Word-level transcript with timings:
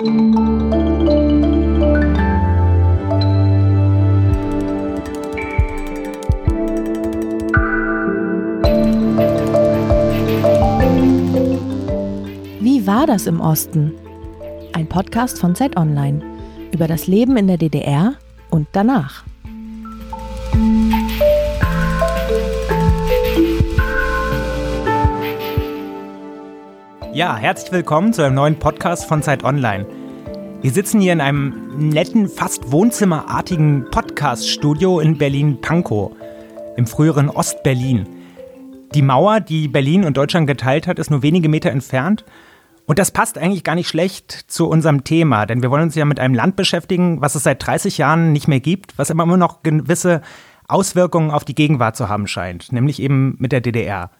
Wie 0.00 0.06
war 12.86 13.06
das 13.06 13.26
im 13.26 13.42
Osten? 13.42 13.92
Ein 14.72 14.88
Podcast 14.88 15.38
von 15.38 15.54
Zeit 15.54 15.76
Online 15.76 16.22
über 16.72 16.88
das 16.88 17.06
Leben 17.06 17.36
in 17.36 17.46
der 17.46 17.58
DDR 17.58 18.14
und 18.48 18.68
danach. 18.72 19.24
Ja, 27.20 27.36
herzlich 27.36 27.70
willkommen 27.70 28.14
zu 28.14 28.22
einem 28.24 28.36
neuen 28.36 28.58
Podcast 28.58 29.04
von 29.04 29.22
Zeit 29.22 29.44
Online. 29.44 29.84
Wir 30.62 30.70
sitzen 30.70 31.02
hier 31.02 31.12
in 31.12 31.20
einem 31.20 31.90
netten, 31.90 32.30
fast 32.30 32.72
wohnzimmerartigen 32.72 33.90
Podcast-Studio 33.90 35.00
in 35.00 35.18
Berlin-Pankow, 35.18 36.12
im 36.78 36.86
früheren 36.86 37.28
Ostberlin. 37.28 38.08
Die 38.94 39.02
Mauer, 39.02 39.40
die 39.40 39.68
Berlin 39.68 40.06
und 40.06 40.16
Deutschland 40.16 40.46
geteilt 40.46 40.86
hat, 40.86 40.98
ist 40.98 41.10
nur 41.10 41.22
wenige 41.22 41.50
Meter 41.50 41.70
entfernt. 41.70 42.24
Und 42.86 42.98
das 42.98 43.10
passt 43.10 43.36
eigentlich 43.36 43.64
gar 43.64 43.74
nicht 43.74 43.88
schlecht 43.88 44.32
zu 44.32 44.66
unserem 44.66 45.04
Thema, 45.04 45.44
denn 45.44 45.60
wir 45.60 45.70
wollen 45.70 45.82
uns 45.82 45.96
ja 45.96 46.06
mit 46.06 46.20
einem 46.20 46.34
Land 46.34 46.56
beschäftigen, 46.56 47.20
was 47.20 47.34
es 47.34 47.42
seit 47.42 47.66
30 47.66 47.98
Jahren 47.98 48.32
nicht 48.32 48.48
mehr 48.48 48.60
gibt, 48.60 48.96
was 48.96 49.10
aber 49.10 49.24
immer 49.24 49.36
noch 49.36 49.62
gewisse 49.62 50.22
Auswirkungen 50.68 51.32
auf 51.32 51.44
die 51.44 51.54
Gegenwart 51.54 51.96
zu 51.96 52.08
haben 52.08 52.26
scheint, 52.26 52.72
nämlich 52.72 52.98
eben 52.98 53.36
mit 53.38 53.52
der 53.52 53.60
DDR. 53.60 54.10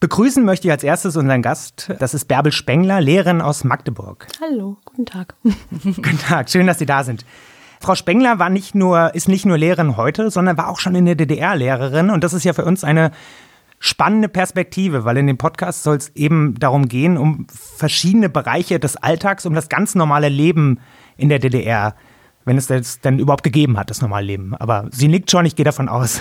Begrüßen 0.00 0.44
möchte 0.44 0.68
ich 0.68 0.72
als 0.72 0.84
erstes 0.84 1.16
unseren 1.16 1.42
Gast. 1.42 1.90
Das 1.98 2.14
ist 2.14 2.26
Bärbel 2.26 2.52
Spengler, 2.52 3.00
Lehrerin 3.00 3.40
aus 3.40 3.64
Magdeburg. 3.64 4.28
Hallo, 4.40 4.76
guten 4.84 5.06
Tag. 5.06 5.34
guten 5.82 6.18
Tag, 6.20 6.48
schön, 6.50 6.68
dass 6.68 6.78
Sie 6.78 6.86
da 6.86 7.02
sind. 7.02 7.26
Frau 7.80 7.96
Spengler 7.96 8.38
war 8.38 8.48
nicht 8.48 8.76
nur, 8.76 9.12
ist 9.16 9.26
nicht 9.26 9.44
nur 9.44 9.58
Lehrerin 9.58 9.96
heute, 9.96 10.30
sondern 10.30 10.56
war 10.56 10.68
auch 10.68 10.78
schon 10.78 10.94
in 10.94 11.04
der 11.04 11.16
DDR 11.16 11.56
Lehrerin. 11.56 12.10
Und 12.10 12.22
das 12.22 12.32
ist 12.32 12.44
ja 12.44 12.52
für 12.52 12.64
uns 12.64 12.84
eine 12.84 13.10
spannende 13.80 14.28
Perspektive, 14.28 15.04
weil 15.04 15.16
in 15.16 15.26
dem 15.26 15.36
Podcast 15.36 15.82
soll 15.82 15.96
es 15.96 16.10
eben 16.14 16.54
darum 16.60 16.86
gehen, 16.86 17.16
um 17.16 17.48
verschiedene 17.50 18.28
Bereiche 18.28 18.78
des 18.78 18.96
Alltags, 18.96 19.46
um 19.46 19.54
das 19.54 19.68
ganz 19.68 19.96
normale 19.96 20.28
Leben 20.28 20.78
in 21.16 21.28
der 21.28 21.40
DDR, 21.40 21.96
wenn 22.44 22.56
es 22.56 22.68
das 22.68 23.00
denn 23.00 23.18
überhaupt 23.18 23.42
gegeben 23.42 23.76
hat, 23.76 23.90
das 23.90 24.00
normale 24.00 24.26
Leben. 24.26 24.54
Aber 24.54 24.86
sie 24.92 25.08
nickt 25.08 25.28
schon, 25.28 25.44
ich 25.44 25.56
gehe 25.56 25.64
davon 25.64 25.88
aus. 25.88 26.20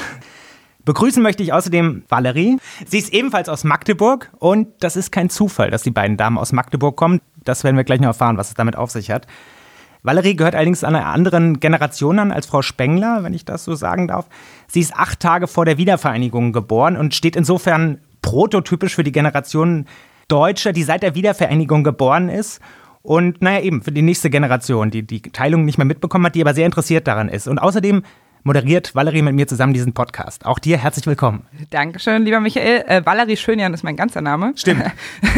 Begrüßen 0.88 1.22
möchte 1.22 1.44
ich 1.44 1.52
außerdem 1.52 2.04
Valerie. 2.08 2.60
Sie 2.86 2.98
ist 2.98 3.14
ebenfalls 3.14 3.50
aus 3.50 3.66
Magdeburg 3.66 4.32
und 4.40 4.70
das 4.80 4.96
ist 4.96 5.12
kein 5.12 5.30
Zufall, 5.30 5.70
dass 5.70 5.84
die 5.84 5.92
beiden 5.92 6.16
Damen 6.16 6.38
aus 6.38 6.54
Magdeburg 6.54 6.96
kommen. 6.96 7.20
Das 7.44 7.66
werden 7.66 7.76
wir 7.76 7.84
gleich 7.84 8.00
noch 8.00 8.08
erfahren, 8.08 8.38
was 8.38 8.48
es 8.48 8.54
damit 8.54 8.78
auf 8.78 8.90
sich 8.90 9.12
hat. 9.12 9.28
Valerie 10.04 10.38
gehört 10.38 10.56
allerdings 10.56 10.86
einer 10.86 11.06
anderen 11.08 11.60
Generation 11.60 12.20
an 12.20 12.32
als 12.32 12.46
Frau 12.46 12.62
Spengler, 12.62 13.22
wenn 13.24 13.34
ich 13.34 13.44
das 13.44 13.66
so 13.66 13.76
sagen 13.76 14.08
darf. 14.08 14.30
Sie 14.68 14.80
ist 14.80 14.96
acht 14.96 15.20
Tage 15.20 15.48
vor 15.48 15.66
der 15.66 15.78
Wiedervereinigung 15.78 16.54
geboren 16.54 16.96
und 16.96 17.14
steht 17.14 17.36
insofern 17.36 18.00
prototypisch 18.22 18.96
für 18.96 19.04
die 19.04 19.12
Generation 19.12 19.88
Deutscher, 20.30 20.72
die 20.72 20.84
seit 20.84 21.04
der 21.04 21.16
Wiedervereinigung 21.16 21.84
geboren 21.84 22.30
ist 22.30 22.62
und 23.02 23.42
naja, 23.42 23.62
eben 23.62 23.82
für 23.82 23.92
die 23.92 24.02
nächste 24.02 24.30
Generation, 24.30 24.90
die 24.90 25.02
die 25.02 25.22
Teilung 25.22 25.66
nicht 25.66 25.78
mehr 25.78 25.86
mitbekommen 25.86 26.26
hat, 26.26 26.36
die 26.36 26.42
aber 26.42 26.54
sehr 26.54 26.66
interessiert 26.66 27.08
daran 27.08 27.28
ist. 27.28 27.48
Und 27.48 27.60
außerdem 27.60 28.04
moderiert 28.48 28.96
Valerie 28.96 29.22
mit 29.22 29.36
mir 29.36 29.46
zusammen 29.46 29.74
diesen 29.74 29.94
Podcast. 29.94 30.46
Auch 30.46 30.58
dir 30.58 30.78
herzlich 30.78 31.06
willkommen. 31.06 31.46
Dankeschön, 31.70 32.24
lieber 32.24 32.40
Michael. 32.40 32.86
Äh, 32.88 33.06
Valerie 33.06 33.36
Schönjan 33.36 33.74
ist 33.74 33.84
mein 33.84 33.98
ganzer 33.98 34.22
Name. 34.22 34.54
Stimmt. 34.56 34.86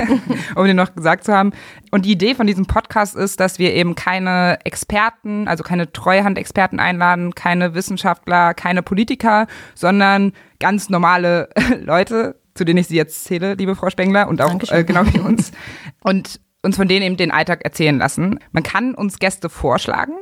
um 0.55 0.65
dir 0.65 0.75
noch 0.75 0.93
gesagt 0.93 1.23
zu 1.23 1.33
haben. 1.33 1.51
Und 1.89 2.05
die 2.05 2.11
Idee 2.11 2.35
von 2.35 2.45
diesem 2.45 2.67
Podcast 2.67 3.15
ist, 3.15 3.39
dass 3.39 3.57
wir 3.57 3.73
eben 3.73 3.95
keine 3.95 4.59
Experten, 4.63 5.47
also 5.47 5.63
keine 5.63 5.91
Treuhandexperten 5.91 6.79
einladen, 6.79 7.33
keine 7.33 7.73
Wissenschaftler, 7.73 8.53
keine 8.53 8.83
Politiker, 8.83 9.47
sondern 9.73 10.33
ganz 10.59 10.89
normale 10.89 11.49
Leute, 11.81 12.39
zu 12.53 12.63
denen 12.63 12.77
ich 12.77 12.89
sie 12.89 12.95
jetzt 12.95 13.23
zähle, 13.23 13.55
liebe 13.55 13.75
Frau 13.75 13.89
Spengler, 13.89 14.27
und 14.27 14.39
auch 14.39 14.53
äh, 14.71 14.83
genau 14.83 15.01
wie 15.11 15.19
uns. 15.19 15.51
Und 16.01 16.39
uns 16.61 16.75
von 16.75 16.87
denen 16.87 17.03
eben 17.03 17.17
den 17.17 17.31
Alltag 17.31 17.63
erzählen 17.63 17.97
lassen. 17.97 18.39
Man 18.51 18.63
kann 18.63 18.93
uns 18.93 19.17
Gäste 19.17 19.49
vorschlagen 19.49 20.13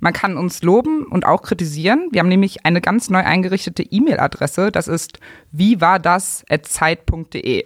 man 0.00 0.12
kann 0.12 0.36
uns 0.36 0.62
loben 0.62 1.04
und 1.04 1.26
auch 1.26 1.42
kritisieren. 1.42 2.08
Wir 2.12 2.20
haben 2.20 2.28
nämlich 2.28 2.64
eine 2.64 2.80
ganz 2.80 3.10
neu 3.10 3.20
eingerichtete 3.20 3.82
E-Mail-Adresse. 3.82 4.70
Das 4.70 4.88
ist 4.88 5.18
wie 5.50 5.80
war 5.80 5.98
das 5.98 6.44
zeit.de. 6.62 7.64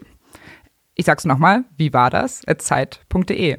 Ich 0.95 1.05
sag's 1.05 1.25
nochmal, 1.25 1.65
wie 1.77 1.93
war 1.93 2.11
das 2.11 2.43
zeit.de. 2.59 3.59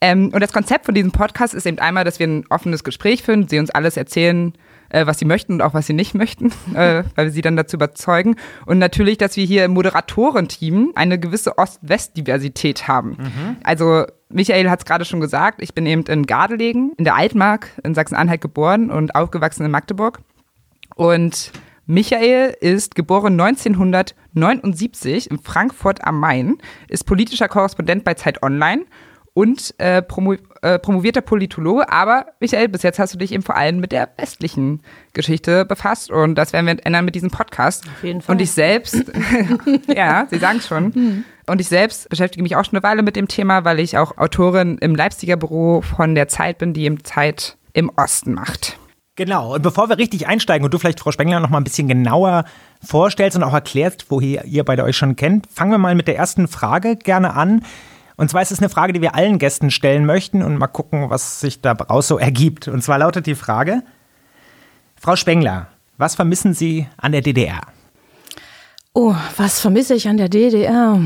Ähm, 0.00 0.30
und 0.32 0.40
das 0.40 0.52
Konzept 0.52 0.84
von 0.86 0.94
diesem 0.94 1.12
Podcast 1.12 1.54
ist 1.54 1.66
eben 1.66 1.78
einmal, 1.78 2.04
dass 2.04 2.18
wir 2.18 2.26
ein 2.26 2.44
offenes 2.50 2.84
Gespräch 2.84 3.22
führen, 3.22 3.48
sie 3.48 3.58
uns 3.58 3.70
alles 3.70 3.96
erzählen, 3.96 4.52
äh, 4.88 5.06
was 5.06 5.18
sie 5.18 5.24
möchten 5.24 5.54
und 5.54 5.62
auch 5.62 5.74
was 5.74 5.86
sie 5.86 5.92
nicht 5.92 6.14
möchten, 6.14 6.46
äh, 6.74 7.04
weil 7.14 7.26
wir 7.26 7.30
sie 7.30 7.42
dann 7.42 7.56
dazu 7.56 7.76
überzeugen. 7.76 8.36
Und 8.64 8.78
natürlich, 8.78 9.18
dass 9.18 9.36
wir 9.36 9.44
hier 9.44 9.64
im 9.64 9.72
Moderatorenteam 9.72 10.92
eine 10.94 11.18
gewisse 11.18 11.58
Ost-West-Diversität 11.58 12.88
haben. 12.88 13.10
Mhm. 13.10 13.56
Also 13.64 14.04
Michael 14.28 14.70
hat 14.70 14.80
es 14.80 14.84
gerade 14.84 15.04
schon 15.04 15.20
gesagt, 15.20 15.62
ich 15.62 15.74
bin 15.74 15.86
eben 15.86 16.02
in 16.02 16.26
Gardelegen, 16.26 16.92
in 16.96 17.04
der 17.04 17.14
Altmark 17.14 17.70
in 17.84 17.94
Sachsen-Anhalt 17.94 18.40
geboren 18.40 18.90
und 18.90 19.14
aufgewachsen 19.14 19.64
in 19.64 19.70
Magdeburg. 19.70 20.20
Und 20.96 21.52
Michael 21.86 22.56
ist 22.60 22.96
geboren 22.96 23.40
1979 23.40 25.30
in 25.30 25.38
Frankfurt 25.38 26.04
am 26.04 26.18
Main, 26.18 26.58
ist 26.88 27.04
politischer 27.04 27.46
Korrespondent 27.48 28.02
bei 28.02 28.14
Zeit 28.14 28.42
Online 28.42 28.84
und 29.36 29.74
äh, 29.76 30.00
promo 30.00 30.36
äh, 30.62 30.78
promovierter 30.78 31.20
Politologe. 31.20 31.92
Aber 31.92 32.24
Michael, 32.40 32.68
bis 32.68 32.82
jetzt 32.82 32.98
hast 32.98 33.12
du 33.12 33.18
dich 33.18 33.32
eben 33.32 33.42
vor 33.42 33.54
allem 33.54 33.80
mit 33.80 33.92
der 33.92 34.08
westlichen 34.16 34.80
Geschichte 35.12 35.66
befasst 35.66 36.10
und 36.10 36.36
das 36.36 36.54
werden 36.54 36.66
wir 36.66 36.86
ändern 36.86 37.04
mit 37.04 37.14
diesem 37.14 37.30
Podcast. 37.30 37.84
Auf 37.86 38.02
jeden 38.02 38.22
Fall. 38.22 38.34
Und 38.34 38.40
ich 38.40 38.50
selbst, 38.52 39.04
ja, 39.94 40.26
Sie 40.30 40.38
sagen 40.38 40.56
es 40.58 40.66
schon. 40.66 40.84
Mhm. 40.84 41.24
Und 41.46 41.60
ich 41.60 41.68
selbst 41.68 42.08
beschäftige 42.08 42.42
mich 42.42 42.56
auch 42.56 42.64
schon 42.64 42.78
eine 42.78 42.82
Weile 42.82 43.02
mit 43.02 43.14
dem 43.14 43.28
Thema, 43.28 43.66
weil 43.66 43.78
ich 43.78 43.98
auch 43.98 44.16
Autorin 44.16 44.78
im 44.78 44.96
Leipziger 44.96 45.36
Büro 45.36 45.82
von 45.82 46.14
der 46.14 46.28
Zeit 46.28 46.56
bin, 46.56 46.72
die 46.72 46.84
eben 46.84 47.04
Zeit 47.04 47.58
im 47.74 47.90
Osten 47.94 48.32
macht. 48.32 48.78
Genau. 49.16 49.54
Und 49.54 49.62
bevor 49.62 49.90
wir 49.90 49.98
richtig 49.98 50.26
einsteigen 50.26 50.64
und 50.64 50.72
du 50.72 50.78
vielleicht, 50.78 51.00
Frau 51.00 51.12
Spengler, 51.12 51.40
noch 51.40 51.50
mal 51.50 51.58
ein 51.58 51.64
bisschen 51.64 51.88
genauer 51.88 52.46
vorstellst 52.82 53.36
und 53.36 53.42
auch 53.42 53.52
erklärst, 53.52 54.06
woher 54.08 54.46
ihr 54.46 54.64
beide 54.64 54.82
euch 54.82 54.96
schon 54.96 55.14
kennt, 55.14 55.46
fangen 55.52 55.72
wir 55.72 55.78
mal 55.78 55.94
mit 55.94 56.08
der 56.08 56.16
ersten 56.16 56.48
Frage 56.48 56.96
gerne 56.96 57.34
an. 57.34 57.62
Und 58.16 58.30
zwar 58.30 58.42
ist 58.42 58.52
es 58.52 58.60
eine 58.60 58.68
Frage, 58.68 58.92
die 58.92 59.02
wir 59.02 59.14
allen 59.14 59.38
Gästen 59.38 59.70
stellen 59.70 60.06
möchten 60.06 60.42
und 60.42 60.56
mal 60.56 60.66
gucken, 60.68 61.10
was 61.10 61.40
sich 61.40 61.60
daraus 61.60 62.08
so 62.08 62.18
ergibt. 62.18 62.68
Und 62.68 62.82
zwar 62.82 62.98
lautet 62.98 63.26
die 63.26 63.34
Frage, 63.34 63.82
Frau 64.98 65.16
Spengler, 65.16 65.68
was 65.98 66.14
vermissen 66.14 66.54
Sie 66.54 66.86
an 66.96 67.12
der 67.12 67.20
DDR? 67.20 67.60
Oh, 68.94 69.14
was 69.36 69.60
vermisse 69.60 69.94
ich 69.94 70.08
an 70.08 70.16
der 70.16 70.30
DDR? 70.30 70.98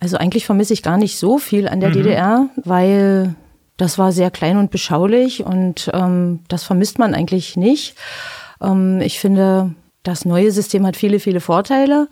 Also 0.00 0.16
eigentlich 0.16 0.44
vermisse 0.44 0.72
ich 0.72 0.82
gar 0.82 0.96
nicht 0.96 1.18
so 1.18 1.38
viel 1.38 1.68
an 1.68 1.80
der 1.80 1.90
mhm. 1.90 1.94
DDR, 1.94 2.48
weil 2.56 3.36
das 3.76 3.98
war 3.98 4.12
sehr 4.12 4.30
klein 4.30 4.56
und 4.56 4.70
beschaulich 4.70 5.44
und 5.44 5.90
ähm, 5.94 6.40
das 6.48 6.64
vermisst 6.64 6.98
man 6.98 7.14
eigentlich 7.14 7.56
nicht. 7.56 7.96
Ähm, 8.60 9.00
ich 9.00 9.20
finde, 9.20 9.74
das 10.06 10.24
neue 10.24 10.50
System 10.50 10.86
hat 10.86 10.96
viele, 10.96 11.20
viele 11.20 11.40
Vorteile. 11.40 12.08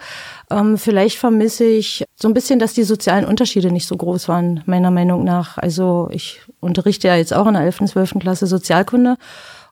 Ähm, 0.50 0.78
vielleicht 0.78 1.18
vermisse 1.18 1.64
ich 1.64 2.04
so 2.16 2.28
ein 2.28 2.34
bisschen, 2.34 2.58
dass 2.58 2.74
die 2.74 2.82
sozialen 2.82 3.24
Unterschiede 3.24 3.70
nicht 3.70 3.86
so 3.86 3.96
groß 3.96 4.28
waren, 4.28 4.62
meiner 4.66 4.90
Meinung 4.90 5.24
nach. 5.24 5.58
Also 5.58 6.08
ich 6.10 6.40
unterrichte 6.60 7.08
ja 7.08 7.16
jetzt 7.16 7.34
auch 7.34 7.46
in 7.46 7.54
der 7.54 7.62
11. 7.62 7.82
und 7.82 7.88
12. 7.88 8.14
Klasse 8.20 8.46
Sozialkunde. 8.46 9.16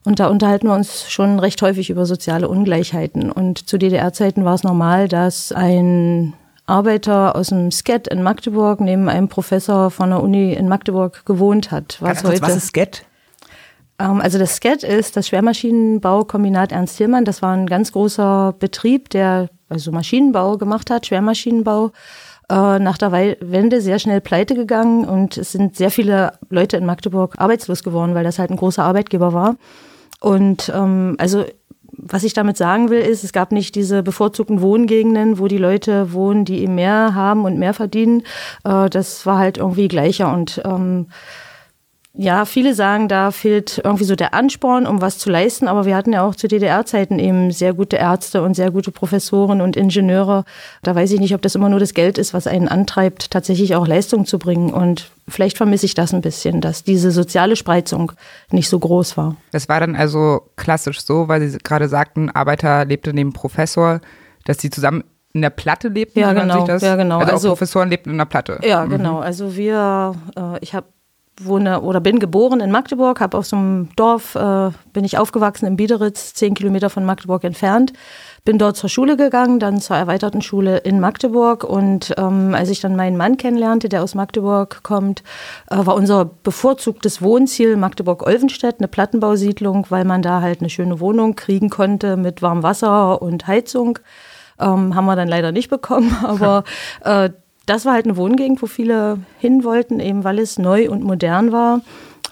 Und 0.05 0.19
da 0.19 0.27
unterhalten 0.27 0.67
wir 0.67 0.75
uns 0.75 1.09
schon 1.09 1.39
recht 1.39 1.61
häufig 1.61 1.89
über 1.89 2.05
soziale 2.05 2.49
Ungleichheiten. 2.49 3.31
Und 3.31 3.69
zu 3.69 3.77
DDR-Zeiten 3.77 4.43
war 4.43 4.55
es 4.55 4.63
normal, 4.63 5.07
dass 5.07 5.51
ein 5.53 6.33
Arbeiter 6.65 7.35
aus 7.35 7.49
dem 7.49 7.71
SCET 7.71 8.07
in 8.07 8.23
Magdeburg 8.23 8.79
neben 8.79 9.09
einem 9.09 9.27
Professor 9.27 9.91
von 9.91 10.09
der 10.09 10.21
Uni 10.21 10.53
in 10.53 10.67
Magdeburg 10.67 11.25
gewohnt 11.25 11.71
hat. 11.71 11.97
Was, 12.01 12.23
heute, 12.23 12.41
was 12.41 12.55
ist 12.55 12.67
SCET? 12.67 13.05
Ähm, 13.99 14.21
also 14.21 14.37
das 14.37 14.55
SCET 14.55 14.83
ist 14.83 15.17
das 15.17 15.27
Schwermaschinenbaukombinat 15.27 16.71
Ernst 16.71 16.97
Hillmann. 16.97 17.25
Das 17.25 17.41
war 17.41 17.55
ein 17.55 17.67
ganz 17.67 17.91
großer 17.91 18.55
Betrieb, 18.57 19.09
der 19.09 19.49
also 19.69 19.91
Maschinenbau 19.91 20.57
gemacht 20.57 20.89
hat, 20.89 21.07
Schwermaschinenbau. 21.07 21.91
Äh, 22.49 22.79
nach 22.79 22.97
der 22.97 23.11
Wende 23.11 23.81
sehr 23.81 23.99
schnell 23.99 24.19
pleite 24.19 24.53
gegangen 24.53 25.05
und 25.05 25.37
es 25.37 25.53
sind 25.53 25.77
sehr 25.77 25.91
viele 25.91 26.33
Leute 26.49 26.75
in 26.75 26.85
Magdeburg 26.85 27.35
arbeitslos 27.37 27.83
geworden, 27.83 28.15
weil 28.15 28.25
das 28.25 28.37
halt 28.37 28.51
ein 28.51 28.57
großer 28.57 28.83
Arbeitgeber 28.83 29.31
war. 29.31 29.55
Und 30.19 30.71
ähm, 30.75 31.15
also 31.19 31.45
was 31.95 32.23
ich 32.23 32.33
damit 32.33 32.57
sagen 32.57 32.89
will, 32.89 32.99
ist, 32.99 33.23
es 33.23 33.33
gab 33.33 33.51
nicht 33.51 33.75
diese 33.75 34.03
bevorzugten 34.03 34.61
Wohngegenden, 34.61 35.39
wo 35.39 35.47
die 35.47 35.57
Leute 35.57 36.11
wohnen, 36.13 36.43
die 36.43 36.61
eben 36.61 36.75
mehr 36.75 37.15
haben 37.15 37.45
und 37.45 37.57
mehr 37.59 37.73
verdienen. 37.73 38.23
Äh, 38.65 38.89
das 38.89 39.25
war 39.25 39.37
halt 39.37 39.57
irgendwie 39.57 39.87
gleicher 39.87 40.33
und 40.33 40.61
ähm, 40.65 41.07
ja, 42.15 42.45
viele 42.45 42.75
sagen, 42.75 43.07
da 43.07 43.31
fehlt 43.31 43.81
irgendwie 43.83 44.03
so 44.03 44.15
der 44.15 44.35
Ansporn, 44.35 44.85
um 44.85 45.01
was 45.01 45.17
zu 45.17 45.31
leisten. 45.31 45.67
Aber 45.67 45.85
wir 45.85 45.95
hatten 45.95 46.13
ja 46.13 46.23
auch 46.23 46.35
zu 46.35 46.47
DDR-Zeiten 46.47 47.17
eben 47.17 47.49
sehr 47.49 47.73
gute 47.73 47.95
Ärzte 47.95 48.43
und 48.43 48.53
sehr 48.53 48.69
gute 48.69 48.91
Professoren 48.91 49.61
und 49.61 49.75
Ingenieure. 49.75 50.45
Da 50.83 50.93
weiß 50.93 51.11
ich 51.11 51.19
nicht, 51.19 51.33
ob 51.33 51.41
das 51.41 51.55
immer 51.55 51.69
nur 51.69 51.79
das 51.79 51.95
Geld 51.95 52.19
ist, 52.19 52.35
was 52.35 52.45
einen 52.45 52.67
antreibt, 52.67 53.31
tatsächlich 53.31 53.75
auch 53.75 53.87
Leistung 53.87 54.27
zu 54.27 54.37
bringen. 54.37 54.71
Und 54.71 55.09
vielleicht 55.27 55.57
vermisse 55.57 55.87
ich 55.87 55.95
das 55.95 56.13
ein 56.13 56.21
bisschen, 56.21 56.61
dass 56.61 56.83
diese 56.83 57.09
soziale 57.09 57.55
Spreizung 57.55 58.11
nicht 58.51 58.69
so 58.69 58.77
groß 58.77 59.17
war. 59.17 59.35
Das 59.51 59.67
war 59.67 59.79
dann 59.79 59.95
also 59.95 60.43
klassisch 60.55 61.01
so, 61.01 61.27
weil 61.27 61.47
Sie 61.47 61.57
gerade 61.57 61.89
sagten, 61.89 62.29
Arbeiter 62.29 62.85
lebte 62.85 63.11
neben 63.11 63.33
Professor, 63.33 64.01
dass 64.45 64.59
sie 64.59 64.69
zusammen 64.69 65.03
in 65.33 65.41
der 65.41 65.49
Platte 65.49 65.87
lebten? 65.87 66.19
Ja, 66.19 66.31
genau. 66.33 66.67
Ja, 66.67 66.95
genau. 66.95 67.17
Also, 67.17 67.31
also 67.31 67.49
Professoren 67.49 67.89
lebten 67.89 68.11
in 68.11 68.19
der 68.19 68.25
Platte. 68.25 68.59
Ja, 68.63 68.85
mhm. 68.85 68.89
genau. 68.91 69.17
Also 69.17 69.55
wir, 69.55 70.13
äh, 70.37 70.59
ich 70.61 70.75
habe 70.75 70.85
wohne 71.41 71.81
oder 71.81 71.99
bin 71.99 72.19
geboren 72.19 72.59
in 72.59 72.71
Magdeburg, 72.71 73.19
habe 73.19 73.37
aus 73.37 73.49
so 73.49 73.55
einem 73.55 73.89
Dorf, 73.95 74.35
äh, 74.35 74.69
bin 74.93 75.03
ich 75.03 75.17
aufgewachsen 75.17 75.65
in 75.65 75.75
Biederitz, 75.75 76.33
zehn 76.33 76.53
Kilometer 76.53 76.89
von 76.89 77.05
Magdeburg 77.05 77.43
entfernt. 77.43 77.93
Bin 78.45 78.57
dort 78.57 78.75
zur 78.75 78.89
Schule 78.89 79.17
gegangen, 79.17 79.59
dann 79.59 79.79
zur 79.79 79.95
erweiterten 79.95 80.41
Schule 80.41 80.77
in 80.79 80.99
Magdeburg. 80.99 81.63
Und 81.63 82.13
ähm, 82.17 82.53
als 82.53 82.69
ich 82.69 82.81
dann 82.81 82.95
meinen 82.95 83.17
Mann 83.17 83.37
kennenlernte, 83.37 83.89
der 83.89 84.03
aus 84.03 84.15
Magdeburg 84.15 84.83
kommt, 84.83 85.23
äh, 85.71 85.77
war 85.77 85.95
unser 85.95 86.25
bevorzugtes 86.25 87.21
Wohnziel 87.21 87.77
Magdeburg-Olvenstedt, 87.77 88.75
eine 88.79 88.87
Plattenbausiedlung, 88.87 89.87
weil 89.89 90.05
man 90.05 90.21
da 90.21 90.41
halt 90.41 90.59
eine 90.59 90.69
schöne 90.69 90.99
Wohnung 90.99 91.35
kriegen 91.35 91.69
konnte 91.69 92.17
mit 92.17 92.41
warmem 92.41 92.63
Wasser 92.63 93.21
und 93.21 93.47
Heizung. 93.47 93.99
Ähm, 94.59 94.93
haben 94.93 95.05
wir 95.05 95.15
dann 95.15 95.27
leider 95.27 95.51
nicht 95.51 95.69
bekommen, 95.69 96.15
aber 96.23 96.63
äh, 97.03 97.29
das 97.65 97.85
war 97.85 97.93
halt 97.93 98.05
eine 98.05 98.17
Wohngegend, 98.17 98.61
wo 98.61 98.67
viele 98.67 99.19
hin 99.39 99.63
wollten, 99.63 99.99
eben 99.99 100.23
weil 100.23 100.39
es 100.39 100.59
neu 100.59 100.89
und 100.89 101.03
modern 101.03 101.51
war. 101.51 101.81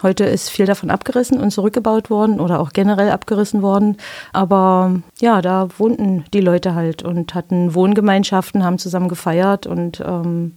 Heute 0.01 0.23
ist 0.23 0.49
viel 0.49 0.65
davon 0.65 0.89
abgerissen 0.89 1.39
und 1.39 1.51
zurückgebaut 1.51 2.09
worden 2.09 2.39
oder 2.39 2.59
auch 2.59 2.71
generell 2.73 3.11
abgerissen 3.11 3.61
worden. 3.61 3.97
Aber 4.33 4.99
ja, 5.19 5.41
da 5.41 5.69
wohnten 5.77 6.25
die 6.33 6.41
Leute 6.41 6.73
halt 6.73 7.03
und 7.03 7.35
hatten 7.35 7.75
Wohngemeinschaften, 7.75 8.63
haben 8.63 8.79
zusammen 8.79 9.09
gefeiert 9.09 9.67
und 9.67 10.01
ähm, 10.05 10.55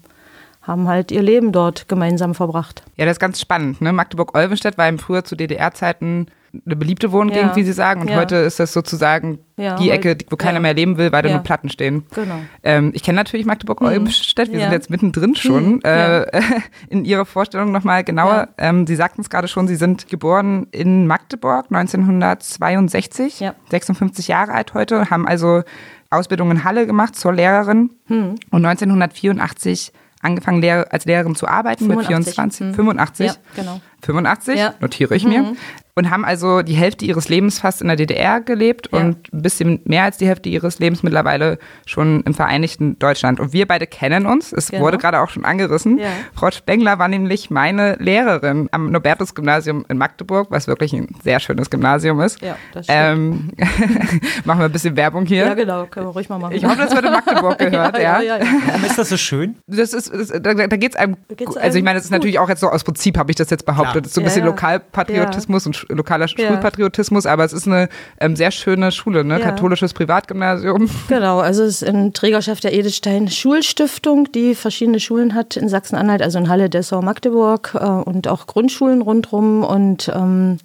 haben 0.63 0.89
halt 0.89 1.13
ihr 1.13 1.23
Leben 1.23 1.53
dort 1.53 1.89
gemeinsam 1.89 2.35
verbracht. 2.35 2.83
Ja, 2.97 3.05
das 3.05 3.17
ist 3.17 3.21
ganz 3.21 3.39
spannend. 3.39 3.83
Ne? 3.83 3.93
Magdeburg-Olvenstedt 3.93 4.79
war 4.79 4.89
eben 4.89 4.99
früher 4.99 5.25
zu 5.25 5.37
DDR-Zeiten 5.37 6.29
eine 6.65 6.77
beliebte 6.77 7.13
Wohngegend, 7.13 7.51
ja. 7.51 7.57
wie 7.57 7.63
Sie 7.65 7.73
sagen. 7.73 8.03
Und 8.03 8.11
ja. 8.11 8.17
heute 8.17 8.37
ist 8.37 8.61
das 8.61 8.73
sozusagen 8.73 9.39
ja, 9.57 9.77
die 9.77 9.91
Ecke, 9.91 10.17
wo 10.31 10.37
keiner 10.37 10.61
mehr 10.61 10.75
leben 10.75 10.99
will, 10.99 11.13
weil 11.13 11.23
da 11.23 11.31
nur 11.31 11.41
Platten 11.41 11.69
stehen. 11.69 12.05
Genau. 12.15 12.41
Ähm, 12.63 12.91
ich 12.95 13.03
kenne 13.03 13.17
natürlich 13.17 13.47
Magdeburg-Olmstedt. 13.47 14.53
Wir 14.53 14.61
sind 14.61 14.73
jetzt 14.73 14.91
mittendrin 14.91 15.35
schon. 15.35 15.65
Hm. 15.65 15.81
Äh, 15.85 16.25
in 16.89 17.05
Ihrer 17.05 17.25
Vorstellung 17.25 17.73
nochmal 17.73 18.05
genauer. 18.05 18.49
Ähm, 18.59 18.87
Sie 18.87 18.97
sagten 18.97 19.21
es 19.21 19.31
gerade 19.31 19.49
schon, 19.49 19.69
Sie 19.69 19.77
sind 19.77 20.09
geboren 20.09 20.67
in 20.71 21.07
Magdeburg 21.07 21.67
1962, 21.71 23.45
56 23.71 24.29
Jahre 24.29 24.53
alt 24.53 24.75
heute, 24.75 25.11
haben 25.11 25.27
also 25.27 25.63
Ausbildung 26.11 26.51
in 26.51 26.65
Halle 26.65 26.87
gemacht 26.87 27.17
zur 27.17 27.33
Lehrerin 27.33 27.91
hm. 28.07 28.37
und 28.51 28.65
1984 28.65 29.93
angefangen 30.25 30.65
als 30.91 31.05
Lehrerin 31.05 31.35
zu 31.35 31.47
arbeiten 31.47 31.87
85. 31.87 31.97
mit 31.97 32.07
24, 32.07 32.67
hm. 32.69 32.75
85. 32.75 33.27
Ja, 33.27 33.35
genau. 33.55 33.81
85, 34.05 34.59
ja. 34.59 34.75
notiere 34.81 35.15
ich 35.15 35.25
mir. 35.25 35.43
Mhm 35.43 35.57
und 35.97 36.11
haben 36.11 36.25
also 36.25 36.63
die 36.63 36.75
Hälfte 36.75 37.05
ihres 37.05 37.29
Lebens 37.29 37.61
fast 37.61 37.81
in 37.81 37.87
der 37.87 37.97
DDR 37.97 38.41
gelebt 38.41 38.89
ja. 38.93 38.99
und 38.99 39.33
ein 39.33 39.43
bisschen 39.43 39.81
mehr 39.85 40.03
als 40.03 40.17
die 40.19 40.27
Hälfte 40.27 40.49
ihres 40.49 40.81
Lebens 40.81 41.05
mittlerweile 41.05 41.59
schon 41.87 42.23
im 42.23 42.35
Vereinigten 42.35 42.99
Deutschland. 42.99 43.39
Und 43.39 43.53
wir 43.53 43.67
beide 43.67 43.87
kennen 43.87 44.27
uns. 44.27 44.53
Es 44.53 44.71
genau. 44.71 44.85
wurde 44.85 44.99
gerade 44.99 45.21
auch 45.21 45.29
schon 45.29 45.45
angerissen. 45.45 45.99
Ja. 45.99 46.09
Frau 46.35 46.51
Spengler 46.51 46.99
war 46.99 47.07
nämlich 47.07 47.51
meine 47.51 47.95
Lehrerin 48.01 48.69
am 48.73 48.91
Nobertus-Gymnasium 48.91 49.85
in 49.89 49.97
Magdeburg, 49.97 50.49
was 50.51 50.67
wirklich 50.67 50.93
ein 50.93 51.15
sehr 51.23 51.39
schönes 51.39 51.71
Gymnasium 51.71 52.21
ist. 52.21 52.43
Ja, 52.43 52.57
das 52.73 52.87
ähm, 52.89 53.53
machen 54.45 54.59
wir 54.59 54.65
ein 54.65 54.73
bisschen 54.73 54.97
Werbung 54.97 55.27
hier. 55.27 55.47
Ja, 55.47 55.55
genau, 55.55 55.87
können 55.87 56.07
wir 56.07 56.11
ruhig 56.11 56.29
mal 56.29 56.39
machen. 56.39 56.57
Ich 56.57 56.65
hoffe, 56.65 56.77
das 56.77 56.93
wird 56.93 57.05
in 57.05 57.13
Magdeburg 57.13 57.59
gehört. 57.71 57.99
ja, 57.99 58.21
ja. 58.21 58.39
ja, 58.39 58.47
Warum 58.67 58.85
ist 58.85 58.99
das 58.99 59.11
so 59.11 59.17
schön? 59.17 59.57
Das 59.69 59.95
ist, 59.95 60.13
das, 60.13 60.29
da, 60.29 60.55
da 60.55 60.77
geht 60.77 60.93
es 60.93 60.97
einem, 60.97 61.17
also 61.61 61.79
ich 61.79 61.85
meine, 61.85 62.01
es 62.01 62.07
ist 62.07 62.11
natürlich 62.11 62.41
auch 62.41 62.49
jetzt 62.49 62.61
so 62.61 62.69
aus 62.69 62.83
Prinzip, 62.83 63.17
habe 63.17 63.31
ich 63.31 63.37
das 63.37 63.51
jetzt 63.51 63.65
behauptet. 63.65 63.94
Klar. 64.03 64.07
ist 64.07 64.15
so 64.15 64.21
ein 64.21 64.25
bisschen 64.25 64.45
Lokalpatriotismus 64.45 65.67
und 65.67 65.87
lokaler 65.89 66.27
ja. 66.27 66.49
Schulpatriotismus, 66.49 67.27
aber 67.27 67.45
es 67.45 67.53
ist 67.53 67.67
eine 67.67 67.89
ähm, 68.21 68.37
sehr 68.37 68.51
schöne 68.51 68.93
Schule, 68.93 69.25
ne? 69.25 69.39
Ja. 69.39 69.47
katholisches 69.47 69.95
Privatgymnasium. 69.95 70.91
Genau, 71.09 71.41
also 71.41 71.63
es 71.63 71.83
ist 71.83 71.89
in 71.89 72.13
Trägerschaft 72.13 72.65
der 72.65 72.73
Edelstein 72.73 73.29
Schulstiftung, 73.29 74.33
die 74.33 74.55
verschiedene 74.55 75.01
Schulen 75.01 75.35
hat 75.35 75.57
in 75.57 75.69
Sachsen-Anhalt, 75.69 76.23
also 76.23 76.39
in 76.39 76.49
Halle, 76.49 76.71
Dessau, 76.71 77.03
Magdeburg 77.03 77.73
äh, 77.75 77.85
und 77.85 78.27
auch 78.27 78.47
Grundschulen 78.47 79.03
rundherum 79.03 79.63
und 79.65 80.11
ähm, 80.15 80.59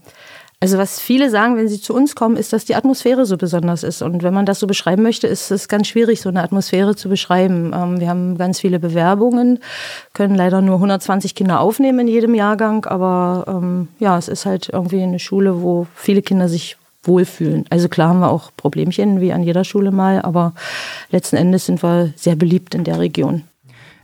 also 0.61 0.77
was 0.77 0.99
viele 0.99 1.29
sagen, 1.29 1.55
wenn 1.55 1.69
sie 1.69 1.79
zu 1.79 1.93
uns 1.95 2.15
kommen, 2.15 2.35
ist, 2.35 2.51
dass 2.51 2.65
die 2.65 2.75
Atmosphäre 2.75 3.25
so 3.25 3.37
besonders 3.37 3.83
ist. 3.83 4.01
Und 4.01 4.23
wenn 4.23 4.33
man 4.33 4.45
das 4.45 4.59
so 4.59 4.67
beschreiben 4.67 5.03
möchte, 5.03 5.25
ist 5.25 5.51
es 5.51 5.69
ganz 5.69 5.87
schwierig, 5.87 6.19
so 6.19 6.27
eine 6.27 6.43
Atmosphäre 6.43 6.97
zu 6.97 7.07
beschreiben. 7.07 7.71
Ähm, 7.73 8.01
wir 8.01 8.09
haben 8.09 8.37
ganz 8.37 8.59
viele 8.59 8.77
Bewerbungen, 8.79 9.59
können 10.13 10.35
leider 10.35 10.59
nur 10.61 10.75
120 10.75 11.33
Kinder 11.33 11.61
aufnehmen 11.61 11.99
in 11.99 12.07
jedem 12.09 12.35
Jahrgang. 12.35 12.83
Aber 12.85 13.45
ähm, 13.47 13.87
ja, 13.99 14.17
es 14.17 14.27
ist 14.27 14.45
halt 14.45 14.69
irgendwie 14.73 15.01
eine 15.01 15.19
Schule, 15.19 15.61
wo 15.61 15.87
viele 15.95 16.21
Kinder 16.21 16.49
sich 16.49 16.75
wohlfühlen. 17.03 17.63
Also 17.69 17.87
klar 17.87 18.09
haben 18.09 18.19
wir 18.19 18.29
auch 18.29 18.51
Problemchen, 18.57 19.21
wie 19.21 19.31
an 19.31 19.43
jeder 19.43 19.63
Schule 19.63 19.91
mal, 19.91 20.21
aber 20.21 20.53
letzten 21.09 21.37
Endes 21.37 21.67
sind 21.67 21.81
wir 21.81 22.11
sehr 22.17 22.35
beliebt 22.35 22.75
in 22.75 22.83
der 22.83 22.99
Region 22.99 23.43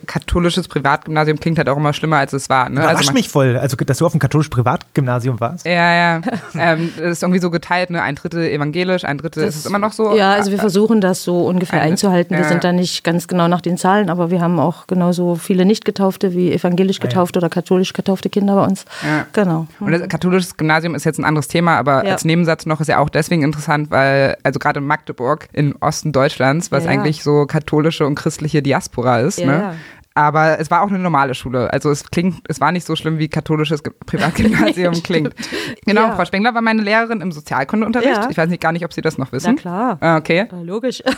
katholisches 0.05 0.67
Privatgymnasium 0.67 1.39
klingt 1.39 1.57
halt 1.57 1.69
auch 1.69 1.77
immer 1.77 1.93
schlimmer, 1.93 2.17
als 2.17 2.33
es 2.33 2.49
war. 2.49 2.69
Ne? 2.69 2.81
Überrascht 2.81 2.97
also 2.97 3.13
mich 3.13 3.29
voll, 3.29 3.57
also 3.57 3.75
dass 3.77 3.97
du 3.97 4.05
auf 4.05 4.13
einem 4.13 4.19
katholischen 4.19 4.51
Privatgymnasium 4.51 5.39
warst. 5.39 5.65
Ja, 5.65 5.93
ja. 5.93 6.21
ähm, 6.57 6.91
das 6.97 7.11
ist 7.11 7.23
irgendwie 7.23 7.39
so 7.39 7.51
geteilt, 7.51 7.89
ne? 7.89 8.01
ein 8.01 8.15
Drittel 8.15 8.43
evangelisch, 8.43 9.03
ein 9.05 9.17
Drittel 9.17 9.43
das, 9.43 9.55
ist 9.55 9.61
es 9.61 9.65
immer 9.65 9.79
noch 9.79 9.91
so. 9.91 10.15
Ja, 10.15 10.33
also 10.33 10.51
wir 10.51 10.59
versuchen 10.59 11.01
das 11.01 11.23
so 11.23 11.45
ungefähr 11.45 11.81
ein, 11.81 11.91
einzuhalten. 11.91 12.35
Wir 12.35 12.43
ja. 12.43 12.49
sind 12.49 12.63
da 12.63 12.71
nicht 12.71 13.03
ganz 13.03 13.27
genau 13.27 13.47
nach 13.47 13.61
den 13.61 13.77
Zahlen, 13.77 14.09
aber 14.09 14.31
wir 14.31 14.41
haben 14.41 14.59
auch 14.59 14.87
genauso 14.87 15.35
viele 15.35 15.65
nicht 15.65 15.85
getaufte 15.85 16.33
wie 16.33 16.51
evangelisch 16.51 16.99
getaufte 16.99 17.39
ja. 17.39 17.43
oder 17.43 17.49
katholisch 17.49 17.93
getaufte 17.93 18.29
Kinder 18.29 18.55
bei 18.55 18.63
uns. 18.63 18.85
Ja. 19.03 19.25
Genau. 19.33 19.67
Und 19.79 19.91
das 19.91 20.07
katholisches 20.07 20.57
Gymnasium 20.57 20.95
ist 20.95 21.03
jetzt 21.05 21.19
ein 21.19 21.25
anderes 21.25 21.47
Thema, 21.47 21.77
aber 21.77 22.03
als 22.03 22.25
Nebensatz 22.25 22.65
noch 22.65 22.81
ist 22.81 22.87
ja 22.87 22.99
auch 22.99 23.09
deswegen 23.09 23.43
interessant, 23.43 23.91
weil 23.91 24.37
also 24.43 24.59
gerade 24.59 24.79
in 24.79 24.87
Magdeburg, 24.87 25.47
im 25.53 25.75
Osten 25.79 26.11
Deutschlands, 26.11 26.71
was 26.71 26.87
eigentlich 26.87 27.23
so 27.23 27.45
katholische 27.45 28.05
und 28.05 28.15
christliche 28.15 28.61
Diaspora 28.61 29.19
ist, 29.19 29.39
ne? 29.39 29.75
Aber 30.17 30.61
es 30.61 30.71
war 30.71 30.81
auch 30.81 30.87
eine 30.87 30.97
normale 30.97 31.35
Schule. 31.35 31.73
Also 31.73 31.91
es 31.91 32.09
klingt, 32.09 32.37
es 32.47 32.61
war 32.61 32.71
nicht 32.71 32.87
so 32.87 32.95
schlimm, 32.95 33.19
wie 33.19 33.27
katholisches 33.27 33.83
Privatgymnasium 34.05 34.93
klingt. 35.03 35.35
Genau, 35.85 36.03
ja. 36.03 36.15
Frau 36.15 36.23
Spengler 36.23 36.53
war 36.53 36.61
meine 36.61 36.81
Lehrerin 36.81 37.19
im 37.19 37.33
Sozialkundeunterricht. 37.33 38.15
Ja. 38.15 38.29
Ich 38.29 38.37
weiß 38.37 38.47
nicht 38.47 38.61
gar 38.61 38.71
nicht, 38.71 38.85
ob 38.85 38.93
Sie 38.93 39.01
das 39.01 39.17
noch 39.17 39.33
wissen. 39.33 39.55
Na 39.55 39.61
klar. 39.61 39.97
Ah, 39.99 40.15
okay. 40.15 40.47
Ja, 40.49 40.61
logisch. 40.61 41.03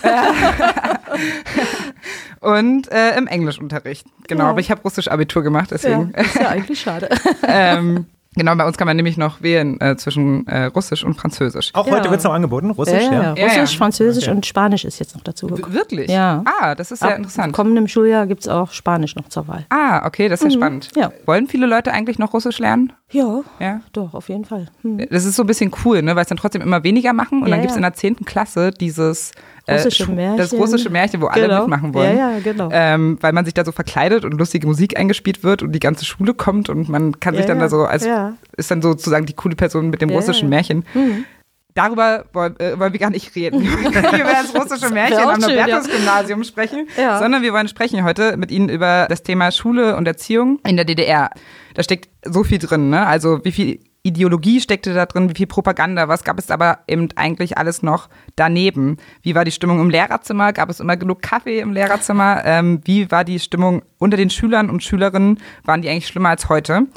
Und 2.39 2.91
äh, 2.91 3.15
im 3.17 3.27
Englischunterricht. 3.27 4.07
Genau, 4.27 4.45
aber 4.45 4.61
ich 4.61 4.71
habe 4.71 4.81
Russisch 4.81 5.07
Abitur 5.07 5.44
gemacht, 5.44 5.69
deswegen. 5.71 6.11
Ja, 6.15 6.21
ist 6.23 6.35
ja 6.35 6.49
eigentlich 6.49 6.81
schade. 6.81 7.09
ähm, 7.47 8.05
Genau, 8.38 8.56
bei 8.56 8.66
uns 8.66 8.78
kann 8.78 8.86
man 8.86 8.95
nämlich 8.95 9.18
noch 9.18 9.42
wählen 9.42 9.81
äh, 9.81 9.95
zwischen 9.97 10.47
äh, 10.47 10.66
Russisch 10.66 11.04
und 11.04 11.16
Französisch. 11.16 11.71
Auch 11.73 11.88
ja. 11.88 11.94
heute 11.94 12.09
wird 12.09 12.19
es 12.19 12.23
noch 12.23 12.33
angeboten, 12.33 12.71
Russisch? 12.71 13.04
Ja, 13.04 13.33
ja. 13.35 13.45
Russisch, 13.45 13.78
Französisch 13.78 14.26
okay. 14.26 14.35
und 14.35 14.45
Spanisch 14.45 14.85
ist 14.85 15.00
jetzt 15.00 15.16
noch 15.16 15.23
dazu 15.23 15.47
gekommen. 15.47 15.73
Wirklich? 15.73 16.09
Ja. 16.09 16.44
Ah, 16.61 16.76
das 16.76 16.92
ist 16.92 17.00
sehr 17.00 17.09
Ab 17.09 17.18
interessant. 17.18 17.47
Im 17.47 17.54
kommenden 17.54 17.88
Schuljahr 17.88 18.28
gibt 18.28 18.42
es 18.42 18.47
auch 18.47 18.71
Spanisch 18.71 19.16
noch 19.16 19.28
zur 19.30 19.47
Wahl. 19.47 19.66
Ah, 19.69 20.06
okay, 20.06 20.30
das 20.30 20.42
ist 20.42 20.52
ja 20.52 20.57
mhm. 20.57 20.61
spannend. 20.61 20.90
Ja. 20.95 21.11
Wollen 21.26 21.47
viele 21.47 21.66
Leute 21.66 21.92
eigentlich 21.92 22.19
noch 22.19 22.33
Russisch 22.33 22.59
lernen? 22.59 22.94
Ja, 23.11 23.42
ja, 23.59 23.81
doch, 23.94 24.14
auf 24.14 24.30
jeden 24.30 24.45
Fall. 24.45 24.68
Hm. 24.81 25.00
Das 25.09 25.23
ist 25.26 25.35
so 25.35 25.44
ein 25.44 25.47
bisschen 25.47 25.71
cool, 25.85 26.02
ne, 26.02 26.16
weil 26.16 26.23
es 26.23 26.30
dann 26.30 26.38
trotzdem 26.38 26.61
immer 26.61 26.83
weniger 26.83 27.14
machen 27.14 27.42
und 27.42 27.50
dann 27.50 27.61
gibt 27.61 27.71
es 27.71 27.78
in 27.78 27.81
der 27.81 27.94
10. 27.94 28.26
Klasse 28.26 28.71
dieses 28.71 29.31
russische 29.69 30.04
äh, 30.04 30.16
Märchen. 30.16 30.38
Das 30.38 30.54
russische 30.54 30.90
Märchen, 30.90 31.21
wo 31.21 31.28
alle 31.28 31.47
genau. 31.47 31.62
mitmachen 31.62 31.94
wollen. 31.94 32.18
Ja, 32.18 32.31
ja, 32.31 32.40
genau. 32.40 32.69
Ähm, 32.71 33.18
weil 33.21 33.33
man 33.33 33.45
sich 33.45 33.54
da 33.54 33.66
so 33.66 33.71
verkleidet 33.71 34.26
und 34.26 34.33
lustige 34.33 34.68
Musik 34.68 34.97
eingespielt 34.97 35.44
wird 35.44 35.64
und 35.64 35.71
die 35.71 35.80
ganze 35.80 36.06
Schule 36.06 36.33
kommt 36.33 36.69
und 36.69 36.90
man 36.90 37.19
kann 37.19 37.33
ja, 37.33 37.42
sich 37.42 37.47
dann 37.47 37.57
ja. 37.57 37.64
da 37.64 37.69
so 37.69 37.86
als 37.86 38.07
ist 38.56 38.71
dann 38.71 38.81
sozusagen 38.81 39.26
die 39.26 39.33
coole 39.33 39.56
Person 39.56 39.90
mit 39.90 40.02
dem 40.02 40.09
russischen 40.09 40.50
Märchen. 40.50 40.86
Mhm. 40.94 41.26
Darüber 41.74 42.26
wollen, 42.33 42.59
äh, 42.59 42.80
wollen, 42.80 42.92
wir 42.92 43.00
gar 43.00 43.12
nicht 43.12 43.36
reden. 43.36 43.62
wir 43.62 43.69
über 43.69 44.31
das 44.31 44.56
russische 44.56 44.90
Märchen 44.94 45.19
am 45.19 45.40
Norbertus-Gymnasium 45.40 46.44
sprechen, 46.44 46.88
sondern 46.95 47.44
wir 47.44 47.54
wollen 47.54 47.68
sprechen 47.68 48.04
heute 48.04 48.36
mit 48.36 48.50
Ihnen 48.50 48.68
über 48.68 49.06
das 49.09 49.21
Thema 49.21 49.52
Schule 49.52 49.95
und 49.95 50.07
Erziehung 50.07 50.59
in 50.66 50.76
der 50.76 50.86
DDR. 50.86 51.30
Da 51.76 51.83
steckt 51.83 52.09
so 52.26 52.44
viel 52.44 52.57
drin, 52.57 52.90
ne? 52.90 53.06
Also 53.06 53.45
wie 53.45 53.52
viel 53.52 53.80
Ideologie 54.07 54.61
steckte 54.61 54.94
da 54.94 55.06
drin, 55.06 55.30
wie 55.30 55.35
viel 55.35 55.47
Propaganda, 55.47 56.07
was 56.07 56.23
gab 56.23 56.40
es 56.40 56.49
aber 56.49 56.80
eben 56.87 57.09
eigentlich 57.16 57.57
alles 57.57 57.83
noch 57.83 58.09
daneben? 58.35 58.97
Wie 59.21 59.35
war 59.35 59.44
die 59.45 59.52
Stimmung 59.52 59.80
im 59.80 59.90
Lehrerzimmer? 59.90 60.54
Gab 60.54 60.69
es 60.69 60.80
immer 60.80 60.97
genug 60.97 61.21
Kaffee 61.21 61.59
im 61.59 61.73
Lehrerzimmer? 61.73 62.42
Ähm, 62.45 62.81
wie 62.85 63.11
war 63.11 63.23
die 63.23 63.40
Stimmung 63.40 63.83
unter 63.97 64.18
den 64.18 64.30
Schülern 64.30 64.69
und 64.69 64.83
Schülerinnen? 64.83 65.40
Waren 65.64 65.81
die 65.81 65.90
eigentlich 65.90 66.07
schlimmer 66.07 66.30
als 66.30 66.49
heute? 66.49 66.87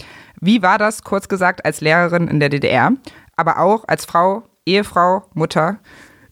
Wie 0.40 0.62
war 0.62 0.78
das, 0.78 1.02
kurz 1.04 1.28
gesagt, 1.28 1.64
als 1.64 1.80
Lehrerin 1.80 2.28
in 2.28 2.40
der 2.40 2.48
DDR, 2.48 2.92
aber 3.36 3.58
auch 3.58 3.84
als 3.86 4.04
Frau, 4.04 4.44
Ehefrau, 4.64 5.24
Mutter? 5.34 5.78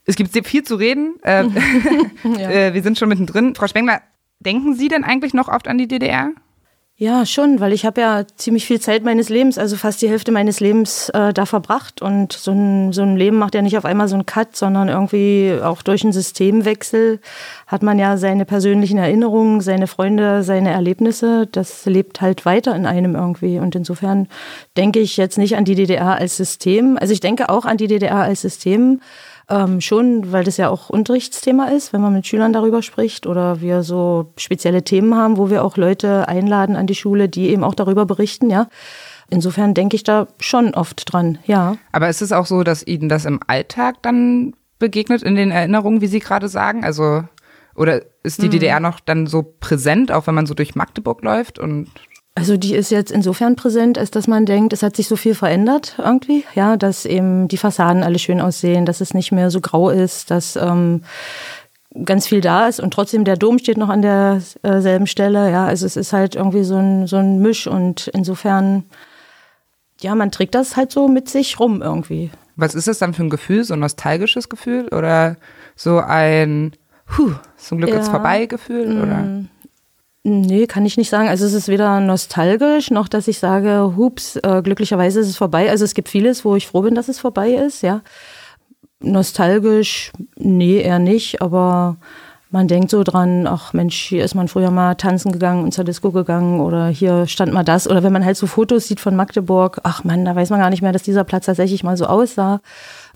Es 0.04 0.16
gibt 0.16 0.32
sehr 0.32 0.44
viel 0.44 0.62
zu 0.62 0.76
reden. 0.76 1.16
Äh, 1.22 1.44
ja. 2.24 2.50
äh, 2.50 2.74
wir 2.74 2.82
sind 2.82 2.98
schon 2.98 3.08
mittendrin. 3.08 3.54
Frau 3.54 3.66
Spengler, 3.66 4.00
denken 4.40 4.74
Sie 4.74 4.88
denn 4.88 5.04
eigentlich 5.04 5.34
noch 5.34 5.48
oft 5.48 5.68
an 5.68 5.76
die 5.76 5.88
DDR? 5.88 6.30
Ja, 7.00 7.24
schon, 7.26 7.60
weil 7.60 7.72
ich 7.72 7.86
habe 7.86 8.00
ja 8.00 8.24
ziemlich 8.34 8.66
viel 8.66 8.80
Zeit 8.80 9.04
meines 9.04 9.28
Lebens, 9.28 9.56
also 9.56 9.76
fast 9.76 10.02
die 10.02 10.08
Hälfte 10.08 10.32
meines 10.32 10.58
Lebens 10.58 11.08
äh, 11.10 11.32
da 11.32 11.46
verbracht. 11.46 12.02
Und 12.02 12.32
so 12.32 12.50
ein, 12.50 12.92
so 12.92 13.02
ein 13.02 13.16
Leben 13.16 13.36
macht 13.36 13.54
ja 13.54 13.62
nicht 13.62 13.78
auf 13.78 13.84
einmal 13.84 14.08
so 14.08 14.16
einen 14.16 14.26
Cut, 14.26 14.56
sondern 14.56 14.88
irgendwie 14.88 15.56
auch 15.62 15.82
durch 15.82 16.02
einen 16.02 16.12
Systemwechsel 16.12 17.20
hat 17.68 17.84
man 17.84 18.00
ja 18.00 18.16
seine 18.16 18.44
persönlichen 18.44 18.98
Erinnerungen, 18.98 19.60
seine 19.60 19.86
Freunde, 19.86 20.42
seine 20.42 20.72
Erlebnisse. 20.72 21.46
Das 21.46 21.86
lebt 21.86 22.20
halt 22.20 22.44
weiter 22.44 22.74
in 22.74 22.84
einem 22.84 23.14
irgendwie. 23.14 23.60
Und 23.60 23.76
insofern 23.76 24.26
denke 24.76 24.98
ich 24.98 25.16
jetzt 25.16 25.38
nicht 25.38 25.56
an 25.56 25.64
die 25.64 25.76
DDR 25.76 26.16
als 26.16 26.36
System. 26.36 26.98
Also 27.00 27.12
ich 27.12 27.20
denke 27.20 27.48
auch 27.48 27.64
an 27.64 27.76
die 27.76 27.86
DDR 27.86 28.24
als 28.24 28.40
System, 28.40 29.00
ähm, 29.50 29.80
schon, 29.80 30.30
weil 30.30 30.44
das 30.44 30.58
ja 30.58 30.68
auch 30.68 30.90
Unterrichtsthema 30.90 31.66
ist, 31.66 31.92
wenn 31.92 32.00
man 32.00 32.12
mit 32.12 32.26
Schülern 32.26 32.52
darüber 32.52 32.82
spricht 32.82 33.26
oder 33.26 33.60
wir 33.60 33.82
so 33.82 34.32
spezielle 34.36 34.82
Themen 34.82 35.14
haben, 35.14 35.38
wo 35.38 35.48
wir 35.48 35.64
auch 35.64 35.76
Leute 35.76 36.28
einladen 36.28 36.76
an 36.76 36.86
die 36.86 36.94
Schule, 36.94 37.28
die 37.28 37.48
eben 37.48 37.64
auch 37.64 37.74
darüber 37.74 38.04
berichten, 38.04 38.50
ja. 38.50 38.68
Insofern 39.30 39.74
denke 39.74 39.96
ich 39.96 40.04
da 40.04 40.26
schon 40.40 40.74
oft 40.74 41.12
dran, 41.12 41.38
ja. 41.44 41.76
Aber 41.92 42.08
ist 42.08 42.22
es 42.22 42.32
auch 42.32 42.46
so, 42.46 42.62
dass 42.62 42.86
Ihnen 42.86 43.08
das 43.08 43.24
im 43.24 43.40
Alltag 43.46 43.96
dann 44.02 44.54
begegnet 44.78 45.22
in 45.22 45.34
den 45.34 45.50
Erinnerungen, 45.50 46.00
wie 46.00 46.06
Sie 46.06 46.20
gerade 46.20 46.48
sagen? 46.48 46.84
Also, 46.84 47.24
oder 47.74 48.02
ist 48.22 48.38
die 48.38 48.46
hm. 48.46 48.52
DDR 48.52 48.80
noch 48.80 49.00
dann 49.00 49.26
so 49.26 49.54
präsent, 49.60 50.12
auch 50.12 50.26
wenn 50.26 50.34
man 50.34 50.46
so 50.46 50.54
durch 50.54 50.74
Magdeburg 50.74 51.22
läuft 51.22 51.58
und 51.58 51.88
also 52.38 52.56
die 52.56 52.74
ist 52.74 52.90
jetzt 52.90 53.10
insofern 53.10 53.56
präsent, 53.56 53.98
als 53.98 54.12
dass 54.12 54.28
man 54.28 54.46
denkt, 54.46 54.72
es 54.72 54.84
hat 54.84 54.94
sich 54.94 55.08
so 55.08 55.16
viel 55.16 55.34
verändert 55.34 55.96
irgendwie, 55.98 56.44
ja, 56.54 56.76
dass 56.76 57.04
eben 57.04 57.48
die 57.48 57.56
Fassaden 57.56 58.04
alle 58.04 58.20
schön 58.20 58.40
aussehen, 58.40 58.86
dass 58.86 59.00
es 59.00 59.12
nicht 59.12 59.32
mehr 59.32 59.50
so 59.50 59.60
grau 59.60 59.90
ist, 59.90 60.30
dass 60.30 60.54
ähm, 60.54 61.02
ganz 62.04 62.28
viel 62.28 62.40
da 62.40 62.68
ist 62.68 62.78
und 62.78 62.92
trotzdem 62.92 63.24
der 63.24 63.36
Dom 63.36 63.58
steht 63.58 63.76
noch 63.76 63.88
an 63.88 64.02
derselben 64.02 65.04
äh, 65.04 65.08
Stelle, 65.08 65.50
ja, 65.50 65.66
also 65.66 65.84
es 65.84 65.96
ist 65.96 66.12
halt 66.12 66.36
irgendwie 66.36 66.62
so 66.62 66.76
ein, 66.76 67.08
so 67.08 67.16
ein 67.16 67.40
Misch 67.40 67.66
und 67.66 68.06
insofern, 68.14 68.84
ja, 70.00 70.14
man 70.14 70.30
trägt 70.30 70.54
das 70.54 70.76
halt 70.76 70.92
so 70.92 71.08
mit 71.08 71.28
sich 71.28 71.58
rum 71.58 71.82
irgendwie. 71.82 72.30
Was 72.54 72.76
ist 72.76 72.86
das 72.86 72.98
dann 72.98 73.14
für 73.14 73.24
ein 73.24 73.30
Gefühl, 73.30 73.64
so 73.64 73.74
ein 73.74 73.80
nostalgisches 73.80 74.48
Gefühl 74.48 74.86
oder 74.88 75.36
so 75.74 75.98
ein, 75.98 76.72
huh, 77.16 77.32
zum 77.56 77.78
Glück 77.78 77.90
ja, 77.90 77.96
jetzt 77.96 78.10
vorbei 78.10 78.46
Gefühl 78.46 79.02
oder? 79.02 79.16
Mm. 79.16 79.48
Nee, 80.28 80.66
kann 80.66 80.84
ich 80.84 80.96
nicht 80.98 81.08
sagen. 81.08 81.28
Also 81.28 81.46
es 81.46 81.54
ist 81.54 81.68
weder 81.68 82.00
nostalgisch, 82.00 82.90
noch 82.90 83.08
dass 83.08 83.28
ich 83.28 83.38
sage, 83.38 83.94
hups, 83.96 84.36
äh, 84.36 84.60
glücklicherweise 84.62 85.20
ist 85.20 85.28
es 85.28 85.36
vorbei. 85.36 85.70
Also 85.70 85.84
es 85.84 85.94
gibt 85.94 86.08
vieles, 86.08 86.44
wo 86.44 86.54
ich 86.54 86.66
froh 86.66 86.82
bin, 86.82 86.94
dass 86.94 87.08
es 87.08 87.18
vorbei 87.18 87.52
ist, 87.52 87.82
ja. 87.82 88.02
Nostalgisch, 89.00 90.12
nee, 90.36 90.80
eher 90.80 90.98
nicht, 90.98 91.40
aber 91.40 91.96
man 92.50 92.68
denkt 92.68 92.90
so 92.90 93.04
dran, 93.04 93.46
ach 93.46 93.72
Mensch, 93.72 93.96
hier 93.96 94.24
ist 94.24 94.34
man 94.34 94.48
früher 94.48 94.70
mal 94.70 94.96
tanzen 94.96 95.32
gegangen 95.32 95.64
und 95.64 95.72
zur 95.72 95.84
Disco 95.84 96.10
gegangen 96.10 96.60
oder 96.60 96.88
hier 96.88 97.26
stand 97.26 97.52
mal 97.52 97.64
das. 97.64 97.88
Oder 97.88 98.02
wenn 98.02 98.12
man 98.12 98.24
halt 98.24 98.36
so 98.36 98.46
Fotos 98.46 98.86
sieht 98.86 99.00
von 99.00 99.16
Magdeburg, 99.16 99.80
ach 99.82 100.04
man, 100.04 100.24
da 100.24 100.34
weiß 100.34 100.50
man 100.50 100.60
gar 100.60 100.70
nicht 100.70 100.82
mehr, 100.82 100.92
dass 100.92 101.02
dieser 101.02 101.24
Platz 101.24 101.46
tatsächlich 101.46 101.84
mal 101.84 101.96
so 101.96 102.06
aussah, 102.06 102.60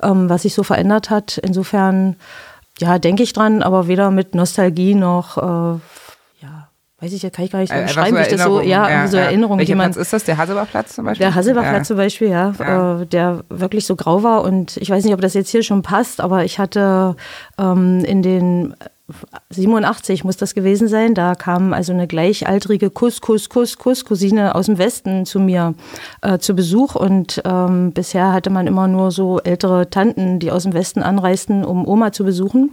ähm, 0.03 0.31
was 0.31 0.43
sich 0.43 0.55
so 0.55 0.63
verändert 0.63 1.11
hat. 1.11 1.39
Insofern, 1.39 2.17
ja, 2.79 2.99
denke 2.99 3.23
ich 3.23 3.33
dran, 3.33 3.63
aber 3.63 3.87
weder 3.89 4.11
mit 4.11 4.35
Nostalgie 4.35 4.95
noch 4.95 5.39
äh, 5.39 5.79
weiß 7.03 7.13
ich, 7.13 7.33
kann 7.33 7.45
ich 7.45 7.51
gar 7.51 7.59
nicht 7.59 7.73
so 7.73 7.79
äh, 7.79 7.83
beschreiben, 7.83 8.11
so 8.11 8.17
wie 8.17 8.23
ich 8.23 8.29
das 8.29 8.43
so, 8.45 8.61
ja, 8.61 8.89
ja 8.89 9.09
so 9.09 9.17
ja. 9.17 9.25
Erinnerungen. 9.25 9.59
Welcher 9.59 9.75
Platz 9.75 9.97
ist 9.97 10.13
das? 10.13 10.25
Der 10.25 10.37
Hasselbachplatz 10.37 10.95
zum 10.95 11.05
Beispiel? 11.05 11.27
Der 11.27 11.35
Hasselbachplatz 11.35 11.79
ja. 11.79 11.85
zum 11.85 11.97
Beispiel, 11.97 12.29
ja, 12.29 12.53
ja. 12.59 13.01
Äh, 13.01 13.07
der 13.07 13.45
wirklich 13.49 13.87
so 13.87 13.97
grau 13.97 14.23
war 14.23 14.43
und 14.43 14.77
ich 14.77 14.89
weiß 14.89 15.05
nicht, 15.05 15.13
ob 15.15 15.21
das 15.21 15.35
jetzt 15.35 15.51
hier 15.51 15.63
schon 15.63 15.83
passt, 15.83 16.21
aber 16.21 16.45
ich 16.45 16.59
hatte 16.59 17.17
ähm, 17.59 18.05
in 18.05 18.23
den 18.23 18.75
87 19.51 20.25
muss 20.25 20.37
das 20.37 20.55
gewesen 20.55 20.89
sein. 20.89 21.15
Da 21.15 21.35
kam 21.35 21.73
also 21.73 21.93
eine 21.93 22.07
gleichaltrige 22.07 22.91
Kuss, 22.91 23.21
Kuss, 23.21 23.49
Kuss, 23.49 23.77
Kuss 23.77 24.05
Cousine 24.05 24.55
aus 24.55 24.67
dem 24.67 24.79
Westen 24.79 25.27
zu 25.27 25.41
mir 25.41 25.75
äh, 26.23 26.39
zu 26.39 26.55
Besuch 26.55 26.95
und 26.95 27.43
ähm, 27.45 27.93
bisher 27.93 28.33
hatte 28.33 28.51
man 28.51 28.67
immer 28.67 28.89
nur 28.89 29.11
so 29.11 29.41
ältere 29.41 29.91
Tanten, 29.91 30.39
die 30.39 30.51
aus 30.51 30.63
dem 30.63 30.73
Westen 30.73 31.03
anreisten, 31.03 31.65
um 31.65 31.87
Oma 31.87 32.13
zu 32.13 32.25
besuchen. 32.25 32.71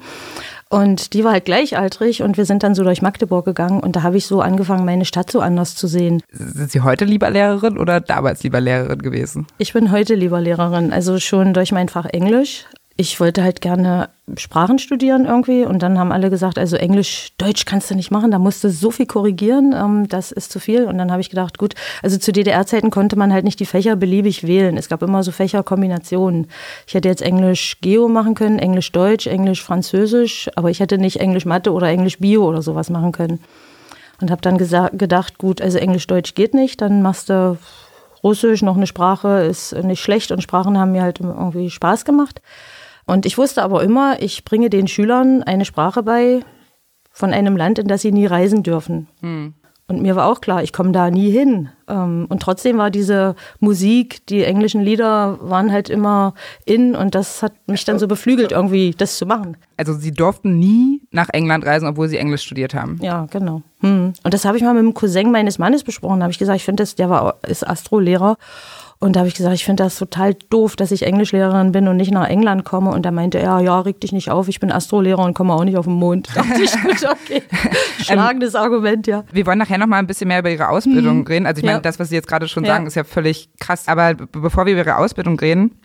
Und 0.69 1.13
die 1.13 1.23
war 1.23 1.31
halt 1.31 1.45
gleichaltrig 1.45 2.21
und 2.21 2.37
wir 2.37 2.45
sind 2.45 2.61
dann 2.61 2.75
so 2.75 2.83
durch 2.83 3.01
Magdeburg 3.01 3.43
gegangen 3.43 3.79
und 3.79 3.95
da 3.95 4.03
habe 4.03 4.17
ich 4.17 4.27
so 4.27 4.41
angefangen, 4.41 4.85
meine 4.85 5.03
Stadt 5.03 5.31
so 5.31 5.39
anders 5.39 5.75
zu 5.75 5.87
sehen. 5.87 6.21
Sind 6.31 6.69
Sie 6.69 6.81
heute 6.81 7.05
lieber 7.05 7.31
Lehrerin 7.31 7.79
oder 7.79 7.99
damals 7.99 8.43
lieber 8.43 8.61
Lehrerin 8.61 9.01
gewesen? 9.01 9.47
Ich 9.57 9.73
bin 9.73 9.91
heute 9.91 10.13
lieber 10.13 10.39
Lehrerin, 10.39 10.93
also 10.93 11.19
schon 11.19 11.55
durch 11.55 11.71
mein 11.71 11.89
Fach 11.89 12.05
Englisch 12.05 12.65
ich 12.99 13.17
wollte 13.21 13.43
halt 13.43 13.61
gerne 13.61 14.09
Sprachen 14.35 14.77
studieren 14.77 15.23
irgendwie 15.23 15.63
und 15.63 15.81
dann 15.81 15.97
haben 15.97 16.11
alle 16.11 16.29
gesagt, 16.29 16.59
also 16.59 16.75
Englisch, 16.75 17.31
Deutsch 17.37 17.63
kannst 17.63 17.89
du 17.89 17.95
nicht 17.95 18.11
machen, 18.11 18.29
da 18.29 18.39
musst 18.39 18.61
du 18.61 18.69
so 18.69 18.91
viel 18.91 19.05
korrigieren, 19.05 19.73
ähm, 19.73 20.09
das 20.09 20.33
ist 20.33 20.51
zu 20.51 20.59
viel. 20.59 20.83
Und 20.83 20.97
dann 20.97 21.09
habe 21.09 21.21
ich 21.21 21.29
gedacht, 21.29 21.57
gut, 21.57 21.75
also 22.03 22.17
zu 22.17 22.33
DDR-Zeiten 22.33 22.89
konnte 22.89 23.15
man 23.15 23.31
halt 23.31 23.45
nicht 23.45 23.61
die 23.61 23.65
Fächer 23.65 23.95
beliebig 23.95 24.45
wählen. 24.45 24.75
Es 24.75 24.89
gab 24.89 25.01
immer 25.01 25.23
so 25.23 25.31
Fächerkombinationen. 25.31 26.47
Ich 26.87 26.93
hätte 26.93 27.07
jetzt 27.07 27.21
Englisch 27.21 27.77
Geo 27.79 28.09
machen 28.09 28.35
können, 28.35 28.59
Englisch 28.59 28.91
Deutsch, 28.91 29.27
Englisch 29.27 29.63
Französisch, 29.63 30.49
aber 30.57 30.69
ich 30.69 30.81
hätte 30.81 30.97
nicht 30.97 31.21
Englisch 31.21 31.45
Mathe 31.45 31.71
oder 31.71 31.87
Englisch 31.87 32.19
Bio 32.19 32.49
oder 32.49 32.61
sowas 32.61 32.89
machen 32.89 33.13
können. 33.13 33.39
Und 34.19 34.29
habe 34.29 34.41
dann 34.41 34.57
gedacht, 34.57 35.37
gut, 35.37 35.61
also 35.61 35.77
Englisch 35.77 36.05
Deutsch 36.07 36.35
geht 36.35 36.53
nicht, 36.53 36.81
dann 36.81 37.01
machst 37.01 37.29
du 37.29 37.57
Russisch, 38.25 38.61
noch 38.61 38.75
eine 38.75 38.87
Sprache 38.87 39.45
ist 39.49 39.71
nicht 39.71 40.01
schlecht 40.01 40.31
und 40.31 40.43
Sprachen 40.43 40.77
haben 40.77 40.91
mir 40.91 41.03
halt 41.03 41.21
irgendwie 41.21 41.69
Spaß 41.69 42.03
gemacht. 42.03 42.41
Und 43.09 43.25
ich 43.25 43.39
wusste 43.39 43.63
aber 43.63 43.81
immer, 43.81 44.21
ich 44.21 44.45
bringe 44.45 44.69
den 44.69 44.87
Schülern 44.87 45.41
eine 45.41 45.65
Sprache 45.65 46.03
bei 46.03 46.41
von 47.11 47.33
einem 47.33 47.57
Land, 47.57 47.79
in 47.79 47.87
das 47.87 48.03
sie 48.03 48.11
nie 48.11 48.27
reisen 48.27 48.61
dürfen. 48.61 49.07
Hm. 49.21 49.55
Und 49.87 50.03
mir 50.03 50.15
war 50.15 50.27
auch 50.27 50.41
klar, 50.41 50.61
ich 50.61 50.71
komme 50.71 50.91
da 50.91 51.09
nie 51.09 51.31
hin. 51.31 51.69
Ähm, 51.87 52.27
und 52.29 52.43
trotzdem 52.43 52.77
war 52.77 52.91
diese 52.91 53.35
Musik, 53.59 54.23
die 54.27 54.43
englischen 54.43 54.81
Lieder 54.81 55.39
waren 55.41 55.71
halt 55.71 55.89
immer 55.89 56.35
in 56.65 56.95
und 56.95 57.15
das 57.15 57.41
hat 57.41 57.53
mich 57.65 57.83
dann 57.83 57.97
so 57.97 58.07
beflügelt, 58.07 58.51
irgendwie 58.51 58.91
das 58.95 59.17
zu 59.17 59.25
machen. 59.25 59.57
Also 59.75 59.93
Sie 59.93 60.11
durften 60.11 60.59
nie 60.59 61.01
nach 61.09 61.29
England 61.29 61.65
reisen, 61.65 61.87
obwohl 61.87 62.09
Sie 62.09 62.17
Englisch 62.17 62.43
studiert 62.43 62.75
haben. 62.75 62.99
Ja, 63.01 63.25
genau. 63.31 63.63
Hm. 63.79 64.13
Und 64.21 64.33
das 64.35 64.45
habe 64.45 64.55
ich 64.57 64.63
mal 64.63 64.75
mit 64.75 64.83
dem 64.83 64.93
Cousin 64.93 65.31
meines 65.31 65.57
Mannes 65.57 65.83
besprochen. 65.83 66.19
Da 66.19 66.25
habe 66.25 66.31
ich 66.31 66.37
gesagt, 66.37 66.57
ich 66.57 66.65
finde 66.65 66.83
das, 66.83 66.93
der 66.93 67.09
war, 67.09 67.37
ist 67.47 67.67
Astrolehrer. 67.67 68.37
Und 69.01 69.15
da 69.15 69.21
habe 69.21 69.29
ich 69.29 69.35
gesagt, 69.35 69.55
ich 69.55 69.63
finde 69.63 69.83
das 69.83 69.97
total 69.97 70.33
doof, 70.49 70.75
dass 70.75 70.91
ich 70.91 71.03
Englischlehrerin 71.03 71.71
bin 71.71 71.87
und 71.87 71.95
nicht 71.95 72.11
nach 72.11 72.27
England 72.27 72.65
komme. 72.65 72.91
Und 72.91 73.05
da 73.05 73.11
meinte 73.11 73.39
er, 73.39 73.59
ja, 73.61 73.79
reg 73.79 74.01
dich 74.01 74.11
nicht 74.11 74.29
auf, 74.29 74.49
ich 74.49 74.59
bin 74.59 74.73
Astrolehrer 74.73 75.23
und 75.23 75.33
komme 75.33 75.53
auch 75.53 75.63
nicht 75.63 75.77
auf 75.77 75.85
den 75.85 75.93
Mond. 75.93 76.27
Da 76.33 76.41
dachte 76.41 76.61
ich, 76.61 76.71
gut, 76.83 77.09
okay. 77.09 77.41
Schlagendes 78.01 78.55
ähm, 78.55 78.59
Argument, 78.59 79.07
ja. 79.07 79.23
Wir 79.31 79.45
wollen 79.45 79.57
nachher 79.57 79.77
noch 79.77 79.87
mal 79.87 79.99
ein 79.99 80.07
bisschen 80.07 80.27
mehr 80.27 80.39
über 80.39 80.51
Ihre 80.51 80.67
Ausbildung 80.67 81.19
mhm. 81.19 81.27
reden. 81.27 81.45
Also 81.45 81.59
ich 81.59 81.65
meine, 81.65 81.77
ja. 81.77 81.81
das, 81.81 81.97
was 81.97 82.09
Sie 82.09 82.15
jetzt 82.15 82.27
gerade 82.27 82.49
schon 82.49 82.65
sagen, 82.65 82.83
ja. 82.83 82.87
ist 82.87 82.95
ja 82.95 83.05
völlig 83.05 83.49
krass. 83.57 83.87
Aber 83.87 84.15
bevor 84.15 84.65
wir 84.65 84.73
über 84.73 84.81
Ihre 84.81 84.97
Ausbildung 84.97 85.39
reden, 85.39 85.79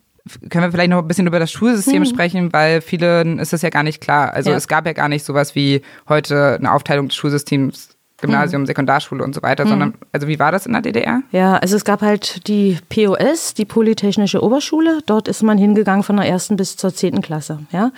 können 0.51 0.65
wir 0.65 0.73
vielleicht 0.73 0.91
noch 0.91 0.99
ein 0.99 1.07
bisschen 1.07 1.29
über 1.29 1.39
das 1.39 1.53
Schulsystem 1.53 2.01
mhm. 2.01 2.07
sprechen, 2.07 2.53
weil 2.53 2.81
vielen 2.81 3.39
ist 3.39 3.53
das 3.53 3.63
ja 3.63 3.71
gar 3.71 3.85
nicht 3.85 4.01
klar. 4.01 4.33
Also 4.33 4.51
ja. 4.51 4.57
es 4.57 4.67
gab 4.67 4.87
ja 4.87 4.93
gar 4.93 5.09
nicht 5.09 5.25
sowas 5.25 5.55
wie 5.55 5.83
heute 6.09 6.57
eine 6.59 6.73
Aufteilung 6.73 7.09
des 7.09 7.17
Schulsystems 7.17 7.94
Gymnasium, 8.19 8.63
mhm. 8.63 8.67
Sekundarschule 8.67 9.25
und 9.25 9.35
so 9.35 9.43
weiter, 9.43 9.65
mhm. 9.65 9.69
sondern, 9.69 9.95
also 10.13 10.29
wie 10.29 10.39
war 10.39 10.53
das 10.53 10.67
in 10.67 10.73
der 10.73 10.83
DDR? 10.83 11.23
Ja, 11.33 11.57
also 11.57 11.77
es 11.77 11.85
gab 11.85 12.01
halt 12.01 12.47
die 12.47 12.79
POS, 12.89 13.55
die 13.55 13.65
Polytechnische 13.65 14.43
Oberschule. 14.43 15.01
Dort 15.07 15.29
ist 15.29 15.43
man 15.43 15.59
hingegangen 15.59 16.03
von 16.03 16.17
der 16.17 16.27
ersten 16.27 16.57
bis 16.57 16.77
zur 16.77 16.95
zehnten 16.95 17.23
Klasse. 17.23 17.61
Ja? 17.73 17.91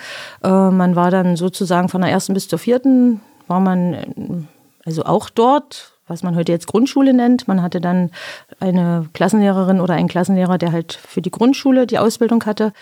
Äh, 0.42 0.70
man 0.70 0.96
war 0.96 1.10
dann 1.10 1.36
sozusagen 1.36 1.88
von 1.88 2.00
der 2.00 2.10
ersten 2.10 2.34
bis 2.34 2.48
zur 2.48 2.58
vierten, 2.58 3.20
war 3.46 3.60
man 3.60 4.48
also 4.84 5.04
auch 5.04 5.28
dort, 5.30 5.92
was 6.08 6.22
man 6.22 6.36
heute 6.36 6.52
jetzt 6.52 6.68
Grundschule 6.68 7.12
nennt. 7.12 7.48
Man 7.48 7.62
hatte 7.62 7.80
dann 7.80 8.10
eine 8.60 9.08
Klassenlehrerin 9.12 9.80
oder 9.80 9.94
einen 9.94 10.08
Klassenlehrer, 10.08 10.56
der 10.56 10.72
halt 10.72 10.92
für 10.92 11.20
die 11.20 11.30
Grundschule 11.30 11.86
die 11.86 11.98
Ausbildung 11.98 12.44
hatte. 12.44 12.72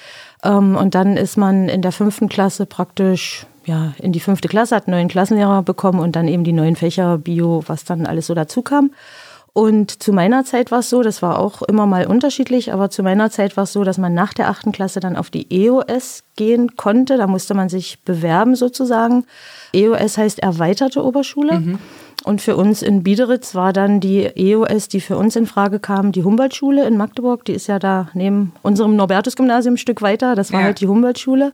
Ähm, 0.43 0.76
und 0.76 0.95
dann 0.95 1.17
ist 1.17 1.37
man 1.37 1.69
in 1.69 1.83
der 1.83 1.93
fünften 1.93 2.29
Klasse 2.29 2.67
praktisch 2.67 3.47
ja, 3.64 3.94
in 3.99 4.12
die 4.12 4.21
fünfte 4.21 4.49
Klasse, 4.49 4.76
hat 4.76 4.87
einen 4.87 4.97
neuen 4.97 5.09
Klassenlehrer 5.09 5.62
bekommen 5.62 6.00
und 6.00 6.16
dann 6.16 6.28
eben 6.28 6.44
die 6.44 6.52
neuen 6.52 6.76
Fächer 6.76 7.18
Bio, 7.18 7.62
was 7.66 7.85
dann 7.85 8.06
alles 8.06 8.26
so 8.26 8.35
dazu 8.35 8.62
kam. 8.62 8.90
Und 9.56 10.02
zu 10.02 10.12
meiner 10.12 10.44
Zeit 10.44 10.73
war 10.73 10.80
es 10.80 10.90
so, 10.90 11.02
das 11.02 11.23
war 11.23 11.38
auch 11.38 11.62
immer 11.62 11.87
mal 11.87 12.09
unterschiedlich, 12.09 12.73
aber 12.73 12.90
zu 12.90 13.04
meiner 13.04 13.30
Zeit 13.30 13.56
war 13.56 13.64
es 13.64 13.73
so, 13.73 13.85
dass 13.85 13.99
man 13.99 14.12
nach 14.12 14.35
der 14.35 14.49
achten 14.49 14.73
Klasse 14.73 14.99
dann 14.99 15.14
auf 15.14 15.30
die 15.30 15.47
EOS 15.49 16.25
gehen 16.35 16.75
konnte. 16.75 17.16
Da 17.16 17.28
musste 17.28 17.54
man 17.54 17.68
sich 17.68 18.00
bewerben 18.00 18.56
sozusagen. 18.56 19.26
EOS 19.73 20.18
heißt 20.18 20.40
erweiterte 20.40 21.04
Oberschule. 21.04 21.61
Mhm. 21.61 21.78
Und 22.25 22.40
für 22.40 22.56
uns 22.56 22.83
in 22.83 23.04
Biederitz 23.04 23.54
war 23.54 23.73
dann 23.73 24.00
die 24.00 24.25
EOS, 24.25 24.88
die 24.88 25.00
für 25.00 25.16
uns 25.16 25.37
in 25.37 25.47
Frage 25.47 25.78
kam, 25.78 26.11
die 26.11 26.25
Humboldtschule 26.25 26.85
in 26.85 26.97
Magdeburg. 26.97 27.44
Die 27.44 27.52
ist 27.52 27.68
ja 27.68 27.78
da 27.78 28.09
neben 28.14 28.52
unserem 28.62 28.97
Norbertus-Gymnasium 28.97 29.75
ein 29.75 29.78
Stück 29.78 30.02
weiter. 30.02 30.35
Das 30.35 30.50
war 30.52 30.61
ja. 30.61 30.66
halt 30.66 30.80
die 30.80 30.88
Humboldtschule. 30.88 31.52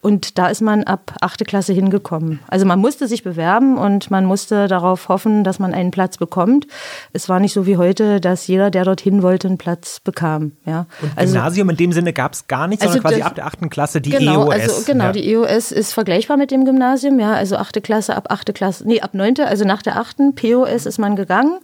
Und 0.00 0.38
da 0.38 0.46
ist 0.46 0.60
man 0.60 0.84
ab 0.84 1.16
achte 1.20 1.44
Klasse 1.44 1.72
hingekommen. 1.72 2.40
Also 2.48 2.64
man 2.66 2.78
musste 2.78 3.08
sich 3.08 3.24
bewerben 3.24 3.76
und 3.78 4.10
man 4.10 4.26
musste 4.26 4.68
darauf 4.68 5.08
hoffen, 5.08 5.42
dass 5.42 5.58
man 5.58 5.74
einen 5.74 5.90
Platz 5.90 6.18
bekommt. 6.18 6.66
Es 7.12 7.28
war 7.28 7.40
nicht 7.40 7.52
so 7.52 7.66
wie 7.66 7.76
heute, 7.76 8.20
dass 8.20 8.46
jeder, 8.46 8.70
der 8.70 8.84
dorthin 8.84 9.22
wollte, 9.22 9.48
einen 9.48 9.58
Platz 9.58 10.00
bekam. 10.00 10.52
Ja. 10.64 10.86
Und 11.02 11.10
also, 11.16 11.34
Gymnasium 11.34 11.70
in 11.70 11.76
dem 11.76 11.92
Sinne 11.92 12.12
gab 12.12 12.34
es 12.34 12.46
gar 12.46 12.68
nichts, 12.68 12.84
sondern 12.84 13.04
also 13.04 13.16
quasi 13.16 13.22
ab 13.22 13.34
der 13.34 13.46
achten 13.46 13.70
Klasse 13.70 14.00
die 14.00 14.10
genau, 14.10 14.44
EOS. 14.44 14.54
Also 14.54 14.82
genau, 14.84 15.04
ja. 15.04 15.12
die 15.12 15.32
EOS 15.32 15.72
ist 15.72 15.92
vergleichbar 15.92 16.36
mit 16.36 16.50
dem 16.50 16.64
Gymnasium. 16.64 17.18
Ja, 17.18 17.32
also 17.32 17.56
achte 17.56 17.80
Klasse 17.80 18.14
ab 18.14 18.28
achte 18.28 18.52
Klasse, 18.52 18.86
nee, 18.86 19.00
ab 19.00 19.14
neunte, 19.14 19.46
also 19.46 19.64
nach 19.64 19.82
der 19.82 19.98
achten 19.98 20.34
POS 20.34 20.86
ist 20.86 20.98
man 20.98 21.16
gegangen. 21.16 21.58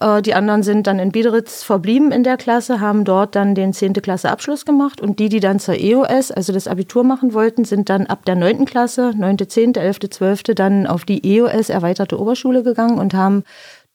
Äh, 0.00 0.22
die 0.22 0.34
anderen 0.34 0.62
sind 0.62 0.86
dann 0.86 0.98
in 0.98 1.12
Biederitz 1.12 1.62
verblieben 1.62 2.12
in 2.12 2.22
der 2.22 2.36
Klasse, 2.36 2.80
haben 2.80 3.04
dort 3.04 3.34
dann 3.34 3.54
den 3.54 3.72
zehnte 3.72 4.00
Klasse 4.00 4.30
Abschluss 4.30 4.64
gemacht 4.64 5.00
und 5.00 5.18
die, 5.18 5.28
die 5.28 5.40
dann 5.40 5.60
zur 5.60 5.74
EOS, 5.74 6.30
also 6.30 6.52
das 6.52 6.66
Abitur 6.66 7.04
machen 7.04 7.32
wollten, 7.32 7.64
sind 7.64 7.77
sind 7.78 7.90
dann 7.90 8.06
ab 8.06 8.24
der 8.24 8.34
9. 8.34 8.64
Klasse, 8.64 9.12
9., 9.16 9.38
10., 9.48 9.74
11., 9.76 10.00
12. 10.10 10.42
dann 10.56 10.88
auf 10.88 11.04
die 11.04 11.24
EOS, 11.24 11.68
erweiterte 11.68 12.18
Oberschule 12.18 12.64
gegangen 12.64 12.98
und 12.98 13.14
haben 13.14 13.44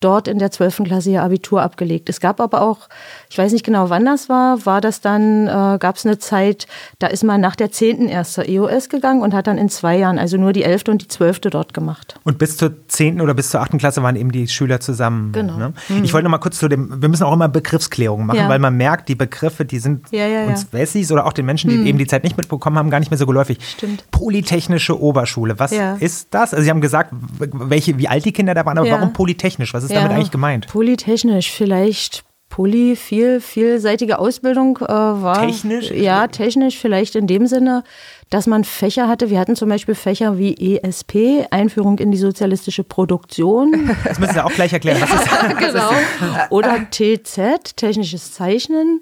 dort 0.04 0.28
in 0.28 0.40
der 0.40 0.52
12. 0.52 0.84
Klasse 0.84 1.12
ihr 1.12 1.24
Abitur 1.24 1.62
abgelegt. 1.62 2.10
Es 2.10 2.20
gab 2.20 2.40
aber 2.42 2.62
auch, 2.62 2.90
ich 3.30 3.38
weiß 3.38 3.54
nicht 3.54 3.66
genau, 3.66 3.90
wann 3.90 4.06
das 4.06 4.30
war, 4.30 4.66
war 4.66 4.82
das 4.82 5.02
dann, 5.02 5.48
äh, 5.48 5.78
gab 5.80 5.96
es 5.96 6.06
eine 6.06 6.20
Zeit, 6.20 6.68
da 7.00 7.08
ist 7.08 7.24
man 7.24 7.42
nach 7.42 7.56
der 7.56 7.72
10. 7.72 8.08
erst 8.10 8.34
zur 8.34 8.48
EOS 8.48 8.90
gegangen 8.90 9.22
und 9.22 9.34
hat 9.34 9.48
dann 9.48 9.58
in 9.58 9.70
zwei 9.70 9.98
Jahren, 9.98 10.20
also 10.20 10.38
nur 10.38 10.54
die 10.54 10.64
11. 10.64 10.84
und 10.90 11.02
die 11.02 11.08
12. 11.08 11.42
dort 11.42 11.74
gemacht. 11.74 12.20
Und 12.24 12.38
bis 12.38 12.58
zur 12.58 12.88
10. 12.88 13.22
oder 13.22 13.34
bis 13.34 13.50
zur 13.50 13.62
8. 13.62 13.78
Klasse 13.78 14.04
waren 14.04 14.16
eben 14.16 14.32
die 14.32 14.48
Schüler 14.48 14.80
zusammen. 14.80 15.32
Genau. 15.32 15.58
Ne? 15.58 15.74
Mhm. 15.90 16.04
Ich 16.04 16.14
wollte 16.14 16.26
noch 16.26 16.32
mal 16.32 16.40
kurz 16.40 16.60
zu 16.60 16.68
dem, 16.68 17.02
wir 17.02 17.10
müssen 17.10 17.24
auch 17.24 17.34
immer 17.34 17.48
Begriffsklärung 17.48 18.26
machen, 18.26 18.40
ja. 18.40 18.50
weil 18.50 18.60
man 18.60 18.76
merkt, 18.76 19.10
die 19.10 19.16
Begriffe, 19.16 19.66
die 19.66 19.80
sind 19.80 20.08
ja, 20.12 20.28
ja, 20.28 20.46
uns 20.46 20.72
Wessis 20.74 21.12
oder 21.12 21.26
auch 21.26 21.34
den 21.34 21.46
Menschen, 21.46 21.70
die 21.70 21.78
mhm. 21.78 21.86
eben 21.88 21.98
die 21.98 22.08
Zeit 22.08 22.24
nicht 22.24 22.38
mitbekommen 22.38 22.78
haben, 22.78 22.90
gar 22.90 23.00
nicht 23.00 23.12
mehr 23.12 23.18
so 23.18 23.26
geläufig. 23.26 23.58
Stimmt. 23.66 24.04
Polytechnische 24.12 25.00
Oberschule, 25.00 25.60
was 25.60 25.72
ist 26.00 26.28
das? 26.32 26.54
Also 26.54 26.64
Sie 26.64 26.70
haben 26.70 26.82
gesagt, 26.82 27.14
welche, 27.40 27.98
wie 27.98 28.08
alt 28.08 28.26
die 28.26 28.32
Kinder 28.32 28.54
da 28.54 28.66
waren, 28.66 28.78
aber 28.78 28.90
warum 28.90 29.14
polytechnisch? 29.14 29.74
Was 29.74 29.84
ist 29.84 29.93
damit 29.94 30.12
eigentlich 30.12 30.32
gemeint? 30.32 30.68
Polytechnisch 30.68 31.52
vielleicht. 31.52 32.24
Poly, 32.50 32.96
viel, 32.96 33.42
vielseitige 33.42 34.20
Ausbildung 34.20 34.78
äh, 34.78 34.88
war. 34.88 35.48
Technisch? 35.48 35.90
Ja, 35.90 36.28
technisch 36.28 36.78
vielleicht 36.78 37.16
in 37.16 37.26
dem 37.26 37.48
Sinne, 37.48 37.84
dass 38.30 38.46
man 38.46 38.64
Fächer 38.64 39.08
hatte. 39.08 39.32
Wir 39.32 39.40
hatten 39.40 39.56
zum 39.56 39.70
Beispiel 39.70 39.96
Fächer 39.96 40.38
wie 40.38 40.78
ESP, 40.78 41.48
Einführung 41.50 41.98
in 41.98 42.12
die 42.12 42.18
sozialistische 42.20 42.84
Produktion. 42.84 43.90
Das 44.04 44.20
müssen 44.20 44.34
Sie 44.34 44.44
auch 44.44 44.54
gleich 44.54 44.72
erklären. 44.72 45.02
Was 45.02 45.10
ist, 45.10 45.32
was 45.32 45.58
genau. 45.58 45.90
Ist 45.90 46.52
Oder 46.52 46.78
TZ, 46.92 47.76
technisches 47.76 48.34
Zeichnen 48.34 49.02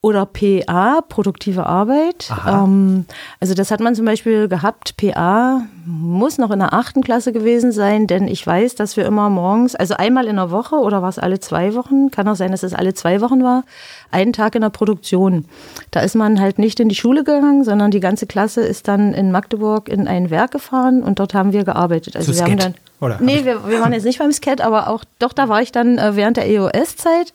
oder 0.00 0.26
PA, 0.26 1.00
produktive 1.08 1.66
Arbeit. 1.66 2.30
Ähm, 2.46 3.04
also 3.40 3.54
das 3.54 3.72
hat 3.72 3.80
man 3.80 3.96
zum 3.96 4.04
Beispiel 4.04 4.46
gehabt. 4.46 4.96
PA 4.96 5.62
muss 5.84 6.38
noch 6.38 6.52
in 6.52 6.60
der 6.60 6.72
achten 6.72 7.02
Klasse 7.02 7.32
gewesen 7.32 7.72
sein, 7.72 8.06
denn 8.06 8.28
ich 8.28 8.46
weiß, 8.46 8.76
dass 8.76 8.96
wir 8.96 9.04
immer 9.06 9.28
morgens, 9.28 9.74
also 9.74 9.94
einmal 9.94 10.28
in 10.28 10.36
der 10.36 10.52
Woche 10.52 10.76
oder 10.76 11.02
war 11.02 11.08
es 11.08 11.18
alle 11.18 11.40
zwei 11.40 11.74
Wochen, 11.74 12.12
kann 12.12 12.28
auch 12.28 12.36
sein, 12.36 12.52
dass 12.52 12.62
es 12.62 12.74
alle 12.74 12.94
zwei 12.94 13.20
Wochen 13.20 13.42
war, 13.42 13.64
einen 14.12 14.32
Tag 14.32 14.54
in 14.54 14.60
der 14.60 14.70
Produktion. 14.70 15.46
Da 15.90 16.00
ist 16.00 16.14
man 16.14 16.40
halt 16.40 16.60
nicht 16.60 16.78
in 16.78 16.88
die 16.88 16.94
Schule 16.94 17.24
gegangen, 17.24 17.64
sondern 17.64 17.90
die 17.90 18.00
ganze 18.00 18.26
Klasse 18.26 18.60
ist 18.60 18.86
dann 18.86 19.14
in 19.14 19.32
Magdeburg 19.32 19.88
in 19.88 20.06
ein 20.06 20.30
Werk 20.30 20.52
gefahren 20.52 21.02
und 21.02 21.18
dort 21.18 21.34
haben 21.34 21.52
wir 21.52 21.64
gearbeitet. 21.64 22.14
Also 22.14 22.32
Zu 22.32 22.38
wir 22.38 22.44
haben 22.44 22.56
dann 22.56 22.74
oder? 23.00 23.18
Nee, 23.20 23.44
wir, 23.44 23.68
wir 23.68 23.80
waren 23.80 23.92
jetzt 23.92 24.04
nicht 24.04 24.18
beim 24.18 24.32
Skat, 24.32 24.60
aber 24.60 24.88
auch, 24.88 25.04
doch, 25.18 25.32
da 25.32 25.48
war 25.48 25.62
ich 25.62 25.70
dann 25.70 25.98
äh, 25.98 26.16
während 26.16 26.36
der 26.36 26.48
EOS-Zeit 26.48 27.32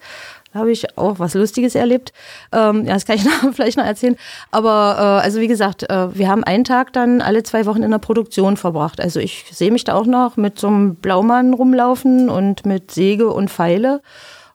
habe 0.53 0.71
ich 0.71 0.97
auch 0.97 1.19
was 1.19 1.33
Lustiges 1.33 1.75
erlebt. 1.75 2.13
Ähm, 2.51 2.85
ja, 2.85 2.93
das 2.93 3.05
kann 3.05 3.15
ich 3.15 3.25
noch, 3.43 3.53
vielleicht 3.53 3.77
noch 3.77 3.85
erzählen. 3.85 4.15
Aber 4.51 4.95
äh, 4.97 5.25
also 5.25 5.39
wie 5.39 5.47
gesagt, 5.47 5.83
äh, 5.89 6.15
wir 6.15 6.27
haben 6.27 6.43
einen 6.43 6.63
Tag 6.63 6.93
dann 6.93 7.21
alle 7.21 7.43
zwei 7.43 7.65
Wochen 7.65 7.83
in 7.83 7.91
der 7.91 7.99
Produktion 7.99 8.57
verbracht. 8.57 9.01
Also 9.01 9.19
ich 9.19 9.45
sehe 9.51 9.71
mich 9.71 9.83
da 9.83 9.95
auch 9.95 10.05
noch 10.05 10.37
mit 10.37 10.59
so 10.59 10.67
einem 10.67 10.95
Blaumann 10.95 11.53
rumlaufen 11.53 12.29
und 12.29 12.65
mit 12.65 12.91
Säge 12.91 13.29
und 13.31 13.49
Pfeile. 13.49 14.01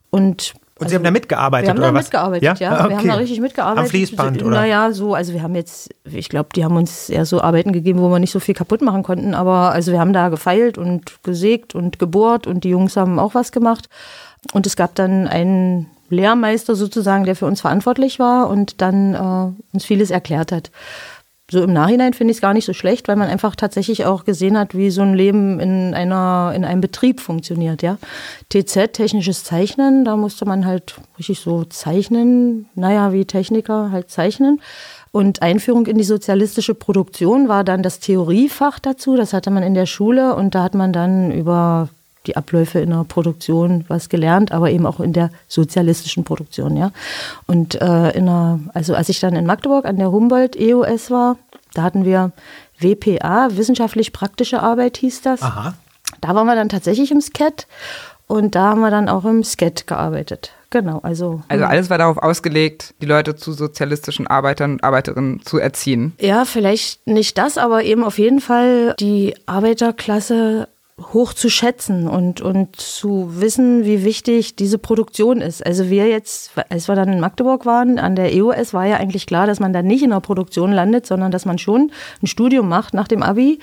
Und 0.09 0.53
und 0.79 0.85
also, 0.85 0.91
Sie 0.91 0.95
haben 0.95 1.03
da 1.03 1.11
mitgearbeitet, 1.11 1.65
wir 1.65 1.69
haben 1.71 1.77
oder 1.79 1.87
da 1.87 1.91
mitgearbeitet, 1.91 2.43
ja. 2.43 2.53
ja. 2.53 2.79
Okay. 2.79 2.89
Wir 2.89 2.97
haben 2.97 3.07
da 3.09 3.15
richtig 3.15 3.41
mitgearbeitet. 3.41 3.83
Am 3.83 3.89
Fließband, 3.89 4.43
oder? 4.43 4.61
Naja, 4.61 4.93
so, 4.93 5.13
also 5.13 5.33
wir 5.33 5.43
haben 5.43 5.53
jetzt, 5.55 5.93
ich 6.05 6.29
glaube, 6.29 6.49
die 6.55 6.63
haben 6.63 6.77
uns 6.77 7.09
eher 7.09 7.25
so 7.25 7.41
Arbeiten 7.41 7.73
gegeben, 7.73 7.99
wo 7.99 8.09
wir 8.09 8.19
nicht 8.19 8.31
so 8.31 8.39
viel 8.39 8.55
kaputt 8.55 8.81
machen 8.81 9.03
konnten, 9.03 9.33
aber 9.33 9.73
also 9.73 9.91
wir 9.91 9.99
haben 9.99 10.13
da 10.13 10.29
gefeilt 10.29 10.77
und 10.77 11.21
gesägt 11.21 11.75
und 11.75 11.99
gebohrt 11.99 12.47
und 12.47 12.63
die 12.63 12.69
Jungs 12.69 12.95
haben 12.95 13.19
auch 13.19 13.35
was 13.35 13.51
gemacht. 13.51 13.89
Und 14.53 14.65
es 14.65 14.75
gab 14.75 14.95
dann 14.95 15.27
einen 15.27 15.87
Lehrmeister 16.09 16.75
sozusagen, 16.75 17.25
der 17.25 17.35
für 17.35 17.45
uns 17.45 17.61
verantwortlich 17.61 18.19
war 18.19 18.49
und 18.49 18.81
dann 18.81 19.13
äh, 19.13 19.73
uns 19.73 19.85
vieles 19.85 20.11
erklärt 20.11 20.51
hat. 20.51 20.71
So 21.51 21.63
im 21.63 21.73
Nachhinein 21.73 22.13
finde 22.13 22.31
ich 22.31 22.37
es 22.37 22.41
gar 22.41 22.53
nicht 22.53 22.65
so 22.65 22.73
schlecht, 22.73 23.07
weil 23.07 23.15
man 23.15 23.27
einfach 23.27 23.55
tatsächlich 23.55 24.05
auch 24.05 24.23
gesehen 24.23 24.57
hat, 24.57 24.75
wie 24.75 24.91
so 24.91 25.01
ein 25.01 25.15
Leben 25.15 25.59
in 25.59 25.95
einer 25.95 26.53
in 26.55 26.63
einem 26.63 26.81
Betrieb 26.81 27.19
funktioniert, 27.19 27.81
ja. 27.81 27.97
TZ 28.49 28.93
technisches 28.93 29.43
Zeichnen, 29.43 30.05
da 30.05 30.15
musste 30.15 30.45
man 30.45 30.67
halt 30.67 30.95
richtig 31.17 31.39
so 31.39 31.63
zeichnen, 31.65 32.69
naja, 32.75 33.13
wie 33.13 33.25
Techniker 33.25 33.91
halt 33.91 34.11
zeichnen. 34.11 34.61
Und 35.11 35.41
Einführung 35.41 35.87
in 35.87 35.97
die 35.97 36.03
sozialistische 36.03 36.75
Produktion 36.75 37.47
war 37.47 37.63
dann 37.63 37.81
das 37.81 37.99
Theoriefach 37.99 38.77
dazu. 38.77 39.15
Das 39.15 39.33
hatte 39.33 39.49
man 39.49 39.63
in 39.63 39.73
der 39.73 39.87
Schule 39.87 40.35
und 40.35 40.53
da 40.53 40.61
hat 40.61 40.75
man 40.75 40.93
dann 40.93 41.31
über 41.31 41.89
die 42.25 42.35
Abläufe 42.35 42.79
in 42.79 42.89
der 42.89 43.05
Produktion 43.05 43.85
was 43.87 44.09
gelernt, 44.09 44.51
aber 44.51 44.69
eben 44.71 44.85
auch 44.85 44.99
in 44.99 45.13
der 45.13 45.31
sozialistischen 45.47 46.23
Produktion, 46.23 46.75
ja. 46.75 46.91
Und 47.47 47.81
äh, 47.81 48.11
in 48.11 48.25
der, 48.25 48.59
also 48.73 48.95
als 48.95 49.09
ich 49.09 49.19
dann 49.19 49.35
in 49.35 49.45
Magdeburg 49.45 49.85
an 49.85 49.97
der 49.97 50.11
Humboldt 50.11 50.55
EOS 50.55 51.11
war, 51.11 51.37
da 51.73 51.83
hatten 51.83 52.05
wir 52.05 52.31
WPA, 52.79 53.49
wissenschaftlich 53.51 54.13
praktische 54.13 54.61
Arbeit 54.61 54.97
hieß 54.97 55.21
das. 55.21 55.41
Aha. 55.41 55.73
Da 56.21 56.35
waren 56.35 56.47
wir 56.47 56.55
dann 56.55 56.69
tatsächlich 56.69 57.11
im 57.11 57.21
SCAT 57.21 57.67
und 58.27 58.55
da 58.55 58.69
haben 58.69 58.81
wir 58.81 58.91
dann 58.91 59.09
auch 59.09 59.25
im 59.25 59.43
SCAT 59.43 59.87
gearbeitet. 59.87 60.51
Genau, 60.71 60.99
also. 61.01 61.41
Also 61.47 61.65
alles 61.65 61.89
war 61.89 61.97
darauf 61.97 62.17
ausgelegt, 62.17 62.93
die 63.01 63.07
Leute 63.07 63.35
zu 63.35 63.53
sozialistischen 63.53 64.27
Arbeitern 64.27 64.73
und 64.73 64.83
Arbeiterinnen 64.83 65.41
zu 65.43 65.57
erziehen. 65.57 66.13
Ja, 66.19 66.45
vielleicht 66.45 67.07
nicht 67.07 67.37
das, 67.39 67.57
aber 67.57 67.83
eben 67.83 68.03
auf 68.03 68.19
jeden 68.19 68.39
Fall 68.39 68.93
die 68.99 69.35
Arbeiterklasse 69.47 70.67
hoch 71.13 71.33
zu 71.33 71.49
schätzen 71.49 72.07
und, 72.07 72.41
und 72.41 72.75
zu 72.75 73.39
wissen, 73.39 73.85
wie 73.85 74.03
wichtig 74.03 74.55
diese 74.55 74.77
Produktion 74.77 75.41
ist. 75.41 75.65
Also 75.65 75.89
wir 75.89 76.07
jetzt, 76.07 76.51
als 76.69 76.87
wir 76.87 76.95
dann 76.95 77.11
in 77.11 77.19
Magdeburg 77.19 77.65
waren, 77.65 77.99
an 77.99 78.15
der 78.15 78.33
EOS 78.33 78.73
war 78.73 78.85
ja 78.85 78.97
eigentlich 78.97 79.25
klar, 79.25 79.47
dass 79.47 79.59
man 79.59 79.73
da 79.73 79.81
nicht 79.81 80.03
in 80.03 80.11
der 80.11 80.19
Produktion 80.19 80.71
landet, 80.71 81.05
sondern 81.05 81.31
dass 81.31 81.45
man 81.45 81.57
schon 81.57 81.91
ein 82.21 82.27
Studium 82.27 82.69
macht 82.69 82.93
nach 82.93 83.07
dem 83.07 83.23
Abi. 83.23 83.59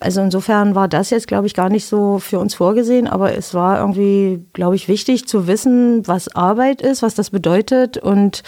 Also 0.00 0.20
insofern 0.20 0.74
war 0.74 0.88
das 0.88 1.10
jetzt, 1.10 1.28
glaube 1.28 1.46
ich, 1.46 1.54
gar 1.54 1.68
nicht 1.68 1.86
so 1.86 2.18
für 2.18 2.38
uns 2.38 2.54
vorgesehen, 2.54 3.06
aber 3.06 3.34
es 3.34 3.54
war 3.54 3.80
irgendwie, 3.80 4.44
glaube 4.52 4.76
ich, 4.76 4.88
wichtig 4.88 5.26
zu 5.26 5.46
wissen, 5.46 6.06
was 6.06 6.34
Arbeit 6.34 6.82
ist, 6.82 7.02
was 7.02 7.14
das 7.14 7.30
bedeutet 7.30 7.98
und 7.98 8.42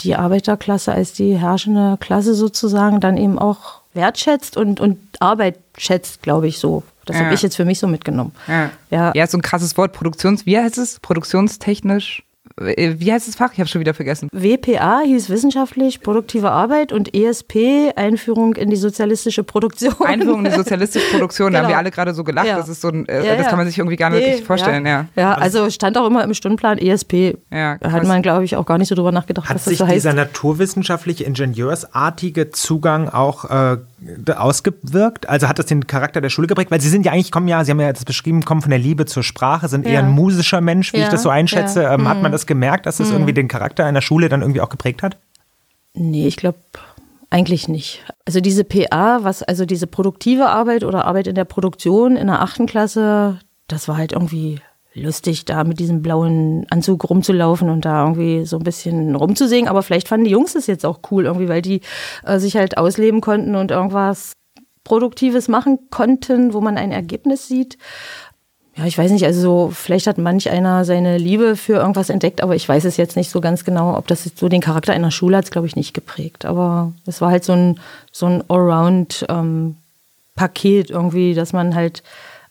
die 0.00 0.16
Arbeiterklasse 0.16 0.92
als 0.92 1.12
die 1.12 1.36
herrschende 1.36 1.96
Klasse 2.00 2.34
sozusagen 2.34 3.00
dann 3.00 3.16
eben 3.16 3.38
auch 3.38 3.80
wertschätzt 3.92 4.56
und, 4.56 4.80
und 4.80 4.98
Arbeit 5.20 5.58
schätzt, 5.76 6.22
glaube 6.22 6.48
ich, 6.48 6.58
so. 6.58 6.82
Das 7.10 7.18
ja. 7.18 7.24
habe 7.24 7.34
ich 7.34 7.42
jetzt 7.42 7.56
für 7.56 7.64
mich 7.64 7.78
so 7.78 7.88
mitgenommen. 7.88 8.32
Ja. 8.46 8.70
ja. 8.90 9.12
Ja, 9.14 9.26
so 9.26 9.36
ein 9.36 9.42
krasses 9.42 9.76
Wort. 9.76 9.92
Produktions, 9.92 10.46
wie 10.46 10.56
heißt 10.56 10.78
es? 10.78 11.00
Produktionstechnisch 11.00 12.22
äh, 12.60 12.94
wie 12.98 13.12
heißt 13.12 13.28
das 13.28 13.36
Fach? 13.36 13.52
Ich 13.52 13.58
habe 13.58 13.68
schon 13.68 13.80
wieder 13.80 13.94
vergessen. 13.94 14.28
WPA 14.32 15.00
hieß 15.00 15.30
wissenschaftlich 15.30 16.00
produktive 16.00 16.50
Arbeit 16.50 16.92
und 16.92 17.14
ESP 17.14 17.92
Einführung 17.96 18.54
in 18.54 18.70
die 18.70 18.76
sozialistische 18.76 19.44
Produktion. 19.44 19.94
Einführung 20.04 20.44
in 20.44 20.52
die 20.52 20.56
sozialistische 20.56 21.10
Produktion. 21.10 21.48
Genau. 21.48 21.58
Da 21.58 21.58
haben 21.58 21.64
wir 21.64 21.68
genau. 21.68 21.78
alle 21.78 21.90
gerade 21.90 22.14
so 22.14 22.24
gelacht. 22.24 22.46
Ja. 22.46 22.56
Das 22.56 22.68
ist 22.68 22.80
so 22.80 22.88
ein, 22.88 23.06
äh, 23.08 23.26
ja, 23.26 23.36
das 23.36 23.48
kann 23.48 23.58
man 23.58 23.66
sich 23.66 23.78
irgendwie 23.78 23.96
gar 23.96 24.10
nicht 24.10 24.26
nee, 24.26 24.42
vorstellen. 24.42 24.86
Ja. 24.86 25.06
ja, 25.16 25.34
also 25.34 25.70
stand 25.70 25.96
auch 25.98 26.06
immer 26.06 26.24
im 26.24 26.34
Stundenplan 26.34 26.78
ESP. 26.78 27.38
Ja, 27.50 27.78
Hat 27.82 28.04
man, 28.04 28.22
glaube 28.22 28.44
ich, 28.44 28.56
auch 28.56 28.66
gar 28.66 28.78
nicht 28.78 28.88
so 28.88 28.94
drüber 28.94 29.12
nachgedacht, 29.12 29.48
Hat 29.48 29.56
was 29.56 29.64
das 29.64 29.78
so 29.78 29.86
heißt. 29.86 29.96
dieser 29.96 30.12
naturwissenschaftliche, 30.12 31.24
ingenieursartige 31.24 32.50
Zugang 32.50 33.08
auch 33.08 33.44
äh, 33.50 33.78
ausgewirkt? 34.34 35.28
Also 35.28 35.48
hat 35.48 35.58
das 35.58 35.66
den 35.66 35.86
Charakter 35.86 36.20
der 36.20 36.30
Schule 36.30 36.46
geprägt? 36.46 36.70
Weil 36.70 36.80
Sie 36.80 36.88
sind 36.88 37.04
ja 37.04 37.12
eigentlich, 37.12 37.30
kommen 37.30 37.48
ja, 37.48 37.64
Sie 37.64 37.70
haben 37.70 37.80
ja 37.80 37.92
das 37.92 38.04
beschrieben, 38.04 38.44
kommen 38.44 38.62
von 38.62 38.70
der 38.70 38.78
Liebe 38.78 39.06
zur 39.06 39.22
Sprache, 39.22 39.68
sind 39.68 39.86
eher 39.86 40.00
ein 40.00 40.10
musischer 40.10 40.60
Mensch, 40.60 40.92
wie 40.92 40.98
ich 40.98 41.08
das 41.08 41.22
so 41.22 41.28
einschätze. 41.28 41.84
Ähm, 41.84 42.02
mhm. 42.02 42.08
Hat 42.08 42.22
man 42.22 42.32
das 42.32 42.46
gemerkt, 42.46 42.86
dass 42.86 42.98
das 42.98 43.08
mhm. 43.08 43.14
irgendwie 43.14 43.34
den 43.34 43.48
Charakter 43.48 43.84
einer 43.84 44.02
Schule 44.02 44.28
dann 44.28 44.42
irgendwie 44.42 44.60
auch 44.60 44.68
geprägt 44.68 45.02
hat? 45.02 45.16
Nee, 45.94 46.26
ich 46.26 46.36
glaube 46.36 46.58
eigentlich 47.30 47.68
nicht. 47.68 48.04
Also 48.24 48.40
diese 48.40 48.64
PA, 48.64 49.22
was, 49.22 49.42
also 49.42 49.64
diese 49.64 49.86
produktive 49.86 50.48
Arbeit 50.48 50.84
oder 50.84 51.04
Arbeit 51.04 51.28
in 51.28 51.36
der 51.36 51.44
Produktion 51.44 52.16
in 52.16 52.26
der 52.26 52.42
achten 52.42 52.66
Klasse, 52.66 53.38
das 53.68 53.86
war 53.86 53.96
halt 53.96 54.12
irgendwie 54.12 54.60
lustig, 55.00 55.44
da 55.44 55.64
mit 55.64 55.78
diesem 55.78 56.02
blauen 56.02 56.66
Anzug 56.70 57.08
rumzulaufen 57.08 57.70
und 57.70 57.84
da 57.84 58.02
irgendwie 58.02 58.44
so 58.44 58.58
ein 58.58 58.64
bisschen 58.64 59.16
rumzusingen. 59.16 59.68
Aber 59.68 59.82
vielleicht 59.82 60.08
fanden 60.08 60.24
die 60.24 60.30
Jungs 60.30 60.54
es 60.54 60.66
jetzt 60.66 60.86
auch 60.86 61.00
cool 61.10 61.24
irgendwie, 61.24 61.48
weil 61.48 61.62
die 61.62 61.80
äh, 62.24 62.38
sich 62.38 62.56
halt 62.56 62.78
ausleben 62.78 63.20
konnten 63.20 63.54
und 63.54 63.70
irgendwas 63.70 64.32
Produktives 64.84 65.48
machen 65.48 65.78
konnten, 65.90 66.52
wo 66.52 66.60
man 66.60 66.76
ein 66.76 66.92
Ergebnis 66.92 67.48
sieht. 67.48 67.78
ja, 68.76 68.86
ich 68.86 68.96
weiß 68.96 69.10
nicht, 69.10 69.24
also 69.24 69.40
so, 69.40 69.70
vielleicht 69.72 70.06
hat 70.06 70.18
manch 70.18 70.50
einer 70.50 70.84
seine 70.84 71.18
Liebe 71.18 71.56
für 71.56 71.74
irgendwas 71.74 72.10
entdeckt, 72.10 72.42
aber 72.42 72.56
ich 72.56 72.68
weiß 72.68 72.84
es 72.84 72.96
jetzt 72.96 73.16
nicht 73.16 73.30
so 73.30 73.40
ganz 73.40 73.64
genau, 73.64 73.96
ob 73.96 74.06
das 74.06 74.30
so 74.34 74.48
den 74.48 74.60
Charakter 74.60 74.92
einer 74.92 75.10
Schule 75.10 75.36
hat, 75.36 75.50
glaube 75.50 75.66
ich, 75.66 75.76
nicht 75.76 75.94
geprägt. 75.94 76.44
Aber 76.44 76.92
es 77.06 77.20
war 77.20 77.30
halt 77.30 77.44
so 77.44 77.52
ein, 77.52 77.80
so 78.10 78.26
ein 78.26 78.42
Allround-Paket 78.48 80.90
ähm, 80.90 80.96
irgendwie, 80.96 81.34
dass 81.34 81.52
man 81.52 81.74
halt 81.74 82.02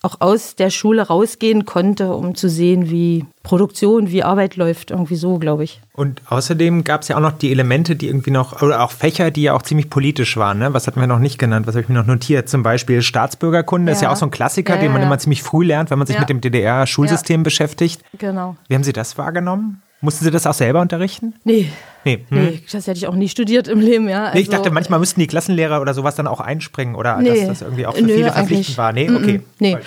auch 0.01 0.21
aus 0.21 0.55
der 0.55 0.69
Schule 0.69 1.01
rausgehen 1.01 1.65
konnte, 1.65 2.13
um 2.13 2.33
zu 2.33 2.49
sehen, 2.49 2.89
wie 2.89 3.25
Produktion, 3.43 4.11
wie 4.11 4.23
Arbeit 4.23 4.55
läuft. 4.55 4.91
Irgendwie 4.91 5.15
so, 5.15 5.39
glaube 5.39 5.65
ich. 5.65 5.81
Und 5.93 6.21
außerdem 6.29 6.85
gab 6.85 7.01
es 7.01 7.09
ja 7.09 7.17
auch 7.17 7.21
noch 7.21 7.33
die 7.33 7.51
Elemente, 7.51 7.97
die 7.97 8.07
irgendwie 8.07 8.31
noch, 8.31 8.61
oder 8.61 8.81
auch 8.81 8.91
Fächer, 8.91 9.29
die 9.29 9.43
ja 9.43 9.53
auch 9.53 9.61
ziemlich 9.61 9.89
politisch 9.89 10.37
waren. 10.37 10.59
Ne? 10.59 10.73
Was 10.73 10.87
hatten 10.87 11.01
wir 11.01 11.07
noch 11.07 11.19
nicht 11.19 11.37
genannt? 11.37 11.67
Was 11.67 11.75
habe 11.75 11.83
ich 11.83 11.89
mir 11.89 11.95
noch 11.95 12.05
notiert? 12.05 12.47
Zum 12.47 12.63
Beispiel 12.63 13.01
Staatsbürgerkunde 13.01 13.91
ja. 13.91 13.95
ist 13.95 14.01
ja 14.01 14.11
auch 14.11 14.15
so 14.15 14.25
ein 14.25 14.31
Klassiker, 14.31 14.75
ja, 14.75 14.81
den 14.81 14.93
man 14.93 15.01
immer 15.01 15.19
ziemlich 15.19 15.43
früh 15.43 15.65
lernt, 15.65 15.89
wenn 15.89 15.99
man 15.99 16.07
sich 16.07 16.17
mit 16.17 16.29
dem 16.29 16.39
DDR-Schulsystem 16.39 17.43
beschäftigt. 17.43 18.01
Genau. 18.17 18.55
Wie 18.69 18.75
haben 18.75 18.83
Sie 18.83 18.93
das 18.93 19.17
wahrgenommen? 19.17 19.81
Mussten 20.01 20.23
Sie 20.23 20.31
das 20.31 20.47
auch 20.47 20.53
selber 20.53 20.79
unterrichten? 20.79 21.33
Nee. 21.43 21.69
Nee. 22.05 22.25
Hm. 22.29 22.45
nee, 22.45 22.63
das 22.71 22.87
hätte 22.87 22.97
ich 22.97 23.07
auch 23.07 23.15
nie 23.15 23.27
studiert 23.27 23.67
im 23.67 23.81
Leben, 23.81 24.07
ja. 24.07 24.25
Also, 24.25 24.35
nee, 24.35 24.41
ich 24.41 24.47
also 24.47 24.57
dachte, 24.57 24.73
manchmal 24.73 24.99
müssten 24.99 25.19
die 25.19 25.27
Klassenlehrer 25.27 25.81
oder 25.81 25.93
sowas 25.93 26.15
dann 26.15 26.27
auch 26.27 26.39
einspringen 26.39 26.95
oder 26.95 27.17
nee, 27.17 27.29
dass 27.29 27.47
das 27.47 27.61
irgendwie 27.61 27.85
auch 27.85 27.95
für 27.95 28.03
nö, 28.03 28.13
viele 28.13 28.31
verpflichtend 28.31 28.77
war. 28.77 28.93
Nee, 28.93 29.09
okay. 29.09 29.41
Nee. 29.59 29.77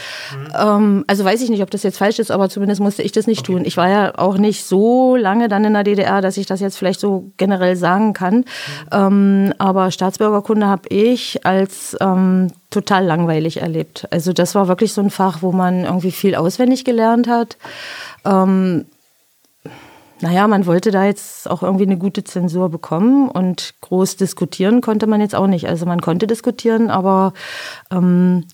Ähm, 0.55 1.05
also 1.07 1.25
weiß 1.25 1.41
ich 1.41 1.49
nicht, 1.49 1.63
ob 1.63 1.71
das 1.71 1.83
jetzt 1.83 1.97
falsch 1.97 2.19
ist, 2.19 2.31
aber 2.31 2.51
zumindest 2.51 2.83
musste 2.83 3.03
ich 3.03 3.13
das 3.13 3.27
nicht 3.27 3.41
okay. 3.41 3.53
tun. 3.53 3.65
Ich 3.65 3.79
war 3.79 3.89
ja 3.89 4.19
auch 4.19 4.37
nicht 4.37 4.65
so 4.65 5.17
lange 5.17 5.49
dann 5.49 5.65
in 5.65 5.73
der 5.73 5.85
DDR, 5.85 6.21
dass 6.21 6.37
ich 6.37 6.45
das 6.45 6.61
jetzt 6.61 6.77
vielleicht 6.77 7.01
so 7.01 7.33
generell 7.39 7.77
sagen 7.77 8.13
kann. 8.13 8.45
Ähm, 8.93 9.55
aber 9.57 9.91
Staatsbürgerkunde 9.91 10.67
habe 10.67 10.89
ich 10.91 11.47
als 11.47 11.97
ähm, 12.01 12.49
total 12.69 13.07
langweilig 13.07 13.63
erlebt. 13.63 14.07
Also 14.11 14.35
das 14.35 14.55
war 14.55 14.69
wirklich 14.69 14.93
so 14.93 15.01
ein 15.01 15.11
Fach, 15.11 15.41
wo 15.41 15.53
man 15.53 15.85
irgendwie 15.85 16.13
viel 16.13 16.35
auswendig 16.35 16.85
gelernt 16.85 17.27
hat. 17.27 17.57
Naja, 20.23 20.47
man 20.47 20.67
wollte 20.67 20.93
da 20.93 21.05
jetzt 21.05 21.51
auch 21.51 21.65
irgendwie 21.65 21.83
eine 21.83 21.99
gute 21.99 22.23
Zensur 22.23 22.69
bekommen 22.69 23.29
und 23.29 23.75
groß 23.81 24.15
diskutieren 24.17 24.81
konnte 24.81 25.09
man 25.09 25.21
jetzt 25.21 25.35
auch 25.35 25.49
nicht. 25.49 25.69
Also 25.69 25.85
man 25.85 26.01
konnte 26.01 26.29
diskutieren, 26.29 26.91
aber 26.91 27.33
ähm, 27.91 28.45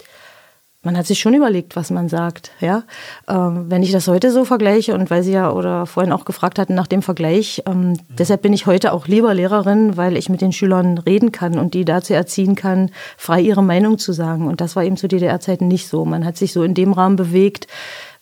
man 0.83 0.97
hat 0.97 1.07
sich 1.07 1.19
schon 1.19 1.35
überlegt, 1.35 1.77
was 1.77 1.91
man 1.91 2.09
sagt. 2.09 2.53
Ja? 2.61 2.85
Ähm, 3.29 3.67
wenn 3.69 3.83
ich 3.83 3.93
das 3.93 4.09
heute 4.09 4.31
so 4.31 4.47
vergleiche 4.47 4.95
und 4.95 5.11
weil 5.11 5.23
Sie 5.23 5.33
ja 5.33 5.51
oder 5.51 5.85
vorhin 5.85 6.11
auch 6.11 6.25
gefragt 6.25 6.59
hatten 6.59 6.75
nach 6.75 6.87
dem 6.87 7.03
Vergleich, 7.03 7.63
ähm, 7.67 7.91
mhm. 7.91 7.97
deshalb 8.09 8.41
bin 8.41 8.55
ich 8.55 8.65
heute 8.65 8.95
auch 8.95 9.07
lieber 9.07 9.35
Lehrerin, 9.35 9.99
weil 9.99 10.17
ich 10.17 10.31
mit 10.31 10.41
den 10.41 10.53
Schülern 10.53 10.97
reden 10.97 11.33
kann 11.33 11.59
und 11.59 11.75
die 11.75 11.85
dazu 11.85 12.15
erziehen 12.15 12.55
kann, 12.55 12.93
frei 13.19 13.43
ihre 13.43 13.63
Meinung 13.63 13.99
zu 13.99 14.13
sagen. 14.15 14.47
Und 14.47 14.63
das 14.63 14.75
war 14.75 14.85
eben 14.85 14.97
zu 14.97 15.07
DDR-Zeiten 15.07 15.69
nicht 15.69 15.87
so. 15.87 16.07
Man 16.07 16.25
hat 16.25 16.39
sich 16.39 16.55
so 16.55 16.63
in 16.63 16.73
dem 16.73 16.95
Rahmen 16.95 17.17
bewegt, 17.17 17.67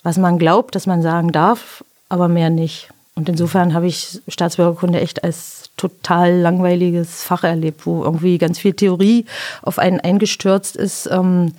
was 0.02 0.18
man 0.18 0.36
glaubt, 0.40 0.74
dass 0.74 0.88
man 0.88 1.00
sagen 1.00 1.30
darf, 1.30 1.84
aber 2.08 2.26
mehr 2.26 2.50
nicht. 2.50 2.90
Und 3.16 3.30
insofern 3.30 3.72
habe 3.72 3.86
ich 3.86 4.20
Staatsbürgerkunde 4.28 5.00
echt 5.00 5.24
als 5.24 5.70
total 5.76 6.36
langweiliges 6.36 7.22
Fach 7.22 7.44
erlebt, 7.44 7.86
wo 7.86 8.04
irgendwie 8.04 8.38
ganz 8.38 8.58
viel 8.58 8.74
Theorie 8.74 9.24
auf 9.62 9.78
einen 9.78 10.00
eingestürzt 10.00 10.76
ist. 10.76 11.08
Ähm, 11.10 11.52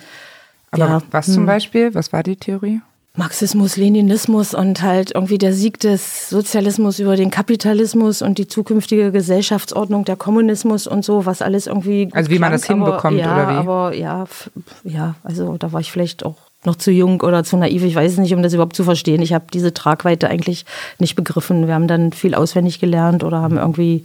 Aber 0.70 0.86
ja, 0.86 1.02
was 1.10 1.26
zum 1.26 1.42
hm. 1.42 1.46
Beispiel? 1.46 1.94
Was 1.94 2.12
war 2.12 2.22
die 2.22 2.36
Theorie? 2.36 2.80
Marxismus, 3.18 3.76
Leninismus 3.76 4.54
und 4.54 4.80
halt 4.82 5.10
irgendwie 5.12 5.38
der 5.38 5.52
Sieg 5.52 5.80
des 5.80 6.30
Sozialismus 6.30 7.00
über 7.00 7.16
den 7.16 7.32
Kapitalismus 7.32 8.22
und 8.22 8.38
die 8.38 8.46
zukünftige 8.46 9.10
Gesellschaftsordnung, 9.10 10.04
der 10.04 10.14
Kommunismus 10.14 10.86
und 10.86 11.04
so, 11.04 11.26
was 11.26 11.42
alles 11.42 11.66
irgendwie. 11.66 12.08
Also 12.12 12.30
wie 12.30 12.36
klang, 12.36 12.42
man 12.42 12.52
das 12.52 12.66
hinbekommt 12.66 13.18
ja, 13.18 13.34
oder 13.34 13.48
wie? 13.48 13.56
Aber 13.56 13.94
ja, 13.94 14.24
ja, 14.84 15.16
also 15.24 15.56
da 15.56 15.72
war 15.72 15.80
ich 15.80 15.90
vielleicht 15.90 16.24
auch 16.24 16.36
noch 16.64 16.76
zu 16.76 16.90
jung 16.90 17.20
oder 17.20 17.44
zu 17.44 17.56
naiv, 17.56 17.84
ich 17.84 17.94
weiß 17.94 18.12
es 18.12 18.18
nicht, 18.18 18.34
um 18.34 18.42
das 18.42 18.52
überhaupt 18.52 18.76
zu 18.76 18.84
verstehen. 18.84 19.22
Ich 19.22 19.32
habe 19.32 19.46
diese 19.52 19.72
Tragweite 19.72 20.28
eigentlich 20.28 20.64
nicht 20.98 21.14
begriffen. 21.14 21.66
Wir 21.66 21.74
haben 21.74 21.88
dann 21.88 22.12
viel 22.12 22.34
auswendig 22.34 22.80
gelernt 22.80 23.24
oder 23.24 23.40
haben 23.40 23.58
irgendwie 23.58 24.04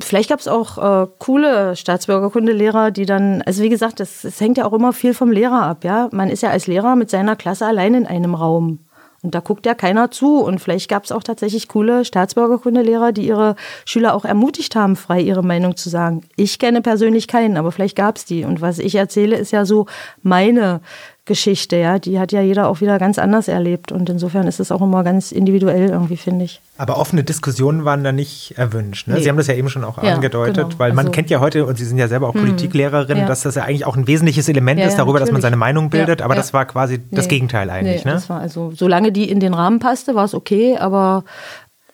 Vielleicht 0.00 0.30
gab 0.30 0.40
es 0.40 0.48
auch 0.48 0.78
äh, 0.78 1.06
coole 1.20 1.76
Staatsbürgerkundelehrer, 1.76 2.90
die 2.90 3.06
dann, 3.06 3.42
also 3.42 3.62
wie 3.62 3.68
gesagt, 3.68 4.00
es 4.00 4.40
hängt 4.40 4.58
ja 4.58 4.64
auch 4.64 4.72
immer 4.72 4.92
viel 4.92 5.14
vom 5.14 5.30
Lehrer 5.30 5.62
ab, 5.62 5.84
ja. 5.84 6.08
Man 6.10 6.30
ist 6.30 6.42
ja 6.42 6.50
als 6.50 6.66
Lehrer 6.66 6.96
mit 6.96 7.10
seiner 7.10 7.36
Klasse 7.36 7.64
allein 7.66 7.94
in 7.94 8.06
einem 8.06 8.34
Raum. 8.34 8.80
Und 9.24 9.34
da 9.34 9.40
guckt 9.40 9.64
ja 9.64 9.74
keiner 9.74 10.10
zu. 10.10 10.40
Und 10.40 10.60
vielleicht 10.60 10.90
gab 10.90 11.04
es 11.04 11.10
auch 11.10 11.22
tatsächlich 11.22 11.66
coole 11.68 12.04
Staatsbürgerkundelehrer, 12.04 13.12
die 13.12 13.26
ihre 13.26 13.56
Schüler 13.86 14.14
auch 14.14 14.26
ermutigt 14.26 14.76
haben, 14.76 14.96
frei 14.96 15.20
ihre 15.20 15.42
Meinung 15.42 15.76
zu 15.76 15.88
sagen. 15.88 16.22
Ich 16.36 16.58
kenne 16.58 16.82
persönlich 16.82 17.26
keinen, 17.26 17.56
aber 17.56 17.72
vielleicht 17.72 17.96
gab 17.96 18.18
es 18.18 18.26
die. 18.26 18.44
Und 18.44 18.60
was 18.60 18.78
ich 18.78 18.94
erzähle, 18.96 19.36
ist 19.36 19.50
ja 19.50 19.64
so 19.64 19.86
meine 20.22 20.82
Geschichte, 21.26 21.76
ja, 21.76 21.98
die 21.98 22.18
hat 22.18 22.32
ja 22.32 22.42
jeder 22.42 22.68
auch 22.68 22.82
wieder 22.82 22.98
ganz 22.98 23.18
anders 23.18 23.48
erlebt 23.48 23.92
und 23.92 24.10
insofern 24.10 24.46
ist 24.46 24.60
es 24.60 24.70
auch 24.70 24.82
immer 24.82 25.02
ganz 25.04 25.32
individuell 25.32 25.88
irgendwie, 25.88 26.18
finde 26.18 26.44
ich. 26.44 26.60
Aber 26.76 26.98
offene 26.98 27.24
Diskussionen 27.24 27.86
waren 27.86 28.04
da 28.04 28.12
nicht 28.12 28.58
erwünscht. 28.58 29.08
Ne? 29.08 29.14
Nee. 29.14 29.22
Sie 29.22 29.28
haben 29.30 29.38
das 29.38 29.46
ja 29.46 29.54
eben 29.54 29.70
schon 29.70 29.84
auch 29.84 30.02
ja, 30.02 30.14
angedeutet, 30.14 30.68
genau. 30.68 30.78
weil 30.78 30.92
man 30.92 31.06
also, 31.06 31.12
kennt 31.12 31.30
ja 31.30 31.40
heute, 31.40 31.64
und 31.64 31.78
Sie 31.78 31.86
sind 31.86 31.96
ja 31.96 32.08
selber 32.08 32.28
auch 32.28 32.34
hm. 32.34 32.42
Politiklehrerin, 32.42 33.18
ja. 33.18 33.26
dass 33.26 33.42
das 33.42 33.54
ja 33.54 33.62
eigentlich 33.62 33.86
auch 33.86 33.96
ein 33.96 34.06
wesentliches 34.06 34.50
Element 34.50 34.80
ja, 34.80 34.86
ist 34.86 34.96
darüber, 34.96 35.18
dass 35.18 35.32
man 35.32 35.40
seine 35.40 35.56
Meinung 35.56 35.88
bildet, 35.88 36.20
aber 36.20 36.34
das 36.34 36.52
war 36.52 36.66
quasi 36.66 36.98
nee. 36.98 37.04
das 37.12 37.28
Gegenteil 37.28 37.70
eigentlich. 37.70 38.04
Nee, 38.04 38.10
ne? 38.10 38.16
das 38.16 38.28
war 38.28 38.40
also, 38.40 38.72
solange 38.74 39.10
die 39.10 39.30
in 39.30 39.40
den 39.40 39.54
Rahmen 39.54 39.78
passte, 39.78 40.14
war 40.14 40.26
es 40.26 40.34
okay, 40.34 40.76
aber 40.76 41.24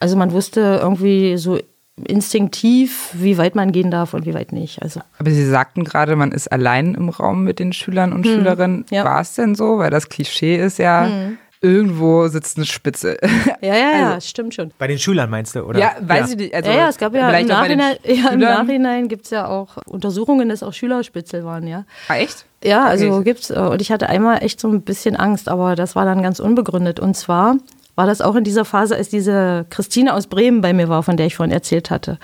also 0.00 0.16
man 0.16 0.32
wusste 0.32 0.80
irgendwie 0.82 1.36
so 1.36 1.58
instinktiv, 2.04 3.10
wie 3.14 3.38
weit 3.38 3.54
man 3.54 3.72
gehen 3.72 3.90
darf 3.90 4.14
und 4.14 4.26
wie 4.26 4.34
weit 4.34 4.52
nicht. 4.52 4.82
Also. 4.82 5.00
Aber 5.18 5.30
Sie 5.30 5.46
sagten 5.46 5.84
gerade, 5.84 6.16
man 6.16 6.32
ist 6.32 6.50
allein 6.50 6.94
im 6.94 7.08
Raum 7.08 7.44
mit 7.44 7.58
den 7.58 7.72
Schülern 7.72 8.12
und 8.12 8.24
hm, 8.24 8.34
Schülerinnen. 8.34 8.84
Ja. 8.90 9.04
War 9.04 9.20
es 9.20 9.34
denn 9.34 9.54
so? 9.54 9.78
Weil 9.78 9.90
das 9.90 10.08
Klischee 10.08 10.56
ist 10.56 10.78
ja, 10.78 11.06
hm. 11.06 11.38
irgendwo 11.60 12.28
sitzt 12.28 12.56
eine 12.56 12.66
Spitze. 12.66 13.16
Ja, 13.60 13.74
ja, 13.74 13.74
ja, 13.74 14.08
also, 14.14 14.26
stimmt 14.26 14.54
schon. 14.54 14.72
Bei 14.78 14.86
den 14.86 14.98
Schülern 14.98 15.30
meinst 15.30 15.54
du, 15.54 15.62
oder? 15.62 15.78
Ja, 15.78 15.92
weiß 16.00 16.26
ja. 16.26 16.32
ich 16.32 16.36
nicht. 16.36 16.54
Also 16.54 16.70
ja, 16.70 16.76
ja, 16.76 16.88
es 16.88 16.98
gab 16.98 17.14
ja 17.14 17.30
im 17.30 17.46
Nachhinein, 17.46 17.96
ja, 18.04 18.28
im 18.30 18.40
Nachhinein 18.40 19.08
gibt 19.08 19.24
es 19.26 19.30
ja 19.30 19.46
auch 19.46 19.76
Untersuchungen, 19.86 20.48
dass 20.48 20.62
auch 20.62 20.72
Schülerspitzel 20.72 21.44
waren, 21.44 21.66
ja. 21.66 21.84
Ah, 22.08 22.16
echt? 22.16 22.46
Ja, 22.62 22.84
also 22.84 23.10
okay. 23.10 23.24
gibt's. 23.24 23.50
Äh, 23.50 23.58
und 23.58 23.80
ich 23.80 23.90
hatte 23.90 24.08
einmal 24.08 24.42
echt 24.42 24.60
so 24.60 24.68
ein 24.68 24.82
bisschen 24.82 25.16
Angst, 25.16 25.48
aber 25.48 25.76
das 25.76 25.96
war 25.96 26.04
dann 26.04 26.22
ganz 26.22 26.40
unbegründet. 26.40 27.00
Und 27.00 27.16
zwar 27.16 27.56
war 27.94 28.06
das 28.06 28.20
auch 28.20 28.34
in 28.34 28.44
dieser 28.44 28.64
Phase, 28.64 28.96
als 28.96 29.08
diese 29.08 29.66
Christine 29.70 30.14
aus 30.14 30.26
Bremen 30.26 30.60
bei 30.60 30.72
mir 30.72 30.88
war, 30.88 31.02
von 31.02 31.16
der 31.16 31.26
ich 31.26 31.36
vorhin 31.36 31.52
erzählt 31.52 31.90
hatte. 31.90 32.18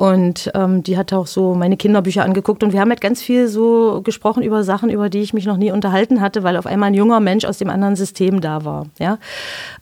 Und 0.00 0.50
ähm, 0.54 0.82
die 0.82 0.96
hat 0.96 1.12
auch 1.12 1.26
so 1.26 1.54
meine 1.54 1.76
Kinderbücher 1.76 2.24
angeguckt 2.24 2.62
und 2.62 2.72
wir 2.72 2.80
haben 2.80 2.88
halt 2.88 3.02
ganz 3.02 3.20
viel 3.20 3.48
so 3.48 4.00
gesprochen 4.02 4.42
über 4.42 4.64
Sachen, 4.64 4.88
über 4.88 5.10
die 5.10 5.18
ich 5.18 5.34
mich 5.34 5.44
noch 5.44 5.58
nie 5.58 5.72
unterhalten 5.72 6.22
hatte, 6.22 6.42
weil 6.42 6.56
auf 6.56 6.64
einmal 6.64 6.86
ein 6.86 6.94
junger 6.94 7.20
Mensch 7.20 7.44
aus 7.44 7.58
dem 7.58 7.68
anderen 7.68 7.96
System 7.96 8.40
da 8.40 8.64
war. 8.64 8.86
Ja? 8.98 9.18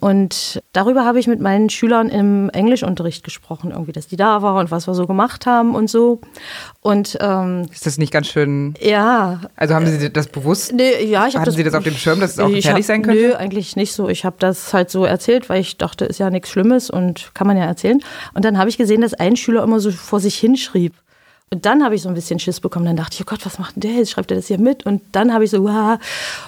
Und 0.01 0.61
darüber 0.73 1.05
habe 1.05 1.21
ich 1.21 1.29
mit 1.29 1.39
meinen 1.39 1.71
Schülern 1.71 2.09
im 2.09 2.51
Englischunterricht 2.51 3.23
gesprochen, 3.23 3.71
irgendwie, 3.71 3.93
dass 3.93 4.09
die 4.09 4.17
da 4.17 4.43
waren 4.43 4.59
und 4.59 4.73
was 4.73 4.89
wir 4.89 4.95
so 4.95 5.07
gemacht 5.07 5.47
haben 5.47 5.77
und 5.77 5.89
so. 5.89 6.21
Und 6.81 7.17
ähm, 7.21 7.69
ist 7.73 7.87
das 7.87 7.97
nicht 7.97 8.13
ganz 8.13 8.27
schön? 8.27 8.75
Ja. 8.81 9.43
Also 9.55 9.75
haben 9.75 9.87
Sie 9.87 10.13
das 10.13 10.27
bewusst? 10.27 10.73
Nee, 10.73 11.05
ja, 11.05 11.29
ich 11.29 11.37
habe 11.37 11.47
das, 11.47 11.55
Sie 11.55 11.63
das 11.63 11.75
auf 11.75 11.85
dem 11.85 11.95
Schirm, 11.95 12.19
dass 12.19 12.33
es 12.33 12.41
auch 12.41 12.49
gefährlich 12.49 12.87
hab, 12.87 12.89
sein 12.89 13.03
könnte? 13.03 13.23
Nö, 13.23 13.35
eigentlich 13.35 13.77
nicht 13.77 13.93
so. 13.93 14.09
Ich 14.09 14.25
habe 14.25 14.35
das 14.41 14.75
halt 14.75 14.91
so 14.91 15.05
erzählt, 15.05 15.49
weil 15.49 15.61
ich 15.61 15.79
dachte, 15.79 16.07
ist 16.07 16.19
ja 16.19 16.29
nichts 16.29 16.51
Schlimmes 16.51 16.91
und 16.91 17.31
kann 17.35 17.47
man 17.47 17.57
ja 17.57 17.67
erzählen. 17.67 18.01
Und 18.35 18.45
dann 18.45 18.59
habe 18.59 18.69
ich 18.69 18.79
gesehen, 18.79 19.01
dass 19.01 19.15
ein 19.15 19.37
Schüler 19.37 19.63
immer 19.63 19.79
so 19.79 19.93
vor 20.09 20.21
sich 20.21 20.37
hinschrieb. 20.37 20.95
Und 21.51 21.65
dann 21.65 21.83
habe 21.83 21.95
ich 21.95 22.03
so 22.03 22.09
ein 22.11 22.15
bisschen 22.15 22.39
Schiss 22.39 22.61
bekommen. 22.61 22.85
Dann 22.85 22.97
dachte 22.97 23.15
ich, 23.15 23.23
oh 23.23 23.25
Gott, 23.25 23.47
was 23.47 23.59
macht 23.59 23.77
denn 23.77 23.81
der 23.81 23.93
jetzt? 23.93 24.11
Schreibt 24.11 24.31
er 24.31 24.37
das 24.37 24.49
hier 24.49 24.59
mit? 24.59 24.85
Und 24.85 25.01
dann 25.13 25.33
habe 25.33 25.45
ich 25.45 25.51
so, 25.51 25.65
wow, 25.65 25.99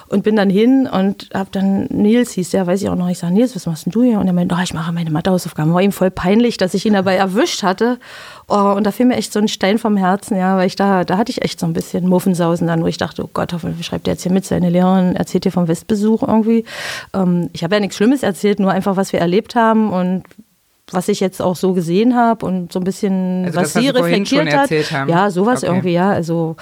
und 0.09 0.23
bin 0.23 0.35
dann 0.35 0.49
hin 0.49 0.87
und 0.87 1.29
habe 1.33 1.49
dann, 1.51 1.85
Nils 1.85 2.31
hieß 2.33 2.51
der, 2.51 2.67
weiß 2.67 2.83
ich 2.83 2.89
auch 2.89 2.95
noch, 2.95 3.09
ich 3.09 3.17
sage, 3.17 3.33
Nils, 3.33 3.55
was 3.55 3.65
machst 3.65 3.87
denn 3.87 3.91
du 3.91 4.03
hier? 4.03 4.19
Und 4.19 4.27
er 4.27 4.33
meinte, 4.33 4.55
oh, 4.55 4.61
ich 4.61 4.75
mache 4.75 4.91
meine 4.91 5.09
Mathehausaufgaben. 5.09 5.73
War 5.73 5.81
ihm 5.81 5.91
voll 5.91 6.11
peinlich, 6.11 6.57
dass 6.57 6.75
ich 6.75 6.85
ihn 6.85 6.93
dabei 6.93 7.15
erwischt 7.15 7.63
hatte. 7.63 7.97
Oh, 8.47 8.73
und 8.75 8.83
da 8.85 8.91
fiel 8.91 9.07
mir 9.07 9.15
echt 9.15 9.33
so 9.33 9.39
ein 9.39 9.47
Stein 9.47 9.79
vom 9.79 9.97
Herzen, 9.97 10.37
ja, 10.37 10.55
weil 10.55 10.67
ich 10.67 10.75
da, 10.75 11.03
da 11.03 11.17
hatte 11.17 11.31
ich 11.31 11.41
echt 11.41 11.59
so 11.59 11.65
ein 11.65 11.73
bisschen 11.73 12.07
Muffensausen 12.07 12.67
dann, 12.67 12.83
wo 12.83 12.87
ich 12.87 12.97
dachte, 12.97 13.23
oh 13.23 13.29
Gott, 13.33 13.53
hoffentlich 13.53 13.85
schreibt 13.87 14.05
der 14.05 14.13
jetzt 14.13 14.23
hier 14.23 14.31
mit? 14.31 14.45
Seine 14.45 14.69
Lehrerin 14.69 15.15
erzählt 15.15 15.45
hier 15.45 15.51
vom 15.51 15.67
Westbesuch 15.67 16.21
irgendwie. 16.21 16.65
Ähm, 17.13 17.49
ich 17.53 17.63
habe 17.63 17.75
ja 17.75 17.79
nichts 17.79 17.95
Schlimmes 17.95 18.21
erzählt, 18.21 18.59
nur 18.59 18.71
einfach, 18.71 18.97
was 18.97 19.13
wir 19.13 19.19
erlebt 19.19 19.55
haben 19.55 19.91
und 19.91 20.25
was 20.93 21.07
ich 21.07 21.19
jetzt 21.19 21.41
auch 21.41 21.55
so 21.55 21.73
gesehen 21.73 22.15
habe 22.15 22.45
und 22.45 22.71
so 22.71 22.79
ein 22.79 22.83
bisschen, 22.83 23.45
also 23.45 23.59
was 23.59 23.73
das, 23.73 23.83
sie 23.83 23.89
was 23.89 24.03
reflektiert 24.03 24.53
hat. 24.53 24.69
Haben. 24.69 25.09
Ja, 25.09 25.29
sowas 25.29 25.63
okay. 25.63 25.71
irgendwie, 25.71 25.93
ja. 25.93 26.09
Also 26.09 26.55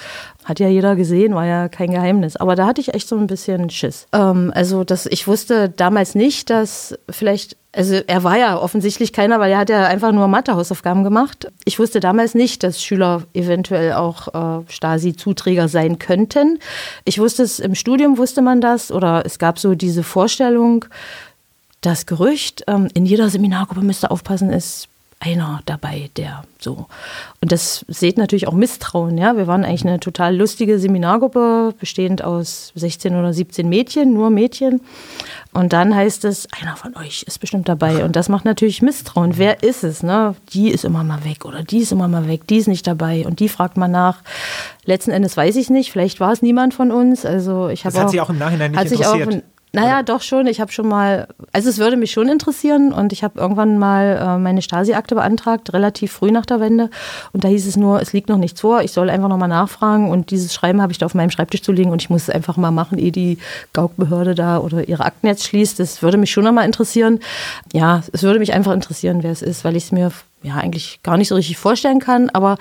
hat 0.46 0.60
ja 0.60 0.68
jeder 0.68 0.96
gesehen, 0.96 1.36
war 1.36 1.46
ja 1.46 1.70
kein 1.70 1.92
Geheimnis. 1.92 2.36
Aber 2.36 2.56
da 2.56 2.66
hatte 2.66 2.82
ich 2.82 2.94
echt 2.94 3.08
so 3.08 3.18
ein 3.18 3.28
bisschen 3.28 3.70
Schiss. 3.70 4.08
Ähm, 4.14 4.52
also 4.56 4.84
das, 4.84 5.06
ich 5.06 5.28
wusste 5.28 5.70
damals 5.70 6.16
nicht, 6.16 6.50
dass 6.50 6.98
vielleicht, 7.10 7.56
also 7.72 8.00
er 8.08 8.24
war 8.24 8.38
ja 8.38 8.58
offensichtlich 8.60 9.14
keiner, 9.14 9.40
weil 9.40 9.52
er 9.52 9.60
hat 9.60 9.70
ja 9.70 9.86
einfach 9.86 10.12
nur 10.12 10.28
Mathehausaufgaben 10.28 11.04
gemacht. 11.04 11.52
Ich 11.66 11.78
wusste 11.78 12.00
damals 12.00 12.34
nicht, 12.34 12.64
dass 12.64 12.82
Schüler 12.82 13.24
eventuell 13.34 13.94
auch 13.94 14.62
äh, 14.62 14.64
Stasi-Zuträger 14.68 15.68
sein 15.68 16.00
könnten. 16.00 16.58
Ich 17.06 17.20
wusste 17.20 17.44
es, 17.44 17.60
im 17.60 17.76
Studium 17.76 18.18
wusste 18.18 18.42
man 18.42 18.60
das 18.60 18.92
oder 18.92 19.24
es 19.26 19.38
gab 19.38 19.60
so 19.60 19.76
diese 19.76 20.02
Vorstellung, 20.02 20.86
das 21.82 22.06
Gerücht, 22.06 22.64
ähm, 22.68 22.90
in 22.94 23.06
jeder 23.06 23.30
Seminargruppe 23.30 23.82
müsste 23.82 24.12
aufpassen, 24.12 24.52
ist 24.52 24.90
einer 25.22 25.62
dabei, 25.66 26.10
der 26.16 26.44
so. 26.60 26.88
Und 27.42 27.52
das 27.52 27.86
seht 27.90 28.18
natürlich 28.18 28.48
auch 28.48 28.54
Misstrauen, 28.54 29.18
ja. 29.18 29.36
Wir 29.36 29.48
waren 29.48 29.66
eigentlich 29.66 29.86
eine 29.86 30.00
total 30.00 30.36
lustige 30.36 30.80
Seminargruppe, 30.80 31.74
bestehend 31.78 32.24
aus 32.24 32.72
16 32.76 33.16
oder 33.16 33.34
17 33.34 33.68
Mädchen, 33.68 34.14
nur 34.14 34.30
Mädchen. 34.30 34.80
Und 35.52 35.74
dann 35.74 35.94
heißt 35.94 36.24
es, 36.24 36.48
einer 36.62 36.78
von 36.78 36.96
euch 36.96 37.24
ist 37.24 37.40
bestimmt 37.40 37.68
dabei. 37.68 38.06
Und 38.06 38.16
das 38.16 38.30
macht 38.30 38.46
natürlich 38.46 38.82
Misstrauen. 38.82 39.38
Wer 39.38 39.62
ist 39.62 39.84
es? 39.84 40.04
Ne? 40.04 40.36
Die 40.54 40.70
ist 40.70 40.86
immer 40.86 41.04
mal 41.04 41.26
weg 41.26 41.44
oder 41.44 41.64
die 41.64 41.80
ist 41.80 41.92
immer 41.92 42.08
mal 42.08 42.28
weg, 42.28 42.48
die 42.48 42.58
ist 42.58 42.68
nicht 42.68 42.88
dabei. 42.88 43.26
Und 43.26 43.42
die 43.42 43.50
fragt 43.50 43.76
man 43.76 43.92
nach. 43.92 44.22
Letzten 44.86 45.12
Endes 45.12 45.36
weiß 45.36 45.58
ich 45.58 45.70
nicht. 45.70 45.92
Vielleicht 45.92 46.20
war 46.22 46.32
es 46.32 46.42
niemand 46.42 46.74
von 46.74 46.92
uns. 46.92 47.26
Also 47.26 47.68
ich 47.68 47.82
das 47.82 47.98
hat 47.98 48.06
auch, 48.06 48.10
sie 48.10 48.22
auch 48.22 48.30
im 48.30 48.38
Nachhinein 48.38 48.72
nicht 48.72 48.92
interessiert. 48.92 49.44
Naja, 49.72 49.96
Oder? 49.96 50.04
doch 50.04 50.22
schon. 50.22 50.48
Ich 50.48 50.60
habe 50.60 50.72
schon 50.72 50.88
mal, 50.88 51.28
also 51.52 51.70
es 51.70 51.78
würde 51.78 51.96
mich 51.96 52.12
schon 52.12 52.28
interessieren 52.28 52.92
und 52.92 53.14
ich 53.14 53.24
habe 53.24 53.40
irgendwann 53.40 53.78
mal 53.78 54.18
äh, 54.20 54.38
meine 54.40 54.64
Stasi-Akte 54.64 55.14
beantragt, 55.14 55.74
relativ 55.74 56.12
früh 56.12 56.32
nach 56.32 56.46
der 56.46 56.60
Wende. 56.60 56.90
Und 57.34 57.44
da 57.44 57.50
hieß 57.50 57.68
es 57.68 57.78
nur, 57.78 58.02
es 58.02 58.12
liegt 58.12 58.30
noch 58.30 58.38
nichts 58.38 58.62
vor, 58.62 58.82
ich 58.82 58.92
soll 58.92 59.12
einfach 59.12 59.30
nochmal 59.30 59.48
nachfragen 59.48 60.10
und 60.10 60.32
dieses 60.32 60.54
Schreiben 60.56 60.82
habe 60.82 60.92
ich 60.92 60.98
da 60.98 61.06
auf 61.06 61.14
meinem 61.14 61.30
Schreibtisch 61.30 61.62
zu 61.62 61.72
liegen 61.72 61.92
und 61.92 62.02
ich 62.02 62.10
muss 62.10 62.24
es 62.24 62.30
einfach 62.32 62.58
mal 62.58 62.72
machen, 62.72 62.98
ehe 62.98 63.12
die 63.12 63.38
Gaukbehörde 63.74 64.34
da 64.34 64.58
oder 64.58 64.88
ihre 64.88 65.06
Akten 65.06 65.28
jetzt 65.28 65.44
schließt. 65.46 65.80
Das 65.80 66.02
würde 66.02 66.18
mich 66.18 66.32
schon 66.32 66.46
nochmal 66.46 66.66
interessieren. 66.66 67.20
Ja, 67.72 68.02
es 68.12 68.24
würde 68.24 68.40
mich 68.40 68.54
einfach 68.54 68.74
interessieren, 68.74 69.22
wer 69.22 69.32
es 69.32 69.44
ist, 69.44 69.64
weil 69.64 69.76
ich 69.76 69.86
es 69.86 69.92
mir 69.92 70.12
ja 70.42 70.56
eigentlich 70.56 71.02
gar 71.04 71.18
nicht 71.18 71.28
so 71.28 71.36
richtig 71.36 71.58
vorstellen 71.58 72.00
kann, 72.00 72.32
aber 72.32 72.58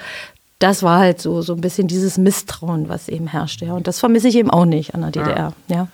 das 0.59 0.83
war 0.83 0.99
halt 0.99 1.23
so, 1.23 1.41
so 1.41 1.55
ein 1.55 1.61
bisschen 1.61 1.87
dieses 1.87 2.19
Misstrauen, 2.19 2.89
was 2.89 3.09
eben 3.09 3.29
herrschte. 3.29 3.67
Ja. 3.67 3.75
Und 3.75 3.87
das 3.87 3.99
vermisse 3.99 4.29
ich 4.29 4.35
eben 4.35 4.51
auch 4.51 4.65
nicht 4.67 4.95
an 4.95 5.03
der 5.03 5.11
DDR. 5.13 5.53
ja. 5.69 5.77
ja. 5.77 5.89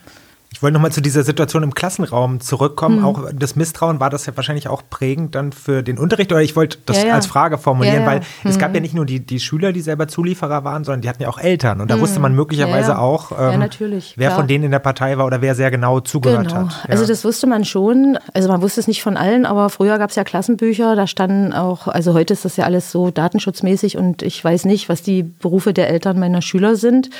Ich 0.54 0.62
wollte 0.62 0.74
nochmal 0.74 0.92
zu 0.92 1.00
dieser 1.00 1.24
Situation 1.24 1.64
im 1.64 1.74
Klassenraum 1.74 2.38
zurückkommen. 2.38 3.00
Mhm. 3.00 3.04
Auch 3.04 3.28
das 3.34 3.56
Misstrauen 3.56 3.98
war 3.98 4.08
das 4.08 4.26
ja 4.26 4.36
wahrscheinlich 4.36 4.68
auch 4.68 4.84
prägend 4.88 5.34
dann 5.34 5.50
für 5.50 5.82
den 5.82 5.98
Unterricht. 5.98 6.30
Oder 6.30 6.42
ich 6.42 6.54
wollte 6.54 6.78
das 6.86 6.98
ja, 6.98 7.08
ja. 7.08 7.14
als 7.14 7.26
Frage 7.26 7.58
formulieren, 7.58 8.02
ja, 8.02 8.06
weil 8.06 8.20
mhm. 8.20 8.50
es 8.50 8.58
gab 8.60 8.72
ja 8.72 8.80
nicht 8.80 8.94
nur 8.94 9.04
die, 9.04 9.18
die 9.18 9.40
Schüler, 9.40 9.72
die 9.72 9.80
selber 9.80 10.06
Zulieferer 10.06 10.62
waren, 10.62 10.84
sondern 10.84 11.00
die 11.00 11.08
hatten 11.08 11.22
ja 11.22 11.28
auch 11.28 11.38
Eltern. 11.38 11.80
Und 11.80 11.90
da 11.90 11.96
mhm. 11.96 12.02
wusste 12.02 12.20
man 12.20 12.36
möglicherweise 12.36 12.98
auch, 12.98 13.32
ähm, 13.32 13.68
wer 14.14 14.30
von 14.30 14.46
denen 14.46 14.64
in 14.64 14.70
der 14.70 14.78
Partei 14.78 15.18
war 15.18 15.26
oder 15.26 15.42
wer 15.42 15.56
sehr 15.56 15.72
genau 15.72 15.98
zugehört 15.98 16.46
genau. 16.46 16.68
hat. 16.68 16.88
Also 16.88 17.04
das 17.04 17.24
wusste 17.24 17.48
man 17.48 17.64
schon. 17.64 18.16
Also 18.32 18.48
man 18.48 18.62
wusste 18.62 18.78
es 18.78 18.86
nicht 18.86 19.02
von 19.02 19.16
allen, 19.16 19.46
aber 19.46 19.70
früher 19.70 19.98
gab 19.98 20.10
es 20.10 20.16
ja 20.16 20.22
Klassenbücher, 20.22 20.94
da 20.94 21.08
standen 21.08 21.52
auch, 21.52 21.88
also 21.88 22.14
heute 22.14 22.32
ist 22.32 22.44
das 22.44 22.56
ja 22.56 22.64
alles 22.64 22.92
so 22.92 23.10
datenschutzmäßig 23.10 23.96
und 23.96 24.22
ich 24.22 24.42
weiß 24.42 24.66
nicht, 24.66 24.88
was 24.88 25.02
die 25.02 25.24
Berufe 25.24 25.72
der 25.72 25.88
Eltern 25.88 26.20
meiner 26.20 26.42
Schüler 26.42 26.76
sind. 26.76 27.10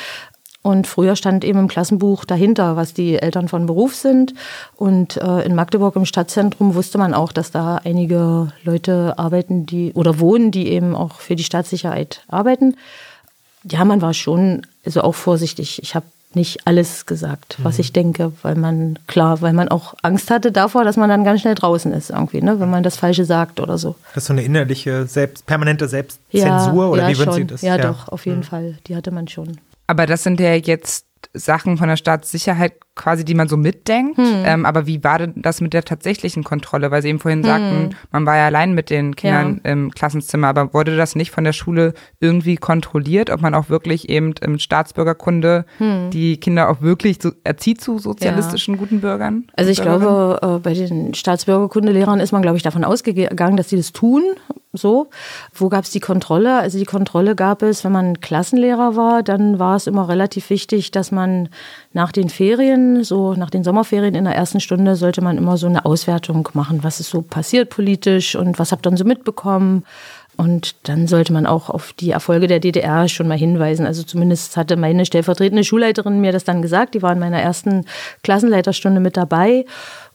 Und 0.64 0.86
früher 0.86 1.14
stand 1.14 1.44
eben 1.44 1.58
im 1.58 1.68
Klassenbuch 1.68 2.24
dahinter, 2.24 2.74
was 2.74 2.94
die 2.94 3.16
Eltern 3.20 3.48
von 3.48 3.66
Beruf 3.66 3.94
sind. 3.94 4.32
Und 4.76 5.18
äh, 5.18 5.42
in 5.42 5.54
Magdeburg 5.54 5.94
im 5.94 6.06
Stadtzentrum 6.06 6.74
wusste 6.74 6.96
man 6.96 7.12
auch, 7.12 7.32
dass 7.32 7.50
da 7.50 7.82
einige 7.84 8.48
Leute 8.62 9.18
arbeiten, 9.18 9.66
die 9.66 9.92
oder 9.92 10.20
wohnen, 10.20 10.52
die 10.52 10.68
eben 10.68 10.96
auch 10.96 11.20
für 11.20 11.36
die 11.36 11.44
Staatssicherheit 11.44 12.22
arbeiten. 12.28 12.78
Ja, 13.64 13.84
man 13.84 14.00
war 14.00 14.14
schon 14.14 14.66
also 14.86 15.02
auch 15.02 15.14
vorsichtig. 15.14 15.82
Ich 15.82 15.94
habe 15.94 16.06
nicht 16.32 16.66
alles 16.66 17.04
gesagt, 17.04 17.58
was 17.62 17.74
mhm. 17.74 17.80
ich 17.82 17.92
denke, 17.92 18.32
weil 18.40 18.54
man, 18.54 18.98
klar, 19.06 19.42
weil 19.42 19.52
man 19.52 19.68
auch 19.68 19.92
Angst 20.00 20.30
hatte 20.30 20.50
davor, 20.50 20.84
dass 20.84 20.96
man 20.96 21.10
dann 21.10 21.24
ganz 21.24 21.42
schnell 21.42 21.56
draußen 21.56 21.92
ist 21.92 22.08
irgendwie, 22.08 22.40
ne, 22.40 22.58
wenn 22.58 22.70
man 22.70 22.82
das 22.82 22.96
Falsche 22.96 23.26
sagt 23.26 23.60
oder 23.60 23.76
so. 23.76 23.96
Das 24.14 24.24
ist 24.24 24.28
so 24.28 24.32
eine 24.32 24.42
innerliche, 24.42 25.04
selbst, 25.04 25.44
permanente 25.44 25.88
Selbstzensur 25.88 26.84
ja, 26.84 26.88
oder 26.88 27.02
ja, 27.02 27.08
wie 27.10 27.18
würden 27.18 27.34
Sie 27.34 27.44
das? 27.44 27.60
Ja, 27.60 27.76
ja, 27.76 27.82
doch, 27.82 28.08
auf 28.08 28.24
jeden 28.24 28.38
mhm. 28.38 28.44
Fall. 28.44 28.78
Die 28.86 28.96
hatte 28.96 29.10
man 29.10 29.28
schon. 29.28 29.58
Aber 29.86 30.06
das 30.06 30.22
sind 30.22 30.40
ja 30.40 30.54
jetzt 30.54 31.06
Sachen 31.32 31.76
von 31.76 31.88
der 31.88 31.96
Staatssicherheit 31.96 32.83
quasi, 32.96 33.24
die 33.24 33.34
man 33.34 33.48
so 33.48 33.56
mitdenkt. 33.56 34.18
Hm. 34.18 34.42
Ähm, 34.44 34.66
aber 34.66 34.86
wie 34.86 35.02
war 35.02 35.18
denn 35.18 35.34
das 35.36 35.60
mit 35.60 35.72
der 35.72 35.84
tatsächlichen 35.84 36.44
Kontrolle? 36.44 36.90
Weil 36.90 37.02
Sie 37.02 37.08
eben 37.08 37.18
vorhin 37.18 37.40
hm. 37.40 37.46
sagten, 37.46 37.96
man 38.12 38.26
war 38.26 38.36
ja 38.36 38.46
allein 38.46 38.72
mit 38.74 38.90
den 38.90 39.16
Kindern 39.16 39.60
ja. 39.64 39.72
im 39.72 39.90
Klassenzimmer, 39.90 40.48
aber 40.48 40.72
wurde 40.72 40.96
das 40.96 41.16
nicht 41.16 41.30
von 41.30 41.44
der 41.44 41.52
Schule 41.52 41.94
irgendwie 42.20 42.56
kontrolliert, 42.56 43.30
ob 43.30 43.40
man 43.40 43.54
auch 43.54 43.68
wirklich 43.68 44.08
eben 44.08 44.34
im 44.40 44.58
Staatsbürgerkunde 44.58 45.64
hm. 45.78 46.10
die 46.10 46.36
Kinder 46.38 46.68
auch 46.68 46.82
wirklich 46.82 47.18
so, 47.20 47.32
erzieht 47.42 47.80
zu 47.80 47.98
sozialistischen 47.98 48.74
ja. 48.74 48.80
guten 48.80 49.00
Bürgern? 49.00 49.46
Also 49.56 49.70
ich 49.70 49.80
glaube, 49.80 50.38
äh, 50.42 50.58
bei 50.60 50.74
den 50.74 51.14
Staatsbürgerkundelehrern 51.14 52.20
ist 52.20 52.32
man, 52.32 52.42
glaube 52.42 52.56
ich, 52.56 52.62
davon 52.62 52.84
ausgegangen, 52.84 53.56
dass 53.56 53.70
sie 53.70 53.76
das 53.76 53.92
tun. 53.92 54.22
So, 54.76 55.08
wo 55.52 55.68
gab 55.68 55.84
es 55.84 55.90
die 55.90 56.00
Kontrolle? 56.00 56.58
Also 56.58 56.78
die 56.78 56.84
Kontrolle 56.84 57.36
gab 57.36 57.62
es, 57.62 57.84
wenn 57.84 57.92
man 57.92 58.20
Klassenlehrer 58.20 58.96
war, 58.96 59.22
dann 59.22 59.60
war 59.60 59.76
es 59.76 59.86
immer 59.86 60.08
relativ 60.08 60.50
wichtig, 60.50 60.90
dass 60.90 61.12
man 61.12 61.48
nach 61.94 62.10
den 62.10 62.28
Ferien, 62.28 63.04
so 63.04 63.34
nach 63.34 63.50
den 63.50 63.64
Sommerferien 63.64 64.14
in 64.14 64.24
der 64.24 64.34
ersten 64.34 64.60
Stunde, 64.60 64.96
sollte 64.96 65.22
man 65.22 65.38
immer 65.38 65.56
so 65.56 65.68
eine 65.68 65.84
Auswertung 65.84 66.48
machen, 66.52 66.82
was 66.82 67.00
ist 67.00 67.08
so 67.08 67.22
passiert 67.22 67.70
politisch 67.70 68.34
und 68.34 68.58
was 68.58 68.72
habt 68.72 68.84
ihr 68.84 68.90
dann 68.90 68.96
so 68.96 69.04
mitbekommen. 69.04 69.84
Und 70.36 70.74
dann 70.88 71.06
sollte 71.06 71.32
man 71.32 71.46
auch 71.46 71.70
auf 71.70 71.92
die 71.92 72.10
Erfolge 72.10 72.46
der 72.46 72.60
DDR 72.60 73.08
schon 73.08 73.28
mal 73.28 73.38
hinweisen. 73.38 73.86
Also 73.86 74.02
zumindest 74.02 74.56
hatte 74.56 74.76
meine 74.76 75.06
stellvertretende 75.06 75.64
Schulleiterin 75.64 76.20
mir 76.20 76.32
das 76.32 76.44
dann 76.44 76.62
gesagt. 76.62 76.94
Die 76.94 77.02
war 77.02 77.12
in 77.12 77.18
meiner 77.18 77.40
ersten 77.40 77.84
Klassenleiterstunde 78.22 79.00
mit 79.00 79.16
dabei. 79.16 79.64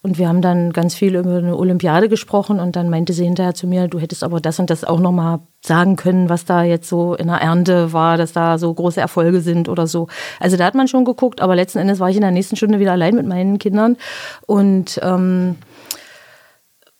Und 0.02 0.18
wir 0.18 0.28
haben 0.28 0.40
dann 0.40 0.72
ganz 0.72 0.94
viel 0.94 1.14
über 1.14 1.36
eine 1.36 1.56
Olympiade 1.56 2.08
gesprochen 2.08 2.58
und 2.58 2.74
dann 2.74 2.88
meinte 2.88 3.12
sie 3.12 3.24
hinterher 3.24 3.54
zu 3.54 3.66
mir, 3.66 3.86
du 3.86 3.98
hättest 3.98 4.24
aber 4.24 4.40
das 4.40 4.58
und 4.58 4.70
das 4.70 4.82
auch 4.82 4.98
nochmal 4.98 5.40
sagen 5.60 5.96
können, 5.96 6.30
was 6.30 6.46
da 6.46 6.62
jetzt 6.62 6.88
so 6.88 7.14
in 7.14 7.26
der 7.26 7.36
Ernte 7.36 7.92
war, 7.92 8.16
dass 8.16 8.32
da 8.32 8.56
so 8.56 8.72
große 8.72 9.00
Erfolge 9.00 9.42
sind 9.42 9.68
oder 9.68 9.86
so. 9.86 10.08
Also 10.38 10.56
da 10.56 10.64
hat 10.64 10.74
man 10.74 10.88
schon 10.88 11.04
geguckt, 11.04 11.42
aber 11.42 11.54
letzten 11.54 11.78
Endes 11.78 12.00
war 12.00 12.08
ich 12.08 12.16
in 12.16 12.22
der 12.22 12.30
nächsten 12.30 12.56
Stunde 12.56 12.78
wieder 12.78 12.92
allein 12.92 13.14
mit 13.14 13.26
meinen 13.26 13.58
Kindern 13.58 13.98
und 14.46 14.98
ähm, 15.02 15.56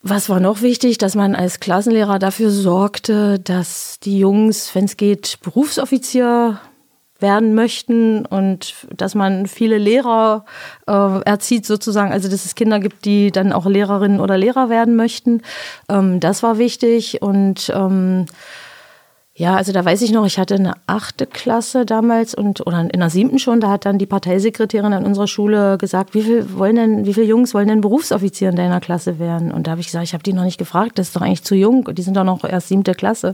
was 0.02 0.28
war 0.28 0.40
noch 0.40 0.62
wichtig, 0.62 0.98
dass 0.98 1.14
man 1.14 1.34
als 1.34 1.60
Klassenlehrer 1.60 2.18
dafür 2.18 2.50
sorgte, 2.50 3.38
dass 3.38 3.98
die 4.00 4.18
Jungs, 4.18 4.74
wenn 4.74 4.86
es 4.86 4.96
geht, 4.96 5.38
Berufsoffizier 5.42 6.58
werden 7.18 7.54
möchten 7.54 8.24
und 8.24 8.74
dass 8.96 9.14
man 9.14 9.46
viele 9.46 9.76
Lehrer 9.76 10.46
äh, 10.86 11.20
erzieht 11.22 11.66
sozusagen, 11.66 12.12
also 12.12 12.30
dass 12.30 12.46
es 12.46 12.54
Kinder 12.54 12.80
gibt, 12.80 13.04
die 13.04 13.30
dann 13.30 13.52
auch 13.52 13.66
Lehrerinnen 13.66 14.20
oder 14.20 14.38
Lehrer 14.38 14.70
werden 14.70 14.96
möchten. 14.96 15.42
Ähm, 15.88 16.18
das 16.20 16.42
war 16.42 16.56
wichtig 16.56 17.20
und 17.20 17.70
ähm, 17.74 18.24
ja, 19.40 19.56
also 19.56 19.72
da 19.72 19.82
weiß 19.82 20.02
ich 20.02 20.12
noch, 20.12 20.26
ich 20.26 20.38
hatte 20.38 20.56
eine 20.56 20.74
achte 20.86 21.26
Klasse 21.26 21.86
damals 21.86 22.34
und 22.34 22.66
oder 22.66 22.80
in 22.80 23.00
der 23.00 23.08
siebten 23.08 23.38
schon, 23.38 23.58
da 23.58 23.70
hat 23.70 23.86
dann 23.86 23.96
die 23.96 24.04
Parteisekretärin 24.04 24.92
an 24.92 25.06
unserer 25.06 25.28
Schule 25.28 25.78
gesagt, 25.78 26.12
wie 26.12 26.20
viel 26.20 26.58
wollen 26.58 26.76
denn, 26.76 27.06
wie 27.06 27.14
viele 27.14 27.24
Jungs 27.24 27.54
wollen 27.54 27.68
denn 27.68 27.80
Berufsoffizier 27.80 28.50
in 28.50 28.56
deiner 28.56 28.80
Klasse 28.80 29.18
werden? 29.18 29.50
Und 29.50 29.66
da 29.66 29.70
habe 29.70 29.80
ich 29.80 29.86
gesagt, 29.86 30.04
ich 30.04 30.12
habe 30.12 30.22
die 30.22 30.34
noch 30.34 30.44
nicht 30.44 30.58
gefragt, 30.58 30.98
das 30.98 31.06
ist 31.06 31.16
doch 31.16 31.22
eigentlich 31.22 31.42
zu 31.42 31.54
jung, 31.54 31.88
die 31.94 32.02
sind 32.02 32.18
doch 32.18 32.24
noch 32.24 32.44
erst 32.44 32.68
siebte 32.68 32.92
Klasse. 32.92 33.28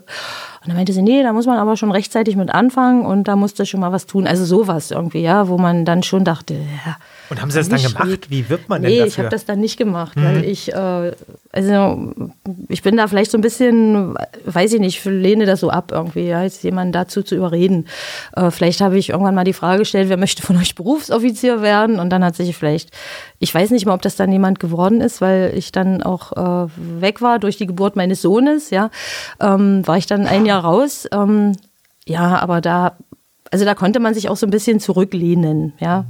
Und 0.61 0.69
dann 0.69 0.77
meinte 0.77 0.92
sie, 0.92 1.03
nee, 1.03 1.25
da 1.25 1.33
muss 1.33 1.47
man 1.47 1.59
aber 1.59 1.77
schon 1.77 1.90
rechtzeitig 1.90 2.37
mit 2.37 2.55
anfangen 2.55 3.05
und 3.05 3.27
da 3.27 3.35
musste 3.35 3.66
schon 3.66 3.81
mal 3.81 3.90
was 3.90 4.07
tun. 4.07 4.29
Also 4.29 4.45
sowas 4.45 4.92
irgendwie, 4.92 5.23
ja, 5.23 5.49
wo 5.49 5.59
man 5.59 5.85
dann 5.85 6.05
schon 6.05 6.23
dachte, 6.23 6.55
ja, 6.55 6.97
und 7.30 7.40
haben 7.40 7.50
Sie 7.50 7.58
das 7.58 7.68
dann 7.68 7.82
gemacht? 7.82 8.30
Wie 8.30 8.48
wird 8.48 8.68
man 8.68 8.82
denn 8.82 8.90
nee, 8.90 8.98
dafür? 8.98 9.08
ich 9.08 9.18
habe 9.18 9.28
das 9.28 9.44
dann 9.44 9.60
nicht 9.60 9.76
gemacht, 9.76 10.16
mhm. 10.16 10.24
weil 10.24 10.44
ich, 10.44 10.72
äh, 10.72 11.12
also 11.52 12.12
ich 12.68 12.82
bin 12.82 12.96
da 12.96 13.08
vielleicht 13.08 13.30
so 13.30 13.38
ein 13.38 13.40
bisschen, 13.40 14.14
weiß 14.44 14.72
ich 14.72 14.80
nicht, 14.80 15.04
lehne 15.04 15.46
das 15.46 15.60
so 15.60 15.70
ab 15.70 15.92
irgendwie, 15.92 16.26
ja, 16.26 16.42
jetzt 16.42 16.62
jemanden 16.62 16.92
dazu 16.92 17.22
zu 17.22 17.34
überreden. 17.34 17.86
Äh, 18.36 18.50
vielleicht 18.50 18.80
habe 18.80 18.98
ich 18.98 19.10
irgendwann 19.10 19.34
mal 19.34 19.44
die 19.44 19.52
Frage 19.52 19.80
gestellt, 19.80 20.08
wer 20.08 20.16
möchte 20.16 20.42
von 20.42 20.56
euch 20.56 20.74
Berufsoffizier 20.74 21.62
werden? 21.62 21.98
Und 21.98 22.10
dann 22.10 22.24
hat 22.24 22.36
sich 22.36 22.56
vielleicht, 22.56 22.90
ich 23.38 23.54
weiß 23.54 23.70
nicht 23.70 23.86
mal, 23.86 23.94
ob 23.94 24.02
das 24.02 24.16
dann 24.16 24.30
jemand 24.30 24.60
geworden 24.60 25.00
ist, 25.00 25.20
weil 25.20 25.52
ich 25.56 25.72
dann 25.72 26.02
auch 26.02 26.32
äh, 26.32 26.70
weg 27.00 27.22
war 27.22 27.38
durch 27.38 27.56
die 27.56 27.66
Geburt 27.66 27.96
meines 27.96 28.22
Sohnes, 28.22 28.70
ja, 28.70 28.90
ähm, 29.40 29.86
war 29.86 29.96
ich 29.96 30.06
dann 30.06 30.26
ein 30.26 30.46
Jahr 30.46 30.64
raus. 30.64 31.08
Ähm, 31.12 31.52
ja, 32.06 32.38
aber 32.38 32.60
da, 32.60 32.96
also 33.50 33.64
da 33.64 33.74
konnte 33.74 34.00
man 34.00 34.14
sich 34.14 34.28
auch 34.28 34.36
so 34.36 34.46
ein 34.46 34.50
bisschen 34.50 34.80
zurücklehnen, 34.80 35.72
ja. 35.80 36.06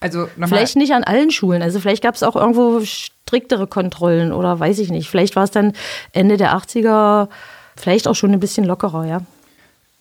Also 0.00 0.28
vielleicht 0.46 0.76
nicht 0.76 0.92
an 0.92 1.04
allen 1.04 1.30
Schulen. 1.30 1.62
Also 1.62 1.80
vielleicht 1.80 2.02
gab 2.02 2.14
es 2.14 2.22
auch 2.22 2.36
irgendwo 2.36 2.80
striktere 2.84 3.66
Kontrollen 3.66 4.32
oder 4.32 4.58
weiß 4.58 4.78
ich 4.78 4.90
nicht. 4.90 5.10
Vielleicht 5.10 5.36
war 5.36 5.44
es 5.44 5.50
dann 5.50 5.72
Ende 6.12 6.36
der 6.36 6.56
80er 6.56 7.28
vielleicht 7.76 8.08
auch 8.08 8.14
schon 8.14 8.32
ein 8.32 8.40
bisschen 8.40 8.64
lockerer, 8.64 9.06
ja. 9.06 9.22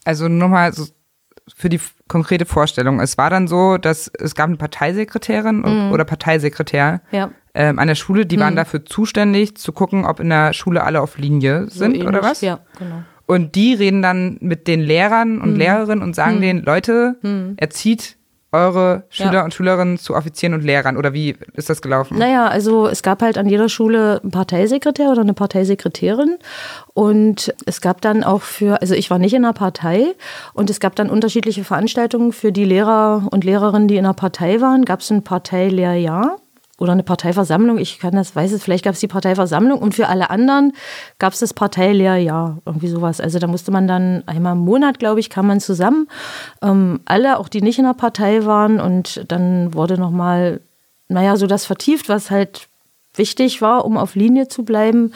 Also 0.05 0.27
nochmal 0.27 0.73
so 0.73 0.85
für 1.55 1.69
die 1.69 1.79
konkrete 2.07 2.45
Vorstellung. 2.45 2.99
Es 2.99 3.17
war 3.17 3.29
dann 3.29 3.47
so, 3.47 3.77
dass 3.77 4.11
es 4.19 4.35
gab 4.35 4.47
eine 4.47 4.57
Parteisekretärin 4.57 5.59
mhm. 5.59 5.91
oder 5.91 6.05
Parteisekretär 6.05 7.01
ja. 7.11 7.31
ähm, 7.53 7.79
an 7.79 7.87
der 7.87 7.95
Schule, 7.95 8.25
die 8.25 8.37
mhm. 8.37 8.41
waren 8.41 8.55
dafür 8.55 8.85
zuständig, 8.85 9.57
zu 9.57 9.71
gucken, 9.71 10.05
ob 10.05 10.19
in 10.19 10.29
der 10.29 10.53
Schule 10.53 10.83
alle 10.83 11.01
auf 11.01 11.17
Linie 11.17 11.69
sind 11.69 12.01
so 12.01 12.07
oder 12.07 12.21
was? 12.21 12.41
Ja, 12.41 12.59
genau. 12.77 13.03
Und 13.25 13.55
die 13.55 13.73
reden 13.73 14.01
dann 14.01 14.37
mit 14.39 14.67
den 14.67 14.79
Lehrern 14.79 15.41
und 15.41 15.53
mhm. 15.53 15.57
Lehrerinnen 15.57 16.03
und 16.03 16.15
sagen 16.15 16.37
mhm. 16.37 16.41
denen, 16.41 16.63
Leute, 16.63 17.17
mhm. 17.21 17.55
erzieht 17.57 18.16
eure 18.51 19.03
Schüler 19.09 19.33
ja. 19.33 19.43
und 19.43 19.53
Schülerinnen 19.53 19.97
zu 19.97 20.15
Offizieren 20.15 20.53
und 20.53 20.63
Lehrern? 20.63 20.97
Oder 20.97 21.13
wie 21.13 21.35
ist 21.53 21.69
das 21.69 21.81
gelaufen? 21.81 22.17
Naja, 22.17 22.47
also 22.47 22.87
es 22.87 23.03
gab 23.03 23.21
halt 23.21 23.37
an 23.37 23.49
jeder 23.49 23.69
Schule 23.69 24.21
einen 24.21 24.31
Parteisekretär 24.31 25.09
oder 25.09 25.21
eine 25.21 25.33
Parteisekretärin. 25.33 26.37
Und 26.93 27.53
es 27.65 27.81
gab 27.81 28.01
dann 28.01 28.23
auch 28.23 28.41
für, 28.41 28.81
also 28.81 28.95
ich 28.95 29.09
war 29.09 29.19
nicht 29.19 29.33
in 29.33 29.43
einer 29.43 29.53
Partei. 29.53 30.15
Und 30.53 30.69
es 30.69 30.79
gab 30.79 30.95
dann 30.95 31.09
unterschiedliche 31.09 31.63
Veranstaltungen 31.63 32.31
für 32.31 32.51
die 32.51 32.65
Lehrer 32.65 33.27
und 33.31 33.43
Lehrerinnen, 33.43 33.87
die 33.87 33.97
in 33.97 34.05
einer 34.05 34.13
Partei 34.13 34.61
waren, 34.61 34.85
gab 34.85 35.01
es 35.01 35.11
ein 35.11 35.23
Parteilehrjahr 35.23 36.37
oder 36.79 36.91
eine 36.91 37.03
Parteiversammlung. 37.03 37.77
Ich 37.77 37.99
kann 37.99 38.13
das, 38.13 38.35
weiß 38.35 38.51
es, 38.51 38.63
vielleicht 38.63 38.83
gab 38.83 38.93
es 38.93 38.99
die 38.99 39.07
Parteiversammlung 39.07 39.79
und 39.79 39.95
für 39.95 40.07
alle 40.07 40.29
anderen 40.29 40.73
gab 41.19 41.33
es 41.33 41.39
das 41.39 41.53
Parteilehrjahr, 41.53 42.59
irgendwie 42.65 42.87
sowas. 42.87 43.19
Also 43.19 43.39
da 43.39 43.47
musste 43.47 43.71
man 43.71 43.87
dann 43.87 44.23
einmal 44.27 44.53
im 44.53 44.59
Monat, 44.59 44.99
glaube 44.99 45.19
ich, 45.19 45.29
kam 45.29 45.47
man 45.47 45.59
zusammen, 45.59 46.07
ähm, 46.61 46.99
alle, 47.05 47.39
auch 47.39 47.49
die 47.49 47.61
nicht 47.61 47.79
in 47.79 47.85
der 47.85 47.93
Partei 47.93 48.45
waren 48.45 48.79
und 48.79 49.25
dann 49.27 49.73
wurde 49.73 49.97
nochmal, 49.97 50.61
naja, 51.07 51.35
so 51.35 51.47
das 51.47 51.65
vertieft, 51.65 52.09
was 52.09 52.29
halt 52.29 52.67
wichtig 53.15 53.61
war, 53.61 53.83
um 53.85 53.97
auf 53.97 54.15
Linie 54.15 54.47
zu 54.47 54.63
bleiben. 54.63 55.13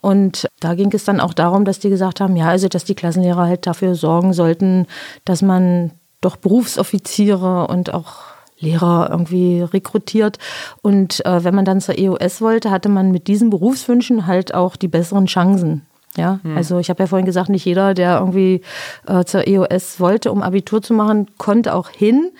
Und 0.00 0.46
da 0.60 0.74
ging 0.74 0.92
es 0.92 1.04
dann 1.04 1.20
auch 1.20 1.32
darum, 1.32 1.64
dass 1.64 1.78
die 1.78 1.88
gesagt 1.88 2.20
haben, 2.20 2.36
ja, 2.36 2.48
also 2.48 2.68
dass 2.68 2.84
die 2.84 2.94
Klassenlehrer 2.94 3.46
halt 3.46 3.66
dafür 3.66 3.94
sorgen 3.94 4.34
sollten, 4.34 4.86
dass 5.24 5.40
man 5.40 5.92
doch 6.20 6.36
Berufsoffiziere 6.36 7.66
und 7.68 7.94
auch 7.94 8.27
Lehrer 8.60 9.08
irgendwie 9.10 9.62
rekrutiert. 9.62 10.38
Und 10.82 11.24
äh, 11.24 11.44
wenn 11.44 11.54
man 11.54 11.64
dann 11.64 11.80
zur 11.80 11.98
EOS 11.98 12.40
wollte, 12.40 12.70
hatte 12.70 12.88
man 12.88 13.10
mit 13.10 13.26
diesen 13.28 13.50
Berufswünschen 13.50 14.26
halt 14.26 14.54
auch 14.54 14.76
die 14.76 14.88
besseren 14.88 15.26
Chancen. 15.26 15.82
Ja, 16.16 16.40
hm. 16.42 16.56
also 16.56 16.78
ich 16.78 16.90
habe 16.90 17.02
ja 17.02 17.06
vorhin 17.06 17.26
gesagt, 17.26 17.48
nicht 17.48 17.64
jeder, 17.64 17.94
der 17.94 18.18
irgendwie 18.18 18.62
äh, 19.06 19.24
zur 19.24 19.46
EOS 19.46 20.00
wollte, 20.00 20.32
um 20.32 20.42
Abitur 20.42 20.82
zu 20.82 20.94
machen, 20.94 21.28
konnte 21.38 21.74
auch 21.74 21.90
hin. 21.90 22.32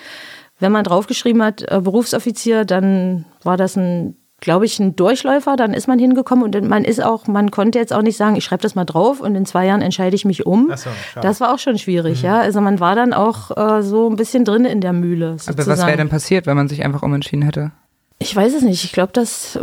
Wenn 0.58 0.72
man 0.72 0.84
draufgeschrieben 0.84 1.42
hat, 1.42 1.62
äh, 1.62 1.80
Berufsoffizier, 1.80 2.64
dann 2.64 3.24
war 3.44 3.56
das 3.56 3.76
ein 3.76 4.16
glaube 4.40 4.66
ich, 4.66 4.78
ein 4.78 4.94
Durchläufer, 4.94 5.56
dann 5.56 5.74
ist 5.74 5.88
man 5.88 5.98
hingekommen 5.98 6.44
und 6.44 6.68
man 6.68 6.84
ist 6.84 7.02
auch, 7.02 7.26
man 7.26 7.50
konnte 7.50 7.78
jetzt 7.78 7.92
auch 7.92 8.02
nicht 8.02 8.16
sagen, 8.16 8.36
ich 8.36 8.44
schreibe 8.44 8.62
das 8.62 8.74
mal 8.74 8.84
drauf 8.84 9.20
und 9.20 9.34
in 9.34 9.46
zwei 9.46 9.66
Jahren 9.66 9.82
entscheide 9.82 10.14
ich 10.14 10.24
mich 10.24 10.46
um. 10.46 10.72
So, 10.76 10.90
das 11.20 11.40
war 11.40 11.52
auch 11.52 11.58
schon 11.58 11.78
schwierig, 11.78 12.22
mhm. 12.22 12.26
ja. 12.26 12.40
Also 12.40 12.60
man 12.60 12.78
war 12.78 12.94
dann 12.94 13.12
auch 13.12 13.56
äh, 13.56 13.82
so 13.82 14.08
ein 14.08 14.16
bisschen 14.16 14.44
drin 14.44 14.64
in 14.64 14.80
der 14.80 14.92
Mühle. 14.92 15.32
Sozusagen. 15.32 15.60
Aber 15.60 15.70
was 15.72 15.86
wäre 15.86 15.96
denn 15.96 16.08
passiert, 16.08 16.46
wenn 16.46 16.56
man 16.56 16.68
sich 16.68 16.84
einfach 16.84 17.02
umentschieden 17.02 17.44
hätte? 17.44 17.72
Ich 18.20 18.34
weiß 18.34 18.54
es 18.54 18.62
nicht. 18.62 18.84
Ich 18.84 18.92
glaube, 18.92 19.12
dass 19.12 19.58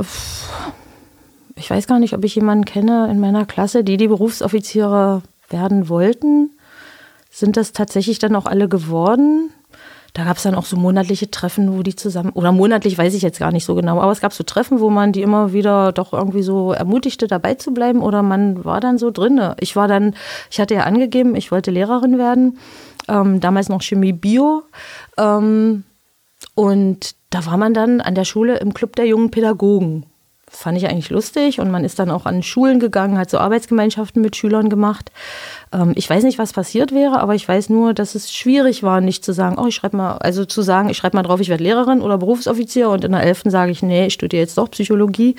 ich 1.55 1.69
weiß 1.69 1.87
gar 1.87 1.99
nicht, 1.99 2.13
ob 2.13 2.23
ich 2.23 2.35
jemanden 2.35 2.65
kenne 2.65 3.07
in 3.09 3.19
meiner 3.19 3.45
Klasse, 3.45 3.83
die 3.83 3.97
die 3.97 4.07
Berufsoffiziere 4.07 5.21
werden 5.49 5.89
wollten. 5.89 6.51
Sind 7.29 7.57
das 7.57 7.71
tatsächlich 7.71 8.19
dann 8.19 8.35
auch 8.35 8.45
alle 8.45 8.67
geworden? 8.67 9.51
Da 10.15 10.23
gab 10.23 10.37
es 10.37 10.43
dann 10.43 10.55
auch 10.55 10.63
so 10.63 10.77
monatliche 10.77 11.29
Treffen, 11.29 11.77
wo 11.77 11.83
die 11.83 11.93
zusammen, 11.93 12.29
oder 12.29 12.53
monatlich 12.53 12.97
weiß 12.97 13.13
ich 13.13 13.21
jetzt 13.21 13.37
gar 13.37 13.51
nicht 13.51 13.65
so 13.65 13.75
genau, 13.75 13.99
aber 13.99 14.13
es 14.13 14.21
gab 14.21 14.31
so 14.31 14.45
Treffen, 14.45 14.79
wo 14.79 14.89
man 14.89 15.11
die 15.11 15.21
immer 15.21 15.51
wieder 15.51 15.91
doch 15.91 16.13
irgendwie 16.13 16.41
so 16.41 16.71
ermutigte, 16.71 17.27
dabei 17.27 17.55
zu 17.55 17.73
bleiben 17.73 18.01
oder 18.01 18.23
man 18.23 18.63
war 18.63 18.79
dann 18.79 18.97
so 18.97 19.11
drin. 19.11 19.41
Ich 19.59 19.75
war 19.75 19.89
dann, 19.89 20.15
ich 20.49 20.61
hatte 20.61 20.73
ja 20.73 20.83
angegeben, 20.83 21.35
ich 21.35 21.51
wollte 21.51 21.69
Lehrerin 21.69 22.17
werden, 22.17 22.57
ähm, 23.09 23.41
damals 23.41 23.67
noch 23.67 23.81
Chemie 23.81 24.13
Bio. 24.13 24.63
Ähm, 25.17 25.83
und 26.55 27.15
da 27.29 27.45
war 27.45 27.57
man 27.57 27.73
dann 27.73 27.99
an 27.99 28.15
der 28.15 28.23
Schule 28.23 28.55
im 28.59 28.73
Club 28.73 28.95
der 28.95 29.07
jungen 29.07 29.31
Pädagogen. 29.31 30.05
Fand 30.55 30.77
ich 30.77 30.87
eigentlich 30.87 31.09
lustig 31.09 31.59
und 31.59 31.71
man 31.71 31.83
ist 31.83 31.99
dann 31.99 32.11
auch 32.11 32.25
an 32.25 32.43
Schulen 32.43 32.79
gegangen, 32.79 33.17
hat 33.17 33.29
so 33.29 33.37
Arbeitsgemeinschaften 33.37 34.21
mit 34.21 34.35
Schülern 34.35 34.69
gemacht. 34.69 35.11
Ähm, 35.73 35.93
ich 35.95 36.09
weiß 36.09 36.23
nicht, 36.23 36.39
was 36.39 36.53
passiert 36.53 36.91
wäre, 36.91 37.19
aber 37.19 37.35
ich 37.35 37.47
weiß 37.47 37.69
nur, 37.69 37.93
dass 37.93 38.15
es 38.15 38.33
schwierig 38.33 38.83
war, 38.83 39.01
nicht 39.01 39.23
zu 39.23 39.33
sagen, 39.33 39.57
oh, 39.59 39.67
ich 39.67 39.75
schreibe 39.75 39.97
mal, 39.97 40.17
also 40.17 40.45
zu 40.45 40.61
sagen, 40.61 40.89
ich 40.89 40.97
schreibe 40.97 41.17
mal 41.17 41.23
drauf, 41.23 41.39
ich 41.39 41.49
werde 41.49 41.63
Lehrerin 41.63 42.01
oder 42.01 42.17
Berufsoffizier 42.17 42.89
und 42.89 43.03
in 43.03 43.11
der 43.11 43.23
11. 43.23 43.43
sage 43.45 43.71
ich, 43.71 43.83
nee, 43.83 44.07
ich 44.07 44.13
studiere 44.13 44.41
jetzt 44.41 44.57
doch 44.57 44.71
Psychologie, 44.71 45.35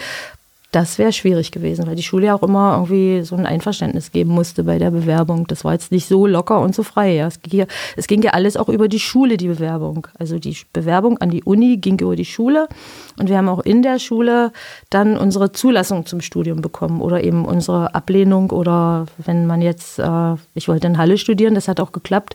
das 0.72 0.98
wäre 0.98 1.12
schwierig 1.12 1.52
gewesen, 1.52 1.87
weil 1.87 1.94
die 1.94 2.02
Schule 2.02 2.26
ja 2.26 2.35
auch 2.35 2.42
immer 2.42 2.74
irgendwie 2.74 3.22
so 3.22 3.37
ein 3.37 3.46
Einverständnis 3.46 4.12
geben 4.12 4.33
musste 4.33 4.64
bei 4.64 4.79
der 4.79 4.90
Bewerbung. 4.90 5.46
Das 5.46 5.64
war 5.64 5.72
jetzt 5.72 5.92
nicht 5.92 6.07
so 6.07 6.26
locker 6.26 6.61
und 6.61 6.74
so 6.74 6.83
frei. 6.83 7.14
Ja. 7.14 7.29
Es, 7.29 7.40
ging 7.40 7.61
ja, 7.61 7.66
es 7.96 8.07
ging 8.07 8.22
ja 8.22 8.33
alles 8.33 8.57
auch 8.57 8.68
über 8.68 8.88
die 8.88 8.98
Schule, 8.98 9.37
die 9.37 9.48
Bewerbung. 9.48 10.07
Also 10.18 10.38
die 10.38 10.57
Bewerbung 10.72 11.18
an 11.18 11.31
die 11.31 11.44
Uni 11.44 11.76
ging 11.79 11.98
über 12.00 12.16
die 12.16 12.24
Schule. 12.24 12.68
Und 13.18 13.29
wir 13.29 13.38
haben 13.38 13.48
auch 13.48 13.61
in 13.61 13.83
der 13.83 13.98
Schule 13.98 14.52
dann 14.90 15.16
unsere 15.16 15.52
Zulassung 15.52 16.05
zum 16.05 16.20
Studium 16.20 16.61
bekommen 16.61 17.00
oder 17.00 17.22
eben 17.24 17.44
unsere 17.44 17.94
Ablehnung 17.94 18.50
oder 18.50 19.07
wenn 19.18 19.46
man 19.46 19.62
jetzt, 19.62 19.98
äh, 19.98 20.35
ich 20.55 20.68
wollte 20.68 20.88
in 20.88 20.98
Halle 20.98 21.16
studieren, 21.16 21.55
das 21.55 21.68
hat 21.68 21.81
auch 21.81 21.92
geklappt. 21.92 22.35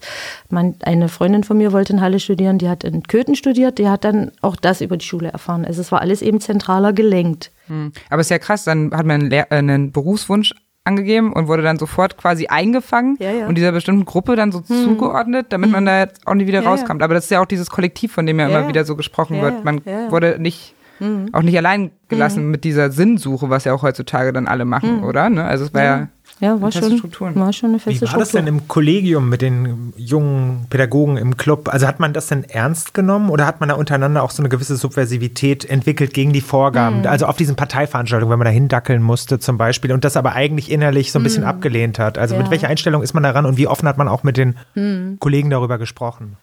Man, 0.50 0.76
eine 0.82 1.10
Freundin 1.10 1.44
von 1.44 1.58
mir 1.58 1.74
wollte 1.74 1.94
in 1.94 2.02
Halle 2.02 2.20
studieren, 2.20 2.58
die 2.58 2.70
hat 2.70 2.84
in 2.84 3.04
Köthen 3.04 3.36
studiert, 3.36 3.78
die 3.78 3.89
hat 3.89 4.04
dann 4.04 4.32
auch 4.41 4.56
das 4.56 4.82
über 4.82 4.98
die 4.98 5.06
Schule 5.06 5.30
erfahren. 5.30 5.65
Also 5.65 5.82
es 5.82 5.91
war 5.91 6.02
alles 6.02 6.22
eben 6.22 6.39
zentraler 6.39 6.94
gelenkt. 6.94 7.52
Hm. 7.71 7.91
Aber 8.10 8.19
ist 8.19 8.29
ja 8.29 8.38
krass, 8.38 8.65
dann 8.65 8.91
hat 8.91 9.05
man 9.05 9.21
einen, 9.21 9.29
Lehr 9.29 9.51
äh, 9.51 9.55
einen 9.55 9.91
Berufswunsch 9.91 10.53
angegeben 10.84 11.31
und 11.31 11.47
wurde 11.47 11.62
dann 11.62 11.77
sofort 11.77 12.17
quasi 12.17 12.47
eingefangen 12.47 13.15
ja, 13.19 13.31
ja. 13.31 13.47
und 13.47 13.55
dieser 13.55 13.71
bestimmten 13.71 14.03
Gruppe 14.03 14.36
dann 14.36 14.51
so 14.51 14.60
hm. 14.60 14.84
zugeordnet, 14.84 15.47
damit 15.49 15.67
hm. 15.67 15.71
man 15.71 15.86
da 15.86 15.99
jetzt 15.99 16.27
auch 16.27 16.34
nicht 16.34 16.47
wieder 16.47 16.63
ja, 16.63 16.69
rauskommt. 16.69 17.01
Aber 17.01 17.13
das 17.13 17.25
ist 17.25 17.29
ja 17.29 17.39
auch 17.39 17.45
dieses 17.45 17.69
Kollektiv, 17.69 18.12
von 18.12 18.25
dem 18.25 18.39
ja, 18.39 18.47
immer 18.47 18.67
wieder 18.67 18.84
so 18.84 18.95
gesprochen 18.95 19.41
wird. 19.41 19.63
Man 19.63 19.81
wurde 20.10 20.38
nicht 20.39 20.75
hm. 20.97 21.29
auch 21.31 21.41
nicht 21.41 21.57
allein 21.57 21.91
gelassen 22.10 22.43
hm. 22.43 22.51
mit 22.51 22.63
dieser 22.63 22.91
Sinnsuche, 22.91 23.49
was 23.49 23.63
ja 23.63 23.73
auch 23.73 23.84
heutzutage 23.84 24.34
dann 24.34 24.47
alle 24.47 24.65
machen, 24.65 24.97
hm. 24.97 25.03
oder? 25.03 25.29
Ne? 25.29 25.43
Also 25.43 25.65
es 25.65 25.73
war 25.73 25.84
ja 25.84 26.07
ja, 26.41 26.60
war 26.60 26.71
schon, 26.71 26.97
Strukturen. 26.97 27.36
war 27.36 27.54
schon 27.54 27.69
eine 27.69 27.80
feste 27.80 28.01
Wie 28.01 28.12
war 28.12 28.17
das 28.17 28.32
denn 28.32 28.47
im 28.47 28.67
Kollegium 28.67 29.30
mit 29.30 29.43
den 29.43 29.93
jungen 29.95 30.65
Pädagogen 30.71 31.17
im 31.17 31.38
Club? 31.38 31.69
Also 31.71 31.86
hat 31.86 31.99
man 31.99 32.13
das 32.13 32.27
denn 32.27 32.43
ernst 32.43 32.95
genommen 32.95 33.30
oder 33.30 33.45
hat 33.45 33.60
man 33.60 33.69
da 33.69 33.75
untereinander 33.75 34.23
auch 34.23 34.32
so 34.32 34.41
eine 34.41 34.49
gewisse 34.49 34.75
Subversivität 34.75 35.69
entwickelt 35.69 36.15
gegen 36.15 36.34
die 36.34 36.41
Vorgaben? 36.41 37.01
Mhm. 37.01 37.06
Also 37.06 37.27
auf 37.27 37.38
diesen 37.38 37.56
Parteiveranstaltungen, 37.56 38.32
wenn 38.32 38.39
man 38.39 38.45
da 38.45 38.51
hindackeln 38.51 39.04
musste 39.04 39.38
zum 39.38 39.60
Beispiel 39.60 39.91
und 39.91 40.04
das 40.04 40.17
aber 40.17 40.34
eigentlich 40.34 40.71
innerlich 40.71 41.12
so 41.12 41.19
ein 41.19 41.23
bisschen 41.23 41.43
mhm. 41.43 41.49
abgelehnt 41.49 41.99
hat. 41.99 42.17
Also 42.17 42.34
ja. 42.34 42.41
mit 42.41 42.49
welcher 42.49 42.69
Einstellung 42.69 43.04
ist 43.04 43.13
man 43.13 43.21
daran 43.21 43.45
und 43.45 43.58
wie 43.58 43.67
offen 43.67 43.88
hat 43.88 43.99
man 43.99 44.08
auch 44.08 44.23
mit 44.23 44.36
den 44.36 44.58
mhm. 44.73 45.17
Kollegen 45.19 45.51
darüber 45.51 45.77
gesprochen? 45.77 46.38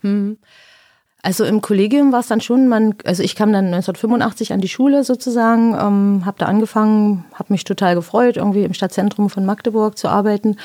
Also 1.22 1.44
im 1.44 1.60
Kollegium 1.60 2.12
war 2.12 2.20
es 2.20 2.28
dann 2.28 2.40
schon, 2.40 2.68
man, 2.68 2.94
also 3.04 3.24
ich 3.24 3.34
kam 3.34 3.52
dann 3.52 3.66
1985 3.66 4.52
an 4.52 4.60
die 4.60 4.68
Schule 4.68 5.02
sozusagen, 5.02 5.74
ähm, 5.74 6.22
habe 6.24 6.38
da 6.38 6.46
angefangen, 6.46 7.24
habe 7.34 7.52
mich 7.52 7.64
total 7.64 7.96
gefreut, 7.96 8.36
irgendwie 8.36 8.62
im 8.62 8.72
Stadtzentrum 8.72 9.28
von 9.28 9.44
Magdeburg 9.44 9.98
zu 9.98 10.08
arbeiten. 10.08 10.56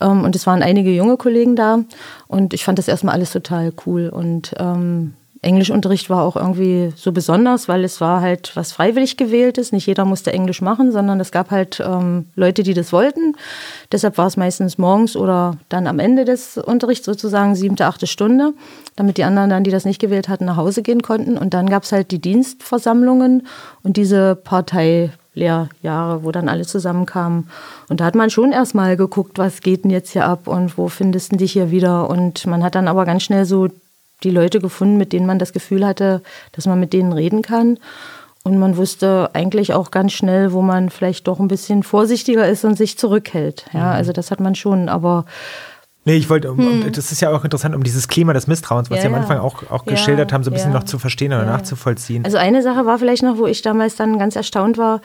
Ähm, 0.00 0.22
und 0.22 0.36
es 0.36 0.46
waren 0.46 0.62
einige 0.62 0.90
junge 0.90 1.16
Kollegen 1.16 1.56
da 1.56 1.78
und 2.28 2.52
ich 2.52 2.62
fand 2.64 2.78
das 2.78 2.88
erstmal 2.88 3.14
alles 3.14 3.32
total 3.32 3.72
cool. 3.86 4.10
Und 4.10 4.54
ähm, 4.58 5.14
Englischunterricht 5.44 6.08
war 6.08 6.22
auch 6.22 6.36
irgendwie 6.36 6.92
so 6.94 7.10
besonders, 7.10 7.66
weil 7.66 7.82
es 7.82 8.00
war 8.00 8.20
halt 8.20 8.52
was 8.54 8.70
freiwillig 8.70 9.16
gewähltes. 9.16 9.72
Nicht 9.72 9.88
jeder 9.88 10.04
musste 10.04 10.32
Englisch 10.32 10.62
machen, 10.62 10.92
sondern 10.92 11.18
es 11.18 11.32
gab 11.32 11.50
halt 11.50 11.82
ähm, 11.84 12.26
Leute, 12.36 12.62
die 12.62 12.74
das 12.74 12.92
wollten. 12.92 13.34
Deshalb 13.90 14.18
war 14.18 14.28
es 14.28 14.36
meistens 14.36 14.78
morgens 14.78 15.16
oder 15.16 15.56
dann 15.68 15.88
am 15.88 15.98
Ende 15.98 16.24
des 16.24 16.58
Unterrichts 16.58 17.04
sozusagen 17.04 17.56
siebte, 17.56 17.86
achte 17.86 18.06
Stunde, 18.06 18.54
damit 18.94 19.18
die 19.18 19.24
anderen 19.24 19.50
dann, 19.50 19.64
die 19.64 19.72
das 19.72 19.84
nicht 19.84 20.00
gewählt 20.00 20.28
hatten, 20.28 20.44
nach 20.44 20.56
Hause 20.56 20.82
gehen 20.82 21.02
konnten. 21.02 21.36
Und 21.36 21.54
dann 21.54 21.68
gab 21.68 21.82
es 21.82 21.90
halt 21.90 22.12
die 22.12 22.20
Dienstversammlungen 22.20 23.48
und 23.82 23.96
diese 23.96 24.36
Parteilehrjahre, 24.36 26.22
wo 26.22 26.30
dann 26.30 26.48
alle 26.48 26.66
zusammenkamen. 26.66 27.48
Und 27.88 27.98
da 27.98 28.04
hat 28.04 28.14
man 28.14 28.30
schon 28.30 28.52
erstmal 28.52 28.96
geguckt, 28.96 29.38
was 29.38 29.60
geht 29.60 29.82
denn 29.82 29.90
jetzt 29.90 30.12
hier 30.12 30.24
ab 30.24 30.46
und 30.46 30.78
wo 30.78 30.86
findest 30.86 31.32
du 31.32 31.36
dich 31.36 31.50
hier 31.50 31.72
wieder. 31.72 32.08
Und 32.08 32.46
man 32.46 32.62
hat 32.62 32.76
dann 32.76 32.86
aber 32.86 33.04
ganz 33.06 33.24
schnell 33.24 33.44
so 33.44 33.70
die 34.24 34.30
Leute 34.30 34.60
gefunden, 34.60 34.96
mit 34.96 35.12
denen 35.12 35.26
man 35.26 35.38
das 35.38 35.52
Gefühl 35.52 35.86
hatte, 35.86 36.22
dass 36.52 36.66
man 36.66 36.80
mit 36.80 36.92
denen 36.92 37.12
reden 37.12 37.42
kann. 37.42 37.78
Und 38.44 38.58
man 38.58 38.76
wusste 38.76 39.30
eigentlich 39.34 39.72
auch 39.72 39.90
ganz 39.92 40.12
schnell, 40.12 40.52
wo 40.52 40.62
man 40.62 40.90
vielleicht 40.90 41.28
doch 41.28 41.38
ein 41.38 41.48
bisschen 41.48 41.84
vorsichtiger 41.84 42.48
ist 42.48 42.64
und 42.64 42.76
sich 42.76 42.98
zurückhält. 42.98 43.66
Ja, 43.72 43.86
mhm. 43.86 43.92
also 43.92 44.12
das 44.12 44.30
hat 44.30 44.40
man 44.40 44.54
schon, 44.54 44.88
aber 44.88 45.24
Nee, 46.04 46.16
ich 46.16 46.28
wollte, 46.28 46.48
hm. 46.48 46.90
das 46.92 47.12
ist 47.12 47.20
ja 47.20 47.30
auch 47.30 47.44
interessant, 47.44 47.76
um 47.76 47.84
dieses 47.84 48.08
Klima 48.08 48.32
des 48.32 48.48
Misstrauens, 48.48 48.90
was 48.90 48.96
ja, 48.96 49.02
Sie 49.02 49.06
am 49.06 49.14
Anfang 49.14 49.38
auch, 49.38 49.62
auch 49.70 49.86
ja, 49.86 49.92
geschildert 49.92 50.32
haben, 50.32 50.42
so 50.42 50.50
ein 50.50 50.54
bisschen 50.54 50.72
ja. 50.72 50.78
noch 50.78 50.84
zu 50.84 50.98
verstehen 50.98 51.32
oder 51.32 51.44
nachzuvollziehen. 51.44 52.24
Also 52.24 52.38
eine 52.38 52.60
Sache 52.62 52.86
war 52.86 52.98
vielleicht 52.98 53.22
noch, 53.22 53.38
wo 53.38 53.46
ich 53.46 53.62
damals 53.62 53.94
dann 53.94 54.18
ganz 54.18 54.34
erstaunt 54.34 54.78
war, 54.78 55.00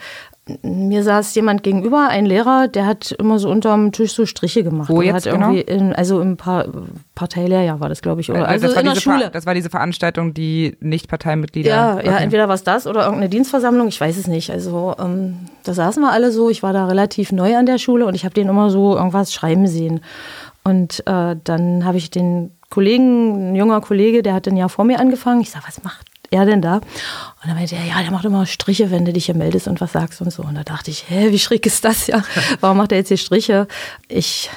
mir 0.62 1.02
saß 1.02 1.34
jemand 1.34 1.62
gegenüber, 1.62 2.08
ein 2.08 2.26
Lehrer, 2.26 2.68
der 2.68 2.86
hat 2.86 3.12
immer 3.12 3.38
so 3.38 3.50
unterm 3.50 3.92
Tisch 3.92 4.12
so 4.12 4.26
Striche 4.26 4.64
gemacht. 4.64 4.88
Wo 4.88 5.02
jetzt 5.02 5.24
genau? 5.24 5.52
In, 5.52 5.92
also 5.94 6.20
im 6.20 6.36
pa 6.36 6.66
Parteilehrjahr 7.14 7.80
war 7.80 7.88
das, 7.88 8.00
glaube 8.00 8.20
ich. 8.20 8.30
Oder, 8.30 8.40
äh, 8.40 8.44
also 8.44 8.72
in 8.72 8.84
der 8.84 8.94
Schule. 8.94 9.30
das 9.32 9.46
war 9.46 9.54
diese 9.54 9.70
Veranstaltung, 9.70 10.34
die 10.34 10.76
nicht 10.80 11.08
Parteimitglieder. 11.08 11.70
Ja, 11.70 11.94
okay. 11.94 12.06
ja, 12.06 12.18
entweder 12.18 12.48
war 12.48 12.54
es 12.54 12.64
das 12.64 12.86
oder 12.86 13.00
irgendeine 13.04 13.28
Dienstversammlung, 13.28 13.88
ich 13.88 14.00
weiß 14.00 14.16
es 14.16 14.26
nicht. 14.26 14.50
Also 14.50 14.94
ähm, 14.98 15.36
da 15.64 15.74
saßen 15.74 16.02
wir 16.02 16.12
alle 16.12 16.30
so, 16.32 16.48
ich 16.50 16.62
war 16.62 16.72
da 16.72 16.86
relativ 16.86 17.32
neu 17.32 17.56
an 17.56 17.66
der 17.66 17.78
Schule 17.78 18.06
und 18.06 18.14
ich 18.14 18.24
habe 18.24 18.34
den 18.34 18.48
immer 18.48 18.70
so 18.70 18.96
irgendwas 18.96 19.32
schreiben 19.32 19.66
sehen. 19.66 20.00
Und 20.64 21.00
äh, 21.06 21.36
dann 21.42 21.84
habe 21.84 21.98
ich 21.98 22.10
den 22.10 22.52
Kollegen, 22.70 23.52
ein 23.52 23.56
junger 23.56 23.80
Kollege, 23.80 24.22
der 24.22 24.34
hat 24.34 24.46
ein 24.46 24.56
Jahr 24.56 24.68
vor 24.68 24.84
mir 24.84 25.00
angefangen. 25.00 25.40
Ich 25.40 25.50
sage, 25.50 25.64
was 25.66 25.82
macht 25.82 26.06
er 26.30 26.44
denn 26.44 26.62
da? 26.62 26.76
Und 26.76 26.82
dann 27.46 27.54
meinte 27.54 27.76
er, 27.76 27.84
ja, 27.84 28.02
der 28.02 28.10
macht 28.10 28.24
immer 28.24 28.46
Striche, 28.46 28.90
wenn 28.90 29.04
du 29.04 29.12
dich 29.12 29.26
hier 29.26 29.36
meldest 29.36 29.68
und 29.68 29.80
was 29.80 29.92
sagst 29.92 30.20
und 30.20 30.32
so. 30.32 30.42
Und 30.42 30.54
da 30.54 30.64
dachte 30.64 30.90
ich, 30.90 31.04
hä, 31.08 31.30
wie 31.30 31.38
schräg 31.38 31.66
ist 31.66 31.84
das 31.84 32.06
ja? 32.06 32.22
Warum 32.60 32.78
macht 32.78 32.92
er 32.92 32.98
jetzt 32.98 33.08
hier 33.08 33.16
Striche? 33.16 33.66
Ich 34.08 34.50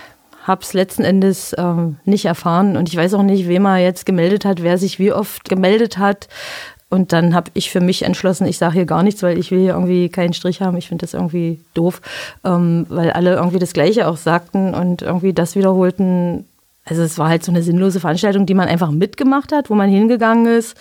habe 0.44 0.62
es 0.64 0.74
letzten 0.74 1.04
Endes 1.04 1.56
ähm, 1.58 1.98
nicht 2.06 2.26
erfahren 2.26 2.76
und 2.76 2.90
ich 2.90 2.96
weiß 2.96 3.14
auch 3.14 3.24
nicht, 3.24 3.48
wem 3.48 3.66
er 3.66 3.78
jetzt 3.78 4.06
gemeldet 4.06 4.44
hat, 4.44 4.64
wer 4.64 4.78
sich 4.78 4.98
wie 4.98 5.14
oft 5.14 5.48
gemeldet 5.48 5.98
hat. 5.98 6.28
Und 6.90 7.14
dann 7.14 7.36
habe 7.36 7.52
ich 7.54 7.72
für 7.72 7.80
mich 7.80 8.04
entschlossen, 8.04 8.46
ich 8.48 8.58
sage 8.58 8.74
hier 8.74 8.86
gar 8.86 9.02
nichts, 9.02 9.24
weil 9.24 9.38
ich 9.38 9.50
will 9.52 9.60
hier 9.60 9.74
irgendwie 9.74 10.10
keinen 10.10 10.34
Strich 10.34 10.62
haben. 10.62 10.76
Ich 10.76 10.90
finde 10.90 11.06
das 11.06 11.14
irgendwie 11.14 11.62
doof, 11.74 12.02
ähm, 12.44 12.86
weil 12.90 13.12
alle 13.12 13.36
irgendwie 13.36 13.60
das 13.60 13.72
Gleiche 13.72 14.08
auch 14.08 14.18
sagten 14.18 14.74
und 14.74 15.02
irgendwie 15.02 15.32
das 15.32 15.56
wiederholten. 15.56 16.46
Also 16.84 17.04
es 17.04 17.18
war 17.18 17.30
halt 17.30 17.46
so 17.46 17.52
eine 17.52 17.64
sinnlose 17.64 18.02
Veranstaltung, 18.02 18.46
die 18.46 18.56
man 18.56 18.68
einfach 18.68 18.92
mitgemacht 18.92 19.54
hat, 19.54 19.70
wo 19.70 19.76
man 19.76 19.90
hingegangen 19.90 20.48
ist 20.48 20.76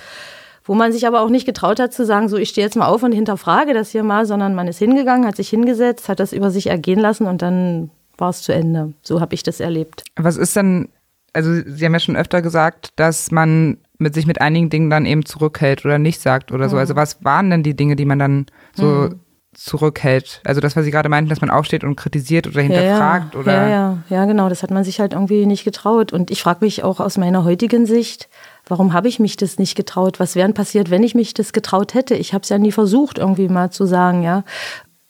wo 0.71 0.77
man 0.77 0.93
sich 0.93 1.05
aber 1.05 1.23
auch 1.23 1.31
nicht 1.31 1.47
getraut 1.47 1.81
hat 1.81 1.93
zu 1.93 2.07
sagen, 2.07 2.29
so 2.29 2.37
ich 2.37 2.51
stehe 2.51 2.65
jetzt 2.65 2.77
mal 2.77 2.87
auf 2.87 3.03
und 3.03 3.11
hinterfrage 3.11 3.75
das 3.75 3.91
hier 3.91 4.05
mal, 4.05 4.25
sondern 4.25 4.55
man 4.55 4.69
ist 4.69 4.79
hingegangen, 4.79 5.27
hat 5.27 5.35
sich 5.35 5.49
hingesetzt, 5.49 6.09
hat 6.09 6.21
das 6.21 6.33
über 6.33 6.53
sich 6.53 6.69
ergehen 6.69 7.01
lassen 7.01 7.27
und 7.27 7.43
dann 7.43 7.91
war 8.17 8.31
es 8.31 8.43
zu 8.43 8.55
Ende. 8.55 8.93
So 9.03 9.21
habe 9.21 9.35
ich 9.35 9.43
das 9.43 9.59
erlebt. 9.59 10.05
Was 10.15 10.37
ist 10.37 10.55
denn, 10.55 10.89
also 11.33 11.53
Sie 11.53 11.85
haben 11.85 11.93
ja 11.93 11.99
schon 11.99 12.15
öfter 12.15 12.41
gesagt, 12.41 12.91
dass 12.95 13.33
man 13.33 13.79
mit 13.99 14.15
sich 14.15 14.29
mit 14.29 14.41
einigen 14.41 14.71
Dingen 14.71 14.91
dann 14.91 15.07
eben 15.07 15.25
zurückhält 15.25 15.85
oder 15.85 15.99
nicht 15.99 16.21
sagt 16.21 16.53
oder 16.53 16.69
so. 16.69 16.77
Mhm. 16.77 16.81
Also 16.81 16.95
was 16.95 17.25
waren 17.25 17.51
denn 17.51 17.65
die 17.65 17.75
Dinge, 17.75 17.97
die 17.97 18.05
man 18.05 18.21
dann 18.21 18.47
so 18.73 18.85
Mhm. 18.85 19.21
Zurückhält? 19.53 20.41
Also 20.45 20.61
das, 20.61 20.77
was 20.77 20.85
Sie 20.85 20.91
gerade 20.91 21.09
meinten, 21.09 21.29
dass 21.29 21.41
man 21.41 21.51
aufsteht 21.51 21.83
und 21.83 21.97
kritisiert 21.97 22.47
oder 22.47 22.63
hinterfragt 22.63 23.35
ja, 23.35 23.41
oder 23.41 23.53
Ja, 23.53 23.69
ja, 23.69 23.99
ja, 24.09 24.25
genau. 24.25 24.49
Das 24.49 24.63
hat 24.63 24.71
man 24.71 24.85
sich 24.85 25.01
halt 25.01 25.13
irgendwie 25.13 25.47
nicht 25.47 25.65
getraut. 25.65 26.13
Und 26.13 26.31
ich 26.31 26.43
frage 26.43 26.65
mich 26.65 26.85
auch 26.85 27.01
aus 27.01 27.19
meiner 27.19 27.45
heutigen 27.45 27.87
Sicht, 27.87 28.29
warum 28.69 28.93
habe 28.93 29.09
ich 29.09 29.19
mich 29.19 29.37
das 29.37 29.59
nicht 29.59 29.75
getraut? 29.75 30.21
Was 30.21 30.37
wäre 30.37 30.53
passiert, 30.53 30.91
wenn 30.91 31.03
ich 31.03 31.15
mich 31.15 31.35
das 31.35 31.53
getraut 31.53 31.95
hätte? 31.95 32.15
Ich 32.15 32.33
habe 32.33 32.43
es 32.43 32.49
ja 32.49 32.59
nie 32.59 32.73
versucht, 32.73 33.19
irgendwie 33.19 33.49
mal 33.49 33.71
zu 33.71 33.87
sagen, 33.87 34.23
ja. 34.23 34.45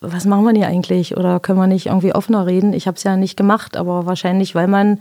Was 0.02 0.24
machen 0.24 0.44
wir 0.44 0.54
denn 0.54 0.62
hier 0.62 0.70
eigentlich? 0.70 1.18
Oder 1.18 1.40
können 1.40 1.58
wir 1.58 1.66
nicht 1.66 1.86
irgendwie 1.86 2.14
offener 2.14 2.46
reden? 2.46 2.72
Ich 2.72 2.86
habe 2.86 2.96
es 2.96 3.02
ja 3.02 3.18
nicht 3.18 3.36
gemacht, 3.36 3.76
aber 3.76 4.06
wahrscheinlich, 4.06 4.54
weil 4.54 4.66
man, 4.66 4.98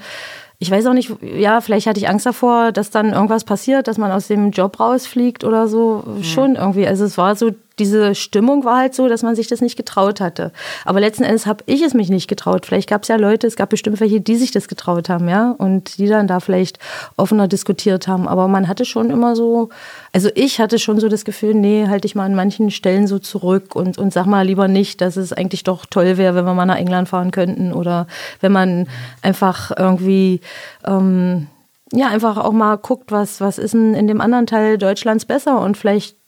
ich 0.58 0.70
weiß 0.70 0.86
auch 0.88 0.94
nicht, 0.94 1.14
ja, 1.22 1.62
vielleicht 1.62 1.88
hatte 1.88 2.02
ich 2.02 2.10
Angst 2.10 2.26
davor, 2.26 2.74
dass 2.74 2.92
dann 2.92 3.14
irgendwas 3.14 3.46
passiert, 3.46 3.88
dass 3.88 3.98
man 3.98 4.12
aus 4.12 4.28
dem 4.28 4.52
Job 4.52 4.78
rausfliegt 4.78 5.46
oder 5.46 5.70
so. 5.70 6.04
Schon 6.22 6.56
irgendwie. 6.56 6.86
Also 6.86 7.06
es 7.06 7.18
war 7.18 7.38
so, 7.38 7.52
diese 7.80 8.15
Stimmung 8.15 8.65
war 8.65 8.77
halt 8.77 8.93
so, 8.93 9.07
dass 9.07 9.23
man 9.23 9.36
sich 9.36 9.47
das 9.47 9.61
nicht 9.61 9.77
getraut 9.77 10.21
hatte. 10.21 10.51
Aber 10.86 10.99
letzten 10.99 11.23
Endes 11.23 11.45
habe 11.45 11.63
ich 11.65 11.82
es 11.82 11.93
mich 11.93 12.09
nicht 12.09 12.27
getraut. 12.27 12.65
Vielleicht 12.65 12.89
gab 12.89 13.03
es 13.03 13.07
ja 13.07 13.15
Leute, 13.15 13.47
es 13.47 13.55
gab 13.55 13.69
bestimmt 13.69 13.99
welche, 13.99 14.21
die 14.21 14.36
sich 14.36 14.51
das 14.51 14.67
getraut 14.67 15.09
haben, 15.09 15.27
ja, 15.30 15.55
und 15.57 15.97
die 15.97 16.07
dann 16.07 16.27
da 16.27 16.39
vielleicht 16.39 16.80
offener 17.17 17.47
diskutiert 17.47 18.07
haben. 18.07 18.27
Aber 18.27 18.47
man 18.47 18.67
hatte 18.67 18.86
schon 18.86 19.09
immer 19.09 19.36
so, 19.36 19.69
also 20.13 20.30
ich 20.36 20.59
hatte 20.59 20.80
schon 20.80 20.99
so 20.99 21.09
das 21.09 21.25
Gefühl, 21.25 21.53
nee, 21.53 21.88
halte 21.88 22.05
ich 22.05 22.15
mal 22.15 22.25
an 22.25 22.36
manchen 22.36 22.71
Stellen 22.71 23.07
so 23.07 23.19
zurück 23.19 23.75
und, 23.75 23.97
und 23.97 24.13
sag 24.13 24.25
mal 24.25 24.45
lieber 24.45 24.67
nicht, 24.67 25.01
dass 25.01 25.17
es 25.17 25.34
eigentlich 25.34 25.63
doch 25.63 25.86
toll 25.86 26.17
wäre, 26.17 26.36
wenn 26.36 26.45
wir 26.45 26.53
mal 26.53 26.65
nach 26.65 26.77
England 26.77 27.09
fahren 27.09 27.32
könnten 27.32 27.73
oder 27.73 28.07
wenn 28.41 28.51
man 28.51 28.88
einfach 29.21 29.71
irgendwie 29.77 30.41
ähm, 30.86 31.47
ja, 31.91 32.09
einfach 32.09 32.38
auch 32.38 32.51
mal 32.51 32.77
guckt, 32.77 33.11
was, 33.11 33.41
was 33.41 33.57
ist 33.57 33.73
denn 33.73 33.95
in 33.95 34.07
dem 34.07 34.21
anderen 34.21 34.45
Teil 34.45 34.77
Deutschlands 34.77 35.25
besser 35.25 35.59
und 35.59 35.75
vielleicht 35.75 36.18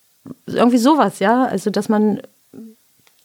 irgendwie 0.46 0.78
sowas, 0.78 1.20
ja. 1.20 1.46
Also, 1.46 1.70
dass 1.70 1.90
man 1.90 2.22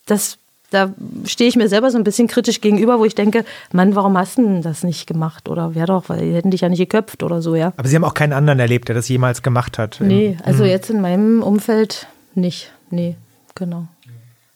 das, 0.06 0.38
da 0.70 0.92
stehe 1.24 1.48
ich 1.48 1.56
mir 1.56 1.68
selber 1.68 1.90
so 1.90 1.98
ein 1.98 2.04
bisschen 2.04 2.28
kritisch 2.28 2.60
gegenüber, 2.60 2.98
wo 2.98 3.04
ich 3.04 3.14
denke, 3.14 3.44
Mann, 3.72 3.94
warum 3.94 4.16
hast 4.16 4.38
du 4.38 4.42
denn 4.42 4.62
das 4.62 4.82
nicht 4.82 5.06
gemacht? 5.06 5.48
Oder 5.48 5.74
wäre 5.74 5.86
doch, 5.86 6.08
weil 6.08 6.20
die 6.20 6.34
hätten 6.34 6.50
dich 6.50 6.62
ja 6.62 6.68
nicht 6.68 6.78
geköpft 6.78 7.22
oder 7.22 7.42
so, 7.42 7.54
ja. 7.54 7.72
Aber 7.76 7.88
Sie 7.88 7.96
haben 7.96 8.04
auch 8.04 8.14
keinen 8.14 8.32
anderen 8.32 8.58
erlebt, 8.60 8.88
der 8.88 8.94
das 8.94 9.08
jemals 9.08 9.42
gemacht 9.42 9.78
hat. 9.78 9.98
Nee, 10.00 10.36
also 10.44 10.64
jetzt 10.64 10.90
in 10.90 11.00
meinem 11.00 11.42
Umfeld 11.42 12.06
nicht. 12.34 12.72
Nee, 12.90 13.16
genau. 13.54 13.88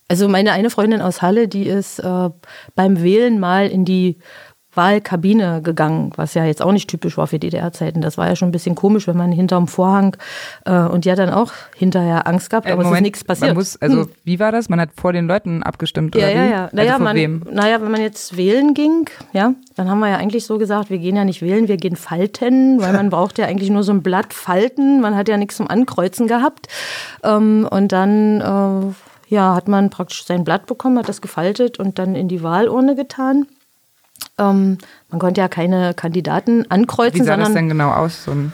Also 0.09 0.29
meine 0.29 0.53
eine 0.53 0.71
Freundin 0.71 1.03
aus 1.03 1.23
Halle, 1.23 1.47
die 1.47 1.69
ist 1.69 2.01
äh, 2.01 2.31
beim 2.75 3.03
Wählen 3.03 3.39
mal 3.39 3.69
in 3.69 3.85
die 3.85 4.17
Wahlkabine 4.75 5.63
gegangen, 5.63 6.13
was 6.17 6.35
ja 6.35 6.45
jetzt 6.45 6.63
auch 6.63 6.73
nicht 6.73 6.89
typisch 6.89 7.17
war 7.17 7.27
für 7.27 7.39
DDR-Zeiten. 7.39 8.01
Das 8.01 8.17
war 8.19 8.29
ja 8.29 8.37
schon 8.37 8.49
ein 8.49 8.53
bisschen 8.53 8.75
komisch, 8.77 9.07
wenn 9.09 9.17
man 9.17 9.33
hinterm 9.33 9.67
Vorhang 9.67 10.17
äh, 10.65 10.73
und 10.73 11.07
hat 11.07 11.19
dann 11.19 11.31
auch 11.31 11.53
hinterher 11.77 12.27
Angst 12.29 12.51
gehabt, 12.51 12.67
Äh, 12.69 12.73
aber 12.73 12.83
es 12.85 12.91
ist 12.93 13.01
nichts 13.01 13.25
passiert. 13.25 13.51
Man 13.51 13.57
muss, 13.57 13.77
also 13.81 14.03
Hm. 14.03 14.09
wie 14.25 14.39
war 14.39 14.53
das? 14.53 14.69
Man 14.69 14.81
hat 14.81 14.91
vor 14.97 15.13
den 15.13 15.27
Leuten 15.27 15.63
abgestimmt 15.63 16.15
Ja, 16.15 16.27
oder 16.27 16.35
ja, 16.35 16.45
wie? 16.47 16.51
ja. 16.51 16.69
Naja, 16.73 16.93
also 16.93 17.05
man, 17.05 17.17
wem? 17.17 17.43
naja, 17.53 17.81
wenn 17.83 17.91
man 17.91 18.01
jetzt 18.01 18.37
wählen 18.37 18.75
ging, 18.75 19.09
ja, 19.33 19.55
dann 19.75 19.91
haben 19.91 19.99
wir 19.99 20.09
ja 20.09 20.17
eigentlich 20.17 20.47
so 20.47 20.59
gesagt, 20.59 20.89
wir 20.91 20.99
gehen 20.99 21.17
ja 21.17 21.25
nicht 21.25 21.43
wählen, 21.43 21.67
wir 21.69 21.77
gehen 21.77 21.97
falten, 21.97 22.81
weil 22.81 22.93
man 22.93 23.11
braucht 23.11 23.39
ja 23.39 23.47
eigentlich 23.47 23.71
nur 23.71 23.83
so 23.83 23.93
ein 23.93 24.03
Blatt 24.03 24.33
falten. 24.33 25.01
Man 25.01 25.17
hat 25.17 25.29
ja 25.29 25.37
nichts 25.37 25.57
zum 25.57 25.69
Ankreuzen 25.69 26.27
gehabt. 26.29 26.69
Ähm, 27.25 27.67
und 27.71 27.91
dann 27.93 28.41
äh, 28.41 29.35
ja, 29.35 29.55
hat 29.55 29.69
man 29.69 29.91
praktisch 29.91 30.25
sein 30.25 30.45
Blatt 30.45 30.67
bekommen, 30.67 30.99
hat 30.99 31.09
das 31.09 31.21
gefaltet 31.21 31.79
und 31.79 31.99
dann 31.99 32.15
in 32.15 32.29
die 32.29 32.43
Wahlurne 32.43 32.95
getan. 32.95 33.47
Ähm, 34.39 34.79
man 35.11 35.21
konnte 35.21 35.41
ja 35.41 35.49
keine 35.49 35.95
Kandidaten 35.95 36.65
ankreuzen, 36.71 37.21
Wie 37.21 37.25
sah 37.25 37.37
das 37.37 37.53
denn 37.53 37.69
genau 37.69 37.91
aus? 37.91 38.25
So 38.25 38.33
ein, 38.33 38.53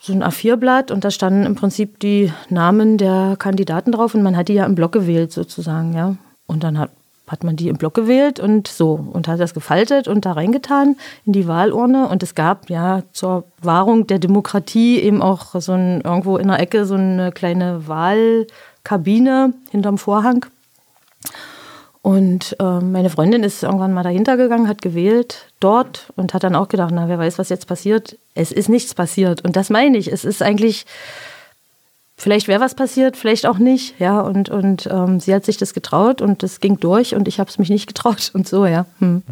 so 0.00 0.12
ein 0.12 0.22
A4-Blatt 0.22 0.90
und 0.90 1.04
da 1.04 1.10
standen 1.10 1.46
im 1.46 1.54
Prinzip 1.54 1.98
die 2.00 2.32
Namen 2.50 2.98
der 2.98 3.36
Kandidaten 3.38 3.92
drauf 3.92 4.14
und 4.14 4.22
man 4.22 4.36
hat 4.36 4.48
die 4.48 4.54
ja 4.54 4.66
im 4.66 4.74
Block 4.74 4.92
gewählt 4.92 5.32
sozusagen, 5.32 5.94
ja. 5.94 6.16
Und 6.46 6.62
dann 6.62 6.78
hat, 6.78 6.90
hat 7.26 7.42
man 7.42 7.56
die 7.56 7.68
im 7.68 7.78
Block 7.78 7.94
gewählt 7.94 8.38
und 8.38 8.68
so 8.68 9.00
und 9.12 9.28
hat 9.28 9.40
das 9.40 9.54
gefaltet 9.54 10.08
und 10.08 10.26
da 10.26 10.32
reingetan 10.32 10.96
in 11.24 11.32
die 11.32 11.48
Wahlurne 11.48 12.08
und 12.08 12.22
es 12.22 12.34
gab 12.34 12.68
ja 12.68 13.02
zur 13.12 13.44
Wahrung 13.62 14.06
der 14.06 14.18
Demokratie 14.18 14.98
eben 14.98 15.22
auch 15.22 15.58
so 15.58 15.72
ein 15.72 16.02
irgendwo 16.02 16.36
in 16.36 16.48
der 16.48 16.60
Ecke 16.60 16.84
so 16.84 16.94
eine 16.94 17.32
kleine 17.32 17.88
Wahlkabine 17.88 19.54
hinterm 19.70 19.96
Vorhang. 19.96 20.44
Und 22.04 22.54
äh, 22.60 22.80
meine 22.80 23.08
Freundin 23.08 23.42
ist 23.42 23.62
irgendwann 23.62 23.94
mal 23.94 24.02
dahinter 24.02 24.36
gegangen, 24.36 24.68
hat 24.68 24.82
gewählt 24.82 25.50
dort 25.58 26.12
und 26.16 26.34
hat 26.34 26.44
dann 26.44 26.54
auch 26.54 26.68
gedacht, 26.68 26.90
na, 26.92 27.08
wer 27.08 27.18
weiß, 27.18 27.38
was 27.38 27.48
jetzt 27.48 27.66
passiert. 27.66 28.18
Es 28.34 28.52
ist 28.52 28.68
nichts 28.68 28.92
passiert. 28.92 29.42
Und 29.42 29.56
das 29.56 29.70
meine 29.70 29.96
ich. 29.96 30.12
Es 30.12 30.26
ist 30.26 30.42
eigentlich, 30.42 30.84
vielleicht 32.14 32.46
wäre 32.46 32.60
was 32.60 32.74
passiert, 32.74 33.16
vielleicht 33.16 33.46
auch 33.46 33.56
nicht. 33.56 33.98
Ja, 34.00 34.20
und, 34.20 34.50
und 34.50 34.86
ähm, 34.92 35.18
sie 35.18 35.34
hat 35.34 35.46
sich 35.46 35.56
das 35.56 35.72
getraut 35.72 36.20
und 36.20 36.42
das 36.42 36.60
ging 36.60 36.78
durch 36.78 37.14
und 37.14 37.26
ich 37.26 37.40
habe 37.40 37.48
es 37.48 37.56
mich 37.56 37.70
nicht 37.70 37.86
getraut 37.94 38.32
und 38.34 38.46
so, 38.46 38.66
ja. 38.66 38.84
Hm. 38.98 39.22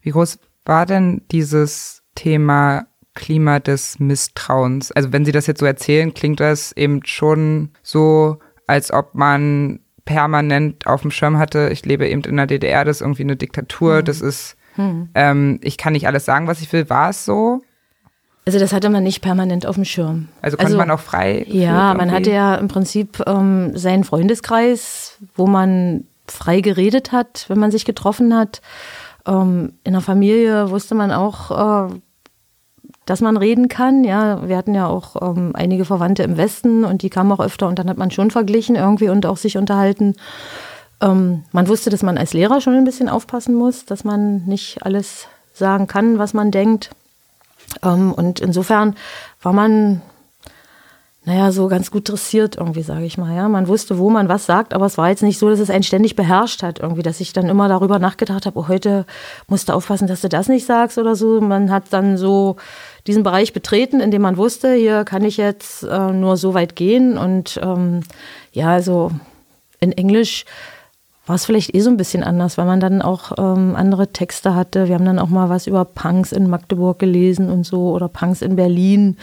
wie 0.00 0.10
groß 0.10 0.38
war 0.64 0.86
denn 0.86 1.20
dieses 1.30 2.00
Thema 2.14 2.86
Klima 3.12 3.60
des 3.60 3.98
Misstrauens? 3.98 4.92
Also 4.92 5.12
wenn 5.12 5.26
Sie 5.26 5.32
das 5.32 5.46
jetzt 5.46 5.60
so 5.60 5.66
erzählen, 5.66 6.14
klingt 6.14 6.40
das 6.40 6.72
eben 6.72 7.04
schon 7.04 7.68
so, 7.82 8.38
als 8.66 8.90
ob 8.90 9.14
man 9.14 9.80
permanent 10.08 10.86
auf 10.86 11.02
dem 11.02 11.10
Schirm 11.10 11.36
hatte, 11.38 11.68
ich 11.70 11.84
lebe 11.84 12.08
eben 12.08 12.22
in 12.22 12.38
der 12.38 12.46
DDR, 12.46 12.86
das 12.86 12.96
ist 12.96 13.00
irgendwie 13.02 13.24
eine 13.24 13.36
Diktatur, 13.36 14.02
das 14.02 14.22
ist, 14.22 14.56
ähm, 15.14 15.60
ich 15.62 15.76
kann 15.76 15.92
nicht 15.92 16.06
alles 16.06 16.24
sagen, 16.24 16.46
was 16.46 16.62
ich 16.62 16.72
will. 16.72 16.88
War 16.88 17.10
es 17.10 17.26
so? 17.26 17.62
Also 18.46 18.58
das 18.58 18.72
hatte 18.72 18.88
man 18.88 19.02
nicht 19.02 19.20
permanent 19.20 19.66
auf 19.66 19.74
dem 19.74 19.84
Schirm. 19.84 20.28
Also 20.40 20.56
konnte 20.56 20.78
man 20.78 20.90
auch 20.90 21.00
frei. 21.00 21.44
Ja, 21.48 21.92
man 21.92 22.10
hatte 22.10 22.30
ja 22.30 22.54
im 22.54 22.68
Prinzip 22.68 23.22
ähm, 23.26 23.76
seinen 23.76 24.04
Freundeskreis, 24.04 25.18
wo 25.36 25.46
man 25.46 26.04
frei 26.26 26.62
geredet 26.62 27.12
hat, 27.12 27.44
wenn 27.48 27.58
man 27.58 27.70
sich 27.70 27.84
getroffen 27.84 28.34
hat. 28.34 28.62
Ähm, 29.26 29.74
in 29.84 29.92
der 29.92 30.00
Familie 30.00 30.70
wusste 30.70 30.94
man 30.94 31.12
auch, 31.12 31.90
äh, 31.90 31.94
dass 33.08 33.20
man 33.20 33.36
reden 33.36 33.68
kann. 33.68 34.04
Ja, 34.04 34.46
wir 34.48 34.56
hatten 34.56 34.74
ja 34.74 34.86
auch 34.86 35.16
ähm, 35.20 35.52
einige 35.54 35.84
Verwandte 35.84 36.22
im 36.22 36.36
Westen 36.36 36.84
und 36.84 37.02
die 37.02 37.10
kamen 37.10 37.32
auch 37.32 37.40
öfter 37.40 37.68
und 37.68 37.78
dann 37.78 37.88
hat 37.88 37.96
man 37.96 38.10
schon 38.10 38.30
verglichen 38.30 38.76
irgendwie 38.76 39.08
und 39.08 39.24
auch 39.26 39.36
sich 39.36 39.56
unterhalten. 39.56 40.14
Ähm, 41.00 41.44
man 41.52 41.68
wusste, 41.68 41.90
dass 41.90 42.02
man 42.02 42.18
als 42.18 42.34
Lehrer 42.34 42.60
schon 42.60 42.74
ein 42.74 42.84
bisschen 42.84 43.08
aufpassen 43.08 43.54
muss, 43.54 43.84
dass 43.84 44.04
man 44.04 44.44
nicht 44.44 44.84
alles 44.84 45.28
sagen 45.54 45.86
kann, 45.86 46.18
was 46.18 46.34
man 46.34 46.50
denkt. 46.50 46.90
Ähm, 47.82 48.12
und 48.12 48.40
insofern 48.40 48.94
war 49.42 49.52
man, 49.52 50.02
naja, 51.24 51.52
so 51.52 51.68
ganz 51.68 51.90
gut 51.90 52.08
dressiert 52.08 52.56
irgendwie, 52.56 52.82
sage 52.82 53.04
ich 53.04 53.18
mal. 53.18 53.34
Ja, 53.34 53.48
man 53.48 53.68
wusste, 53.68 53.98
wo 53.98 54.10
man 54.10 54.28
was 54.28 54.46
sagt, 54.46 54.72
aber 54.72 54.86
es 54.86 54.98
war 54.98 55.10
jetzt 55.10 55.22
nicht 55.22 55.38
so, 55.38 55.50
dass 55.50 55.60
es 55.60 55.70
einen 55.70 55.82
ständig 55.82 56.16
beherrscht 56.16 56.62
hat 56.62 56.78
irgendwie, 56.80 57.02
dass 57.02 57.20
ich 57.20 57.32
dann 57.32 57.48
immer 57.48 57.68
darüber 57.68 57.98
nachgedacht 57.98 58.46
habe, 58.46 58.58
oh, 58.58 58.68
heute 58.68 59.04
musst 59.46 59.68
du 59.68 59.74
aufpassen, 59.74 60.08
dass 60.08 60.22
du 60.22 60.28
das 60.28 60.48
nicht 60.48 60.66
sagst 60.66 60.98
oder 60.98 61.14
so. 61.14 61.40
Man 61.40 61.70
hat 61.70 61.84
dann 61.90 62.16
so 62.16 62.56
diesen 63.08 63.22
Bereich 63.22 63.52
betreten, 63.52 64.00
in 64.00 64.10
dem 64.10 64.22
man 64.22 64.36
wusste, 64.36 64.74
hier 64.74 65.04
kann 65.04 65.24
ich 65.24 65.38
jetzt 65.38 65.82
äh, 65.82 66.12
nur 66.12 66.36
so 66.36 66.54
weit 66.54 66.76
gehen 66.76 67.16
und 67.16 67.58
ähm, 67.62 68.02
ja, 68.52 68.68
also 68.68 69.10
in 69.80 69.92
Englisch 69.92 70.44
war 71.26 71.36
es 71.36 71.46
vielleicht 71.46 71.74
eh 71.74 71.80
so 71.80 71.90
ein 71.90 71.96
bisschen 71.96 72.22
anders, 72.22 72.58
weil 72.58 72.66
man 72.66 72.80
dann 72.80 73.02
auch 73.02 73.32
ähm, 73.38 73.74
andere 73.76 74.12
Texte 74.12 74.54
hatte. 74.54 74.88
Wir 74.88 74.94
haben 74.94 75.04
dann 75.04 75.18
auch 75.18 75.28
mal 75.28 75.48
was 75.48 75.66
über 75.66 75.84
Punks 75.84 76.32
in 76.32 76.48
Magdeburg 76.48 76.98
gelesen 76.98 77.50
und 77.50 77.64
so 77.64 77.90
oder 77.90 78.08
Punks 78.08 78.42
in 78.42 78.56
Berlin, 78.56 79.16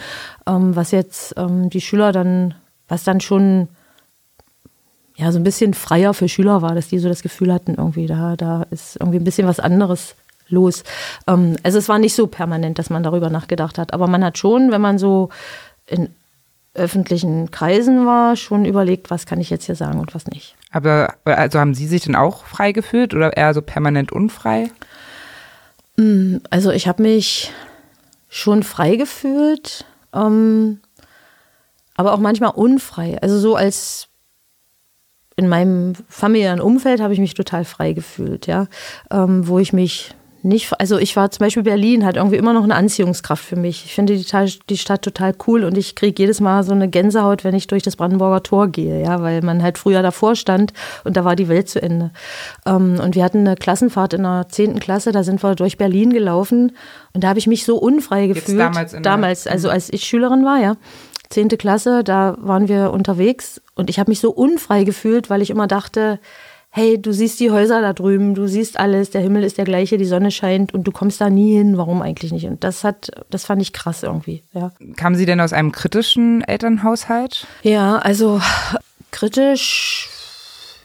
ähm, 0.46 0.74
was 0.74 0.90
jetzt 0.90 1.34
ähm, 1.36 1.70
die 1.70 1.80
Schüler 1.80 2.12
dann, 2.12 2.54
was 2.88 3.04
dann 3.04 3.20
schon 3.20 3.68
ja 5.16 5.32
so 5.32 5.38
ein 5.38 5.44
bisschen 5.44 5.74
freier 5.74 6.12
für 6.12 6.28
Schüler 6.28 6.60
war, 6.60 6.74
dass 6.74 6.88
die 6.88 6.98
so 6.98 7.08
das 7.08 7.22
Gefühl 7.22 7.52
hatten, 7.52 7.74
irgendwie 7.74 8.06
da, 8.06 8.36
da 8.36 8.66
ist 8.70 8.96
irgendwie 9.00 9.18
ein 9.18 9.24
bisschen 9.24 9.48
was 9.48 9.60
anderes 9.60 10.14
los. 10.48 10.84
Ähm, 11.26 11.56
also 11.62 11.78
es 11.78 11.88
war 11.88 11.98
nicht 11.98 12.14
so 12.14 12.26
permanent, 12.26 12.78
dass 12.78 12.90
man 12.90 13.02
darüber 13.02 13.30
nachgedacht 13.30 13.78
hat, 13.78 13.92
aber 13.92 14.06
man 14.06 14.24
hat 14.24 14.38
schon, 14.38 14.70
wenn 14.70 14.80
man 14.80 14.98
so 14.98 15.30
in 15.86 16.14
öffentlichen 16.74 17.50
Kreisen 17.50 18.06
war, 18.06 18.36
schon 18.36 18.64
überlegt, 18.64 19.10
was 19.10 19.26
kann 19.26 19.40
ich 19.40 19.50
jetzt 19.50 19.64
hier 19.64 19.76
sagen 19.76 19.98
und 19.98 20.14
was 20.14 20.26
nicht. 20.26 20.56
Aber 20.70 21.14
also 21.24 21.58
haben 21.58 21.74
Sie 21.74 21.86
sich 21.86 22.02
denn 22.02 22.16
auch 22.16 22.44
frei 22.44 22.72
gefühlt 22.72 23.14
oder 23.14 23.36
eher 23.36 23.54
so 23.54 23.62
permanent 23.62 24.12
unfrei? 24.12 24.70
Also 26.50 26.70
ich 26.70 26.86
habe 26.86 27.02
mich 27.02 27.50
schon 28.28 28.62
frei 28.62 28.96
gefühlt, 28.96 29.86
ähm, 30.12 30.80
aber 31.94 32.12
auch 32.12 32.18
manchmal 32.18 32.50
unfrei. 32.50 33.18
Also 33.22 33.38
so 33.38 33.56
als 33.56 34.08
in 35.36 35.48
meinem 35.48 35.94
familiären 36.08 36.60
Umfeld 36.60 37.00
habe 37.00 37.14
ich 37.14 37.20
mich 37.20 37.34
total 37.34 37.64
frei 37.64 37.92
gefühlt, 37.92 38.46
ja, 38.46 38.66
ähm, 39.10 39.48
wo 39.48 39.58
ich 39.58 39.72
mich 39.72 40.14
nicht, 40.42 40.72
also 40.78 40.98
ich 40.98 41.16
war 41.16 41.30
zum 41.30 41.44
Beispiel 41.44 41.62
Berlin, 41.62 42.04
hat 42.04 42.16
irgendwie 42.16 42.36
immer 42.36 42.52
noch 42.52 42.62
eine 42.62 42.74
Anziehungskraft 42.74 43.44
für 43.44 43.56
mich. 43.56 43.84
Ich 43.84 43.94
finde 43.94 44.16
die, 44.16 44.24
die 44.68 44.78
Stadt 44.78 45.02
total 45.02 45.34
cool 45.46 45.64
und 45.64 45.76
ich 45.76 45.94
kriege 45.94 46.22
jedes 46.22 46.40
Mal 46.40 46.62
so 46.62 46.72
eine 46.72 46.88
Gänsehaut, 46.88 47.42
wenn 47.42 47.54
ich 47.54 47.66
durch 47.66 47.82
das 47.82 47.96
Brandenburger 47.96 48.42
Tor 48.42 48.68
gehe, 48.68 49.02
ja, 49.02 49.22
weil 49.22 49.42
man 49.42 49.62
halt 49.62 49.78
früher 49.78 50.02
davor 50.02 50.36
stand 50.36 50.72
und 51.04 51.16
da 51.16 51.24
war 51.24 51.36
die 51.36 51.48
Welt 51.48 51.68
zu 51.68 51.82
Ende. 51.82 52.10
Ähm, 52.64 53.00
und 53.02 53.14
wir 53.14 53.24
hatten 53.24 53.38
eine 53.38 53.56
Klassenfahrt 53.56 54.14
in 54.14 54.22
der 54.22 54.46
10. 54.48 54.78
Klasse, 54.78 55.12
da 55.12 55.22
sind 55.22 55.42
wir 55.42 55.54
durch 55.54 55.78
Berlin 55.78 56.10
gelaufen 56.12 56.76
und 57.12 57.24
da 57.24 57.28
habe 57.28 57.38
ich 57.38 57.46
mich 57.46 57.64
so 57.64 57.76
unfrei 57.76 58.26
gefühlt. 58.26 58.48
Jetzt 58.48 58.58
damals, 58.58 58.96
damals, 59.02 59.46
also 59.46 59.68
mhm. 59.68 59.74
als 59.74 59.92
ich 59.92 60.04
Schülerin 60.04 60.44
war, 60.44 60.60
ja. 60.60 60.76
Zehnte 61.28 61.56
Klasse, 61.56 62.04
da 62.04 62.36
waren 62.38 62.68
wir 62.68 62.92
unterwegs 62.92 63.60
und 63.74 63.90
ich 63.90 63.98
habe 63.98 64.12
mich 64.12 64.20
so 64.20 64.30
unfrei 64.30 64.84
gefühlt, 64.84 65.28
weil 65.28 65.42
ich 65.42 65.50
immer 65.50 65.66
dachte, 65.66 66.20
hey, 66.76 67.00
du 67.00 67.10
siehst 67.10 67.40
die 67.40 67.50
Häuser 67.50 67.80
da 67.80 67.94
drüben, 67.94 68.34
du 68.34 68.46
siehst 68.46 68.78
alles, 68.78 69.08
der 69.08 69.22
Himmel 69.22 69.44
ist 69.44 69.56
der 69.56 69.64
gleiche, 69.64 69.96
die 69.96 70.04
Sonne 70.04 70.30
scheint 70.30 70.74
und 70.74 70.84
du 70.84 70.92
kommst 70.92 71.22
da 71.22 71.30
nie 71.30 71.56
hin, 71.56 71.78
warum 71.78 72.02
eigentlich 72.02 72.32
nicht? 72.32 72.44
Und 72.44 72.64
das 72.64 72.84
hat, 72.84 73.10
das 73.30 73.46
fand 73.46 73.62
ich 73.62 73.72
krass 73.72 74.02
irgendwie, 74.02 74.42
ja. 74.52 74.72
Kamen 74.94 75.16
Sie 75.16 75.24
denn 75.24 75.40
aus 75.40 75.54
einem 75.54 75.72
kritischen 75.72 76.42
Elternhaushalt? 76.42 77.46
Ja, 77.62 77.96
also 77.96 78.42
kritisch 79.10 80.10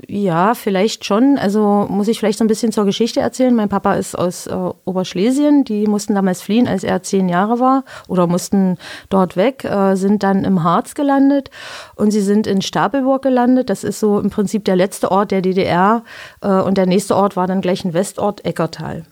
ja, 0.08 0.54
vielleicht 0.54 1.06
schon. 1.06 1.38
Also 1.38 1.86
muss 1.90 2.08
ich 2.08 2.20
vielleicht 2.20 2.40
so 2.40 2.44
ein 2.44 2.48
bisschen 2.48 2.72
zur 2.72 2.86
Geschichte 2.86 3.20
erzählen. 3.20 3.56
Mein 3.56 3.70
Papa 3.70 3.94
ist 3.96 4.18
aus 4.18 4.48
äh, 4.48 4.54
Oberschlesien. 4.86 5.64
Die 5.64 5.88
mussten 5.88 6.16
damals 6.16 6.42
fliehen, 6.42 6.68
als 6.68 6.84
er 6.84 7.04
zehn 7.04 7.30
Jahre 7.30 7.60
war 7.60 7.84
oder 8.08 8.28
mussten 8.28 8.78
dort 9.10 9.38
weg, 9.38 9.64
äh, 9.64 9.96
sind 9.96 10.24
dann 10.24 10.44
im 10.44 10.64
Harz 10.64 10.96
gelandet 10.96 11.50
und 11.96 12.12
sie 12.12 12.22
sind 12.22 12.48
in 12.48 12.62
Stapelburg 12.62 13.22
gelandet. 13.22 13.70
Das 13.70 13.84
ist 13.84 14.00
so 14.00 14.20
im 14.20 14.30
Prinzip 14.30 14.66
der 14.66 14.76
letzte 14.76 15.12
Ort 15.12 15.32
der 15.32 15.42
DDR 15.42 16.04
äh, 16.42 16.48
und 16.48 16.78
der 16.78 16.86
nächste 16.86 17.16
Ort 17.16 17.36
war 17.36 17.48
dann 17.48 17.62
gleich 17.62 17.86
ein 17.86 17.94
Westort, 17.94 18.44
Eckertal. 18.46 19.04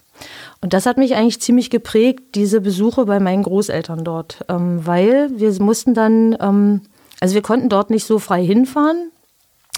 Und 0.62 0.74
das 0.74 0.86
hat 0.86 0.98
mich 0.98 1.16
eigentlich 1.16 1.40
ziemlich 1.40 1.70
geprägt, 1.70 2.36
diese 2.36 2.62
Besuche 2.62 3.06
bei 3.06 3.20
meinen 3.20 3.44
Großeltern 3.44 4.04
dort, 4.04 4.44
ähm, 4.50 4.86
weil 4.86 5.30
wir 5.34 5.54
mussten 5.62 5.94
dann, 5.94 6.36
ähm, 6.42 6.82
also 7.22 7.36
wir 7.36 7.42
konnten 7.42 7.70
dort 7.70 7.90
nicht 7.90 8.06
so 8.06 8.20
frei 8.20 8.44
hinfahren, 8.46 9.12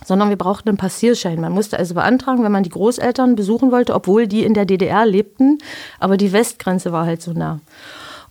sondern 0.06 0.30
wir 0.30 0.38
brauchten 0.38 0.70
einen 0.70 0.78
Passierschein. 0.78 1.39
Man 1.39 1.52
musste 1.52 1.78
also 1.78 1.93
beantragen, 1.93 2.43
wenn 2.43 2.52
man 2.52 2.64
die 2.64 2.70
Großeltern 2.70 3.36
besuchen 3.36 3.72
wollte, 3.72 3.93
obwohl 3.93 4.28
die 4.28 4.43
in 4.43 4.54
der 4.54 4.66
DDR 4.66 5.06
lebten, 5.06 5.60
aber 5.99 6.18
die 6.18 6.32
Westgrenze 6.32 6.91
war 6.91 7.06
halt 7.06 7.22
so 7.22 7.34
nah. 7.34 7.60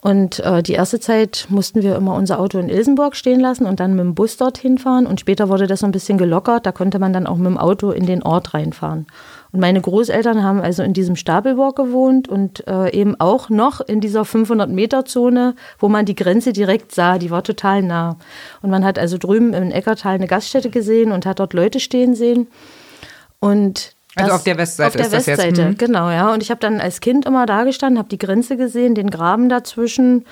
Und 0.02 0.40
äh, 0.40 0.62
die 0.62 0.72
erste 0.72 0.98
Zeit 0.98 1.46
mussten 1.50 1.82
wir 1.82 1.96
immer 1.96 2.14
unser 2.14 2.40
Auto 2.40 2.58
in 2.58 2.70
Ilsenburg 2.70 3.14
stehen 3.14 3.38
lassen 3.38 3.66
und 3.66 3.80
dann 3.80 3.94
mit 3.94 4.00
dem 4.00 4.14
Bus 4.14 4.38
dorthin 4.38 4.78
fahren. 4.78 5.06
Und 5.06 5.20
später 5.20 5.50
wurde 5.50 5.66
das 5.66 5.80
so 5.80 5.86
ein 5.86 5.92
bisschen 5.92 6.16
gelockert. 6.16 6.64
Da 6.64 6.72
konnte 6.72 6.98
man 6.98 7.12
dann 7.12 7.26
auch 7.26 7.36
mit 7.36 7.46
dem 7.46 7.58
Auto 7.58 7.90
in 7.90 8.06
den 8.06 8.22
Ort 8.22 8.54
reinfahren. 8.54 9.06
Und 9.52 9.60
meine 9.60 9.80
Großeltern 9.80 10.42
haben 10.44 10.60
also 10.60 10.82
in 10.82 10.92
diesem 10.92 11.16
Stapelburg 11.16 11.76
gewohnt 11.76 12.28
und 12.28 12.66
äh, 12.68 12.92
eben 12.92 13.18
auch 13.20 13.48
noch 13.48 13.80
in 13.80 14.00
dieser 14.00 14.22
500-Meter-Zone, 14.22 15.54
wo 15.78 15.88
man 15.88 16.06
die 16.06 16.14
Grenze 16.14 16.52
direkt 16.52 16.94
sah. 16.94 17.18
Die 17.18 17.30
war 17.30 17.42
total 17.42 17.82
nah. 17.82 18.16
Und 18.62 18.70
man 18.70 18.84
hat 18.84 18.98
also 18.98 19.18
drüben 19.18 19.52
im 19.52 19.70
Eckertal 19.72 20.14
eine 20.14 20.28
Gaststätte 20.28 20.70
gesehen 20.70 21.10
und 21.10 21.26
hat 21.26 21.40
dort 21.40 21.52
Leute 21.52 21.80
stehen 21.80 22.14
sehen. 22.14 22.46
Und 23.40 23.94
das, 24.14 24.24
also 24.24 24.36
auf 24.36 24.44
der 24.44 24.58
Westseite 24.58 24.88
auf 24.88 24.96
der 24.96 25.06
ist 25.06 25.12
Westseite, 25.12 25.36
das 25.36 25.58
jetzt. 25.58 25.66
Hm. 25.66 25.78
genau, 25.78 26.10
ja. 26.10 26.32
Und 26.32 26.42
ich 26.42 26.50
habe 26.50 26.60
dann 26.60 26.80
als 26.80 27.00
Kind 27.00 27.26
immer 27.26 27.46
da 27.46 27.64
gestanden, 27.64 27.98
habe 27.98 28.08
die 28.08 28.18
Grenze 28.18 28.56
gesehen, 28.56 28.94
den 28.94 29.10
Graben 29.10 29.48
dazwischen 29.48 30.24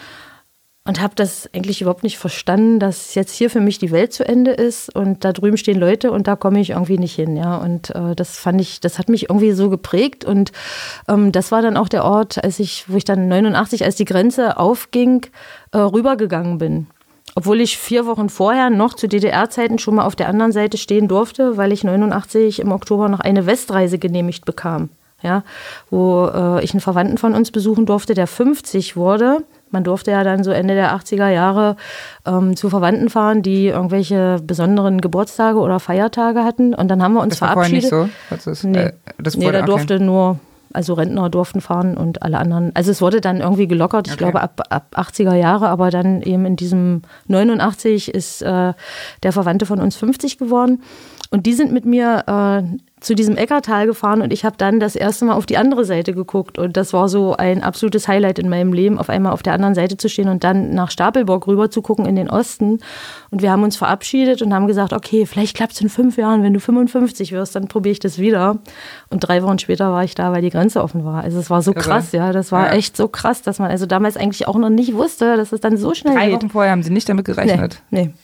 und 0.89 1.03
habe 1.03 1.14
das 1.14 1.51
eigentlich 1.55 1.82
überhaupt 1.82 2.03
nicht 2.03 2.16
verstanden, 2.16 2.80
dass 2.80 3.14
jetzt 3.14 3.34
hier 3.34 3.51
für 3.51 3.61
mich 3.61 3.78
die 3.78 3.91
Welt 3.91 4.14
zu 4.14 4.26
Ende 4.26 4.53
ist 4.53 4.95
und 4.97 5.22
da 5.22 5.34
drüben 5.34 5.59
stehen 5.59 5.78
Leute 5.78 6.11
und 6.11 6.26
da 6.26 6.34
komme 6.34 6.61
ich 6.61 6.70
irgendwie 6.70 6.97
nicht 6.97 7.14
hin, 7.14 7.36
ja. 7.36 7.59
Und 7.59 7.95
äh, 7.95 8.16
das 8.16 8.39
fand 8.39 8.59
ich, 8.59 8.80
das 8.80 8.99
hat 8.99 9.11
mich 9.11 9.28
irgendwie 9.28 9.53
so 9.53 9.68
geprägt 9.68 10.24
und 10.24 10.51
ähm, 11.07 11.30
das 11.30 11.53
war 11.53 11.61
dann 11.61 11.76
auch 11.76 11.91
der 11.91 12.07
Ort, 12.07 12.43
als 12.43 12.59
ich, 12.59 12.86
wo 12.89 12.97
ich 12.97 13.05
dann 13.05 13.28
89, 13.28 13.84
als 13.84 13.97
die 13.97 14.07
Grenze 14.07 14.57
aufging, 14.57 15.26
äh, 15.72 15.76
rübergegangen 15.76 16.57
bin. 16.57 16.86
Obwohl 17.34 17.61
ich 17.61 17.76
vier 17.76 18.07
Wochen 18.07 18.30
vorher 18.30 18.70
noch 18.70 18.95
zu 18.95 19.09
DDR-Zeiten 19.09 19.78
schon 19.78 19.97
mal 19.97 20.07
auf 20.07 20.16
der 20.16 20.30
anderen 20.30 20.53
Seite 20.53 20.78
stehen 20.78 21.07
durfte, 21.07 21.59
weil 21.59 21.70
ich 21.70 21.84
89 21.84 22.61
im 22.61 22.72
Oktober 22.72 23.11
noch 23.11 23.20
eine 23.20 23.45
Westreise 23.45 23.99
genehmigt 23.99 24.47
bekam. 24.47 24.89
Ja, 25.20 25.43
wo 25.91 26.30
äh, 26.32 26.64
ich 26.64 26.72
einen 26.72 26.80
Verwandten 26.80 27.18
von 27.18 27.34
uns 27.34 27.51
besuchen 27.51 27.84
durfte, 27.84 28.14
der 28.14 28.28
50 28.28 28.97
wurde 28.97 29.43
man 29.71 29.85
durfte 29.85 30.11
ja 30.11 30.25
dann 30.25 30.45
so 30.45 30.51
Ende 30.51 30.75
der 30.75 30.95
80er 30.97 31.29
Jahre 31.29 31.77
ähm, 32.27 32.57
zu 32.57 32.71
Verwandten 32.71 33.09
fahren, 33.09 33.43
die 33.43 33.69
irgendwelche 33.69 34.39
besonderen 34.43 35.01
Geburtstage 35.01 35.59
oder 35.59 35.81
Feiertage 35.81 36.45
hatten. 36.45 36.75
Und 36.75 36.89
dann 36.89 37.03
haben 37.03 37.14
wir 37.14 37.21
uns 37.21 37.35
das 37.35 37.41
war 37.41 37.53
verabschiedet. 37.53 37.83
Nicht 37.83 37.91
so? 37.91 38.09
Das 38.31 38.64
nee, 38.64 38.79
äh, 38.79 38.93
das 39.19 39.37
nee 39.37 39.51
da 39.51 39.62
durfte 39.62 39.97
okay. 39.97 40.05
nur, 40.05 40.39
also 40.73 40.95
Rentner 40.95 41.29
durften 41.31 41.61
fahren 41.61 41.97
und 41.97 42.23
alle 42.23 42.39
anderen. 42.39 42.75
Also 42.75 42.91
es 42.91 43.01
wurde 43.01 43.21
dann 43.21 43.41
irgendwie 43.41 43.66
gelockert, 43.66 44.07
ich 44.07 44.14
okay. 44.14 44.25
glaube 44.25 44.41
ab, 44.41 44.61
ab 44.71 44.95
80er 44.97 45.35
Jahre, 45.35 45.69
aber 45.69 45.91
dann 45.91 46.23
eben 46.23 46.45
in 46.47 46.57
diesem 46.57 47.03
89 47.27 48.14
ist 48.14 48.43
äh, 48.43 48.73
der 49.23 49.33
Verwandte 49.33 49.66
von 49.66 49.81
uns 49.81 49.97
50 49.97 50.39
geworden. 50.39 50.83
Und 51.31 51.47
die 51.47 51.53
sind 51.53 51.73
mit 51.73 51.85
mir 51.85 52.25
äh, 52.27 52.79
zu 53.01 53.14
diesem 53.14 53.36
Eckertal 53.36 53.86
gefahren 53.86 54.22
und 54.22 54.32
ich 54.32 54.44
habe 54.44 54.57
dann 54.57 54.80
das 54.80 54.96
erste 54.96 55.24
Mal 55.24 55.34
auf 55.34 55.46
die 55.46 55.57
andere 55.57 55.84
Seite 55.84 56.12
geguckt. 56.12 56.59
Und 56.59 56.76
das 56.76 56.92
war 56.92 57.09
so 57.09 57.36
ein 57.36 57.62
absolutes 57.62 58.09
Highlight 58.09 58.38
in 58.38 58.49
meinem 58.49 58.72
Leben, 58.72 58.99
auf 58.99 59.09
einmal 59.09 59.32
auf 59.32 59.42
der 59.42 59.53
anderen 59.53 59.74
Seite 59.74 59.96
zu 59.96 60.09
stehen 60.09 60.28
und 60.28 60.44
dann 60.44 60.74
nach 60.74 60.90
Stapelburg 60.90 61.46
rüber 61.46 61.70
zu 61.70 61.82
gucken 61.82 62.07
in 62.07 62.16
den 62.16 62.30
Osten. 62.30 62.80
Und 63.30 63.42
wir 63.42 63.53
haben 63.53 63.62
uns 63.62 63.76
verabschiedet 63.76 64.42
und 64.42 64.53
haben 64.55 64.66
gesagt, 64.66 64.92
okay, 64.92 65.26
vielleicht 65.26 65.57
klappt 65.57 65.72
es 65.72 65.80
in 65.80 65.88
fünf 65.88 66.16
Jahren, 66.16 66.42
wenn 66.42 66.55
du 66.55 66.61
55 66.61 67.32
wirst, 67.32 67.55
dann 67.55 67.68
probiere 67.68 67.92
ich 67.92 68.01
das 68.01 68.18
wieder. 68.18 68.59
Und 69.11 69.20
drei 69.20 69.42
Wochen 69.42 69.59
später 69.59 69.92
war 69.92 70.05
ich 70.05 70.14
da, 70.14 70.32
weil 70.32 70.42
die 70.42 70.51
Grenze 70.51 70.82
offen 70.82 71.05
war. 71.05 71.22
Also 71.22 71.38
es 71.38 71.51
war 71.51 71.62
so 71.62 71.72
krass, 71.72 72.12
ja. 72.12 72.32
Das 72.32 72.53
war 72.53 72.66
ja. 72.66 72.72
echt 72.72 72.96
so 72.96 73.09
krass, 73.09 73.42
dass 73.42 73.59
man 73.59 73.70
also 73.70 73.86
damals 73.86 74.16
eigentlich 74.16 74.49
auch 74.49 74.57
noch 74.57 74.70
nicht 74.70 74.94
wusste, 74.94 75.36
dass 75.36 75.53
es 75.53 75.61
dann 75.61 75.76
so 75.76 75.94
schnell 75.94 76.14
drei 76.14 76.26
geht. 76.26 76.34
Drei 76.34 76.36
Wochen 76.38 76.51
vorher 76.51 76.72
haben 76.72 76.82
sie 76.82 76.90
nicht 76.90 77.09
damit 77.09 77.24
gerechnet. 77.24 77.82
Nee, 77.90 78.07
nee. 78.07 78.14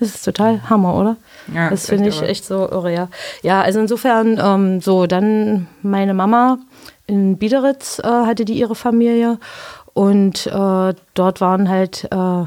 Das 0.00 0.14
ist 0.14 0.24
total 0.24 0.68
Hammer, 0.70 0.94
oder? 0.94 1.16
Ja, 1.52 1.70
das 1.70 1.86
finde 1.86 2.08
ich 2.08 2.18
irre. 2.18 2.28
echt 2.28 2.44
so 2.44 2.68
irre, 2.70 2.92
ja. 2.92 3.08
Ja, 3.42 3.62
also 3.62 3.80
insofern, 3.80 4.38
ähm, 4.40 4.80
so, 4.80 5.06
dann 5.06 5.66
meine 5.82 6.14
Mama 6.14 6.58
in 7.06 7.38
Biederitz 7.38 7.98
äh, 7.98 8.06
hatte 8.06 8.44
die 8.44 8.58
ihre 8.58 8.74
Familie 8.74 9.38
und 9.94 10.46
äh, 10.46 10.94
dort 11.14 11.40
waren 11.40 11.68
halt, 11.68 12.04
äh, 12.04 12.44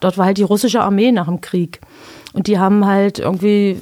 dort 0.00 0.18
war 0.18 0.24
halt 0.24 0.38
die 0.38 0.42
russische 0.42 0.80
Armee 0.80 1.12
nach 1.12 1.26
dem 1.26 1.40
Krieg. 1.40 1.80
Und 2.32 2.48
die 2.48 2.58
haben 2.58 2.84
halt 2.84 3.20
irgendwie, 3.20 3.78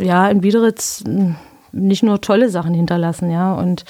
ja, 0.00 0.28
in 0.28 0.42
Biederitz 0.42 1.02
hm, 1.04 1.34
nicht 1.72 2.04
nur 2.04 2.20
tolle 2.20 2.48
Sachen 2.48 2.74
hinterlassen, 2.74 3.30
ja. 3.30 3.54
Und 3.54 3.84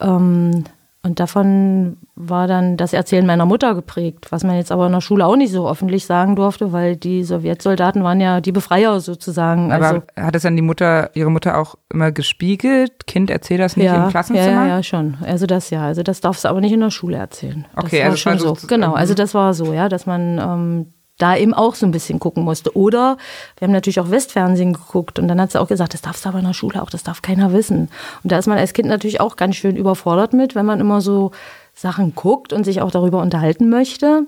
ähm, 0.00 0.64
und 1.02 1.20
davon 1.20 1.96
war 2.16 2.48
dann 2.48 2.76
das 2.76 2.92
Erzählen 2.92 3.24
meiner 3.24 3.46
Mutter 3.46 3.76
geprägt, 3.76 4.26
was 4.30 4.42
man 4.42 4.56
jetzt 4.56 4.72
aber 4.72 4.86
in 4.86 4.92
der 4.92 5.00
Schule 5.00 5.24
auch 5.26 5.36
nicht 5.36 5.52
so 5.52 5.70
öffentlich 5.70 6.06
sagen 6.06 6.34
durfte, 6.34 6.72
weil 6.72 6.96
die 6.96 7.22
Sowjetsoldaten 7.22 8.02
waren 8.02 8.20
ja 8.20 8.40
die 8.40 8.50
Befreier 8.50 8.98
sozusagen. 8.98 9.70
Aber 9.70 9.86
also, 9.86 10.02
hat 10.16 10.34
es 10.34 10.42
dann 10.42 10.56
die 10.56 10.62
Mutter, 10.62 11.10
ihre 11.14 11.30
Mutter 11.30 11.56
auch 11.56 11.76
immer 11.92 12.10
gespiegelt? 12.10 13.06
Kind, 13.06 13.30
erzähl 13.30 13.58
das 13.58 13.76
nicht 13.76 13.86
ja, 13.86 14.04
im 14.04 14.10
Klassenzimmer? 14.10 14.66
Ja, 14.66 14.76
ja, 14.76 14.82
schon. 14.82 15.16
Also 15.24 15.46
das 15.46 15.70
ja. 15.70 15.82
Also 15.82 16.02
das 16.02 16.20
darfst 16.20 16.44
du 16.44 16.48
aber 16.48 16.60
nicht 16.60 16.72
in 16.72 16.80
der 16.80 16.90
Schule 16.90 17.16
erzählen. 17.16 17.64
Das 17.76 17.84
okay, 17.84 18.02
also 18.02 18.16
schon 18.16 18.38
so. 18.40 18.56
Genau, 18.66 18.94
also 18.94 19.14
das 19.14 19.34
war 19.34 19.54
so, 19.54 19.72
ja, 19.72 19.88
dass 19.88 20.04
man 20.04 20.38
ähm, 20.38 20.86
da 21.18 21.36
eben 21.36 21.52
auch 21.52 21.74
so 21.74 21.84
ein 21.84 21.92
bisschen 21.92 22.18
gucken 22.20 22.44
musste. 22.44 22.74
Oder 22.76 23.16
wir 23.58 23.66
haben 23.66 23.72
natürlich 23.72 24.00
auch 24.00 24.10
Westfernsehen 24.10 24.72
geguckt 24.72 25.18
und 25.18 25.28
dann 25.28 25.40
hat 25.40 25.52
sie 25.52 25.60
auch 25.60 25.68
gesagt, 25.68 25.94
das 25.94 26.02
darfst 26.02 26.24
du 26.24 26.30
aber 26.30 26.38
in 26.38 26.46
der 26.46 26.54
Schule 26.54 26.82
auch, 26.82 26.90
das 26.90 27.02
darf 27.02 27.22
keiner 27.22 27.52
wissen. 27.52 27.90
Und 28.22 28.32
da 28.32 28.38
ist 28.38 28.46
man 28.46 28.58
als 28.58 28.72
Kind 28.72 28.88
natürlich 28.88 29.20
auch 29.20 29.36
ganz 29.36 29.56
schön 29.56 29.76
überfordert 29.76 30.32
mit, 30.32 30.54
wenn 30.54 30.66
man 30.66 30.80
immer 30.80 31.00
so 31.00 31.32
Sachen 31.74 32.14
guckt 32.14 32.52
und 32.52 32.64
sich 32.64 32.80
auch 32.80 32.90
darüber 32.90 33.20
unterhalten 33.20 33.68
möchte 33.68 34.26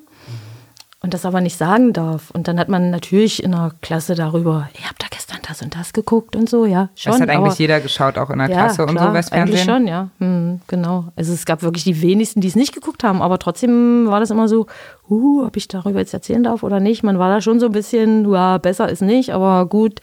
und 1.03 1.15
das 1.15 1.25
aber 1.25 1.41
nicht 1.41 1.57
sagen 1.57 1.93
darf. 1.93 2.31
Und 2.31 2.47
dann 2.47 2.59
hat 2.59 2.69
man 2.69 2.91
natürlich 2.91 3.43
in 3.43 3.53
der 3.53 3.73
Klasse 3.81 4.15
darüber, 4.15 4.69
ihr 4.79 4.89
habt 4.89 5.03
da 5.03 5.07
gestern 5.11 5.39
das 5.49 5.63
und 5.63 5.75
das 5.75 5.93
geguckt 5.93 6.37
und 6.37 6.49
so, 6.49 6.67
ja, 6.67 6.91
schon. 6.95 7.13
Das 7.13 7.21
hat 7.23 7.31
eigentlich 7.31 7.59
jeder 7.59 7.81
geschaut, 7.81 8.19
auch 8.19 8.31
in 8.31 8.39
der 8.39 8.51
ja, 8.51 8.57
Klasse 8.57 8.85
klar, 8.85 8.89
und 8.89 8.99
so 8.99 9.15
Westfernsehen. 9.15 9.59
Eigentlich 9.59 9.65
schon, 9.65 9.87
ja, 9.87 10.09
hm, 10.19 10.61
genau. 10.67 11.07
Also 11.17 11.33
es 11.33 11.47
gab 11.47 11.63
wirklich 11.63 11.85
die 11.85 12.03
wenigsten, 12.03 12.41
die 12.41 12.49
es 12.49 12.57
nicht 12.57 12.75
geguckt 12.75 13.03
haben, 13.03 13.23
aber 13.23 13.39
trotzdem 13.39 14.07
war 14.09 14.21
das 14.21 14.31
immer 14.31 14.47
so, 14.47 14.67
uh, 15.09 15.45
ob 15.47 15.57
ich 15.57 15.69
darüber 15.69 16.01
jetzt 16.01 16.13
erzählen 16.13 16.43
darf 16.43 16.63
oder 16.63 16.81
nicht. 16.81 17.03
Man 17.03 17.19
war 17.19 17.31
da 17.31 17.41
schon 17.41 17.61
so 17.61 17.67
ein 17.67 17.73
bisschen, 17.73 18.31
ja, 18.31 18.59
besser 18.59 18.89
ist 18.89 19.03
nicht, 19.03 19.31
aber 19.31 19.67
gut, 19.67 20.01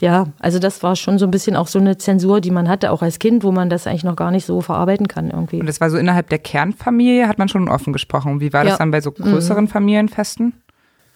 ja, 0.00 0.26
also 0.38 0.58
das 0.58 0.82
war 0.82 0.96
schon 0.96 1.18
so 1.18 1.26
ein 1.26 1.30
bisschen 1.30 1.56
auch 1.56 1.68
so 1.68 1.78
eine 1.78 1.98
Zensur, 1.98 2.40
die 2.40 2.50
man 2.50 2.68
hatte, 2.68 2.90
auch 2.90 3.02
als 3.02 3.18
Kind, 3.18 3.44
wo 3.44 3.52
man 3.52 3.68
das 3.68 3.86
eigentlich 3.86 4.04
noch 4.04 4.16
gar 4.16 4.30
nicht 4.30 4.46
so 4.46 4.60
verarbeiten 4.60 5.08
kann 5.08 5.30
irgendwie. 5.30 5.60
Und 5.60 5.66
das 5.66 5.80
war 5.80 5.90
so 5.90 5.98
innerhalb 5.98 6.28
der 6.30 6.38
Kernfamilie, 6.38 7.28
hat 7.28 7.38
man 7.38 7.48
schon 7.48 7.68
offen 7.68 7.92
gesprochen. 7.92 8.40
Wie 8.40 8.52
war 8.52 8.64
das 8.64 8.74
ja. 8.74 8.78
dann 8.78 8.90
bei 8.90 9.00
so 9.00 9.12
größeren 9.12 9.64
mhm. 9.64 9.68
Familienfesten? 9.68 10.54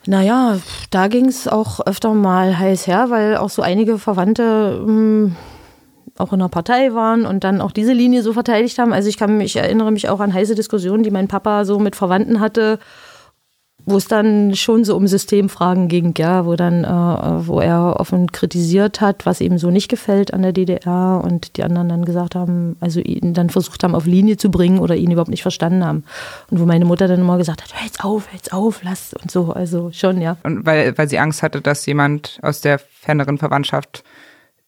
Naja, 0.07 0.59
da 0.91 1.09
ging 1.09 1.27
es 1.27 1.49
auch 1.49 1.81
öfter 1.87 2.13
mal 2.13 2.59
heiß 2.59 2.87
her, 2.87 3.07
weil 3.09 3.39
auch 3.39 3.49
so 3.49 3.63
einige 3.63 3.99
Verwandte 3.99 4.83
mh, 4.85 4.87
hm, 4.87 5.37
auch 6.19 6.33
in 6.33 6.39
der 6.39 6.49
Partei 6.49 6.95
waren 6.95 7.25
und 7.25 7.43
dann 7.43 7.61
auch 7.61 7.73
diese 7.73 7.93
Linie 7.93 8.23
so 8.23 8.33
verteidigt 8.35 8.79
haben. 8.79 8.93
Also 8.93 9.09
ich 9.09 9.17
kann 9.17 9.39
mich, 9.39 9.57
ich 9.57 9.63
erinnere 9.63 9.91
mich 9.91 10.09
auch 10.09 10.21
an 10.21 10.33
heiße 10.33 10.55
Diskussionen, 10.55 11.03
die 11.03 11.11
mein 11.11 11.29
Papa 11.29 11.65
so 11.65 11.79
mit 11.79 11.97
Verwandten 11.97 12.41
hatte 12.41 12.79
wo 13.87 13.97
es 13.97 14.07
dann 14.07 14.55
schon 14.55 14.85
so 14.85 14.97
um 14.97 15.07
Systemfragen 15.07 15.89
ging, 15.89 16.15
ja, 16.17 16.47
wo 16.47 16.57
dann, 16.57 16.85
äh, 16.85 17.47
wo 17.47 17.61
er 17.61 17.97
offen 18.01 18.33
kritisiert 18.33 19.01
hat, 19.01 19.27
was 19.27 19.41
ihm 19.41 19.59
so 19.59 19.71
nicht 19.71 19.89
gefällt 19.89 20.33
an 20.33 20.43
der 20.43 20.53
DDR 20.53 21.21
und 21.23 21.57
die 21.57 21.65
anderen 21.65 21.89
dann 21.89 22.05
gesagt 22.05 22.35
haben, 22.35 22.77
also 22.81 23.01
ihn 23.01 23.35
dann 23.35 23.51
versucht 23.51 23.85
haben, 23.85 23.95
auf 23.95 24.07
Linie 24.07 24.37
zu 24.37 24.51
bringen 24.51 24.79
oder 24.79 24.97
ihn 24.97 25.11
überhaupt 25.11 25.31
nicht 25.31 25.43
verstanden 25.43 25.85
haben. 25.85 26.05
Und 26.51 26.61
wo 26.61 26.65
meine 26.65 26.87
Mutter 26.87 27.09
dann 27.09 27.21
immer 27.21 27.37
gesagt 27.37 27.63
hat, 27.63 27.75
hör 27.75 27.85
jetzt 27.85 28.03
auf, 28.03 28.29
hör 28.29 28.35
jetzt 28.35 28.53
auf, 28.53 28.83
lass 28.83 29.13
und 29.15 29.31
so, 29.31 29.53
also 29.53 29.91
schon, 29.93 30.21
ja. 30.21 30.37
Und 30.45 30.65
weil, 30.65 30.97
weil 30.97 31.09
sie 31.09 31.19
Angst 31.19 31.43
hatte, 31.43 31.61
dass 31.61 31.85
jemand 31.85 32.39
aus 32.43 32.63
der 32.63 32.79
ferneren 32.79 33.37
Verwandtschaft 33.37 34.03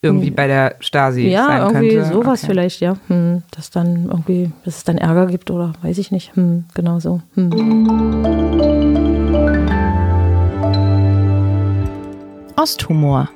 irgendwie 0.03 0.31
bei 0.31 0.47
der 0.47 0.77
Stasi 0.81 1.29
ja, 1.29 1.47
sein 1.47 1.73
könnte. 1.73 1.87
Ja, 1.87 1.93
irgendwie 1.93 2.15
sowas 2.15 2.43
okay. 2.43 2.53
vielleicht, 2.53 2.81
ja. 2.81 2.97
Hm, 3.09 3.43
dass 3.51 3.71
dann 3.71 4.07
irgendwie, 4.07 4.53
dass 4.65 4.79
es 4.79 4.85
dann 4.85 4.99
Ärger 4.99 5.27
gibt 5.27 5.51
oder 5.51 5.73
weiß 5.83 5.99
ich 5.99 6.11
nicht. 6.11 6.35
Hm, 6.37 6.65
genau 6.75 7.01
so. 7.01 7.23
Hm. 7.35 9.06
Osthumor. 12.57 13.29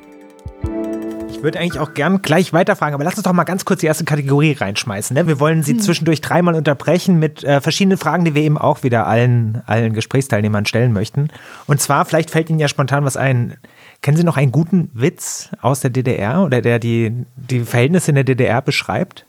Ich 1.30 1.42
würde 1.42 1.58
eigentlich 1.58 1.78
auch 1.78 1.94
gern 1.94 2.20
gleich 2.20 2.52
weiterfragen, 2.52 2.94
aber 2.94 3.04
lass 3.04 3.14
uns 3.14 3.22
doch 3.22 3.32
mal 3.32 3.44
ganz 3.44 3.64
kurz 3.64 3.80
die 3.80 3.86
erste 3.86 4.04
Kategorie 4.04 4.52
reinschmeißen. 4.52 5.14
Ne? 5.14 5.26
Wir 5.26 5.40
wollen 5.40 5.62
sie 5.62 5.72
hm. 5.72 5.80
zwischendurch 5.80 6.20
dreimal 6.20 6.54
unterbrechen 6.54 7.18
mit 7.18 7.44
äh, 7.44 7.60
verschiedenen 7.60 7.96
Fragen, 7.96 8.24
die 8.24 8.34
wir 8.34 8.42
eben 8.42 8.58
auch 8.58 8.82
wieder 8.82 9.06
allen, 9.06 9.62
allen 9.66 9.92
Gesprächsteilnehmern 9.92 10.66
stellen 10.66 10.92
möchten. 10.92 11.28
Und 11.66 11.80
zwar, 11.80 12.04
vielleicht 12.04 12.30
fällt 12.30 12.50
Ihnen 12.50 12.58
ja 12.58 12.68
spontan 12.68 13.04
was 13.04 13.16
ein. 13.16 13.56
Kennen 14.02 14.16
Sie 14.16 14.24
noch 14.24 14.36
einen 14.36 14.52
guten 14.52 14.90
Witz 14.92 15.50
aus 15.62 15.80
der 15.80 15.90
DDR 15.90 16.42
oder 16.42 16.60
der 16.60 16.78
die, 16.78 17.24
die 17.36 17.60
Verhältnisse 17.60 18.10
in 18.10 18.16
der 18.16 18.24
DDR 18.24 18.60
beschreibt? 18.60 19.24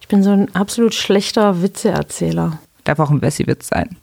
Ich 0.00 0.08
bin 0.08 0.22
so 0.22 0.30
ein 0.30 0.54
absolut 0.54 0.94
schlechter 0.94 1.62
Witzeerzähler. 1.62 2.60
Darf 2.84 3.00
auch 3.00 3.10
ein 3.10 3.20
Bessie-Witz 3.20 3.68
sein. 3.68 3.96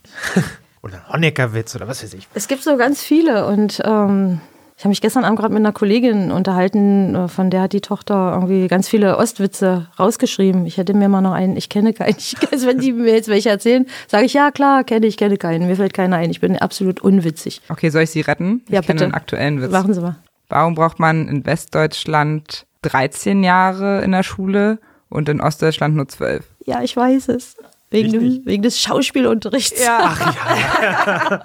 oder 0.82 1.02
Honecker-Witz 1.10 1.76
oder 1.76 1.88
was 1.88 2.04
weiß 2.04 2.14
ich. 2.14 2.28
Es 2.34 2.50
gibt 2.50 2.64
so 2.64 2.76
ganz 2.76 3.02
viele 3.02 3.46
und 3.48 3.82
ähm, 3.86 4.42
ich 4.76 4.84
habe 4.84 4.90
mich 4.90 5.02
gestern 5.02 5.24
Abend 5.24 5.40
gerade 5.40 5.54
mit 5.54 5.62
einer 5.62 5.72
Kollegin 5.72 6.32
unterhalten, 6.32 7.16
äh, 7.16 7.28
von 7.28 7.50
der 7.50 7.62
hat 7.62 7.74
die 7.74 7.82
Tochter 7.82 8.32
irgendwie 8.34 8.68
ganz 8.68 8.90
viele 8.90 9.18
Ostwitze 9.18 9.88
rausgeschrieben. 10.00 10.66
Ich 10.66 10.78
hätte 10.78 10.94
mir 10.94 11.10
mal 11.10 11.22
noch 11.22 11.34
einen, 11.34 11.56
ich 11.56 11.70
kenne 11.70 11.94
keinen. 11.94 12.16
Ich, 12.24 12.36
also 12.52 12.68
wenn 12.68 12.80
die 12.80 12.94
mir 12.94 13.14
jetzt 13.14 13.28
welche 13.28 13.50
erzählen, 13.50 13.86
sage 14.08 14.26
ich, 14.26 14.34
ja 14.34 14.52
klar, 14.52 14.84
kenne 14.84 15.06
ich, 15.08 15.18
kenne 15.18 15.38
keinen. 15.38 15.68
Mir 15.68 15.76
fällt 15.76 15.94
keiner 15.94 16.18
ein. 16.18 16.30
Ich 16.30 16.40
bin 16.40 16.58
absolut 16.58 17.02
unwitzig. 17.02 17.62
Okay, 17.70 17.90
soll 17.90 18.04
ich 18.04 18.12
Sie 18.12 18.22
retten? 18.22 18.62
Ja, 18.70 18.80
ich 18.80 18.88
bitte. 18.88 19.00
kenne 19.00 19.04
einen 19.06 19.14
aktuellen 19.14 19.62
Witz. 19.62 19.72
Machen 19.72 19.94
Sie 19.94 20.02
mal. 20.02 20.18
Warum 20.50 20.76
braucht 20.76 21.00
man 21.00 21.28
in 21.28 21.46
Westdeutschland 21.46 22.66
13 22.84 23.44
Jahre 23.44 24.02
in 24.04 24.12
der 24.12 24.24
Schule 24.24 24.80
und 25.10 25.30
in 25.30 25.42
Ostdeutschland 25.42 25.96
nur 25.96 26.08
12? 26.08 26.46
Ja, 26.66 26.82
ich 26.82 26.96
weiß 26.96 27.30
es. 27.30 27.58
Wegen, 27.94 28.12
dem, 28.12 28.46
wegen 28.46 28.64
des 28.64 28.82
Schauspielunterrichts. 28.82 29.86
Ja. 29.86 30.00
Ach 30.02 30.36
ja. 30.82 31.44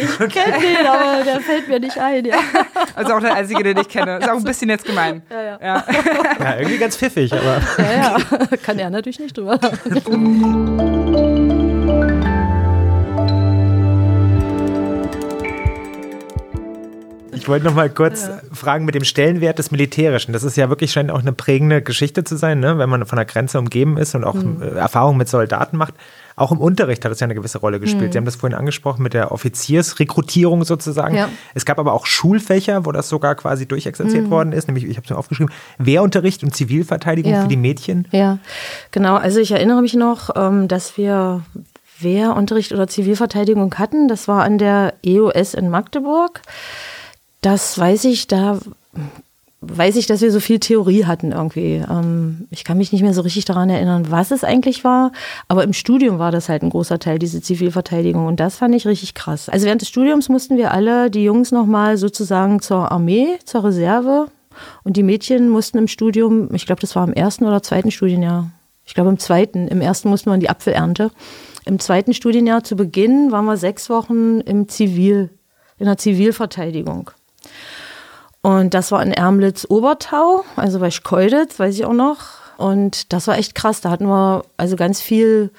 ich 0.00 0.16
kenne 0.32 0.60
den, 0.60 0.86
aber 0.86 1.24
der 1.24 1.40
fällt 1.40 1.68
mir 1.68 1.78
nicht 1.78 1.98
ein. 1.98 2.24
Ja. 2.24 2.38
Also 2.94 3.12
auch 3.12 3.20
der 3.20 3.34
einzige, 3.34 3.62
den 3.62 3.76
ich 3.76 3.88
kenne. 3.88 4.16
Ist 4.18 4.30
auch 4.30 4.36
ein 4.36 4.44
bisschen 4.44 4.70
jetzt 4.70 4.86
gemein. 4.86 5.20
Ja, 5.30 5.42
ja. 5.42 5.58
ja. 5.60 5.84
ja 6.40 6.56
irgendwie 6.56 6.78
ganz 6.78 6.96
pfiffig, 6.96 7.34
aber. 7.34 7.60
Ja, 7.76 7.92
ja. 7.92 8.16
Kann 8.62 8.78
er 8.78 8.88
natürlich 8.88 9.20
nicht 9.20 9.36
drüber. 9.36 9.60
Ich 17.36 17.48
wollte 17.48 17.64
noch 17.64 17.74
mal 17.74 17.90
kurz 17.90 18.26
ja. 18.26 18.40
fragen 18.52 18.84
mit 18.84 18.94
dem 18.94 19.04
Stellenwert 19.04 19.58
des 19.58 19.70
Militärischen. 19.70 20.32
Das 20.32 20.42
ist 20.42 20.56
ja 20.56 20.68
wirklich 20.68 20.92
scheint 20.92 21.10
auch 21.10 21.20
eine 21.20 21.32
prägende 21.32 21.82
Geschichte 21.82 22.24
zu 22.24 22.36
sein, 22.36 22.60
ne? 22.60 22.78
wenn 22.78 22.88
man 22.88 23.06
von 23.06 23.16
der 23.16 23.24
Grenze 23.24 23.58
umgeben 23.58 23.96
ist 23.96 24.14
und 24.14 24.24
auch 24.24 24.34
mhm. 24.34 24.62
Erfahrungen 24.76 25.18
mit 25.18 25.28
Soldaten 25.28 25.76
macht. 25.76 25.94
Auch 26.36 26.50
im 26.50 26.58
Unterricht 26.58 27.04
hat 27.04 27.12
es 27.12 27.20
ja 27.20 27.26
eine 27.26 27.34
gewisse 27.34 27.58
Rolle 27.58 27.78
gespielt. 27.78 28.08
Mhm. 28.08 28.12
Sie 28.12 28.18
haben 28.18 28.24
das 28.24 28.36
vorhin 28.36 28.58
angesprochen 28.58 29.02
mit 29.02 29.14
der 29.14 29.30
Offiziersrekrutierung 29.30 30.64
sozusagen. 30.64 31.14
Ja. 31.14 31.28
Es 31.54 31.64
gab 31.64 31.78
aber 31.78 31.92
auch 31.92 32.06
Schulfächer, 32.06 32.84
wo 32.86 32.92
das 32.92 33.08
sogar 33.08 33.36
quasi 33.36 33.66
durchexerziert 33.66 34.24
mhm. 34.24 34.30
worden 34.30 34.52
ist, 34.52 34.66
nämlich, 34.66 34.84
ich 34.84 34.96
habe 34.96 35.04
es 35.04 35.10
mir 35.10 35.16
aufgeschrieben, 35.16 35.52
Wehrunterricht 35.78 36.42
und 36.42 36.54
Zivilverteidigung 36.54 37.32
ja. 37.32 37.42
für 37.42 37.48
die 37.48 37.56
Mädchen. 37.56 38.08
Ja, 38.10 38.38
genau. 38.90 39.14
Also 39.14 39.38
ich 39.38 39.52
erinnere 39.52 39.80
mich 39.80 39.94
noch, 39.94 40.30
ähm, 40.34 40.66
dass 40.66 40.96
wir 40.96 41.42
Wehrunterricht 42.00 42.72
oder 42.72 42.88
Zivilverteidigung 42.88 43.74
hatten. 43.76 44.08
Das 44.08 44.26
war 44.26 44.42
an 44.42 44.58
der 44.58 44.94
EOS 45.04 45.54
in 45.54 45.68
Magdeburg. 45.70 46.42
Das 47.44 47.78
weiß 47.78 48.06
ich, 48.06 48.26
da 48.26 48.58
weiß 49.60 49.96
ich, 49.96 50.06
dass 50.06 50.22
wir 50.22 50.32
so 50.32 50.40
viel 50.40 50.60
Theorie 50.60 51.04
hatten 51.04 51.32
irgendwie. 51.32 51.74
Ähm, 51.74 52.48
ich 52.50 52.64
kann 52.64 52.78
mich 52.78 52.90
nicht 52.90 53.02
mehr 53.02 53.12
so 53.12 53.20
richtig 53.20 53.44
daran 53.44 53.68
erinnern, 53.68 54.10
was 54.10 54.30
es 54.30 54.44
eigentlich 54.44 54.82
war, 54.82 55.12
aber 55.46 55.62
im 55.62 55.74
Studium 55.74 56.18
war 56.18 56.32
das 56.32 56.48
halt 56.48 56.62
ein 56.62 56.70
großer 56.70 56.98
Teil, 56.98 57.18
diese 57.18 57.42
Zivilverteidigung 57.42 58.24
und 58.24 58.40
das 58.40 58.56
fand 58.56 58.74
ich 58.74 58.86
richtig 58.86 59.12
krass. 59.12 59.50
Also 59.50 59.66
während 59.66 59.82
des 59.82 59.90
Studiums 59.90 60.30
mussten 60.30 60.56
wir 60.56 60.72
alle, 60.72 61.10
die 61.10 61.22
Jungs 61.22 61.52
nochmal 61.52 61.98
sozusagen 61.98 62.62
zur 62.62 62.90
Armee, 62.90 63.36
zur 63.44 63.64
Reserve 63.64 64.28
und 64.82 64.96
die 64.96 65.02
Mädchen 65.02 65.50
mussten 65.50 65.76
im 65.76 65.88
Studium, 65.88 66.48
ich 66.54 66.64
glaube, 66.64 66.80
das 66.80 66.96
war 66.96 67.06
im 67.06 67.12
ersten 67.12 67.44
oder 67.44 67.62
zweiten 67.62 67.90
Studienjahr, 67.90 68.52
ich 68.86 68.94
glaube 68.94 69.10
im 69.10 69.18
zweiten, 69.18 69.68
im 69.68 69.82
ersten 69.82 70.08
mussten 70.08 70.30
wir 70.30 70.34
in 70.34 70.40
die 70.40 70.48
Apfelernte. 70.48 71.10
Im 71.66 71.78
zweiten 71.78 72.14
Studienjahr 72.14 72.64
zu 72.64 72.74
Beginn 72.74 73.32
waren 73.32 73.44
wir 73.44 73.58
sechs 73.58 73.90
Wochen 73.90 74.40
im 74.40 74.66
Zivil, 74.66 75.28
in 75.76 75.84
der 75.84 75.98
Zivilverteidigung. 75.98 77.10
Und 78.42 78.74
das 78.74 78.92
war 78.92 79.02
in 79.02 79.12
Ermlitz-Obertau, 79.12 80.44
also 80.56 80.78
bei 80.78 80.90
Schkeuditz, 80.90 81.58
weiß 81.58 81.74
ich 81.76 81.86
auch 81.86 81.94
noch. 81.94 82.18
Und 82.58 83.12
das 83.12 83.26
war 83.26 83.38
echt 83.38 83.54
krass. 83.54 83.80
Da 83.80 83.90
hatten 83.90 84.06
wir 84.06 84.44
also 84.56 84.76
ganz 84.76 85.00
viel 85.00 85.50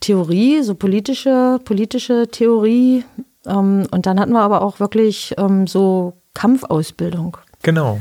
Theorie, 0.00 0.62
so 0.62 0.74
politische, 0.74 1.60
politische 1.64 2.28
Theorie. 2.28 3.04
Ähm, 3.46 3.86
und 3.90 4.06
dann 4.06 4.18
hatten 4.18 4.32
wir 4.32 4.40
aber 4.40 4.62
auch 4.62 4.80
wirklich 4.80 5.34
ähm, 5.38 5.66
so 5.66 6.14
Kampfausbildung. 6.34 7.36
Genau. 7.62 8.00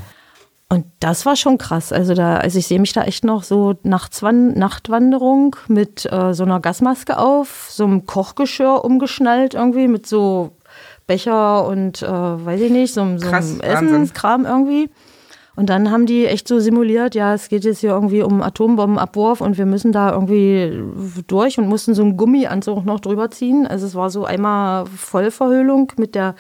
Und 0.70 0.86
das 1.02 1.26
war 1.26 1.36
schon 1.36 1.58
krass. 1.58 1.92
Also 1.92 2.14
da, 2.14 2.38
also 2.38 2.58
ich 2.58 2.68
sehe 2.68 2.80
mich 2.80 2.94
da 2.94 3.04
echt 3.04 3.26
noch 3.26 3.44
so 3.44 3.76
Nachtwan 3.84 4.54
Nachtwanderung 4.54 5.58
mit 5.68 6.10
äh, 6.10 6.34
so 6.34 6.44
einer 6.44 6.62
Gasmaske 6.62 7.18
auf, 7.18 7.68
so 7.70 7.84
einem 7.84 8.06
Kochgeschirr 8.06 8.86
umgeschnallt 8.86 9.54
irgendwie 9.54 9.90
mit 9.90 10.08
so 10.08 10.52
Becher 11.08 11.68
und 11.68 12.02
äh, 12.02 12.08
weiß 12.08 12.62
ich 12.62 12.72
nicht, 12.72 12.94
so, 12.94 13.18
so 13.18 13.28
Krass, 13.28 13.60
Essenskram 13.60 14.46
irgendwie. 14.46 14.90
Und 15.56 15.70
dann 15.70 15.92
haben 15.92 16.06
die 16.06 16.26
echt 16.26 16.48
so 16.48 16.60
simuliert, 16.60 17.14
ja, 17.14 17.34
es 17.34 17.50
geht 17.50 17.66
jetzt 17.66 17.80
hier 17.80 17.92
irgendwie 17.92 18.22
um 18.22 18.42
Atombombenabwurf 18.42 19.42
und 19.42 19.58
wir 19.58 19.66
müssen 19.66 19.92
da 19.92 20.12
irgendwie 20.12 20.82
durch 21.28 21.58
und 21.58 21.68
mussten 21.68 21.94
so 21.94 22.04
einen 22.04 22.16
Gummianzug 22.16 22.86
noch 22.86 23.02
drüber 23.02 23.30
ziehen. 23.32 23.68
Also 23.68 23.86
es 23.86 23.94
war 23.94 24.10
so 24.10 24.24
einmal 24.24 24.86
Vollverhüllung 24.86 25.92
mit 25.98 26.16
der 26.16 26.36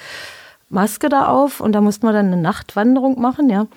Maske 0.70 1.09
da 1.09 1.28
auf 1.28 1.59
und 1.59 1.74
da 1.74 1.82
mussten 1.82 2.07
wir 2.07 2.14
dann 2.14 2.28
eine 2.28 2.41
Nachtwanderung 2.41 3.20
machen, 3.20 3.49
ja. 3.49 3.68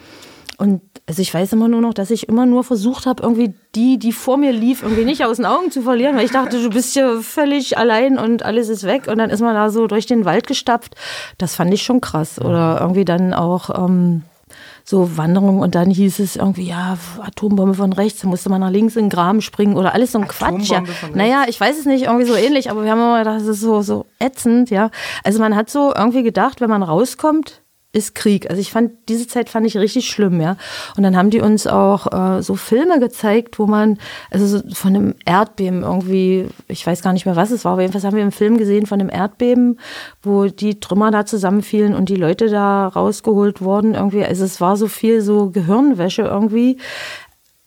Und 0.57 0.83
also 1.07 1.21
ich 1.21 1.35
weiß 1.35 1.53
immer 1.53 1.69
nur 1.69 1.83
noch, 1.83 1.93
dass 1.93 2.11
ich 2.11 2.29
immer 2.29 2.47
nur 2.47 2.65
versucht 2.65 3.05
habe, 3.05 3.23
irgendwie 3.23 3.55
die, 3.75 3.99
die 3.99 4.13
vor 4.13 4.39
mir 4.39 4.53
lief, 4.53 4.83
irgendwie 4.83 5.05
nicht 5.05 5.25
aus 5.25 5.37
den 5.37 5.45
Augen 5.45 5.71
zu 5.71 5.83
verlieren, 5.83 6.17
weil 6.17 6.25
ich 6.25 6.31
dachte, 6.31 6.63
du 6.63 6.71
bist 6.71 6.95
hier 6.95 7.21
völlig 7.21 7.77
allein 7.77 8.19
und 8.19 8.43
alles 8.43 8.71
ist 8.71 8.85
weg. 8.85 9.07
Und 9.07 9.19
dann 9.19 9.29
ist 9.29 9.41
man 9.41 9.55
da 9.55 9.69
so 9.69 9.87
durch 9.87 10.07
den 10.07 10.25
Wald 10.25 10.47
gestapft. 10.47 10.95
Das 11.37 11.57
fand 11.57 11.75
ich 11.75 11.83
schon 11.83 12.01
krass. 12.01 12.41
Oder 12.41 12.79
irgendwie 12.81 13.05
dann 13.05 13.35
auch 13.35 13.69
ähm, 13.87 14.23
so 14.83 15.17
Wanderung 15.19 15.61
und 15.61 15.75
dann 15.75 15.91
hieß 15.91 16.21
es 16.21 16.37
irgendwie, 16.37 16.69
ja, 16.69 16.97
Atombombe 17.21 17.75
von 17.75 17.93
rechts, 17.93 18.21
da 18.21 18.29
musste 18.29 18.49
man 18.51 18.61
nach 18.61 18.71
links 18.71 18.97
in 18.97 19.05
den 19.05 19.11
Graben 19.11 19.43
springen 19.43 19.77
oder 19.77 19.95
alles 19.95 20.13
so 20.13 20.19
ein 20.19 20.29
Quatsch. 20.29 20.71
Ja. 20.71 20.83
Naja, 21.15 21.45
ich 21.49 21.59
weiß 21.59 21.79
es 21.79 21.87
nicht, 21.87 22.05
irgendwie 22.05 22.27
so 22.27 22.35
ähnlich, 22.35 22.71
aber 22.71 22.85
wir 22.85 22.91
haben 22.91 23.01
immer 23.01 23.19
gedacht, 23.19 23.41
das 23.41 23.47
ist 23.47 23.61
so, 23.61 23.81
so 23.83 24.07
ätzend, 24.19 24.71
ja. 24.71 24.91
Also 25.23 25.39
man 25.39 25.57
hat 25.57 25.69
so 25.69 25.93
irgendwie 25.95 26.23
gedacht, 26.23 26.61
wenn 26.61 26.71
man 26.71 26.83
rauskommt, 26.83 27.63
ist 27.95 28.15
Krieg. 28.15 28.51
Also 28.51 28.61
ich 28.61 28.73
fand, 28.73 28.93
diese 29.09 29.27
Zeit 29.27 29.49
fand 29.49 29.67
ich 29.67 29.77
richtig 29.77 30.09
schlimm, 30.09 30.41
ja. 30.41 30.57
Und 30.97 31.05
dann 31.05 31.17
haben 31.17 31.31
die 31.31 31.41
uns 31.41 31.67
auch 31.67 32.13
äh, 32.13 32.43
so 32.43 32.57
Filme 32.57 32.99
gezeigt, 32.99 33.59
wo 33.59 33.67
man, 33.67 33.99
also 34.31 34.47
so 34.47 34.63
von 34.75 34.95
einem 34.95 35.15
Erdbeben 35.25 35.83
irgendwie, 35.83 36.49
ich 36.69 36.87
weiß 36.87 37.03
gar 37.03 37.13
nicht 37.13 37.25
mehr, 37.25 37.37
was 37.37 37.53
es 37.53 37.65
war, 37.65 37.73
aber 37.73 37.83
jedenfalls 37.83 38.05
haben 38.05 38.17
wir 38.17 38.23
einen 38.23 38.33
Film 38.33 38.59
gesehen 38.59 38.87
von 38.87 39.01
einem 39.01 39.11
Erdbeben, 39.11 39.79
wo 40.23 40.47
die 40.47 40.81
Trümmer 40.81 41.13
da 41.13 41.25
zusammenfielen 41.25 41.95
und 41.95 42.09
die 42.09 42.17
Leute 42.17 42.49
da 42.49 42.89
rausgeholt 42.89 43.61
wurden 43.61 43.95
irgendwie. 43.95 44.25
Also 44.25 44.45
es 44.45 44.61
war 44.61 44.77
so 44.77 44.89
viel 44.89 45.21
so 45.21 45.51
Gehirnwäsche 45.51 46.23
irgendwie. 46.23 46.79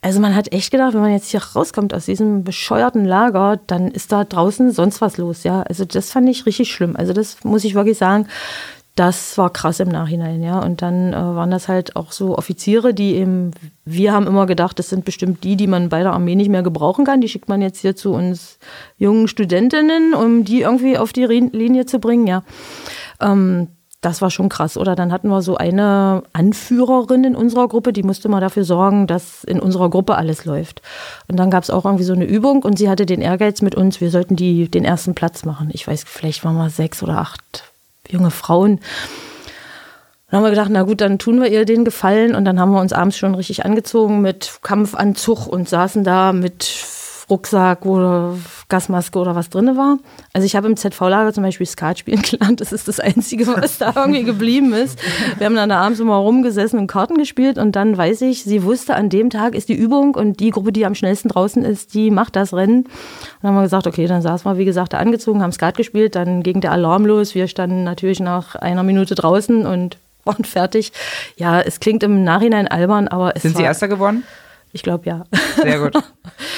Also 0.01 0.19
man 0.19 0.35
hat 0.35 0.53
echt 0.53 0.71
gedacht, 0.71 0.93
wenn 0.93 1.01
man 1.01 1.11
jetzt 1.11 1.31
hier 1.31 1.43
rauskommt 1.43 1.93
aus 1.93 2.05
diesem 2.05 2.43
bescheuerten 2.43 3.03
Lager, 3.03 3.59
dann 3.65 3.87
ist 3.87 4.11
da 4.11 4.23
draußen 4.23 4.71
sonst 4.71 5.01
was 5.01 5.17
los, 5.17 5.43
ja. 5.43 5.63
Also 5.63 5.85
das 5.85 6.11
fand 6.11 6.29
ich 6.29 6.45
richtig 6.45 6.71
schlimm. 6.71 6.95
Also 6.95 7.13
das 7.13 7.43
muss 7.43 7.63
ich 7.63 7.75
wirklich 7.75 7.97
sagen, 7.97 8.27
das 8.97 9.37
war 9.37 9.51
krass 9.51 9.79
im 9.79 9.89
Nachhinein, 9.89 10.41
ja. 10.41 10.59
Und 10.59 10.81
dann 10.81 11.13
äh, 11.13 11.15
waren 11.15 11.51
das 11.51 11.67
halt 11.67 11.95
auch 11.95 12.11
so 12.11 12.35
Offiziere, 12.35 12.95
die 12.95 13.13
eben, 13.13 13.51
wir 13.85 14.11
haben 14.11 14.25
immer 14.25 14.47
gedacht, 14.47 14.79
das 14.79 14.89
sind 14.89 15.05
bestimmt 15.05 15.43
die, 15.43 15.55
die 15.55 15.67
man 15.67 15.89
bei 15.89 16.01
der 16.01 16.13
Armee 16.13 16.33
nicht 16.33 16.49
mehr 16.49 16.63
gebrauchen 16.63 17.05
kann. 17.05 17.21
Die 17.21 17.29
schickt 17.29 17.47
man 17.47 17.61
jetzt 17.61 17.79
hier 17.79 17.95
zu 17.95 18.11
uns 18.11 18.57
jungen 18.97 19.27
Studentinnen, 19.27 20.15
um 20.15 20.43
die 20.43 20.61
irgendwie 20.61 20.97
auf 20.97 21.13
die 21.13 21.25
Linie 21.25 21.85
zu 21.85 21.99
bringen, 21.99 22.25
ja. 22.25 22.41
Ähm, 23.21 23.67
das 24.01 24.21
war 24.21 24.31
schon 24.31 24.49
krass. 24.49 24.77
Oder 24.77 24.95
dann 24.95 25.11
hatten 25.11 25.27
wir 25.27 25.43
so 25.43 25.57
eine 25.57 26.23
Anführerin 26.33 27.23
in 27.23 27.35
unserer 27.35 27.67
Gruppe, 27.67 27.93
die 27.93 28.03
musste 28.03 28.29
mal 28.29 28.41
dafür 28.41 28.63
sorgen, 28.63 29.05
dass 29.05 29.43
in 29.43 29.59
unserer 29.59 29.91
Gruppe 29.91 30.15
alles 30.15 30.45
läuft. 30.45 30.81
Und 31.27 31.37
dann 31.37 31.51
gab 31.51 31.63
es 31.63 31.69
auch 31.69 31.85
irgendwie 31.85 32.03
so 32.03 32.13
eine 32.13 32.25
Übung 32.25 32.63
und 32.63 32.79
sie 32.79 32.89
hatte 32.89 33.05
den 33.05 33.21
Ehrgeiz 33.21 33.61
mit 33.61 33.75
uns, 33.75 34.01
wir 34.01 34.09
sollten 34.09 34.35
die 34.35 34.69
den 34.69 34.85
ersten 34.85 35.13
Platz 35.13 35.45
machen. 35.45 35.69
Ich 35.71 35.87
weiß, 35.87 36.03
vielleicht 36.07 36.43
waren 36.43 36.55
wir 36.55 36.71
sechs 36.71 37.03
oder 37.03 37.19
acht 37.19 37.63
junge 38.09 38.31
Frauen. 38.31 38.79
Dann 40.29 40.37
haben 40.37 40.43
wir 40.43 40.49
gedacht, 40.49 40.69
na 40.71 40.83
gut, 40.83 40.99
dann 40.99 41.19
tun 41.19 41.41
wir 41.41 41.49
ihr 41.49 41.63
den 41.63 41.85
Gefallen 41.85 42.35
und 42.35 42.43
dann 42.45 42.59
haben 42.59 42.71
wir 42.71 42.81
uns 42.81 42.91
abends 42.91 43.17
schon 43.17 43.33
richtig 43.33 43.65
angezogen 43.65 44.21
mit 44.21 44.59
Kampfanzug 44.61 45.47
und 45.47 45.69
saßen 45.69 46.03
da 46.03 46.33
mit 46.33 46.63
Rucksack 47.29 47.85
oder 47.85 48.35
Gasmaske 48.69 49.19
oder 49.19 49.35
was 49.35 49.49
drin 49.49 49.75
war. 49.75 49.97
Also 50.31 50.45
ich 50.45 50.55
habe 50.55 50.67
im 50.67 50.77
ZV-Lager 50.77 51.33
zum 51.33 51.43
Beispiel 51.43 51.65
Skat 51.65 51.99
spielen 51.99 52.21
gelernt. 52.29 52.61
Das 52.61 52.71
ist 52.71 52.87
das 52.87 52.99
Einzige, 52.99 53.47
was 53.47 53.77
da 53.77 53.93
irgendwie 53.95 54.23
geblieben 54.23 54.73
ist. 54.73 54.99
Wir 55.37 55.45
haben 55.45 55.55
dann 55.55 55.69
da 55.69 55.81
abends 55.81 55.99
immer 55.99 56.15
rumgesessen 56.15 56.79
und 56.79 56.87
Karten 56.87 57.17
gespielt 57.17 57.57
und 57.57 57.75
dann 57.75 57.97
weiß 57.97 58.21
ich, 58.21 58.43
sie 58.43 58.63
wusste, 58.63 58.95
an 58.95 59.09
dem 59.09 59.29
Tag 59.29 59.55
ist 59.55 59.67
die 59.67 59.75
Übung 59.75 60.15
und 60.15 60.39
die 60.39 60.51
Gruppe, 60.51 60.71
die 60.71 60.85
am 60.85 60.95
schnellsten 60.95 61.27
draußen 61.27 61.65
ist, 61.65 61.93
die 61.93 62.11
macht 62.11 62.37
das 62.37 62.53
Rennen. 62.53 62.83
Und 62.83 62.89
dann 63.41 63.51
haben 63.51 63.57
wir 63.57 63.63
gesagt, 63.63 63.87
okay, 63.87 64.07
dann 64.07 64.21
saßen 64.21 64.49
wir, 64.49 64.57
wie 64.57 64.65
gesagt, 64.65 64.93
da 64.93 64.99
angezogen, 64.99 65.41
haben 65.41 65.51
Skat 65.51 65.75
gespielt, 65.75 66.15
dann 66.15 66.43
ging 66.43 66.61
der 66.61 66.71
Alarm 66.71 67.05
los. 67.05 67.35
Wir 67.35 67.47
standen 67.49 67.83
natürlich 67.83 68.21
nach 68.21 68.55
einer 68.55 68.83
Minute 68.83 69.15
draußen 69.15 69.65
und 69.65 69.97
waren 70.23 70.45
fertig. 70.45 70.93
Ja, 71.35 71.59
es 71.59 71.79
klingt 71.81 72.03
im 72.03 72.23
Nachhinein 72.23 72.67
albern, 72.67 73.07
aber 73.07 73.35
es 73.35 73.41
Sind 73.41 73.57
Sie 73.57 73.63
Erster 73.63 73.87
geworden? 73.87 74.23
Ich 74.77 74.83
glaube 74.83 75.09
ja. 75.09 75.23
Sehr 75.61 75.79
gut. 75.79 75.95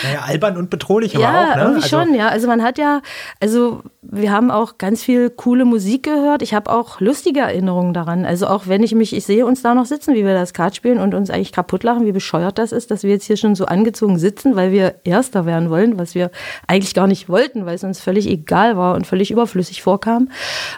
Naja, 0.04 0.22
albern 0.26 0.58
und 0.58 0.70
bedrohlich 0.70 1.14
ja, 1.14 1.30
aber 1.30 1.40
auch, 1.40 1.56
ne? 1.56 1.62
irgendwie 1.62 1.88
schon, 1.88 2.14
ja. 2.14 2.30
Also 2.30 2.48
man 2.48 2.64
hat 2.64 2.78
ja, 2.78 3.02
also 3.40 3.82
wir 4.02 4.32
haben 4.32 4.50
auch 4.50 4.78
ganz 4.78 5.04
viel 5.04 5.30
coole 5.30 5.66
Musik 5.66 6.04
gehört. 6.04 6.42
Ich 6.42 6.54
habe 6.54 6.72
auch 6.72 7.00
lustige 7.00 7.42
Erinnerungen 7.42 7.94
daran. 7.94 8.26
Also 8.26 8.48
auch 8.48 8.68
wenn 8.68 8.82
ich 8.82 8.96
mich, 8.96 9.16
ich 9.16 9.26
sehe 9.26 9.46
uns 9.46 9.62
da 9.62 9.76
noch 9.76 9.86
sitzen, 9.86 10.16
wie 10.16 10.26
wir 10.26 10.34
das 10.34 10.54
Kart 10.54 10.76
spielen 10.76 11.00
und 11.00 11.14
uns 11.14 11.30
eigentlich 11.30 11.52
kaputt 11.52 11.84
lachen, 11.84 12.06
wie 12.06 12.12
bescheuert 12.12 12.58
das 12.58 12.72
ist, 12.72 12.92
dass 12.92 13.04
wir 13.04 13.12
jetzt 13.12 13.26
hier 13.26 13.38
schon 13.38 13.56
so 13.56 13.66
angezogen 13.66 14.18
sitzen, 14.18 14.56
weil 14.56 14.72
wir 14.72 14.96
Erster 15.04 15.46
werden 15.46 15.70
wollen, 15.70 16.00
was 16.00 16.16
wir 16.16 16.32
eigentlich 16.68 16.94
gar 16.94 17.08
nicht 17.08 17.30
wollten, 17.30 17.66
weil 17.66 17.76
es 17.76 17.84
uns 17.84 18.00
völlig 18.00 18.28
egal 18.28 18.78
war 18.78 18.96
und 18.96 19.06
völlig 19.06 19.32
überflüssig 19.32 19.82
vorkam. 19.82 20.30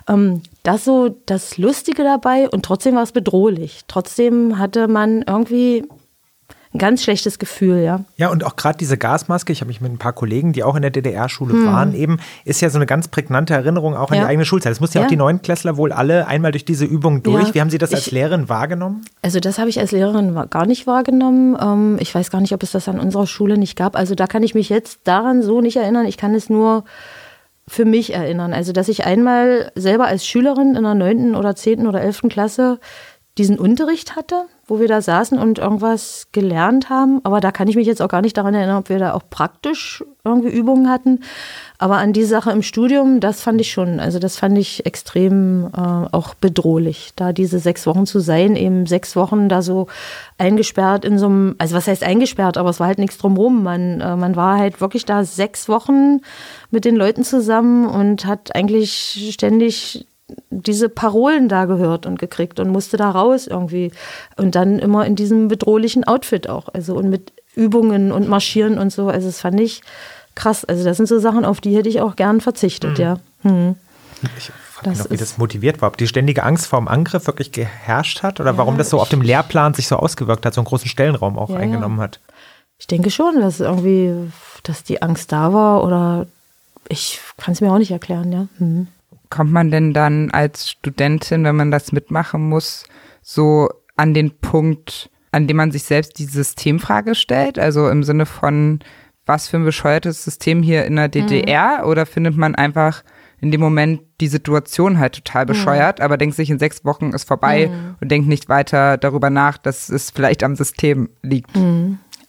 Ähm, 0.08 0.42
das 0.64 0.84
so 0.86 1.16
das 1.26 1.58
Lustige 1.58 2.04
dabei 2.04 2.50
und 2.50 2.64
trotzdem 2.64 2.96
war 2.96 3.04
es 3.04 3.12
bedrohlich. 3.12 3.82
Trotzdem 3.88 4.58
hatte 4.60 4.88
man 4.88 5.24
irgendwie 5.24 5.84
ein 6.74 6.78
ganz 6.78 7.04
schlechtes 7.04 7.38
Gefühl, 7.38 7.84
ja. 7.84 8.06
Ja, 8.16 8.30
und 8.30 8.46
auch 8.46 8.56
gerade 8.56 8.78
diese 8.78 8.98
Gasmaske, 8.98 9.52
ich 9.52 9.60
habe 9.60 9.68
mich 9.68 9.82
mit 9.82 9.92
ein 9.92 9.98
paar 9.98 10.14
Kollegen, 10.14 10.54
die 10.54 10.64
auch 10.64 10.76
in 10.76 10.82
der 10.82 10.92
DDR-Schule 10.92 11.54
hm. 11.54 11.66
waren, 11.66 11.94
eben, 11.94 12.20
ist 12.46 12.62
ja 12.62 12.70
so 12.70 12.78
eine 12.78 12.86
ganz 12.86 13.10
prägnante 13.10 13.54
Erinnerung 13.54 13.96
auch 13.96 14.10
an 14.12 14.18
ja. 14.18 14.24
die 14.24 14.30
eigene 14.30 14.46
Schulzeit. 14.46 14.72
Das 14.72 14.80
mussten 14.80 14.98
ja, 14.98 15.02
ja 15.02 15.08
auch 15.08 15.10
die 15.10 15.18
Neunklässler 15.18 15.76
wohl 15.76 15.92
alle 15.92 16.28
einmal 16.28 16.52
durch 16.52 16.64
diese 16.64 16.86
Übung 16.86 17.24
durch. 17.24 17.48
Ja. 17.50 17.54
Wie 17.54 17.62
haben 17.62 17.70
Sie 17.70 17.78
das 17.78 17.94
als 17.94 18.08
ich, 18.08 18.14
Lehrerin 18.14 18.48
wahrgenommen? 18.48 19.06
Also 19.22 19.42
das 19.42 19.60
habe 19.60 19.70
ich 19.70 19.80
als 19.80 19.92
Lehrerin 19.92 20.34
gar 20.50 20.66
nicht 20.66 20.88
wahrgenommen. 20.88 21.58
Ähm, 21.62 21.98
ich 22.00 22.16
weiß 22.16 22.32
gar 22.32 22.40
nicht, 22.40 22.54
ob 22.54 22.64
es 22.64 22.72
das 22.72 22.88
an 22.88 23.00
unserer 23.00 23.28
Schule 23.28 23.58
nicht 23.58 23.76
gab. 23.76 23.98
Also 23.98 24.16
da 24.16 24.28
kann 24.28 24.44
ich 24.44 24.56
mich 24.56 24.70
jetzt 24.70 25.02
daran 25.04 25.42
so 25.42 25.60
nicht 25.60 25.76
erinnern. 25.76 26.06
Ich 26.06 26.16
kann 26.16 26.34
es 26.34 26.50
nur 26.50 26.86
für 27.68 27.86
mich 27.86 28.14
erinnern. 28.14 28.54
Also 28.54 28.72
dass 28.72 28.88
ich 28.88 29.06
einmal 29.06 29.72
selber 29.76 30.06
als 30.06 30.26
Schülerin 30.26 30.76
in 30.76 30.84
der 30.84 30.96
neunten 30.96 31.36
oder 31.36 31.56
zehnten 31.56 31.88
oder 31.88 32.02
elften 32.02 32.30
Klasse 32.30 32.80
diesen 33.38 33.58
Unterricht 33.58 34.16
hatte, 34.16 34.46
wo 34.72 34.80
wir 34.80 34.88
da 34.88 35.02
saßen 35.02 35.38
und 35.38 35.60
irgendwas 35.60 36.28
gelernt 36.32 36.90
haben. 36.90 37.20
Aber 37.26 37.42
da 37.42 37.52
kann 37.52 37.68
ich 37.68 37.76
mich 37.76 37.88
jetzt 37.88 38.02
auch 38.02 38.08
gar 38.08 38.22
nicht 38.22 38.38
daran 38.38 38.54
erinnern, 38.54 38.78
ob 38.78 38.88
wir 38.88 39.00
da 39.00 39.12
auch 39.12 39.24
praktisch 39.30 40.02
irgendwie 40.24 40.48
Übungen 40.48 40.90
hatten. 40.90 41.20
Aber 41.78 41.98
an 41.98 42.14
die 42.14 42.24
Sache 42.24 42.52
im 42.52 42.62
Studium, 42.62 43.20
das 43.20 43.42
fand 43.42 43.60
ich 43.60 43.70
schon, 43.70 44.00
also 44.00 44.18
das 44.18 44.38
fand 44.38 44.58
ich 44.58 44.86
extrem 44.86 45.66
äh, 45.76 45.78
auch 45.78 46.36
bedrohlich, 46.36 47.12
da 47.18 47.34
diese 47.34 47.60
sechs 47.60 47.86
Wochen 47.86 48.06
zu 48.06 48.22
sein, 48.22 48.56
eben 48.56 48.86
sechs 48.86 49.18
Wochen 49.18 49.50
da 49.50 49.62
so 49.62 49.88
eingesperrt 50.38 51.04
in 51.04 51.18
so 51.18 51.26
einem, 51.26 51.56
also 51.58 51.76
was 51.76 51.88
heißt 51.88 52.06
eingesperrt, 52.06 52.58
aber 52.58 52.70
es 52.70 52.80
war 52.80 52.88
halt 52.88 53.00
nichts 53.00 53.18
drumherum. 53.18 53.64
Man, 53.64 54.00
äh, 54.00 54.16
man 54.16 54.38
war 54.38 54.58
halt 54.58 54.80
wirklich 54.80 55.04
da 55.04 55.26
sechs 55.26 55.68
Wochen 55.68 56.22
mit 56.70 56.86
den 56.86 56.96
Leuten 56.96 57.26
zusammen 57.26 57.90
und 57.90 58.26
hat 58.26 58.56
eigentlich 58.56 59.32
ständig 59.34 60.06
diese 60.50 60.90
Parolen 60.90 61.50
da 61.50 61.66
gehört 61.66 62.06
und 62.06 62.20
gekriegt 62.20 62.60
und 62.60 62.70
musste 62.70 62.98
da 62.98 63.10
raus 63.10 63.48
irgendwie. 63.48 63.92
Und 64.38 64.56
dann 64.56 64.80
immer 64.80 65.06
in 65.06 65.16
diesem 65.16 65.48
bedrohlichen 65.48 66.04
Outfit 66.04 66.50
auch. 66.50 66.70
Also 66.74 66.96
und 66.96 67.10
mit 67.10 67.34
Übungen 67.56 68.12
und 68.12 68.28
Marschieren 68.28 68.78
und 68.78 68.92
so. 68.92 69.08
Also 69.08 69.28
das 69.28 69.42
fand 69.42 69.60
ich 69.60 69.82
krass. 70.36 70.66
Also 70.66 70.84
das 70.84 70.98
sind 70.98 71.08
so 71.08 71.20
Sachen, 71.20 71.46
auf 71.46 71.62
die 71.62 71.76
hätte 71.76 71.90
ich 71.90 72.02
auch 72.02 72.16
gern 72.16 72.42
verzichtet, 72.42 72.98
mhm. 72.98 73.04
ja. 73.04 73.20
Mhm. 73.44 73.76
Ich 74.38 74.52
frage 74.72 74.90
mich 74.90 75.00
noch, 75.00 75.10
wie 75.10 75.18
das 75.18 75.38
motiviert 75.38 75.82
war. 75.82 75.90
Ob 75.90 75.98
die 75.98 76.08
ständige 76.08 76.44
Angst 76.44 76.68
vor 76.68 76.80
dem 76.80 76.88
Angriff 76.88 77.28
wirklich 77.28 77.52
geherrscht 77.52 78.24
hat 78.24 78.40
oder 78.40 78.52
ja, 78.52 78.58
warum 78.58 78.78
das 78.78 78.90
so 78.90 79.00
auf 79.00 79.10
dem 79.10 79.22
Lehrplan 79.22 79.74
sich 79.74 79.88
so 79.88 79.96
ausgewirkt 79.96 80.46
hat, 80.46 80.54
so 80.54 80.62
einen 80.62 80.68
großen 80.68 80.88
Stellenraum 80.88 81.38
auch 81.38 81.50
ja, 81.50 81.58
eingenommen 81.58 82.00
hat. 82.00 82.20
Ich 82.78 82.88
denke 82.88 83.12
schon, 83.12 83.40
dass 83.42 83.60
irgendwie, 83.60 84.14
dass 84.64 84.84
die 84.84 85.02
Angst 85.02 85.32
da 85.32 85.54
war 85.54 85.84
oder 85.84 86.28
ich 86.88 87.20
kann 87.38 87.54
es 87.54 87.62
mir 87.62 87.72
auch 87.72 87.78
nicht 87.78 87.92
erklären, 87.92 88.32
ja. 88.32 88.48
Mhm 88.60 88.88
kommt 89.32 89.52
man 89.52 89.72
denn 89.72 89.94
dann 89.94 90.30
als 90.30 90.70
Studentin, 90.70 91.44
wenn 91.44 91.56
man 91.56 91.72
das 91.72 91.92
mitmachen 91.92 92.48
muss, 92.48 92.86
so 93.24 93.70
an 93.98 94.14
den 94.14 94.38
Punkt, 94.40 95.10
an 95.32 95.48
dem 95.48 95.58
man 95.58 95.72
sich 95.72 95.84
selbst 95.84 96.20
die 96.20 96.26
Systemfrage 96.26 97.16
stellt? 97.16 97.58
Also 97.58 97.90
im 97.90 98.04
Sinne 98.04 98.28
von, 98.28 98.80
was 99.26 99.48
für 99.48 99.58
ein 99.58 99.66
bescheuertes 99.66 100.24
System 100.24 100.62
hier 100.62 100.86
in 100.86 100.98
der 100.98 101.08
DDR? 101.08 101.80
Mhm. 101.80 101.90
Oder 101.90 102.06
findet 102.06 102.38
man 102.38 102.54
einfach 102.54 103.04
in 103.40 103.50
dem 103.50 103.62
Moment 103.62 104.02
die 104.20 104.28
Situation 104.28 105.00
halt 105.00 105.16
total 105.16 105.46
mhm. 105.46 105.48
bescheuert, 105.48 106.00
mhm. 106.00 106.06
aber 106.06 106.18
denkt 106.18 106.36
sich, 106.36 106.52
in 106.52 106.60
sechs 106.60 106.86
Wochen 106.86 107.10
ist 107.10 107.28
vorbei 107.28 107.68
mhm. 107.68 107.96
und 108.00 108.12
denkt 108.12 108.28
nicht 108.28 108.50
weiter 108.50 108.98
darüber 108.98 109.32
nach, 109.32 109.58
dass 109.58 109.90
es 109.90 110.12
vielleicht 110.12 110.44
am 110.44 110.56
System 110.56 111.10
liegt? 111.24 111.56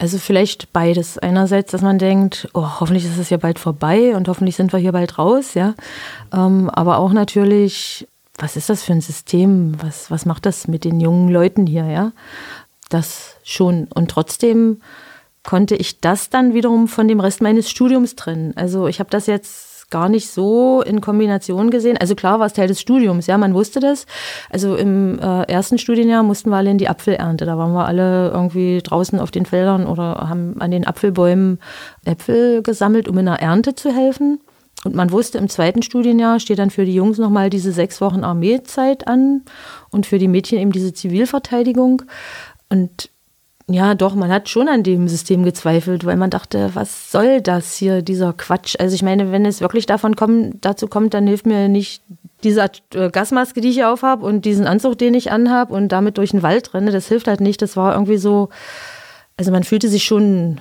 Also 0.03 0.19
vielleicht 0.19 0.73
beides. 0.73 1.17
Einerseits, 1.17 1.71
dass 1.71 1.81
man 1.81 1.97
denkt, 1.97 2.49
oh, 2.55 2.67
hoffentlich 2.81 3.05
ist 3.05 3.19
es 3.19 3.31
ja 3.31 3.37
bald 3.37 3.61
vorbei 3.61 4.17
und 4.17 4.27
hoffentlich 4.27 4.57
sind 4.57 4.73
wir 4.73 4.81
hier 4.81 4.91
bald 4.91 5.17
raus, 5.17 5.55
ja. 5.55 5.75
Ähm, 6.33 6.69
aber 6.71 6.99
auch 6.99 7.13
natürlich, 7.13 8.09
was 8.37 8.57
ist 8.57 8.69
das 8.69 8.83
für 8.83 8.95
ein 8.95 9.01
System? 9.01 9.77
Was, 9.81 10.11
was 10.11 10.27
macht 10.27 10.45
das 10.45 10.67
mit 10.67 10.83
den 10.83 10.99
jungen 10.99 11.29
Leuten 11.29 11.69
hier, 11.69 11.87
ja? 11.87 12.11
Das 12.89 13.37
schon. 13.45 13.87
Und 13.95 14.11
trotzdem 14.11 14.83
konnte 15.45 15.77
ich 15.77 16.01
das 16.01 16.31
dann 16.31 16.53
wiederum 16.53 16.89
von 16.89 17.07
dem 17.07 17.21
Rest 17.21 17.41
meines 17.41 17.71
Studiums 17.71 18.17
trennen. 18.17 18.55
Also 18.57 18.89
ich 18.89 18.99
habe 18.99 19.11
das 19.11 19.29
jetzt 19.29 19.72
gar 19.93 20.09
nicht 20.09 20.29
so 20.29 20.83
in 20.83 21.01
Kombination 21.01 21.71
gesehen. 21.71 21.97
Also 21.97 22.17
klar 22.17 22.41
war 22.41 22.47
es 22.47 22.55
Teil 22.55 22.67
des 22.67 22.81
Studiums, 22.81 23.29
ja, 23.29 23.39
man 23.39 23.55
wusste 23.55 23.79
das. 23.79 24.07
Also 24.51 24.75
im 24.75 25.21
äh, 25.21 25.43
ersten 25.45 25.79
Studienjahr 25.79 26.25
mussten 26.25 26.51
wir 26.51 26.57
alle 26.57 26.73
in 26.73 26.79
die 26.79 26.89
Apfelernte. 26.89 27.45
Da 27.47 27.57
waren 27.57 27.73
wir 27.73 27.87
alle 27.87 28.31
irgendwie 28.31 28.81
draußen 28.83 29.21
auf 29.21 29.31
den 29.31 29.47
Feldern 29.47 29.87
oder 29.87 30.27
haben 30.29 30.61
an 30.61 30.73
den 30.73 30.85
Apfelbäumen 30.87 31.61
Äpfel 32.05 32.63
gesammelt, 32.63 33.07
um 33.07 33.19
in 33.19 33.27
der 33.27 33.41
Ernte 33.41 33.77
zu 33.77 33.95
helfen. 33.95 34.41
Und 34.85 34.97
man 34.97 35.13
wusste, 35.13 35.39
im 35.39 35.49
zweiten 35.49 35.83
Studienjahr 35.83 36.41
steht 36.41 36.59
dann 36.59 36.71
für 36.71 36.85
die 36.85 36.95
Jungs 36.95 37.19
nochmal 37.19 37.51
diese 37.51 37.71
sechs 37.71 38.01
Wochen 38.01 38.25
Armeezeit 38.25 39.07
an 39.07 39.43
und 39.91 40.07
für 40.07 40.19
die 40.19 40.27
Mädchen 40.27 40.59
eben 40.59 40.73
diese 40.73 40.93
Zivilverteidigung. 40.93 42.03
Und 42.69 43.11
ja, 43.69 43.95
doch, 43.95 44.15
man 44.15 44.31
hat 44.31 44.49
schon 44.49 44.69
an 44.69 44.83
dem 44.83 45.09
System 45.09 45.45
gezweifelt, 45.45 46.05
weil 46.05 46.17
man 46.17 46.31
dachte, 46.31 46.71
was 46.75 47.13
soll 47.13 47.41
das 47.41 47.77
hier, 47.77 48.03
dieser 48.03 48.33
Quatsch? 48.33 48.77
Also 48.79 48.95
ich 48.95 49.03
meine, 49.03 49.31
wenn 49.31 49.47
es 49.47 49.61
wirklich 49.61 49.87
davon 49.87 50.17
kommt, 50.17 50.65
dazu 50.65 50.89
kommt, 50.89 51.15
dann 51.15 51.27
hilft 51.27 51.47
mir 51.47 51.69
nicht 51.69 52.03
diese 52.43 52.65
äh, 52.95 53.11
Gasmaske, 53.11 53.61
die 53.61 53.69
ich 53.69 53.77
hier 53.77 53.91
aufhab 53.91 54.23
und 54.23 54.45
diesen 54.45 54.67
Anzug, 54.67 54.99
den 54.99 55.15
ich 55.15 55.31
anhab 55.31 55.71
und 55.71 55.89
damit 55.89 56.19
durch 56.19 56.31
den 56.33 56.43
Wald 56.43 56.75
renne, 56.75 56.91
das 56.91 57.07
hilft 57.07 57.29
halt 57.29 57.41
nicht. 57.41 57.63
Das 57.63 57.77
war 57.77 57.93
irgendwie 57.95 58.17
so, 58.17 58.49
also 59.37 59.53
man 59.53 59.65
fühlte 59.65 59.89
sich 59.89 60.05
schon, 60.05 60.61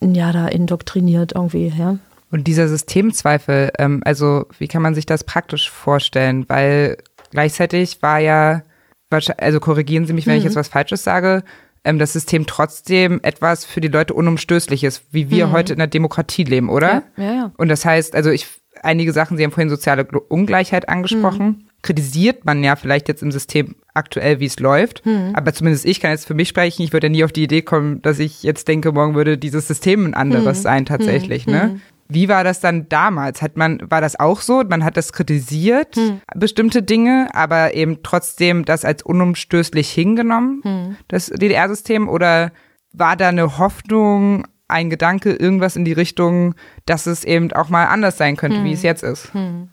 ja, 0.00 0.32
da 0.32 0.46
indoktriniert 0.46 1.32
irgendwie, 1.34 1.72
ja. 1.76 1.98
Und 2.30 2.46
dieser 2.46 2.68
Systemzweifel, 2.68 3.70
ähm, 3.78 4.02
also 4.04 4.46
wie 4.58 4.68
kann 4.68 4.82
man 4.82 4.94
sich 4.94 5.06
das 5.06 5.24
praktisch 5.24 5.70
vorstellen? 5.70 6.48
Weil 6.48 6.98
gleichzeitig 7.30 8.02
war 8.02 8.18
ja, 8.18 8.62
also 9.38 9.60
korrigieren 9.60 10.06
Sie 10.06 10.12
mich, 10.12 10.26
wenn 10.26 10.34
mhm. 10.34 10.38
ich 10.38 10.44
jetzt 10.44 10.56
was 10.56 10.68
Falsches 10.68 11.04
sage, 11.04 11.44
ähm, 11.84 11.98
das 11.98 12.12
System 12.12 12.46
trotzdem 12.46 13.20
etwas 13.22 13.64
für 13.64 13.80
die 13.80 13.88
Leute 13.88 14.14
unumstößliches, 14.14 15.02
wie 15.10 15.30
wir 15.30 15.48
mhm. 15.48 15.52
heute 15.52 15.72
in 15.74 15.78
der 15.78 15.88
Demokratie 15.88 16.44
leben, 16.44 16.68
oder? 16.68 17.04
Ja, 17.16 17.24
ja, 17.24 17.32
ja. 17.34 17.52
Und 17.56 17.68
das 17.68 17.84
heißt, 17.84 18.14
also 18.14 18.30
ich, 18.30 18.46
einige 18.82 19.12
Sachen, 19.12 19.36
Sie 19.36 19.44
haben 19.44 19.52
vorhin 19.52 19.70
soziale 19.70 20.04
Ungleichheit 20.04 20.88
angesprochen. 20.88 21.46
Mhm. 21.46 21.68
Kritisiert 21.82 22.46
man 22.46 22.64
ja 22.64 22.76
vielleicht 22.76 23.08
jetzt 23.08 23.22
im 23.22 23.30
System 23.30 23.76
aktuell, 23.92 24.40
wie 24.40 24.46
es 24.46 24.58
läuft. 24.58 25.04
Mhm. 25.04 25.32
Aber 25.34 25.52
zumindest 25.52 25.84
ich 25.84 26.00
kann 26.00 26.12
jetzt 26.12 26.26
für 26.26 26.32
mich 26.32 26.48
sprechen. 26.48 26.82
Ich 26.82 26.94
würde 26.94 27.08
ja 27.08 27.10
nie 27.10 27.24
auf 27.24 27.32
die 27.32 27.44
Idee 27.44 27.60
kommen, 27.60 28.00
dass 28.00 28.18
ich 28.18 28.42
jetzt 28.42 28.68
denke, 28.68 28.90
morgen 28.92 29.14
würde 29.14 29.36
dieses 29.36 29.68
System 29.68 30.06
ein 30.06 30.14
anderes 30.14 30.58
mhm. 30.58 30.62
sein 30.62 30.86
tatsächlich. 30.86 31.46
Ne? 31.46 31.80
Wie 32.08 32.28
war 32.28 32.44
das 32.44 32.60
dann 32.60 32.88
damals? 32.88 33.40
Hat 33.40 33.56
man, 33.56 33.80
war 33.90 34.00
das 34.00 34.18
auch 34.18 34.40
so? 34.40 34.62
Man 34.68 34.84
hat 34.84 34.96
das 34.96 35.12
kritisiert, 35.12 35.96
hm. 35.96 36.20
bestimmte 36.34 36.82
Dinge, 36.82 37.28
aber 37.32 37.74
eben 37.74 38.02
trotzdem 38.02 38.64
das 38.64 38.84
als 38.84 39.02
unumstößlich 39.02 39.90
hingenommen, 39.90 40.60
hm. 40.62 40.96
das 41.08 41.26
DDR-System? 41.26 42.08
Oder 42.08 42.52
war 42.92 43.16
da 43.16 43.28
eine 43.28 43.58
Hoffnung, 43.58 44.46
ein 44.68 44.90
Gedanke, 44.90 45.32
irgendwas 45.32 45.76
in 45.76 45.84
die 45.84 45.92
Richtung, 45.92 46.54
dass 46.86 47.06
es 47.06 47.24
eben 47.24 47.52
auch 47.52 47.68
mal 47.68 47.86
anders 47.86 48.18
sein 48.18 48.36
könnte, 48.36 48.58
hm. 48.58 48.64
wie 48.64 48.72
es 48.72 48.82
jetzt 48.82 49.02
ist? 49.02 49.32
Hm. 49.32 49.68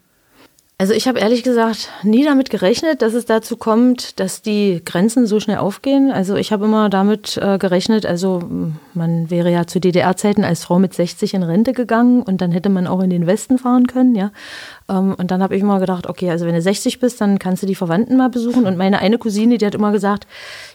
Also 0.82 0.95
ich 0.95 1.07
habe 1.07 1.19
ehrlich 1.19 1.43
gesagt 1.43 1.89
nie 2.01 2.25
damit 2.25 2.49
gerechnet, 2.49 3.03
dass 3.03 3.13
es 3.13 3.25
dazu 3.25 3.55
kommt, 3.55 4.19
dass 4.19 4.41
die 4.41 4.82
Grenzen 4.84 5.27
so 5.27 5.39
schnell 5.39 5.59
aufgehen. 5.59 6.09
Also 6.09 6.36
ich 6.38 6.51
habe 6.51 6.65
immer 6.65 6.89
damit 6.89 7.38
äh, 7.38 7.59
gerechnet, 7.59 8.07
also 8.07 8.41
man 8.95 9.29
wäre 9.29 9.51
ja 9.51 9.67
zu 9.67 9.79
DDR-Zeiten 9.79 10.43
als 10.43 10.63
Frau 10.63 10.79
mit 10.79 10.95
60 10.95 11.36
in 11.36 11.43
Rente 11.43 11.73
gegangen 11.73 12.23
und 12.23 12.41
dann 12.41 12.49
hätte 12.49 12.69
man 12.69 12.88
auch 12.88 12.99
in 13.01 13.11
den 13.11 13.27
Westen 13.27 13.59
fahren 13.59 13.86
können, 13.86 14.15
ja. 14.15 14.32
Ähm, 14.89 15.13
und 15.19 15.29
dann 15.29 15.43
habe 15.43 15.55
ich 15.55 15.61
immer 15.61 15.79
gedacht, 15.79 16.07
okay, 16.07 16.32
also 16.32 16.47
wenn 16.47 16.55
du 16.55 16.61
60 16.63 16.99
bist, 16.99 17.21
dann 17.21 17.38
kannst 17.38 17.61
du 17.61 17.67
die 17.67 17.75
Verwandten 17.75 18.17
mal 18.17 18.29
besuchen. 18.29 18.65
Und 18.65 18.77
meine 18.77 18.99
eine 18.99 19.19
Cousine, 19.19 19.59
die 19.59 19.65
hat 19.67 19.75
immer 19.75 19.91
gesagt, 19.91 20.25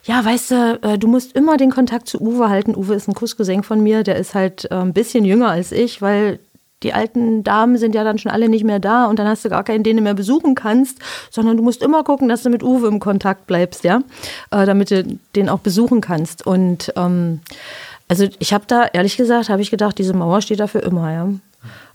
ja, 0.05 0.25
weißt 0.25 0.51
du, 0.53 0.79
äh, 0.83 0.99
du 0.99 1.09
musst 1.09 1.35
immer 1.35 1.57
den 1.57 1.73
Kontakt 1.73 2.09
zu 2.09 2.21
Uwe 2.21 2.49
halten. 2.49 2.77
Uwe 2.77 2.95
ist 2.95 3.09
ein 3.09 3.15
Kussgesang 3.15 3.65
von 3.65 3.83
mir, 3.83 4.05
der 4.05 4.17
ist 4.17 4.37
halt 4.37 4.71
äh, 4.71 4.75
ein 4.75 4.93
bisschen 4.93 5.25
jünger 5.25 5.51
als 5.51 5.73
ich, 5.73 6.01
weil 6.01 6.39
die 6.83 6.93
alten 6.93 7.43
Damen 7.43 7.79
sind 7.79 7.95
ja 7.95 8.05
dann 8.05 8.19
schon 8.19 8.31
alle 8.31 8.49
nicht 8.49 8.65
mehr 8.65 8.79
da 8.79 9.07
und 9.07 9.19
dann 9.19 9.27
hast 9.27 9.45
du 9.45 9.49
gar 9.49 9.65
keinen, 9.65 9.83
den 9.83 9.97
du 9.97 10.03
mehr 10.03 10.15
besuchen 10.15 10.55
kannst, 10.55 10.99
sondern 11.31 11.57
du 11.57 11.63
musst 11.63 11.83
immer 11.83 12.05
gucken, 12.05 12.29
dass 12.29 12.43
du 12.43 12.51
mit 12.51 12.63
Uwe 12.63 12.89
im 12.89 13.01
Kontakt 13.01 13.47
bleibst, 13.47 13.85
ja, 13.85 14.03
äh, 14.51 14.67
damit 14.67 14.91
du 14.91 15.19
den 15.35 15.49
auch 15.49 15.61
besuchen 15.61 16.01
kannst. 16.01 16.47
Und 16.47 16.93
ähm, 16.97 17.41
also 18.09 18.27
ich 18.39 18.53
habe 18.53 18.65
da, 18.67 18.85
ehrlich 18.93 19.17
gesagt, 19.17 19.49
habe 19.49 19.63
ich 19.63 19.71
gedacht, 19.71 19.99
diese 19.99 20.15
Mauer 20.15 20.43
steht 20.43 20.61
dafür 20.61 20.83
immer, 20.83 21.13
ja. 21.13 21.29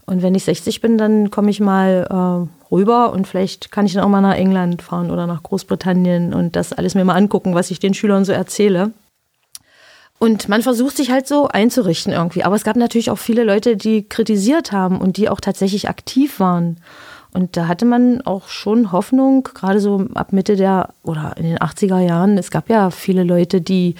Und 0.07 0.23
wenn 0.23 0.35
ich 0.35 0.43
60 0.45 0.81
bin, 0.81 0.97
dann 0.97 1.29
komme 1.29 1.51
ich 1.51 1.59
mal 1.59 2.07
äh, 2.09 2.73
rüber 2.73 3.13
und 3.13 3.27
vielleicht 3.27 3.71
kann 3.71 3.85
ich 3.85 3.93
dann 3.93 4.03
auch 4.03 4.09
mal 4.09 4.19
nach 4.19 4.35
England 4.35 4.81
fahren 4.81 5.11
oder 5.11 5.27
nach 5.27 5.43
Großbritannien 5.43 6.33
und 6.33 6.55
das 6.55 6.73
alles 6.73 6.95
mir 6.95 7.05
mal 7.05 7.15
angucken, 7.15 7.53
was 7.53 7.71
ich 7.71 7.79
den 7.79 7.93
Schülern 7.93 8.25
so 8.25 8.31
erzähle. 8.31 8.91
Und 10.21 10.49
man 10.49 10.61
versucht 10.61 10.97
sich 10.97 11.09
halt 11.09 11.27
so 11.27 11.47
einzurichten 11.47 12.13
irgendwie. 12.13 12.43
Aber 12.43 12.55
es 12.55 12.63
gab 12.63 12.75
natürlich 12.75 13.09
auch 13.09 13.17
viele 13.17 13.43
Leute, 13.43 13.75
die 13.75 14.07
kritisiert 14.07 14.71
haben 14.71 15.01
und 15.01 15.17
die 15.17 15.29
auch 15.29 15.39
tatsächlich 15.39 15.89
aktiv 15.89 16.39
waren. 16.39 16.77
Und 17.33 17.57
da 17.57 17.67
hatte 17.67 17.85
man 17.85 18.21
auch 18.21 18.47
schon 18.47 18.91
Hoffnung, 18.91 19.41
gerade 19.41 19.79
so 19.79 20.05
ab 20.13 20.31
Mitte 20.31 20.55
der 20.55 20.89
oder 21.01 21.33
in 21.37 21.45
den 21.45 21.57
80er 21.57 21.97
Jahren. 21.97 22.37
Es 22.37 22.51
gab 22.51 22.69
ja 22.69 22.91
viele 22.91 23.23
Leute, 23.23 23.61
die 23.61 23.95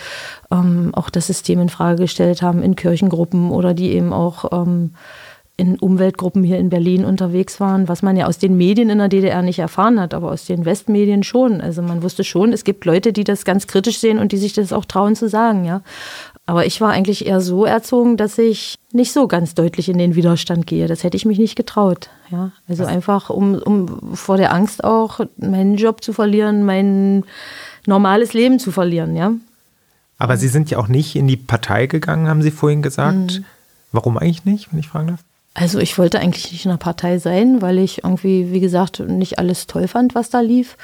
ähm, 0.52 0.92
auch 0.94 1.10
das 1.10 1.26
System 1.26 1.60
in 1.60 1.70
Frage 1.70 2.04
gestellt 2.04 2.44
haben 2.44 2.62
in 2.62 2.76
Kirchengruppen 2.76 3.50
oder 3.50 3.74
die 3.74 3.92
eben 3.94 4.14
auch 4.14 4.52
ähm, 4.52 4.94
in 5.58 5.78
Umweltgruppen 5.78 6.44
hier 6.44 6.58
in 6.58 6.70
Berlin 6.70 7.06
unterwegs 7.06 7.60
waren, 7.60 7.88
was 7.88 8.02
man 8.02 8.18
ja 8.18 8.26
aus 8.26 8.38
den 8.38 8.58
Medien 8.58 8.90
in 8.90 8.98
der 8.98 9.10
DDR 9.10 9.42
nicht 9.42 9.60
erfahren 9.60 10.00
hat, 10.00 10.14
aber 10.14 10.32
aus 10.32 10.46
den 10.46 10.66
Westmedien 10.66 11.24
schon. 11.24 11.62
Also 11.62 11.82
man 11.82 12.02
wusste 12.02 12.24
schon, 12.24 12.52
es 12.54 12.64
gibt 12.64 12.86
Leute, 12.86 13.14
die 13.14 13.24
das 13.24 13.46
ganz 13.46 13.68
kritisch 13.68 14.00
sehen 14.00 14.18
und 14.18 14.32
die 14.32 14.38
sich 14.38 14.54
das 14.54 14.74
auch 14.74 14.86
trauen 14.86 15.16
zu 15.16 15.30
sagen, 15.30 15.66
ja. 15.66 15.82
Aber 16.48 16.66
ich 16.66 16.82
war 16.82 16.92
eigentlich 16.92 17.28
eher 17.28 17.40
so 17.40 17.66
erzogen, 17.66 18.18
dass 18.18 18.38
ich 18.38 18.76
nicht 18.92 19.14
so 19.14 19.28
ganz 19.28 19.54
deutlich 19.54 19.88
in 19.88 19.98
den 19.98 20.16
Widerstand 20.16 20.66
gehe. 20.66 20.88
Das 20.88 21.04
hätte 21.04 21.16
ich 21.16 21.26
mich 21.26 21.38
nicht 21.38 21.56
getraut. 21.56 22.10
Ja, 22.30 22.52
also 22.68 22.84
was? 22.84 22.90
einfach, 22.90 23.30
um, 23.30 23.56
um 23.56 24.16
vor 24.16 24.38
der 24.38 24.54
Angst 24.54 24.84
auch 24.84 25.20
meinen 25.38 25.76
Job 25.76 26.04
zu 26.04 26.12
verlieren, 26.12 26.66
mein 26.66 27.24
normales 27.86 28.34
Leben 28.34 28.58
zu 28.58 28.72
verlieren, 28.72 29.16
ja. 29.16 29.34
Aber 30.18 30.38
Sie 30.38 30.48
sind 30.48 30.70
ja 30.70 30.78
auch 30.78 30.88
nicht 30.88 31.16
in 31.16 31.28
die 31.28 31.38
Partei 31.38 31.88
gegangen, 31.88 32.28
haben 32.28 32.42
Sie 32.42 32.52
vorhin 32.52 32.82
gesagt. 32.82 33.40
Mhm. 33.40 33.46
Warum 33.92 34.18
eigentlich 34.18 34.46
nicht, 34.46 34.72
wenn 34.72 34.80
ich 34.80 34.88
fragen 34.88 35.08
darf? 35.08 35.24
Also 35.54 35.80
ich 35.80 35.98
wollte 35.98 36.20
eigentlich 36.20 36.52
nicht 36.52 36.66
in 36.66 36.72
einer 36.72 36.78
Partei 36.78 37.18
sein, 37.18 37.62
weil 37.62 37.78
ich 37.78 38.04
irgendwie, 38.04 38.52
wie 38.52 38.62
gesagt, 38.62 39.00
nicht 39.00 39.38
alles 39.38 39.68
toll 39.68 39.88
fand, 39.88 40.16
was 40.16 40.30
da 40.30 40.40
lief. 40.40 40.78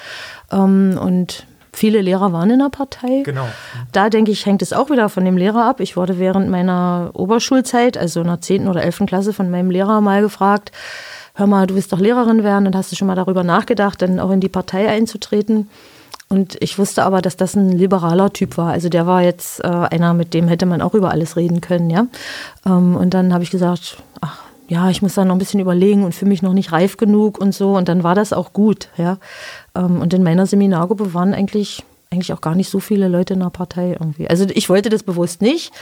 Ähm, 0.51 0.99
und 1.01 1.45
viele 1.71 2.01
Lehrer 2.01 2.33
waren 2.33 2.49
in 2.49 2.59
der 2.59 2.69
Partei. 2.69 3.21
Genau. 3.23 3.47
Da 3.93 4.09
denke 4.09 4.31
ich, 4.31 4.45
hängt 4.45 4.61
es 4.61 4.73
auch 4.73 4.89
wieder 4.89 5.07
von 5.07 5.23
dem 5.23 5.37
Lehrer 5.37 5.65
ab. 5.65 5.79
Ich 5.79 5.95
wurde 5.95 6.19
während 6.19 6.49
meiner 6.49 7.11
Oberschulzeit, 7.13 7.97
also 7.97 8.21
in 8.21 8.27
der 8.27 8.41
10. 8.41 8.67
oder 8.67 8.83
11. 8.83 9.03
Klasse, 9.05 9.31
von 9.31 9.49
meinem 9.49 9.71
Lehrer 9.71 10.01
mal 10.01 10.21
gefragt, 10.21 10.71
hör 11.35 11.47
mal, 11.47 11.67
du 11.67 11.75
willst 11.75 11.93
doch 11.93 11.99
Lehrerin 11.99 12.43
werden 12.43 12.67
und 12.67 12.75
hast 12.75 12.91
du 12.91 12.95
schon 12.95 13.07
mal 13.07 13.15
darüber 13.15 13.43
nachgedacht, 13.43 14.01
dann 14.01 14.19
auch 14.19 14.31
in 14.31 14.41
die 14.41 14.49
Partei 14.49 14.89
einzutreten. 14.89 15.69
Und 16.29 16.57
ich 16.61 16.77
wusste 16.77 17.03
aber, 17.03 17.21
dass 17.21 17.37
das 17.37 17.55
ein 17.55 17.71
liberaler 17.71 18.33
Typ 18.33 18.57
war. 18.57 18.71
Also 18.71 18.89
der 18.89 19.07
war 19.07 19.21
jetzt 19.21 19.63
äh, 19.63 19.67
einer, 19.67 20.13
mit 20.13 20.33
dem 20.33 20.49
hätte 20.49 20.65
man 20.65 20.81
auch 20.81 20.93
über 20.93 21.11
alles 21.11 21.37
reden 21.37 21.61
können, 21.61 21.89
ja. 21.89 22.07
Ähm, 22.65 22.97
und 22.97 23.13
dann 23.13 23.33
habe 23.33 23.43
ich 23.43 23.51
gesagt, 23.51 23.97
ach, 24.19 24.46
ja, 24.67 24.89
ich 24.89 25.01
muss 25.01 25.15
da 25.15 25.25
noch 25.25 25.35
ein 25.35 25.39
bisschen 25.39 25.59
überlegen 25.59 26.03
und 26.03 26.13
für 26.13 26.25
mich 26.25 26.41
noch 26.41 26.53
nicht 26.53 26.71
reif 26.71 26.97
genug 26.97 27.39
und 27.39 27.53
so. 27.53 27.75
Und 27.75 27.87
dann 27.87 28.03
war 28.03 28.15
das 28.15 28.33
auch 28.33 28.53
gut, 28.53 28.89
ja. 28.97 29.17
Ähm, 29.75 30.01
und 30.01 30.13
in 30.13 30.23
meiner 30.23 30.45
Seminargruppe 30.45 31.13
waren 31.13 31.33
eigentlich 31.33 31.83
eigentlich 32.09 32.31
auch 32.31 32.41
gar 32.41 32.55
nicht 32.55 32.69
so 32.69 32.79
viele 32.79 33.09
Leute 33.09 33.33
in 33.33 33.41
der 33.41 33.49
Partei 33.49 33.91
irgendwie. 33.99 34.29
Also 34.29 34.45
ich 34.53 34.69
wollte 34.69 34.89
das 34.89 35.03
bewusst 35.03 35.41
nicht. 35.41 35.73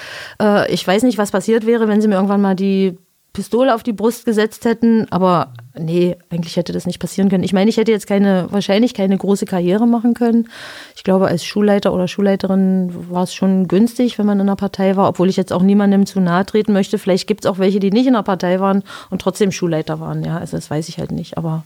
Äh, 0.42 0.72
ich 0.74 0.86
weiß 0.86 1.04
nicht, 1.04 1.18
was 1.18 1.32
passiert 1.32 1.66
wäre, 1.66 1.88
wenn 1.88 2.02
sie 2.02 2.08
mir 2.08 2.16
irgendwann 2.16 2.42
mal 2.42 2.56
die 2.56 2.98
Pistole 3.36 3.76
auf 3.76 3.84
die 3.84 3.94
Brust 3.94 4.26
gesetzt 4.26 4.66
hätten, 4.66 5.06
aber 5.12 5.54
nee, 5.78 6.16
eigentlich 6.32 6.56
hätte 6.56 6.74
das 6.74 6.88
nicht 6.88 7.00
passieren 7.00 7.30
können. 7.30 7.44
Ich 7.44 7.54
meine, 7.54 7.70
ich 7.70 7.78
hätte 7.78 7.92
jetzt 7.92 8.08
keine, 8.08 8.48
wahrscheinlich 8.50 8.94
keine 8.94 9.18
große 9.18 9.46
Karriere 9.46 9.86
machen 9.86 10.14
können. 10.14 10.48
Ich 10.96 11.04
glaube, 11.04 11.28
als 11.28 11.46
Schulleiter 11.46 11.94
oder 11.94 12.08
Schulleiterin 12.08 12.92
war 13.12 13.24
es 13.24 13.34
schon 13.34 13.68
günstig, 13.68 14.18
wenn 14.18 14.26
man 14.26 14.40
in 14.40 14.48
einer 14.48 14.56
Partei 14.56 14.96
war, 14.96 15.10
obwohl 15.10 15.30
ich 15.30 15.38
jetzt 15.38 15.54
auch 15.54 15.62
niemandem 15.62 16.06
zu 16.06 16.20
nahe 16.20 16.46
treten 16.46 16.74
möchte. 16.74 16.98
Vielleicht 16.98 17.28
gibt 17.28 17.46
es 17.46 17.52
auch 17.52 17.60
welche, 17.60 17.80
die 17.80 17.92
nicht 17.92 18.08
in 18.08 18.14
der 18.14 18.24
Partei 18.24 18.60
waren 18.60 18.84
und 19.10 19.22
trotzdem 19.22 19.52
Schulleiter 19.52 20.00
waren. 20.00 20.24
Ja, 20.24 20.38
also 20.38 20.58
das 20.58 20.72
weiß 20.72 20.90
ich 20.90 20.98
halt 20.98 21.12
nicht. 21.12 21.38
Aber 21.38 21.64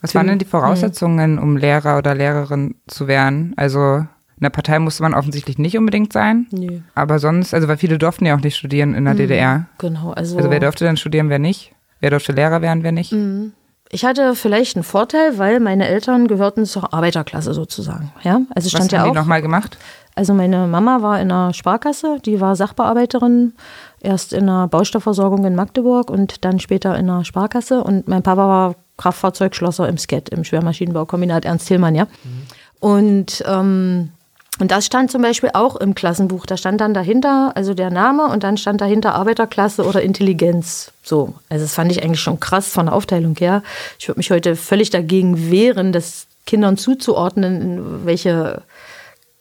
was 0.00 0.14
waren 0.14 0.28
denn 0.28 0.38
die 0.38 0.44
Voraussetzungen, 0.44 1.38
um 1.38 1.56
Lehrer 1.56 1.98
oder 1.98 2.14
Lehrerin 2.14 2.76
zu 2.86 3.08
werden? 3.08 3.54
Also 3.56 4.06
in 4.38 4.44
der 4.44 4.50
Partei 4.50 4.78
musste 4.78 5.02
man 5.02 5.14
offensichtlich 5.14 5.58
nicht 5.58 5.76
unbedingt 5.76 6.12
sein. 6.12 6.46
Nee. 6.52 6.82
Aber 6.94 7.18
sonst, 7.18 7.54
also 7.54 7.66
weil 7.66 7.76
viele 7.76 7.98
durften 7.98 8.24
ja 8.24 8.36
auch 8.36 8.40
nicht 8.40 8.56
studieren 8.56 8.94
in 8.94 9.04
der 9.04 9.14
mhm, 9.14 9.18
DDR. 9.18 9.66
Genau. 9.78 10.12
Also, 10.12 10.36
also 10.36 10.50
wer 10.50 10.60
durfte 10.60 10.84
dann 10.84 10.96
studieren, 10.96 11.28
wer 11.28 11.40
nicht? 11.40 11.72
Wer 11.98 12.10
durfte 12.10 12.30
Lehrer 12.30 12.62
werden, 12.62 12.84
wer 12.84 12.92
nicht? 12.92 13.12
Mhm. 13.12 13.52
Ich 13.90 14.04
hatte 14.04 14.36
vielleicht 14.36 14.76
einen 14.76 14.84
Vorteil, 14.84 15.38
weil 15.38 15.58
meine 15.58 15.88
Eltern 15.88 16.28
gehörten 16.28 16.66
zur 16.66 16.92
Arbeiterklasse 16.94 17.52
sozusagen. 17.52 18.12
Ja, 18.22 18.42
also 18.54 18.68
stand 18.68 18.84
Was 18.84 18.90
ja 18.92 18.98
haben 19.00 19.08
auch. 19.08 19.12
die 19.12 19.18
nochmal 19.18 19.42
gemacht? 19.42 19.76
Also 20.14 20.34
meine 20.34 20.66
Mama 20.66 21.02
war 21.02 21.20
in 21.20 21.32
einer 21.32 21.52
Sparkasse, 21.54 22.18
die 22.24 22.40
war 22.40 22.54
Sachbearbeiterin, 22.54 23.54
erst 24.00 24.32
in 24.32 24.48
einer 24.48 24.68
Baustoffversorgung 24.68 25.44
in 25.44 25.54
Magdeburg 25.54 26.10
und 26.10 26.44
dann 26.44 26.60
später 26.60 26.96
in 26.98 27.08
einer 27.08 27.24
Sparkasse. 27.24 27.82
Und 27.82 28.08
mein 28.08 28.22
Papa 28.22 28.46
war 28.46 28.74
Kraftfahrzeugschlosser 28.98 29.88
im 29.88 29.96
SCET, 29.96 30.28
im 30.28 30.44
Schwermaschinenbaukombinat 30.44 31.44
Ernst 31.44 31.68
Tillmann, 31.68 31.94
ja. 31.94 32.04
Mhm. 32.04 32.42
Und 32.80 33.44
ähm, 33.46 34.10
und 34.58 34.70
das 34.70 34.86
stand 34.86 35.10
zum 35.10 35.22
Beispiel 35.22 35.50
auch 35.52 35.76
im 35.76 35.94
Klassenbuch. 35.94 36.46
Da 36.46 36.56
stand 36.56 36.80
dann 36.80 36.94
dahinter, 36.94 37.52
also 37.54 37.74
der 37.74 37.90
Name 37.90 38.26
und 38.26 38.42
dann 38.42 38.56
stand 38.56 38.80
dahinter 38.80 39.14
Arbeiterklasse 39.14 39.84
oder 39.84 40.02
Intelligenz. 40.02 40.92
So, 41.02 41.34
also 41.48 41.64
das 41.64 41.74
fand 41.74 41.92
ich 41.92 42.02
eigentlich 42.02 42.20
schon 42.20 42.40
krass 42.40 42.68
von 42.68 42.86
der 42.86 42.94
Aufteilung 42.94 43.36
her. 43.36 43.62
Ich 43.98 44.08
würde 44.08 44.18
mich 44.18 44.30
heute 44.30 44.56
völlig 44.56 44.90
dagegen 44.90 45.50
wehren, 45.50 45.92
das 45.92 46.26
Kindern 46.46 46.76
zuzuordnen, 46.76 47.60
in 47.60 48.06
welche 48.06 48.62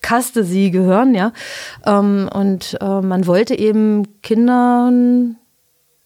Kaste 0.02 0.44
sie 0.44 0.72
gehören, 0.72 1.16
ja. 1.16 1.34
Ähm, 1.86 2.30
und 2.32 2.78
äh, 2.80 3.02
man 3.02 3.26
wollte 3.26 3.58
eben 3.58 4.22
Kindern 4.22 5.38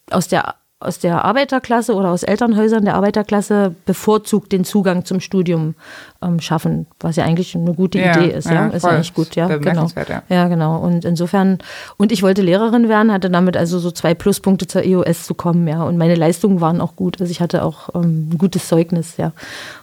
aus 0.09 0.27
der 0.27 0.55
aus 0.81 0.99
der 0.99 1.23
Arbeiterklasse 1.23 1.93
oder 1.93 2.09
aus 2.09 2.23
Elternhäusern 2.23 2.85
der 2.85 2.95
Arbeiterklasse 2.95 3.75
bevorzugt 3.85 4.51
den 4.51 4.63
Zugang 4.63 5.05
zum 5.05 5.19
Studium 5.19 5.75
ähm, 6.21 6.39
schaffen, 6.39 6.87
was 6.99 7.15
ja 7.15 7.23
eigentlich 7.23 7.55
eine 7.55 7.73
gute 7.73 7.99
ja, 7.99 8.17
Idee 8.17 8.31
ist. 8.33 8.45
Ja, 8.45 8.53
ja 8.53 8.67
ist 8.67 8.85
eigentlich 8.85 9.13
gut, 9.13 9.35
ja, 9.35 9.47
genau. 9.57 9.87
Ja. 9.95 10.23
ja, 10.29 10.47
genau. 10.47 10.77
Und 10.79 11.05
insofern, 11.05 11.59
und 11.97 12.11
ich 12.11 12.23
wollte 12.23 12.41
Lehrerin 12.41 12.89
werden, 12.89 13.11
hatte 13.11 13.29
damit 13.29 13.57
also 13.57 13.79
so 13.79 13.91
zwei 13.91 14.13
Pluspunkte 14.13 14.67
zur 14.67 14.83
EOS 14.83 15.25
zu 15.25 15.33
kommen, 15.33 15.67
ja. 15.67 15.83
Und 15.83 15.97
meine 15.97 16.15
Leistungen 16.15 16.61
waren 16.61 16.81
auch 16.81 16.95
gut. 16.95 17.21
Also 17.21 17.31
ich 17.31 17.41
hatte 17.41 17.63
auch 17.63 17.89
ähm, 17.95 18.29
ein 18.31 18.37
gutes 18.37 18.67
Zeugnis, 18.67 19.17
ja. 19.17 19.31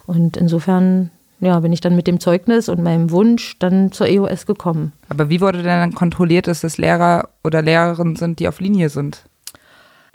Und 0.05 0.37
insofern 0.37 1.11
ja, 1.41 1.59
bin 1.61 1.71
ich 1.71 1.81
dann 1.81 1.95
mit 1.95 2.07
dem 2.07 2.19
Zeugnis 2.19 2.67
und 2.67 2.83
meinem 2.83 3.11
Wunsch 3.11 3.57
dann 3.59 3.91
zur 3.91 4.07
EOS 4.07 4.45
gekommen. 4.45 4.91
Aber 5.07 5.29
wie 5.29 5.39
wurde 5.39 5.59
denn 5.59 5.67
dann 5.67 5.95
kontrolliert, 5.95 6.47
dass 6.47 6.61
das 6.61 6.77
Lehrer 6.77 7.29
oder 7.43 7.61
Lehrerinnen 7.61 8.15
sind, 8.17 8.39
die 8.39 8.47
auf 8.47 8.59
Linie 8.59 8.89
sind? 8.89 9.23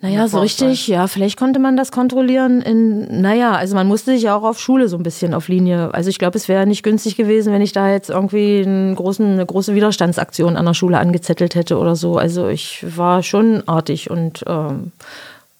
Naja, 0.04 0.28
so 0.28 0.40
richtig, 0.40 0.86
ja, 0.86 1.06
vielleicht 1.06 1.38
konnte 1.38 1.58
man 1.58 1.78
das 1.78 1.90
kontrollieren 1.90 2.60
in, 2.60 3.22
naja, 3.22 3.52
also 3.52 3.74
man 3.74 3.86
musste 3.86 4.10
sich 4.12 4.24
ja 4.24 4.36
auch 4.36 4.42
auf 4.42 4.60
Schule 4.60 4.86
so 4.88 4.98
ein 4.98 5.02
bisschen 5.02 5.32
auf 5.32 5.48
Linie. 5.48 5.94
Also 5.94 6.10
ich 6.10 6.18
glaube, 6.18 6.36
es 6.36 6.46
wäre 6.46 6.66
nicht 6.66 6.82
günstig 6.82 7.16
gewesen, 7.16 7.54
wenn 7.54 7.62
ich 7.62 7.72
da 7.72 7.88
jetzt 7.88 8.10
irgendwie 8.10 8.62
einen 8.66 8.94
großen, 8.96 9.24
eine 9.24 9.46
große 9.46 9.74
Widerstandsaktion 9.74 10.58
an 10.58 10.66
der 10.66 10.74
Schule 10.74 10.98
angezettelt 10.98 11.54
hätte 11.54 11.78
oder 11.78 11.96
so. 11.96 12.18
Also 12.18 12.48
ich 12.48 12.84
war 12.86 13.22
schon 13.22 13.66
artig 13.66 14.10
und 14.10 14.44
ähm, 14.46 14.92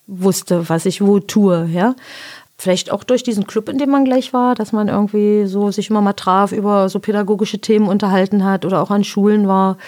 wusste, 0.07 0.69
was 0.69 0.85
ich 0.85 1.01
wo 1.01 1.21
tue, 1.21 1.67
ja. 1.73 1.95
Vielleicht 2.59 2.93
auch 2.93 3.03
durch 3.03 3.23
diesen 3.23 3.47
Club, 3.47 3.71
in 3.71 3.79
dem 3.79 3.89
man 3.89 4.05
gleich 4.05 4.35
war, 4.35 4.55
dass 4.55 4.73
man 4.73 4.89
irgendwie 4.89 5.47
so 5.47 5.71
sich 5.71 5.89
immer 5.89 6.03
mal 6.03 6.13
traf, 6.13 6.53
über 6.53 6.91
so 6.91 6.99
pädagogische 6.99 7.61
Themen 7.61 7.89
unterhalten 7.89 8.45
hat 8.45 8.67
oder 8.67 8.83
auch 8.83 8.91
an 8.91 9.05
Schulen 9.05 9.49
war. 9.49 9.79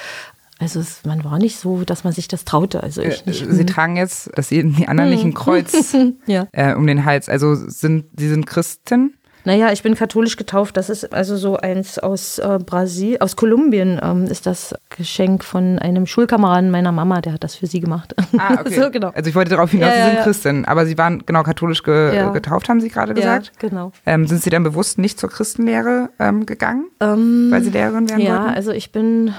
Also 0.59 0.81
es, 0.81 1.05
man 1.05 1.23
war 1.25 1.39
nicht 1.39 1.59
so, 1.59 1.85
dass 1.85 2.05
man 2.05 2.13
sich 2.13 2.29
das 2.29 2.45
traute. 2.45 2.83
Also 2.83 3.03
ich 3.03 3.27
nicht. 3.27 3.47
Sie 3.49 3.67
tragen 3.67 3.97
jetzt, 3.97 4.31
dass 4.37 4.49
Sie 4.49 4.63
die 4.63 4.89
anderen 4.89 5.11
nicht 5.11 5.25
ein 5.25 5.35
Kreuz 5.35 5.95
ja. 6.27 6.47
äh, 6.53 6.75
um 6.75 6.87
den 6.87 7.05
Hals. 7.05 7.29
Also 7.29 7.55
sind 7.55 8.07
Sie 8.17 8.29
sind 8.29 8.47
Christin? 8.47 9.15
Naja, 9.47 9.71
ich 9.71 9.85
bin 9.85 9.95
katholisch 9.95 10.37
getauft. 10.37 10.77
Das 10.77 10.91
ist 10.91 11.15
also 11.15 11.37
so 11.37 11.57
eins 11.57 12.01
aus 12.01 12.41
äh, 12.41 12.59
Brasil, 12.59 13.19
aus 13.21 13.37
Kolumbien 13.37 14.01
ähm, 14.03 14.25
ist 14.25 14.45
das 14.45 14.75
Geschenk 14.91 15.45
von 15.45 15.79
einem 15.79 16.07
Schulkameraden 16.07 16.73
meiner 16.73 16.91
Mama, 16.91 17.21
der 17.21 17.35
hat 17.35 17.45
das 17.45 17.55
für 17.55 17.69
sie 17.69 17.79
gemacht. 17.79 18.13
Ah, 18.37 18.55
okay. 18.61 18.75
so, 18.75 18.91
genau. 18.91 19.11
Also 19.15 19.31
ich 19.31 19.37
wollte 19.37 19.51
darauf 19.51 19.71
hinaus, 19.71 19.91
ja, 19.91 19.95
Sie 19.95 20.03
sind 20.03 20.15
ja. 20.17 20.23
Christin, 20.25 20.65
aber 20.65 20.85
Sie 20.85 20.99
waren 20.99 21.25
genau 21.25 21.45
katholisch 21.45 21.85
ge 21.85 22.17
ja. 22.17 22.31
getauft, 22.31 22.69
haben 22.69 22.81
Sie 22.81 22.89
gerade 22.89 23.15
gesagt. 23.15 23.53
Ja, 23.63 23.69
genau. 23.69 23.93
Ähm, 24.05 24.27
sind 24.27 24.43
Sie 24.43 24.51
dann 24.51 24.65
bewusst 24.65 24.99
nicht 24.99 25.21
zur 25.21 25.31
Christenlehre 25.31 26.11
ähm, 26.19 26.45
gegangen, 26.45 26.89
ähm, 26.99 27.47
weil 27.53 27.63
Sie 27.63 27.71
Lehrerin 27.71 28.09
werden 28.09 28.23
ja, 28.23 28.33
wollten? 28.33 28.49
Ja, 28.49 28.53
also 28.53 28.73
ich 28.73 28.91
bin 28.91 29.33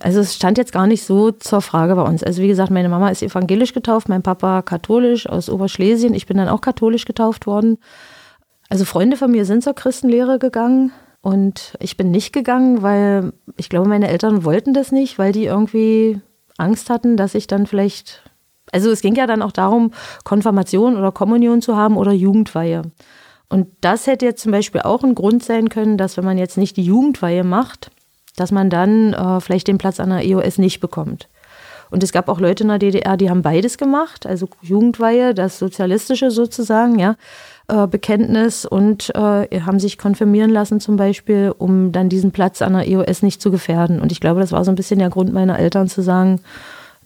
also 0.00 0.20
es 0.20 0.34
stand 0.34 0.58
jetzt 0.58 0.72
gar 0.72 0.86
nicht 0.86 1.04
so 1.04 1.30
zur 1.30 1.62
Frage 1.62 1.94
bei 1.96 2.02
uns. 2.02 2.22
Also 2.22 2.42
wie 2.42 2.48
gesagt, 2.48 2.70
meine 2.70 2.88
Mama 2.88 3.08
ist 3.08 3.22
evangelisch 3.22 3.72
getauft, 3.72 4.08
mein 4.08 4.22
Papa 4.22 4.62
katholisch 4.62 5.28
aus 5.28 5.48
Oberschlesien. 5.48 6.14
Ich 6.14 6.26
bin 6.26 6.36
dann 6.36 6.48
auch 6.48 6.60
katholisch 6.60 7.06
getauft 7.06 7.46
worden. 7.46 7.78
Also 8.68 8.84
Freunde 8.84 9.16
von 9.16 9.30
mir 9.30 9.44
sind 9.44 9.62
zur 9.62 9.74
Christenlehre 9.74 10.38
gegangen 10.38 10.92
und 11.22 11.74
ich 11.80 11.96
bin 11.96 12.10
nicht 12.10 12.32
gegangen, 12.32 12.82
weil 12.82 13.32
ich 13.56 13.68
glaube, 13.68 13.88
meine 13.88 14.08
Eltern 14.08 14.44
wollten 14.44 14.74
das 14.74 14.92
nicht, 14.92 15.18
weil 15.18 15.32
die 15.32 15.44
irgendwie 15.44 16.20
Angst 16.58 16.90
hatten, 16.90 17.16
dass 17.16 17.34
ich 17.34 17.46
dann 17.46 17.66
vielleicht, 17.66 18.22
also 18.72 18.90
es 18.90 19.00
ging 19.00 19.14
ja 19.14 19.26
dann 19.26 19.42
auch 19.42 19.52
darum, 19.52 19.92
Konfirmation 20.24 20.96
oder 20.96 21.12
Kommunion 21.12 21.62
zu 21.62 21.76
haben 21.76 21.96
oder 21.96 22.12
Jugendweihe. 22.12 22.82
Und 23.48 23.68
das 23.80 24.06
hätte 24.06 24.26
jetzt 24.26 24.42
zum 24.42 24.52
Beispiel 24.52 24.82
auch 24.82 25.04
ein 25.04 25.14
Grund 25.14 25.44
sein 25.44 25.68
können, 25.68 25.96
dass 25.96 26.16
wenn 26.16 26.24
man 26.24 26.38
jetzt 26.38 26.58
nicht 26.58 26.76
die 26.76 26.84
Jugendweihe 26.84 27.44
macht, 27.44 27.90
dass 28.36 28.52
man 28.52 28.70
dann 28.70 29.12
äh, 29.12 29.40
vielleicht 29.40 29.68
den 29.68 29.78
Platz 29.78 30.00
an 30.00 30.10
der 30.10 30.24
EOS 30.24 30.58
nicht 30.58 30.80
bekommt. 30.80 31.28
Und 31.90 32.02
es 32.02 32.12
gab 32.12 32.28
auch 32.28 32.40
Leute 32.40 32.64
in 32.64 32.68
der 32.68 32.78
DDR, 32.78 33.16
die 33.16 33.30
haben 33.30 33.42
beides 33.42 33.78
gemacht, 33.78 34.26
also 34.26 34.48
Jugendweihe, 34.60 35.34
das 35.34 35.58
Sozialistische 35.58 36.30
sozusagen, 36.30 36.98
ja, 36.98 37.16
äh, 37.68 37.86
Bekenntnis 37.86 38.64
und 38.64 39.14
äh, 39.14 39.60
haben 39.60 39.78
sich 39.78 39.98
konfirmieren 39.98 40.50
lassen 40.50 40.80
zum 40.80 40.96
Beispiel, 40.96 41.54
um 41.56 41.92
dann 41.92 42.08
diesen 42.08 42.32
Platz 42.32 42.62
an 42.62 42.74
der 42.74 42.88
EOS 42.88 43.22
nicht 43.22 43.40
zu 43.40 43.50
gefährden. 43.50 44.00
Und 44.00 44.12
ich 44.12 44.20
glaube, 44.20 44.40
das 44.40 44.52
war 44.52 44.64
so 44.64 44.72
ein 44.72 44.76
bisschen 44.76 44.98
der 44.98 45.10
Grund 45.10 45.32
meiner 45.32 45.58
Eltern 45.58 45.88
zu 45.88 46.02
sagen, 46.02 46.40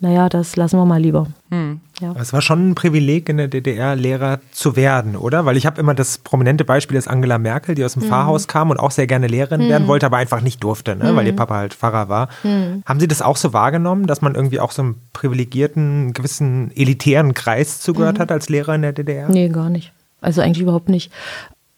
naja, 0.01 0.30
das 0.30 0.57
lassen 0.57 0.78
wir 0.78 0.86
mal 0.86 1.01
lieber. 1.01 1.26
Hm. 1.51 1.80
Ja. 2.01 2.14
Es 2.18 2.32
war 2.32 2.40
schon 2.40 2.70
ein 2.70 2.74
Privileg, 2.74 3.28
in 3.28 3.36
der 3.36 3.48
DDR 3.48 3.94
Lehrer 3.94 4.40
zu 4.51 4.74
werden, 4.74 5.14
oder? 5.14 5.44
Weil 5.44 5.59
ich 5.59 5.66
habe 5.66 5.78
immer 5.78 5.92
das 5.92 6.16
prominente 6.16 6.64
Beispiel 6.64 6.96
ist 6.96 7.07
Angela 7.07 7.36
Merkel, 7.36 7.74
die 7.74 7.84
aus 7.84 7.92
dem 7.92 8.05
mhm. 8.05 8.09
Pfarrhaus 8.09 8.48
kam 8.48 8.70
und 8.70 8.80
auch 8.80 8.90
sehr 8.90 9.07
gerne 9.07 9.26
Lehrerin 9.26 9.64
mhm. 9.64 9.68
werden 9.68 9.88
wollte, 9.88 10.07
aber 10.07 10.16
einfach 10.16 10.40
nicht 10.40 10.64
durfte, 10.64 10.96
ne? 10.96 11.12
Mhm. 11.12 11.16
weil 11.16 11.26
ihr 11.26 11.36
Papa 11.36 11.57
halt 11.57 11.74
Pfarrer 11.74 12.09
war. 12.09 12.30
Mhm. 12.42 12.82
Haben 12.86 13.01
Sie 13.01 13.09
das 13.09 13.20
auch 13.20 13.36
so 13.36 13.53
wahrgenommen, 13.53 14.07
dass 14.07 14.22
man 14.22 14.34
irgendwie 14.34 14.61
auch 14.61 14.72
so 14.72 14.80
einem 14.80 14.96
privilegierten, 15.12 16.14
gewissen 16.14 16.70
elitären 16.74 17.34
Kreis 17.34 17.80
zugehört 17.80 18.16
mhm. 18.16 18.22
hat 18.22 18.32
als 18.32 18.48
Lehrer 18.48 18.74
in 18.74 18.82
der 18.82 18.94
DDR? 18.94 19.28
Nee, 19.28 19.51
gar 19.51 19.68
nicht. 19.68 19.92
Also 20.22 20.40
eigentlich 20.40 20.62
überhaupt 20.62 20.88
nicht. 20.88 21.12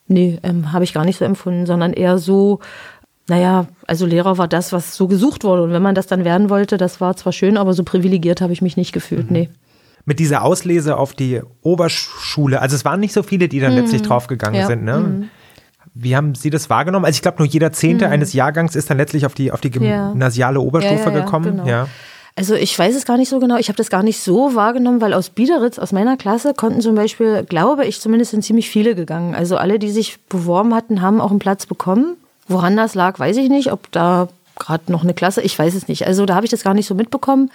Nee, 0.07 0.39
ähm, 0.45 0.73
habe 0.73 0.85
ich 0.85 0.95
gar 0.95 1.05
nicht 1.05 1.19
so 1.19 1.25
empfunden, 1.25 1.67
sondern 1.67 1.93
eher 1.93 2.19
so, 2.19 2.61
naja, 3.33 3.67
also 3.87 4.05
Lehrer 4.05 4.37
war 4.37 4.47
das, 4.47 4.73
was 4.73 4.95
so 4.95 5.09
gesucht 5.09 5.43
wurde. 5.43 5.63
Und 5.63 5.73
wenn 5.73 5.81
man 5.81 5.95
das 5.95 6.07
dann 6.07 6.23
werden 6.23 6.51
wollte, 6.51 6.77
das 6.77 7.01
war 7.01 7.17
zwar 7.17 7.33
schön, 7.33 7.57
aber 7.57 7.73
so 7.73 7.83
privilegiert 7.83 8.43
habe 8.43 8.53
ich 8.53 8.61
mich 8.61 8.77
nicht 8.77 8.93
gefühlt, 8.93 9.31
mhm. 9.31 9.37
nee. 9.37 9.49
Mit 10.05 10.19
dieser 10.19 10.43
Auslese 10.43 10.99
auf 10.99 11.15
die 11.15 11.41
Oberschule, 11.63 12.61
also 12.61 12.77
es 12.77 12.85
waren 12.85 13.01
nicht 13.01 13.15
so 13.15 13.23
viele, 13.23 13.49
die 13.49 13.59
dann 13.59 13.73
mhm. 13.73 13.79
letztlich 13.79 14.03
draufgegangen 14.03 14.61
ja. 14.61 14.67
sind, 14.67 14.85
ne? 14.85 14.99
Mhm. 14.99 15.29
Wie 15.95 16.15
haben 16.15 16.35
Sie 16.35 16.51
das 16.51 16.69
wahrgenommen? 16.69 17.07
Also 17.07 17.17
ich 17.17 17.23
glaube, 17.23 17.39
nur 17.39 17.47
jeder 17.47 17.73
Zehnte 17.73 18.07
mhm. 18.07 18.13
eines 18.13 18.35
Jahrgangs 18.35 18.77
ist 18.77 18.91
dann 18.91 18.99
letztlich 18.99 19.25
auf 19.25 19.33
die, 19.33 19.51
auf 19.51 19.63
die 19.63 19.71
gymnasiale 19.71 20.59
ja. 20.59 20.61
Oberstufe 20.61 21.11
ja, 21.11 21.21
gekommen. 21.21 21.57
Genau. 21.57 21.67
Ja. 21.67 21.89
Also 22.37 22.55
ich 22.55 22.79
weiß 22.79 22.95
es 22.95 23.07
gar 23.07 23.17
nicht 23.17 23.31
so 23.31 23.39
genau. 23.39 23.57
Ich 23.57 23.69
habe 23.69 23.77
das 23.79 23.89
gar 23.89 24.03
nicht 24.03 24.21
so 24.21 24.55
wahrgenommen, 24.55 25.01
weil 25.01 25.15
aus 25.15 25.31
Biederitz, 25.31 25.79
aus 25.79 25.93
meiner 25.93 26.19
Klasse, 26.19 26.53
konnten 26.55 26.83
zum 26.83 26.95
Beispiel, 26.95 27.45
glaube 27.45 27.87
ich, 27.87 28.01
zumindest 28.01 28.33
sind 28.33 28.45
ziemlich 28.45 28.69
viele 28.69 28.95
gegangen. 28.95 29.35
Also 29.35 29.57
alle, 29.57 29.79
die 29.79 29.91
sich 29.91 30.19
beworben 30.29 30.75
hatten, 30.75 31.01
haben 31.01 31.21
auch 31.21 31.31
einen 31.31 31.39
Platz 31.39 31.65
bekommen. 31.65 32.17
Woran 32.49 32.77
das 32.77 32.95
lag, 32.95 33.19
weiß 33.19 33.37
ich 33.37 33.49
nicht. 33.49 33.73
Ob 33.73 33.91
da 33.93 34.29
gerade 34.59 34.91
noch 34.93 35.03
eine 35.03 35.15
Klasse, 35.15 35.43
ich 35.43 35.59
weiß 35.59 35.75
es 35.75 35.89
nicht. 35.89 36.07
Also 36.07 36.27
da 36.27 36.35
habe 36.35 36.45
ich 36.45 36.51
das 36.51 36.65
gar 36.65 36.75
nicht 36.75 36.87
so 36.87 36.95
mitbekommen. 36.95 37.51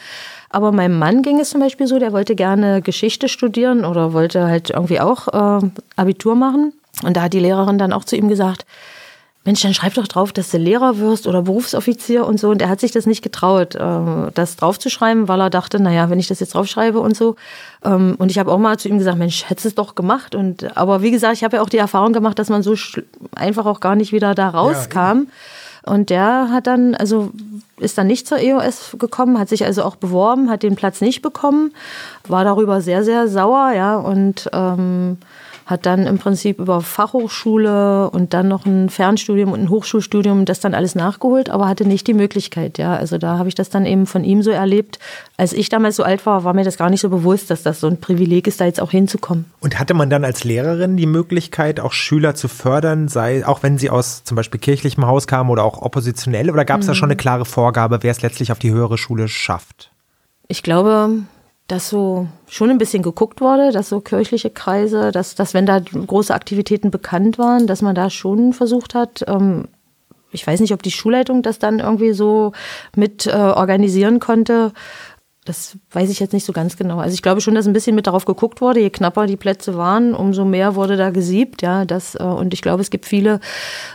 Aber 0.50 0.72
meinem 0.72 0.98
Mann 0.98 1.22
ging 1.24 1.40
es 1.40 1.50
zum 1.50 1.62
Beispiel 1.62 1.88
so, 1.88 2.00
der 2.00 2.14
wollte 2.14 2.36
gerne 2.36 2.82
Geschichte 2.82 3.28
studieren 3.28 3.86
oder 3.86 4.14
wollte 4.14 4.48
halt 4.48 4.70
irgendwie 4.70 5.00
auch 5.00 5.28
äh, 5.28 5.68
Abitur 5.96 6.36
machen. 6.36 6.74
Und 7.04 7.18
da 7.18 7.24
hat 7.24 7.34
die 7.34 7.40
Lehrerin 7.40 7.78
dann 7.78 7.94
auch 7.94 8.06
zu 8.06 8.16
ihm 8.16 8.28
gesagt, 8.30 8.66
Mensch, 9.48 9.62
dann 9.62 9.74
schreib 9.74 9.94
doch 9.94 10.10
drauf, 10.10 10.34
dass 10.34 10.52
du 10.52 10.58
Lehrer 10.58 10.98
wirst 10.98 11.26
oder 11.26 11.42
Berufsoffizier 11.42 12.28
und 12.28 12.38
so. 12.38 12.50
Und 12.50 12.62
er 12.62 12.68
hat 12.68 12.82
sich 12.82 12.92
das 12.92 13.06
nicht 13.06 13.22
getraut, 13.22 13.76
äh, 13.76 14.32
das 14.34 14.58
draufzuschreiben, 14.58 15.30
weil 15.30 15.40
er 15.40 15.50
dachte, 15.50 15.82
naja, 15.82 16.10
wenn 16.10 16.20
ich 16.20 16.28
das 16.28 16.42
jetzt 16.42 16.54
draufschreibe 16.54 17.00
und 17.00 17.16
so. 17.16 17.38
Ähm, 17.82 18.16
und 18.18 18.30
ich 18.30 18.40
habe 18.40 18.52
auch 18.52 18.58
mal 18.58 18.78
zu 18.78 18.90
ihm 18.90 18.98
gesagt, 18.98 19.18
Mensch, 19.18 19.50
hättest 19.50 19.66
es 19.66 19.76
doch 19.76 19.96
gemacht. 19.96 20.36
Und 20.36 20.76
aber 20.76 21.02
wie 21.02 21.12
gesagt, 21.12 21.36
ich 21.36 21.46
habe 21.46 21.56
ja 21.56 21.64
auch 21.64 21.70
die 21.70 21.78
Erfahrung 21.78 22.12
gemacht, 22.12 22.38
dass 22.40 22.50
man 22.50 22.62
so 22.62 22.76
einfach 23.36 23.66
auch 23.66 23.80
gar 23.80 23.96
nicht 23.96 24.12
wieder 24.12 24.36
da 24.36 24.50
rauskam. 24.50 25.00
Ja, 25.00 25.94
und 25.94 26.10
der 26.10 26.50
hat 26.52 26.68
dann, 26.68 26.96
also 26.96 27.32
ist 27.80 27.98
dann 27.98 28.08
nicht 28.08 28.28
zur 28.28 28.40
EOS 28.40 28.98
gekommen, 29.00 29.40
hat 29.40 29.48
sich 29.48 29.64
also 29.64 29.84
auch 29.84 29.96
beworben, 29.96 30.50
hat 30.50 30.62
den 30.62 30.76
Platz 30.76 31.00
nicht 31.00 31.22
bekommen, 31.22 31.72
war 32.28 32.44
darüber 32.44 32.82
sehr, 32.82 33.06
sehr 33.06 33.30
sauer, 33.30 33.72
ja, 33.72 33.96
und 33.96 34.50
ähm, 34.52 35.18
hat 35.68 35.86
dann 35.86 36.08
im 36.08 36.18
Prinzip 36.18 36.60
über 36.60 36.80
Fachhochschule 36.80 38.10
und 38.10 38.34
dann 38.34 38.48
noch 38.48 38.66
ein 38.66 38.90
Fernstudium 38.90 39.52
und 39.52 39.60
ein 39.60 39.70
Hochschulstudium 39.70 40.46
das 40.46 40.62
dann 40.62 40.74
alles 40.74 40.96
nachgeholt, 40.96 41.50
aber 41.50 41.68
hatte 41.68 41.86
nicht 41.86 42.08
die 42.08 42.14
Möglichkeit. 42.14 42.78
Ja, 42.78 42.96
also 42.96 43.18
da 43.18 43.38
habe 43.38 43.50
ich 43.50 43.56
das 43.56 43.70
dann 43.70 43.86
eben 43.86 44.06
von 44.06 44.24
ihm 44.24 44.42
so 44.42 44.50
erlebt. 44.50 44.98
Als 45.36 45.52
ich 45.52 45.68
damals 45.68 45.98
so 45.98 46.04
alt 46.04 46.26
war, 46.26 46.46
war 46.46 46.54
mir 46.54 46.64
das 46.64 46.78
gar 46.78 46.90
nicht 46.90 47.02
so 47.02 47.10
bewusst, 47.10 47.52
dass 47.52 47.64
das 47.64 47.82
so 47.82 47.88
ein 47.88 48.00
Privileg 48.00 48.48
ist, 48.48 48.62
da 48.62 48.66
jetzt 48.66 48.80
auch 48.80 48.92
hinzukommen. 48.92 49.46
Und 49.60 49.78
hatte 49.78 49.94
man 49.94 50.10
dann 50.10 50.24
als 50.24 50.46
Lehrerin 50.46 50.96
die 50.96 51.06
Möglichkeit, 51.06 51.82
auch 51.82 51.92
Schüler 51.92 52.34
zu 52.34 52.48
fördern, 52.48 53.10
sei 53.10 53.46
auch 53.46 53.62
wenn 53.62 53.78
sie 53.78 53.90
aus 53.90 54.24
zum 54.24 54.36
Beispiel 54.36 54.62
kirchlichem 54.62 55.06
Haus 55.06 55.28
kamen 55.28 55.50
oder 55.50 55.66
auch 55.66 55.82
oppositionell, 55.82 56.50
oder 56.50 56.64
gab 56.64 56.80
es 56.80 56.86
mhm. 56.86 56.92
da 56.92 56.96
schon 56.96 57.10
eine 57.10 57.18
klare 57.18 57.44
Vorgabe, 57.44 58.00
wer 58.04 58.12
es 58.12 58.22
letztlich 58.22 58.54
auf 58.54 58.60
die 58.60 58.72
höhere 58.72 58.98
Schule 58.98 59.28
schafft? 59.28 59.92
Ich 60.48 60.64
glaube, 60.64 61.10
dass 61.68 61.90
so 61.90 62.28
schon 62.48 62.70
ein 62.70 62.78
bisschen 62.78 63.04
geguckt 63.04 63.42
wurde, 63.42 63.72
dass 63.72 63.90
so 63.90 64.00
kirchliche 64.00 64.50
Kreise, 64.50 65.12
dass, 65.12 65.36
dass 65.36 65.54
wenn 65.54 65.66
da 65.66 65.80
große 65.80 66.34
Aktivitäten 66.34 66.92
bekannt 66.92 67.38
waren, 67.38 67.68
dass 67.68 67.82
man 67.82 67.96
da 67.96 68.10
schon 68.10 68.54
versucht 68.54 68.96
hat, 68.96 69.26
ähm, 69.28 69.68
ich 70.32 70.46
weiß 70.46 70.60
nicht, 70.60 70.74
ob 70.74 70.84
die 70.84 70.92
Schulleitung 70.92 71.42
das 71.42 71.60
dann 71.60 71.80
irgendwie 71.80 72.14
so 72.14 72.52
mit 72.96 73.28
äh, 73.28 73.32
organisieren 73.32 74.20
konnte, 74.20 74.72
das 75.48 75.78
weiß 75.92 76.10
ich 76.10 76.20
jetzt 76.20 76.34
nicht 76.34 76.46
so 76.46 76.54
ganz 76.54 76.78
genau. 76.78 77.00
Also 77.00 77.14
ich 77.14 77.22
glaube 77.22 77.42
schon, 77.42 77.56
dass 77.56 77.68
ein 77.68 77.74
bisschen 77.74 77.96
mit 77.96 78.08
darauf 78.08 78.26
geguckt 78.26 78.60
wurde. 78.60 78.82
Je 78.82 78.90
knapper 78.90 79.28
die 79.28 79.38
Plätze 79.38 79.78
waren, 79.78 80.14
umso 80.14 80.46
mehr 80.46 80.76
wurde 80.76 80.98
da 80.98 81.10
gesiebt. 81.10 81.62
Ja, 81.62 81.86
das, 81.86 82.16
äh, 82.16 82.24
und 82.24 82.54
ich 82.54 82.62
glaube, 82.62 82.82
es 82.82 82.90
gibt 82.90 83.06
viele 83.06 83.40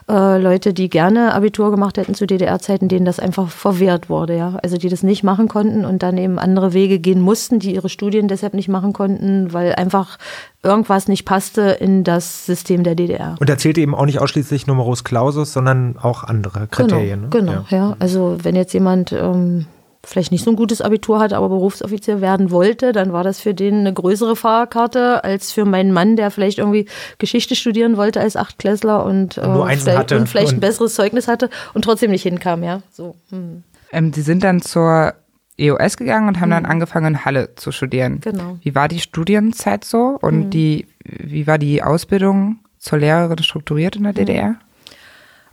äh, 0.08 0.40
Leute, 0.40 0.72
die 0.72 0.88
gerne 0.88 1.34
Abitur 1.34 1.70
gemacht 1.70 1.98
hätten 1.98 2.14
zu 2.14 2.26
DDR-Zeiten, 2.26 2.88
denen 2.88 3.04
das 3.04 3.20
einfach 3.20 3.50
verwehrt 3.50 4.08
wurde. 4.08 4.36
Ja, 4.36 4.58
also 4.62 4.78
die 4.78 4.88
das 4.88 5.02
nicht 5.02 5.22
machen 5.22 5.48
konnten 5.48 5.84
und 5.84 6.02
dann 6.02 6.16
eben 6.16 6.38
andere 6.38 6.72
Wege 6.72 6.98
gehen 6.98 7.20
mussten, 7.20 7.58
die 7.58 7.74
ihre 7.74 7.88
Studien 7.88 8.28
deshalb 8.28 8.54
nicht 8.54 8.68
machen 8.68 8.92
konnten, 8.92 9.52
weil 9.52 9.74
einfach 9.74 10.18
irgendwas 10.62 11.08
nicht 11.08 11.24
passte 11.24 11.62
in 11.62 12.04
das 12.04 12.46
System 12.46 12.84
der 12.84 12.94
DDR. 12.94 13.34
Und 13.40 13.48
da 13.48 13.58
zählte 13.58 13.80
eben 13.80 13.94
auch 13.94 14.06
nicht 14.06 14.20
ausschließlich 14.20 14.66
Numerus 14.66 15.04
Clausus, 15.04 15.52
sondern 15.52 15.96
auch 16.00 16.24
andere 16.24 16.68
Kriterien. 16.68 17.30
Genau, 17.30 17.52
ne? 17.52 17.64
genau 17.66 17.66
ja. 17.68 17.90
ja. 17.90 17.96
Also 17.98 18.38
wenn 18.42 18.56
jetzt 18.56 18.72
jemand 18.72 19.12
ähm, 19.12 19.66
vielleicht 20.04 20.32
nicht 20.32 20.44
so 20.44 20.50
ein 20.50 20.56
gutes 20.56 20.80
Abitur 20.80 21.20
hatte, 21.20 21.36
aber 21.36 21.48
Berufsoffizier 21.48 22.20
werden 22.20 22.50
wollte, 22.50 22.92
dann 22.92 23.12
war 23.12 23.22
das 23.22 23.40
für 23.40 23.54
den 23.54 23.80
eine 23.80 23.92
größere 23.92 24.34
Fahrkarte 24.34 25.22
als 25.22 25.52
für 25.52 25.64
meinen 25.64 25.92
Mann, 25.92 26.16
der 26.16 26.30
vielleicht 26.30 26.58
irgendwie 26.58 26.86
Geschichte 27.18 27.54
studieren 27.54 27.96
wollte 27.96 28.20
als 28.20 28.36
Achtklässler 28.36 29.04
und, 29.04 29.38
und, 29.38 29.68
äh, 29.68 29.76
vielleicht, 29.76 30.12
und 30.12 30.28
vielleicht, 30.28 30.52
ein 30.54 30.60
besseres 30.60 30.94
Zeugnis 30.94 31.28
hatte 31.28 31.50
und 31.74 31.82
trotzdem 31.82 32.10
nicht 32.10 32.22
hinkam, 32.22 32.64
ja. 32.64 32.82
So. 32.90 33.14
Hm. 33.30 33.62
Ähm, 33.92 34.12
Sie 34.12 34.22
sind 34.22 34.42
dann 34.42 34.60
zur 34.60 35.14
EOS 35.58 35.96
gegangen 35.96 36.28
und 36.28 36.40
haben 36.40 36.48
mhm. 36.48 36.54
dann 36.54 36.66
angefangen, 36.66 37.14
in 37.14 37.24
Halle 37.24 37.54
zu 37.56 37.72
studieren. 37.72 38.20
Genau. 38.20 38.58
Wie 38.62 38.74
war 38.74 38.88
die 38.88 39.00
Studienzeit 39.00 39.84
so 39.84 40.18
und 40.20 40.46
mhm. 40.46 40.50
die, 40.50 40.86
wie 41.04 41.46
war 41.46 41.58
die 41.58 41.82
Ausbildung 41.82 42.58
zur 42.78 42.98
Lehrerin 42.98 43.42
strukturiert 43.42 43.96
in 43.96 44.04
der 44.04 44.12
DDR? 44.12 44.56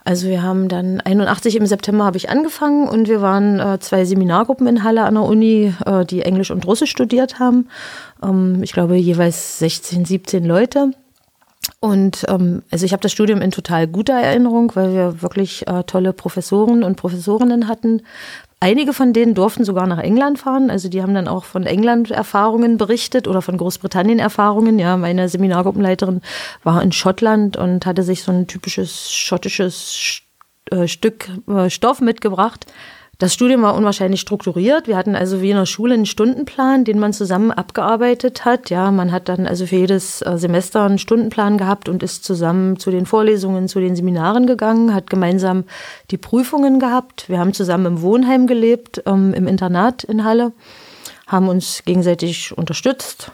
Also 0.09 0.27
wir 0.27 0.41
haben 0.41 0.69
dann 0.69 1.01
81 1.01 1.55
im 1.55 1.67
September 1.67 2.03
habe 2.03 2.17
ich 2.17 2.31
angefangen 2.31 2.87
und 2.87 3.07
wir 3.07 3.21
waren 3.21 3.59
äh, 3.59 3.77
zwei 3.79 4.05
Seminargruppen 4.05 4.65
in 4.65 4.83
Halle 4.83 5.03
an 5.03 5.13
der 5.13 5.23
Uni, 5.23 5.71
äh, 5.85 6.03
die 6.03 6.23
Englisch 6.23 6.49
und 6.49 6.65
Russisch 6.65 6.89
studiert 6.89 7.37
haben. 7.37 7.67
Ähm, 8.23 8.63
ich 8.63 8.71
glaube 8.71 8.95
jeweils 8.95 9.59
16, 9.59 10.05
17 10.05 10.45
Leute. 10.45 10.93
Und 11.79 12.25
ähm, 12.27 12.63
also 12.71 12.87
ich 12.87 12.91
habe 12.91 13.03
das 13.03 13.11
Studium 13.11 13.39
in 13.39 13.51
total 13.51 13.85
guter 13.85 14.15
Erinnerung, 14.15 14.71
weil 14.73 14.95
wir 14.95 15.21
wirklich 15.21 15.67
äh, 15.67 15.83
tolle 15.83 16.11
Professoren 16.11 16.83
und 16.83 16.95
Professorinnen 16.95 17.67
hatten, 17.67 18.01
Einige 18.61 18.91
von 18.91 19.13
denen 19.13 19.35
durften 19.35 19.63
sogar 19.63 19.87
nach 19.87 19.99
England 19.99 20.39
fahren. 20.39 20.69
Also 20.69 20.89
die 20.89 21.01
haben 21.01 21.13
dann 21.13 21.29
auch 21.29 21.45
von 21.45 21.63
England 21.63 22.11
Erfahrungen 22.11 22.77
berichtet 22.77 23.27
oder 23.27 23.41
von 23.41 23.57
Großbritannien 23.57 24.19
Erfahrungen. 24.19 24.79
Ja, 24.79 24.97
meine 24.97 25.29
Seminargruppenleiterin 25.29 26.21
war 26.63 26.81
in 26.81 26.91
Schottland 26.91 27.55
und 27.55 27.85
hatte 27.85 28.03
sich 28.03 28.23
so 28.23 28.33
ein 28.33 28.47
typisches 28.47 29.11
schottisches 29.11 30.21
äh, 30.71 30.87
Stück 30.87 31.29
äh, 31.47 31.69
Stoff 31.69 32.01
mitgebracht 32.01 32.65
Das 33.19 33.33
Studium 33.33 33.63
war 33.63 33.75
unwahrscheinlich 33.75 34.21
strukturiert. 34.21 34.87
Wir 34.87 34.95
hatten 34.95 35.13
also 35.13 35.41
wie 35.41 35.49
in 35.49 35.57
der 35.57 35.65
Schule 35.65 35.93
einen 35.93 36.05
Stundenplan, 36.05 36.85
den 36.85 36.99
man 36.99 37.11
zusammen 37.11 37.51
abgearbeitet 37.51 38.45
hat. 38.45 38.69
Ja, 38.69 38.91
man 38.91 39.11
hat 39.11 39.27
dann 39.27 39.45
also 39.45 39.65
für 39.65 39.75
jedes 39.75 40.21
äh, 40.21 40.37
Semester 40.37 40.83
einen 40.83 40.99
Stundenplan 40.99 41.57
gehabt 41.57 41.89
und 41.89 42.01
ist 42.01 42.23
zusammen 42.23 42.79
zu 42.79 42.91
den 42.91 43.05
Vorlesungen, 43.05 43.67
zu 43.67 43.81
den 43.81 43.97
Seminaren 43.97 44.47
gegangen, 44.47 44.93
hat 44.93 45.09
gemeinsam 45.09 45.65
die 46.11 46.17
Prüfungen 46.17 46.79
gehabt. 46.79 47.27
Wir 47.27 47.39
haben 47.39 47.53
zusammen 47.53 47.87
im 47.87 48.01
Wohnheim 48.01 48.47
gelebt, 48.47 49.03
ähm, 49.05 49.33
im 49.33 49.47
Internat 49.49 50.05
in 50.05 50.23
Halle, 50.23 50.53
haben 51.27 51.49
uns 51.49 51.83
gegenseitig 51.83 52.57
unterstützt, 52.57 53.33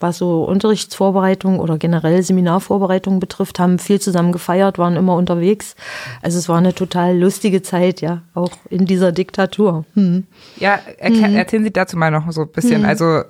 was 0.00 0.18
so 0.18 0.44
Unterrichtsvorbereitung 0.44 1.60
oder 1.60 1.78
generell 1.78 2.22
Seminarvorbereitung 2.22 3.20
betrifft, 3.20 3.58
haben 3.58 3.78
viel 3.78 4.00
zusammen 4.00 4.32
gefeiert, 4.32 4.78
waren 4.78 4.96
immer 4.96 5.14
unterwegs. 5.14 5.76
Also 6.22 6.38
es 6.38 6.48
war 6.48 6.58
eine 6.58 6.74
total 6.74 7.18
lustige 7.18 7.62
Zeit, 7.62 8.00
ja, 8.00 8.22
auch 8.34 8.52
in 8.68 8.86
dieser 8.86 9.12
Diktatur. 9.12 9.84
Hm. 9.94 10.24
Ja, 10.56 10.80
mhm. 11.02 11.36
erzählen 11.36 11.64
Sie 11.64 11.72
dazu 11.72 11.96
mal 11.96 12.10
noch 12.10 12.30
so 12.32 12.42
ein 12.42 12.52
bisschen. 12.52 12.82
Mhm. 12.82 12.88
Also 12.88 13.22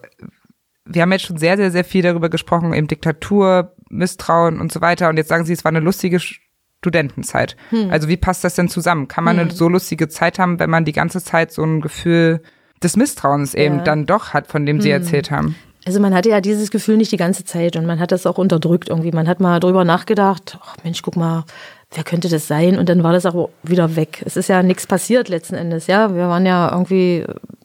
wir 0.85 1.03
haben 1.03 1.13
jetzt 1.13 1.27
schon 1.27 1.37
sehr, 1.37 1.57
sehr, 1.57 1.71
sehr 1.71 1.85
viel 1.85 2.03
darüber 2.03 2.29
gesprochen, 2.29 2.73
eben 2.73 2.89
Diktatur, 2.89 3.75
Misstrauen 3.89 4.61
und 4.61 4.73
so 4.73 4.81
weiter. 4.81 5.09
Und 5.09 5.17
jetzt 5.17 5.29
sagen 5.29 5.45
Sie, 5.45 5.53
es 5.53 5.65
war 5.65 5.71
eine 5.71 5.81
lustige 5.81 6.19
Studentenzeit. 6.21 7.57
Hm. 7.71 7.91
Also 7.91 8.09
wie 8.09 8.17
passt 8.17 8.45
das 8.45 8.55
denn 8.55 8.69
zusammen? 8.69 9.09
Kann 9.09 9.25
man 9.25 9.37
hm. 9.37 9.43
eine 9.43 9.51
so 9.53 9.69
lustige 9.69 10.09
Zeit 10.09 10.39
haben, 10.39 10.59
wenn 10.59 10.71
man 10.71 10.85
die 10.85 10.93
ganze 10.93 11.23
Zeit 11.23 11.53
so 11.53 11.63
ein 11.63 11.81
Gefühl 11.81 12.43
des 12.83 12.97
Misstrauens 12.97 13.55
eben 13.55 13.79
ja. 13.79 13.85
dann 13.85 14.07
doch 14.07 14.33
hat, 14.33 14.47
von 14.47 14.65
dem 14.65 14.81
Sie 14.81 14.93
hm. 14.93 15.03
erzählt 15.03 15.31
haben? 15.31 15.57
Also 15.87 15.99
man 15.99 16.15
hatte 16.15 16.29
ja 16.29 16.41
dieses 16.41 16.71
Gefühl 16.71 16.97
nicht 16.97 17.13
die 17.13 17.17
ganze 17.17 17.45
Zeit 17.45 17.77
und 17.77 17.87
man 17.87 18.01
hat 18.01 18.13
das 18.13 18.27
auch 18.27 18.39
unterdrückt 18.39 18.91
irgendwie. 18.91 19.13
Man 19.13 19.29
hat 19.29 19.41
mal 19.41 19.61
drüber 19.61 19.85
nachgedacht, 19.85 20.59
ach 20.63 20.77
Mensch, 20.85 21.03
guck 21.03 21.17
mal, 21.17 21.45
wer 21.93 22.05
könnte 22.05 22.29
das 22.29 22.47
sein? 22.47 22.79
Und 22.79 22.89
dann 22.89 23.03
war 23.03 23.13
das 23.13 23.27
auch 23.27 23.49
wieder 23.63 23.97
weg. 23.97 24.23
Es 24.27 24.37
ist 24.37 24.49
ja 24.49 24.63
nichts 24.63 24.87
passiert 24.87 25.29
letzten 25.29 25.55
Endes, 25.55 25.87
ja. 25.87 26.15
Wir 26.15 26.29
waren 26.29 26.45
ja 26.45 26.71
irgendwie, 26.71 27.25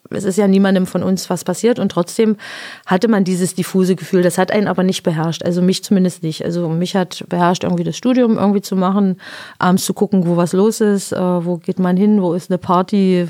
es 0.10 0.24
ist 0.24 0.38
ja 0.38 0.48
niemandem 0.48 0.86
von 0.88 1.04
uns 1.04 1.30
was 1.30 1.44
passiert 1.44 1.78
und 1.78 1.92
trotzdem 1.92 2.38
hatte 2.86 3.10
man 3.10 3.26
dieses 3.26 3.54
diffuse 3.54 3.96
Gefühl. 3.96 4.22
Das 4.24 4.38
hat 4.38 4.52
einen 4.52 4.68
aber 4.68 4.84
nicht 4.84 5.04
beherrscht. 5.04 5.44
Also 5.44 5.62
mich 5.62 5.84
zumindest 5.84 6.24
nicht. 6.24 6.44
Also 6.46 6.70
mich 6.70 6.96
hat 6.96 7.26
beherrscht, 7.28 7.64
irgendwie 7.64 7.84
das 7.84 7.98
Studium 7.98 8.38
irgendwie 8.38 8.62
zu 8.62 8.78
machen, 8.78 9.20
abends 9.60 9.86
zu 9.86 9.94
gucken, 9.94 10.26
wo 10.26 10.38
was 10.38 10.54
los 10.54 10.80
ist, 10.82 11.12
äh, 11.12 11.20
wo 11.20 11.58
geht 11.58 11.80
man 11.80 11.98
hin, 11.98 12.22
wo 12.22 12.34
ist 12.34 12.50
eine 12.50 12.58
Party, 12.58 13.28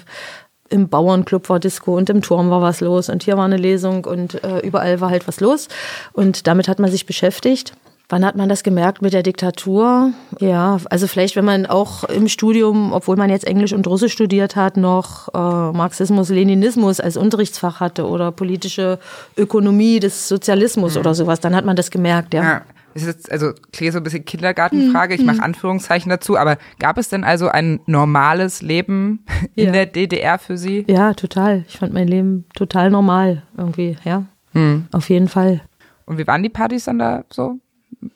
im 0.70 0.90
Bauernclub 0.90 1.50
war 1.50 1.60
Disco 1.60 1.96
und 1.96 2.10
im 2.10 2.22
Turm 2.22 2.50
war 2.50 2.62
was 2.62 2.82
los 2.82 3.10
und 3.10 3.24
hier 3.24 3.38
war 3.38 3.46
eine 3.46 3.58
Lesung 3.58 4.06
und 4.06 4.44
äh, 4.44 4.60
überall 4.60 5.02
war 5.02 5.10
halt 5.10 5.28
was 5.28 5.40
los. 5.40 5.68
Und 6.14 6.48
damit 6.48 6.68
hat 6.68 6.80
man 6.80 6.92
sich 6.92 7.06
beschäftigt. 7.06 7.74
Wann 8.08 8.24
hat 8.24 8.36
man 8.36 8.50
das 8.50 8.62
gemerkt 8.62 9.02
mit 9.02 9.14
der 9.14 9.24
Diktatur? 9.24 10.12
Ja, 10.40 10.78
also 10.92 11.08
vielleicht, 11.08 11.36
wenn 11.36 11.46
man 11.46 11.66
auch 11.66 12.04
im 12.04 12.28
Studium, 12.28 12.94
obwohl 12.94 13.16
man 13.16 13.32
jetzt 13.32 13.48
Englisch 13.48 13.74
und 13.74 13.88
Russisch 13.88 14.14
studiert 14.14 14.56
hat, 14.56 14.78
noch 14.78 15.34
äh, 15.34 15.38
Marxismus, 15.76 16.30
Leninismus 16.30 17.00
als 17.00 17.18
Unterrichtsfach 17.18 17.80
hatte 17.80 18.08
oder 18.08 18.32
politische 18.32 19.00
Ökonomie 19.36 20.00
des 20.00 20.28
Sozialismus 20.28 20.94
mhm. 20.94 21.00
oder 21.00 21.16
sowas, 21.16 21.40
dann 21.40 21.56
hat 21.56 21.66
man 21.66 21.76
das 21.76 21.90
gemerkt, 21.90 22.36
ja. 22.36 22.44
ja 22.44 22.62
ist 22.96 23.06
jetzt, 23.06 23.32
also 23.32 23.52
klingt 23.72 23.94
so 23.94 24.00
ein 24.00 24.04
bisschen 24.04 24.26
Kindergartenfrage, 24.26 25.16
ich 25.16 25.24
mache 25.24 25.38
hm. 25.38 25.44
Anführungszeichen 25.44 26.10
dazu, 26.10 26.38
aber 26.38 26.58
gab 26.80 26.98
es 26.98 27.10
denn 27.10 27.24
also 27.24 27.50
ein 27.50 27.82
normales 27.86 28.62
Leben 28.62 29.26
in 29.56 29.68
ja. 29.68 29.72
der 29.72 29.86
DDR 29.86 30.40
für 30.40 30.58
Sie? 30.58 30.86
Ja, 30.88 31.14
total. 31.14 31.66
Ich 31.68 31.78
fand 31.78 31.94
mein 31.94 32.08
Leben 32.08 32.46
total 32.56 32.90
normal 32.90 33.44
irgendwie, 33.58 33.98
ja. 34.06 34.26
Hm. 34.54 34.88
Auf 34.94 35.10
jeden 35.10 35.28
Fall. 35.28 35.62
Und 36.06 36.18
wie 36.18 36.28
waren 36.28 36.42
die 36.42 36.50
Partys 36.50 36.86
dann 36.86 37.00
da 37.00 37.26
so? 37.32 37.60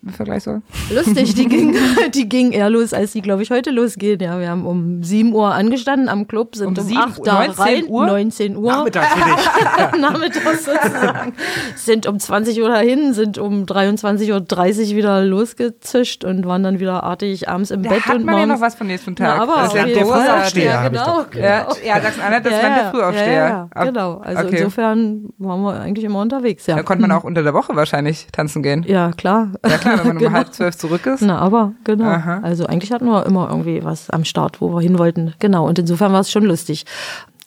Im 0.09 0.13
Vergleich 0.13 0.43
so? 0.43 0.61
Lustig, 0.93 1.35
die 1.35 1.45
ging, 1.49 1.75
die 2.13 2.29
ging 2.29 2.51
eher 2.51 2.69
los, 2.69 2.93
als 2.93 3.11
die, 3.11 3.21
glaube 3.21 3.43
ich, 3.43 3.51
heute 3.51 3.71
losgehen. 3.71 4.19
Ja, 4.19 4.39
wir 4.39 4.49
haben 4.49 4.65
um 4.65 5.03
7 5.03 5.33
Uhr 5.33 5.53
angestanden 5.53 6.09
am 6.09 6.27
Club, 6.27 6.55
sind 6.55 6.77
um, 6.79 6.87
um 6.87 6.97
8 6.97 7.25
da 7.25 7.45
19 7.45 7.63
rein. 7.63 7.83
Uhr? 7.87 8.05
19 8.05 8.57
Uhr. 8.57 8.71
Nachmittags 8.71 9.07
für 9.07 9.25
dich. 9.25 10.01
Nachmittags 10.01 10.65
sozusagen. 10.65 11.33
sind 11.75 12.07
um 12.07 12.19
20 12.19 12.61
Uhr 12.61 12.69
dahin, 12.69 13.13
sind 13.13 13.37
um 13.37 13.65
23.30 13.65 14.91
Uhr 14.91 14.95
wieder 14.95 15.23
losgezischt 15.23 16.23
und 16.23 16.45
waren 16.45 16.63
dann 16.63 16.79
wieder 16.79 17.03
artig 17.03 17.49
abends 17.49 17.71
im 17.71 17.83
da 17.83 17.89
Bett. 17.89 18.05
hat 18.05 18.15
und 18.15 18.25
man 18.25 18.37
ja 18.37 18.45
noch 18.45 18.61
was 18.61 18.75
von 18.75 18.87
nächsten 18.87 19.15
Tag. 19.15 19.37
Na, 19.37 19.43
aber 19.43 19.55
das 19.63 19.67
ist 19.67 19.75
ja 19.75 19.85
der 19.85 20.05
Frühaufsteher. 20.05 20.63
Ja, 20.65 20.87
genau. 20.87 21.25
genau. 21.29 21.45
Ja, 21.45 21.67
ja 21.85 22.01
Sachsen-Anhalt 22.01 22.45
ist 22.45 22.51
ja, 22.51 22.75
der 22.75 22.91
Frühaufsteher. 22.91 23.33
Ja, 23.33 23.69
ja, 23.75 23.83
genau. 23.85 24.17
Also 24.17 24.47
okay. 24.47 24.57
insofern 24.57 25.29
waren 25.37 25.61
wir 25.61 25.79
eigentlich 25.79 26.05
immer 26.05 26.21
unterwegs. 26.21 26.65
Ja. 26.67 26.75
Da 26.75 26.83
konnte 26.83 27.01
man 27.01 27.11
auch 27.17 27.23
unter 27.23 27.43
der 27.43 27.53
Woche 27.53 27.75
wahrscheinlich 27.75 28.27
tanzen 28.31 28.63
gehen. 28.63 28.83
Ja, 28.87 29.11
klar. 29.11 29.51
Ja, 29.67 29.77
klar, 29.77 29.99
wenn 29.99 30.07
man 30.07 30.11
um 30.17 30.17
genau. 30.19 30.31
halb 30.31 30.53
zwölf 30.53 30.77
zurück 30.77 31.05
ist. 31.05 31.21
Na, 31.21 31.39
aber 31.39 31.73
genau. 31.83 32.05
Aha. 32.05 32.39
Also 32.41 32.65
eigentlich 32.65 32.91
hatten 32.91 33.05
wir 33.05 33.25
immer 33.25 33.49
irgendwie 33.49 33.83
was 33.83 34.09
am 34.09 34.25
Start, 34.25 34.61
wo 34.61 34.73
wir 34.73 34.81
hin 34.81 34.97
wollten. 34.99 35.33
Genau. 35.39 35.67
Und 35.67 35.79
insofern 35.79 36.13
war 36.13 36.21
es 36.21 36.31
schon 36.31 36.43
lustig. 36.43 36.85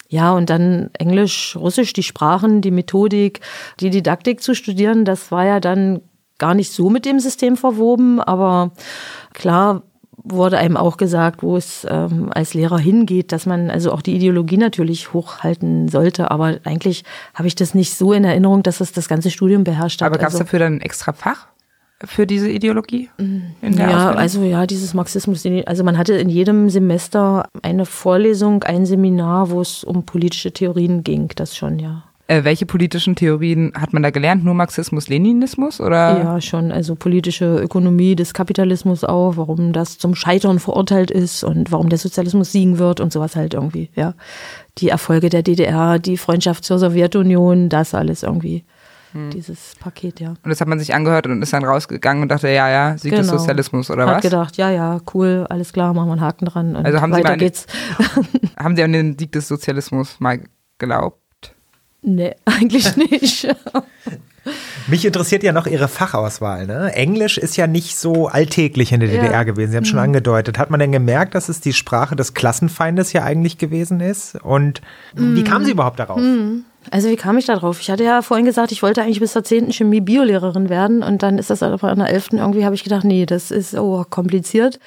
Ja, 0.09 0.33
und 0.33 0.51
dann 0.51 0.91
Englisch, 0.99 1.57
Russisch, 1.57 1.95
die 1.95 2.03
Sprachen, 2.03 2.61
die 2.61 2.71
Methodik, 2.71 3.41
die 3.81 3.89
Didaktik 3.89 4.43
zu 4.43 4.55
studieren, 4.55 5.07
das 5.07 5.33
war 5.33 5.47
ja 5.47 5.59
dann 5.59 6.03
gar 6.37 6.55
nicht 6.55 6.73
so 6.73 6.91
mit 6.91 7.07
dem 7.07 7.19
System 7.19 7.57
verwoben, 7.57 8.21
aber 8.21 8.73
klar 9.33 9.83
wurde 10.25 10.59
einem 10.59 10.77
auch 10.77 10.97
gesagt, 10.97 11.43
wo 11.43 11.57
es 11.57 11.87
ähm, 11.89 12.31
als 12.33 12.55
Lehrer 12.55 12.79
hingeht, 12.79 13.33
dass 13.33 13.47
man 13.47 13.71
also 13.71 13.93
auch 13.93 14.03
die 14.03 14.15
Ideologie 14.15 14.57
natürlich 14.57 15.13
hochhalten 15.13 15.89
sollte. 15.89 16.31
Aber 16.31 16.59
eigentlich 16.65 17.05
habe 17.35 17.49
ich 17.49 17.55
das 17.55 17.75
nicht 17.75 17.95
so 17.95 18.13
in 18.13 18.25
Erinnerung, 18.25 18.63
dass 18.63 18.81
es 18.81 18.93
das 18.93 19.09
ganze 19.09 19.31
Studium 19.31 19.65
beherrscht 19.65 20.01
hat. 20.01 20.07
Aber 20.07 20.19
gab 20.19 20.29
es 20.29 20.35
also, 20.35 20.45
dafür 20.45 20.61
dann 20.61 20.75
ein 20.75 20.81
extra 20.81 21.13
Fach? 21.13 21.49
Für 22.05 22.27
diese 22.27 22.51
Ideologie? 22.51 23.09
ja, 23.63 24.11
also 24.13 24.43
ja, 24.43 24.67
dieses 24.67 24.95
Marxismus. 24.95 25.45
Also 25.67 25.85
man 25.85 25.99
hatte 25.99 26.15
in 26.15 26.29
jedem 26.29 26.69
Semester 26.71 27.49
eine 27.63 27.87
Vorlesung, 27.87 28.63
ein 28.65 28.87
Seminar, 28.87 29.51
wo 29.51 29.61
es 29.61 29.85
um 29.85 30.05
politische 30.05 30.53
Theorien 30.53 31.05
ging, 31.05 31.31
das 31.37 31.57
schon, 31.57 31.79
ja. 31.79 32.05
Äh, 32.29 32.45
welche 32.45 32.67
politischen 32.67 33.15
Theorien 33.15 33.73
hat 33.75 33.93
man 33.93 34.03
da 34.03 34.11
gelernt? 34.11 34.43
Nur 34.45 34.55
Marxismus, 34.55 35.09
Leninismus 35.09 35.81
oder? 35.81 36.19
Ja, 36.19 36.41
schon. 36.41 36.73
Also 36.73 36.95
politische 36.95 37.59
Ökonomie 37.59 38.17
des 38.17 38.33
Kapitalismus 38.33 39.05
auch, 39.05 39.37
warum 39.37 39.73
das 39.73 39.99
zum 39.99 40.15
Scheitern 40.15 40.59
verurteilt 40.59 41.11
ist 41.11 41.45
und 41.45 41.73
warum 41.73 41.89
der 41.89 41.99
Sozialismus 41.99 42.53
siegen 42.53 42.79
wird 42.79 43.01
und 43.01 43.13
sowas 43.13 43.37
halt 43.37 43.55
irgendwie, 43.55 43.91
ja. 43.97 44.15
Die 44.79 44.89
Erfolge 44.89 45.29
der 45.29 45.43
DDR, 45.43 45.99
die 45.99 46.17
Freundschaft 46.17 46.65
zur 46.65 46.79
Sowjetunion, 46.79 47.69
das 47.69 47.93
alles 47.93 48.23
irgendwie. 48.23 48.65
Hm. 49.13 49.31
Dieses 49.31 49.75
Paket, 49.79 50.21
ja. 50.21 50.31
Und 50.31 50.49
das 50.49 50.61
hat 50.61 50.69
man 50.69 50.79
sich 50.79 50.95
angehört 50.95 51.27
und 51.27 51.43
ist 51.43 51.53
dann 51.53 51.65
rausgegangen 51.65 52.23
und 52.23 52.29
dachte, 52.31 52.49
ja, 52.49 52.69
ja, 52.71 52.97
Sieg 52.97 53.11
genau. 53.11 53.23
des 53.23 53.31
Sozialismus 53.31 53.91
oder 53.91 54.03
hat 54.03 54.09
was? 54.09 54.17
Hat 54.17 54.23
gedacht, 54.23 54.57
ja, 54.57 54.71
ja, 54.71 55.01
cool, 55.13 55.47
alles 55.51 55.73
klar, 55.73 55.93
machen 55.93 56.09
wir 56.09 56.13
einen 56.13 56.21
Haken 56.23 56.47
dran. 56.47 56.77
also 56.77 57.01
haben 57.01 57.13
Sie, 57.13 57.23
mal 57.23 57.37
geht's. 57.37 57.67
haben 58.57 58.77
Sie 58.77 58.83
an 58.83 58.93
den 58.93 59.19
Sieg 59.19 59.33
des 59.33 59.49
Sozialismus 59.49 60.19
mal 60.19 60.41
geglaubt? 60.79 61.55
Nee, 62.03 62.35
eigentlich 62.45 62.97
nicht. 62.97 63.49
Mich 64.89 65.05
interessiert 65.05 65.45
ja 65.45 65.53
noch 65.53 65.69
Ihre 65.69 65.87
Fachauswahl. 65.87 66.67
Ne? 66.67 66.93
Englisch 66.95 67.39
ist 67.39 67.57
ja 67.57 67.69
nicht 67.69 67.97
so 67.97 68.27
alltäglich 68.27 68.91
in 68.91 68.99
der 68.99 69.09
DDR 69.09 69.31
ja. 69.31 69.43
gewesen. 69.45 69.71
Sie 69.71 69.77
haben 69.77 69.85
schon 69.85 69.99
mhm. 69.99 70.07
angedeutet. 70.07 70.59
Hat 70.59 70.71
man 70.71 70.81
denn 70.81 70.91
gemerkt, 70.91 71.37
dass 71.37 71.49
es 71.49 71.61
die 71.61 71.73
Sprache 71.73 72.17
des 72.17 72.35
Klassenfeindes 72.35 73.13
ja 73.13 73.23
eigentlich 73.23 73.59
gewesen 73.59 74.01
ist? 74.01 74.35
Und 74.43 74.81
mhm. 75.15 75.37
wie 75.37 75.45
kamen 75.45 75.65
Sie 75.65 75.71
überhaupt 75.71 76.01
darauf? 76.01 76.19
Mhm. 76.19 76.65
Also 76.91 77.09
wie 77.09 77.17
kam 77.17 77.39
ich 77.39 77.47
da 77.47 77.57
drauf? 77.57 77.81
Ich 77.81 77.91
hatte 77.91 78.05
ja 78.05 78.23
vorhin 78.23 78.45
gesagt, 78.45 78.73
ich 78.73 78.83
wollte 78.83 79.03
eigentlich 79.03 79.21
bis 79.21 79.33
zur 79.33 79.45
10. 79.45 79.73
Chemie-Biolehrerin 79.73 80.69
werden 80.69 81.03
und 81.03 81.23
dann 81.23 81.39
ist 81.39 81.51
das 81.51 81.63
aber 81.63 81.89
an 81.89 81.99
der 81.99 82.09
11. 82.09 82.33
irgendwie 82.33 82.65
habe 82.65 82.75
ich 82.75 82.85
gedacht, 82.85 83.05
nee, 83.05 83.27
das 83.27 83.51
ist 83.51 83.75
oh, 83.75 84.05
kompliziert. 84.09 84.79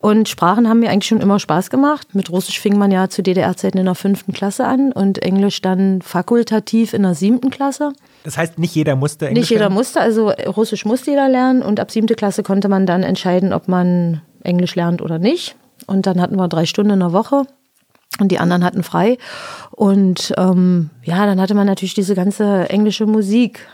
Und 0.00 0.28
Sprachen 0.28 0.68
haben 0.68 0.80
mir 0.80 0.90
eigentlich 0.90 1.06
schon 1.06 1.22
immer 1.22 1.38
Spaß 1.38 1.70
gemacht. 1.70 2.14
Mit 2.14 2.30
Russisch 2.30 2.60
fing 2.60 2.76
man 2.76 2.90
ja 2.90 3.08
zu 3.08 3.22
DDR-Zeiten 3.22 3.78
in 3.78 3.86
der 3.86 3.94
fünften 3.94 4.34
Klasse 4.34 4.66
an 4.66 4.92
und 4.92 5.22
Englisch 5.22 5.62
dann 5.62 6.02
fakultativ 6.02 6.92
in 6.92 7.04
der 7.04 7.14
siebten 7.14 7.48
Klasse. 7.48 7.94
Das 8.22 8.36
heißt, 8.36 8.58
nicht 8.58 8.74
jeder 8.74 8.96
musste 8.96 9.28
Englisch 9.28 9.44
Nicht 9.44 9.50
jeder 9.50 9.60
lernen? 9.62 9.76
musste, 9.76 10.00
also 10.00 10.28
Russisch 10.28 10.84
musste 10.84 11.12
jeder 11.12 11.30
lernen 11.30 11.62
und 11.62 11.80
ab 11.80 11.90
siebte 11.90 12.16
Klasse 12.16 12.42
konnte 12.42 12.68
man 12.68 12.84
dann 12.84 13.02
entscheiden, 13.02 13.54
ob 13.54 13.66
man 13.66 14.20
Englisch 14.42 14.74
lernt 14.74 15.00
oder 15.00 15.18
nicht. 15.18 15.56
Und 15.86 16.06
dann 16.06 16.20
hatten 16.20 16.36
wir 16.36 16.48
drei 16.48 16.66
Stunden 16.66 16.92
in 16.92 17.00
der 17.00 17.14
Woche 17.14 17.46
und 18.20 18.28
die 18.28 18.38
anderen 18.38 18.64
hatten 18.64 18.82
frei. 18.82 19.18
Und 19.70 20.32
ähm, 20.36 20.90
ja, 21.02 21.26
dann 21.26 21.40
hatte 21.40 21.54
man 21.54 21.66
natürlich 21.66 21.94
diese 21.94 22.14
ganze 22.14 22.68
englische 22.70 23.06
Musik 23.06 23.66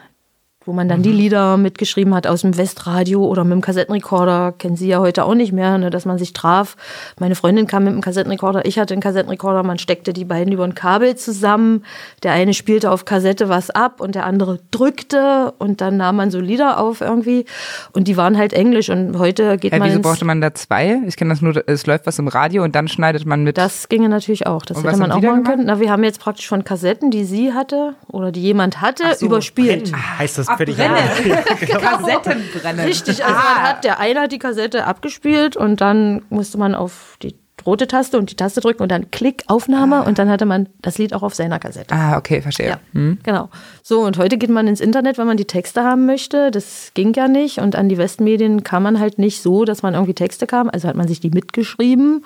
wo 0.67 0.75
man 0.75 0.89
dann 0.89 0.99
mhm. 0.99 1.05
die 1.05 1.13
Lieder 1.13 1.57
mitgeschrieben 1.57 2.15
hat 2.15 2.27
aus 2.27 2.43
dem 2.43 2.59
Westradio 2.59 3.25
oder 3.25 3.45
mit 3.45 3.53
dem 3.53 3.61
Kassettenrekorder, 3.63 4.53
kennen 4.59 4.77
Sie 4.77 4.89
ja 4.89 4.99
heute 4.99 5.25
auch 5.25 5.35
nicht 5.35 5.53
mehr, 5.53 5.79
ne, 5.79 5.89
dass 5.89 6.05
man 6.05 6.19
sich 6.19 6.35
traf. 6.35 6.77
Meine 7.19 7.35
Freundin 7.35 7.67
kam 7.67 7.85
mit 7.85 7.95
dem 7.95 8.03
Kassettenrekorder, 8.03 8.67
ich 8.67 8.79
hatte 8.79 8.93
einen 8.93 9.01
Kassettenrekorder, 9.01 9.63
man 9.63 9.79
steckte 9.79 10.13
die 10.13 10.27
beiden 10.27 10.53
über 10.53 10.65
ein 10.65 10.75
Kabel 10.75 11.17
zusammen. 11.17 11.85
Der 12.23 12.33
eine 12.33 12.53
spielte 12.53 12.91
auf 12.91 13.07
Kassette 13.07 13.49
was 13.49 13.71
ab 13.71 14.03
und 14.03 14.15
der 14.15 14.27
andere 14.27 14.59
drückte 14.71 15.55
und 15.57 15.81
dann 15.81 15.97
nahm 15.97 16.17
man 16.17 16.31
so 16.31 16.41
Lieder 16.41 16.79
auf 16.79 17.01
irgendwie 17.01 17.47
und 17.93 18.07
die 18.07 18.19
waren 18.19 18.37
halt 18.37 18.53
englisch 18.53 18.91
und 18.91 19.19
heute 19.19 19.57
geht 19.57 19.73
äh, 19.73 19.79
man. 19.79 19.89
Wieso 19.89 20.01
brauchte 20.01 20.27
man 20.27 20.43
da 20.43 20.53
zwei? 20.53 21.01
Ich 21.07 21.17
kenne 21.17 21.31
das 21.31 21.41
nur, 21.41 21.67
es 21.67 21.87
läuft 21.87 22.07
was 22.07 22.19
im 22.19 22.29
Radio 22.29 22.65
und 22.65 22.75
dann 22.75 22.87
schneidet 22.87 23.25
man 23.25 23.45
mit. 23.45 23.57
Das 23.57 23.89
ginge 23.89 24.11
natürlich 24.11 24.47
auch, 24.47 24.67
das 24.67 24.77
und 24.77 24.85
hätte 24.85 24.99
man 24.99 25.11
auch 25.11 25.23
machen 25.23 25.45
können. 25.45 25.65
Na, 25.65 25.81
wir 25.81 25.91
haben 25.91 26.05
jetzt 26.05 26.21
praktisch 26.21 26.49
von 26.49 26.65
Kassetten, 26.65 27.11
die 27.11 27.25
sie 27.25 27.55
hatte 27.55 27.95
oder 28.09 28.31
die 28.31 28.43
jemand 28.43 28.83
hatte, 28.83 29.05
so, 29.17 29.25
überspielt. 29.25 29.93
Heißt 30.19 30.37
das 30.37 30.50
für 30.57 30.65
dich 30.65 30.77
genau. 30.77 31.81
Kassetten 31.81 32.43
brennen. 32.55 32.81
Richtig, 32.81 33.25
also 33.25 33.37
ah. 33.37 33.55
man 33.55 33.63
hat, 33.63 33.85
der 33.85 33.99
eine 33.99 34.21
hat 34.21 34.33
die 34.33 34.39
Kassette 34.39 34.87
abgespielt 34.87 35.57
und 35.57 35.81
dann 35.81 36.23
musste 36.31 36.59
man 36.59 36.75
auf 36.75 37.17
die 37.23 37.35
rote 37.67 37.87
Taste 37.87 38.19
und 38.19 38.31
die 38.31 38.37
Taste 38.37 38.61
drücken 38.61 38.83
und 38.83 38.91
dann 38.91 39.11
Klick, 39.11 39.45
Aufnahme 39.47 40.05
und 40.05 40.19
dann 40.19 40.29
hatte 40.29 40.47
man 40.47 40.69
das 40.81 40.99
Lied 40.99 41.13
auch 41.13 41.23
auf 41.23 41.35
seiner 41.35 41.59
Kassette. 41.59 41.95
Ah, 41.95 42.17
okay, 42.17 42.41
verstehe. 42.41 42.69
Ja, 42.69 42.81
genau. 43.23 43.51
So, 43.83 44.01
und 44.01 44.19
heute 44.19 44.39
geht 44.39 44.51
man 44.51 44.67
ins 44.67 44.81
Internet, 44.81 45.19
wenn 45.19 45.27
man 45.27 45.37
die 45.37 45.45
Texte 45.45 45.83
haben 45.83 46.07
möchte. 46.07 46.51
Das 46.51 46.93
ging 46.95 47.13
ja 47.15 47.29
nicht. 47.29 47.59
Und 47.59 47.77
an 47.77 47.89
die 47.89 47.99
Westmedien 47.99 48.65
kam 48.65 48.83
man 48.83 48.99
halt 48.99 49.19
nicht 49.19 49.43
so, 49.43 49.65
dass 49.65 49.83
man 49.83 49.95
irgendwie 49.95 50.15
Texte 50.15 50.47
kam. 50.47 50.71
Also 50.71 50.89
hat 50.89 50.97
man 50.97 51.09
sich 51.09 51.21
die 51.21 51.31
mitgeschrieben 51.31 52.25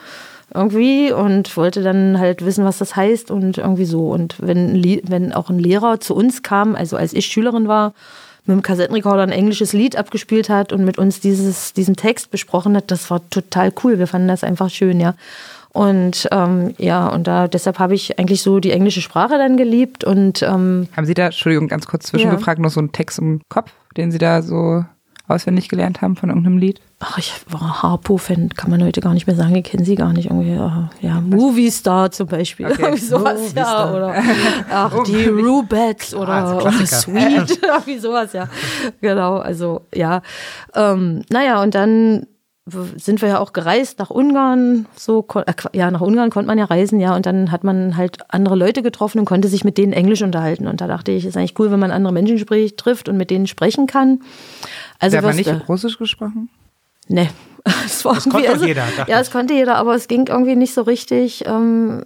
irgendwie 0.52 1.12
und 1.12 1.56
wollte 1.56 1.82
dann 1.82 2.18
halt 2.18 2.44
wissen, 2.44 2.64
was 2.64 2.78
das 2.78 2.96
heißt 2.96 3.30
und 3.30 3.58
irgendwie 3.58 3.84
so. 3.84 4.10
Und 4.10 4.36
wenn, 4.40 4.82
wenn 5.04 5.32
auch 5.32 5.50
ein 5.50 5.58
Lehrer 5.58 6.00
zu 6.00 6.14
uns 6.14 6.42
kam, 6.42 6.74
also 6.74 6.96
als 6.96 7.12
ich 7.12 7.26
Schülerin 7.26 7.68
war, 7.68 7.94
mit 8.46 8.56
dem 8.56 8.62
Kassettenrekorder 8.62 9.22
ein 9.22 9.32
englisches 9.32 9.72
Lied 9.72 9.96
abgespielt 9.96 10.50
hat 10.50 10.72
und 10.72 10.84
mit 10.84 10.98
uns 10.98 11.20
dieses, 11.20 11.72
diesen 11.72 11.96
Text 11.96 12.30
besprochen 12.30 12.76
hat, 12.76 12.90
das 12.90 13.10
war 13.10 13.22
total 13.30 13.72
cool. 13.82 13.98
Wir 13.98 14.06
fanden 14.06 14.28
das 14.28 14.44
einfach 14.44 14.70
schön, 14.70 15.00
ja. 15.00 15.14
Und 15.70 16.28
ähm, 16.30 16.74
ja, 16.78 17.08
und 17.08 17.26
da 17.26 17.48
deshalb 17.48 17.80
habe 17.80 17.94
ich 17.94 18.18
eigentlich 18.18 18.42
so 18.42 18.60
die 18.60 18.70
englische 18.70 19.00
Sprache 19.00 19.38
dann 19.38 19.56
geliebt 19.56 20.04
und 20.04 20.40
ähm, 20.42 20.86
haben 20.96 21.04
Sie 21.04 21.14
da, 21.14 21.26
Entschuldigung, 21.26 21.66
ganz 21.66 21.86
kurz 21.86 22.06
zwischengefragt, 22.06 22.58
ja. 22.58 22.62
noch 22.62 22.70
so 22.70 22.78
einen 22.78 22.92
Text 22.92 23.18
im 23.18 23.40
Kopf, 23.48 23.72
den 23.96 24.12
Sie 24.12 24.18
da 24.18 24.42
so 24.42 24.84
auswendig 25.26 25.68
gelernt 25.68 26.02
haben 26.02 26.16
von 26.16 26.28
irgendeinem 26.28 26.58
Lied? 26.58 26.80
Ach, 27.00 27.18
ich 27.18 27.32
war 27.48 27.82
Harpo-Fan, 27.82 28.50
kann 28.50 28.70
man 28.70 28.82
heute 28.82 29.00
gar 29.00 29.14
nicht 29.14 29.26
mehr 29.26 29.36
sagen, 29.36 29.54
ich 29.54 29.64
kenne 29.64 29.84
sie 29.84 29.94
gar 29.94 30.12
nicht. 30.12 30.26
Irgendwie, 30.26 30.52
äh, 30.52 31.06
ja, 31.06 31.20
Movie 31.20 31.70
Star 31.70 32.10
zum 32.10 32.26
Beispiel. 32.26 32.66
Okay. 32.66 32.76
Irgendwie 32.82 33.04
sowas, 33.04 33.40
Movie 33.40 33.56
ja. 33.56 33.94
Oder 33.94 34.14
ach, 34.70 35.02
die 35.04 35.26
Rubettes 35.26 36.14
oder 36.14 36.28
ah, 36.28 36.58
oh, 36.62 36.84
Sweet, 36.84 37.60
wie 37.86 37.98
sowas, 37.98 38.32
ja. 38.32 38.48
Genau, 39.00 39.38
also 39.38 39.82
ja. 39.94 40.22
Ähm, 40.74 41.22
naja, 41.30 41.62
und 41.62 41.74
dann 41.74 42.26
sind 42.66 43.20
wir 43.20 43.28
ja 43.28 43.38
auch 43.40 43.52
gereist 43.52 43.98
nach 43.98 44.08
Ungarn, 44.08 44.86
so 44.96 45.26
äh, 45.34 45.52
ja 45.74 45.90
nach 45.90 46.00
Ungarn 46.00 46.30
konnte 46.30 46.46
man 46.46 46.56
ja 46.56 46.64
reisen, 46.64 46.98
ja 46.98 47.14
und 47.14 47.26
dann 47.26 47.52
hat 47.52 47.62
man 47.62 47.98
halt 47.98 48.18
andere 48.28 48.56
Leute 48.56 48.82
getroffen 48.82 49.18
und 49.18 49.26
konnte 49.26 49.48
sich 49.48 49.64
mit 49.64 49.76
denen 49.76 49.92
Englisch 49.92 50.22
unterhalten 50.22 50.66
und 50.66 50.80
da 50.80 50.86
dachte 50.86 51.12
ich, 51.12 51.26
ist 51.26 51.36
eigentlich 51.36 51.58
cool, 51.58 51.70
wenn 51.70 51.78
man 51.78 51.90
andere 51.90 52.14
Menschen 52.14 52.38
spricht, 52.38 52.78
trifft 52.78 53.10
und 53.10 53.18
mit 53.18 53.30
denen 53.30 53.46
sprechen 53.46 53.86
kann. 53.86 54.20
Also 55.04 55.16
hat 55.18 55.24
man 55.24 55.36
nicht 55.36 55.68
Russisch 55.68 55.98
gesprochen? 55.98 56.48
Nee. 57.08 57.28
Es 57.86 58.04
war 58.04 58.14
das 58.14 58.28
konnte 58.28 58.48
also, 58.50 58.66
jeder. 58.66 58.84
Ja, 59.06 59.20
es 59.20 59.30
konnte 59.30 59.54
jeder, 59.54 59.76
aber 59.76 59.94
es 59.94 60.06
ging 60.06 60.26
irgendwie 60.26 60.54
nicht 60.54 60.74
so 60.74 60.82
richtig. 60.82 61.44
Ähm, 61.46 62.04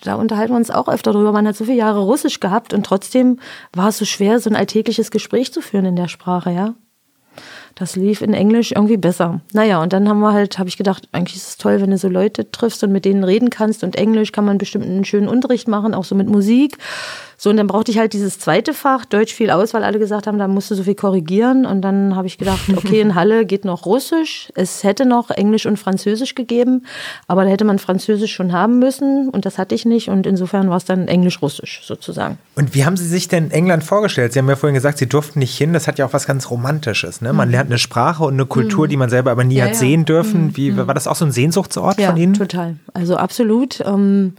da 0.00 0.14
unterhalten 0.14 0.52
wir 0.52 0.56
uns 0.56 0.70
auch 0.70 0.86
öfter 0.86 1.12
drüber. 1.12 1.32
Man 1.32 1.46
hat 1.46 1.56
so 1.56 1.64
viele 1.64 1.78
Jahre 1.78 2.00
Russisch 2.00 2.38
gehabt 2.38 2.72
und 2.72 2.86
trotzdem 2.86 3.40
war 3.72 3.88
es 3.88 3.98
so 3.98 4.04
schwer, 4.04 4.38
so 4.38 4.48
ein 4.48 4.54
alltägliches 4.54 5.10
Gespräch 5.10 5.52
zu 5.52 5.60
führen 5.60 5.86
in 5.86 5.96
der 5.96 6.06
Sprache, 6.06 6.52
ja. 6.52 6.74
Das 7.74 7.96
lief 7.96 8.20
in 8.20 8.34
Englisch 8.34 8.72
irgendwie 8.72 8.98
besser. 8.98 9.40
Naja, 9.52 9.82
und 9.82 9.92
dann 9.92 10.08
haben 10.08 10.20
wir 10.20 10.32
halt, 10.32 10.58
habe 10.58 10.68
ich 10.68 10.76
gedacht, 10.76 11.08
eigentlich 11.12 11.36
ist 11.36 11.48
es 11.48 11.56
toll, 11.56 11.80
wenn 11.80 11.90
du 11.90 11.98
so 11.98 12.08
Leute 12.08 12.50
triffst 12.50 12.84
und 12.84 12.92
mit 12.92 13.04
denen 13.04 13.24
reden 13.24 13.48
kannst. 13.50 13.82
Und 13.82 13.96
Englisch 13.96 14.30
kann 14.30 14.44
man 14.44 14.58
bestimmt 14.58 14.84
einen 14.84 15.04
schönen 15.04 15.28
Unterricht 15.28 15.68
machen, 15.68 15.94
auch 15.94 16.04
so 16.04 16.14
mit 16.14 16.28
Musik. 16.28 16.76
So, 17.42 17.50
und 17.50 17.56
dann 17.56 17.66
brauchte 17.66 17.90
ich 17.90 17.98
halt 17.98 18.12
dieses 18.12 18.38
zweite 18.38 18.72
Fach, 18.72 19.04
Deutsch 19.04 19.34
viel 19.34 19.50
aus, 19.50 19.74
weil 19.74 19.82
alle 19.82 19.98
gesagt 19.98 20.28
haben, 20.28 20.38
da 20.38 20.46
musst 20.46 20.70
du 20.70 20.76
so 20.76 20.84
viel 20.84 20.94
korrigieren. 20.94 21.66
Und 21.66 21.82
dann 21.82 22.14
habe 22.14 22.28
ich 22.28 22.38
gedacht, 22.38 22.60
okay, 22.76 23.00
in 23.00 23.16
Halle 23.16 23.46
geht 23.46 23.64
noch 23.64 23.84
Russisch. 23.84 24.52
Es 24.54 24.84
hätte 24.84 25.06
noch 25.06 25.28
Englisch 25.28 25.66
und 25.66 25.76
Französisch 25.76 26.36
gegeben, 26.36 26.86
aber 27.26 27.42
da 27.42 27.50
hätte 27.50 27.64
man 27.64 27.80
Französisch 27.80 28.32
schon 28.32 28.52
haben 28.52 28.78
müssen 28.78 29.28
und 29.28 29.44
das 29.44 29.58
hatte 29.58 29.74
ich 29.74 29.84
nicht. 29.84 30.08
Und 30.08 30.24
insofern 30.24 30.70
war 30.70 30.76
es 30.76 30.84
dann 30.84 31.08
Englisch-Russisch 31.08 31.82
sozusagen. 31.84 32.38
Und 32.54 32.76
wie 32.76 32.84
haben 32.84 32.96
Sie 32.96 33.08
sich 33.08 33.26
denn 33.26 33.50
England 33.50 33.82
vorgestellt? 33.82 34.34
Sie 34.34 34.38
haben 34.38 34.48
ja 34.48 34.54
vorhin 34.54 34.74
gesagt, 34.74 34.98
Sie 34.98 35.08
durften 35.08 35.40
nicht 35.40 35.58
hin. 35.58 35.72
Das 35.72 35.88
hat 35.88 35.98
ja 35.98 36.06
auch 36.06 36.12
was 36.12 36.28
ganz 36.28 36.48
Romantisches. 36.48 37.22
Ne? 37.22 37.32
Man 37.32 37.48
mhm. 37.48 37.54
lernt 37.54 37.70
eine 37.70 37.78
Sprache 37.78 38.22
und 38.22 38.34
eine 38.34 38.46
Kultur, 38.46 38.86
mhm. 38.86 38.90
die 38.90 38.96
man 38.98 39.10
selber 39.10 39.32
aber 39.32 39.42
nie 39.42 39.56
ja, 39.56 39.64
hat 39.64 39.72
ja. 39.72 39.78
sehen 39.78 40.04
dürfen. 40.04 40.44
Mhm. 40.44 40.56
Wie, 40.56 40.70
mhm. 40.70 40.86
war 40.86 40.94
das 40.94 41.08
auch 41.08 41.16
so 41.16 41.24
ein 41.24 41.32
Sehnsuchtsort 41.32 41.98
ja, 41.98 42.10
von 42.10 42.16
Ihnen? 42.16 42.34
total. 42.34 42.76
Also 42.94 43.16
absolut. 43.16 43.80
Ähm, 43.84 44.34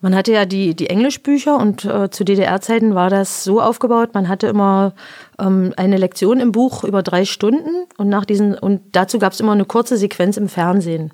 man 0.00 0.14
hatte 0.14 0.32
ja 0.32 0.44
die, 0.44 0.74
die 0.74 0.88
Englischbücher 0.88 1.56
und 1.56 1.84
äh, 1.84 2.10
zu 2.10 2.24
DDR-Zeiten 2.24 2.94
war 2.94 3.10
das 3.10 3.42
so 3.44 3.60
aufgebaut, 3.60 4.10
man 4.14 4.28
hatte 4.28 4.46
immer 4.46 4.94
ähm, 5.40 5.72
eine 5.76 5.96
Lektion 5.96 6.40
im 6.40 6.52
Buch 6.52 6.84
über 6.84 7.02
drei 7.02 7.24
Stunden 7.24 7.86
und 7.96 8.08
nach 8.08 8.24
diesen, 8.24 8.56
und 8.56 8.80
dazu 8.92 9.18
gab 9.18 9.32
es 9.32 9.40
immer 9.40 9.52
eine 9.52 9.64
kurze 9.64 9.96
Sequenz 9.96 10.36
im 10.36 10.48
Fernsehen. 10.48 11.12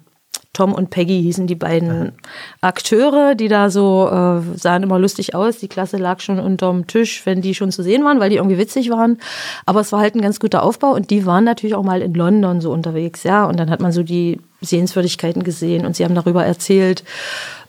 Tom 0.53 0.73
und 0.73 0.91
Peggy 0.91 1.21
hießen 1.21 1.49
die 1.49 1.57
beiden 1.57 2.13
Akteure, 2.61 3.35
die 3.35 3.49
da 3.49 3.71
so 3.71 4.09
äh, 4.09 4.57
sahen 4.57 4.85
immer 4.85 5.01
lustig 5.01 5.35
aus. 5.35 5.59
Die 5.59 5.69
Klasse 5.69 5.97
lag 5.97 6.21
schon 6.21 6.39
unterm 6.39 6.87
Tisch, 6.87 7.27
wenn 7.27 7.43
die 7.43 7.57
schon 7.57 7.73
zu 7.73 7.83
sehen 7.83 8.05
waren, 8.05 8.21
weil 8.21 8.31
die 8.31 8.37
irgendwie 8.37 8.57
witzig 8.57 8.89
waren. 8.89 9.19
Aber 9.67 9.81
es 9.81 9.91
war 9.91 10.01
halt 10.01 10.15
ein 10.15 10.23
ganz 10.23 10.39
guter 10.39 10.63
Aufbau 10.63 10.93
und 10.93 11.11
die 11.11 11.27
waren 11.27 11.43
natürlich 11.43 11.75
auch 11.75 11.83
mal 11.83 12.01
in 12.01 12.15
London 12.15 12.61
so 12.61 12.71
unterwegs, 12.71 13.25
ja. 13.25 13.45
Und 13.47 13.59
dann 13.59 13.69
hat 13.69 13.81
man 13.81 13.91
so 13.91 14.05
die 14.05 14.41
Sehenswürdigkeiten 14.61 15.43
gesehen 15.43 15.85
und 15.85 15.97
sie 15.97 16.05
haben 16.05 16.15
darüber 16.15 16.45
erzählt. 16.45 17.03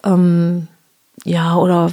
Ähm, 0.03 0.67
ja, 1.23 1.55
oder 1.55 1.91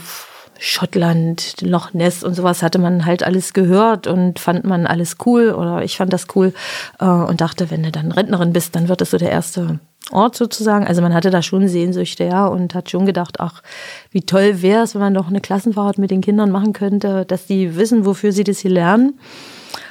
Schottland, 0.64 1.60
Loch 1.60 1.92
Ness 1.92 2.22
und 2.22 2.34
sowas 2.34 2.62
hatte 2.62 2.78
man 2.78 3.04
halt 3.04 3.24
alles 3.24 3.52
gehört 3.52 4.06
und 4.06 4.38
fand 4.38 4.64
man 4.64 4.86
alles 4.86 5.16
cool 5.26 5.50
oder 5.50 5.82
ich 5.82 5.96
fand 5.96 6.12
das 6.12 6.28
cool 6.36 6.52
äh, 7.00 7.04
und 7.04 7.40
dachte, 7.40 7.70
wenn 7.70 7.82
du 7.82 7.90
dann 7.90 8.12
Rentnerin 8.12 8.52
bist, 8.52 8.76
dann 8.76 8.88
wird 8.88 9.00
das 9.00 9.10
so 9.10 9.18
der 9.18 9.30
erste 9.30 9.80
Ort 10.12 10.36
sozusagen. 10.36 10.86
Also 10.86 11.02
man 11.02 11.14
hatte 11.14 11.30
da 11.30 11.42
schon 11.42 11.66
Sehnsüchte, 11.66 12.24
ja, 12.24 12.46
und 12.46 12.76
hat 12.76 12.90
schon 12.90 13.06
gedacht, 13.06 13.40
ach, 13.40 13.62
wie 14.12 14.22
toll 14.22 14.62
wäre 14.62 14.84
es, 14.84 14.94
wenn 14.94 15.02
man 15.02 15.14
doch 15.14 15.26
eine 15.26 15.40
Klassenfahrt 15.40 15.98
mit 15.98 16.12
den 16.12 16.20
Kindern 16.20 16.52
machen 16.52 16.72
könnte, 16.72 17.24
dass 17.24 17.46
die 17.46 17.76
wissen, 17.76 18.06
wofür 18.06 18.30
sie 18.30 18.44
das 18.44 18.60
hier 18.60 18.70
lernen. 18.70 19.18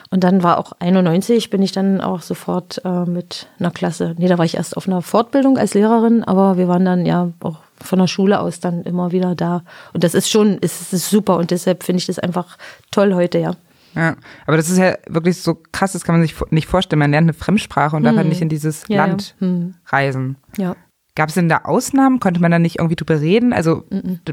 Und 0.09 0.23
dann 0.23 0.41
war 0.41 0.57
auch 0.57 0.71
91, 0.79 1.49
bin 1.49 1.61
ich 1.61 1.73
dann 1.73 1.99
auch 1.99 2.21
sofort 2.21 2.81
äh, 2.85 3.05
mit 3.05 3.47
einer 3.59 3.71
Klasse, 3.71 4.15
nee, 4.17 4.27
da 4.27 4.37
war 4.37 4.45
ich 4.45 4.55
erst 4.55 4.77
auf 4.77 4.87
einer 4.87 5.01
Fortbildung 5.01 5.57
als 5.57 5.73
Lehrerin, 5.73 6.23
aber 6.23 6.57
wir 6.57 6.67
waren 6.69 6.85
dann 6.85 7.05
ja 7.05 7.29
auch 7.41 7.57
von 7.83 7.99
der 7.99 8.07
Schule 8.07 8.39
aus 8.39 8.59
dann 8.59 8.83
immer 8.83 9.11
wieder 9.11 9.35
da. 9.35 9.63
Und 9.93 10.03
das 10.03 10.13
ist 10.13 10.29
schon, 10.29 10.57
es 10.61 10.93
ist 10.93 11.09
super 11.09 11.37
und 11.37 11.51
deshalb 11.51 11.83
finde 11.83 11.99
ich 11.99 12.05
das 12.07 12.19
einfach 12.19 12.57
toll 12.91 13.13
heute, 13.13 13.39
ja. 13.39 13.55
Ja, 13.93 14.15
aber 14.47 14.57
das 14.57 14.69
ist 14.69 14.77
ja 14.77 14.95
wirklich 15.07 15.41
so 15.41 15.61
krass, 15.71 15.91
das 15.91 16.03
kann 16.03 16.15
man 16.15 16.21
sich 16.21 16.35
nicht 16.49 16.67
vorstellen. 16.67 16.99
Man 16.99 17.11
lernt 17.11 17.25
eine 17.25 17.33
Fremdsprache 17.33 17.95
und 17.95 18.03
hm. 18.03 18.05
darf 18.05 18.15
halt 18.15 18.29
nicht 18.29 18.41
in 18.41 18.49
dieses 18.49 18.83
ja, 18.87 19.05
Land 19.05 19.35
ja. 19.39 19.47
Hm. 19.47 19.75
reisen. 19.87 20.37
Ja. 20.57 20.75
Gab 21.13 21.27
es 21.27 21.35
denn 21.35 21.49
da 21.49 21.61
Ausnahmen? 21.65 22.21
Konnte 22.21 22.39
man 22.39 22.51
da 22.51 22.59
nicht 22.59 22.79
irgendwie 22.79 22.95
drüber 22.95 23.19
reden? 23.19 23.51
Also 23.51 23.83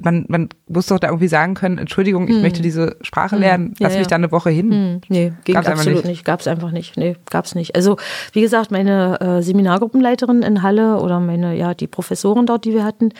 man, 0.04 0.26
man 0.28 0.48
muss 0.68 0.86
doch 0.86 1.00
da 1.00 1.08
irgendwie 1.08 1.26
sagen 1.26 1.54
können, 1.54 1.76
Entschuldigung, 1.76 2.28
ich 2.28 2.36
mm. 2.36 2.40
möchte 2.40 2.62
diese 2.62 2.96
Sprache 3.00 3.36
lernen, 3.36 3.74
lass 3.80 3.94
ja, 3.94 3.98
mich 3.98 4.06
da 4.06 4.14
eine 4.14 4.30
Woche 4.30 4.50
hin. 4.50 4.68
Mm. 4.68 5.00
Nee, 5.08 5.32
ging 5.42 5.56
gab's 5.56 5.66
absolut 5.66 5.98
nicht. 5.98 6.06
nicht. 6.06 6.24
Gab 6.24 6.38
es 6.38 6.46
einfach 6.46 6.70
nicht. 6.70 6.96
Nee, 6.96 7.16
gab 7.30 7.46
es 7.46 7.56
nicht. 7.56 7.74
Also 7.74 7.96
wie 8.32 8.42
gesagt, 8.42 8.70
meine 8.70 9.20
äh, 9.20 9.42
Seminargruppenleiterin 9.42 10.42
in 10.42 10.62
Halle 10.62 11.00
oder 11.00 11.18
meine, 11.18 11.56
ja, 11.56 11.74
die 11.74 11.88
Professorin 11.88 12.46
dort, 12.46 12.64
die 12.64 12.74
wir 12.74 12.84
hatten, 12.84 13.10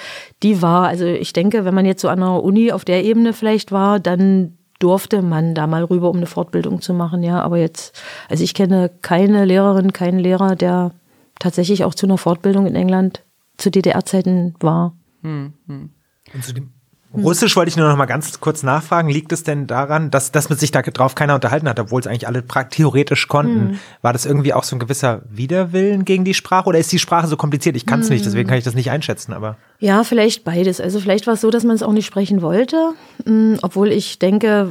die 0.45 0.63
war, 0.63 0.87
also 0.87 1.05
ich 1.07 1.33
denke, 1.33 1.65
wenn 1.65 1.75
man 1.75 1.85
jetzt 1.85 2.03
so 2.03 2.09
an 2.09 2.23
einer 2.23 2.45
Uni 2.45 2.71
auf 2.71 2.85
der 2.85 3.03
Ebene 3.03 3.33
vielleicht 3.33 3.73
war, 3.73 3.99
dann 3.99 4.57
durfte 4.79 5.21
man 5.21 5.57
da 5.57 5.67
mal 5.67 5.83
rüber, 5.83 6.11
um 6.11 6.19
eine 6.19 6.27
Fortbildung 6.27 6.81
zu 6.81 6.95
machen, 6.95 7.25
ja. 7.25 7.41
Aber 7.41 7.59
jetzt, 7.59 8.01
also 8.29 8.45
ich 8.45 8.55
kenne 8.55 8.89
keine 9.03 9.45
Lehrerin, 9.47 9.93
keinen 9.93 10.21
Lehrer, 10.21 10.55
der 10.55 10.93
tatsächlich 11.41 11.85
auch 11.85 11.95
zu 11.97 12.07
einer 12.07 12.19
Fortbildung 12.19 12.67
in 12.67 12.77
England 12.77 13.25
zu 13.59 13.71
DDR-Zeiten 13.71 14.55
war. 14.61 14.97
Hm, 15.23 15.53
hm. 15.67 15.91
Und 16.33 16.45
zu 16.45 16.53
dem 16.53 16.71
Russisch 17.15 17.57
wollte 17.57 17.71
ich 17.71 17.77
nur 17.77 17.89
noch 17.89 17.97
mal 17.97 18.05
ganz 18.05 18.39
kurz 18.39 18.63
nachfragen. 18.63 19.09
Liegt 19.09 19.33
es 19.33 19.43
denn 19.43 19.67
daran, 19.67 20.11
dass, 20.11 20.31
dass 20.31 20.51
mit 20.51 20.61
sich 20.61 20.73
da 20.73 20.83
drauf 20.83 21.15
keiner 21.15 21.35
unterhalten 21.35 21.67
hat, 21.67 21.81
obwohl 21.81 22.01
es 22.01 22.07
eigentlich 22.07 22.27
alle 22.27 22.45
theoretisch 22.69 23.29
konnten? 23.29 23.71
Hm. 23.71 23.79
War 24.03 24.13
das 24.13 24.27
irgendwie 24.27 24.53
auch 24.53 24.63
so 24.63 24.77
ein 24.77 24.79
gewisser 24.79 25.23
Widerwillen 25.31 26.05
gegen 26.05 26.25
die 26.25 26.35
Sprache 26.35 26.69
oder 26.69 26.79
ist 26.79 26.93
die 26.93 26.99
Sprache 26.99 27.27
so 27.27 27.39
kompliziert? 27.39 27.77
Ich 27.77 27.87
kann 27.87 28.01
es 28.01 28.09
hm. 28.09 28.15
nicht, 28.15 28.27
deswegen 28.27 28.47
kann 28.47 28.59
ich 28.59 28.65
das 28.65 28.75
nicht 28.75 28.91
einschätzen, 28.91 29.33
aber. 29.33 29.57
Ja, 29.79 30.05
vielleicht 30.05 30.45
beides. 30.45 30.83
Also 30.83 31.01
vielleicht 31.01 31.27
war 31.27 31.35
es 31.35 31.41
so, 31.41 31.51
dass 31.51 31.65
man 31.65 31.77
es 31.77 31.83
auch 31.83 31.93
nicht 31.93 32.07
sprechen 32.07 32.43
wollte, 32.43 32.93
hm, 33.25 33.59
obwohl 33.63 33.89
ich 33.89 34.19
denke, 34.19 34.69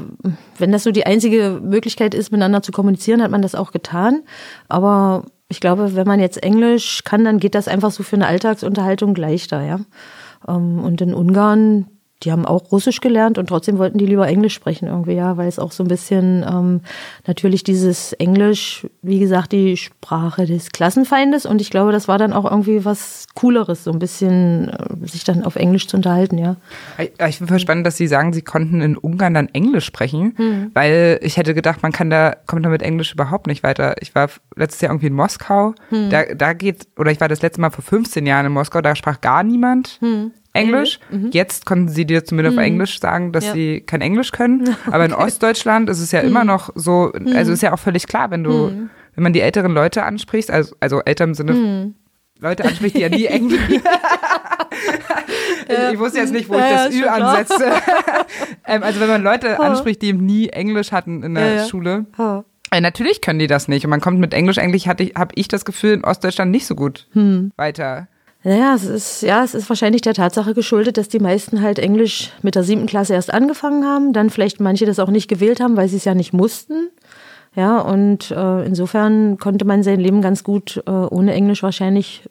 wenn 0.60 0.72
das 0.72 0.84
so 0.84 0.92
die 0.92 1.08
einzige 1.08 1.60
Möglichkeit 1.64 2.14
ist, 2.14 2.32
miteinander 2.32 2.62
zu 2.62 2.72
kommunizieren, 2.72 3.24
hat 3.24 3.32
man 3.32 3.42
das 3.42 3.56
auch 3.56 3.72
getan. 3.72 4.22
Aber 4.68 5.26
ich 5.50 5.60
glaube, 5.60 5.96
wenn 5.96 6.08
man 6.08 6.20
jetzt 6.20 6.44
Englisch 6.44 7.04
kann, 7.04 7.24
dann 7.24 7.40
geht 7.40 7.56
das 7.56 7.68
einfach 7.68 7.92
so 7.92 8.04
für 8.04 8.16
eine 8.16 8.28
Alltagsunterhaltung 8.28 9.16
leichter, 9.16 9.62
ja. 9.62 9.80
Ähm, 10.48 10.80
und 10.84 11.02
in 11.02 11.14
Ungarn 11.14 11.88
die 12.24 12.32
haben 12.32 12.46
auch 12.46 12.72
Russisch 12.72 13.00
gelernt 13.00 13.38
und 13.38 13.48
trotzdem 13.48 13.78
wollten 13.78 14.00
die 14.00 14.08
lieber 14.08 14.28
Englisch 14.28 14.56
sprechen 14.56 14.88
irgendwie, 14.88 15.14
ja, 15.14 15.38
weil 15.38 15.48
es 15.48 15.60
auch 15.60 15.72
so 15.72 15.84
ein 15.84 15.88
bisschen 15.88 16.44
ähm, 16.50 16.82
natürlich 17.28 17.64
dieses 17.64 18.14
Englisch, 18.14 18.88
wie 19.04 19.20
gesagt, 19.20 19.52
die 19.52 19.78
Sprache 19.78 20.46
des 20.46 20.72
Klassenfeindes 20.72 21.46
und 21.46 21.62
ich 21.62 21.70
glaube, 21.70 21.92
das 21.92 22.08
war 22.08 22.18
dann 22.18 22.34
auch 22.34 22.50
irgendwie 22.50 22.86
was 22.86 23.28
Cooleres, 23.36 23.84
so 23.84 23.92
ein 23.92 24.00
bisschen 24.00 24.70
äh, 24.70 25.08
sich 25.08 25.26
dann 25.26 25.44
auf 25.44 25.58
Englisch 25.58 25.88
zu 25.88 25.98
unterhalten, 25.98 26.40
ja. 26.40 26.56
Ich 27.28 27.38
finde 27.38 27.54
voll 27.54 27.60
spannend, 27.60 27.86
dass 27.86 27.98
Sie 27.98 28.08
sagen, 28.08 28.34
Sie 28.34 28.42
konnten 28.42 28.82
in 28.82 28.98
Ungarn 28.98 29.36
dann 29.36 29.50
Englisch 29.50 29.86
sprechen, 29.86 30.34
hm. 30.38 30.72
weil 30.74 31.20
ich 31.22 31.38
hätte 31.38 31.54
gedacht, 31.54 31.84
man 31.84 31.92
kann 31.92 32.10
da, 32.10 32.36
kommt 32.48 32.66
da 32.66 32.70
mit 32.70 32.82
Englisch 32.82 33.14
überhaupt 33.14 33.46
nicht 33.46 33.62
weiter. 33.62 33.96
Ich 34.02 34.16
war 34.16 34.30
letztes 34.56 34.82
Jahr 34.82 34.92
irgendwie 34.92 35.08
in 35.08 35.14
Moskau, 35.14 35.76
hm. 35.90 36.10
da, 36.10 36.24
da 36.34 36.54
geht, 36.54 36.88
oder 36.98 37.12
ich 37.12 37.22
war 37.22 37.28
das 37.28 37.44
letzte 37.44 37.62
Mal 37.62 37.70
vor 37.70 37.84
15 37.84 38.26
Jahren 38.26 38.48
in 38.48 38.52
Moskau, 38.52 38.82
da 38.82 38.96
sprach 38.96 39.22
gar 39.22 39.44
niemand. 39.44 40.00
Hm. 40.00 40.32
Englisch. 40.58 41.00
Mhm. 41.10 41.30
Jetzt 41.32 41.66
konnten 41.66 41.90
sie 41.90 42.06
dir 42.06 42.26
zumindest 42.26 42.56
mhm. 42.56 42.60
auf 42.60 42.66
Englisch 42.66 43.00
sagen, 43.00 43.32
dass 43.32 43.46
ja. 43.46 43.54
sie 43.54 43.82
kein 43.82 44.02
Englisch 44.02 44.32
können. 44.32 44.76
Aber 44.92 45.06
in 45.06 45.14
Ostdeutschland 45.14 45.90
ist 45.90 46.00
es 46.00 46.12
ja 46.12 46.22
mhm. 46.22 46.28
immer 46.28 46.44
noch 46.44 46.70
so, 46.76 47.12
also 47.14 47.52
mhm. 47.52 47.54
ist 47.54 47.62
ja 47.62 47.74
auch 47.74 47.80
völlig 47.80 48.08
klar, 48.08 48.32
wenn 48.32 48.44
du, 48.44 48.52
mhm. 48.52 48.90
wenn 49.16 49.24
man 49.24 49.34
die 49.34 49.42
älteren 49.42 49.74
Leute 49.74 50.04
ansprichst, 50.04 50.52
also, 50.52 50.76
also 50.80 51.02
älter 51.02 51.24
im 51.24 51.34
Sinne 51.34 51.94
Leute 52.40 52.66
anspricht, 52.66 52.96
die 52.96 53.02
ja 53.02 53.10
nie 53.10 53.26
Englisch. 53.26 53.60
ich 55.92 56.00
wusste 56.00 56.20
jetzt 56.20 56.34
nicht, 56.34 56.50
wo 56.50 56.54
ich 56.56 56.60
Ja, 56.60 56.86
das 56.86 56.96
Ü 56.96 57.04
ansetze. 57.06 57.66
ähm, 58.66 58.84
also 58.84 59.00
wenn 59.00 59.08
man 59.08 59.24
Leute 59.24 59.60
anspricht, 59.60 60.02
die 60.02 60.08
eben 60.08 60.26
nie 60.26 60.50
Englisch 60.50 60.92
hatten 60.92 61.24
in 61.24 61.36
der 61.36 61.48
Ja, 61.48 61.56
ja. 61.56 61.66
Schule. 61.66 62.06
Ja. 62.18 62.46
Äh, 62.72 62.82
natürlich 62.82 63.22
können 63.22 63.40
die 63.40 63.48
das 63.48 63.68
nicht. 63.68 63.86
Und 63.86 63.90
man 63.90 64.02
kommt 64.02 64.20
mit 64.20 64.34
Englisch 64.34 64.58
eigentlich, 64.58 64.88
habe 64.88 65.06
ich 65.36 65.48
das 65.48 65.66
Gefühl, 65.66 65.94
in 65.94 66.04
Ostdeutschland 66.04 66.52
nicht 66.52 66.68
so 66.68 66.76
gut 66.76 67.08
Hm. 67.14 67.52
weiter. 67.56 68.08
Naja, 68.48 68.76
es 68.76 68.86
ist, 68.86 69.24
ja, 69.24 69.44
es 69.44 69.54
ist 69.54 69.68
wahrscheinlich 69.68 70.04
der 70.04 70.14
Tatsache 70.14 70.54
geschuldet, 70.54 70.96
dass 70.96 71.10
die 71.10 71.20
meisten 71.20 71.62
halt 71.62 71.80
Englisch 71.80 72.32
mit 72.44 72.56
der 72.56 72.64
siebten 72.64 72.86
Klasse 72.86 73.14
erst 73.14 73.34
angefangen 73.34 73.84
haben, 73.84 74.14
dann 74.14 74.30
vielleicht 74.30 74.62
manche 74.62 74.86
das 74.86 75.00
auch 75.00 75.10
nicht 75.10 75.28
gewählt 75.28 75.60
haben, 75.60 75.76
weil 75.76 75.90
sie 75.90 75.98
es 75.98 76.06
ja 76.06 76.16
nicht 76.16 76.32
mussten. 76.32 76.88
Ja, 77.58 77.80
und 77.80 78.32
äh, 78.32 78.66
insofern 78.66 79.38
konnte 79.38 79.66
man 79.66 79.84
sein 79.84 80.00
Leben 80.00 80.22
ganz 80.22 80.46
gut 80.46 80.82
äh, 80.88 80.92
ohne 80.92 81.34
Englisch 81.34 81.62
wahrscheinlich 81.62 82.24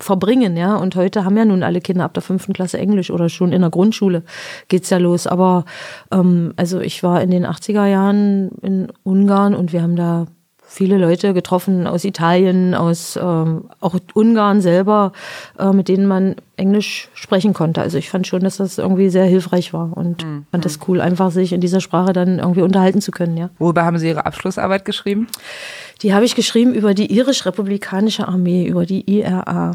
verbringen, 0.00 0.56
ja. 0.56 0.74
Und 0.74 0.96
heute 0.96 1.24
haben 1.24 1.36
ja 1.36 1.44
nun 1.44 1.62
alle 1.62 1.80
Kinder 1.80 2.02
ab 2.02 2.14
der 2.14 2.22
fünften 2.24 2.52
Klasse 2.52 2.78
Englisch 2.78 3.12
oder 3.12 3.28
schon 3.28 3.52
in 3.52 3.60
der 3.60 3.70
Grundschule 3.70 4.24
geht's 4.66 4.90
ja 4.90 4.98
los. 4.98 5.28
Aber 5.28 5.66
ähm, 6.10 6.52
also 6.56 6.80
ich 6.80 7.04
war 7.04 7.22
in 7.22 7.30
den 7.30 7.46
80er 7.46 7.86
Jahren 7.86 8.50
in 8.60 8.88
Ungarn 9.04 9.54
und 9.54 9.72
wir 9.72 9.82
haben 9.82 9.94
da 9.94 10.26
viele 10.72 10.96
Leute 10.96 11.34
getroffen 11.34 11.86
aus 11.86 12.04
Italien, 12.04 12.74
aus 12.74 13.18
ähm, 13.20 13.64
auch 13.80 13.94
Ungarn 14.14 14.62
selber, 14.62 15.12
äh, 15.58 15.70
mit 15.72 15.88
denen 15.88 16.06
man 16.06 16.36
Englisch 16.56 17.10
sprechen 17.12 17.52
konnte. 17.52 17.82
Also 17.82 17.98
ich 17.98 18.08
fand 18.08 18.26
schon, 18.26 18.40
dass 18.40 18.56
das 18.56 18.78
irgendwie 18.78 19.10
sehr 19.10 19.26
hilfreich 19.26 19.74
war 19.74 19.94
und 19.94 20.24
fand 20.50 20.64
das 20.64 20.78
cool, 20.88 21.00
einfach 21.00 21.30
sich 21.30 21.52
in 21.52 21.60
dieser 21.60 21.80
Sprache 21.80 22.12
dann 22.14 22.38
irgendwie 22.38 22.62
unterhalten 22.62 23.02
zu 23.02 23.10
können, 23.10 23.36
ja. 23.36 23.50
Worüber 23.58 23.84
haben 23.84 23.98
Sie 23.98 24.08
Ihre 24.08 24.24
Abschlussarbeit 24.24 24.84
geschrieben? 24.84 25.26
Die 26.00 26.14
habe 26.14 26.24
ich 26.24 26.34
geschrieben 26.34 26.72
über 26.72 26.94
die 26.94 27.14
irisch-republikanische 27.14 28.26
Armee, 28.26 28.66
über 28.66 28.86
die 28.86 29.08
IRA. 29.10 29.72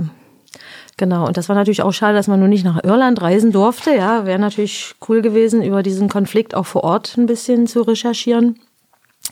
Genau, 0.98 1.28
und 1.28 1.38
das 1.38 1.48
war 1.48 1.56
natürlich 1.56 1.84
auch 1.84 1.94
schade, 1.94 2.16
dass 2.16 2.28
man 2.28 2.40
nur 2.40 2.50
nicht 2.50 2.66
nach 2.66 2.84
Irland 2.84 3.22
reisen 3.22 3.52
durfte. 3.52 3.94
Ja, 3.96 4.26
wäre 4.26 4.40
natürlich 4.40 4.96
cool 5.08 5.22
gewesen, 5.22 5.62
über 5.62 5.84
diesen 5.84 6.10
Konflikt 6.10 6.56
auch 6.56 6.66
vor 6.66 6.84
Ort 6.84 7.16
ein 7.18 7.28
bisschen 7.28 7.68
zu 7.68 7.84
recherchieren. 7.84 8.60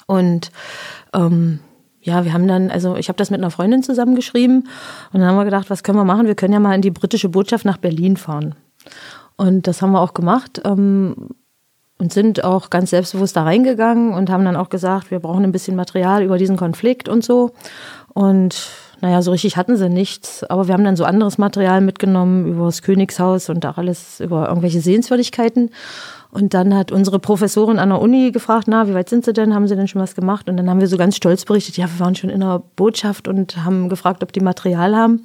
Und 0.08 0.52
ähm, 1.16 1.60
ja, 2.02 2.24
wir 2.24 2.34
haben 2.34 2.48
dann, 2.48 2.70
also 2.70 2.96
ich 2.96 3.08
habe 3.08 3.18
das 3.18 3.32
mit 3.32 3.40
einer 3.40 3.50
Freundin 3.50 3.82
zusammengeschrieben 3.82 4.68
und 5.12 5.20
dann 5.20 5.28
haben 5.28 5.38
wir 5.38 5.46
gedacht, 5.46 5.70
was 5.70 5.82
können 5.82 5.98
wir 5.98 6.06
machen? 6.06 6.28
Wir 6.28 6.36
können 6.36 6.54
ja 6.54 6.60
mal 6.60 6.76
in 6.76 6.82
die 6.82 6.92
britische 6.92 7.30
Botschaft 7.30 7.66
nach 7.66 7.78
Berlin 7.78 8.16
fahren. 8.16 8.56
Und 9.38 9.68
das 9.68 9.82
haben 9.82 9.92
wir 9.92 10.02
auch 10.02 10.14
gemacht. 10.14 10.62
Ähm, 10.64 11.30
und 11.98 12.12
sind 12.12 12.44
auch 12.44 12.70
ganz 12.70 12.90
selbstbewusst 12.90 13.36
da 13.36 13.44
reingegangen 13.44 14.14
und 14.14 14.30
haben 14.30 14.44
dann 14.44 14.58
auch 14.58 14.70
gesagt, 14.70 15.12
wir 15.12 15.20
brauchen 15.20 15.44
ein 15.44 15.52
bisschen 15.52 15.76
Material 15.76 16.24
über 16.24 16.38
diesen 16.38 16.58
Konflikt 16.58 17.08
und 17.08 17.24
so. 17.24 17.52
Und 18.14 18.70
naja, 19.02 19.22
so 19.22 19.32
richtig 19.32 19.56
hatten 19.56 19.78
sie 19.78 19.90
nichts, 19.90 20.44
aber 20.44 20.68
wir 20.68 20.74
haben 20.74 20.84
dann 20.84 20.96
so 20.96 21.06
anderes 21.06 21.38
Material 21.38 21.82
mitgenommen 21.82 22.48
über 22.48 22.66
das 22.66 22.82
Königshaus 22.82 23.50
und 23.50 23.66
auch 23.66 23.78
alles 23.78 24.20
über 24.20 24.48
irgendwelche 24.50 24.82
Sehenswürdigkeiten. 24.82 25.70
Und 26.36 26.54
dann 26.54 26.76
hat 26.76 26.92
unsere 26.92 27.18
Professorin 27.18 27.80
an 27.80 27.88
der 27.88 28.02
Uni 28.02 28.32
gefragt, 28.32 28.68
na, 28.68 28.90
wie 28.90 28.94
weit 28.94 29.08
sind 29.08 29.24
Sie 29.24 29.32
denn? 29.32 29.56
Haben 29.56 29.70
Sie 29.70 29.76
denn 29.78 29.88
schon 29.88 30.02
was 30.02 30.16
gemacht? 30.16 30.50
Und 30.50 30.58
dann 30.58 30.70
haben 30.70 30.82
wir 30.82 30.88
so 30.88 30.98
ganz 30.98 31.16
stolz 31.16 31.46
berichtet, 31.46 31.78
ja, 31.78 31.86
wir 31.86 31.98
waren 32.04 32.14
schon 32.14 32.30
in 32.30 32.42
der 32.42 32.62
Botschaft 32.76 33.30
und 33.30 33.64
haben 33.64 33.88
gefragt, 33.88 34.22
ob 34.22 34.34
die 34.34 34.42
Material 34.42 34.98
haben. 34.98 35.24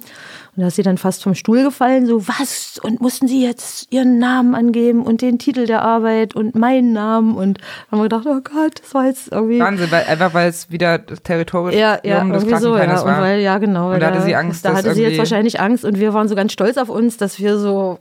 Und 0.55 0.61
da 0.61 0.67
ist 0.67 0.77
sie 0.77 0.83
dann 0.83 0.97
fast 0.97 1.21
vom 1.21 1.35
Stuhl 1.35 1.65
gefallen, 1.65 2.05
so, 2.05 2.25
was? 2.29 2.79
Und 2.81 3.01
mussten 3.01 3.27
Sie 3.27 3.45
jetzt 3.45 3.91
Ihren 3.91 4.19
Namen 4.19 4.55
angeben 4.55 5.03
und 5.03 5.21
den 5.21 5.37
Titel 5.37 5.65
der 5.65 5.81
Arbeit 5.81 6.33
und 6.33 6.55
meinen 6.55 6.93
Namen? 6.93 7.35
Und 7.35 7.57
haben 7.91 7.99
wir 7.99 8.03
gedacht, 8.03 8.25
oh 8.25 8.39
Gott, 8.41 8.79
das 8.81 8.93
war 8.93 9.05
jetzt 9.07 9.33
irgendwie. 9.33 9.59
Wahnsinn, 9.59 9.91
weil, 9.91 10.05
einfach 10.05 10.33
weil 10.33 10.47
es 10.49 10.71
wieder 10.71 10.97
das 10.97 11.21
Territorium 11.23 11.77
Ja, 11.77 11.99
ja, 12.05 12.23
des 12.23 12.43
so, 12.43 12.47
ja. 12.47 12.57
Klassenfeindes 12.57 13.01
Und 13.01 13.07
war. 13.09 13.21
weil, 13.21 13.41
ja, 13.41 13.57
genau. 13.57 13.91
Und 13.91 13.99
da 13.99 14.07
hatte 14.07 14.21
sie 14.21 14.33
Angst, 14.33 14.63
Da 14.63 14.75
hatte 14.75 14.93
sie 14.93 15.03
jetzt 15.03 15.17
wahrscheinlich 15.17 15.59
Angst 15.59 15.83
und 15.83 15.99
wir 15.99 16.13
waren 16.13 16.29
so 16.29 16.35
ganz 16.35 16.53
stolz 16.53 16.77
auf 16.77 16.87
uns, 16.87 17.17
dass 17.17 17.37
wir 17.37 17.57
so 17.57 17.99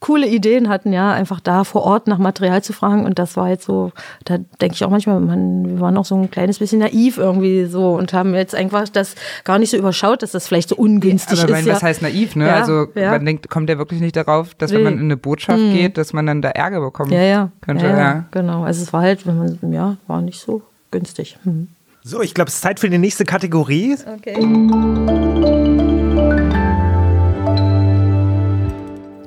coole 0.00 0.26
Ideen 0.26 0.70
hatten, 0.70 0.94
ja, 0.94 1.12
einfach 1.12 1.40
da 1.40 1.62
vor 1.62 1.82
Ort 1.82 2.06
nach 2.06 2.16
Material 2.16 2.62
zu 2.62 2.72
fragen. 2.72 3.04
Und 3.04 3.18
das 3.18 3.36
war 3.36 3.50
jetzt 3.50 3.66
so, 3.66 3.92
da 4.24 4.38
denke 4.60 4.74
ich 4.74 4.82
auch 4.84 4.90
manchmal, 4.90 5.20
man, 5.20 5.68
wir 5.68 5.80
waren 5.80 5.96
auch 5.98 6.06
so 6.06 6.16
ein 6.16 6.30
kleines 6.30 6.58
bisschen 6.58 6.78
naiv 6.78 7.18
irgendwie 7.18 7.66
so 7.66 7.92
und 7.94 8.14
haben 8.14 8.34
jetzt 8.34 8.54
einfach 8.54 8.88
das 8.88 9.14
gar 9.44 9.58
nicht 9.58 9.70
so 9.70 9.76
überschaut, 9.76 10.22
dass 10.22 10.32
das 10.32 10.48
vielleicht 10.48 10.70
so 10.70 10.76
ungünstig 10.76 11.38
Aber 11.38 11.50
ich 11.50 11.50
ist. 11.50 11.50
meine, 11.50 11.68
ja. 11.68 11.74
was 11.74 11.82
heißt 11.82 12.02
naiv, 12.02 12.34
ne? 12.34 12.46
Ja, 12.46 12.54
also 12.56 12.86
ja. 12.94 13.10
man 13.10 13.26
denkt, 13.26 13.50
kommt 13.50 13.68
ja 13.68 13.76
wirklich 13.76 14.00
nicht 14.00 14.16
darauf, 14.16 14.54
dass 14.54 14.72
wenn 14.72 14.82
man 14.82 14.94
in 14.94 15.00
eine 15.00 15.18
Botschaft 15.18 15.60
geht, 15.60 15.98
dass 15.98 16.14
man 16.14 16.26
dann 16.26 16.40
da 16.40 16.48
Ärger 16.48 16.80
bekommen 16.80 17.12
ja, 17.12 17.22
ja, 17.22 17.50
könnte. 17.60 17.84
ja, 17.84 17.92
Ja, 17.92 17.98
ja, 17.98 18.24
genau. 18.30 18.64
Also 18.64 18.82
es 18.82 18.92
war 18.94 19.02
halt, 19.02 19.26
wenn 19.26 19.36
man, 19.36 19.72
ja, 19.72 19.98
war 20.06 20.22
nicht 20.22 20.40
so 20.40 20.62
günstig. 20.90 21.36
Mhm. 21.44 21.68
So, 22.02 22.22
ich 22.22 22.32
glaube, 22.32 22.48
es 22.48 22.54
ist 22.54 22.62
Zeit 22.62 22.80
für 22.80 22.88
die 22.88 22.96
nächste 22.96 23.26
Kategorie. 23.26 23.96
Okay. 24.16 26.08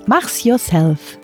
Mach's 0.06 0.44
yourself. 0.44 1.18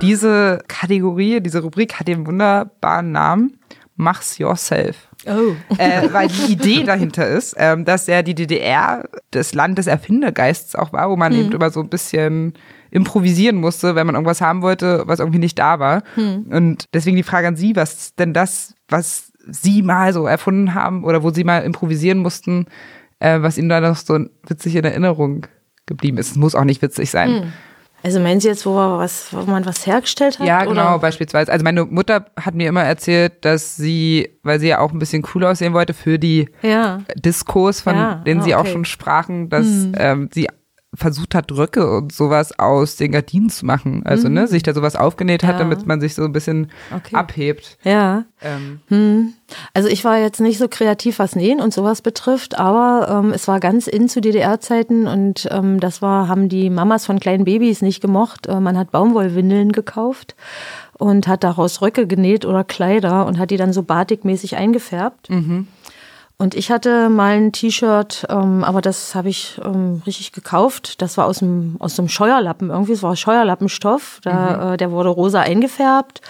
Diese 0.00 0.60
Kategorie, 0.68 1.40
diese 1.40 1.62
Rubrik 1.62 1.98
hat 1.98 2.06
den 2.06 2.26
wunderbaren 2.26 3.12
Namen 3.12 3.58
Mach's 3.96 4.38
Yourself. 4.38 5.08
Oh. 5.26 5.54
äh, 5.78 6.12
weil 6.12 6.28
die 6.28 6.52
Idee 6.52 6.82
dahinter 6.82 7.26
ist, 7.26 7.54
ähm, 7.58 7.84
dass 7.84 8.06
ja 8.06 8.22
die 8.22 8.34
DDR 8.34 9.08
das 9.30 9.54
Land 9.54 9.78
des 9.78 9.86
Erfindergeists 9.86 10.74
auch 10.74 10.92
war, 10.92 11.10
wo 11.10 11.16
man 11.16 11.32
eben 11.32 11.52
immer 11.52 11.70
so 11.70 11.80
ein 11.80 11.88
bisschen 11.88 12.54
improvisieren 12.90 13.56
musste, 13.56 13.94
wenn 13.94 14.06
man 14.06 14.16
irgendwas 14.16 14.40
haben 14.40 14.62
wollte, 14.62 15.04
was 15.06 15.20
irgendwie 15.20 15.38
nicht 15.38 15.58
da 15.58 15.78
war. 15.78 16.02
Und 16.16 16.86
deswegen 16.92 17.16
die 17.16 17.22
Frage 17.22 17.48
an 17.48 17.56
Sie, 17.56 17.74
was 17.76 18.14
denn 18.16 18.32
das, 18.32 18.74
was 18.88 19.32
Sie 19.46 19.82
mal 19.82 20.12
so 20.12 20.26
erfunden 20.26 20.74
haben 20.74 21.04
oder 21.04 21.22
wo 21.22 21.30
Sie 21.30 21.44
mal 21.44 21.60
improvisieren 21.60 22.18
mussten, 22.18 22.66
äh, 23.20 23.40
was 23.40 23.58
Ihnen 23.58 23.68
da 23.68 23.80
noch 23.80 23.96
so 23.96 24.18
witzig 24.46 24.76
in 24.76 24.84
Erinnerung 24.84 25.46
geblieben 25.86 26.18
ist? 26.18 26.32
Es 26.32 26.36
muss 26.36 26.54
auch 26.54 26.64
nicht 26.64 26.82
witzig 26.82 27.10
sein. 27.10 27.52
Also 28.02 28.20
meinen 28.20 28.38
Sie 28.38 28.48
jetzt, 28.48 28.66
wo, 28.66 28.74
was, 28.74 29.28
wo 29.32 29.50
man 29.50 29.64
was 29.64 29.86
hergestellt 29.86 30.38
hat? 30.38 30.46
Ja, 30.46 30.64
genau, 30.64 30.90
Oder? 30.90 30.98
beispielsweise. 30.98 31.50
Also 31.50 31.64
meine 31.64 31.86
Mutter 31.86 32.26
hat 32.38 32.54
mir 32.54 32.68
immer 32.68 32.82
erzählt, 32.82 33.42
dass 33.46 33.76
sie, 33.76 34.28
weil 34.42 34.60
sie 34.60 34.68
ja 34.68 34.80
auch 34.80 34.92
ein 34.92 34.98
bisschen 34.98 35.24
cool 35.34 35.42
aussehen 35.44 35.72
wollte 35.72 35.94
für 35.94 36.18
die 36.18 36.50
Ja. 36.60 36.98
Diskurs, 37.16 37.80
von 37.80 37.94
Ja, 37.96 38.16
denen 38.16 38.40
ah, 38.40 38.44
sie 38.44 38.54
auch 38.54 38.60
okay. 38.60 38.68
Hm. 38.68 38.72
schon 38.74 38.84
sprachen, 38.84 39.48
dass 39.48 39.66
ähm, 39.96 40.28
sie 40.34 40.48
versucht 40.94 41.34
hat, 41.34 41.50
Röcke 41.52 41.90
und 41.90 42.12
sowas 42.12 42.58
aus 42.58 42.96
den 42.96 43.12
Gardinen 43.12 43.50
zu 43.50 43.66
machen. 43.66 44.02
Also, 44.04 44.28
ne, 44.28 44.46
sich 44.46 44.62
da 44.62 44.74
sowas 44.74 44.96
aufgenäht 44.96 45.42
hat, 45.42 45.54
Mhm. 45.54 45.60
Ja. 45.60 45.64
damit 45.70 45.86
man 45.86 46.00
sich 46.00 46.14
so 46.14 46.22
ein 46.24 46.32
bisschen 46.32 46.70
Okay. 46.94 47.14
abhebt. 47.16 47.78
Ja. 47.84 48.24
Ähm, 48.42 49.32
Also 49.74 49.88
ich 49.88 50.04
war 50.04 50.18
jetzt 50.18 50.40
nicht 50.40 50.58
so 50.58 50.68
kreativ, 50.68 51.18
was 51.18 51.36
Nähen 51.36 51.60
und 51.60 51.72
sowas 51.74 52.00
betrifft, 52.02 52.58
aber 52.58 53.08
ähm, 53.24 53.32
es 53.32 53.46
war 53.48 53.60
ganz 53.60 53.86
in 53.86 54.08
zu 54.08 54.20
DDR-Zeiten 54.20 55.06
und 55.06 55.46
ähm, 55.50 55.80
das 55.80 56.00
war, 56.02 56.28
haben 56.28 56.48
die 56.48 56.70
Mamas 56.70 57.06
von 57.06 57.20
kleinen 57.20 57.44
Babys 57.44 57.82
nicht 57.82 58.00
gemocht. 58.00 58.46
Äh, 58.46 58.60
man 58.60 58.76
hat 58.78 58.90
Baumwollwindeln 58.90 59.72
gekauft 59.72 60.34
und 60.98 61.28
hat 61.28 61.44
daraus 61.44 61.82
Röcke 61.82 62.06
genäht 62.06 62.44
oder 62.46 62.64
Kleider 62.64 63.26
und 63.26 63.38
hat 63.38 63.50
die 63.50 63.56
dann 63.56 63.72
so 63.72 63.82
batikmäßig 63.82 64.56
eingefärbt. 64.56 65.28
Und 66.36 66.56
ich 66.56 66.72
hatte 66.72 67.08
mal 67.10 67.36
ein 67.36 67.52
T-Shirt, 67.52 68.26
ähm, 68.28 68.64
aber 68.64 68.80
das 68.80 69.14
habe 69.14 69.28
ich 69.28 69.60
ähm, 69.64 70.02
richtig 70.04 70.32
gekauft. 70.32 71.00
Das 71.00 71.16
war 71.16 71.26
aus 71.26 71.38
dem 71.38 71.76
aus 71.78 71.96
einem 71.96 72.08
Scheuerlappen 72.08 72.70
irgendwie. 72.70 72.90
Es 72.92 73.04
war 73.04 73.14
Scheuerlappenstoff. 73.14 74.18
Da, 74.24 74.74
äh, 74.74 74.76
der 74.76 74.90
wurde 74.90 75.10
rosa 75.10 75.40
eingefärbt. 75.42 76.22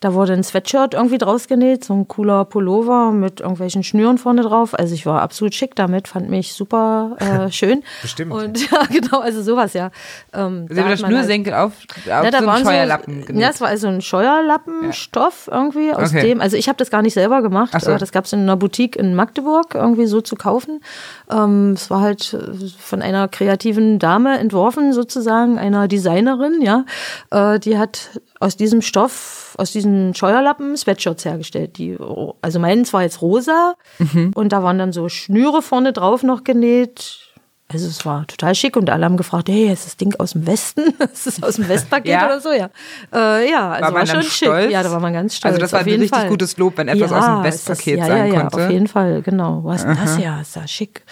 Da 0.00 0.14
wurde 0.14 0.32
ein 0.32 0.42
Sweatshirt 0.42 0.94
irgendwie 0.94 1.16
draus 1.16 1.46
genäht, 1.46 1.84
so 1.84 1.94
ein 1.94 2.08
cooler 2.08 2.44
Pullover 2.44 3.12
mit 3.12 3.40
irgendwelchen 3.40 3.84
Schnüren 3.84 4.18
vorne 4.18 4.42
drauf. 4.42 4.76
Also 4.76 4.94
ich 4.94 5.06
war 5.06 5.22
absolut 5.22 5.54
schick 5.54 5.76
damit, 5.76 6.08
fand 6.08 6.28
mich 6.28 6.54
super 6.54 7.16
äh, 7.20 7.50
schön. 7.52 7.84
Bestimmt. 8.02 8.32
Und 8.32 8.68
ja, 8.72 8.80
genau, 8.90 9.20
also 9.20 9.42
sowas 9.44 9.74
ja. 9.74 9.92
Ähm, 10.32 10.66
sie 10.68 10.74
da 10.74 10.88
das 10.88 11.02
man 11.02 11.10
halt- 11.12 11.18
Schnürsenkel 11.24 11.54
auf, 11.54 11.72
auf 11.72 12.04
ja, 12.04 12.28
da 12.32 12.42
so 12.42 12.48
einen 12.48 12.64
Scheuerlappen 12.64 13.20
so, 13.20 13.26
genäht. 13.26 13.42
Ja, 13.42 13.48
es 13.50 13.60
war 13.60 13.68
also 13.68 13.86
ein 13.86 14.02
Scheuerlappenstoff 14.02 15.48
irgendwie 15.52 15.94
aus 15.94 16.10
Okay. 16.10 16.22
dem. 16.22 16.40
Also 16.40 16.56
ich 16.56 16.66
habe 16.68 16.78
das 16.78 16.90
gar 16.90 17.02
nicht 17.02 17.14
selber 17.14 17.42
gemacht. 17.42 17.70
Ach 17.74 17.80
so. 17.80 17.96
Das 17.96 18.10
gab 18.10 18.24
es 18.24 18.32
in 18.32 18.40
einer 18.40 18.56
Boutique 18.56 18.96
in 18.96 19.14
Magdeburg 19.14 19.51
irgendwie 19.74 20.06
so 20.06 20.20
zu 20.20 20.36
kaufen. 20.36 20.80
Ähm, 21.30 21.72
es 21.72 21.90
war 21.90 22.00
halt 22.00 22.34
äh, 22.34 22.68
von 22.78 23.02
einer 23.02 23.28
kreativen 23.28 23.98
Dame 23.98 24.38
entworfen 24.38 24.92
sozusagen, 24.92 25.58
einer 25.58 25.88
Designerin, 25.88 26.60
ja. 26.62 26.84
Äh, 27.30 27.58
die 27.58 27.78
hat 27.78 28.20
aus 28.40 28.56
diesem 28.56 28.82
Stoff, 28.82 29.54
aus 29.58 29.72
diesen 29.72 30.14
Scheuerlappen 30.14 30.76
Sweatshirts 30.76 31.24
hergestellt. 31.24 31.78
Die, 31.78 31.96
also 32.42 32.58
meins 32.58 32.92
war 32.92 33.02
jetzt 33.02 33.22
rosa 33.22 33.74
Mhm. 33.98 34.32
und 34.34 34.52
da 34.52 34.62
waren 34.62 34.78
dann 34.78 34.92
so 34.92 35.08
Schnüre 35.08 35.62
vorne 35.62 35.92
drauf 35.92 36.22
noch 36.22 36.44
genäht. 36.44 37.21
Also 37.72 37.88
es 37.88 38.04
war 38.04 38.26
total 38.26 38.54
schick 38.54 38.76
und 38.76 38.90
alle 38.90 39.04
haben 39.04 39.16
gefragt, 39.16 39.48
hey, 39.48 39.72
ist 39.72 39.86
das 39.86 39.96
Ding 39.96 40.14
aus 40.18 40.32
dem 40.32 40.46
Westen? 40.46 40.82
ist 41.12 41.26
das 41.26 41.42
aus 41.42 41.56
dem 41.56 41.68
Westpaket 41.68 42.06
Ja? 42.12 42.26
oder 42.26 42.40
so? 42.40 42.52
Ja, 42.52 42.68
äh, 43.12 43.50
ja 43.50 43.70
also 43.70 43.82
War 43.82 43.82
war, 43.82 43.90
man 43.92 44.06
dann 44.06 44.06
schon 44.06 44.22
schick. 44.22 44.48
stolz? 44.48 44.72
Ja, 44.72 44.82
da 44.82 44.90
war 44.90 45.00
man 45.00 45.12
ganz 45.12 45.36
stolz. 45.36 45.52
Also 45.54 45.60
das 45.60 45.72
war 45.72 45.80
ein 45.80 45.86
richtig 45.86 46.10
Fall. 46.10 46.28
gutes 46.28 46.56
Lob, 46.56 46.76
wenn 46.76 46.88
etwas 46.88 47.12
aus 47.12 47.24
dem 47.24 47.42
Westpaket 47.44 48.00
das, 48.00 48.08
ja, 48.08 48.14
sein 48.14 48.32
ja, 48.32 48.40
konnte. 48.40 48.58
Ja, 48.58 48.66
auf 48.66 48.70
jeden 48.70 48.88
Fall, 48.88 49.22
genau. 49.22 49.60
Was 49.64 49.84
ist 49.84 50.00
das 50.00 50.18
ja? 50.18 50.40
Ist 50.40 50.56
ja 50.56 50.66
schick. 50.66 51.02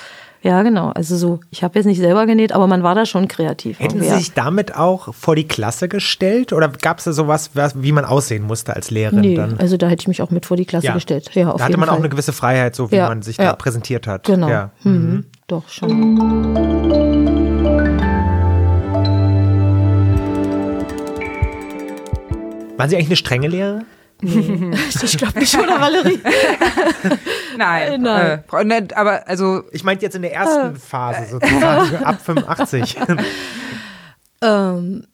Ja, 0.43 0.63
genau. 0.63 0.89
Also 0.89 1.17
so, 1.19 1.41
ich 1.51 1.63
habe 1.63 1.79
jetzt 1.79 1.85
nicht 1.85 1.99
selber 2.01 2.25
genäht, 2.25 2.53
aber 2.53 2.67
man 2.67 2.83
war 2.83 2.95
da 2.95 3.05
schon 3.05 3.29
kreativ. 3.29 3.79
Hätten 3.79 4.01
Sie 4.03 4.09
sich 4.09 4.33
damit 4.33 4.75
auch 4.75 5.13
vor 5.15 5.37
die 5.37 5.47
Klasse 5.47 5.87
gestellt 5.87 6.55
oder 6.55 6.69
gab 6.69 6.97
es 6.99 7.05
da 7.05 7.13
sowas, 7.13 7.51
was- 7.55 7.83
wie 7.83 7.93
man 7.93 8.07
aussehen 8.07 8.45
musste 8.45 8.75
als 8.75 8.91
Lehrerin 8.91 9.21
Nee, 9.21 9.35
dann? 9.35 9.59
also 9.59 9.77
da 9.77 9.89
hätte 9.89 10.01
ich 10.03 10.09
mich 10.09 10.23
auch 10.23 10.31
mit 10.31 10.47
vor 10.47 10.57
die 10.57 10.65
Klasse 10.65 10.87
Ja. 10.87 10.95
gestellt. 10.95 11.31
Ja, 11.35 11.51
auf 11.51 11.59
da 11.59 11.65
hatte 11.67 11.77
man 11.77 11.89
Fall. 11.89 11.95
auch 11.97 12.01
eine 12.01 12.09
gewisse 12.09 12.33
Freiheit, 12.33 12.75
so 12.75 12.91
wie 12.91 12.97
Ja, 12.97 13.09
man 13.09 13.21
sich 13.21 13.37
da 13.37 13.43
ja. 13.45 13.53
präsentiert 13.55 14.07
hat. 14.07 14.25
Genau. 14.25 14.49
Ja. 14.49 14.71
Mhm. 14.83 15.27
Doch 15.47 15.69
schon. 15.69 17.21
Waren 22.77 22.89
Sie 22.89 22.97
eigentlich 22.97 23.09
eine 23.09 23.17
strenge 23.17 23.49
Lehrerin? 23.49 23.85
ich 25.03 25.19
glaube 25.19 25.39
nicht, 25.39 25.57
oder 25.59 25.81
Valerie? 25.81 26.21
Nein, 27.57 28.03
Nein. 28.03 28.27
Äh, 28.27 28.43
Frau- 28.47 28.63
ne, 28.63 28.87
aber 28.95 29.27
also 29.29 29.63
Ich 29.73 29.85
meinte 29.85 30.05
jetzt 30.05 30.15
in 30.17 30.23
der 30.23 30.33
Äh. 30.33 30.35
ersten 30.37 30.77
Phase 30.77 31.31
sozusagen, 31.31 31.97
ab 32.05 32.21
85. 32.23 32.97
Ähm, 34.43 35.05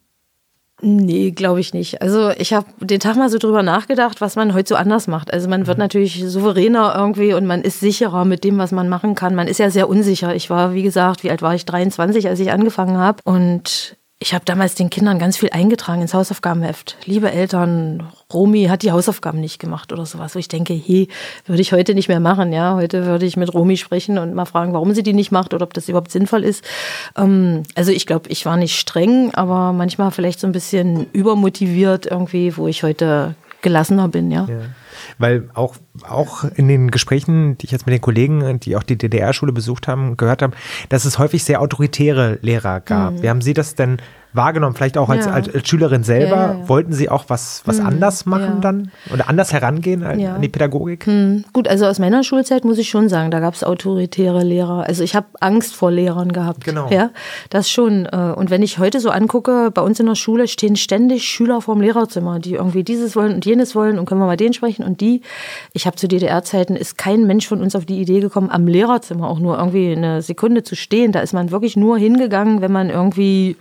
nee, 0.81 1.31
glaube 1.31 1.59
ich 1.59 1.73
nicht. 1.73 2.01
Also 2.01 2.29
ich 2.37 2.53
habe 2.53 2.67
den 2.79 2.99
Tag 3.01 3.17
mal 3.17 3.29
so 3.29 3.37
drüber 3.39 3.61
nachgedacht, 3.63 4.21
was 4.21 4.35
man 4.37 4.53
heute 4.53 4.69
so 4.69 4.75
anders 4.75 5.07
macht. 5.07 5.33
Also 5.33 5.49
man 5.49 5.67
wird 5.67 5.77
natürlich 5.77 6.23
souveräner 6.25 6.93
irgendwie 6.95 7.33
und 7.33 7.45
man 7.45 7.61
ist 7.61 7.79
sicherer 7.81 8.23
mit 8.23 8.43
dem, 8.45 8.57
was 8.57 8.71
man 8.71 8.87
machen 8.87 9.15
kann. 9.15 9.35
Man 9.35 9.47
ist 9.49 9.57
ja 9.59 9.69
sehr 9.69 9.89
unsicher. 9.89 10.33
Ich 10.33 10.49
war, 10.49 10.73
wie 10.73 10.83
gesagt, 10.83 11.23
wie 11.23 11.31
alt 11.31 11.41
war 11.41 11.53
ich? 11.55 11.65
23, 11.65 12.27
als 12.29 12.39
ich 12.39 12.51
angefangen 12.51 12.97
habe. 12.97 13.19
Und 13.25 13.97
ich 14.19 14.33
habe 14.33 14.45
damals 14.45 14.73
den 14.73 14.89
Kindern 14.89 15.19
ganz 15.19 15.37
viel 15.37 15.51
eingetragen 15.51 16.01
ins 16.01 16.15
Hausaufgabenheft. 16.15 16.97
Liebe 17.05 17.31
Eltern, 17.31 18.07
Romy 18.33 18.65
hat 18.65 18.81
die 18.81 18.91
Hausaufgaben 18.91 19.39
nicht 19.39 19.59
gemacht 19.59 19.93
oder 19.93 20.07
sowas. 20.07 20.33
Wo 20.33 20.39
ich 20.39 20.47
denke, 20.47 20.73
hey, 20.73 21.07
würde 21.45 21.61
ich 21.61 21.71
heute 21.71 21.93
nicht 21.93 22.07
mehr 22.07 22.19
machen. 22.19 22.51
Ja, 22.51 22.73
heute 22.73 23.05
würde 23.05 23.27
ich 23.27 23.37
mit 23.37 23.53
Romy 23.53 23.77
sprechen 23.77 24.17
und 24.17 24.33
mal 24.33 24.45
fragen, 24.45 24.73
warum 24.73 24.95
sie 24.95 25.03
die 25.03 25.13
nicht 25.13 25.31
macht 25.31 25.53
oder 25.53 25.63
ob 25.63 25.73
das 25.75 25.87
überhaupt 25.87 26.11
sinnvoll 26.11 26.43
ist. 26.43 26.65
Ähm, 27.15 27.61
also 27.75 27.91
ich 27.91 28.07
glaube, 28.07 28.29
ich 28.29 28.43
war 28.47 28.57
nicht 28.57 28.79
streng, 28.79 29.35
aber 29.35 29.71
manchmal 29.71 30.09
vielleicht 30.09 30.39
so 30.39 30.47
ein 30.47 30.53
bisschen 30.53 31.05
übermotiviert 31.13 32.07
irgendwie, 32.07 32.57
wo 32.57 32.67
ich 32.67 32.81
heute 32.81 33.35
gelassener 33.61 34.07
bin. 34.07 34.31
Ja. 34.31 34.47
Ja. 34.49 34.61
Weil 35.17 35.49
auch, 35.53 35.75
auch 36.07 36.43
in 36.43 36.67
den 36.67 36.91
Gesprächen, 36.91 37.57
die 37.57 37.65
ich 37.65 37.71
jetzt 37.71 37.85
mit 37.85 37.93
den 37.93 38.01
Kollegen, 38.01 38.59
die 38.59 38.75
auch 38.75 38.83
die 38.83 38.97
DDR-Schule 38.97 39.51
besucht 39.51 39.87
haben, 39.87 40.17
gehört 40.17 40.41
haben, 40.41 40.53
dass 40.89 41.05
es 41.05 41.19
häufig 41.19 41.43
sehr 41.43 41.61
autoritäre 41.61 42.39
Lehrer 42.41 42.79
gab. 42.79 43.21
Wie 43.21 43.29
haben 43.29 43.41
Sie 43.41 43.53
das 43.53 43.75
denn 43.75 43.97
wahrgenommen? 44.37 44.75
Vielleicht 44.75 44.97
auch 44.97 45.09
als. 45.09 45.25
Ja. 45.25 45.33
als, 45.33 45.53
als 45.53 45.67
Schülerin 45.67 46.03
selber? 46.03 46.35
Ja. 46.59 46.69
Wollten 46.69 46.93
Sie 46.93 47.09
auch 47.09 47.25
was, 47.27 47.61
was 47.65 47.79
anders 47.79 48.25
machen 48.25 48.61
dann? 48.61 48.91
Oder 49.13 49.27
anders 49.29 49.51
herangehen 49.51 50.03
an, 50.03 50.23
an 50.25 50.41
die 50.41 50.47
Pädagogik? 50.49 51.05
Hm, 51.05 51.43
Gut, 51.51 51.67
also 51.67 51.85
aus 51.85 51.99
meiner 51.99 52.23
Schulzeit 52.23 52.63
muss 52.63 52.77
ich 52.77 52.89
schon 52.89 53.09
sagen, 53.09 53.31
da 53.31 53.39
gab 53.39 53.53
es 53.53 53.63
autoritäre 53.63 54.43
Lehrer. 54.43 54.85
Also 54.87 55.03
ich 55.03 55.15
habe 55.15 55.27
Angst 55.41 55.75
vor 55.75 55.91
Lehrern 55.91 56.31
gehabt. 56.31 56.63
Genau. 56.63 56.89
Ja, 56.89 57.09
das 57.49 57.69
schon. 57.69 58.05
äh, 58.05 58.33
Und 58.35 58.49
wenn 58.49 58.61
ich 58.61 58.79
heute 58.79 58.99
so 58.99 59.09
angucke, 59.09 59.71
bei 59.73 59.81
uns 59.81 59.99
in 59.99 60.05
der 60.05 60.15
Schule 60.15 60.47
stehen 60.47 60.75
ständig 60.75 61.23
Schüler 61.25 61.61
vorm 61.61 61.81
Lehrerzimmer, 61.81 62.39
die 62.39 62.53
irgendwie 62.53 62.83
dieses 62.83 63.15
wollen 63.15 63.33
und 63.33 63.45
jenes 63.45 63.75
wollen 63.75 63.99
und 63.99 64.05
können 64.05 64.21
wir 64.21 64.27
mal 64.27 64.37
den 64.37 64.53
sprechen 64.53 64.83
und 64.85 65.01
die. 65.01 65.21
Ich 65.73 65.85
habe 65.87 65.95
zu 65.97 66.07
DDR-Zeiten 66.07 66.75
ist 66.75 66.97
kein 66.97 67.25
Mensch 67.25 67.47
von 67.47 67.61
uns 67.61 67.75
auf 67.75 67.85
die 67.85 67.99
Idee 67.99 68.19
gekommen, 68.19 68.49
am 68.51 68.67
Lehrerzimmer 68.67 69.27
auch 69.27 69.39
nur 69.39 69.57
irgendwie 69.57 69.91
eine 69.91 70.21
Sekunde 70.21 70.63
zu 70.63 70.75
stehen. 70.75 71.11
Da 71.11 71.19
ist 71.21 71.33
man 71.33 71.51
wirklich 71.51 71.75
nur 71.75 71.97
hingegangen, 71.97 72.61
wenn 72.61 72.71
man 72.71 72.89
irgendwie 72.89 73.55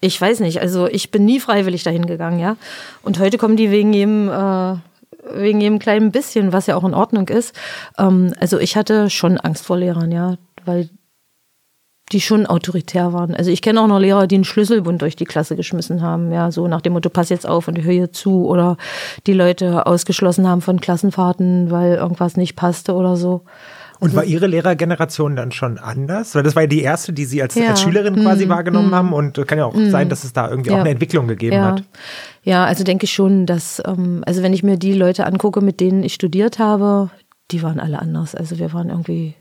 ich 0.00 0.20
weiß 0.20 0.40
nicht, 0.40 0.60
also 0.60 0.86
ich 0.86 1.10
bin 1.10 1.24
nie 1.24 1.40
freiwillig 1.40 1.82
dahin 1.82 2.06
gegangen, 2.06 2.38
ja. 2.38 2.56
Und 3.02 3.18
heute 3.18 3.38
kommen 3.38 3.56
die 3.56 3.70
wegen 3.70 3.92
jedem, 3.92 4.28
äh, 4.28 4.76
wegen 5.34 5.60
jedem 5.60 5.78
kleinen 5.78 6.10
bisschen, 6.10 6.52
was 6.52 6.66
ja 6.66 6.76
auch 6.76 6.84
in 6.84 6.94
Ordnung 6.94 7.28
ist. 7.28 7.54
Ähm, 7.98 8.32
also 8.40 8.58
ich 8.58 8.76
hatte 8.76 9.10
schon 9.10 9.38
Angst 9.38 9.64
vor 9.64 9.76
Lehrern, 9.76 10.10
ja, 10.10 10.36
weil 10.64 10.88
die 12.12 12.20
schon 12.20 12.46
autoritär 12.46 13.12
waren. 13.12 13.34
Also 13.34 13.50
ich 13.50 13.62
kenne 13.62 13.80
auch 13.80 13.86
noch 13.86 14.00
Lehrer, 14.00 14.26
die 14.26 14.34
einen 14.34 14.44
Schlüsselbund 14.44 15.00
durch 15.00 15.16
die 15.16 15.26
Klasse 15.26 15.54
geschmissen 15.54 16.02
haben, 16.02 16.32
ja, 16.32 16.50
so 16.50 16.66
nach 16.66 16.80
dem 16.80 16.94
Motto, 16.94 17.08
pass 17.08 17.28
jetzt 17.28 17.46
auf 17.46 17.68
und 17.68 17.80
hör 17.80 17.92
hier 17.92 18.12
zu 18.12 18.46
oder 18.46 18.76
die 19.26 19.32
Leute 19.32 19.86
ausgeschlossen 19.86 20.48
haben 20.48 20.60
von 20.60 20.80
Klassenfahrten, 20.80 21.70
weil 21.70 21.94
irgendwas 21.94 22.36
nicht 22.36 22.56
passte 22.56 22.94
oder 22.94 23.16
so. 23.16 23.42
Und 24.00 24.14
war 24.14 24.24
Ihre 24.24 24.46
Lehrergeneration 24.46 25.36
dann 25.36 25.52
schon 25.52 25.78
anders? 25.78 26.34
Weil 26.34 26.42
das 26.42 26.56
war 26.56 26.62
ja 26.62 26.66
die 26.66 26.80
erste, 26.82 27.12
die 27.12 27.26
Sie 27.26 27.42
als, 27.42 27.54
Ja. 27.54 27.68
Als 27.70 27.82
Schülerin 27.82 28.16
quasi 28.16 28.48
wahrgenommen 28.48 28.94
haben. 28.94 29.12
Und 29.12 29.46
kann 29.46 29.58
ja 29.58 29.66
auch 29.66 29.74
sein, 29.76 30.08
dass 30.08 30.24
es 30.24 30.32
da 30.32 30.48
irgendwie 30.48 30.70
auch 30.70 30.76
Ja. 30.76 30.80
eine 30.80 30.90
Entwicklung 30.90 31.28
gegeben 31.28 31.56
ja. 31.56 31.64
hat. 31.72 31.84
Ja, 32.42 32.64
also 32.64 32.82
denke 32.82 33.04
ich 33.04 33.12
schon, 33.12 33.46
dass, 33.46 33.82
ähm, 33.86 34.22
also 34.26 34.42
wenn 34.42 34.54
ich 34.54 34.62
mir 34.62 34.78
die 34.78 34.94
Leute 34.94 35.26
angucke, 35.26 35.60
mit 35.60 35.80
denen 35.80 36.02
ich 36.02 36.14
studiert 36.14 36.58
habe, 36.58 37.10
die 37.50 37.62
waren 37.62 37.78
alle 37.78 37.98
anders. 37.98 38.34
Also 38.34 38.58
wir 38.58 38.72
waren 38.72 38.88
irgendwie, 38.88 39.34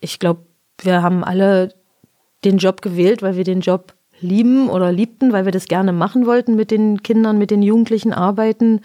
ich 0.00 0.18
glaube, 0.18 0.42
wir 0.80 1.02
haben 1.02 1.22
alle 1.22 1.72
den 2.44 2.58
Job 2.58 2.82
gewählt, 2.82 3.22
weil 3.22 3.36
wir 3.36 3.44
den 3.44 3.60
Job 3.60 3.94
lieben 4.20 4.70
oder 4.70 4.92
liebten, 4.92 5.32
weil 5.32 5.44
wir 5.44 5.52
das 5.52 5.66
gerne 5.66 5.92
machen 5.92 6.26
wollten 6.26 6.56
mit 6.56 6.70
den 6.70 7.02
Kindern, 7.02 7.38
mit 7.38 7.50
den 7.50 7.62
Jugendlichen 7.62 8.12
arbeiten. 8.12 8.80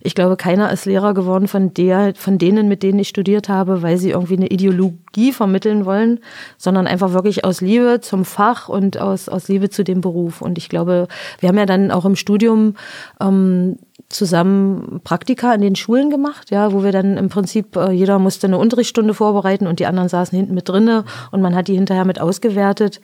Ich 0.00 0.14
glaube, 0.14 0.36
keiner 0.36 0.72
ist 0.72 0.86
Lehrer 0.86 1.14
geworden 1.14 1.48
von 1.48 1.74
der, 1.74 2.14
von 2.14 2.38
denen, 2.38 2.68
mit 2.68 2.82
denen 2.82 2.98
ich 2.98 3.08
studiert 3.08 3.48
habe, 3.48 3.82
weil 3.82 3.98
sie 3.98 4.10
irgendwie 4.10 4.36
eine 4.36 4.48
Ideologie 4.48 5.32
vermitteln 5.32 5.84
wollen, 5.84 6.20
sondern 6.56 6.86
einfach 6.86 7.12
wirklich 7.12 7.44
aus 7.44 7.60
Liebe 7.60 8.00
zum 8.00 8.24
Fach 8.24 8.68
und 8.68 8.98
aus, 8.98 9.28
aus 9.28 9.48
Liebe 9.48 9.68
zu 9.68 9.84
dem 9.84 10.00
Beruf. 10.00 10.40
Und 10.42 10.58
ich 10.58 10.68
glaube, 10.68 11.08
wir 11.40 11.48
haben 11.48 11.58
ja 11.58 11.66
dann 11.66 11.90
auch 11.90 12.04
im 12.04 12.16
Studium 12.16 12.74
ähm, 13.20 13.76
zusammen 14.10 15.00
Praktika 15.04 15.52
in 15.52 15.60
den 15.60 15.76
Schulen 15.76 16.08
gemacht, 16.08 16.50
ja, 16.50 16.72
wo 16.72 16.82
wir 16.82 16.92
dann 16.92 17.18
im 17.18 17.28
Prinzip, 17.28 17.76
äh, 17.76 17.90
jeder 17.90 18.18
musste 18.18 18.46
eine 18.46 18.56
Unterrichtsstunde 18.56 19.12
vorbereiten 19.12 19.66
und 19.66 19.80
die 19.80 19.86
anderen 19.86 20.08
saßen 20.08 20.36
hinten 20.36 20.54
mit 20.54 20.68
drinne 20.68 21.04
und 21.30 21.42
man 21.42 21.54
hat 21.54 21.68
die 21.68 21.74
hinterher 21.74 22.06
mit 22.06 22.18
ausgewertet. 22.18 23.02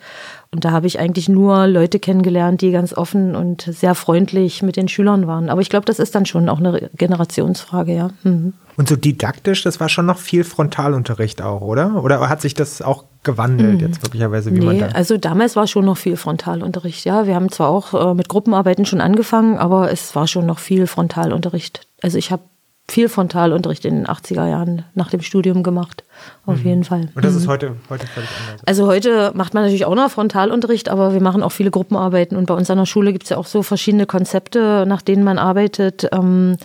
Und 0.51 0.65
da 0.65 0.71
habe 0.71 0.87
ich 0.87 0.99
eigentlich 0.99 1.29
nur 1.29 1.67
Leute 1.67 1.99
kennengelernt, 1.99 2.61
die 2.61 2.71
ganz 2.71 2.93
offen 2.93 3.35
und 3.35 3.61
sehr 3.61 3.93
freundlich 3.93 4.63
mit 4.63 4.77
den 4.77 4.87
Schülern 4.87 5.27
waren. 5.27 5.49
Aber 5.49 5.61
ich 5.61 5.69
glaube, 5.69 5.85
das 5.85 5.99
ist 5.99 6.15
dann 6.15 6.25
schon 6.25 6.49
auch 6.49 6.59
eine 6.59 6.89
Generationsfrage, 6.95 7.93
ja. 7.93 8.09
Mhm. 8.23 8.53
Und 8.77 8.89
so 8.89 8.95
didaktisch, 8.95 9.63
das 9.63 9.79
war 9.79 9.89
schon 9.89 10.05
noch 10.07 10.17
viel 10.17 10.43
Frontalunterricht 10.43 11.41
auch, 11.41 11.61
oder? 11.61 12.03
Oder 12.03 12.27
hat 12.29 12.41
sich 12.41 12.55
das 12.55 12.81
auch 12.81 13.03
gewandelt 13.25 13.81
jetzt 13.81 14.01
möglicherweise, 14.03 14.55
wie 14.55 14.61
man 14.61 14.75
Nee, 14.75 14.81
da... 14.81 14.87
also 14.89 15.17
damals 15.17 15.55
war 15.55 15.67
schon 15.67 15.85
noch 15.85 15.97
viel 15.97 16.15
Frontalunterricht, 16.15 17.05
ja. 17.05 17.27
Wir 17.27 17.35
haben 17.35 17.51
zwar 17.51 17.69
auch 17.69 18.11
äh, 18.11 18.13
mit 18.13 18.29
Gruppenarbeiten 18.29 18.85
schon 18.85 19.01
angefangen, 19.01 19.57
aber 19.57 19.91
es 19.91 20.15
war 20.15 20.27
schon 20.27 20.45
noch 20.45 20.59
viel 20.59 20.87
Frontalunterricht. 20.87 21.87
Also 22.01 22.17
ich 22.17 22.31
habe 22.31 22.43
viel 22.87 23.09
Frontalunterricht 23.09 23.83
in 23.85 23.95
den 23.95 24.05
80er 24.05 24.47
Jahren 24.47 24.85
nach 24.93 25.09
dem 25.09 25.21
Studium 25.21 25.63
gemacht, 25.63 26.03
auf 26.45 26.63
jeden 26.63 26.83
Fall. 26.83 27.09
Und 27.15 27.25
das 27.25 27.33
ist 27.33 27.47
heute, 27.47 27.75
heute 27.89 28.05
völlig 28.05 28.29
anders. 28.47 28.61
Also 28.67 28.85
heute 28.85 29.31
macht 29.33 29.55
man 29.55 29.63
natürlich 29.63 29.85
auch 29.85 29.95
noch 29.95 30.11
Frontalunterricht, 30.11 30.89
aber 30.89 31.13
wir 31.13 31.21
machen 31.21 31.41
auch 31.41 31.51
viele 31.51 31.71
Gruppenarbeiten. 31.71 32.37
Und 32.37 32.45
bei 32.45 32.53
uns 32.53 32.69
an 32.69 32.77
der 32.77 32.85
Schule 32.85 33.11
gibt 33.11 33.23
es 33.23 33.31
ja 33.31 33.37
auch 33.37 33.47
so 33.47 33.63
verschiedene 33.63 34.05
Konzepte, 34.05 34.85
nach 34.87 35.01
denen 35.01 35.23
man 35.23 35.39
arbeitet, 35.39 36.07
ähm, 36.11 36.57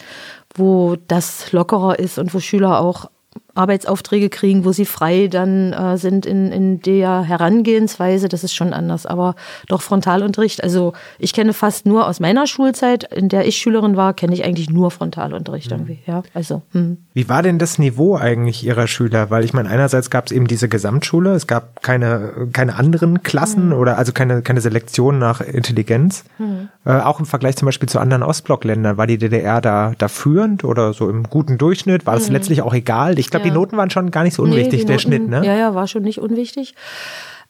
wo 0.54 0.96
das 1.08 1.52
lockerer 1.52 1.98
ist 1.98 2.18
und 2.18 2.34
wo 2.34 2.40
Schüler 2.40 2.80
auch 2.80 3.08
Arbeitsaufträge 3.55 4.28
kriegen, 4.28 4.64
wo 4.64 4.72
sie 4.72 4.85
frei 4.85 5.28
dann 5.28 5.72
äh, 5.72 5.97
sind 5.97 6.27
in, 6.27 6.52
in 6.52 6.81
der 6.82 7.22
Herangehensweise. 7.22 8.28
Das 8.28 8.44
ist 8.44 8.55
schon 8.55 8.72
anders. 8.72 9.06
Aber 9.06 9.35
doch 9.68 9.82
Frontalunterricht. 9.82 10.62
Also 10.62 10.93
ich 11.18 11.32
kenne 11.32 11.52
fast 11.52 11.86
nur 11.86 12.06
aus 12.06 12.20
meiner 12.20 12.47
Schulzeit, 12.47 13.05
in 13.05 13.28
der 13.28 13.47
ich 13.47 13.56
Schülerin 13.56 13.97
war, 13.97 14.14
kenne 14.14 14.35
ich 14.35 14.44
eigentlich 14.44 14.70
nur 14.70 14.90
Frontalunterricht 14.90 15.70
irgendwie. 15.70 15.98
Ja, 16.06 16.22
also. 16.35 16.62
Hm. 16.72 16.98
Wie 17.14 17.28
war 17.28 17.43
denn 17.43 17.59
das 17.59 17.78
Niveau 17.78 18.16
eigentlich 18.16 18.64
Ihrer 18.64 18.86
Schüler? 18.86 19.31
Weil 19.31 19.44
ich 19.44 19.52
meine, 19.52 19.68
einerseits 19.68 20.10
gab 20.10 20.27
es 20.27 20.32
eben 20.32 20.47
diese 20.47 20.68
Gesamtschule, 20.68 21.35
es 21.35 21.47
gab 21.47 21.82
keine, 21.82 22.48
keine 22.52 22.77
anderen 22.77 23.22
Klassen 23.22 23.72
oder 23.72 23.98
also 23.98 24.12
keine, 24.12 24.43
keine 24.43 24.60
Selektion 24.60 25.18
nach 25.18 25.40
Intelligenz. 25.40 26.24
Äh, 26.85 26.93
auch 26.93 27.20
im 27.20 27.27
Vergleich 27.27 27.56
zum 27.56 27.66
Beispiel 27.66 27.89
zu 27.89 27.98
anderen 27.98 28.22
Ostblockländern. 28.22 28.97
War 28.97 29.06
die 29.06 29.18
DDR 29.18 29.60
da, 29.60 29.93
da 29.98 30.09
führend 30.09 30.64
oder 30.64 30.93
so 30.93 31.09
im 31.10 31.24
guten 31.24 31.59
Durchschnitt? 31.59 32.06
War 32.06 32.14
das 32.14 32.28
letztlich 32.28 32.62
auch 32.62 32.74
egal? 32.74 33.18
Ich 33.18 33.31
glaube, 33.31 33.39
die 33.42 33.48
Ja. 33.48 33.54
Noten 33.54 33.76
waren 33.76 33.90
schon 33.90 34.10
gar 34.10 34.22
nicht 34.24 34.34
so 34.34 34.44
Nee, 34.44 34.50
unwichtig, 34.52 34.80
die 34.80 34.86
der 34.86 34.96
Noten- 34.96 35.02
Schnitt, 35.08 35.28
ne? 35.28 35.42
Ja, 35.44 35.54
ja, 35.56 35.74
war 35.74 35.86
schon 35.88 36.02
nicht 36.02 36.18
unwichtig. 36.20 36.74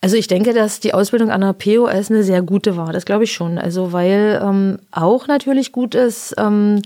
Also 0.03 0.17
ich 0.17 0.29
denke, 0.29 0.55
dass 0.55 0.81
die 0.81 0.95
Ausbildung 0.95 1.31
an 1.31 1.43
der 1.43 1.53
POS 1.53 2.11
eine 2.11 2.23
sehr 2.23 2.41
gute 2.43 2.77
war. 2.77 2.93
Das 2.93 3.05
glaube 3.05 3.25
ich 3.25 3.33
schon. 3.33 3.59
Also 3.59 3.93
weil 3.93 4.41
ähm, 4.43 4.79
auch 4.93 5.27
natürlich 5.27 5.73
gut 5.73 5.95
ist, 5.95 6.35
ähm, 6.39 6.81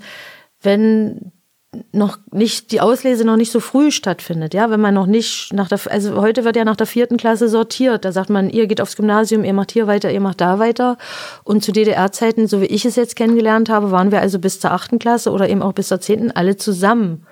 wenn 0.63 1.31
noch 1.93 2.19
nicht 2.31 2.71
die 2.71 2.81
Auslese 2.81 3.25
noch 3.25 3.37
nicht 3.37 3.51
so 3.51 3.59
früh 3.59 3.91
stattfindet, 3.91 4.55
ja, 4.55 4.71
wenn 4.71 4.81
man 4.81 4.95
noch 4.95 5.07
nicht 5.07 5.53
nach 5.53 5.69
der, 5.69 5.81
also 5.91 6.21
heute 6.23 6.45
wird 6.45 6.55
ja 6.55 6.65
nach 6.65 6.77
der 6.77 6.87
vierten 6.87 7.17
Klasse 7.17 7.49
sortiert. 7.49 8.05
Da 8.05 8.13
sagt 8.13 8.31
man, 8.31 8.49
ihr 8.49 8.69
geht 8.69 8.81
aufs 8.81 8.95
Gymnasium, 8.97 9.43
ihr 9.45 9.55
macht 9.55 9.73
hier 9.73 9.89
weiter, 9.89 10.11
ihr 10.13 10.21
macht 10.21 10.41
da 10.41 10.61
weiter. 10.61 10.97
Und 11.43 11.65
zu 11.65 11.73
DDR-Zeiten, 11.73 12.47
so 12.47 12.61
wie 12.61 12.67
ich 12.67 12.85
es 12.85 12.95
jetzt 12.95 13.17
kennengelernt 13.17 13.69
habe, 13.71 13.91
waren 13.91 14.13
wir 14.13 14.21
also 14.21 14.39
bis 14.39 14.61
zur 14.61 14.71
achten 14.71 15.01
Klasse 15.01 15.33
oder 15.33 15.49
eben 15.49 15.63
auch 15.63 15.73
bis 15.73 15.89
zur 15.89 16.01
zehnten 16.01 16.31
alle 16.31 16.57
zusammen. 16.57 17.27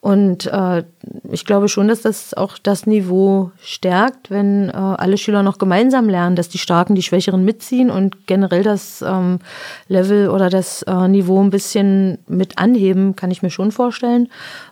Und 0.00 0.46
äh, 0.46 0.84
ich 1.30 1.44
glaube 1.44 1.68
schon, 1.68 1.88
dass 1.88 2.00
das 2.00 2.32
auch 2.32 2.56
das 2.56 2.86
Niveau 2.86 3.50
stärkt, 3.60 4.30
wenn 4.30 4.70
äh, 4.70 4.72
alle 4.72 5.18
Schüler 5.18 5.42
noch 5.42 5.58
gemeinsam 5.58 6.08
lernen, 6.08 6.36
dass 6.36 6.48
die 6.48 6.56
Starken 6.56 6.94
die 6.94 7.02
Schwächeren 7.02 7.44
mitziehen 7.44 7.90
und 7.90 8.26
generell 8.26 8.62
das 8.62 9.04
ähm, 9.06 9.40
Level 9.88 10.30
oder 10.30 10.48
das 10.48 10.82
äh, 10.82 11.06
Niveau 11.06 11.42
ein 11.42 11.50
bisschen 11.50 12.16
mit 12.28 12.56
anheben, 12.56 13.14
kann 13.14 13.30
ich 13.30 13.42
mir 13.42 13.50
schon 13.50 13.72
vorstellen. 13.72 14.28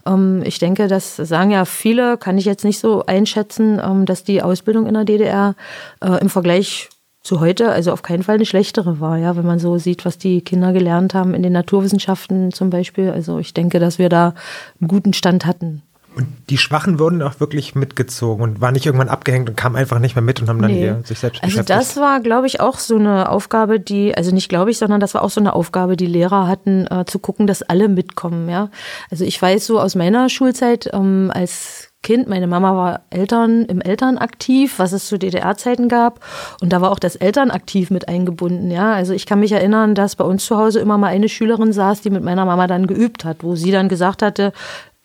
Ähm, 0.07 0.43
ich 0.47 0.59
denke, 0.59 0.89
das 0.89 1.17
sagen 1.17 1.51
ja 1.51 1.67
viele, 1.67 2.17
kann 2.17 2.39
ich 2.39 2.47
jetzt 2.47 2.65
nicht 2.65 2.79
so 2.79 3.05
einschätzen, 3.05 3.79
ähm, 3.85 4.07
dass 4.07 4.25
die 4.25 4.41
Ausbildung 4.41 4.87
in 4.87 4.95
der 4.95 5.05
DDR 5.05 5.57
äh, 6.03 6.23
im 6.23 6.31
Vergleich 6.31 6.89
zu 7.23 7.41
heute 7.41 7.71
also 7.71 7.93
auf 7.93 8.03
keinen 8.03 8.23
Fall 8.23 8.37
eine 8.37 8.47
schlechtere 8.47 9.01
war, 9.01 9.19
ja, 9.19 9.37
wenn 9.37 9.47
man 9.47 9.59
so 9.59 9.79
sieht, 9.79 10.05
was 10.05 10.19
die 10.19 10.41
Kinder 10.41 10.73
gelernt 10.73 11.15
haben 11.15 11.35
in 11.35 11.43
den 11.43 11.53
Naturwissenschaften 11.53 12.53
zum 12.53 12.71
Beispiel. 12.71 13.11
Also 13.11 13.39
ich 13.39 13.55
denke, 13.55 13.81
dass 13.81 13.99
wir 13.99 14.09
da 14.09 14.35
einen 14.81 14.89
guten 14.89 15.13
Stand 15.13 15.45
hatten. 15.45 15.83
Und 16.19 16.27
die 16.51 16.59
Schwachen 16.59 16.99
wurden 16.99 17.23
auch 17.23 17.39
wirklich 17.39 17.77
mitgezogen 17.77 18.43
und 18.43 18.61
waren 18.61 18.75
nicht 18.75 18.87
irgendwann 18.87 19.09
abgehängt 19.09 19.49
und 19.49 19.57
kamen 19.57 19.77
einfach 19.77 20.01
nicht 20.01 20.17
mehr 20.17 20.23
mit 20.23 20.41
und 20.41 20.49
haben 20.49 20.61
dann 20.61 20.73
nee. 20.73 20.79
hier 20.79 21.03
sich 21.05 21.21
selbst 21.21 21.45
Also 21.45 21.63
das 21.63 21.97
war, 21.97 22.19
glaube 22.21 22.49
ich, 22.49 22.61
auch 22.61 22.79
so 22.79 22.97
eine 22.97 23.29
Aufgabe, 23.29 23.79
die, 23.79 24.17
also 24.17 24.35
nicht 24.35 24.49
glaube 24.49 24.73
ich, 24.73 24.79
sondern 24.79 24.99
das 24.99 25.15
war 25.15 25.23
auch 25.23 25.31
so 25.31 25.41
eine 25.41 25.53
Aufgabe, 25.53 25.97
die 25.97 26.07
Lehrer 26.07 26.49
hatten, 26.49 26.89
äh, 26.89 27.05
zu 27.07 27.21
gucken, 27.21 27.47
dass 27.47 27.63
alle 27.63 27.89
mitkommen, 27.89 28.49
ja. 28.49 28.71
Also 29.13 29.25
ich 29.25 29.41
weiß 29.41 29.65
so 29.65 29.79
aus 29.79 29.95
meiner 29.95 30.29
Schulzeit, 30.29 30.91
ähm, 30.93 31.31
als 31.33 31.88
Kind. 32.03 32.29
Meine 32.29 32.47
Mama 32.47 32.77
war 32.77 33.01
Eltern 33.11 33.65
im 33.65 33.81
Elternaktiv, 33.81 34.79
was 34.79 34.93
es 34.93 35.09
zu 35.09 35.19
DDR-Zeiten 35.19 35.89
gab. 35.89 36.21
Und 36.61 36.73
da 36.73 36.81
war 36.81 36.93
auch 36.93 36.99
das 36.99 37.17
Elternaktiv 37.17 37.91
mit 37.91 38.09
eingebunden. 38.09 38.71
Ja, 38.71 38.93
also 38.93 39.13
ich 39.13 39.27
kann 39.27 39.41
mich 39.41 39.53
erinnern, 39.53 39.95
dass 39.95 40.17
bei 40.17 40.25
uns 40.25 40.45
zu 40.45 40.57
Hause 40.57 40.81
immer 40.81 40.97
mal 40.97 41.09
eine 41.09 41.29
Schülerin 41.29 41.73
saß, 41.73 42.01
die 42.01 42.11
mit 42.11 42.23
meiner 42.23 42.45
Mama 42.45 42.67
dann 42.67 42.87
geübt 42.87 43.25
hat, 43.25 43.43
wo 43.43 43.57
sie 43.57 43.73
dann 43.73 43.89
gesagt 43.89 44.23
hatte, 44.23 44.53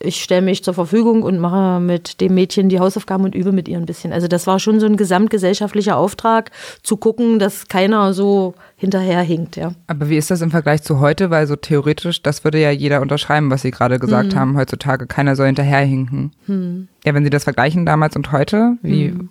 ich 0.04 0.22
stelle 0.22 0.42
mich 0.42 0.64
zur 0.64 0.74
Verfügung 0.74 1.24
und 1.24 1.40
mache 1.40 1.80
mit 1.80 2.20
dem 2.22 2.34
Mädchen 2.36 2.70
die 2.70 2.80
Hausaufgaben 2.80 3.24
und 3.24 3.34
übe 3.34 3.52
mit 3.52 3.68
ihr 3.68 3.78
ein 3.78 3.86
bisschen. 3.86 4.12
Also 4.12 4.28
das 4.28 4.46
war 4.48 4.60
schon 4.60 4.80
so 4.80 4.86
ein 4.86 4.98
gesamtgesellschaftlicher 4.98 5.98
Auftrag, 5.98 6.52
zu 6.84 6.98
gucken, 6.98 7.40
dass 7.40 7.68
keiner 7.68 8.14
so 8.14 8.54
hinterherhinkt, 8.76 9.56
ja. 9.56 9.74
Aber 9.88 10.10
wie 10.10 10.18
ist 10.18 10.30
das 10.30 10.42
im 10.42 10.52
Vergleich 10.52 10.84
zu 10.84 11.00
heute? 11.00 11.30
Weil 11.30 11.48
so 11.48 11.56
theoretisch, 11.56 12.22
das 12.22 12.44
würde 12.44 12.60
ja 12.60 12.72
jeder 12.72 13.02
unterschreiben, 13.02 13.50
was 13.50 13.62
Sie 13.62 13.72
gerade 13.72 13.98
gesagt 13.98 14.34
hm. 14.34 14.40
haben, 14.40 14.58
heutzutage, 14.58 15.08
keiner 15.08 15.36
soll 15.36 15.48
hinterherhinken. 15.48 16.32
Hm. 16.48 16.88
Ja, 17.06 17.14
wenn 17.14 17.24
Sie 17.24 17.30
das 17.30 17.46
vergleichen 17.46 17.86
damals 17.86 18.16
und 18.16 18.32
heute, 18.32 18.78
wie... 18.82 19.10
Hm. 19.10 19.30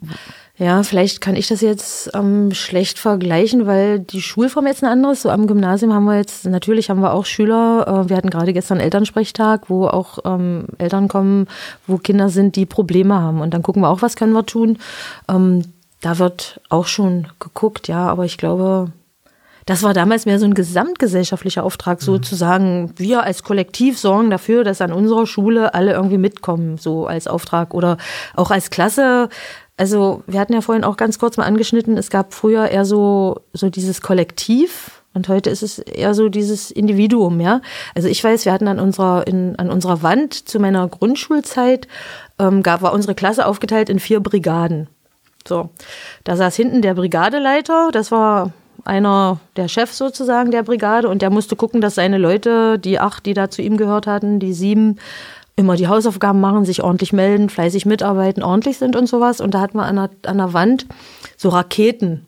Ja, 0.59 0.83
vielleicht 0.83 1.23
kann 1.23 1.35
ich 1.35 1.49
das 1.49 1.62
jetzt 1.62 2.11
ähm, 2.15 2.53
schlecht 2.53 2.99
vergleichen, 2.99 3.66
weil 3.66 4.01
die 4.01 4.20
Schulform 4.20 4.66
jetzt 4.66 4.83
eine 4.83 4.93
andere 4.93 5.12
ist. 5.12 5.23
So 5.23 5.31
am 5.31 5.47
Gymnasium 5.47 5.95
haben 5.95 6.05
wir 6.05 6.19
jetzt, 6.19 6.45
natürlich 6.45 6.91
haben 6.91 7.01
wir 7.01 7.15
auch 7.15 7.24
Schüler, 7.24 7.87
äh, 8.05 8.09
wir 8.11 8.16
hatten 8.16 8.29
gerade 8.29 8.53
gestern 8.53 8.79
Elternsprechtag, 8.79 9.70
wo 9.70 9.87
auch 9.87 10.19
ähm, 10.27 10.66
Eltern 10.77 11.09
kommen, 11.09 11.49
wo 11.87 11.97
Kinder 11.97 12.29
sind, 12.29 12.57
die 12.57 12.66
Probleme 12.66 13.15
haben. 13.15 13.41
Und 13.41 13.55
dann 13.55 13.62
gucken 13.62 13.83
wir 13.83 13.89
auch, 13.89 14.03
was 14.03 14.15
können 14.15 14.35
wir 14.35 14.45
tun. 14.45 14.79
Ähm, 15.29 15.65
da 16.03 16.19
wird 16.19 16.61
auch 16.69 16.87
schon 16.87 17.29
geguckt, 17.39 17.89
ja, 17.89 18.09
aber 18.09 18.27
ich 18.27 18.37
glaube, 18.37 18.93
das 19.66 19.83
war 19.83 19.95
damals 19.95 20.27
mehr 20.27 20.39
so 20.39 20.45
ein 20.45 20.55
gesamtgesellschaftlicher 20.55 21.65
Auftrag, 21.65 22.01
mhm. 22.01 22.05
sozusagen. 22.05 22.93
Wir 22.97 23.23
als 23.23 23.43
Kollektiv 23.43 23.99
sorgen 23.99 24.29
dafür, 24.29 24.65
dass 24.65 24.81
an 24.81 24.93
unserer 24.93 25.27
Schule 25.27 25.74
alle 25.74 25.93
irgendwie 25.93 26.19
mitkommen, 26.19 26.77
so 26.79 27.07
als 27.07 27.27
Auftrag 27.27 27.73
oder 27.73 27.97
auch 28.35 28.51
als 28.51 28.70
Klasse 28.70 29.29
also 29.82 30.22
wir 30.28 30.38
hatten 30.38 30.52
ja 30.52 30.60
vorhin 30.60 30.84
auch 30.84 30.96
ganz 30.96 31.18
kurz 31.18 31.36
mal 31.36 31.44
angeschnitten, 31.44 31.96
es 31.96 32.09
gab 32.09 32.34
früher 32.34 32.68
eher 32.68 32.84
so, 32.84 33.40
so 33.52 33.68
dieses 33.68 34.00
Kollektiv 34.00 35.02
und 35.12 35.28
heute 35.28 35.50
ist 35.50 35.64
es 35.64 35.80
eher 35.80 36.14
so 36.14 36.28
dieses 36.28 36.70
Individuum, 36.70 37.40
ja. 37.40 37.60
Also 37.96 38.06
ich 38.06 38.22
weiß, 38.22 38.44
wir 38.44 38.52
hatten 38.52 38.68
an 38.68 38.78
unserer, 38.78 39.26
in, 39.26 39.56
an 39.56 39.70
unserer 39.70 40.04
Wand 40.04 40.34
zu 40.34 40.60
meiner 40.60 40.86
Grundschulzeit, 40.86 41.88
ähm, 42.38 42.62
gab, 42.62 42.82
war 42.82 42.92
unsere 42.92 43.16
Klasse 43.16 43.44
aufgeteilt 43.44 43.88
in 43.88 43.98
vier 43.98 44.20
Brigaden. 44.20 44.86
So, 45.48 45.70
da 46.22 46.36
saß 46.36 46.54
hinten 46.54 46.80
der 46.80 46.94
Brigadeleiter, 46.94 47.90
das 47.90 48.12
war 48.12 48.52
einer 48.84 49.40
der 49.56 49.66
Chefs 49.66 49.98
sozusagen 49.98 50.52
der 50.52 50.62
Brigade 50.62 51.09
und 51.09 51.22
der 51.22 51.30
musste 51.30 51.56
gucken, 51.56 51.80
dass 51.80 51.96
seine 51.96 52.18
Leute, 52.18 52.78
die 52.78 53.00
acht, 53.00 53.26
die 53.26 53.34
da 53.34 53.50
zu 53.50 53.62
ihm 53.62 53.76
gehört 53.76 54.06
hatten, 54.06 54.38
die 54.38 54.52
sieben, 54.52 55.00
immer 55.57 55.77
die 55.77 55.89
Hausaufgaben 55.89 56.41
machen, 56.41 56.65
sich 56.65 56.83
ordentlich 56.83 57.12
melden, 57.12 57.49
fleißig 57.49 57.87
mitarbeiten, 57.87 58.43
ordentlich 58.43 58.79
sind 58.79 58.97
und 58.97 59.07
sowas. 59.07 59.41
Und 59.41 59.55
da 59.55 59.61
hatten 59.61 59.77
wir 59.77 59.85
an 59.85 59.97
der, 59.97 60.11
an 60.27 60.39
der 60.39 60.53
Wand 60.53 60.87
so 61.37 61.51
Raketen. 61.51 62.27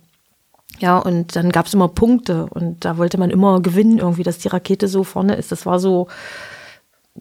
Ja, 0.81 0.99
und 0.99 1.37
dann 1.37 1.53
gab 1.53 1.67
es 1.67 1.75
immer 1.75 1.89
Punkte 1.89 2.47
und 2.51 2.85
da 2.85 2.99
wollte 2.99 3.17
man 3.17 3.31
immer 3.31 3.61
gewinnen, 3.61 3.99
irgendwie, 3.99 4.25
dass 4.25 4.39
die 4.39 4.49
Rakete 4.49 4.89
so 4.89 5.05
vorne 5.05 5.37
ist. 5.37 5.53
Das 5.53 5.67
war 5.67 5.79
so, 5.79 6.09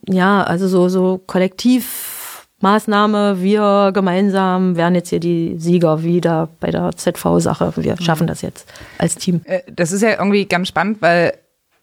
ja, 0.07 0.43
also 0.43 0.67
so, 0.67 0.89
so 0.89 1.21
Kollektivmaßnahme. 1.27 3.41
Wir 3.41 3.91
gemeinsam 3.93 4.75
werden 4.75 4.95
jetzt 4.95 5.09
hier 5.09 5.19
die 5.19 5.55
Sieger 5.59 6.01
wieder 6.01 6.49
bei 6.59 6.71
der 6.71 6.95
ZV-Sache. 6.95 7.73
Wir 7.75 7.95
schaffen 8.01 8.25
das 8.25 8.41
jetzt 8.41 8.67
als 8.97 9.15
Team. 9.15 9.41
Äh, 9.45 9.61
das 9.71 9.91
ist 9.91 10.01
ja 10.01 10.17
irgendwie 10.17 10.45
ganz 10.45 10.67
spannend, 10.67 10.99
weil 11.01 11.33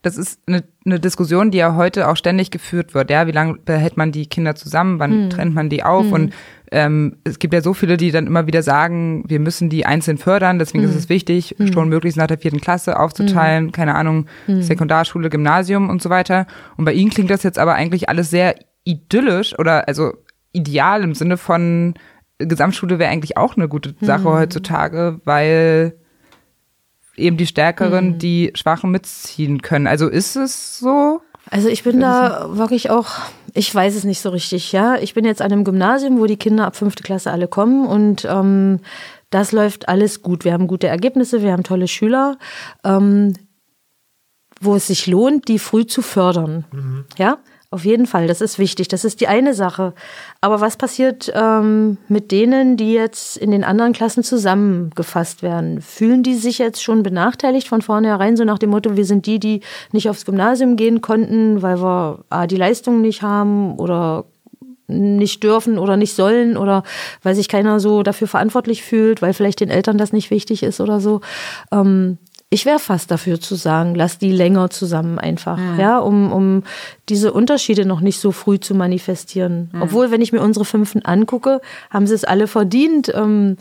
das 0.02 0.16
ist 0.16 0.40
eine, 0.46 0.64
eine 0.86 0.98
Diskussion, 0.98 1.50
die 1.50 1.58
ja 1.58 1.74
heute 1.76 2.08
auch 2.08 2.16
ständig 2.16 2.50
geführt 2.50 2.94
wird. 2.94 3.10
Ja, 3.10 3.26
wie 3.26 3.32
lange 3.32 3.58
behält 3.58 3.96
man 3.96 4.12
die 4.12 4.26
Kinder 4.26 4.54
zusammen? 4.54 4.98
Wann 4.98 5.12
hm. 5.12 5.30
trennt 5.30 5.54
man 5.54 5.68
die 5.68 5.82
auf? 5.82 6.06
Hm. 6.06 6.12
Und 6.12 6.34
ähm, 6.72 7.16
es 7.24 7.38
gibt 7.38 7.52
ja 7.52 7.60
so 7.60 7.74
viele, 7.74 7.98
die 7.98 8.10
dann 8.10 8.26
immer 8.26 8.46
wieder 8.46 8.62
sagen, 8.62 9.24
wir 9.28 9.40
müssen 9.40 9.68
die 9.68 9.84
einzeln 9.84 10.16
fördern. 10.16 10.58
Deswegen 10.58 10.84
hm. 10.84 10.90
ist 10.90 10.96
es 10.96 11.08
wichtig, 11.10 11.54
hm. 11.58 11.72
schon 11.72 11.88
möglichst 11.90 12.16
nach 12.16 12.28
der 12.28 12.38
vierten 12.38 12.60
Klasse 12.60 12.98
aufzuteilen. 12.98 13.66
Hm. 13.66 13.72
Keine 13.72 13.94
Ahnung, 13.94 14.26
hm. 14.46 14.62
Sekundarschule, 14.62 15.28
Gymnasium 15.28 15.90
und 15.90 16.00
so 16.00 16.08
weiter. 16.08 16.46
Und 16.78 16.86
bei 16.86 16.94
Ihnen 16.94 17.10
klingt 17.10 17.30
das 17.30 17.42
jetzt 17.42 17.58
aber 17.58 17.74
eigentlich 17.74 18.08
alles 18.08 18.30
sehr 18.30 18.54
idyllisch 18.84 19.58
oder 19.58 19.86
also 19.86 20.14
ideal 20.52 21.02
im 21.02 21.14
Sinne 21.14 21.36
von 21.36 21.94
Gesamtschule 22.38 22.98
wäre 22.98 23.10
eigentlich 23.10 23.36
auch 23.36 23.56
eine 23.56 23.68
gute 23.68 23.94
Sache 24.00 24.24
heutzutage, 24.24 25.20
weil 25.24 25.99
eben 27.16 27.36
die 27.36 27.46
Stärkeren, 27.46 28.14
mhm. 28.14 28.18
die 28.18 28.52
Schwachen 28.54 28.90
mitziehen 28.90 29.62
können. 29.62 29.86
Also 29.86 30.08
ist 30.08 30.36
es 30.36 30.78
so? 30.78 31.20
Also 31.50 31.68
ich 31.68 31.82
bin 31.82 32.00
da 32.00 32.56
wirklich 32.56 32.90
auch, 32.90 33.10
ich 33.54 33.74
weiß 33.74 33.96
es 33.96 34.04
nicht 34.04 34.20
so 34.20 34.30
richtig, 34.30 34.72
ja. 34.72 34.96
Ich 34.96 35.14
bin 35.14 35.24
jetzt 35.24 35.42
an 35.42 35.52
einem 35.52 35.64
Gymnasium, 35.64 36.20
wo 36.20 36.26
die 36.26 36.36
Kinder 36.36 36.66
ab 36.66 36.76
fünfte 36.76 37.02
Klasse 37.02 37.30
alle 37.30 37.48
kommen 37.48 37.86
und 37.86 38.24
ähm, 38.28 38.80
das 39.30 39.52
läuft 39.52 39.88
alles 39.88 40.22
gut. 40.22 40.44
Wir 40.44 40.52
haben 40.52 40.66
gute 40.66 40.88
Ergebnisse, 40.88 41.42
wir 41.42 41.52
haben 41.52 41.62
tolle 41.62 41.88
Schüler. 41.88 42.38
Ähm, 42.84 43.34
wo 44.60 44.74
es 44.74 44.86
sich 44.86 45.06
lohnt, 45.06 45.48
die 45.48 45.58
früh 45.58 45.86
zu 45.86 46.02
fördern. 46.02 46.64
Mhm. 46.70 47.04
Ja, 47.16 47.38
auf 47.72 47.84
jeden 47.84 48.06
Fall, 48.06 48.26
das 48.26 48.40
ist 48.40 48.58
wichtig. 48.58 48.88
Das 48.88 49.04
ist 49.04 49.20
die 49.20 49.28
eine 49.28 49.54
Sache. 49.54 49.94
Aber 50.40 50.60
was 50.60 50.76
passiert 50.76 51.30
ähm, 51.32 51.98
mit 52.08 52.32
denen, 52.32 52.76
die 52.76 52.92
jetzt 52.92 53.36
in 53.36 53.52
den 53.52 53.62
anderen 53.62 53.92
Klassen 53.92 54.24
zusammengefasst 54.24 55.44
werden? 55.44 55.80
Fühlen 55.80 56.24
die 56.24 56.34
sich 56.34 56.58
jetzt 56.58 56.82
schon 56.82 57.04
benachteiligt 57.04 57.68
von 57.68 57.80
vornherein, 57.80 58.36
so 58.36 58.42
nach 58.42 58.58
dem 58.58 58.70
Motto, 58.70 58.96
wir 58.96 59.04
sind 59.04 59.26
die, 59.26 59.38
die 59.38 59.60
nicht 59.92 60.10
aufs 60.10 60.24
Gymnasium 60.24 60.74
gehen 60.74 61.00
konnten, 61.00 61.62
weil 61.62 61.80
wir 61.80 62.24
A, 62.28 62.48
die 62.48 62.56
Leistung 62.56 63.02
nicht 63.02 63.22
haben 63.22 63.76
oder 63.78 64.24
nicht 64.88 65.44
dürfen 65.44 65.78
oder 65.78 65.96
nicht 65.96 66.14
sollen 66.14 66.56
oder 66.56 66.82
weil 67.22 67.36
sich 67.36 67.48
keiner 67.48 67.78
so 67.78 68.02
dafür 68.02 68.26
verantwortlich 68.26 68.82
fühlt, 68.82 69.22
weil 69.22 69.32
vielleicht 69.32 69.60
den 69.60 69.70
Eltern 69.70 69.96
das 69.96 70.12
nicht 70.12 70.32
wichtig 70.32 70.64
ist 70.64 70.80
oder 70.80 70.98
so. 70.98 71.20
Ähm, 71.70 72.18
ich 72.52 72.66
wäre 72.66 72.80
fast 72.80 73.12
dafür 73.12 73.40
zu 73.40 73.54
sagen, 73.54 73.94
lass 73.94 74.18
die 74.18 74.32
länger 74.32 74.70
zusammen 74.70 75.20
einfach, 75.20 75.56
mhm. 75.56 75.78
ja, 75.78 75.98
um, 75.98 76.32
um 76.32 76.62
diese 77.08 77.32
Unterschiede 77.32 77.86
noch 77.86 78.00
nicht 78.00 78.18
so 78.18 78.32
früh 78.32 78.58
zu 78.58 78.74
manifestieren. 78.74 79.70
Mhm. 79.72 79.82
Obwohl, 79.82 80.10
wenn 80.10 80.20
ich 80.20 80.32
mir 80.32 80.42
unsere 80.42 80.64
Fünften 80.64 81.04
angucke, 81.04 81.60
haben 81.90 82.08
sie 82.08 82.14
es 82.14 82.24
alle 82.24 82.48
verdient, 82.48 83.12
ähm, 83.14 83.56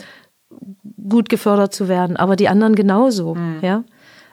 gut 1.08 1.28
gefördert 1.28 1.72
zu 1.72 1.88
werden, 1.88 2.16
aber 2.16 2.34
die 2.34 2.48
anderen 2.48 2.74
genauso, 2.74 3.36
mhm. 3.36 3.58
ja. 3.62 3.84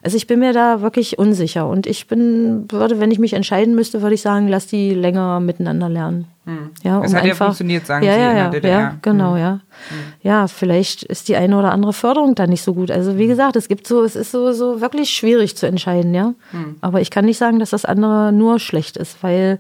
Also 0.04 0.16
ich 0.16 0.28
bin 0.28 0.40
mir 0.40 0.54
da 0.54 0.82
wirklich 0.82 1.18
unsicher 1.18 1.68
und 1.68 1.88
ich 1.88 2.08
bin, 2.08 2.72
würde, 2.72 3.00
wenn 3.00 3.12
ich 3.12 3.20
mich 3.20 3.34
entscheiden 3.34 3.76
müsste, 3.76 4.02
würde 4.02 4.16
ich 4.16 4.22
sagen, 4.22 4.48
lass 4.48 4.68
die 4.68 4.94
länger 4.94 5.40
miteinander 5.40 5.90
lernen. 5.90 6.28
Hm. 6.46 6.70
Ja, 6.84 6.98
um 6.98 7.04
das 7.04 7.14
hat 7.14 7.24
einfach, 7.24 7.40
ja 7.40 7.46
funktioniert, 7.46 7.86
sagen 7.86 8.06
ja, 8.06 8.14
Sie 8.14 8.20
ja, 8.20 8.30
in 8.30 8.36
der 8.36 8.50
DDR. 8.50 8.80
Ja, 8.80 8.96
genau, 9.02 9.34
hm. 9.34 9.40
ja. 9.40 9.52
Hm. 9.52 9.98
Ja, 10.22 10.48
vielleicht 10.48 11.04
ist 11.04 11.28
die 11.28 11.36
eine 11.36 11.58
oder 11.58 11.72
andere 11.72 11.94
Förderung 11.94 12.36
da 12.36 12.48
nicht 12.48 12.62
so 12.62 12.74
gut. 12.74 12.92
Also 12.92 13.18
wie 13.18 13.24
hm. 13.24 13.30
gesagt, 13.30 13.56
es 13.56 13.68
gibt 13.68 13.88
so, 13.88 14.04
es 14.04 14.16
ist 14.16 14.32
so, 14.32 14.54
so 14.54 14.82
wirklich 14.82 15.10
schwierig 15.10 15.58
zu 15.58 15.68
entscheiden, 15.68 16.14
ja. 16.14 16.34
Hm. 16.52 16.76
Aber 16.82 17.02
ich 17.02 17.10
kann 17.10 17.26
nicht 17.26 17.38
sagen, 17.38 17.60
dass 17.60 17.72
das 17.72 17.84
andere 17.84 18.32
nur 18.32 18.60
schlecht 18.60 18.98
ist, 18.98 19.24
weil 19.24 19.60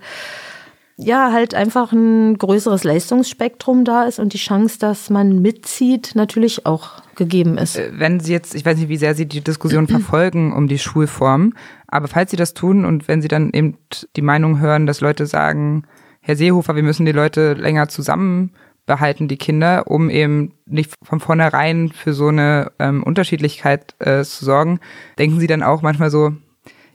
ja, 0.98 1.32
halt 1.32 1.54
einfach 1.54 1.92
ein 1.92 2.38
größeres 2.38 2.84
Leistungsspektrum 2.84 3.86
da 3.86 4.04
ist 4.04 4.20
und 4.20 4.34
die 4.34 4.40
Chance, 4.40 4.80
dass 4.80 5.10
man 5.10 5.42
mitzieht, 5.42 6.14
natürlich 6.16 6.66
auch 6.66 7.02
gegeben 7.18 7.58
ist. 7.58 7.78
Äh, 7.78 7.92
wenn 7.94 8.22
Sie 8.22 8.32
jetzt, 8.32 8.56
ich 8.56 8.66
weiß 8.66 8.78
nicht, 8.78 8.88
wie 8.88 8.98
sehr 8.98 9.16
Sie 9.16 9.26
die 9.26 9.44
Diskussion 9.44 9.88
verfolgen 9.90 10.54
um 10.54 10.68
die 10.70 10.80
Schulform, 10.80 11.54
aber 11.88 12.08
falls 12.08 12.32
Sie 12.32 12.38
das 12.38 12.54
tun 12.54 12.86
und 12.86 13.10
wenn 13.10 13.22
Sie 13.22 13.28
dann 13.28 13.52
eben 13.52 13.78
die 14.16 14.22
Meinung 14.22 14.60
hören, 14.60 14.86
dass 14.86 15.02
Leute 15.02 15.26
sagen, 15.26 15.84
Herr 16.22 16.36
Seehofer, 16.36 16.76
wir 16.76 16.84
müssen 16.84 17.06
die 17.06 17.12
Leute 17.12 17.54
länger 17.54 17.90
zusammen 17.90 18.52
behalten, 18.86 19.28
die 19.28 19.38
Kinder, 19.38 19.88
um 19.88 20.10
eben 20.10 20.54
nicht 20.66 20.94
von 21.04 21.20
vornherein 21.20 21.90
für 21.90 22.14
so 22.14 22.30
eine 22.30 22.72
ähm, 22.80 23.04
Unterschiedlichkeit 23.04 23.96
äh, 24.00 24.24
zu 24.24 24.46
sorgen, 24.46 24.80
denken 25.20 25.40
Sie 25.40 25.48
dann 25.48 25.62
auch 25.62 25.82
manchmal 25.82 26.10
so, 26.10 26.34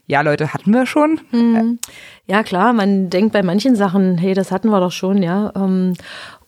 ja, 0.05 0.21
Leute, 0.21 0.53
hatten 0.53 0.71
wir 0.71 0.85
schon. 0.85 1.21
Mhm. 1.31 1.79
Ja, 2.25 2.43
klar, 2.43 2.73
man 2.73 3.09
denkt 3.09 3.31
bei 3.33 3.41
manchen 3.41 3.75
Sachen, 3.75 4.17
hey, 4.17 4.33
das 4.33 4.51
hatten 4.51 4.69
wir 4.69 4.79
doch 4.81 4.91
schon, 4.91 5.23
ja. 5.23 5.51
Ähm, 5.55 5.93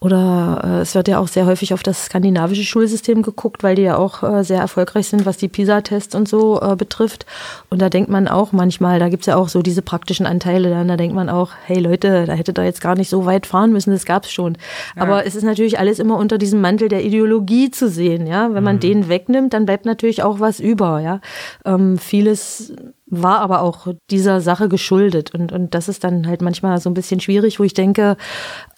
oder 0.01 0.61
äh, 0.63 0.81
es 0.81 0.93
wird 0.93 1.07
ja 1.07 1.19
auch 1.19 1.27
sehr 1.27 1.45
häufig 1.45 1.73
auf 1.73 1.81
das 1.81 2.05
skandinavische 2.05 2.63
Schulsystem 2.63 3.21
geguckt, 3.21 3.63
weil 3.63 3.75
die 3.75 3.83
ja 3.83 3.97
auch 3.97 4.23
äh, 4.23 4.43
sehr 4.43 4.59
erfolgreich 4.59 5.07
sind, 5.07 5.25
was 5.25 5.37
die 5.37 5.47
PISA-Tests 5.47 6.15
und 6.15 6.27
so 6.27 6.61
äh, 6.61 6.75
betrifft. 6.75 7.25
Und 7.69 7.81
da 7.81 7.89
denkt 7.89 8.09
man 8.09 8.27
auch 8.27 8.51
manchmal, 8.51 8.99
da 8.99 9.07
gibt's 9.07 9.25
ja 9.25 9.37
auch 9.37 9.47
so 9.47 9.61
diese 9.61 9.81
praktischen 9.81 10.25
Anteile, 10.25 10.69
dann, 10.69 10.87
da 10.89 10.97
denkt 10.97 11.15
man 11.15 11.29
auch, 11.29 11.51
hey 11.65 11.79
Leute, 11.79 12.25
da 12.25 12.33
hätte 12.33 12.53
da 12.53 12.63
jetzt 12.63 12.81
gar 12.81 12.95
nicht 12.95 13.09
so 13.09 13.25
weit 13.25 13.45
fahren 13.45 13.71
müssen, 13.71 13.91
das 13.91 14.05
gab's 14.05 14.31
schon. 14.31 14.57
Ja. 14.95 15.01
Aber 15.01 15.25
es 15.25 15.35
ist 15.35 15.43
natürlich 15.43 15.79
alles 15.79 15.99
immer 15.99 16.17
unter 16.17 16.37
diesem 16.37 16.61
Mantel 16.61 16.89
der 16.89 17.03
Ideologie 17.03 17.71
zu 17.71 17.89
sehen, 17.89 18.27
ja. 18.27 18.53
Wenn 18.53 18.63
man 18.63 18.75
mhm. 18.75 18.81
den 18.81 19.09
wegnimmt, 19.09 19.53
dann 19.53 19.65
bleibt 19.65 19.85
natürlich 19.85 20.23
auch 20.23 20.39
was 20.39 20.59
über, 20.59 20.99
ja. 20.99 21.19
Ähm, 21.65 21.97
vieles 21.97 22.73
war 23.07 23.39
aber 23.39 23.61
auch 23.61 23.87
dieser 24.09 24.41
Sache 24.41 24.67
geschuldet. 24.67 25.33
Und, 25.33 25.51
und 25.51 25.75
das 25.75 25.87
ist 25.87 26.03
dann 26.03 26.27
halt 26.27 26.41
manchmal 26.41 26.79
so 26.79 26.89
ein 26.89 26.95
bisschen 26.95 27.19
schwierig, 27.19 27.59
wo 27.59 27.63
ich 27.63 27.73
denke, 27.73 28.17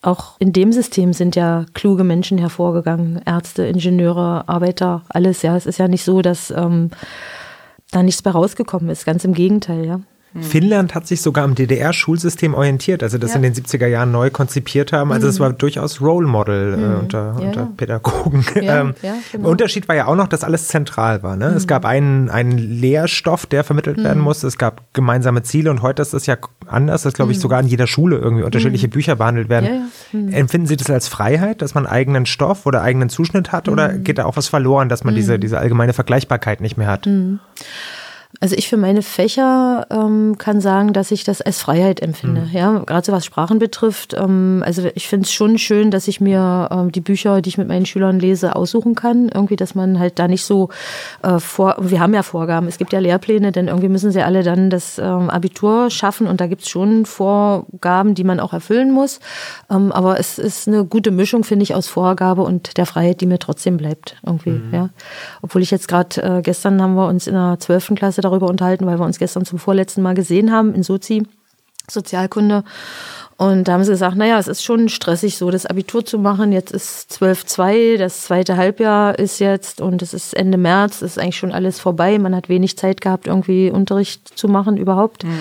auch 0.01 0.35
in 0.39 0.53
dem 0.53 0.71
System 0.71 1.13
sind 1.13 1.35
ja 1.35 1.65
kluge 1.73 2.03
Menschen 2.03 2.37
hervorgegangen. 2.37 3.21
Ärzte, 3.25 3.63
Ingenieure, 3.63 4.47
Arbeiter, 4.47 5.03
alles. 5.09 5.41
Ja, 5.41 5.55
es 5.55 5.65
ist 5.65 5.79
ja 5.79 5.87
nicht 5.87 6.03
so, 6.03 6.21
dass 6.21 6.51
ähm, 6.51 6.89
da 7.91 8.03
nichts 8.03 8.21
bei 8.21 8.31
rausgekommen 8.31 8.89
ist. 8.89 9.05
Ganz 9.05 9.23
im 9.23 9.33
Gegenteil, 9.33 9.85
ja. 9.85 10.01
Finnland 10.41 10.93
hat 10.93 11.07
sich 11.07 11.21
sogar 11.21 11.43
am 11.43 11.55
DDR-Schulsystem 11.55 12.53
orientiert, 12.53 13.01
also 13.01 13.17
das 13.17 13.31
ja. 13.31 13.37
in 13.37 13.43
den 13.43 13.53
70er 13.53 13.87
Jahren 13.87 14.11
neu 14.11 14.29
konzipiert 14.29 14.91
haben. 14.91 15.11
Also 15.11 15.27
es 15.27 15.39
mhm. 15.39 15.43
war 15.43 15.53
durchaus 15.53 16.01
Role 16.01 16.27
Model 16.27 16.73
äh, 16.73 16.77
mhm. 16.77 16.99
unter, 16.99 17.35
ja, 17.39 17.47
unter 17.47 17.69
Pädagogen. 17.77 18.45
ähm, 18.55 18.93
genau. 19.31 19.49
Unterschied 19.49 19.87
war 19.87 19.95
ja 19.95 20.05
auch 20.07 20.15
noch, 20.15 20.27
dass 20.27 20.43
alles 20.43 20.67
zentral 20.67 21.23
war. 21.23 21.37
Ne? 21.37 21.49
Mhm. 21.49 21.57
Es 21.57 21.65
gab 21.65 21.85
einen, 21.85 22.29
einen 22.29 22.57
Lehrstoff, 22.57 23.45
der 23.45 23.63
vermittelt 23.63 23.97
werden 23.97 24.19
mhm. 24.19 24.25
musste. 24.25 24.47
Es 24.47 24.57
gab 24.57 24.93
gemeinsame 24.93 25.43
Ziele 25.43 25.71
und 25.71 25.81
heute 25.81 26.01
ist 26.01 26.13
das 26.13 26.25
ja 26.25 26.37
anders, 26.67 27.03
dass 27.03 27.13
glaube 27.13 27.31
ich 27.31 27.37
mhm. 27.37 27.41
sogar 27.41 27.59
an 27.59 27.67
jeder 27.67 27.87
Schule 27.87 28.17
irgendwie 28.17 28.43
unterschiedliche 28.43 28.89
Bücher 28.89 29.15
behandelt 29.15 29.49
werden. 29.49 29.91
Empfinden 30.11 30.67
Sie 30.67 30.75
das 30.75 30.89
als 30.89 31.07
Freiheit, 31.07 31.61
dass 31.61 31.73
man 31.73 31.85
eigenen 31.85 32.25
Stoff 32.25 32.65
oder 32.65 32.81
eigenen 32.81 33.09
Zuschnitt 33.09 33.51
hat 33.51 33.69
oder 33.69 33.93
geht 33.93 34.17
da 34.17 34.25
auch 34.25 34.35
was 34.35 34.47
verloren, 34.47 34.89
dass 34.89 35.03
man 35.03 35.15
diese, 35.15 35.39
diese 35.39 35.57
allgemeine 35.57 35.93
Vergleichbarkeit 35.93 36.61
nicht 36.61 36.77
mehr 36.77 36.87
hat? 36.87 37.07
Also 38.39 38.55
ich 38.55 38.67
für 38.67 38.77
meine 38.77 39.01
Fächer 39.01 39.87
ähm, 39.89 40.37
kann 40.37 40.61
sagen, 40.61 40.93
dass 40.93 41.11
ich 41.11 41.23
das 41.23 41.41
als 41.41 41.59
Freiheit 41.59 42.01
empfinde. 42.01 42.41
Mhm. 42.41 42.49
Ja, 42.51 42.79
gerade 42.79 43.05
so 43.05 43.11
was 43.11 43.25
Sprachen 43.25 43.57
betrifft. 43.57 44.13
Ähm, 44.13 44.61
also 44.65 44.89
ich 44.93 45.07
finde 45.07 45.25
es 45.25 45.31
schon 45.31 45.57
schön, 45.57 45.91
dass 45.91 46.07
ich 46.07 46.21
mir 46.21 46.67
ähm, 46.71 46.91
die 46.91 47.01
Bücher, 47.01 47.41
die 47.41 47.49
ich 47.49 47.57
mit 47.57 47.67
meinen 47.67 47.85
Schülern 47.85 48.19
lese, 48.19 48.55
aussuchen 48.55 48.95
kann. 48.95 49.29
Irgendwie, 49.33 49.55
dass 49.55 49.75
man 49.75 49.97
halt 49.97 50.19
da 50.19 50.27
nicht 50.27 50.43
so 50.43 50.69
äh, 51.23 51.39
vor. 51.39 51.77
Wir 51.79 51.99
haben 51.99 52.13
ja 52.13 52.21
Vorgaben. 52.21 52.67
Es 52.67 52.77
gibt 52.77 52.93
ja 52.93 52.99
Lehrpläne, 52.99 53.51
denn 53.51 53.69
irgendwie 53.69 53.89
müssen 53.89 54.11
sie 54.11 54.21
alle 54.21 54.43
dann 54.43 54.69
das 54.69 54.99
ähm, 54.99 55.29
Abitur 55.29 55.89
schaffen 55.89 56.27
und 56.27 56.39
da 56.39 56.47
gibt 56.47 56.61
es 56.61 56.69
schon 56.69 57.05
Vorgaben, 57.05 58.13
die 58.13 58.23
man 58.23 58.39
auch 58.39 58.53
erfüllen 58.53 58.91
muss. 58.91 59.19
Ähm, 59.71 59.91
aber 59.91 60.19
es 60.19 60.37
ist 60.37 60.67
eine 60.67 60.85
gute 60.85 61.09
Mischung, 61.11 61.43
finde 61.43 61.63
ich, 61.63 61.73
aus 61.73 61.87
Vorgabe 61.87 62.43
und 62.43 62.77
der 62.77 62.85
Freiheit, 62.85 63.21
die 63.21 63.25
mir 63.25 63.39
trotzdem 63.39 63.77
bleibt. 63.77 64.17
Irgendwie. 64.23 64.51
Mhm. 64.51 64.73
Ja, 64.73 64.89
obwohl 65.41 65.63
ich 65.63 65.71
jetzt 65.71 65.87
gerade 65.87 66.21
äh, 66.21 66.41
gestern 66.43 66.81
haben 66.81 66.93
wir 66.93 67.07
uns 67.07 67.25
in 67.25 67.33
der 67.33 67.57
zwölften 67.59 67.95
Klasse 67.95 68.16
darüber 68.21 68.47
unterhalten, 68.47 68.85
weil 68.85 68.99
wir 68.99 69.05
uns 69.05 69.19
gestern 69.19 69.45
zum 69.45 69.59
vorletzten 69.59 70.01
Mal 70.01 70.13
gesehen 70.13 70.51
haben 70.51 70.73
in 70.73 70.83
Sozi, 70.83 71.23
Sozialkunde. 71.89 72.63
Und 73.37 73.67
da 73.67 73.73
haben 73.73 73.83
sie 73.83 73.91
gesagt, 73.91 74.17
naja, 74.17 74.39
es 74.39 74.47
ist 74.47 74.63
schon 74.63 74.89
stressig, 74.89 75.37
so 75.37 75.51
das 75.51 75.67
Abitur 75.67 76.03
zu 76.03 76.17
machen. 76.17 76.51
Jetzt 76.51 76.71
ist 76.71 77.11
12.2, 77.11 77.97
das 77.97 78.23
zweite 78.23 78.57
Halbjahr 78.57 79.17
ist 79.19 79.39
jetzt 79.39 79.79
und 79.79 80.01
es 80.01 80.15
ist 80.15 80.33
Ende 80.33 80.57
März, 80.57 81.03
ist 81.03 81.19
eigentlich 81.19 81.37
schon 81.37 81.51
alles 81.51 81.79
vorbei. 81.79 82.17
Man 82.17 82.35
hat 82.35 82.49
wenig 82.49 82.77
Zeit 82.77 82.99
gehabt, 82.99 83.27
irgendwie 83.27 83.69
Unterricht 83.69 84.35
zu 84.35 84.47
machen 84.47 84.75
überhaupt. 84.75 85.23
Mhm. 85.23 85.39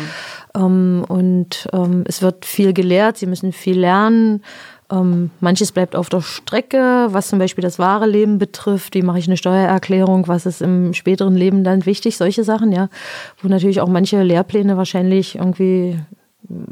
Ähm, 0.55 1.05
und 1.09 1.69
ähm, 1.73 2.05
es 2.07 2.21
wird 2.21 2.45
viel 2.45 2.75
gelehrt, 2.75 3.17
sie 3.17 3.27
müssen 3.27 3.53
viel 3.53 3.81
lernen. 3.81 4.43
Ähm, 4.91 5.31
manches 5.41 5.73
bleibt 5.73 5.97
auf 5.97 6.09
der 6.09 6.21
Strecke, 6.21 7.09
was 7.11 7.29
zum 7.29 7.39
Beispiel 7.39 7.63
das 7.63 7.79
wahre 7.79 8.07
Leben 8.07 8.39
betrifft. 8.39 8.95
Wie 8.95 9.03
mache 9.03 9.19
ich 9.19 9.27
eine 9.27 9.37
Steuererklärung? 9.37 10.29
Was 10.29 10.47
ist 10.47 10.63
im 10.63 10.95
späteren 10.95 11.35
Leben 11.35 11.65
dann 11.65 11.87
wichtig? 11.87 12.17
Solche 12.17 12.45
Sachen, 12.45 12.73
ja. 12.73 12.89
Wo 13.43 13.49
natürlich 13.49 13.81
auch 13.81 13.89
manche 13.89 14.23
Lehrpläne 14.23 14.77
wahrscheinlich 14.77 15.37
irgendwie 15.37 15.99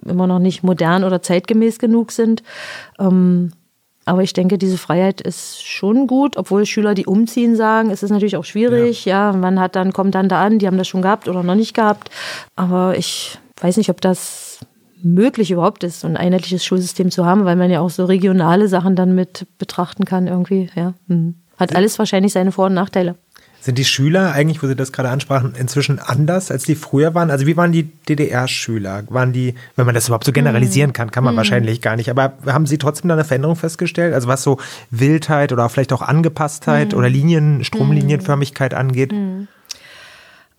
immer 0.07 0.27
noch 0.27 0.39
nicht 0.39 0.63
modern 0.63 1.03
oder 1.03 1.23
zeitgemäß 1.23 1.79
genug 1.79 2.13
sind. 2.13 2.43
Ähm, 3.01 3.53
aber 4.07 4.23
ich 4.23 4.33
denke, 4.33 4.59
diese 4.59 4.79
Freiheit 4.79 5.21
ist 5.21 5.67
schon 5.67 6.07
gut, 6.07 6.37
obwohl 6.37 6.67
Schüler, 6.67 6.95
die 6.95 7.07
umziehen, 7.07 7.57
sagen, 7.57 7.91
es 7.91 8.03
ist 8.03 8.11
natürlich 8.11 8.37
auch 8.37 8.45
schwierig. 8.45 9.07
Ja, 9.07 9.31
ja 9.33 9.37
man 9.37 9.59
hat 9.59 9.77
dann, 9.77 9.93
kommt 9.93 10.15
dann 10.15 10.29
da 10.29 10.43
an, 10.43 10.59
die 10.59 10.67
haben 10.67 10.79
das 10.79 10.89
schon 10.89 11.03
gehabt 11.03 11.27
oder 11.27 11.43
noch 11.43 11.55
nicht 11.55 11.75
gehabt. 11.75 12.11
Aber 12.55 12.97
ich 12.97 13.39
weiß 13.61 13.79
nicht, 13.79 13.91
ob 13.91 14.01
das 14.01 14.61
möglich 15.05 15.51
überhaupt 15.51 15.85
ist, 15.85 16.01
so 16.01 16.09
ein 16.09 16.17
einheitliches 16.17 16.65
Schulsystem 16.65 17.11
zu 17.11 17.25
haben, 17.25 17.45
weil 17.45 17.57
man 17.57 17.71
ja 17.71 17.81
auch 17.81 17.91
so 17.91 18.05
regionale 18.05 18.69
Sachen 18.69 18.97
dann 18.97 19.15
mit 19.15 19.47
betrachten 19.59 20.05
kann 20.05 20.27
irgendwie. 20.27 20.71
Ja. 20.75 20.95
Mhm. 21.07 21.37
Hat 21.57 21.77
alles 21.77 21.99
wahrscheinlich 21.99 22.33
seine 22.33 22.53
Vor- 22.53 22.67
und 22.67 22.75
Nachteile. 22.75 23.17
Sind 23.61 23.79
die 23.79 23.85
Schüler 23.87 24.33
eigentlich, 24.33 24.63
wo 24.63 24.67
Sie 24.67 24.77
das 24.77 24.93
gerade 24.93 25.09
ansprachen, 25.09 25.55
inzwischen 25.59 25.99
anders, 25.99 26.51
als 26.51 26.65
die 26.65 26.75
früher 26.75 27.15
waren? 27.15 27.31
Also 27.31 27.47
wie 27.47 27.57
waren 27.57 27.73
die 27.73 27.85
DDR-Schüler? 27.85 29.05
Waren 29.09 29.33
die, 29.33 29.55
wenn 29.77 29.87
man 29.87 29.95
das 29.95 30.09
überhaupt 30.09 30.25
so 30.25 30.33
generalisieren 30.33 30.93
kann, 30.93 31.11
kann 31.11 31.25
man 31.25 31.33
hm. 31.33 31.39
wahrscheinlich 31.39 31.81
gar 31.81 31.97
nicht. 31.97 32.11
Aber 32.11 32.35
haben 32.45 32.67
Sie 32.67 32.77
trotzdem 32.77 33.09
da 33.09 33.15
eine 33.15 33.25
Veränderung 33.25 33.57
festgestellt? 33.57 34.13
Also 34.13 34.29
was 34.29 34.43
so 34.43 34.59
Wildheit 34.91 35.51
oder 35.51 35.67
vielleicht 35.71 35.95
auch 35.95 36.03
Angepasstheit 36.03 36.93
hm. 36.93 36.99
oder 36.99 37.09
Linien, 37.09 37.65
Stromlinienförmigkeit 37.65 38.73
hm. 38.73 38.79
angeht? 38.79 39.13
Hm. 39.13 39.49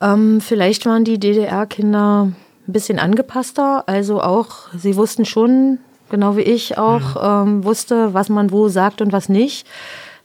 Ähm, 0.02 0.42
vielleicht 0.42 0.88
waren 0.88 1.04
die 1.04 1.20
DDR-Kinder 1.20 2.32
ein 2.68 2.74
bisschen 2.74 3.00
angepasster. 3.00 3.84
Also 3.88 4.22
auch, 4.22 4.70
sie 4.78 4.96
wussten 4.96 5.26
schon, 5.26 5.80
genau 6.10 6.38
wie 6.38 6.42
ich 6.42 6.78
auch, 6.78 7.16
mhm. 7.44 7.50
ähm, 7.50 7.64
wusste, 7.64 8.14
was 8.14 8.30
man 8.30 8.52
wo 8.52 8.70
sagt 8.70 9.02
und 9.02 9.12
was 9.12 9.30
nicht. 9.30 9.68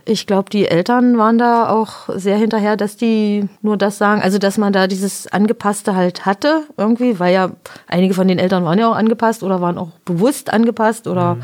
Ich 0.07 0.27
glaube, 0.27 0.51
die 0.51 0.67
Eltern 0.67 1.19
waren 1.19 1.39
da 1.39 1.69
auch 1.69 2.09
sehr 2.09 2.37
hinterher, 2.37 2.77
dass 2.77 2.97
die 2.97 3.49
nur 3.63 3.77
das 3.77 3.99
sagen, 3.99 4.23
also 4.23 4.39
dass 4.39 4.57
man 4.59 4.73
da 4.73 4.87
dieses 4.87 5.27
Angepasste 5.27 5.95
halt 5.95 6.25
hatte 6.25 6.65
irgendwie, 6.77 7.21
weil 7.21 7.35
ja 7.35 7.51
einige 7.87 8.15
von 8.15 8.27
den 8.27 8.39
Eltern 8.39 8.65
waren 8.65 8.79
ja 8.79 8.91
auch 8.91 8.97
angepasst 8.97 9.43
oder 9.43 9.61
waren 9.61 9.79
auch 9.79 9.91
bewusst 10.05 10.53
angepasst 10.53 11.07
oder 11.07 11.37
mhm. 11.37 11.43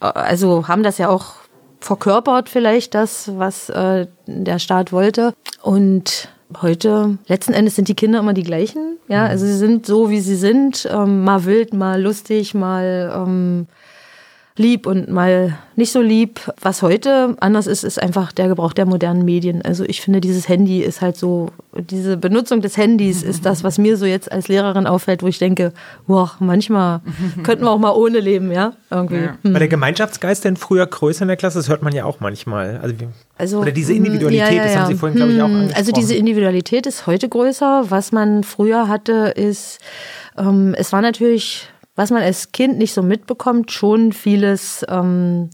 äh, 0.00 0.06
also 0.06 0.68
haben 0.68 0.82
das 0.82 0.98
ja 0.98 1.08
auch 1.08 1.34
verkörpert 1.80 2.48
vielleicht 2.48 2.94
das, 2.94 3.30
was 3.36 3.68
äh, 3.68 4.06
der 4.26 4.58
Staat 4.58 4.92
wollte. 4.92 5.34
Und 5.62 6.28
heute, 6.60 7.18
letzten 7.26 7.52
Endes 7.52 7.76
sind 7.76 7.88
die 7.88 7.94
Kinder 7.94 8.20
immer 8.20 8.34
die 8.34 8.42
gleichen. 8.42 8.98
Ja, 9.08 9.24
mhm. 9.24 9.30
also 9.30 9.46
sie 9.46 9.56
sind 9.56 9.86
so, 9.86 10.10
wie 10.10 10.20
sie 10.20 10.36
sind. 10.36 10.88
Ähm, 10.90 11.24
mal 11.24 11.44
wild, 11.44 11.74
mal 11.74 12.00
lustig, 12.00 12.54
mal 12.54 13.12
ähm, 13.14 13.66
lieb 14.56 14.86
und 14.86 15.10
mal 15.10 15.58
nicht 15.76 15.92
so 15.92 16.00
lieb. 16.00 16.40
Was 16.60 16.82
heute 16.82 17.36
anders 17.40 17.66
ist, 17.66 17.84
ist 17.84 18.02
einfach 18.02 18.32
der 18.32 18.48
Gebrauch 18.48 18.72
der 18.72 18.86
modernen 18.86 19.24
Medien. 19.24 19.62
Also 19.62 19.84
ich 19.84 20.00
finde, 20.00 20.20
dieses 20.20 20.48
Handy 20.48 20.80
ist 20.80 21.02
halt 21.02 21.16
so, 21.16 21.50
diese 21.74 22.16
Benutzung 22.16 22.62
des 22.62 22.76
Handys 22.76 23.22
ist 23.22 23.44
das, 23.44 23.64
was 23.64 23.78
mir 23.78 23.96
so 23.96 24.06
jetzt 24.06 24.32
als 24.32 24.48
Lehrerin 24.48 24.86
auffällt, 24.86 25.22
wo 25.22 25.26
ich 25.26 25.38
denke, 25.38 25.72
boah, 26.06 26.32
manchmal 26.38 27.00
könnten 27.42 27.64
wir 27.64 27.70
auch 27.70 27.78
mal 27.78 27.92
ohne 27.92 28.20
leben, 28.20 28.50
ja? 28.50 28.72
Irgendwie. 28.90 29.16
Ja. 29.16 29.38
Hm. 29.42 29.52
War 29.52 29.58
der 29.60 29.68
Gemeinschaftsgeist 29.68 30.44
denn 30.44 30.56
früher 30.56 30.86
größer 30.86 31.22
in 31.22 31.28
der 31.28 31.36
Klasse? 31.36 31.58
Das 31.58 31.68
hört 31.68 31.82
man 31.82 31.94
ja 31.94 32.04
auch 32.04 32.20
manchmal. 32.20 32.78
Also, 32.82 32.94
also 33.38 33.60
oder 33.60 33.72
diese 33.72 33.92
Individualität, 33.92 34.48
ja, 34.48 34.54
ja, 34.54 34.64
das 34.64 34.76
haben 34.76 34.86
Sie 34.86 34.94
vorhin, 34.94 35.16
glaube 35.16 35.32
ich, 35.32 35.40
auch 35.40 35.44
angesprochen. 35.44 35.70
Hm, 35.70 35.76
also 35.76 35.92
diese 35.92 36.14
Individualität 36.14 36.86
ist 36.86 37.06
heute 37.06 37.28
größer. 37.28 37.86
Was 37.88 38.12
man 38.12 38.44
früher 38.44 38.88
hatte, 38.88 39.34
ist, 39.36 39.78
ähm, 40.38 40.74
es 40.78 40.92
war 40.92 41.02
natürlich 41.02 41.68
was 41.96 42.10
man 42.10 42.22
als 42.22 42.52
Kind 42.52 42.78
nicht 42.78 42.92
so 42.92 43.02
mitbekommt, 43.02 43.72
schon 43.72 44.12
vieles 44.12 44.84
ähm, 44.88 45.48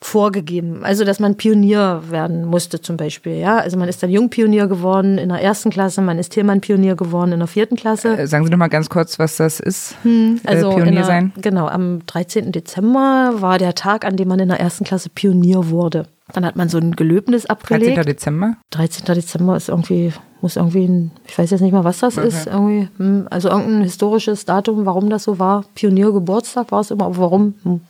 vorgegeben. 0.00 0.80
Also, 0.82 1.04
dass 1.04 1.20
man 1.20 1.36
Pionier 1.36 2.02
werden 2.08 2.44
musste 2.44 2.80
zum 2.80 2.96
Beispiel. 2.96 3.34
Ja, 3.34 3.58
also 3.58 3.78
man 3.78 3.88
ist 3.88 4.02
dann 4.02 4.10
Jungpionier 4.10 4.66
geworden 4.66 5.18
in 5.18 5.28
der 5.28 5.40
ersten 5.40 5.70
Klasse, 5.70 6.02
man 6.02 6.18
ist 6.18 6.32
Tillmann-Pionier 6.32 6.96
geworden 6.96 7.32
in 7.32 7.38
der 7.38 7.46
vierten 7.46 7.76
Klasse. 7.76 8.16
Äh, 8.16 8.26
sagen 8.26 8.44
Sie 8.44 8.50
doch 8.50 8.58
mal 8.58 8.68
ganz 8.68 8.88
kurz, 8.88 9.18
was 9.20 9.36
das 9.36 9.60
ist. 9.60 9.94
Hm, 10.02 10.40
äh, 10.42 10.48
also 10.48 10.72
äh, 10.72 10.74
Pionier 10.74 10.92
der, 10.92 11.04
sein. 11.04 11.32
Genau, 11.40 11.68
am 11.68 12.04
13. 12.06 12.50
Dezember 12.50 13.34
war 13.36 13.58
der 13.58 13.74
Tag, 13.74 14.04
an 14.04 14.16
dem 14.16 14.28
man 14.28 14.40
in 14.40 14.48
der 14.48 14.58
ersten 14.58 14.84
Klasse 14.84 15.10
Pionier 15.10 15.68
wurde. 15.68 16.06
Dann 16.32 16.46
hat 16.46 16.56
man 16.56 16.68
so 16.68 16.78
ein 16.78 16.96
Gelöbnis 16.96 17.46
abgelegt. 17.46 17.96
13. 17.96 18.04
Dezember? 18.04 18.56
13. 18.70 19.14
Dezember 19.14 19.56
ist 19.56 19.68
irgendwie, 19.68 20.12
muss 20.40 20.56
irgendwie 20.56 20.84
ein, 20.84 21.10
ich 21.26 21.36
weiß 21.36 21.50
jetzt 21.50 21.60
nicht 21.60 21.72
mal, 21.72 21.84
was 21.84 21.98
das 21.98 22.16
okay. 22.16 22.28
ist. 22.28 22.46
Irgendwie, 22.46 22.88
hm, 22.96 23.26
also 23.30 23.48
irgendein 23.48 23.82
historisches 23.82 24.44
Datum, 24.44 24.86
warum 24.86 25.10
das 25.10 25.24
so 25.24 25.38
war. 25.38 25.64
Pioniergeburtstag 25.74 26.70
war 26.70 26.80
es 26.80 26.90
immer, 26.90 27.06
aber 27.06 27.18
warum? 27.18 27.54
Hm. 27.64 27.80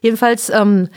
Jedenfalls, 0.00 0.48
ähm, 0.50 0.88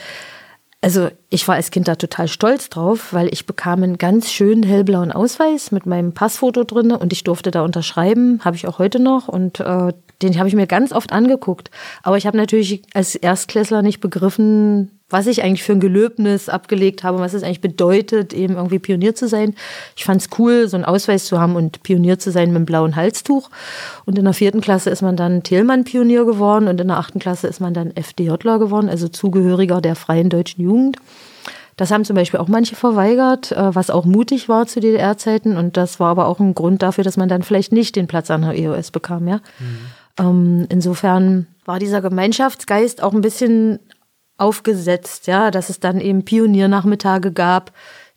also 0.86 1.10
ich 1.32 1.48
war 1.48 1.56
als 1.56 1.72
Kind 1.72 1.88
da 1.88 1.96
total 1.96 2.28
stolz 2.28 2.70
drauf, 2.70 3.12
weil 3.12 3.28
ich 3.34 3.48
bekam 3.48 3.82
einen 3.82 3.98
ganz 3.98 4.32
schönen 4.32 4.62
hellblauen 4.62 5.12
Ausweis 5.12 5.72
mit 5.72 5.88
meinem 5.88 6.14
Passfoto 6.14 6.64
drin 6.64 6.92
und 6.92 7.12
ich 7.12 7.24
durfte 7.24 7.50
da 7.50 7.64
unterschreiben, 7.64 8.40
habe 8.46 8.56
ich 8.56 8.68
auch 8.68 8.78
heute 8.78 9.00
noch 9.00 9.28
und 9.28 9.60
äh, 9.60 9.94
den 10.22 10.38
habe 10.38 10.48
ich 10.48 10.56
mir 10.56 10.68
ganz 10.68 10.92
oft 10.92 11.12
angeguckt. 11.12 11.72
Aber 12.04 12.18
ich 12.18 12.28
habe 12.28 12.38
natürlich 12.38 12.84
als 12.94 13.16
Erstklässler 13.16 13.82
nicht 13.82 14.00
begriffen, 14.00 14.95
was 15.10 15.28
ich 15.28 15.44
eigentlich 15.44 15.64
für 15.64 15.74
ein 15.74 15.80
Gelöbnis 15.80 16.50
abgelegt 16.50 17.04
habe, 17.04 17.20
was 17.20 17.34
es 17.34 17.44
eigentlich 17.44 17.62
bedeutet, 17.62 18.34
eben 18.34 18.56
irgendwie 18.56 18.80
Pionier 18.80 19.14
zu 19.14 19.28
sein. 19.28 19.54
Ich 19.96 20.04
fand 20.04 20.22
es 20.22 20.30
cool, 20.40 20.68
so 20.68 20.78
einen 20.78 20.86
Ausweis 20.86 21.26
zu 21.26 21.40
haben 21.40 21.56
und 21.56 21.84
Pionier 21.84 22.18
zu 22.18 22.32
sein 22.32 22.50
mit 22.50 22.56
einem 22.56 22.66
blauen 22.66 22.96
Halstuch. 22.96 23.50
Und 24.06 24.18
in 24.18 24.26
der 24.26 24.34
vierten 24.34 24.62
Klasse 24.62 24.90
ist 24.90 25.04
man 25.04 25.16
dann 25.16 25.44
Thälmann-Pionier 25.44 26.26
geworden 26.26 26.68
und 26.68 26.82
in 26.82 26.88
der 26.88 26.98
achten 26.98 27.20
Klasse 27.20 27.48
ist 27.48 27.62
man 27.62 27.76
dann 27.76 27.96
FDJler 27.96 28.58
geworden, 28.58 28.90
also 28.90 29.08
Zugehöriger 29.08 29.80
der 29.80 29.96
Freien 29.96 30.30
Deutschen 30.30 30.64
Jugend. 30.64 30.98
Das 31.78 31.92
haben 31.92 32.06
zum 32.06 32.16
Beispiel 32.16 32.40
auch 32.40 32.48
manche 32.48 32.76
verweigert, 32.76 33.52
äh, 33.52 33.76
was 33.76 33.90
auch 33.90 34.06
mutig 34.06 34.50
war 34.50 34.66
zu 34.66 34.80
DDR-Zeiten. 34.80 35.58
Und 35.58 35.78
das 35.78 36.00
war 36.00 36.10
aber 36.10 36.28
auch 36.28 36.40
ein 36.40 36.56
Grund 36.56 36.82
dafür, 36.82 37.04
dass 37.04 37.18
man 37.18 37.30
dann 37.30 37.44
vielleicht 37.44 37.74
nicht 37.74 37.96
den 37.96 38.08
Platz 38.08 38.32
an 38.32 38.42
der 38.42 38.58
EOS 38.58 38.92
bekam. 38.92 39.28
Ja? 39.28 39.42
Mhm. 40.18 40.68
insofern 40.70 41.48
war 41.66 41.80
dieser 41.80 42.02
Gemeinschaftsgeist 42.02 43.04
auch 43.04 43.14
ein 43.14 43.22
bisschen 43.22 43.80
aufgesetzt, 44.38 45.28
ja, 45.28 45.52
dass 45.52 45.70
es 45.70 45.80
dann 45.80 46.00
eben 46.00 46.26
Pioniernachmittage 46.26 47.32
gab, 47.32 47.72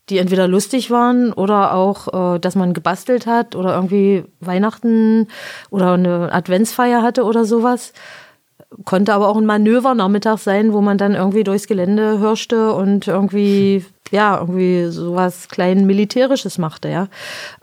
die 0.08 0.18
entweder 0.18 0.48
lustig 0.48 0.90
waren 0.90 1.32
oder 1.32 1.74
auch, 1.74 2.34
äh, 2.34 2.38
dass 2.38 2.54
man 2.54 2.74
gebastelt 2.74 3.26
hat 3.26 3.54
oder 3.54 3.74
irgendwie 3.74 4.24
Weihnachten 4.40 5.28
oder 5.70 5.92
eine 5.92 6.32
Adventsfeier 6.32 7.02
hatte 7.02 7.24
oder 7.24 7.44
sowas. 7.44 7.92
Konnte 8.84 9.14
aber 9.14 9.28
auch 9.28 9.36
ein 9.36 9.46
Manövernachmittag 9.46 10.38
sein, 10.38 10.72
wo 10.72 10.80
man 10.80 10.98
dann 10.98 11.14
irgendwie 11.14 11.44
durchs 11.44 11.66
Gelände 11.66 12.18
hirschte 12.18 12.72
und 12.72 13.06
irgendwie 13.06 13.84
ja, 14.10 14.38
irgendwie 14.38 14.86
sowas 14.86 15.48
klein 15.48 15.86
Militärisches 15.86 16.58
machte, 16.58 16.88
ja. 16.88 17.08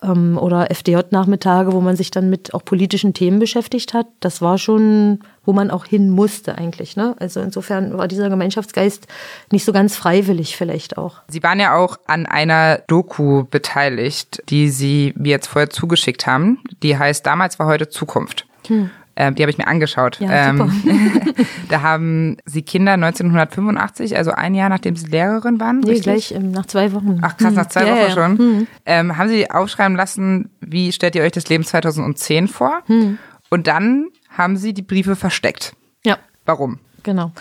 Ähm, 0.01 0.37
oder 0.37 0.69
FDJ-Nachmittage, 0.71 1.71
wo 1.73 1.81
man 1.81 1.95
sich 1.95 2.11
dann 2.11 2.29
mit 2.29 2.53
auch 2.53 2.63
politischen 2.63 3.13
Themen 3.13 3.39
beschäftigt 3.39 3.93
hat. 3.93 4.07
Das 4.19 4.41
war 4.41 4.57
schon, 4.57 5.19
wo 5.45 5.53
man 5.53 5.71
auch 5.71 5.85
hin 5.85 6.09
musste 6.09 6.57
eigentlich, 6.57 6.95
ne? 6.95 7.15
Also 7.19 7.39
insofern 7.39 7.97
war 7.97 8.07
dieser 8.07 8.29
Gemeinschaftsgeist 8.29 9.07
nicht 9.51 9.65
so 9.65 9.73
ganz 9.73 9.95
freiwillig 9.95 10.57
vielleicht 10.57 10.97
auch. 10.97 11.21
Sie 11.27 11.43
waren 11.43 11.59
ja 11.59 11.75
auch 11.75 11.97
an 12.07 12.25
einer 12.25 12.79
Doku 12.87 13.43
beteiligt, 13.43 14.43
die 14.49 14.69
Sie 14.69 15.13
mir 15.17 15.31
jetzt 15.31 15.47
vorher 15.47 15.69
zugeschickt 15.69 16.27
haben. 16.27 16.59
Die 16.83 16.97
heißt 16.97 17.25
Damals 17.25 17.59
war 17.59 17.67
heute 17.67 17.89
Zukunft. 17.89 18.45
Hm. 18.67 18.89
Ähm, 19.17 19.35
die 19.35 19.43
habe 19.43 19.49
ich 19.49 19.57
mir 19.57 19.67
angeschaut. 19.67 20.19
Ja. 20.19 20.49
Ähm, 20.49 20.69
da 21.69 21.81
haben 21.81 22.37
sie 22.45 22.63
Kinder 22.63 22.93
1985, 22.93 24.17
also 24.17 24.31
ein 24.31 24.53
Jahr 24.55 24.67
nachdem 24.67 24.97
sie 24.97 25.07
Lehrerin 25.07 25.59
waren. 25.59 25.79
Nee, 25.79 25.91
richtig? 25.91 26.03
gleich 26.03 26.31
ähm, 26.33 26.51
nach 26.51 26.65
zwei 26.65 26.91
Wochen. 26.91 27.19
Ach 27.21 27.37
krass, 27.37 27.53
nach 27.53 27.67
zwei 27.67 27.85
hm. 27.85 27.89
Wochen 27.89 27.99
ja, 27.99 28.09
schon. 28.11 28.37
Hm. 28.37 28.67
Ähm, 28.85 29.17
haben 29.17 29.29
sie 29.29 29.49
aufschreiben 29.49 29.95
lassen, 29.95 30.49
wie 30.59 30.91
stellt 30.91 31.15
ihr 31.15 31.23
euch 31.23 31.31
das 31.31 31.47
Leben 31.47 31.63
2010 31.63 32.49
vor? 32.49 32.81
Hm. 32.87 33.17
Und 33.49 33.67
dann 33.67 34.07
haben 34.37 34.57
sie 34.57 34.73
die 34.73 34.81
Briefe 34.81 35.15
versteckt. 35.15 35.73
Ja. 36.05 36.17
Warum? 36.45 36.79
Genau. 37.05 37.31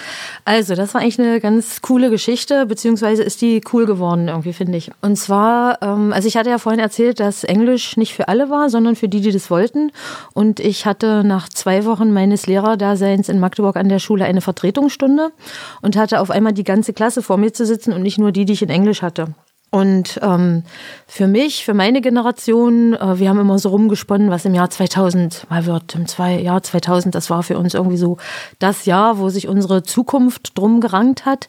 Also, 0.45 0.75
das 0.75 0.93
war 0.93 1.01
eigentlich 1.01 1.19
eine 1.19 1.41
ganz 1.41 1.81
coole 1.81 2.11
Geschichte, 2.11 2.67
beziehungsweise 2.67 3.23
ist 3.23 3.41
die 3.41 3.63
cool 3.73 3.87
geworden 3.87 4.29
irgendwie, 4.29 4.53
finde 4.53 4.77
ich. 4.77 4.91
Und 5.01 5.17
zwar, 5.17 5.81
ähm, 5.81 6.13
also 6.13 6.29
ich 6.29 6.37
hatte 6.37 6.51
ja 6.51 6.59
vorhin 6.59 6.81
erzählt, 6.81 7.19
dass 7.19 7.45
Englisch 7.45 7.97
nicht 7.97 8.13
für 8.13 8.29
alle 8.29 8.51
war, 8.51 8.69
sondern 8.69 8.95
für 8.95 9.09
die, 9.09 9.23
die 9.23 9.33
das 9.33 9.51
wollten. 9.51 9.91
Und 10.35 10.61
ich 10.61 10.85
hatte 10.85 11.25
nach 11.25 11.49
zwei 11.49 11.87
Wochen 11.87 12.13
meines 12.13 12.47
Lehrerdaseins 12.47 13.31
in 13.31 13.41
Magdeburg 13.41 13.77
an 13.77 13.89
der 13.89 14.01
Schule 14.01 14.27
eine 14.27 14.43
Vertretungsstunde 14.43 15.33
und 15.81 15.97
hatte 15.97 16.21
auf 16.21 16.31
einmal 16.31 16.53
die 16.53 16.65
ganze 16.65 16.93
Klasse 16.93 17.23
vor 17.23 17.39
mir 17.39 17.55
zu 17.55 17.65
sitzen 17.65 17.95
und 17.95 18.03
nicht 18.03 18.19
nur 18.19 18.33
die, 18.33 18.45
die 18.45 18.53
ich 18.53 18.63
in 18.63 18.71
Englisch 18.71 19.01
hatte. 19.01 19.29
Und 19.75 20.21
ähm, 20.23 20.63
für 21.09 21.27
mich, 21.27 21.65
für 21.65 21.75
meine 21.75 22.01
Generation, 22.01 22.95
äh, 22.95 23.19
wir 23.19 23.29
haben 23.29 23.41
immer 23.41 23.59
so 23.59 23.71
rumgesponnen, 23.71 24.31
was 24.31 24.45
im 24.45 24.55
Jahr 24.55 24.71
2000 24.71 25.51
mal 25.51 25.67
wird. 25.67 25.97
Im 25.97 26.07
zwei, 26.07 26.39
Jahr 26.39 26.63
2000, 26.63 27.13
das 27.13 27.29
war 27.29 27.43
für 27.43 27.59
uns 27.59 27.75
irgendwie 27.75 27.97
so 27.97 28.19
das 28.61 28.87
Jahr, 28.87 29.19
wo 29.19 29.31
sich 29.31 29.49
unsere 29.49 29.83
Zukunft 29.83 30.57
drum 30.57 30.81
gerankt 30.81 31.27
hat. 31.27 31.49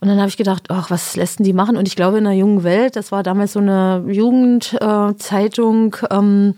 Und 0.00 0.06
dann 0.06 0.20
habe 0.20 0.28
ich 0.28 0.36
gedacht, 0.36 0.66
ach, 0.68 0.90
was 0.90 1.16
lässt 1.16 1.40
denn 1.40 1.44
die 1.44 1.52
machen? 1.52 1.76
Und 1.76 1.88
ich 1.88 1.96
glaube, 1.96 2.18
in 2.18 2.24
der 2.24 2.34
jungen 2.34 2.62
Welt, 2.62 2.94
das 2.94 3.10
war 3.10 3.24
damals 3.24 3.54
so 3.54 3.58
eine 3.58 4.04
Jugendzeitung, 4.06 5.96
äh, 6.08 6.14
ähm, 6.14 6.54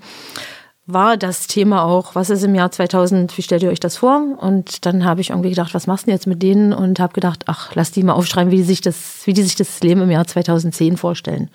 war 0.86 1.16
das 1.16 1.46
Thema 1.46 1.84
auch, 1.84 2.16
was 2.16 2.28
ist 2.28 2.42
im 2.42 2.54
Jahr 2.56 2.72
2000, 2.72 3.36
wie 3.38 3.42
stellt 3.42 3.62
ihr 3.62 3.70
euch 3.70 3.78
das 3.78 3.96
vor? 3.96 4.20
Und 4.38 4.84
dann 4.84 5.04
habe 5.04 5.20
ich 5.20 5.30
irgendwie 5.30 5.50
gedacht, 5.50 5.74
was 5.74 5.86
machst 5.86 6.04
du 6.04 6.06
denn 6.06 6.16
jetzt 6.16 6.26
mit 6.26 6.42
denen? 6.42 6.72
Und 6.72 6.98
habe 6.98 7.12
gedacht, 7.12 7.44
ach, 7.46 7.74
lass 7.74 7.92
die 7.92 8.02
mal 8.02 8.14
aufschreiben, 8.14 8.50
wie 8.50 8.56
die 8.56 8.62
sich 8.64 8.80
das, 8.80 9.22
wie 9.24 9.32
die 9.32 9.42
sich 9.42 9.54
das 9.54 9.80
Leben 9.80 10.02
im 10.02 10.10
Jahr 10.10 10.26
2010 10.26 10.96
vorstellen. 10.96 11.50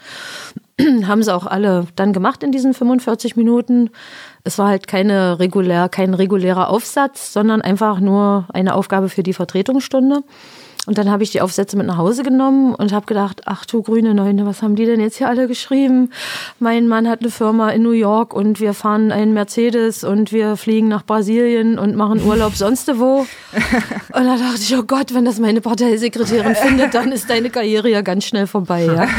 Haben 1.05 1.23
sie 1.23 1.35
auch 1.35 1.45
alle 1.45 1.87
dann 1.95 2.13
gemacht 2.13 2.41
in 2.41 2.53
diesen 2.53 2.73
45 2.73 3.35
Minuten. 3.35 3.89
Es 4.45 4.57
war 4.57 4.69
halt 4.69 4.87
keine 4.87 5.39
regulär, 5.39 5.89
kein 5.89 6.13
regulärer 6.13 6.69
Aufsatz, 6.69 7.33
sondern 7.33 7.61
einfach 7.61 7.99
nur 7.99 8.45
eine 8.53 8.75
Aufgabe 8.75 9.09
für 9.09 9.23
die 9.23 9.33
Vertretungsstunde. 9.33 10.23
Und 10.87 10.97
dann 10.97 11.11
habe 11.11 11.21
ich 11.21 11.31
die 11.31 11.41
Aufsätze 11.41 11.75
mit 11.75 11.85
nach 11.85 11.97
Hause 11.97 12.23
genommen 12.23 12.73
und 12.73 12.93
habe 12.93 13.05
gedacht, 13.05 13.41
ach 13.45 13.65
du 13.65 13.81
grüne 13.81 14.13
Neune, 14.13 14.45
was 14.45 14.61
haben 14.61 14.77
die 14.77 14.85
denn 14.85 15.01
jetzt 15.01 15.17
hier 15.17 15.27
alle 15.27 15.49
geschrieben? 15.49 16.11
Mein 16.59 16.87
Mann 16.87 17.09
hat 17.09 17.19
eine 17.19 17.29
Firma 17.29 17.71
in 17.71 17.83
New 17.83 17.91
York 17.91 18.33
und 18.33 18.61
wir 18.61 18.73
fahren 18.73 19.11
einen 19.11 19.33
Mercedes 19.33 20.05
und 20.05 20.31
wir 20.31 20.55
fliegen 20.55 20.87
nach 20.87 21.05
Brasilien 21.05 21.77
und 21.77 21.97
machen 21.97 22.23
Urlaub 22.23 22.53
sonst 22.55 22.87
wo. 22.97 23.27
Und 24.13 24.25
da 24.25 24.37
dachte 24.37 24.61
ich, 24.61 24.77
oh 24.77 24.83
Gott, 24.83 25.13
wenn 25.13 25.25
das 25.25 25.39
meine 25.39 25.59
Parteisekretärin 25.59 26.55
findet, 26.55 26.93
dann 26.93 27.11
ist 27.11 27.29
deine 27.29 27.49
Karriere 27.49 27.89
ja 27.89 28.01
ganz 28.01 28.23
schnell 28.23 28.47
vorbei, 28.47 28.85
ja. 28.85 29.09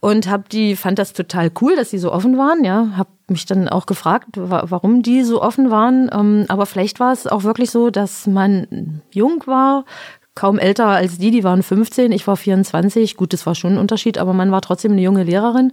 Und 0.00 0.28
hab 0.30 0.50
die, 0.50 0.76
fand 0.76 0.98
das 0.98 1.14
total 1.14 1.50
cool, 1.62 1.76
dass 1.76 1.88
sie 1.88 1.98
so 1.98 2.12
offen 2.12 2.36
waren, 2.36 2.62
ja. 2.62 2.90
Hab 2.98 3.08
mich 3.28 3.46
dann 3.46 3.68
auch 3.68 3.86
gefragt, 3.86 4.28
warum 4.34 5.02
die 5.02 5.24
so 5.24 5.42
offen 5.42 5.70
waren. 5.70 6.10
Ähm, 6.12 6.44
aber 6.48 6.66
vielleicht 6.66 7.00
war 7.00 7.12
es 7.12 7.26
auch 7.26 7.42
wirklich 7.42 7.70
so, 7.70 7.90
dass 7.90 8.26
man 8.26 9.02
jung 9.10 9.42
war, 9.46 9.84
kaum 10.36 10.58
älter 10.58 10.86
als 10.86 11.18
die, 11.18 11.32
die 11.32 11.42
waren 11.42 11.64
15, 11.64 12.12
ich 12.12 12.26
war 12.26 12.36
24. 12.36 13.16
Gut, 13.16 13.32
das 13.32 13.46
war 13.46 13.56
schon 13.56 13.72
ein 13.72 13.78
Unterschied, 13.78 14.18
aber 14.18 14.34
man 14.34 14.52
war 14.52 14.60
trotzdem 14.60 14.92
eine 14.92 15.00
junge 15.00 15.24
Lehrerin 15.24 15.72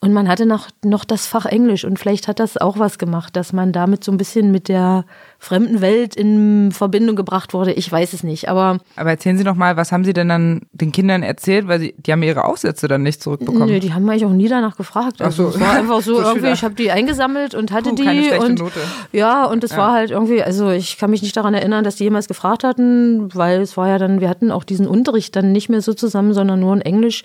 und 0.00 0.12
man 0.14 0.28
hatte 0.28 0.46
noch, 0.46 0.68
noch 0.82 1.04
das 1.04 1.26
Fach 1.26 1.44
Englisch 1.44 1.84
und 1.84 1.98
vielleicht 1.98 2.28
hat 2.28 2.40
das 2.40 2.56
auch 2.56 2.78
was 2.78 2.98
gemacht, 2.98 3.36
dass 3.36 3.52
man 3.52 3.72
damit 3.72 4.04
so 4.04 4.12
ein 4.12 4.16
bisschen 4.16 4.50
mit 4.52 4.68
der 4.68 5.04
fremden 5.44 5.80
Welt 5.80 6.16
in 6.16 6.72
Verbindung 6.72 7.16
gebracht 7.16 7.54
wurde. 7.54 7.72
Ich 7.72 7.90
weiß 7.90 8.12
es 8.12 8.22
nicht, 8.22 8.48
aber. 8.48 8.78
Aber 8.96 9.10
erzählen 9.10 9.36
Sie 9.36 9.44
doch 9.44 9.54
mal, 9.54 9.76
was 9.76 9.92
haben 9.92 10.04
Sie 10.04 10.12
denn 10.12 10.28
dann 10.28 10.62
den 10.72 10.92
Kindern 10.92 11.22
erzählt, 11.22 11.68
weil 11.68 11.80
sie, 11.80 11.94
die 11.98 12.12
haben 12.12 12.22
ihre 12.22 12.44
Aufsätze 12.44 12.88
dann 12.88 13.02
nicht 13.02 13.22
zurückbekommen? 13.22 13.68
Nö, 13.68 13.78
die 13.80 13.92
haben 13.92 14.04
mich 14.04 14.24
auch 14.24 14.30
nie 14.30 14.48
danach 14.48 14.76
gefragt. 14.76 15.20
Also 15.20 15.48
Ach 15.48 15.52
so. 15.52 15.56
es 15.56 15.60
war 15.60 15.72
einfach 15.72 16.00
so, 16.00 16.14
so 16.20 16.22
irgendwie, 16.22 16.50
ich 16.50 16.64
habe 16.64 16.74
die 16.74 16.90
eingesammelt 16.90 17.54
und 17.54 17.72
hatte 17.72 17.90
Puh, 17.90 17.96
die 17.96 18.30
und 18.38 18.58
Note. 18.58 18.80
ja 19.12 19.44
und 19.44 19.62
es 19.64 19.72
ja. 19.72 19.78
war 19.78 19.92
halt 19.92 20.10
irgendwie, 20.10 20.42
also 20.42 20.70
ich 20.70 20.98
kann 20.98 21.10
mich 21.10 21.22
nicht 21.22 21.36
daran 21.36 21.54
erinnern, 21.54 21.84
dass 21.84 21.96
die 21.96 22.04
jemals 22.04 22.28
gefragt 22.28 22.64
hatten, 22.64 23.34
weil 23.34 23.60
es 23.60 23.76
war 23.76 23.88
ja 23.88 23.98
dann, 23.98 24.20
wir 24.20 24.28
hatten 24.28 24.50
auch 24.50 24.64
diesen 24.64 24.86
Unterricht 24.86 25.36
dann 25.36 25.52
nicht 25.52 25.68
mehr 25.68 25.82
so 25.82 25.94
zusammen, 25.94 26.32
sondern 26.32 26.60
nur 26.60 26.74
in 26.74 26.80
Englisch. 26.80 27.22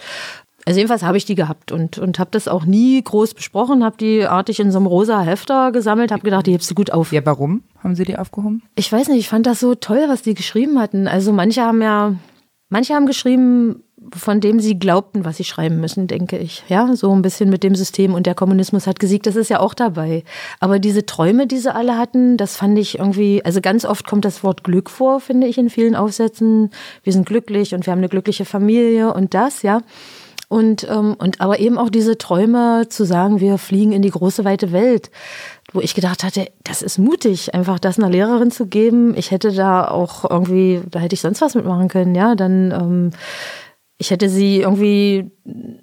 Also 0.70 0.78
jedenfalls 0.78 1.02
habe 1.02 1.18
ich 1.18 1.26
die 1.26 1.34
gehabt 1.34 1.72
und, 1.72 1.98
und 1.98 2.20
habe 2.20 2.30
das 2.30 2.48
auch 2.48 2.64
nie 2.64 3.04
groß 3.04 3.34
besprochen, 3.34 3.84
habe 3.84 3.98
die 3.98 4.28
artig 4.28 4.60
in 4.60 4.72
so 4.72 4.78
einem 4.78 4.86
rosa 4.86 5.22
Hefter 5.22 5.72
gesammelt, 5.72 6.12
habe 6.12 6.22
gedacht, 6.22 6.46
die 6.46 6.52
hebst 6.52 6.70
du 6.70 6.76
gut 6.76 6.91
auf. 6.91 7.12
Ja, 7.12 7.26
warum 7.26 7.64
haben 7.84 7.96
sie 7.96 8.04
die 8.04 8.16
aufgehoben? 8.16 8.62
Ich 8.76 8.91
weiß 8.91 9.08
nicht, 9.08 9.18
ich 9.18 9.30
fand 9.30 9.48
das 9.48 9.60
so 9.60 9.74
toll, 9.74 10.04
was 10.10 10.22
die 10.22 10.36
geschrieben 10.36 10.80
hatten. 10.80 11.08
Also 11.08 11.34
manche 11.34 11.64
haben 11.64 11.82
ja, 11.82 12.14
manche 12.70 12.94
haben 12.94 13.08
geschrieben, 13.08 13.82
von 14.16 14.41
dem 14.41 14.60
sie 14.60 14.78
glaubten, 14.78 15.26
was 15.26 15.38
sie 15.38 15.44
schreiben 15.44 15.82
müssen, 15.82 16.06
denke 16.06 16.38
ich. 16.38 16.64
Ja, 16.70 16.96
so 16.96 17.12
ein 17.16 17.24
bisschen 17.24 17.50
mit 17.50 17.64
dem 17.64 17.74
System 17.74 18.14
und 18.14 18.28
der 18.28 18.36
Kommunismus 18.36 18.86
hat 18.86 19.00
gesiegt, 19.00 19.26
das 19.26 19.36
ist 19.36 19.50
ja 19.50 19.62
auch 19.62 19.74
dabei. 19.74 20.24
Aber 20.60 20.78
diese 20.78 21.04
Träume, 21.04 21.48
die 21.48 21.58
sie 21.58 21.74
alle 21.74 21.98
hatten, 21.98 22.38
das 22.38 22.58
fand 22.58 22.78
ich 22.78 23.00
irgendwie, 23.00 23.44
also 23.44 23.60
ganz 23.60 23.86
oft 23.86 24.06
kommt 24.06 24.24
das 24.24 24.44
Wort 24.44 24.64
Glück 24.64 24.91
vor, 24.91 25.20
finde 25.20 25.48
ich 25.48 25.58
in 25.58 25.72
vielen 25.72 25.96
Aufsätzen. 25.96 26.70
Wir 27.02 27.12
sind 27.12 27.26
glücklich 27.26 27.74
und 27.74 27.88
wir 27.88 27.91
haben 27.91 28.02
eine 28.02 28.10
glückliche 28.10 28.46
Familie 28.46 29.12
und 29.16 29.34
das, 29.34 29.64
ja. 29.64 29.82
Und, 30.50 30.88
ähm, 30.90 31.16
und 31.18 31.42
aber 31.42 31.60
eben 31.60 31.78
auch 31.78 31.90
diese 31.90 32.18
Träume 32.18 32.88
zu 32.90 33.06
sagen, 33.06 33.40
wir 33.40 33.60
fliegen 33.60 33.92
in 33.92 34.02
die 34.02 34.10
große 34.10 34.44
weite 34.44 34.72
Welt, 34.72 35.12
wo 35.72 35.80
ich 35.80 35.94
gedacht 35.94 36.24
hatte, 36.24 36.48
das 36.64 36.82
ist 36.82 36.98
mutig, 36.98 37.54
einfach 37.54 37.78
das 37.78 38.00
einer 38.00 38.10
Lehrerin 38.10 38.50
zu 38.50 38.66
geben. 38.66 39.16
Ich 39.16 39.30
hätte 39.30 39.54
da 39.54 39.88
auch 39.88 40.28
irgendwie, 40.28 40.82
da 40.90 41.00
hätte 41.00 41.14
ich 41.14 41.22
sonst 41.22 41.42
was 41.42 41.54
mitmachen 41.54 41.88
können, 41.88 42.16
ja. 42.16 42.34
Dann 42.34 42.72
ähm, 42.72 43.12
ich 44.02 44.12
hätte 44.12 44.30
sie 44.30 44.62
irgendwie, 44.62 45.30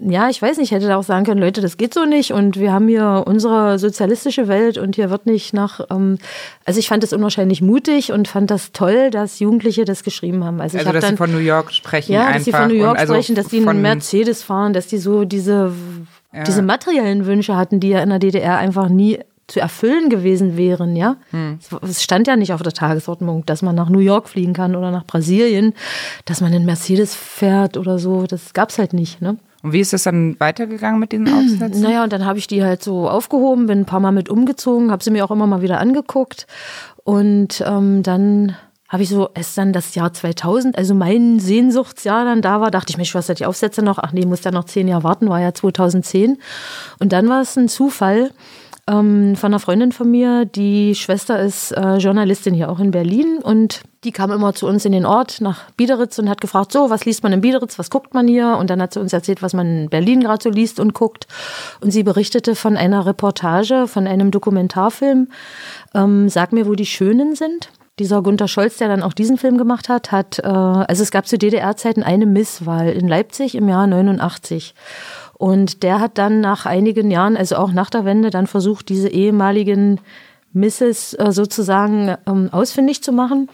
ja, 0.00 0.30
ich 0.30 0.40
weiß 0.40 0.56
nicht, 0.56 0.70
hätte 0.70 0.88
da 0.88 0.96
auch 0.96 1.02
sagen 1.02 1.26
können, 1.26 1.38
Leute, 1.38 1.60
das 1.60 1.76
geht 1.76 1.92
so 1.92 2.06
nicht 2.06 2.32
und 2.32 2.58
wir 2.58 2.72
haben 2.72 2.88
hier 2.88 3.24
unsere 3.26 3.78
sozialistische 3.78 4.48
Welt 4.48 4.78
und 4.78 4.96
hier 4.96 5.10
wird 5.10 5.26
nicht 5.26 5.52
nach, 5.52 5.80
ähm, 5.90 6.16
also 6.64 6.80
ich 6.80 6.88
fand 6.88 7.02
das 7.02 7.12
unwahrscheinlich 7.12 7.60
mutig 7.60 8.12
und 8.12 8.26
fand 8.26 8.50
das 8.50 8.72
toll, 8.72 9.10
dass 9.10 9.38
Jugendliche 9.38 9.84
das 9.84 10.02
geschrieben 10.02 10.44
haben. 10.44 10.62
Also, 10.62 10.78
also 10.78 10.88
ich 10.88 10.94
dass 10.94 11.02
dann, 11.02 11.10
sie 11.10 11.16
von 11.18 11.30
New 11.30 11.38
York 11.38 11.74
sprechen 11.74 12.12
Ja, 12.12 12.20
einfach. 12.22 12.34
dass 12.36 12.44
sie 12.46 12.52
von 12.52 12.68
New 12.68 12.74
York 12.74 12.98
also 12.98 13.12
sprechen, 13.12 13.34
dass 13.34 13.48
die 13.48 13.68
einen 13.68 13.82
Mercedes 13.82 14.42
fahren, 14.42 14.72
dass 14.72 14.86
die 14.86 14.98
so 14.98 15.26
diese, 15.26 15.72
ja. 16.32 16.42
diese 16.42 16.62
materiellen 16.62 17.26
Wünsche 17.26 17.54
hatten, 17.54 17.80
die 17.80 17.90
ja 17.90 18.02
in 18.02 18.08
der 18.08 18.18
DDR 18.18 18.56
einfach 18.56 18.88
nie 18.88 19.18
zu 19.46 19.60
erfüllen 19.60 20.10
gewesen 20.10 20.56
wären, 20.56 20.96
ja. 20.96 21.16
Hm. 21.30 21.58
Es 21.82 22.02
stand 22.02 22.26
ja 22.26 22.36
nicht 22.36 22.52
auf 22.52 22.62
der 22.62 22.72
Tagesordnung, 22.72 23.46
dass 23.46 23.62
man 23.62 23.76
nach 23.76 23.88
New 23.88 24.00
York 24.00 24.28
fliegen 24.28 24.52
kann 24.52 24.74
oder 24.74 24.90
nach 24.90 25.06
Brasilien, 25.06 25.74
dass 26.24 26.40
man 26.40 26.52
in 26.52 26.64
Mercedes 26.64 27.14
fährt 27.14 27.76
oder 27.76 27.98
so. 27.98 28.26
Das 28.26 28.52
gab's 28.54 28.78
halt 28.78 28.92
nicht, 28.92 29.22
ne? 29.22 29.36
Und 29.62 29.72
wie 29.72 29.80
ist 29.80 29.92
das 29.92 30.04
dann 30.04 30.38
weitergegangen 30.38 31.00
mit 31.00 31.12
diesen 31.12 31.28
Aufsätzen? 31.32 31.82
Naja, 31.82 32.04
und 32.04 32.12
dann 32.12 32.24
habe 32.24 32.38
ich 32.38 32.46
die 32.46 32.62
halt 32.62 32.82
so 32.82 33.08
aufgehoben, 33.08 33.66
bin 33.66 33.80
ein 33.80 33.86
paar 33.86 34.00
Mal 34.00 34.12
mit 34.12 34.28
umgezogen, 34.28 34.90
habe 34.90 35.02
sie 35.02 35.10
mir 35.10 35.24
auch 35.24 35.30
immer 35.30 35.46
mal 35.46 35.62
wieder 35.62 35.80
angeguckt. 35.80 36.46
Und 37.04 37.62
ähm, 37.66 38.02
dann 38.02 38.56
habe 38.88 39.02
ich 39.02 39.08
so, 39.08 39.30
es 39.34 39.54
dann 39.54 39.72
das 39.72 39.94
Jahr 39.94 40.12
2000, 40.12 40.78
also 40.78 40.94
mein 40.94 41.40
Sehnsuchtsjahr 41.40 42.24
dann 42.24 42.42
da 42.42 42.60
war, 42.60 42.70
dachte 42.70 42.90
ich, 42.90 42.96
Mensch, 42.96 43.14
was 43.14 43.28
hat 43.28 43.40
die 43.40 43.46
Aufsätze 43.46 43.82
noch? 43.82 43.98
Ach 43.98 44.12
nee, 44.12 44.24
muss 44.24 44.44
ja 44.44 44.52
noch 44.52 44.64
zehn 44.64 44.86
Jahre 44.86 45.04
warten, 45.04 45.28
war 45.28 45.40
ja 45.40 45.52
2010. 45.52 46.38
Und 47.00 47.12
dann 47.12 47.28
war 47.28 47.40
es 47.40 47.56
ein 47.56 47.68
Zufall 47.68 48.30
ähm, 48.88 49.34
von 49.34 49.52
einer 49.52 49.58
Freundin 49.58 49.90
von 49.90 50.10
mir, 50.10 50.44
die 50.44 50.94
Schwester 50.94 51.40
ist 51.40 51.72
äh, 51.72 51.96
Journalistin 51.96 52.54
hier 52.54 52.70
auch 52.70 52.78
in 52.78 52.92
Berlin 52.92 53.38
und 53.42 53.80
die 54.04 54.12
kam 54.12 54.30
immer 54.30 54.54
zu 54.54 54.68
uns 54.68 54.84
in 54.84 54.92
den 54.92 55.04
Ort 55.04 55.40
nach 55.40 55.70
Biederitz 55.72 56.18
und 56.20 56.28
hat 56.28 56.40
gefragt, 56.40 56.70
so, 56.70 56.88
was 56.88 57.04
liest 57.04 57.24
man 57.24 57.32
in 57.32 57.40
Biederitz, 57.40 57.78
was 57.80 57.90
guckt 57.90 58.14
man 58.14 58.28
hier? 58.28 58.56
Und 58.56 58.70
dann 58.70 58.80
hat 58.80 58.94
sie 58.94 59.00
uns 59.00 59.12
erzählt, 59.12 59.42
was 59.42 59.54
man 59.54 59.66
in 59.66 59.90
Berlin 59.90 60.20
gerade 60.20 60.42
so 60.42 60.50
liest 60.50 60.78
und 60.78 60.94
guckt. 60.94 61.26
Und 61.80 61.90
sie 61.90 62.04
berichtete 62.04 62.54
von 62.54 62.76
einer 62.76 63.06
Reportage, 63.06 63.88
von 63.88 64.06
einem 64.06 64.30
Dokumentarfilm, 64.30 65.28
ähm, 65.94 66.28
Sag 66.28 66.52
mir, 66.52 66.68
wo 66.68 66.74
die 66.74 66.86
Schönen 66.86 67.34
sind. 67.34 67.70
Dieser 67.98 68.22
Gunter 68.22 68.46
Scholz, 68.46 68.76
der 68.76 68.88
dann 68.88 69.02
auch 69.02 69.14
diesen 69.14 69.38
Film 69.38 69.56
gemacht 69.56 69.88
hat, 69.88 70.12
hat, 70.12 70.38
äh, 70.38 70.46
also 70.46 71.02
es 71.02 71.10
gab 71.10 71.26
zu 71.26 71.38
DDR-Zeiten 71.38 72.02
eine 72.02 72.26
Misswahl 72.26 72.90
in 72.90 73.08
Leipzig 73.08 73.54
im 73.54 73.68
Jahr 73.68 73.86
89. 73.86 74.74
Und 75.38 75.82
der 75.82 76.00
hat 76.00 76.18
dann 76.18 76.40
nach 76.40 76.64
einigen 76.64 77.10
Jahren, 77.10 77.36
also 77.36 77.56
auch 77.56 77.72
nach 77.72 77.90
der 77.90 78.04
Wende, 78.04 78.30
dann 78.30 78.46
versucht, 78.46 78.88
diese 78.88 79.08
ehemaligen 79.08 80.00
Misses 80.52 81.12
äh, 81.14 81.30
sozusagen 81.30 82.16
ähm, 82.26 82.48
ausfindig 82.52 83.02
zu 83.02 83.12
machen. 83.12 83.48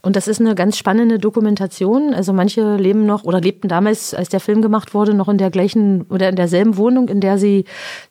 Und 0.00 0.14
das 0.14 0.28
ist 0.28 0.40
eine 0.40 0.54
ganz 0.54 0.76
spannende 0.76 1.18
Dokumentation. 1.18 2.14
Also 2.14 2.32
manche 2.32 2.76
leben 2.76 3.04
noch 3.04 3.24
oder 3.24 3.40
lebten 3.40 3.68
damals, 3.68 4.14
als 4.14 4.28
der 4.28 4.40
Film 4.40 4.62
gemacht 4.62 4.94
wurde, 4.94 5.12
noch 5.12 5.28
in 5.28 5.38
der 5.38 5.50
gleichen 5.50 6.02
oder 6.08 6.28
in 6.28 6.36
derselben 6.36 6.76
Wohnung, 6.76 7.08
in 7.08 7.20
der 7.20 7.36
sie 7.36 7.64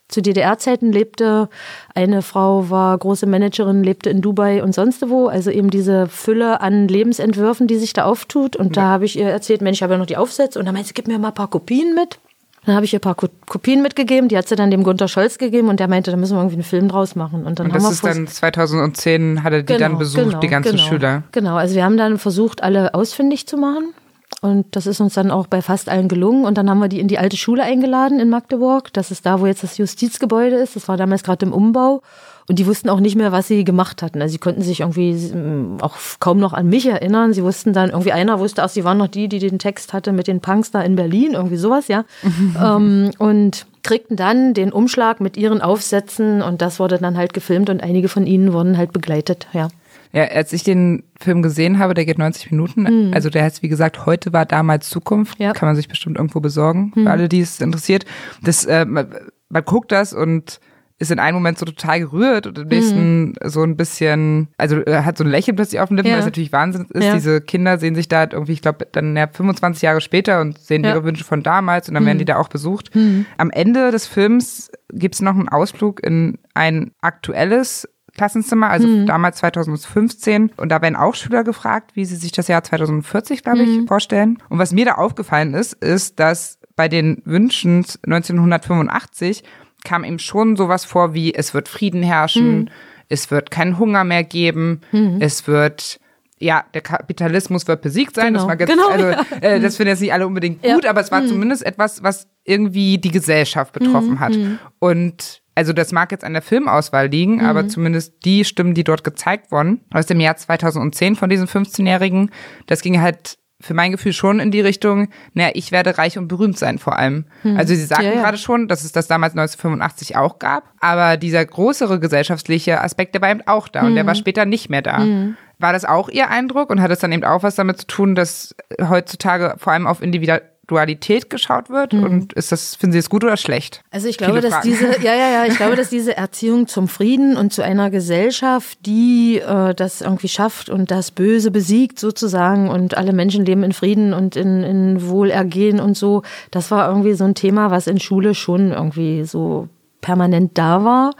zu 0.10 0.22
DDR-Zeiten 0.22 0.92
lebte. 0.92 1.50
Eine 1.96 2.22
Frau 2.22 2.70
war 2.70 2.98
große 2.98 3.26
Managerin, 3.26 3.84
lebte 3.84 4.10
in 4.10 4.22
Dubai 4.22 4.64
und 4.64 4.76
sonst 4.76 5.10
wo. 5.10 5.28
Also 5.28 5.50
eben 5.50 5.70
diese 5.70 6.08
Fülle 6.08 6.60
an 6.62 6.88
Lebensentwürfen, 6.88 7.68
die 7.68 7.78
sich 7.78 7.94
da 7.94 8.04
auftut. 8.04 8.58
Und 8.58 8.76
ja. 8.76 8.82
da 8.82 8.88
habe 8.90 9.06
ich 9.06 9.18
ihr 9.18 9.30
erzählt, 9.30 9.62
Mensch, 9.62 9.78
ich 9.78 9.84
habe 9.84 9.94
ja 9.94 10.00
noch 10.00 10.06
die 10.06 10.18
Aufsätze. 10.18 10.60
Und 10.60 10.66
dann 10.66 10.74
meinte 10.74 10.90
sie, 10.90 10.94
gib 10.94 11.08
mir 11.08 11.20
mal 11.20 11.30
ein 11.30 11.34
paar 11.34 11.50
Kopien 11.50 11.96
mit. 11.96 12.20
Dann 12.68 12.76
habe 12.76 12.84
ich 12.84 12.92
ihr 12.92 13.00
ein 13.00 13.02
paar 13.02 13.16
Kopien 13.16 13.82
mitgegeben, 13.82 14.28
die 14.28 14.38
hat 14.38 14.50
sie 14.50 14.58
dann 14.58 14.70
dem 14.70 14.84
Gunter 14.84 15.08
Scholz 15.08 15.38
gegeben 15.38 15.70
und 15.70 15.80
der 15.80 15.88
meinte, 15.88 16.12
da 16.12 16.18
müssen 16.18 16.36
wir 16.36 16.42
irgendwie 16.42 16.58
einen 16.58 16.64
Film 16.66 16.90
draus 16.90 17.16
machen. 17.16 17.46
Und, 17.46 17.60
dann 17.60 17.68
und 17.68 17.76
das 17.76 17.82
haben 17.82 17.90
wir 17.90 17.94
ist 17.94 18.04
dann 18.04 18.28
2010, 18.28 19.42
hat 19.42 19.54
er 19.54 19.60
die 19.64 19.68
genau, 19.68 19.80
dann 19.80 19.98
besucht, 19.98 20.26
genau, 20.26 20.40
die 20.42 20.48
ganzen 20.50 20.72
genau, 20.74 20.84
Schüler. 20.84 21.24
Genau, 21.32 21.56
also 21.56 21.76
wir 21.76 21.86
haben 21.86 21.96
dann 21.96 22.18
versucht, 22.18 22.62
alle 22.64 22.94
ausfindig 22.94 23.48
zu 23.48 23.56
machen. 23.56 23.94
Und 24.42 24.76
das 24.76 24.86
ist 24.86 25.00
uns 25.00 25.14
dann 25.14 25.32
auch 25.32 25.48
bei 25.48 25.62
fast 25.62 25.88
allen 25.88 26.10
gelungen. 26.10 26.44
Und 26.44 26.58
dann 26.58 26.70
haben 26.70 26.80
wir 26.80 26.90
die 26.90 27.00
in 27.00 27.08
die 27.08 27.20
alte 27.20 27.38
Schule 27.38 27.64
eingeladen 27.64 28.20
in 28.20 28.30
Magdeburg. 28.30 28.92
Das 28.92 29.12
ist 29.12 29.26
da, 29.26 29.40
wo 29.40 29.46
jetzt 29.46 29.64
das 29.64 29.78
Justizgebäude 29.78 30.58
ist. 30.58 30.76
Das 30.76 30.90
war 30.90 30.98
damals 30.98 31.24
gerade 31.24 31.46
im 31.46 31.54
Umbau. 31.54 32.02
Und 32.50 32.60
die 32.60 32.66
wussten 32.66 32.90
auch 32.90 33.02
nicht 33.02 33.18
mehr, 33.18 33.34
was 33.34 33.50
sie 33.50 33.66
gemacht 33.66 34.02
hatten. 34.02 34.22
Also 34.22 34.32
sie 34.32 34.38
konnten 34.38 34.62
sich 34.62 34.80
irgendwie 34.80 35.12
ähm, 35.12 35.78
auch 35.82 35.98
kaum 36.20 36.40
noch 36.40 36.54
an 36.54 36.70
mich 36.70 36.88
erinnern. 36.88 37.34
Sie 37.34 37.44
wussten 37.44 37.74
dann, 37.74 37.90
irgendwie 37.90 38.14
einer 38.14 38.40
wusste 38.40 38.64
auch, 38.64 38.70
sie 38.70 38.86
waren 38.86 38.98
noch 38.98 39.10
die, 39.10 39.28
die 39.28 39.40
den 39.40 39.60
Text 39.60 39.92
hatte 39.92 40.14
mit 40.14 40.28
den 40.28 40.40
Punks 40.40 40.72
da 40.72 40.82
in 40.82 40.96
Berlin, 40.96 41.34
irgendwie 41.34 41.58
sowas, 41.58 41.90
ja. 41.90 42.06
ähm, 42.64 43.12
und 43.18 43.66
kriegten 43.84 44.16
dann 44.16 44.54
den 44.54 44.72
Umschlag 44.72 45.20
mit 45.20 45.36
ihren 45.36 45.62
Aufsätzen 45.62 46.42
und 46.42 46.62
das 46.62 46.80
wurde 46.80 46.98
dann 46.98 47.18
halt 47.18 47.34
gefilmt 47.34 47.70
und 47.70 47.84
einige 47.84 48.08
von 48.08 48.26
ihnen 48.26 48.54
wurden 48.54 48.78
halt 48.78 48.94
begleitet, 48.94 49.48
ja. 49.52 49.68
Ja, 50.14 50.24
als 50.24 50.54
ich 50.54 50.64
den 50.64 51.04
Film 51.20 51.42
gesehen 51.42 51.80
habe, 51.80 51.94
der 51.94 52.06
geht 52.06 52.18
90 52.18 52.52
Minuten. 52.52 53.08
Mhm. 53.08 53.14
Also 53.14 53.30
der 53.30 53.44
heißt, 53.44 53.62
wie 53.62 53.68
gesagt, 53.68 54.06
heute 54.06 54.32
war 54.32 54.46
damals 54.46 54.90
Zukunft. 54.90 55.38
Ja. 55.38 55.52
Kann 55.52 55.68
man 55.68 55.76
sich 55.76 55.90
bestimmt 55.90 56.16
irgendwo 56.16 56.40
besorgen, 56.40 56.92
für 56.94 57.02
mhm. 57.02 57.08
alle, 57.08 57.30
die 57.30 57.42
es 57.42 57.60
interessiert. 57.60 58.06
Das, 58.42 58.66
äh, 58.66 58.86
man, 58.86 59.14
man 59.50 59.66
guckt 59.66 59.92
das 59.92 60.14
und 60.14 60.62
ist 61.00 61.12
in 61.12 61.20
einem 61.20 61.36
Moment 61.36 61.60
so 61.60 61.66
total 61.66 62.00
gerührt 62.00 62.48
und 62.48 62.58
im 62.58 62.68
nächsten 62.68 63.26
mhm. 63.26 63.36
so 63.46 63.62
ein 63.64 63.78
bisschen, 63.78 64.48
also 64.58 64.78
er 64.78 65.06
hat 65.06 65.18
so 65.18 65.24
ein 65.24 65.30
Lächeln 65.30 65.56
plötzlich 65.56 65.80
auf 65.80 65.90
den 65.90 65.98
Lippen, 65.98 66.10
ja. 66.10 66.18
was 66.18 66.26
natürlich 66.26 66.52
Wahnsinn 66.52 66.88
ist. 66.90 67.04
Ja. 67.04 67.14
Diese 67.14 67.40
Kinder 67.40 67.78
sehen 67.78 67.94
sich 67.94 68.08
da 68.08 68.20
halt 68.20 68.34
irgendwie, 68.34 68.54
ich 68.54 68.62
glaube, 68.62 68.88
dann 68.92 69.16
ja, 69.16 69.28
25 69.28 69.84
Jahre 69.84 70.02
später 70.02 70.42
und 70.42 70.58
sehen 70.58 70.84
ja. 70.84 70.92
ihre 70.92 71.04
Wünsche 71.04 71.24
von 71.24 71.44
damals 71.44 71.88
und 71.88 71.94
dann 71.94 72.04
mhm. 72.04 72.08
werden 72.08 72.18
die 72.18 72.26
da 72.26 72.38
auch 72.38 72.50
besucht. 72.50 72.96
Mhm. 72.96 73.28
Am 73.38 73.52
Ende 73.52 73.92
des 73.92 74.08
Films 74.08 74.72
gibt's 74.92 75.22
noch 75.22 75.36
einen 75.36 75.50
Ausflug 75.50 76.04
in 76.04 76.40
ein 76.56 76.92
aktuelles 77.02 77.88
Klassenzimmer, 78.16 78.70
also 78.70 78.88
mhm. 78.88 79.06
damals 79.06 79.38
2015. 79.38 80.52
Und 80.58 80.70
da 80.70 80.82
werden 80.82 80.96
auch 80.96 81.14
Schüler 81.14 81.44
gefragt, 81.44 81.92
wie 81.94 82.06
sie 82.06 82.16
sich 82.16 82.32
das 82.32 82.48
Jahr 82.48 82.64
2040, 82.64 83.44
glaube 83.44 83.62
ich, 83.62 83.82
mhm. 83.82 83.88
vorstellen. 83.88 84.40
Und 84.50 84.58
was 84.58 84.74
mir 84.74 84.86
da 84.86 84.96
aufgefallen 84.96 85.54
ist, 85.54 85.74
ist, 85.74 86.20
dass 86.20 86.58
bei 86.76 86.88
den 86.88 87.22
Wünschen 87.26 87.86
1985 88.06 89.44
kam 89.88 90.04
ihm 90.04 90.20
schon 90.20 90.58
sowas 90.58 90.84
vor 90.86 91.14
wie, 91.14 91.34
es 91.34 91.54
wird 91.54 91.70
Frieden 91.70 92.04
herrschen, 92.04 92.60
mhm. 92.60 92.70
es 93.08 93.32
wird 93.32 93.52
keinen 93.52 93.80
Hunger 93.80 94.04
mehr 94.04 94.24
geben, 94.24 94.82
mhm. 94.92 95.18
es 95.22 95.48
wird 95.48 96.00
ja, 96.40 96.66
der 96.74 96.82
Kapitalismus 96.82 97.68
wird 97.68 97.82
besiegt 97.82 98.16
sein. 98.16 98.34
Genau. 98.34 98.40
Das, 98.40 98.48
war 98.48 98.60
jetzt, 98.60 98.70
genau, 98.70 98.90
also, 98.90 99.08
ja. 99.08 99.26
äh, 99.42 99.60
das 99.60 99.78
finden 99.78 99.90
jetzt 99.90 100.02
nicht 100.02 100.14
alle 100.14 100.28
unbedingt 100.28 100.62
gut, 100.62 100.84
ja. 100.84 100.90
aber 100.90 101.02
es 101.02 101.12
war 101.12 101.22
mhm. 101.22 101.28
zumindest 101.28 101.66
etwas, 101.66 102.04
was 102.04 102.28
irgendwie 102.44 103.00
die 103.00 103.10
Gesellschaft 103.10 103.74
betroffen 103.74 104.12
mhm. 104.12 104.20
hat. 104.20 104.36
Mhm. 104.36 104.60
Und 104.78 105.42
also 105.56 105.74
das 105.74 105.92
mag 105.92 106.12
jetzt 106.12 106.24
an 106.24 106.34
der 106.34 106.44
Filmauswahl 106.44 107.08
liegen, 107.08 107.38
mhm. 107.38 107.46
aber 107.46 107.68
zumindest 107.68 108.24
die 108.24 108.46
Stimmen, 108.46 108.76
die 108.76 108.84
dort 108.84 109.04
gezeigt 109.04 109.52
wurden, 109.52 109.82
aus 109.92 110.06
dem 110.06 110.20
Jahr 110.20 110.36
2010 110.36 111.16
von 111.16 111.30
diesen 111.30 111.48
15-Jährigen, 111.48 112.30
das 112.68 112.82
ging 112.82 113.02
halt 113.02 113.40
für 113.60 113.74
mein 113.74 113.92
Gefühl 113.92 114.14
schon 114.14 114.40
in 114.40 114.52
die 114.52 114.62
Richtung, 114.62 115.10
naja, 115.34 115.52
ich 115.56 115.72
werde 115.72 115.98
reich 115.98 116.18
und 116.18 116.28
berühmt 116.28 116.58
sein 116.58 116.78
vor 116.78 116.98
allem. 116.98 117.26
Hm. 117.42 117.58
Also 117.58 117.74
sie 117.74 117.86
sagten 117.86 118.06
ja, 118.06 118.14
ja. 118.14 118.22
gerade 118.22 118.38
schon, 118.38 118.68
dass 118.68 118.84
es 118.84 118.92
das 118.92 119.08
damals 119.08 119.34
1985 119.34 120.16
auch 120.16 120.38
gab, 120.38 120.72
aber 120.80 121.18
dieser 121.18 121.44
größere 121.44 122.00
gesellschaftliche 122.00 122.82
Aspekt, 122.82 123.16
der 123.16 123.22
war 123.22 123.32
eben 123.32 123.46
auch 123.48 123.68
da 123.68 123.82
hm. 123.82 123.88
und 123.88 123.96
der 123.96 124.06
war 124.06 124.14
hm. 124.14 124.20
später 124.20 124.46
nicht 124.46 124.70
mehr 124.70 124.82
da. 124.82 125.00
Hm. 125.00 125.38
War 125.60 125.74
das 125.74 125.86
auch 125.86 126.10
Ihr 126.10 126.30
Eindruck 126.30 126.70
und 126.70 126.82
hat 126.82 126.92
es 126.92 127.00
dann 127.00 127.12
eben 127.12 127.24
auch 127.24 127.42
was 127.42 127.56
damit 127.56 127.80
zu 127.80 127.88
tun, 127.88 128.14
dass 128.14 128.56
heutzutage 128.80 129.56
vor 129.58 129.74
allem 129.74 129.88
auf 129.88 130.04
Individual 130.04 130.44
Dualität 130.68 131.30
geschaut 131.30 131.70
wird? 131.70 131.94
Mhm. 131.94 132.04
Und 132.04 132.34
ist 132.34 132.52
das, 132.52 132.76
finden 132.76 132.94
Sie 132.94 133.00
es 133.00 133.10
gut 133.10 133.24
oder 133.24 133.38
schlecht? 133.38 133.82
Also 133.90 134.08
ich 134.08 134.18
glaube, 134.18 134.42
dass 134.42 134.62
diese, 134.62 134.86
ja, 135.02 135.16
ja, 135.16 135.30
ja, 135.30 135.46
ich 135.46 135.56
glaube, 135.56 135.76
dass 135.76 135.90
diese 135.90 136.16
Erziehung 136.16 136.68
zum 136.68 136.88
Frieden 136.88 137.38
und 137.38 137.54
zu 137.54 137.64
einer 137.64 137.90
Gesellschaft, 137.90 138.78
die 138.86 139.40
äh, 139.40 139.74
das 139.74 140.02
irgendwie 140.02 140.28
schafft 140.28 140.70
und 140.70 140.92
das 140.92 141.12
Böse 141.12 141.52
besiegt 141.52 142.00
sozusagen 142.00 142.70
und 142.70 142.98
alle 142.98 143.14
Menschen 143.14 143.46
leben 143.46 143.64
in 143.64 143.72
Frieden 143.72 144.14
und 144.14 144.36
in, 144.36 144.64
in 144.64 145.08
Wohlergehen 145.08 145.80
und 145.80 145.98
so, 145.98 146.24
das 146.52 146.70
war 146.70 146.90
irgendwie 146.90 147.14
so 147.14 147.24
ein 147.24 147.36
Thema, 147.36 147.72
was 147.72 147.88
in 147.88 148.00
Schule 148.00 148.36
schon 148.36 148.72
irgendwie 148.72 149.24
so 149.24 149.70
permanent 150.08 150.58
da 150.58 150.86
war, 150.86 151.12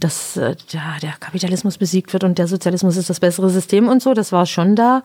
dass 0.00 0.38
äh, 0.38 0.56
ja, 0.70 0.96
der 1.02 1.12
Kapitalismus 1.20 1.76
besiegt 1.76 2.10
wird 2.14 2.24
und 2.24 2.38
der 2.38 2.46
Sozialismus 2.46 2.96
ist 2.96 3.10
das 3.10 3.20
bessere 3.20 3.50
System 3.50 3.86
und 3.86 4.02
so, 4.02 4.14
das 4.14 4.32
war 4.32 4.46
schon 4.46 4.76
da. 4.76 5.02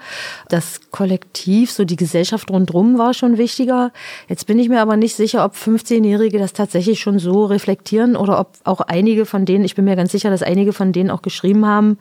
Das 0.48 0.80
Kollektiv, 0.90 1.70
so 1.70 1.84
die 1.84 1.98
Gesellschaft 1.98 2.50
rundherum 2.50 2.98
war 2.98 3.14
schon 3.14 3.38
wichtiger. 3.38 3.92
Jetzt 4.30 4.48
bin 4.48 4.58
ich 4.58 4.70
mir 4.70 4.80
aber 4.80 4.96
nicht 4.96 5.18
sicher, 5.18 5.44
ob 5.44 5.54
15-Jährige 5.54 6.40
das 6.40 6.54
tatsächlich 6.54 7.02
schon 7.02 7.20
so 7.20 7.44
reflektieren 7.44 8.16
oder 8.16 8.40
ob 8.40 8.54
auch 8.64 8.80
einige 8.80 9.26
von 9.26 9.44
denen, 9.44 9.66
ich 9.66 9.76
bin 9.76 9.84
mir 9.84 9.98
ganz 9.98 10.14
sicher, 10.14 10.30
dass 10.30 10.42
einige 10.42 10.72
von 10.72 10.94
denen 10.94 11.12
auch 11.12 11.22
geschrieben 11.22 11.66
haben, 11.66 11.98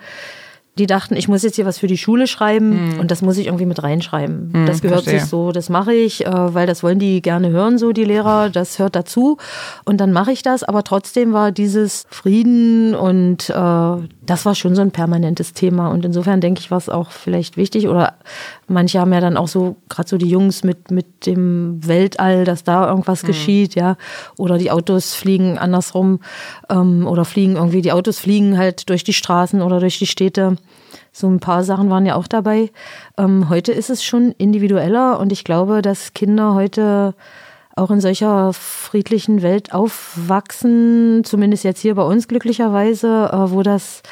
die 0.78 0.86
dachten, 0.86 1.14
ich 1.16 1.28
muss 1.28 1.42
jetzt 1.42 1.56
hier 1.56 1.66
was 1.66 1.78
für 1.78 1.86
die 1.86 1.96
Schule 1.96 2.26
schreiben 2.26 2.94
mhm. 2.94 3.00
und 3.00 3.10
das 3.10 3.22
muss 3.22 3.36
ich 3.36 3.46
irgendwie 3.46 3.66
mit 3.66 3.82
reinschreiben. 3.82 4.50
Mhm, 4.52 4.66
das 4.66 4.82
gehört 4.82 5.04
verstehe. 5.04 5.20
sich 5.20 5.28
so, 5.28 5.52
das 5.52 5.68
mache 5.68 5.94
ich, 5.94 6.26
äh, 6.26 6.54
weil 6.54 6.66
das 6.66 6.82
wollen 6.82 6.98
die 6.98 7.22
gerne 7.22 7.50
hören, 7.50 7.78
so 7.78 7.92
die 7.92 8.04
Lehrer, 8.04 8.50
das 8.50 8.78
hört 8.78 8.96
dazu 8.96 9.38
und 9.84 9.98
dann 9.98 10.12
mache 10.12 10.32
ich 10.32 10.42
das. 10.42 10.64
Aber 10.64 10.82
trotzdem 10.82 11.32
war 11.32 11.52
dieses 11.52 12.04
Frieden 12.10 12.94
und 12.94 13.50
äh, 13.50 13.54
das 14.26 14.46
war 14.46 14.54
schon 14.54 14.74
so 14.74 14.82
ein 14.82 14.90
permanentes 14.90 15.52
Thema 15.52 15.88
und 15.88 16.04
insofern 16.04 16.40
denke 16.40 16.60
ich, 16.60 16.70
war 16.70 16.78
es 16.78 16.88
auch 16.88 17.10
vielleicht 17.10 17.56
wichtig 17.56 17.88
oder 17.88 18.14
manche 18.68 19.00
haben 19.00 19.12
ja 19.12 19.20
dann 19.20 19.36
auch 19.36 19.48
so, 19.48 19.76
gerade 19.88 20.08
so 20.08 20.16
die 20.16 20.28
Jungs 20.28 20.64
mit, 20.64 20.90
mit 20.90 21.26
dem 21.26 21.86
Weltall, 21.86 22.44
dass 22.44 22.64
da 22.64 22.88
irgendwas 22.88 23.22
mhm. 23.22 23.26
geschieht, 23.28 23.74
ja, 23.74 23.96
oder 24.36 24.58
die 24.58 24.70
Autos 24.70 25.14
fliegen 25.14 25.58
andersrum 25.58 26.20
ähm, 26.70 27.06
oder 27.06 27.24
fliegen 27.24 27.56
irgendwie, 27.56 27.82
die 27.82 27.92
Autos 27.92 28.18
fliegen 28.18 28.58
halt 28.58 28.88
durch 28.88 29.04
die 29.04 29.12
Straßen 29.12 29.62
oder 29.62 29.80
durch 29.80 29.98
die 29.98 30.06
Städte. 30.06 30.56
So 31.12 31.28
ein 31.28 31.38
paar 31.38 31.62
Sachen 31.62 31.90
waren 31.90 32.06
ja 32.06 32.16
auch 32.16 32.26
dabei. 32.26 32.70
Ähm, 33.16 33.48
heute 33.48 33.72
ist 33.72 33.90
es 33.90 34.02
schon 34.02 34.32
individueller 34.32 35.20
und 35.20 35.32
ich 35.32 35.44
glaube, 35.44 35.80
dass 35.80 36.12
Kinder 36.14 36.54
heute 36.54 37.14
auch 37.76 37.90
in 37.90 38.00
solcher 38.00 38.52
friedlichen 38.52 39.42
Welt 39.42 39.74
aufwachsen, 39.74 41.22
zumindest 41.24 41.64
jetzt 41.64 41.80
hier 41.80 41.94
bei 41.94 42.04
uns 42.04 42.28
glücklicherweise, 42.28 43.30
äh, 43.32 43.50
wo 43.50 43.62
das 43.62 44.02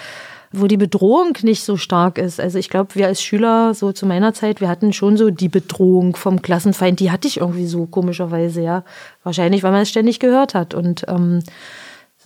wo 0.53 0.67
die 0.67 0.77
Bedrohung 0.77 1.37
nicht 1.43 1.65
so 1.65 1.77
stark 1.77 2.19
ist. 2.19 2.39
Also 2.39 2.59
ich 2.59 2.69
glaube, 2.69 2.95
wir 2.95 3.07
als 3.07 3.23
Schüler, 3.23 3.73
so 3.75 3.93
zu 3.93 4.05
meiner 4.05 4.35
Zeit, 4.35 4.61
wir 4.61 4.69
hatten 4.69 4.93
schon 4.93 5.17
so 5.17 5.31
die 5.31 5.49
Bedrohung 5.49 6.15
vom 6.15 6.43
Klassenfeind, 6.43 7.01
die 7.01 7.11
hatte 7.11 7.27
ich 7.27 7.41
irgendwie 7.41 7.67
so 7.67 7.87
komischerweise, 7.87 8.61
ja. 8.61 8.85
Wahrscheinlich, 9.23 9.63
weil 9.63 9.73
man 9.73 9.83
es 9.83 9.89
ständig 9.89 10.21
gehört 10.21 10.55
hat. 10.55 10.75
Und 10.75 11.07
ähm, 11.09 11.43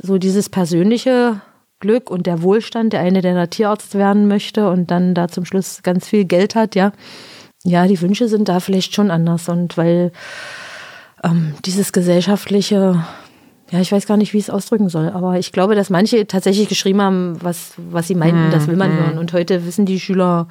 so 0.03 0.19
dieses 0.19 0.49
persönliche 0.49 1.41
Glück 1.79 2.11
und 2.11 2.27
der 2.27 2.43
Wohlstand, 2.43 2.93
der 2.93 3.01
eine, 3.01 3.23
der 3.23 3.35
da 3.35 3.47
Tierarzt 3.47 3.95
werden 3.95 4.27
möchte 4.27 4.69
und 4.71 4.91
dann 4.91 5.15
da 5.15 5.29
zum 5.29 5.45
Schluss 5.45 5.83
ganz 5.83 6.09
viel 6.09 6.25
Geld 6.25 6.57
hat, 6.57 6.75
ja. 6.75 6.93
Ja, 7.63 7.87
die 7.87 8.01
Wünsche 8.01 8.29
sind 8.29 8.49
da 8.49 8.61
vielleicht 8.61 8.95
schon 8.95 9.11
anders. 9.11 9.49
Und 9.49 9.77
weil 9.77 10.11
ähm, 11.27 11.55
dieses 11.65 11.93
gesellschaftliche, 11.93 13.05
ja, 13.71 13.81
ich 13.81 13.93
weiß 13.93 14.07
gar 14.07 14.17
nicht, 14.17 14.33
wie 14.33 14.39
ich 14.39 14.45
es 14.45 14.51
ausdrücken 14.51 14.89
soll, 14.89 15.11
aber 15.11 15.39
ich 15.39 15.53
glaube, 15.53 15.75
dass 15.75 15.91
manche 15.91 16.27
tatsächlich 16.27 16.69
geschrieben 16.69 17.03
haben, 17.03 17.39
was, 17.43 17.73
was 17.77 18.09
sie 18.09 18.15
meinten, 18.15 18.49
mm, 18.49 18.51
das 18.51 18.67
will 18.67 18.77
man 18.77 18.95
mm. 18.95 18.99
hören. 18.99 19.19
Und 19.19 19.33
heute 19.33 19.67
wissen 19.67 19.87
die 19.87 20.01
Schüler 20.01 20.49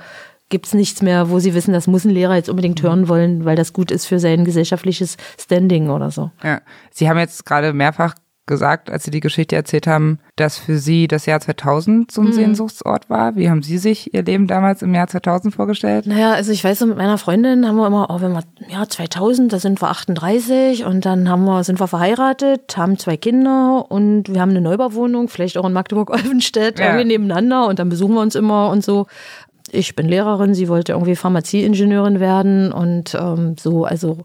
gibt 0.49 0.68
es 0.68 0.73
nichts 0.73 1.02
mehr, 1.02 1.30
wo 1.30 1.39
sie 1.39 1.53
wissen, 1.56 1.73
das 1.73 1.88
muss 1.88 2.06
ein 2.06 2.11
Lehrer 2.11 2.35
jetzt 2.35 2.49
unbedingt 2.49 2.81
hören 2.84 3.07
wollen, 3.07 3.45
weil 3.45 3.56
das 3.56 3.73
gut 3.73 3.89
ist 3.89 4.06
für 4.06 4.19
sein 4.19 4.45
gesellschaftliches 4.45 5.18
Standing 5.39 5.89
oder 5.89 6.11
so. 6.11 6.31
Ja. 6.43 6.61
Sie 6.91 7.10
haben 7.10 7.18
jetzt 7.18 7.45
gerade 7.45 7.73
mehrfach 7.73 8.15
gesagt, 8.46 8.90
als 8.90 9.04
Sie 9.04 9.12
die 9.12 9.20
Geschichte 9.20 9.56
erzählt 9.56 9.88
haben, 9.88 10.20
dass 10.36 10.58
für 10.58 10.78
Sie 10.78 11.08
das 11.08 11.26
Jahr 11.26 11.40
2000 11.40 12.12
so 12.12 12.22
ein 12.22 12.28
mhm. 12.28 12.34
Sehnsuchtsort 12.34 13.10
war. 13.10 13.36
Wie 13.36 13.50
haben 13.50 13.64
Sie 13.64 13.78
sich 13.78 14.14
Ihr 14.14 14.24
Leben 14.24 14.48
damals 14.48 14.82
im 14.82 14.94
Jahr 14.94 15.08
2000 15.08 15.54
vorgestellt? 15.54 16.06
Naja, 16.06 16.34
also 16.34 16.52
ich 16.52 16.64
weiß, 16.64 16.82
mit 16.82 16.98
meiner 16.98 17.18
Freundin 17.18 17.68
haben 17.68 17.78
wir 17.78 17.88
immer, 17.88 18.08
oh, 18.10 18.22
wenn 18.22 18.34
wir, 18.34 18.44
ja, 18.70 18.88
2000, 18.88 19.52
da 19.52 19.60
sind 19.60 19.82
wir 19.82 19.90
38 19.90 20.86
und 20.86 21.06
dann 21.06 21.28
haben 21.28 21.46
wir, 21.46 21.64
sind 21.64 21.80
wir 21.80 21.88
verheiratet, 21.88 22.78
haben 22.78 23.00
zwei 23.00 23.18
Kinder 23.18 23.86
und 23.90 24.32
wir 24.32 24.42
haben 24.42 24.52
eine 24.52 24.62
Neubauwohnung, 24.62 25.28
vielleicht 25.28 25.58
auch 25.58 25.66
in 25.66 25.74
Magdeburg-Olvenstedt, 25.74 26.80
ja. 26.80 26.86
irgendwie 26.88 27.06
nebeneinander 27.06 27.68
und 27.68 27.80
dann 27.80 27.90
besuchen 27.90 28.14
wir 28.14 28.22
uns 28.22 28.36
immer 28.36 28.70
und 28.70 28.84
so. 28.84 29.08
Ich 29.72 29.96
bin 29.96 30.08
Lehrerin, 30.08 30.54
sie 30.54 30.70
wollte 30.70 30.92
irgendwie 30.92 31.16
Pharmazieingenieurin 31.16 32.20
werden 32.20 32.72
und 32.72 33.16
ähm, 33.16 33.56
so, 33.60 33.86
also 33.86 34.20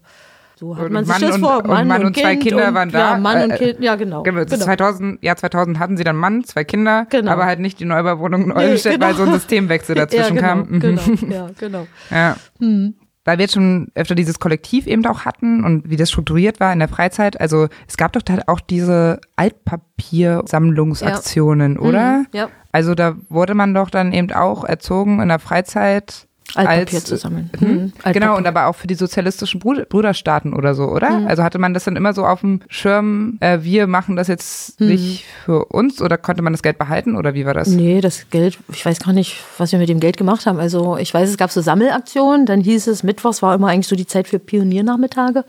so 0.61 0.77
hat 0.77 0.91
man 0.91 1.03
sich 1.03 1.11
Mann 1.11 1.21
das 1.21 1.39
vor. 1.39 1.57
Und, 1.57 1.67
Mann, 1.67 1.87
Mann 1.87 2.01
und, 2.01 2.07
und 2.07 2.17
zwei 2.17 2.35
Kinder 2.35 2.67
und, 2.67 2.75
waren 2.75 2.91
da. 2.91 3.13
Ja, 3.13 3.17
Mann 3.17 3.45
und 3.45 3.49
äh, 3.49 3.57
Kind, 3.57 3.79
ja 3.79 3.95
genau. 3.95 4.21
genau. 4.21 4.45
2000, 4.45 5.23
ja, 5.23 5.35
2000 5.35 5.79
hatten 5.79 5.97
sie 5.97 6.03
dann 6.03 6.15
Mann, 6.15 6.43
zwei 6.43 6.63
Kinder, 6.63 7.07
genau. 7.09 7.31
aber 7.31 7.45
halt 7.45 7.59
nicht 7.59 7.79
die 7.79 7.85
Neubauwohnung 7.85 8.43
in 8.43 8.51
Oldenstedt, 8.51 8.99
nee, 8.99 8.99
genau. 8.99 9.07
weil 9.11 9.15
so 9.15 9.23
ein 9.23 9.33
Systemwechsel 9.33 9.95
dazwischen 9.99 10.35
ja, 10.35 10.53
genau, 10.53 10.63
kam. 10.63 10.79
Genau, 10.79 11.01
ja, 11.33 11.49
genau. 11.57 11.87
ja. 12.11 12.35
Hm 12.59 12.93
weil 13.23 13.37
wir 13.37 13.43
jetzt 13.43 13.53
schon 13.53 13.89
öfter 13.93 14.15
dieses 14.15 14.39
Kollektiv 14.39 14.87
eben 14.87 15.05
auch 15.05 15.25
hatten 15.25 15.63
und 15.63 15.87
wie 15.87 15.95
das 15.95 16.09
strukturiert 16.09 16.59
war 16.59 16.73
in 16.73 16.79
der 16.79 16.87
Freizeit. 16.87 17.39
Also 17.39 17.67
es 17.87 17.97
gab 17.97 18.13
doch 18.13 18.23
da 18.23 18.39
auch 18.47 18.59
diese 18.59 19.21
Altpapiersammlungsaktionen, 19.35 21.75
ja. 21.75 21.81
oder? 21.81 22.17
Mhm, 22.17 22.25
ja. 22.33 22.49
Also 22.71 22.95
da 22.95 23.15
wurde 23.29 23.53
man 23.53 23.75
doch 23.75 23.91
dann 23.91 24.11
eben 24.11 24.31
auch 24.31 24.63
erzogen 24.63 25.21
in 25.21 25.27
der 25.27 25.37
Freizeit 25.37 26.25
Altpapier 26.55 26.99
als, 26.99 27.05
zu 27.05 27.17
sammeln. 27.17 27.49
Hm? 27.59 27.69
Mhm. 27.69 27.93
Genau, 28.13 28.37
und 28.37 28.47
aber 28.47 28.67
auch 28.67 28.75
für 28.75 28.87
die 28.87 28.95
sozialistischen 28.95 29.59
Brüderstaaten 29.59 30.53
oder 30.53 30.73
so, 30.73 30.85
oder? 30.85 31.11
Mhm. 31.11 31.27
Also 31.27 31.43
hatte 31.43 31.59
man 31.59 31.73
das 31.73 31.85
dann 31.85 31.95
immer 31.95 32.13
so 32.13 32.25
auf 32.25 32.41
dem 32.41 32.61
Schirm, 32.67 33.37
äh, 33.39 33.59
wir 33.61 33.87
machen 33.87 34.15
das 34.15 34.27
jetzt 34.27 34.79
mhm. 34.79 34.87
nicht 34.87 35.25
für 35.45 35.65
uns 35.65 36.01
oder 36.01 36.17
konnte 36.17 36.41
man 36.41 36.53
das 36.53 36.61
Geld 36.61 36.77
behalten 36.77 37.15
oder 37.15 37.33
wie 37.33 37.45
war 37.45 37.53
das? 37.53 37.67
Nee, 37.67 38.01
das 38.01 38.29
Geld, 38.29 38.59
ich 38.71 38.85
weiß 38.85 38.99
gar 38.99 39.13
nicht, 39.13 39.37
was 39.57 39.71
wir 39.71 39.79
mit 39.79 39.89
dem 39.89 39.99
Geld 39.99 40.17
gemacht 40.17 40.45
haben. 40.45 40.59
Also 40.59 40.97
ich 40.97 41.13
weiß, 41.13 41.29
es 41.29 41.37
gab 41.37 41.51
so 41.51 41.61
Sammelaktionen, 41.61 42.45
dann 42.45 42.61
hieß 42.61 42.87
es, 42.87 43.03
Mittwochs 43.03 43.41
war 43.41 43.55
immer 43.55 43.67
eigentlich 43.67 43.87
so 43.87 43.95
die 43.95 44.07
Zeit 44.07 44.27
für 44.27 44.39
Pioniernachmittage 44.39 45.45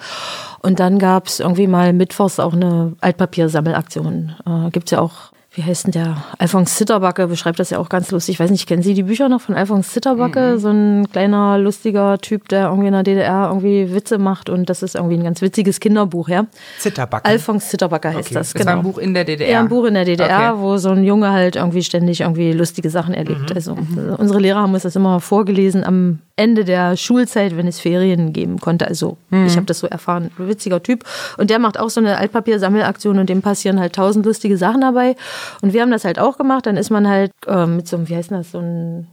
und 0.60 0.80
dann 0.80 0.98
gab 0.98 1.26
es 1.26 1.40
irgendwie 1.40 1.66
mal 1.66 1.92
Mittwochs 1.92 2.38
auch 2.38 2.52
eine 2.52 2.94
Altpapiersammelaktion. 3.00 4.34
Äh, 4.46 4.70
Gibt 4.70 4.86
es 4.86 4.92
ja 4.92 5.00
auch 5.00 5.31
wie 5.54 5.62
heißt 5.62 5.84
denn 5.84 5.92
der? 5.92 6.24
Alphonse 6.38 6.74
Zitterbacke 6.74 7.26
beschreibt 7.26 7.58
das 7.58 7.68
ja 7.68 7.78
auch 7.78 7.90
ganz 7.90 8.10
lustig. 8.10 8.36
Ich 8.36 8.40
weiß 8.40 8.50
nicht, 8.50 8.66
kennen 8.66 8.82
Sie 8.82 8.94
die 8.94 9.02
Bücher 9.02 9.28
noch 9.28 9.42
von 9.42 9.54
Alphonse 9.54 9.90
Zitterbacke? 9.90 10.54
Mhm. 10.54 10.58
So 10.58 10.70
ein 10.70 11.08
kleiner, 11.12 11.58
lustiger 11.58 12.16
Typ, 12.18 12.48
der 12.48 12.68
irgendwie 12.68 12.86
in 12.86 12.94
der 12.94 13.02
DDR 13.02 13.48
irgendwie 13.48 13.92
Witze 13.94 14.16
macht 14.16 14.48
und 14.48 14.70
das 14.70 14.82
ist 14.82 14.94
irgendwie 14.94 15.16
ein 15.16 15.24
ganz 15.24 15.42
witziges 15.42 15.78
Kinderbuch, 15.78 16.30
ja? 16.30 16.46
Zitterbacke. 16.78 17.26
Alphonse 17.26 17.68
Zitterbacke 17.68 18.08
heißt 18.08 18.28
okay. 18.28 18.34
das, 18.34 18.54
genau. 18.54 18.64
Das 18.64 18.72
war 18.72 18.80
ein 18.80 18.82
Buch 18.82 18.98
in 18.98 19.12
der 19.12 19.24
DDR? 19.24 19.50
Ja, 19.50 19.60
ein 19.60 19.68
Buch 19.68 19.84
in 19.84 19.94
der 19.94 20.06
DDR, 20.06 20.54
okay. 20.54 20.62
wo 20.62 20.78
so 20.78 20.88
ein 20.88 21.04
Junge 21.04 21.30
halt 21.32 21.56
irgendwie 21.56 21.82
ständig 21.82 22.22
irgendwie 22.22 22.52
lustige 22.52 22.88
Sachen 22.88 23.12
erlebt. 23.12 23.50
Mhm. 23.50 23.54
Also 23.54 23.76
unsere 24.16 24.40
Lehrer 24.40 24.60
haben 24.60 24.72
uns 24.72 24.84
das 24.84 24.96
immer 24.96 25.20
vorgelesen 25.20 25.84
am 25.84 26.20
Ende 26.42 26.64
der 26.64 26.96
Schulzeit, 26.96 27.56
wenn 27.56 27.68
es 27.68 27.78
Ferien 27.78 28.32
geben 28.32 28.58
konnte. 28.58 28.88
Also 28.88 29.16
mhm. 29.30 29.46
ich 29.46 29.54
habe 29.54 29.66
das 29.66 29.78
so 29.78 29.86
erfahren. 29.86 30.32
Ein 30.36 30.48
witziger 30.48 30.82
Typ. 30.82 31.04
Und 31.38 31.50
der 31.50 31.60
macht 31.60 31.78
auch 31.78 31.88
so 31.88 32.00
eine 32.00 32.18
Altpapiersammelaktion 32.18 33.20
und 33.20 33.28
dem 33.28 33.42
passieren 33.42 33.78
halt 33.78 33.94
tausend 33.94 34.26
lustige 34.26 34.56
Sachen 34.56 34.80
dabei. 34.80 35.14
Und 35.60 35.72
wir 35.72 35.82
haben 35.82 35.92
das 35.92 36.04
halt 36.04 36.18
auch 36.18 36.38
gemacht. 36.38 36.66
Dann 36.66 36.76
ist 36.76 36.90
man 36.90 37.08
halt 37.08 37.30
äh, 37.46 37.66
mit 37.66 37.86
so 37.86 37.96
einem, 37.96 38.08
wie 38.08 38.16
heißt 38.16 38.32
das, 38.32 38.50
so 38.50 38.58
ein 38.58 39.06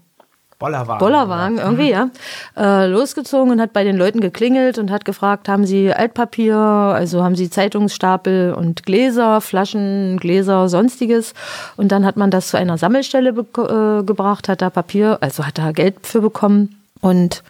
Bollerwagen. 0.58 1.00
Bollerwagen, 1.00 1.58
irgendwie, 1.60 1.92
ja. 1.92 2.10
Äh, 2.58 2.88
losgezogen 2.88 3.52
und 3.52 3.62
hat 3.62 3.72
bei 3.72 3.86
den 3.86 3.96
Leuten 3.96 4.20
geklingelt 4.20 4.78
und 4.78 4.92
hat 4.92 5.06
gefragt, 5.06 5.48
haben 5.48 5.66
sie 5.66 5.94
Altpapier, 5.94 6.58
also 6.58 7.24
haben 7.24 7.36
sie 7.36 7.50
Zeitungsstapel 7.50 8.54
und 8.54 8.84
Gläser, 8.84 9.40
Flaschen, 9.40 10.18
Gläser, 10.20 10.68
sonstiges. 10.68 11.34
Und 11.78 11.94
dann 11.94 12.06
hat 12.06 12.18
man 12.18 12.30
das 12.30 12.50
zu 12.50 12.58
einer 12.58 12.78
Sammelstelle 12.78 13.30
äh, 13.30 14.04
gebracht, 14.04 14.50
hat 14.50 14.62
da 14.62 14.70
Papier, 14.70 15.20
also 15.22 15.46
hat 15.46 15.60
da 15.60 15.72
Geld 15.72 15.96
für 16.06 16.20
bekommen. 16.20 16.79
Und 17.02 17.44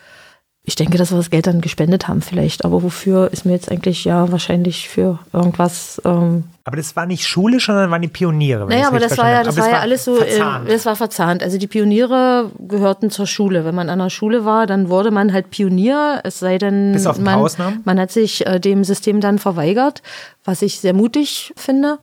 ich 0.70 0.76
denke, 0.76 1.00
dass 1.00 1.12
wir 1.12 1.18
das 1.18 1.32
Geld 1.32 1.48
dann 1.48 1.62
gespendet 1.62 2.08
haben 2.08 2.22
vielleicht. 2.22 2.64
Aber 2.64 2.84
wofür 2.84 3.32
ist 3.34 3.44
mir 3.44 3.54
jetzt 3.54 3.72
eigentlich 3.72 4.06
ja 4.06 4.32
wahrscheinlich 4.32 4.88
für 4.88 5.18
irgendwas. 5.34 6.00
Ähm 6.06 6.44
aber 6.64 6.78
das 6.78 6.96
war 6.96 7.08
nicht 7.08 7.26
schulisch, 7.26 7.66
sondern 7.66 7.90
waren 7.90 8.04
die 8.04 8.08
Pioniere. 8.08 8.68
Naja, 8.68 8.88
aber 8.88 9.00
das 9.00 9.18
war 9.18 9.32
ja, 9.32 9.42
das 9.42 9.58
war 9.58 9.68
ja 9.68 9.80
alles 9.80 10.06
so, 10.06 10.20
äh, 10.20 10.26
verzahnt. 10.26 10.70
das 10.70 10.86
war 10.86 10.96
verzahnt. 10.96 11.42
Also 11.42 11.58
die 11.58 11.66
Pioniere 11.66 12.52
gehörten 12.60 13.10
zur 13.10 13.26
Schule. 13.26 13.66
Wenn 13.66 13.74
man 13.74 13.90
an 13.90 13.98
der 13.98 14.12
Schule 14.12 14.46
war, 14.46 14.68
dann 14.68 14.90
wurde 14.90 15.10
man 15.10 15.34
halt 15.34 15.50
Pionier. 15.50 16.22
Es 16.24 16.38
sei 16.38 16.60
denn, 16.60 16.92
man, 17.20 17.50
man 17.86 18.00
hat 18.00 18.12
sich 18.12 18.46
äh, 18.46 18.60
dem 18.60 18.84
System 18.84 19.22
dann 19.22 19.40
verweigert, 19.40 20.04
was 20.44 20.62
ich 20.62 20.80
sehr 20.80 20.94
mutig 20.94 21.52
finde. 21.56 21.98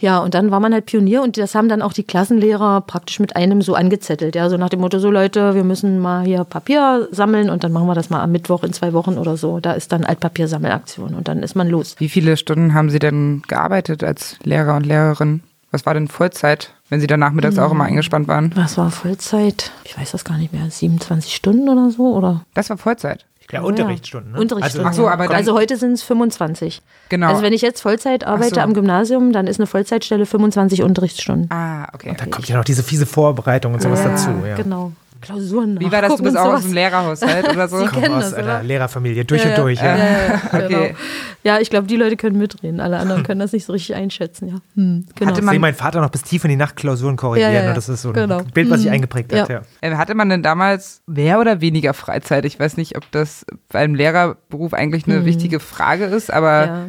Ja, 0.00 0.18
und 0.18 0.34
dann 0.34 0.50
war 0.50 0.60
man 0.60 0.72
halt 0.72 0.86
Pionier 0.86 1.22
und 1.22 1.36
das 1.36 1.54
haben 1.54 1.68
dann 1.68 1.82
auch 1.82 1.92
die 1.92 2.02
Klassenlehrer 2.02 2.80
praktisch 2.82 3.20
mit 3.20 3.36
einem 3.36 3.62
so 3.62 3.74
angezettelt. 3.74 4.34
Ja, 4.34 4.48
so 4.48 4.56
nach 4.56 4.68
dem 4.68 4.80
Motto, 4.80 4.98
so 4.98 5.10
Leute, 5.10 5.54
wir 5.54 5.64
müssen 5.64 5.98
mal 5.98 6.24
hier 6.24 6.44
Papier 6.44 7.08
sammeln 7.10 7.50
und 7.50 7.64
dann 7.64 7.72
machen 7.72 7.86
wir 7.86 7.94
das 7.94 8.10
mal 8.10 8.22
am 8.22 8.32
Mittwoch 8.32 8.64
in 8.64 8.72
zwei 8.72 8.92
Wochen 8.92 9.18
oder 9.18 9.36
so. 9.36 9.60
Da 9.60 9.72
ist 9.72 9.92
dann 9.92 10.04
Altpapiersammelaktion 10.04 11.14
und 11.14 11.28
dann 11.28 11.42
ist 11.42 11.54
man 11.54 11.68
los. 11.68 11.96
Wie 11.98 12.08
viele 12.08 12.36
Stunden 12.36 12.74
haben 12.74 12.90
Sie 12.90 12.98
denn 12.98 13.42
gearbeitet 13.48 14.04
als 14.04 14.36
Lehrer 14.42 14.76
und 14.76 14.86
Lehrerin? 14.86 15.42
Was 15.70 15.86
war 15.86 15.94
denn 15.94 16.06
Vollzeit, 16.06 16.72
wenn 16.88 17.00
Sie 17.00 17.08
da 17.08 17.16
nachmittags 17.16 17.56
hm. 17.56 17.64
auch 17.64 17.72
immer 17.72 17.84
eingespannt 17.84 18.28
waren? 18.28 18.52
Was 18.54 18.78
war 18.78 18.92
Vollzeit? 18.92 19.72
Ich 19.82 19.98
weiß 19.98 20.12
das 20.12 20.24
gar 20.24 20.38
nicht 20.38 20.52
mehr. 20.52 20.70
27 20.70 21.34
Stunden 21.34 21.68
oder 21.68 21.90
so, 21.90 22.14
oder? 22.14 22.44
Das 22.54 22.70
war 22.70 22.78
Vollzeit. 22.78 23.26
Ja, 23.52 23.62
Unterrichtsstunden. 23.62 24.32
Ne? 24.32 24.40
Unterrichtsstunden. 24.40 24.86
Also, 24.88 25.02
ach 25.02 25.06
so, 25.06 25.12
aber 25.12 25.26
dann, 25.26 25.36
also 25.36 25.54
heute 25.54 25.76
sind 25.76 25.92
es 25.92 26.02
25. 26.02 26.82
Genau. 27.08 27.28
Also 27.28 27.42
wenn 27.42 27.52
ich 27.52 27.62
jetzt 27.62 27.80
Vollzeit 27.80 28.24
arbeite 28.26 28.56
so. 28.56 28.60
am 28.60 28.74
Gymnasium, 28.74 29.32
dann 29.32 29.46
ist 29.46 29.60
eine 29.60 29.66
Vollzeitstelle 29.66 30.26
25 30.26 30.82
Unterrichtsstunden. 30.82 31.50
Ah, 31.50 31.88
okay. 31.92 32.10
Und 32.10 32.20
dann 32.20 32.30
kommt 32.30 32.48
ja 32.48 32.56
noch 32.56 32.64
diese 32.64 32.82
fiese 32.82 33.06
Vorbereitung 33.06 33.74
und 33.74 33.82
sowas 33.82 34.00
ja, 34.00 34.10
dazu. 34.10 34.30
Ja. 34.46 34.56
Genau. 34.56 34.92
Klausuren 35.24 35.80
Wie 35.80 35.90
war 35.90 36.02
das? 36.02 36.16
Du 36.16 36.22
bist 36.22 36.36
auch 36.36 36.54
aus 36.54 36.62
dem 36.62 36.72
Lehrerhaushalt 36.72 37.48
oder 37.48 37.68
so? 37.68 37.78
Sie 37.84 37.86
kennen 37.86 38.14
aus 38.14 38.30
das, 38.30 38.34
einer 38.34 38.62
Lehrerfamilie, 38.62 39.24
durch 39.24 39.44
ja, 39.44 39.50
und 39.50 39.58
durch. 39.58 39.78
Ja, 39.80 39.96
ja, 39.96 40.06
ja 40.06 40.40
okay. 40.52 40.68
Genau. 40.68 40.98
ja 41.42 41.60
ich 41.60 41.70
glaube, 41.70 41.86
die 41.86 41.96
Leute 41.96 42.16
können 42.16 42.38
mitreden. 42.38 42.80
Alle 42.80 42.98
anderen 42.98 43.22
können 43.22 43.40
das 43.40 43.52
nicht 43.52 43.64
so 43.64 43.72
richtig 43.72 43.94
einschätzen. 43.94 44.48
Ja. 44.48 44.54
Hm, 44.74 45.06
genau. 45.14 45.30
Hatte 45.30 45.42
man, 45.42 45.60
mein 45.60 45.74
Vater 45.74 46.00
noch 46.00 46.10
bis 46.10 46.22
tief 46.22 46.44
in 46.44 46.50
die 46.50 46.56
Nacht 46.56 46.76
Klausuren 46.76 47.16
korrigieren. 47.16 47.52
Ja, 47.52 47.72
das 47.72 47.88
ist 47.88 48.02
so 48.02 48.08
ein 48.08 48.14
genau. 48.14 48.42
Bild, 48.54 48.70
was 48.70 48.80
sich 48.80 48.86
hm. 48.86 48.94
eingeprägt 48.94 49.32
hat. 49.32 49.48
Ja. 49.48 49.62
Äh, 49.80 49.96
hatte 49.96 50.14
man 50.14 50.28
denn 50.28 50.42
damals 50.42 51.02
mehr 51.06 51.40
oder 51.40 51.60
weniger 51.60 51.94
Freizeit? 51.94 52.44
Ich 52.44 52.58
weiß 52.58 52.76
nicht, 52.76 52.96
ob 52.96 53.10
das 53.10 53.46
beim 53.70 53.94
Lehrerberuf 53.94 54.74
eigentlich 54.74 55.06
eine 55.06 55.16
hm. 55.16 55.24
wichtige 55.24 55.60
Frage 55.60 56.04
ist, 56.04 56.32
aber 56.32 56.86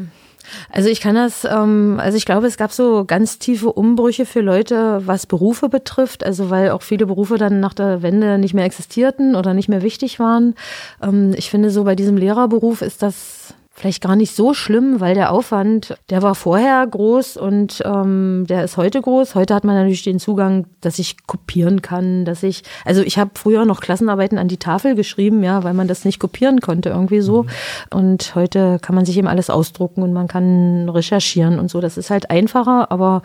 also 0.72 0.90
ich 0.90 1.02
kann 1.02 1.16
das, 1.16 1.46
ähm, 1.46 2.00
also 2.00 2.18
ich 2.18 2.26
glaube, 2.26 2.48
es 2.48 2.58
gab 2.58 2.72
so 2.72 3.06
ganz 3.06 3.40
tiefe 3.40 3.72
Umbrüche 3.72 4.26
für 4.26 4.42
Leute, 4.42 5.02
was 5.06 5.26
Berufe 5.26 5.70
betrifft. 5.70 6.26
Also 6.26 6.50
weil 6.50 6.70
auch 6.72 6.82
viele 6.82 7.06
Berufe 7.06 7.38
dann 7.38 7.60
nach 7.60 7.74
der 7.74 8.02
Wende 8.02 8.38
nicht 8.38 8.54
mehr 8.54 8.66
existierten 8.66 9.36
oder 9.36 9.54
nicht 9.54 9.70
mehr 9.70 9.82
wichtig 9.82 10.20
waren. 10.20 10.56
Ähm, 11.02 11.34
ich 11.36 11.50
finde 11.50 11.70
so 11.72 11.84
bei 11.84 11.96
diesem 11.96 12.18
Lehrerberuf 12.18 12.82
ist 12.82 13.02
das 13.02 13.55
vielleicht 13.76 14.02
gar 14.02 14.15
nicht 14.15 14.34
so 14.34 14.53
schlimm, 14.53 15.02
weil 15.02 15.15
der 15.15 15.31
Aufwand, 15.31 15.97
der 16.10 16.22
war 16.22 16.34
vorher 16.34 16.88
groß 16.88 17.35
und 17.35 17.84
ähm, 17.85 18.45
der 18.47 18.64
ist 18.64 18.77
heute 18.77 19.02
groß. 19.02 19.35
Heute 19.35 19.53
hat 19.53 19.65
man 19.65 19.76
natürlich 19.76 20.03
den 20.03 20.18
Zugang, 20.18 20.65
dass 20.80 20.97
ich 20.97 21.27
kopieren 21.27 21.81
kann, 21.81 22.23
dass 22.23 22.41
ich, 22.41 22.64
also 22.85 23.02
ich 23.02 23.18
habe 23.18 23.31
früher 23.35 23.65
noch 23.65 23.81
Klassenarbeiten 23.81 24.38
an 24.38 24.47
die 24.47 24.57
Tafel 24.57 24.95
geschrieben, 24.95 25.43
ja, 25.43 25.65
weil 25.65 25.73
man 25.73 25.89
das 25.89 26.06
nicht 26.06 26.19
kopieren 26.19 26.61
konnte 26.61 26.89
irgendwie 26.89 27.19
so. 27.19 27.43
Mhm. 27.43 27.49
Und 27.91 28.35
heute 28.35 28.80
kann 28.81 28.95
man 28.95 29.06
sich 29.06 29.18
eben 29.18 29.27
alles 29.27 29.49
ausdrucken 29.49 30.03
und 30.03 30.14
man 30.14 30.30
kann 30.30 30.88
recherchieren 30.88 31.60
und 31.60 31.69
so. 31.69 31.81
Das 31.81 31.97
ist 31.97 32.10
halt 32.10 32.30
einfacher, 32.30 32.89
aber 32.91 33.23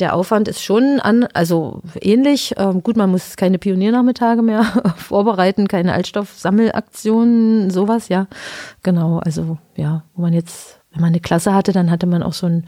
der 0.00 0.14
Aufwand 0.14 0.48
ist 0.48 0.62
schon 0.62 0.98
an, 1.00 1.26
also 1.34 1.80
ähnlich. 2.00 2.54
Ähm, 2.56 2.82
gut, 2.82 2.96
man 2.96 3.10
muss 3.10 3.36
keine 3.36 3.58
Pioniernachmittage 3.58 4.42
mehr 4.42 4.64
vorbereiten, 4.96 5.68
keine 5.68 5.92
Altstoffsammelaktionen, 5.92 7.70
sowas, 7.70 8.08
ja. 8.08 8.26
Genau, 8.82 9.18
also 9.18 9.58
ja, 9.76 10.02
wo 10.14 10.22
man 10.22 10.32
jetzt, 10.32 10.80
wenn 10.92 11.00
man 11.00 11.08
eine 11.08 11.20
Klasse 11.20 11.54
hatte, 11.54 11.72
dann 11.72 11.90
hatte 11.90 12.06
man 12.06 12.22
auch 12.22 12.32
so 12.32 12.46
ein 12.46 12.66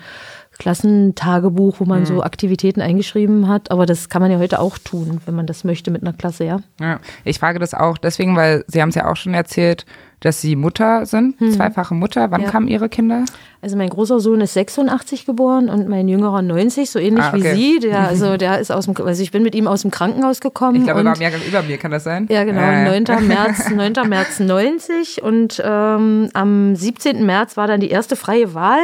Klassentagebuch, 0.58 1.80
wo 1.80 1.84
man 1.84 2.00
mhm. 2.00 2.06
so 2.06 2.22
Aktivitäten 2.22 2.80
eingeschrieben 2.80 3.48
hat. 3.48 3.70
Aber 3.70 3.86
das 3.86 4.08
kann 4.08 4.22
man 4.22 4.30
ja 4.30 4.38
heute 4.38 4.60
auch 4.60 4.78
tun, 4.78 5.20
wenn 5.26 5.34
man 5.34 5.46
das 5.46 5.64
möchte 5.64 5.90
mit 5.90 6.02
einer 6.02 6.12
Klasse, 6.12 6.44
ja. 6.44 6.60
Ja, 6.80 7.00
ich 7.24 7.38
frage 7.38 7.58
das 7.58 7.74
auch 7.74 7.98
deswegen, 7.98 8.36
weil 8.36 8.64
Sie 8.68 8.80
haben 8.80 8.90
es 8.90 8.94
ja 8.94 9.10
auch 9.10 9.16
schon 9.16 9.34
erzählt, 9.34 9.84
dass 10.20 10.40
Sie 10.40 10.56
Mutter 10.56 11.06
sind, 11.06 11.38
hm. 11.40 11.52
zweifache 11.52 11.94
Mutter. 11.94 12.30
Wann 12.30 12.42
ja. 12.42 12.50
kamen 12.50 12.68
Ihre 12.68 12.88
Kinder? 12.88 13.24
Also 13.60 13.76
mein 13.76 13.88
großer 13.88 14.20
Sohn 14.20 14.40
ist 14.40 14.54
86 14.54 15.26
geboren 15.26 15.68
und 15.68 15.88
mein 15.88 16.08
jüngerer 16.08 16.42
90, 16.42 16.90
so 16.90 16.98
ähnlich 16.98 17.24
ah, 17.24 17.34
okay. 17.34 17.54
wie 17.54 17.74
Sie. 17.74 17.78
Der, 17.80 18.00
also 18.08 18.36
der 18.36 18.60
ist 18.60 18.70
aus 18.70 18.86
dem, 18.86 18.96
also 19.04 19.22
ich 19.22 19.30
bin 19.30 19.42
mit 19.42 19.54
ihm 19.54 19.66
aus 19.66 19.82
dem 19.82 19.90
Krankenhaus 19.90 20.40
gekommen. 20.40 20.76
Ich 20.76 20.84
glaube, 20.84 21.00
er 21.00 21.04
war 21.04 21.16
im 21.16 21.22
Jahrgang 21.22 21.40
über 21.46 21.62
mir, 21.62 21.78
kann 21.78 21.90
das 21.90 22.04
sein? 22.04 22.26
Ja, 22.30 22.44
genau, 22.44 22.60
äh. 22.60 23.00
9. 23.00 23.26
März, 23.26 23.70
9. 23.70 23.92
März 24.08 24.40
90 24.40 25.22
und 25.22 25.62
ähm, 25.64 26.30
am 26.32 26.76
17. 26.76 27.24
März 27.24 27.56
war 27.56 27.66
dann 27.66 27.80
die 27.80 27.90
erste 27.90 28.16
freie 28.16 28.54
Wahl 28.54 28.80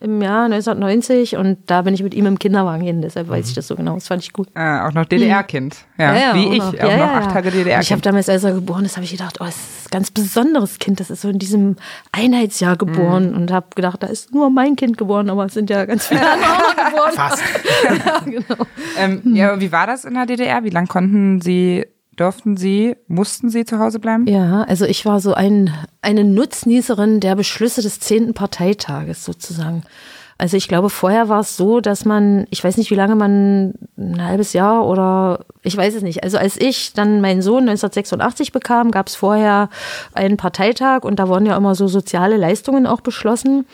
im 0.00 0.20
Jahr 0.22 0.44
1990 0.46 1.36
und 1.36 1.58
da 1.66 1.82
bin 1.82 1.94
ich 1.94 2.02
mit 2.02 2.14
ihm 2.14 2.26
im 2.26 2.38
Kinderwagen 2.38 2.82
hin, 2.82 3.02
deshalb 3.02 3.28
weiß 3.28 3.48
ich 3.48 3.54
das 3.54 3.66
so 3.66 3.76
genau. 3.76 3.94
Das 3.94 4.08
fand 4.08 4.22
ich 4.22 4.32
gut. 4.32 4.48
Äh, 4.54 4.80
auch 4.80 4.92
noch 4.92 5.04
DDR-Kind. 5.06 5.76
Ja, 5.98 6.14
Ja, 6.14 6.20
ja, 6.20 6.34
wie 6.34 6.46
auch 6.46 6.52
ich, 6.52 6.58
noch. 6.58 6.68
auch 6.84 6.90
Ja, 6.90 6.96
noch 6.98 7.12
acht. 7.14 7.32
Tage 7.32 7.48
Und 7.48 7.54
Ich 7.54 7.60
habe 7.60 7.64
DDR-Kind. 7.64 8.06
damals, 8.06 8.28
als 8.28 8.44
er 8.44 8.52
geboren 8.52 8.84
ist, 8.84 8.96
habe 8.96 9.04
ich 9.04 9.12
gedacht, 9.12 9.38
oh, 9.40 9.44
das 9.44 9.56
ist 9.56 9.86
ein 9.86 9.90
ganz 9.90 10.10
besonderes 10.10 10.78
Kind. 10.78 11.00
Das 11.00 11.10
ist 11.10 11.22
so 11.22 11.28
in 11.28 11.38
diesem 11.38 11.76
Einheitsjahr 12.12 12.76
geboren 12.76 13.30
Mhm. 13.30 13.36
und 13.36 13.52
habe 13.52 13.66
gedacht, 13.74 14.02
da 14.02 14.06
ist 14.06 14.32
nur 14.34 14.50
mein 14.50 14.76
Kind 14.76 14.98
geboren, 14.98 15.30
aber 15.30 15.46
es 15.46 15.54
sind 15.54 15.70
ja 15.70 15.84
ganz 15.84 16.06
viele 16.06 16.20
andere 16.30 16.50
auch 16.52 16.76
geboren. 16.90 17.12
Fast. 17.12 17.42
ja, 18.06 18.18
genau. 18.24 18.66
Ähm, 18.98 19.22
ja, 19.34 19.48
aber 19.52 19.60
wie 19.60 19.72
war 19.72 19.86
das 19.86 20.04
in 20.04 20.14
der 20.14 20.26
DDR? 20.26 20.64
Wie 20.64 20.70
lang 20.70 20.86
konnten 20.88 21.40
Sie, 21.40 21.86
durften 22.16 22.56
Sie, 22.56 22.96
mussten 23.06 23.50
Sie 23.50 23.64
zu 23.64 23.78
Hause 23.78 23.98
bleiben? 23.98 24.26
Ja, 24.26 24.62
also 24.62 24.84
ich 24.84 25.04
war 25.04 25.20
so 25.20 25.34
ein, 25.34 25.70
eine 26.02 26.24
Nutznießerin 26.24 27.20
der 27.20 27.36
Beschlüsse 27.36 27.82
des 27.82 28.00
10. 28.00 28.34
Parteitages 28.34 29.24
sozusagen. 29.24 29.82
Also 30.38 30.56
ich 30.56 30.68
glaube, 30.68 30.90
vorher 30.90 31.28
war 31.30 31.40
es 31.40 31.56
so, 31.56 31.80
dass 31.80 32.04
man, 32.04 32.46
ich 32.50 32.62
weiß 32.62 32.76
nicht, 32.76 32.90
wie 32.90 32.94
lange 32.94 33.16
man, 33.16 33.74
ein 33.96 34.22
halbes 34.22 34.52
Jahr 34.52 34.86
oder 34.86 35.46
ich 35.62 35.76
weiß 35.76 35.94
es 35.94 36.02
nicht. 36.02 36.22
Also 36.22 36.36
als 36.36 36.56
ich 36.60 36.92
dann 36.92 37.20
meinen 37.22 37.40
Sohn 37.40 37.68
1986 37.68 38.52
bekam, 38.52 38.90
gab 38.90 39.08
es 39.08 39.16
vorher 39.16 39.70
einen 40.12 40.36
Parteitag 40.36 41.02
und 41.02 41.18
da 41.18 41.28
wurden 41.28 41.46
ja 41.46 41.56
immer 41.56 41.74
so 41.74 41.88
soziale 41.88 42.36
Leistungen 42.36 42.86
auch 42.86 43.00
beschlossen. 43.00 43.66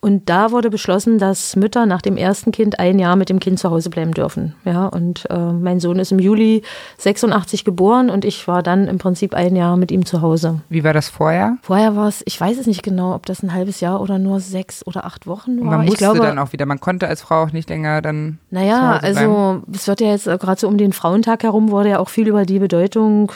Und 0.00 0.28
da 0.28 0.50
wurde 0.50 0.68
beschlossen, 0.68 1.18
dass 1.18 1.56
Mütter 1.56 1.86
nach 1.86 2.02
dem 2.02 2.18
ersten 2.18 2.52
Kind 2.52 2.78
ein 2.78 2.98
Jahr 2.98 3.16
mit 3.16 3.30
dem 3.30 3.40
Kind 3.40 3.58
zu 3.58 3.70
Hause 3.70 3.88
bleiben 3.88 4.12
dürfen. 4.12 4.54
Ja, 4.64 4.86
und 4.86 5.28
äh, 5.30 5.36
mein 5.36 5.80
Sohn 5.80 5.98
ist 5.98 6.12
im 6.12 6.18
Juli 6.18 6.62
86 6.98 7.64
geboren 7.64 8.10
und 8.10 8.26
ich 8.26 8.46
war 8.46 8.62
dann 8.62 8.86
im 8.86 8.98
Prinzip 8.98 9.34
ein 9.34 9.56
Jahr 9.56 9.78
mit 9.78 9.90
ihm 9.90 10.04
zu 10.04 10.20
Hause. 10.20 10.60
Wie 10.68 10.84
war 10.84 10.92
das 10.92 11.08
vorher? 11.08 11.56
Vorher 11.62 11.96
war 11.96 12.08
es, 12.08 12.22
ich 12.26 12.38
weiß 12.38 12.58
es 12.58 12.66
nicht 12.66 12.82
genau, 12.82 13.14
ob 13.14 13.24
das 13.24 13.42
ein 13.42 13.54
halbes 13.54 13.80
Jahr 13.80 14.00
oder 14.00 14.18
nur 14.18 14.40
sechs 14.40 14.86
oder 14.86 15.06
acht 15.06 15.26
Wochen 15.26 15.58
war. 15.60 15.70
Musste 16.08 16.20
glaube, 16.20 16.36
dann 16.36 16.38
auch 16.38 16.52
wieder, 16.52 16.66
man 16.66 16.80
konnte 16.80 17.08
als 17.08 17.22
Frau 17.22 17.42
auch 17.44 17.52
nicht 17.52 17.68
länger 17.68 18.02
dann 18.02 18.38
naja, 18.50 18.74
zu 18.74 18.80
Hause 18.80 19.00
bleiben. 19.00 19.30
also 19.30 19.62
es 19.74 19.88
wird 19.88 20.00
ja 20.00 20.08
jetzt 20.08 20.26
äh, 20.26 20.38
gerade 20.38 20.60
so 20.60 20.68
um 20.68 20.78
den 20.78 20.92
Frauentag 20.92 21.42
herum 21.42 21.70
wurde 21.70 21.90
ja 21.90 21.98
auch 21.98 22.08
viel 22.08 22.28
über 22.28 22.44
die 22.44 22.58
Bedeutung 22.58 23.32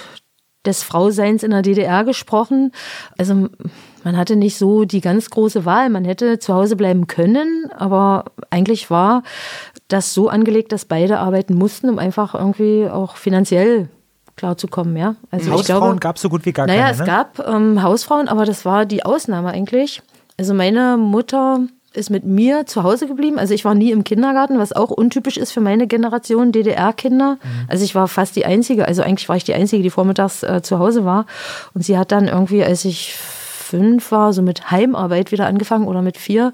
des 0.67 0.83
Frauseins 0.83 1.43
in 1.43 1.53
der 1.53 1.63
DDR 1.63 2.05
gesprochen. 2.05 2.73
Also 3.17 3.49
man 4.05 4.17
hatte 4.17 4.37
nicht 4.37 4.59
so 4.59 4.85
die 4.85 5.01
ganz 5.01 5.31
große 5.31 5.65
Wahl. 5.65 5.91
Man 5.91 6.05
hätte 6.05 6.39
zu 6.39 6.55
Hause 6.55 6.77
bleiben 6.77 7.07
können, 7.07 7.71
aber 7.77 8.27
eigentlich 8.51 8.91
war 8.91 9.23
das 9.89 10.13
so 10.13 10.29
angelegt, 10.29 10.73
dass 10.73 10.85
beide 10.85 11.19
arbeiten 11.19 11.55
mussten, 11.55 11.89
um 11.89 11.99
einfach 11.99 12.35
irgendwie 12.35 12.89
auch 12.91 13.17
finanziell 13.17 13.89
klarzukommen, 14.37 14.97
ja. 14.97 15.17
Also 15.31 15.51
Hausfrauen 15.51 15.99
gab 15.99 16.17
es 16.17 16.23
so 16.23 16.29
gut 16.29 16.45
wie 16.45 16.53
gar 16.53 16.67
naja, 16.67 16.83
keine. 16.83 16.93
es 16.93 16.99
ne? 16.99 17.07
gab 17.07 17.49
ähm, 17.49 17.83
Hausfrauen, 17.83 18.29
aber 18.29 18.45
das 18.45 18.65
war 18.65 18.85
die 18.85 19.05
Ausnahme 19.05 19.51
eigentlich. 19.51 20.03
Also 20.39 20.53
meine 20.53 20.99
Mutter 20.99 21.61
ist 21.97 22.11
mit 22.11 22.25
mir 22.25 22.67
zu 22.67 22.83
Hause 22.83 23.07
geblieben. 23.07 23.39
Also 23.39 23.55
ich 23.55 23.65
war 23.65 23.75
nie 23.75 23.91
im 23.91 24.05
Kindergarten, 24.05 24.59
was 24.59 24.73
auch 24.73 24.91
untypisch 24.91 25.37
ist 25.37 25.53
für 25.53 25.61
meine 25.61 25.87
Generation 25.87 26.53
DDR-Kinder. 26.53 27.39
Also 27.69 27.85
ich 27.85 27.95
war 27.95 28.09
fast 28.09 28.37
die 28.37 28.47
Einzige, 28.47 28.87
also 28.87 29.03
eigentlich 29.03 29.29
war 29.29 29.37
ich 29.37 29.45
die 29.45 29.55
Einzige, 29.55 29.83
die 29.83 29.91
vormittags 29.91 30.43
äh, 30.43 30.63
zu 30.63 30.79
Hause 30.79 31.05
war. 31.05 31.27
Und 31.75 31.85
sie 31.85 31.99
hat 31.99 32.13
dann 32.13 32.29
irgendwie, 32.29 32.63
als 32.63 32.85
ich 32.85 33.17
fünf 33.67 34.13
war, 34.13 34.33
so 34.33 34.43
mit 34.43 34.71
Heimarbeit 34.71 35.33
wieder 35.33 35.47
angefangen 35.47 35.89
oder 35.89 36.01
mit 36.01 36.17
vier. 36.17 36.53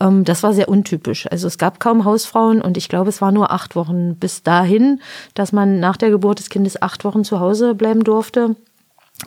Ähm, 0.00 0.24
das 0.24 0.42
war 0.42 0.52
sehr 0.52 0.68
untypisch. 0.68 1.30
Also 1.30 1.46
es 1.46 1.56
gab 1.56 1.78
kaum 1.80 2.04
Hausfrauen 2.04 2.60
und 2.60 2.76
ich 2.76 2.88
glaube, 2.88 3.08
es 3.08 3.20
war 3.20 3.32
nur 3.32 3.52
acht 3.52 3.76
Wochen 3.76 4.16
bis 4.16 4.42
dahin, 4.42 5.00
dass 5.34 5.52
man 5.52 5.78
nach 5.80 5.96
der 5.96 6.10
Geburt 6.10 6.40
des 6.40 6.50
Kindes 6.50 6.82
acht 6.82 7.04
Wochen 7.04 7.24
zu 7.24 7.40
Hause 7.40 7.74
bleiben 7.74 8.02
durfte. 8.02 8.56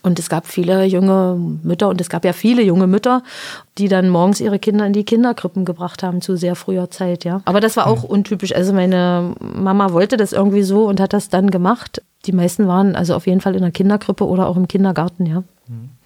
Und 0.04 0.20
es 0.20 0.30
gab 0.30 0.48
viele 0.48 0.86
junge 0.86 1.38
Mütter 1.64 1.90
und 1.90 2.00
es 2.00 2.10
gab 2.10 2.24
ja 2.24 2.32
viele 2.34 2.64
junge 2.64 2.88
Mütter, 2.88 3.24
die 3.78 3.90
dann 3.90 4.10
morgens 4.10 4.40
ihre 4.40 4.58
Kinder 4.58 4.86
in 4.86 4.94
die 4.94 5.04
Kinderkrippen 5.04 5.66
gebracht 5.66 6.02
haben 6.02 6.22
zu 6.22 6.38
sehr 6.38 6.56
früher 6.56 6.90
Zeit, 6.90 7.26
ja. 7.26 7.42
Aber 7.46 7.60
das 7.60 7.76
war 7.76 7.88
auch 7.88 8.04
untypisch. 8.04 8.56
Also 8.56 8.74
meine 8.74 9.36
Mama 9.40 9.92
wollte 9.92 10.16
das 10.16 10.32
irgendwie 10.32 10.64
so 10.64 10.88
und 10.88 11.00
hat 11.02 11.14
das 11.14 11.30
dann 11.30 11.52
gemacht. 11.52 12.02
Die 12.26 12.32
meisten 12.32 12.68
waren 12.68 12.96
also 12.96 13.16
auf 13.16 13.28
jeden 13.28 13.42
Fall 13.42 13.56
in 13.56 13.62
der 13.62 13.72
Kinderkrippe 13.72 14.26
oder 14.26 14.48
auch 14.48 14.56
im 14.56 14.68
Kindergarten, 14.68 15.26
ja. 15.26 15.44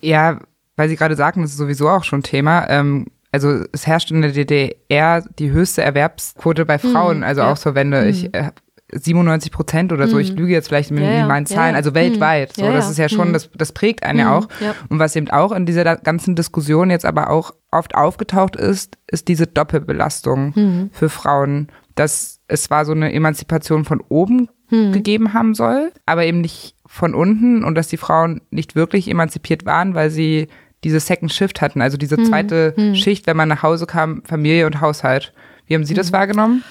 Ja, 0.01 0.39
weil 0.75 0.89
Sie 0.89 0.95
gerade 0.95 1.15
sagten, 1.15 1.41
das 1.41 1.51
ist 1.51 1.57
sowieso 1.57 1.89
auch 1.89 2.03
schon 2.03 2.23
Thema. 2.23 2.67
Ähm, 2.69 3.05
also 3.31 3.65
es 3.71 3.85
herrscht 3.85 4.11
in 4.11 4.21
der 4.21 4.31
DDR 4.31 5.23
die 5.39 5.51
höchste 5.51 5.83
Erwerbsquote 5.83 6.65
bei 6.65 6.79
Frauen. 6.79 7.23
also 7.23 7.41
ja. 7.41 7.51
auch 7.51 7.57
so, 7.57 7.75
wenn 7.75 7.91
du, 7.91 8.07
ich, 8.07 8.33
äh, 8.33 8.51
97 8.97 9.51
Prozent 9.51 9.91
oder 9.91 10.07
so, 10.07 10.17
ich 10.17 10.33
lüge 10.33 10.53
jetzt 10.53 10.69
vielleicht 10.69 10.91
mit 10.91 11.03
Ja, 11.03 11.27
Ja, 11.27 11.45
Zahlen, 11.45 11.71
ja. 11.71 11.75
also 11.75 11.93
weltweit. 11.93 12.53
So, 12.53 12.63
Ja, 12.63 12.71
das 12.73 12.89
ist 12.89 12.97
ja 12.97 13.09
schon, 13.09 13.33
das, 13.33 13.49
das 13.55 13.71
prägt 13.71 14.03
einen 14.03 14.19
ja 14.19 14.37
auch. 14.37 14.47
ja. 14.59 14.73
Und 14.89 14.99
was 14.99 15.15
eben 15.15 15.29
auch 15.29 15.51
in 15.51 15.65
dieser 15.65 15.83
ganzen 15.97 16.35
Diskussion 16.35 16.89
jetzt 16.89 17.05
aber 17.05 17.29
auch 17.29 17.53
oft 17.71 17.95
aufgetaucht 17.95 18.55
ist, 18.55 18.97
ist 19.07 19.27
diese 19.27 19.47
Doppelbelastung 19.47 20.89
für 20.91 21.09
Frauen. 21.09 21.67
Dass 21.95 22.39
es 22.47 22.63
zwar 22.63 22.85
so 22.85 22.91
eine 22.91 23.13
Emanzipation 23.13 23.85
von 23.85 24.01
oben 24.09 24.49
gegeben 24.69 25.33
haben 25.33 25.53
soll, 25.53 25.91
aber 26.05 26.25
eben 26.25 26.41
nicht 26.41 26.75
von 26.87 27.13
unten 27.13 27.63
und 27.63 27.75
dass 27.75 27.87
die 27.87 27.97
Frauen 27.97 28.41
nicht 28.49 28.75
wirklich 28.75 29.09
emanzipiert 29.09 29.65
waren, 29.65 29.93
weil 29.93 30.09
sie 30.09 30.47
diese 30.83 30.99
Second 30.99 31.31
Shift 31.33 31.61
hatten, 31.61 31.81
also 31.81 31.97
diese 31.97 32.17
zweite 32.23 32.73
Schicht, 32.95 33.27
wenn 33.27 33.37
man 33.37 33.49
nach 33.49 33.63
Hause 33.63 33.85
kam, 33.85 34.23
Familie 34.23 34.65
und 34.65 34.81
Haushalt. 34.81 35.33
Wie 35.67 35.73
haben 35.75 35.83
Sie 35.85 35.93
das 35.95 36.11
wahrgenommen? 36.11 36.63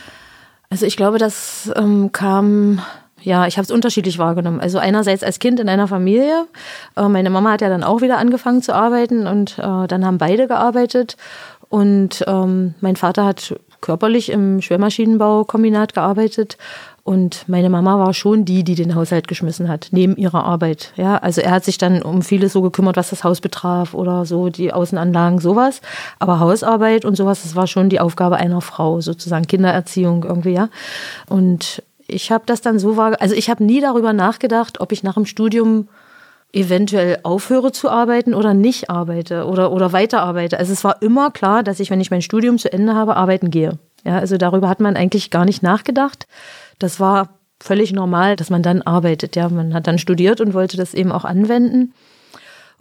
Also 0.71 0.87
ich 0.87 0.97
glaube, 0.97 1.19
das 1.19 1.71
ähm, 1.77 2.11
kam, 2.13 2.81
ja, 3.23 3.47
ich 3.47 3.57
habe 3.57 3.65
es 3.65 3.71
unterschiedlich 3.71 4.19
wahrgenommen. 4.19 4.61
Also 4.61 4.79
einerseits 4.79 5.23
als 5.23 5.39
Kind 5.39 5.61
in 5.61 5.69
einer 5.69 5.89
Familie. 5.89 6.47
Äh, 6.97 7.09
meine 7.09 7.31
Mama 7.31 7.53
hat 7.53 7.61
ja 7.61 7.69
dann 7.69 7.85
auch 7.85 8.01
wieder 8.01 8.19
angefangen 8.19 8.63
zu 8.63 8.75
arbeiten 8.75 9.27
und 9.27 9.59
äh, 9.59 9.87
dann 9.87 10.05
haben 10.05 10.19
beide 10.19 10.49
gearbeitet. 10.49 11.17
Und 11.69 12.25
ähm, 12.27 12.75
mein 12.81 12.97
Vater 12.97 13.25
hat 13.25 13.55
körperlich 13.81 14.31
im 14.31 14.63
Schwermaschinenbaukombinat 14.63 15.93
gearbeitet. 15.93 16.57
Und 17.05 17.47
meine 17.49 17.69
Mama 17.69 17.99
war 17.99 18.15
schon 18.15 18.47
die, 18.47 18.65
die 18.65 18.75
den 18.75 18.95
Haushalt 18.95 19.29
geschmissen 19.29 19.69
hat, 19.69 19.89
neben 19.91 20.17
ihrer 20.17 20.43
Arbeit. 20.45 20.91
Ja, 20.97 21.19
also 21.19 21.43
er 21.43 21.51
hat 21.51 21.63
sich 21.63 21.77
dann 21.77 22.03
um 22.03 22.23
vieles 22.23 22.55
so 22.55 22.63
gekümmert, 22.63 22.97
was 22.97 23.11
das 23.11 23.25
Haus 23.25 23.43
betraf 23.43 23.93
oder 23.93 24.25
so, 24.25 24.49
die 24.49 24.73
Außenanlagen, 24.73 25.39
sowas. 25.39 25.83
Aber 26.19 26.41
Hausarbeit 26.41 27.05
und 27.05 27.15
sowas, 27.15 27.43
das 27.43 27.55
war 27.55 27.67
schon 27.67 27.91
die 27.91 28.01
Aufgabe 28.01 28.37
einer 28.37 28.63
Frau, 28.63 29.03
sozusagen 29.03 29.47
Kindererziehung 29.47 30.25
irgendwie, 30.25 30.55
ja. 30.55 30.71
Und 31.29 31.83
ich 32.07 32.33
habe 32.33 32.45
das 32.47 32.63
dann 32.63 32.79
so 32.79 32.97
wahr, 32.97 33.21
also 33.21 33.35
ich 33.35 33.51
habe 33.51 33.63
nie 33.63 33.83
darüber 33.83 34.15
nachgedacht, 34.15 34.81
ob 34.81 34.91
ich 34.91 35.03
nach 35.03 35.15
dem 35.15 35.27
Studium 35.27 35.89
eventuell 36.55 37.19
aufhöre 37.23 37.73
zu 37.73 37.91
arbeiten 37.91 38.33
oder 38.33 38.55
nicht 38.55 38.89
arbeite 38.89 39.45
oder, 39.47 39.73
oder 39.73 39.93
weiterarbeite. 39.93 40.59
Also 40.59 40.73
es 40.73 40.85
war 40.85 41.03
immer 41.03 41.31
klar, 41.31 41.63
dass 41.63 41.81
ich, 41.81 41.91
wenn 41.91 42.01
ich 42.01 42.11
mein 42.11 42.23
Studium 42.23 42.57
zu 42.57 42.73
Ende 42.73 42.95
habe, 42.95 43.17
arbeiten 43.17 43.51
gehe. 43.51 43.79
Ja, 44.05 44.19
also 44.19 44.37
darüber 44.39 44.69
hat 44.69 44.81
man 44.81 44.97
eigentlich 44.97 45.31
gar 45.31 45.45
nicht 45.45 45.63
nachgedacht. 45.63 46.27
Das 46.85 47.01
war 47.01 47.39
völlig 47.61 47.93
normal, 47.93 48.37
dass 48.37 48.51
man 48.51 48.63
dann 48.63 48.83
arbeitet. 48.83 49.37
Ja, 49.37 49.49
man 49.49 49.73
hat 49.73 49.87
dann 49.87 49.99
studiert 49.99 50.43
und 50.43 50.53
wollte 50.53 50.77
das 50.77 50.93
eben 50.93 51.13
auch 51.13 51.25
anwenden. 51.25 51.95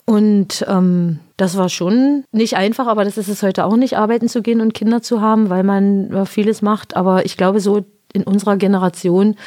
Und 0.04 0.66
ähm, 0.68 1.20
das 1.38 1.56
war 1.56 1.70
schon 1.70 2.26
nicht 2.34 2.58
einfach, 2.58 2.88
aber 2.88 3.06
das 3.06 3.18
ist 3.18 3.30
es 3.30 3.42
heute 3.44 3.64
auch 3.64 3.78
nicht, 3.78 3.98
arbeiten 3.98 4.28
zu 4.28 4.42
gehen 4.42 4.60
und 4.60 4.74
Kinder 4.74 5.02
zu 5.02 5.22
haben, 5.22 5.50
weil 5.50 5.64
man 5.64 6.12
äh, 6.12 6.26
vieles 6.26 6.62
macht. 6.62 6.98
Aber 6.98 7.26
ich 7.26 7.38
glaube, 7.38 7.62
so 7.62 7.86
in 8.12 8.24
unserer 8.24 8.58
Generation 8.58 9.38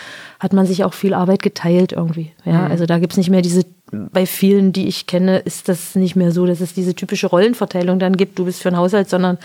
hat 0.41 0.55
man 0.55 0.65
sich 0.65 0.85
auch 0.85 0.95
viel 0.95 1.13
Arbeit 1.13 1.43
geteilt 1.43 1.93
irgendwie. 1.93 2.33
Ja, 2.47 2.67
also 2.67 2.87
da 2.87 2.99
gibt's 2.99 3.19
nicht 3.19 3.29
mehr 3.29 3.43
diese, 3.43 3.65
bei 3.93 4.27
vielen, 4.27 4.73
die 4.73 4.89
ich 4.89 5.07
kenne, 5.07 5.39
ist 5.39 5.69
das 5.69 5.95
nicht 5.95 6.17
mehr 6.17 6.33
so, 6.33 6.45
dass 6.47 6.61
es 6.61 6.75
diese 6.75 6.95
typische 6.95 7.29
Rollenverteilung 7.29 7.99
dann 7.99 8.17
gibt, 8.17 8.39
du 8.39 8.45
bist 8.45 8.63
für 8.63 8.71
den 8.71 8.79
Haushalt, 8.79 9.09
sondern 9.09 9.39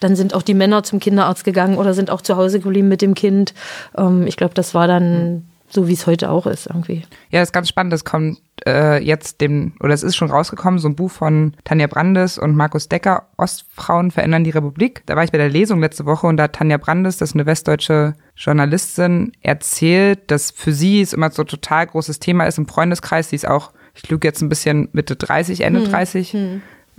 dann 0.00 0.14
sind 0.14 0.34
auch 0.34 0.42
die 0.42 0.54
Männer 0.54 0.84
zum 0.84 1.00
Kinderarzt 1.00 1.44
gegangen 1.44 1.76
oder 1.78 1.94
sind 1.94 2.10
auch 2.10 2.20
zu 2.20 2.36
Hause 2.36 2.60
geblieben 2.60 2.88
mit 2.88 3.02
dem 3.02 3.14
Kind. 3.14 3.54
Ähm, 3.96 4.26
ich 4.26 4.36
glaube, 4.36 4.54
das 4.54 4.74
war 4.74 4.86
dann 4.86 5.44
so, 5.70 5.86
wie 5.86 5.92
es 5.92 6.06
heute 6.06 6.30
auch 6.30 6.46
ist 6.46 6.66
irgendwie. 6.66 7.02
Ja, 7.30 7.40
das 7.40 7.48
ist 7.48 7.52
ganz 7.52 7.68
spannend. 7.68 7.92
Das 7.92 8.04
kommt 8.04 8.38
äh, 8.66 9.02
jetzt 9.02 9.40
dem, 9.40 9.74
oder 9.80 9.92
es 9.92 10.02
ist 10.02 10.16
schon 10.16 10.30
rausgekommen, 10.30 10.78
so 10.78 10.88
ein 10.88 10.96
Buch 10.96 11.10
von 11.10 11.54
Tanja 11.64 11.86
Brandes 11.86 12.38
und 12.38 12.56
Markus 12.56 12.88
Decker, 12.88 13.26
Ostfrauen 13.36 14.10
verändern 14.10 14.44
die 14.44 14.50
Republik. 14.50 15.02
Da 15.06 15.16
war 15.16 15.24
ich 15.24 15.32
bei 15.32 15.38
der 15.38 15.50
Lesung 15.50 15.80
letzte 15.80 16.06
Woche 16.06 16.26
und 16.26 16.38
da 16.38 16.44
hat 16.44 16.54
Tanja 16.54 16.78
Brandes, 16.78 17.18
das 17.18 17.30
ist 17.30 17.34
eine 17.34 17.46
westdeutsche 17.46 18.14
Journalistin, 18.36 19.32
erzählt, 19.42 20.30
dass 20.30 20.50
für 20.50 20.72
sie 20.72 21.02
es 21.02 21.12
immer 21.12 21.30
so 21.30 21.42
ein 21.42 21.48
total 21.48 21.86
großes 21.86 22.18
Thema 22.18 22.44
ist 22.44 22.58
im 22.58 22.66
Freundeskreis. 22.66 23.30
Sie 23.30 23.36
ist 23.36 23.46
auch, 23.46 23.72
ich 23.98 24.08
lüge 24.10 24.28
jetzt 24.28 24.42
ein 24.42 24.48
bisschen 24.48 24.88
Mitte 24.92 25.16
30, 25.16 25.62
Ende 25.62 25.82
30, 25.82 26.36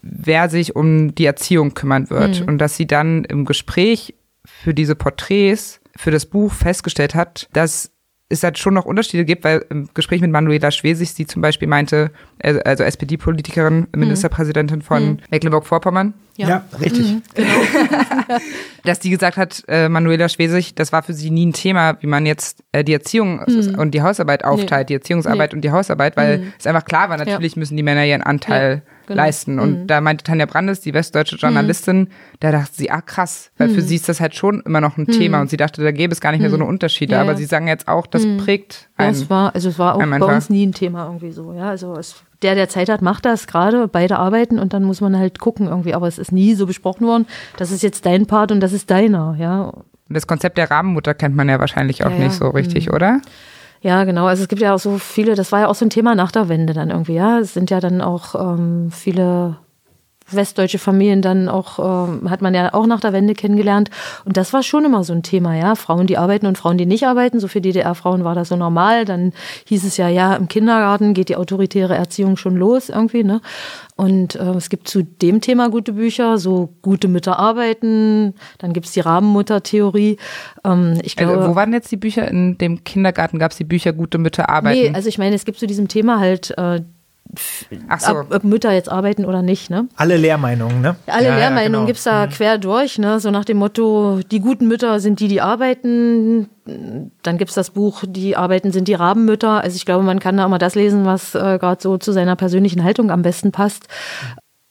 wer 0.01 0.49
sich 0.49 0.75
um 0.75 1.15
die 1.15 1.25
Erziehung 1.25 1.73
kümmern 1.73 2.09
wird. 2.09 2.41
Und 2.47 2.57
dass 2.57 2.75
sie 2.75 2.87
dann 2.87 3.23
im 3.23 3.45
Gespräch 3.45 4.15
für 4.45 4.73
diese 4.73 4.95
Porträts, 4.95 5.79
für 5.95 6.11
das 6.11 6.25
Buch 6.25 6.51
festgestellt 6.51 7.15
hat, 7.15 7.47
dass 7.53 7.91
es 8.29 8.43
halt 8.43 8.59
schon 8.59 8.75
noch 8.75 8.85
Unterschiede 8.85 9.25
gibt, 9.25 9.43
weil 9.43 9.65
im 9.69 9.89
Gespräch 9.93 10.21
mit 10.21 10.31
Manuela 10.31 10.69
Schwesig, 10.69 11.13
sie 11.13 11.25
zum 11.25 11.41
Beispiel 11.41 11.67
meinte, 11.67 12.11
äh, 12.37 12.59
also 12.63 12.83
SPD-Politikerin, 12.83 13.87
Ministerpräsidentin 13.95 14.83
von 14.83 15.19
Mecklenburg-Vorpommern, 15.31 16.13
Ja, 16.37 16.63
richtig. 16.79 17.15
dass 18.85 18.99
die 18.99 19.09
gesagt 19.09 19.37
hat, 19.37 19.63
äh, 19.67 19.89
Manuela 19.89 20.29
Schwesig, 20.29 20.75
das 20.75 20.91
war 20.93 21.01
für 21.03 21.13
sie 21.13 21.31
nie 21.31 21.47
ein 21.47 21.53
Thema, 21.53 21.97
wie 22.01 22.07
man 22.07 22.25
jetzt 22.25 22.63
äh, 22.71 22.83
die 22.83 22.93
Erziehung 22.93 23.39
und 23.77 23.91
die 23.91 24.01
Hausarbeit 24.03 24.45
aufteilt, 24.45 24.89
die 24.89 24.93
Erziehungsarbeit 24.93 25.53
und 25.53 25.61
die 25.61 25.71
Hausarbeit, 25.71 26.15
weil 26.15 26.53
es 26.57 26.67
einfach 26.67 26.85
klar 26.85 27.09
war, 27.09 27.17
natürlich 27.17 27.55
müssen 27.55 27.75
die 27.75 27.83
Männer 27.83 28.05
ihren 28.05 28.21
Anteil 28.21 28.83
genau. 29.09 29.23
leisten. 29.23 29.59
Und 29.59 29.81
mhm. 29.81 29.87
da 29.87 29.99
meinte 29.99 30.23
Tanja 30.23 30.45
Brandes, 30.45 30.79
die 30.79 30.93
westdeutsche 30.93 31.35
Journalistin, 31.35 31.99
mhm. 31.99 32.07
da 32.39 32.51
dachte 32.51 32.71
sie, 32.73 32.89
ah 32.89 33.01
krass, 33.01 33.51
weil 33.57 33.69
für 33.69 33.81
mhm. 33.81 33.85
sie 33.85 33.95
ist 33.95 34.07
das 34.07 34.21
halt 34.21 34.35
schon 34.35 34.61
immer 34.61 34.79
noch 34.79 34.97
ein 34.97 35.07
Thema. 35.07 35.41
Und 35.41 35.49
sie 35.49 35.57
dachte, 35.57 35.83
da 35.83 35.91
gäbe 35.91 36.13
es 36.13 36.21
gar 36.21 36.31
nicht 36.31 36.41
mehr 36.41 36.49
so 36.49 36.55
eine 36.55 36.65
Unterschiede. 36.65 37.13
Ja, 37.13 37.21
Aber 37.21 37.35
sie 37.35 37.45
sagen 37.45 37.67
jetzt 37.67 37.87
auch, 37.87 38.07
das 38.07 38.25
prägt 38.37 38.89
einen. 38.95 39.13
Ja, 39.13 39.21
es 39.21 39.29
war, 39.29 39.53
also 39.53 39.69
es 39.69 39.77
war 39.77 39.95
auch 39.95 39.99
bei 39.99 40.35
uns 40.35 40.49
nie 40.49 40.65
ein 40.65 40.73
Thema 40.73 41.05
irgendwie 41.05 41.31
so. 41.31 41.53
Ja, 41.53 41.69
also 41.69 41.95
es 41.95 42.23
der, 42.41 42.55
der 42.55 42.69
Zeit 42.69 42.89
hat, 42.89 43.01
macht 43.01 43.25
das 43.25 43.47
gerade, 43.47 43.87
beide 43.87 44.17
arbeiten 44.17 44.59
und 44.59 44.73
dann 44.73 44.83
muss 44.83 45.01
man 45.01 45.17
halt 45.17 45.39
gucken 45.39 45.67
irgendwie. 45.67 45.93
Aber 45.93 46.07
es 46.07 46.17
ist 46.17 46.31
nie 46.31 46.55
so 46.55 46.65
besprochen 46.65 47.05
worden, 47.05 47.27
das 47.57 47.71
ist 47.71 47.83
jetzt 47.83 48.05
dein 48.05 48.25
Part 48.25 48.51
und 48.51 48.61
das 48.61 48.73
ist 48.73 48.89
deiner, 48.89 49.35
ja. 49.37 49.73
Das 50.07 50.25
Konzept 50.25 50.57
der 50.57 50.71
Rabenmutter 50.71 51.13
kennt 51.13 51.35
man 51.35 51.49
ja 51.49 51.59
wahrscheinlich 51.59 52.03
auch 52.03 52.11
ja, 52.11 52.17
nicht 52.17 52.33
so 52.33 52.47
richtig, 52.49 52.87
mhm. 52.87 52.93
oder? 52.95 53.21
Ja, 53.81 54.03
genau. 54.03 54.25
Also 54.25 54.43
es 54.43 54.49
gibt 54.49 54.61
ja 54.61 54.73
auch 54.75 54.79
so 54.79 54.97
viele, 54.97 55.35
das 55.35 55.51
war 55.51 55.61
ja 55.61 55.67
auch 55.67 55.75
so 55.75 55.85
ein 55.85 55.89
Thema 55.89 56.13
nach 56.15 56.31
der 56.31 56.49
Wende 56.49 56.73
dann 56.73 56.89
irgendwie, 56.89 57.13
ja. 57.13 57.39
Es 57.39 57.53
sind 57.53 57.69
ja 57.69 57.79
dann 57.79 58.01
auch 58.01 58.35
ähm, 58.35 58.91
viele 58.91 59.57
westdeutsche 60.31 60.79
Familien 60.79 61.21
dann 61.21 61.49
auch, 61.49 61.79
äh, 61.79 62.29
hat 62.29 62.41
man 62.41 62.53
ja 62.53 62.73
auch 62.73 62.87
nach 62.87 62.99
der 62.99 63.13
Wende 63.13 63.33
kennengelernt. 63.33 63.89
Und 64.25 64.37
das 64.37 64.53
war 64.53 64.63
schon 64.63 64.85
immer 64.85 65.03
so 65.03 65.13
ein 65.13 65.23
Thema, 65.23 65.55
ja. 65.55 65.75
Frauen, 65.75 66.07
die 66.07 66.17
arbeiten 66.17 66.45
und 66.45 66.57
Frauen, 66.57 66.77
die 66.77 66.85
nicht 66.85 67.05
arbeiten. 67.05 67.39
So 67.39 67.47
für 67.47 67.61
DDR-Frauen 67.61 68.23
war 68.23 68.35
das 68.35 68.49
so 68.49 68.55
normal. 68.55 69.05
Dann 69.05 69.33
hieß 69.65 69.83
es 69.83 69.97
ja, 69.97 70.07
ja, 70.09 70.35
im 70.35 70.47
Kindergarten 70.47 71.13
geht 71.13 71.29
die 71.29 71.35
autoritäre 71.35 71.95
Erziehung 71.95 72.37
schon 72.37 72.55
los 72.55 72.89
irgendwie, 72.89 73.23
ne? 73.23 73.41
Und 73.95 74.35
äh, 74.35 74.51
es 74.51 74.69
gibt 74.69 74.87
zu 74.87 75.03
dem 75.03 75.41
Thema 75.41 75.69
gute 75.69 75.91
Bücher, 75.91 76.37
so 76.37 76.69
gute 76.81 77.09
Mütter 77.09 77.37
arbeiten, 77.37 78.33
dann 78.57 78.71
gibt's 78.71 78.93
die 78.93 79.01
Rabenmutter-Theorie. 79.01 80.15
Ähm, 80.63 80.99
ich 81.03 81.17
glaube, 81.17 81.33
also, 81.37 81.49
wo 81.49 81.55
waren 81.55 81.73
jetzt 81.73 81.91
die 81.91 81.97
Bücher? 81.97 82.25
In 82.29 82.57
dem 82.57 82.85
Kindergarten 82.85 83.39
gab's 83.39 83.57
die 83.57 83.65
Bücher 83.65 83.91
Gute 83.91 84.17
Mütter 84.17 84.47
arbeiten? 84.47 84.79
Nee, 84.79 84.91
also 84.93 85.09
ich 85.09 85.17
meine, 85.17 85.35
es 85.35 85.43
gibt 85.43 85.59
zu 85.59 85.67
diesem 85.67 85.89
Thema 85.89 86.19
halt 86.19 86.57
äh, 86.57 86.81
so. 87.99 88.11
ob, 88.11 88.33
ob, 88.33 88.43
Mütter 88.43 88.71
jetzt 88.71 88.89
arbeiten 88.89 89.25
oder 89.25 89.41
nicht. 89.41 89.69
Ne? 89.69 89.87
Alle 89.95 90.17
Lehrmeinungen, 90.17 90.81
ne? 90.81 90.95
Alle 91.05 91.27
ja, 91.27 91.35
Lehrmeinungen 91.35 91.55
ja, 91.55 91.69
genau. 91.69 91.85
gibt 91.85 91.97
es 91.97 92.03
da 92.03 92.25
mhm. 92.25 92.29
quer 92.31 92.57
durch, 92.57 92.97
ne? 92.97 93.19
So 93.19 93.31
nach 93.31 93.45
dem 93.45 93.57
Motto, 93.57 94.19
die 94.31 94.39
guten 94.39 94.67
Mütter 94.67 94.99
sind 94.99 95.19
die, 95.19 95.27
die 95.27 95.41
arbeiten. 95.41 96.49
Dann 97.23 97.37
gibt 97.37 97.49
es 97.49 97.55
das 97.55 97.71
Buch, 97.71 98.03
die 98.07 98.35
arbeiten 98.35 98.71
sind 98.71 98.87
die 98.87 98.93
Rabenmütter. 98.93 99.61
Also 99.63 99.75
ich 99.75 99.85
glaube, 99.85 100.03
man 100.03 100.19
kann 100.19 100.37
da 100.37 100.45
immer 100.45 100.59
das 100.59 100.75
lesen, 100.75 101.05
was 101.05 101.35
äh, 101.35 101.57
gerade 101.59 101.81
so 101.81 101.97
zu 101.97 102.11
seiner 102.11 102.35
persönlichen 102.35 102.83
Haltung 102.83 103.11
am 103.11 103.21
besten 103.21 103.51
passt. 103.51 103.87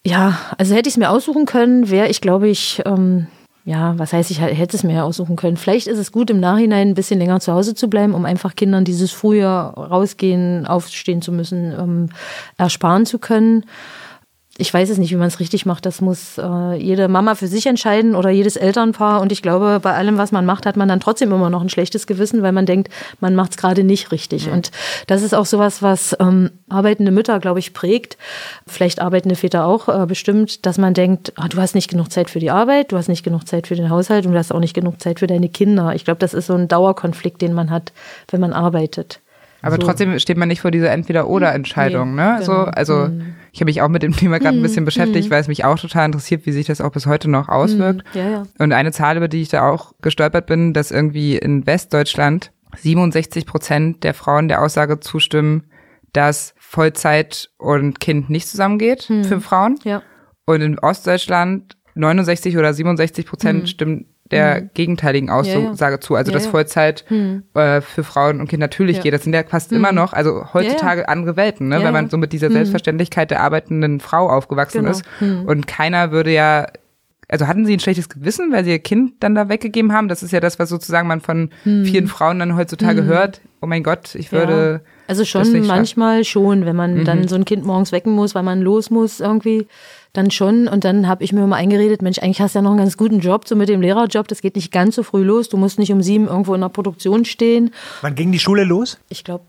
Ja, 0.05 0.39
also 0.57 0.75
hätte 0.75 0.89
ich 0.89 0.95
es 0.95 0.99
mir 0.99 1.11
aussuchen 1.11 1.45
können, 1.45 1.91
wäre 1.91 2.09
ich, 2.09 2.21
glaube 2.21 2.49
ich, 2.49 2.83
ähm, 2.87 3.27
ja, 3.69 3.99
was 3.99 4.15
heißt, 4.15 4.31
ich 4.31 4.41
hätte 4.41 4.75
es 4.79 4.83
mir 4.83 5.05
aussuchen 5.05 5.37
können. 5.37 5.59
Vielleicht 5.59 5.89
ist 5.89 5.99
es 5.99 6.11
gut, 6.11 6.31
im 6.31 6.41
Nachhinein 6.41 6.89
ein 6.89 6.95
bisschen 6.95 7.19
länger 7.19 7.39
zu 7.39 7.53
Hause 7.53 7.75
zu 7.75 7.91
bleiben, 7.91 8.15
um 8.15 8.25
einfach 8.25 8.57
Kindern 8.57 8.87
dieses 8.87 9.13
frühe 9.13 9.47
rausgehen, 9.47 10.67
aufstehen 10.67 11.21
zu 11.21 11.33
müssen, 11.33 11.75
ähm, 11.79 12.09
ersparen 12.57 13.05
zu 13.05 13.19
können 13.19 13.67
ich 14.61 14.75
weiß 14.75 14.91
es 14.91 14.99
nicht, 14.99 15.13
wie 15.13 15.17
man 15.17 15.29
es 15.29 15.39
richtig 15.39 15.67
macht. 15.67 15.87
Das 15.87 16.01
muss 16.01 16.37
äh, 16.37 16.75
jede 16.75 17.07
Mama 17.07 17.37
für 17.37 17.47
sich 17.47 17.67
entscheiden 17.67 18.17
oder 18.17 18.31
jedes 18.31 18.57
Elternpaar. 18.57 19.21
Und 19.21 19.31
ich 19.31 19.41
glaube, 19.41 19.79
bei 19.81 19.95
allem, 19.95 20.19
was 20.19 20.33
man 20.33 20.45
macht, 20.45 20.67
hat 20.67 20.77
man 20.77 20.89
dann 20.89 20.99
trotzdem 20.99 21.31
immer 21.31 21.49
noch 21.49 21.63
ein 21.63 21.69
schlechtes 21.69 22.09
Gewissen, 22.09 22.43
weil 22.43 22.51
man 22.51 22.67
denkt, 22.67 22.89
man 23.21 23.37
macht 23.37 23.53
es 23.53 23.57
gerade 23.57 23.85
nicht 23.85 24.11
richtig. 24.11 24.47
Ja. 24.47 24.53
Und 24.53 24.73
das 25.07 25.23
ist 25.23 25.33
auch 25.33 25.47
sowas, 25.47 25.81
was 25.81 26.17
ähm, 26.19 26.51
arbeitende 26.69 27.13
Mütter, 27.13 27.39
glaube 27.39 27.61
ich, 27.61 27.73
prägt. 27.73 28.19
Vielleicht 28.67 29.01
arbeitende 29.01 29.37
Väter 29.37 29.65
auch 29.65 29.89
äh, 29.89 30.07
bestimmt, 30.07 30.67
dass 30.67 30.77
man 30.77 30.93
denkt, 30.93 31.33
ah, 31.37 31.47
du 31.47 31.59
hast 31.59 31.77
nicht 31.77 31.89
genug 31.89 32.11
Zeit 32.11 32.29
für 32.29 32.41
die 32.41 32.51
Arbeit, 32.51 32.91
du 32.91 32.97
hast 32.97 33.07
nicht 33.07 33.23
genug 33.23 33.47
Zeit 33.47 33.69
für 33.69 33.77
den 33.77 33.91
Haushalt 33.91 34.27
und 34.27 34.33
du 34.33 34.39
hast 34.39 34.53
auch 34.53 34.59
nicht 34.59 34.75
genug 34.75 35.01
Zeit 35.01 35.21
für 35.21 35.29
deine 35.29 35.49
Kinder. 35.49 35.95
Ich 35.95 36.05
glaube, 36.05 36.19
das 36.19 36.35
ist 36.35 36.47
so 36.47 36.55
ein 36.55 36.67
Dauerkonflikt, 36.67 37.41
den 37.41 37.53
man 37.53 37.71
hat, 37.71 37.93
wenn 38.33 38.41
man 38.41 38.53
arbeitet. 38.53 39.21
Aber 39.63 39.77
so. 39.77 39.83
trotzdem 39.83 40.19
steht 40.19 40.37
man 40.37 40.49
nicht 40.49 40.61
vor 40.61 40.73
dieser 40.73 40.91
Entweder-Oder-Entscheidung, 40.91 42.17
nee, 42.17 42.23
ne? 42.23 42.37
Genau. 42.41 42.45
So, 42.45 42.53
also 42.53 42.95
mhm. 43.09 43.35
Ich 43.59 43.63
habe 43.63 43.71
mich 43.71 43.83
auch 43.83 43.89
mit 43.89 44.05
dem 44.05 44.15
Thema 44.15 44.39
gerade 44.39 44.57
ein 44.57 44.63
bisschen 44.63 44.85
mhm. 44.85 44.87
beschäftigt, 44.87 45.27
mhm. 45.27 45.31
weil 45.33 45.41
es 45.41 45.49
mich 45.49 45.65
auch 45.65 45.77
total 45.77 46.07
interessiert, 46.07 46.47
wie 46.47 46.53
sich 46.53 46.67
das 46.67 46.81
auch 46.81 46.93
bis 46.93 47.07
heute 47.07 47.29
noch 47.29 47.49
auswirkt. 47.49 48.05
Mhm. 48.15 48.21
Ja, 48.21 48.31
ja. 48.31 48.43
Und 48.61 48.73
eine 48.73 48.93
Zahl, 48.93 49.17
über 49.17 49.27
die 49.27 49.43
ich 49.43 49.49
da 49.49 49.69
auch 49.69 49.95
gestolpert 50.01 50.47
bin, 50.47 50.73
dass 50.73 50.93
irgendwie 50.93 51.37
in 51.37 51.67
Westdeutschland 51.67 52.53
67 52.77 53.47
Prozent 53.47 54.05
der 54.05 54.15
Frauen 54.15 54.47
der 54.47 54.63
Aussage 54.63 55.01
zustimmen, 55.01 55.65
dass 56.13 56.55
Vollzeit 56.57 57.51
und 57.59 57.99
Kind 57.99 58.31
nicht 58.31 58.47
zusammengeht 58.47 59.11
mhm. 59.11 59.25
für 59.25 59.41
Frauen. 59.41 59.81
Ja. 59.83 60.03
Und 60.47 60.61
in 60.61 60.79
Ostdeutschland 60.79 61.77
69 61.97 62.57
oder 62.59 62.73
67 62.73 63.27
Prozent 63.27 63.63
mhm. 63.63 63.67
stimmen 63.67 64.07
der 64.31 64.63
mhm. 64.63 64.71
gegenteiligen 64.75 65.31
Aussage 65.31 65.75
ja, 65.79 65.91
ja. 65.91 66.01
zu. 66.01 66.15
Also, 66.15 66.31
ja, 66.31 66.39
dass 66.39 66.47
Vollzeit 66.47 67.05
mhm. 67.09 67.45
äh, 67.55 67.81
für 67.81 68.05
Frauen 68.05 68.41
und 68.41 68.49
Kinder 68.49 68.65
natürlich 68.65 69.01
geht. 69.01 69.13
Das 69.13 69.23
sind 69.25 69.35
ja 69.35 69.43
fast 69.45 69.71
mhm. 69.71 69.79
immer 69.79 69.93
noch, 69.93 70.13
also 70.13 70.47
heutzutage 70.53 71.09
andere 71.09 71.37
Welten, 71.37 71.69
ne? 71.69 71.83
wenn 71.83 71.93
man 71.93 72.11
so 72.11 72.19
mit 72.19 72.33
dieser 72.33 72.49
mhm. 72.49 72.55
Selbstverständlichkeit 72.55 73.31
der 73.31 73.41
arbeitenden 73.41 74.01
Frau 74.01 74.29
aufgewachsen 74.29 74.81
genau. 74.81 74.91
ist. 74.91 75.05
Mhm. 75.21 75.45
Und 75.47 75.67
keiner 75.67 76.11
würde 76.11 76.33
ja 76.33 76.67
also 77.31 77.47
hatten 77.47 77.67
sie 77.67 77.75
ein 77.75 77.81
schlechtes 77.81 78.09
Gewissen, 78.09 78.51
weil 78.53 78.65
sie 78.65 78.71
ihr 78.71 78.79
Kind 78.79 79.17
dann 79.21 79.35
da 79.35 79.51
weggegeben 79.51 79.93
haben? 79.93 80.09
Das 80.09 80.23
ist 80.23 80.33
ja 80.33 80.41
das, 80.41 80.59
was 80.59 80.71
sozusagen 80.71 81.07
man 81.07 81.21
von 81.21 81.51
vielen 81.63 82.09
Frauen 82.09 82.39
dann 82.39 82.57
heutzutage 82.57 83.05
hört. 83.05 83.43
Oh 83.61 83.67
mein 83.67 83.83
Gott, 83.83 84.15
ich 84.15 84.33
würde. 84.33 84.81
Also 85.09 85.25
schon 85.25 85.67
manchmal 85.67 86.25
schon, 86.25 86.65
wenn 86.65 86.77
man 86.77 87.05
dann 87.05 87.29
so 87.29 87.35
ein 87.35 87.45
Kind 87.45 87.65
morgens 87.65 87.93
wecken 87.93 88.13
muss, 88.13 88.35
weil 88.35 88.43
man 88.43 88.63
los 88.63 88.91
muss 88.91 89.21
irgendwie 89.21 89.67
dann 90.13 90.31
schon. 90.31 90.69
Und 90.69 90.85
dann 90.85 91.09
habe 91.09 91.25
ich 91.25 91.33
mir 91.33 91.45
immer 91.45 91.57
eingeredet, 91.57 92.03
Mensch, 92.03 92.19
eigentlich 92.19 92.41
hast 92.41 92.55
du 92.55 92.59
ja 92.59 92.63
noch 92.63 92.71
einen 92.71 92.81
ganz 92.81 92.97
guten 92.97 93.21
Job, 93.21 93.47
so 93.47 93.57
mit 93.57 93.69
dem 93.69 93.81
Lehrerjob. 93.81 94.29
Das 94.29 94.41
geht 94.41 94.57
nicht 94.57 94.73
ganz 94.73 94.97
so 94.97 95.03
früh 95.03 95.23
los. 95.23 95.49
Du 95.49 95.57
musst 95.57 95.79
nicht 95.79 95.93
um 95.93 96.03
sieben 96.03 96.27
irgendwo 96.27 96.55
in 96.55 96.61
der 96.61 96.69
Produktion 96.69 97.25
stehen. 97.25 97.73
Wann 98.01 98.15
ging 98.15 98.33
die 98.33 98.39
Schule 98.39 98.65
los? 98.65 98.99
Ich 99.09 99.25
glaube 99.25 99.45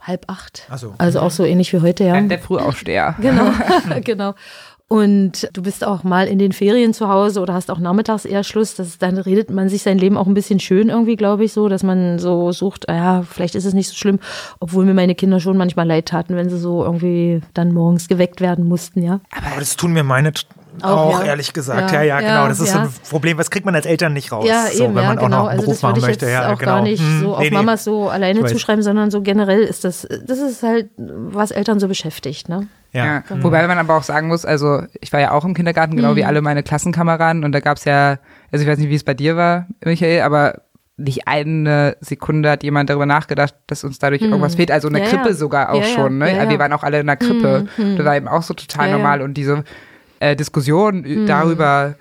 halb 0.00 0.24
acht. 0.28 0.66
Ach 0.70 0.78
so. 0.78 0.94
Also 0.98 1.20
auch 1.20 1.30
so 1.30 1.44
ähnlich 1.44 1.72
wie 1.72 1.80
heute, 1.80 2.04
ja. 2.04 2.20
Der 2.20 2.38
Frühaufsteher. 2.38 3.16
Genau, 3.20 3.50
genau. 4.04 4.34
Und 4.88 5.48
du 5.52 5.62
bist 5.62 5.84
auch 5.84 6.04
mal 6.04 6.28
in 6.28 6.38
den 6.38 6.52
Ferien 6.52 6.94
zu 6.94 7.08
Hause 7.08 7.40
oder 7.40 7.54
hast 7.54 7.72
auch 7.72 7.80
nachmittags 7.80 8.24
eher 8.24 8.44
Schluss. 8.44 8.76
Das, 8.76 8.98
dann 8.98 9.18
redet 9.18 9.50
man 9.50 9.68
sich 9.68 9.82
sein 9.82 9.98
Leben 9.98 10.16
auch 10.16 10.28
ein 10.28 10.34
bisschen 10.34 10.60
schön 10.60 10.90
irgendwie, 10.90 11.16
glaube 11.16 11.44
ich, 11.44 11.52
so, 11.52 11.68
dass 11.68 11.82
man 11.82 12.20
so 12.20 12.52
sucht, 12.52 12.88
ah 12.88 12.94
ja, 12.94 13.22
vielleicht 13.22 13.56
ist 13.56 13.64
es 13.64 13.74
nicht 13.74 13.88
so 13.88 13.96
schlimm, 13.96 14.20
obwohl 14.60 14.84
mir 14.84 14.94
meine 14.94 15.16
Kinder 15.16 15.40
schon 15.40 15.56
manchmal 15.56 15.88
leid 15.88 16.06
taten, 16.06 16.36
wenn 16.36 16.48
sie 16.48 16.58
so 16.58 16.84
irgendwie 16.84 17.40
dann 17.52 17.74
morgens 17.74 18.06
geweckt 18.06 18.40
werden 18.40 18.68
mussten, 18.68 19.02
ja. 19.02 19.20
Aber 19.32 19.58
das 19.58 19.74
tun 19.74 19.92
mir 19.92 20.04
meine 20.04 20.32
auch, 20.82 21.14
auch 21.14 21.20
ja. 21.20 21.26
ehrlich 21.26 21.52
gesagt. 21.52 21.90
Ja, 21.90 22.02
ja, 22.02 22.20
ja 22.20 22.20
genau. 22.20 22.48
Das 22.48 22.60
ist 22.60 22.72
so 22.72 22.78
ein 22.78 22.88
Problem, 23.10 23.38
was 23.38 23.50
kriegt 23.50 23.66
man 23.66 23.74
als 23.74 23.86
Eltern 23.86 24.12
nicht 24.12 24.30
raus, 24.30 24.46
ja, 24.46 24.68
eben, 24.68 24.76
so, 24.76 24.84
wenn 24.84 24.94
man 24.94 25.16
genau. 25.16 25.24
auch 25.24 25.28
noch 25.28 25.38
einen 25.48 25.60
also 25.60 25.62
Beruf 25.62 25.82
machen 25.82 26.00
möchte. 26.02 26.30
Ja, 26.30 26.52
auch 26.52 26.58
genau. 26.58 26.72
gar 26.72 26.82
nicht 26.82 27.02
hm, 27.02 27.20
so 27.20 27.34
auf 27.34 27.40
nee, 27.40 27.50
Mamas 27.50 27.82
so 27.82 28.08
alleine 28.08 28.44
zuschreiben, 28.44 28.82
sondern 28.82 29.10
so 29.10 29.22
generell 29.22 29.62
ist 29.62 29.84
das, 29.84 30.06
das 30.26 30.38
ist 30.38 30.62
halt, 30.62 30.90
was 30.96 31.50
Eltern 31.50 31.80
so 31.80 31.88
beschäftigt, 31.88 32.48
ne? 32.48 32.68
Ja. 32.96 33.20
Genau. 33.20 33.44
Wobei 33.44 33.66
man 33.66 33.78
aber 33.78 33.96
auch 33.96 34.02
sagen 34.02 34.28
muss, 34.28 34.44
also 34.44 34.82
ich 35.00 35.12
war 35.12 35.20
ja 35.20 35.32
auch 35.32 35.44
im 35.44 35.54
Kindergarten, 35.54 35.96
genau 35.96 36.12
mhm. 36.12 36.16
wie 36.16 36.24
alle 36.24 36.42
meine 36.42 36.62
Klassenkameraden 36.62 37.44
und 37.44 37.52
da 37.52 37.60
gab 37.60 37.76
es 37.76 37.84
ja, 37.84 38.18
also 38.50 38.64
ich 38.64 38.68
weiß 38.68 38.78
nicht, 38.78 38.90
wie 38.90 38.94
es 38.94 39.04
bei 39.04 39.14
dir 39.14 39.36
war, 39.36 39.66
Michael, 39.84 40.22
aber 40.22 40.62
nicht 40.98 41.28
eine 41.28 41.96
Sekunde 42.00 42.50
hat 42.50 42.62
jemand 42.62 42.88
darüber 42.88 43.06
nachgedacht, 43.06 43.54
dass 43.66 43.84
uns 43.84 43.98
dadurch 43.98 44.22
mhm. 44.22 44.28
irgendwas 44.28 44.54
fehlt. 44.54 44.70
Also 44.70 44.88
eine 44.88 45.00
ja, 45.00 45.06
Krippe 45.06 45.34
sogar 45.34 45.70
auch 45.70 45.82
ja, 45.82 45.88
schon. 45.88 46.18
Ne? 46.18 46.34
Ja, 46.34 46.48
Wir 46.48 46.58
waren 46.58 46.72
auch 46.72 46.82
alle 46.82 47.00
in 47.00 47.06
der 47.06 47.16
Krippe. 47.16 47.66
Mhm. 47.76 47.96
Das 47.96 48.06
war 48.06 48.16
eben 48.16 48.28
auch 48.28 48.42
so 48.42 48.54
total 48.54 48.90
normal. 48.92 49.20
Und 49.20 49.34
diese 49.34 49.64
äh, 50.20 50.34
Diskussion 50.34 51.02
mhm. 51.02 51.26
darüber, 51.26 51.96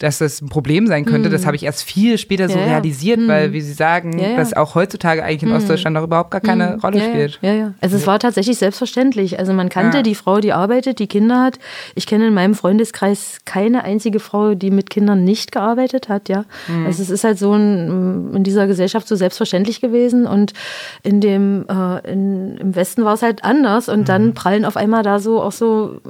dass 0.00 0.18
das 0.18 0.40
ein 0.40 0.48
Problem 0.48 0.86
sein 0.86 1.04
könnte, 1.04 1.28
mhm. 1.28 1.32
das 1.32 1.46
habe 1.46 1.56
ich 1.56 1.62
erst 1.62 1.84
viel 1.84 2.16
später 2.16 2.48
so 2.48 2.58
ja, 2.58 2.64
realisiert, 2.64 3.20
mhm. 3.20 3.28
weil, 3.28 3.52
wie 3.52 3.60
Sie 3.60 3.74
sagen, 3.74 4.18
ja, 4.18 4.30
ja. 4.30 4.36
dass 4.36 4.54
auch 4.54 4.74
heutzutage 4.74 5.22
eigentlich 5.22 5.42
in 5.42 5.50
mhm. 5.50 5.56
Ostdeutschland 5.56 5.96
auch 5.96 6.04
überhaupt 6.04 6.30
gar 6.30 6.40
keine. 6.40 6.80
Rolle 6.82 7.00
spielt. 7.00 7.38
Ja, 7.42 7.52
ja. 7.52 7.74
Also 7.80 7.96
es 7.96 8.06
war 8.06 8.18
tatsächlich 8.18 8.58
selbstverständlich. 8.58 9.38
Also 9.38 9.52
man 9.52 9.68
kannte 9.68 10.02
die 10.02 10.14
Frau, 10.14 10.40
die 10.40 10.52
arbeitet, 10.52 10.98
die 10.98 11.06
Kinder 11.06 11.42
hat. 11.42 11.58
Ich 11.94 12.06
kenne 12.06 12.28
in 12.28 12.34
meinem 12.34 12.54
Freundeskreis 12.54 13.38
keine 13.44 13.84
einzige 13.84 14.20
Frau, 14.20 14.54
die 14.54 14.70
mit 14.70 14.88
Kindern 14.88 15.24
nicht 15.24 15.52
gearbeitet 15.52 16.08
hat, 16.08 16.28
ja. 16.28 16.44
Mhm. 16.66 16.86
Also 16.86 17.02
es 17.02 17.10
ist 17.10 17.24
halt 17.24 17.38
so 17.38 17.52
ein, 17.52 18.34
in 18.34 18.42
dieser 18.42 18.66
Gesellschaft 18.66 19.06
so 19.06 19.16
selbstverständlich 19.16 19.80
gewesen 19.80 20.26
und 20.26 20.54
in 21.02 21.20
dem, 21.20 21.66
äh, 21.68 22.10
in, 22.10 22.56
im 22.56 22.74
Westen 22.74 23.04
war 23.04 23.14
es 23.14 23.22
halt 23.22 23.44
anders 23.44 23.88
und 23.88 24.08
dann 24.08 24.26
mhm. 24.26 24.34
prallen 24.34 24.64
auf 24.64 24.76
einmal 24.76 25.02
da 25.02 25.18
so 25.18 25.42
auch 25.42 25.52
so 25.52 26.00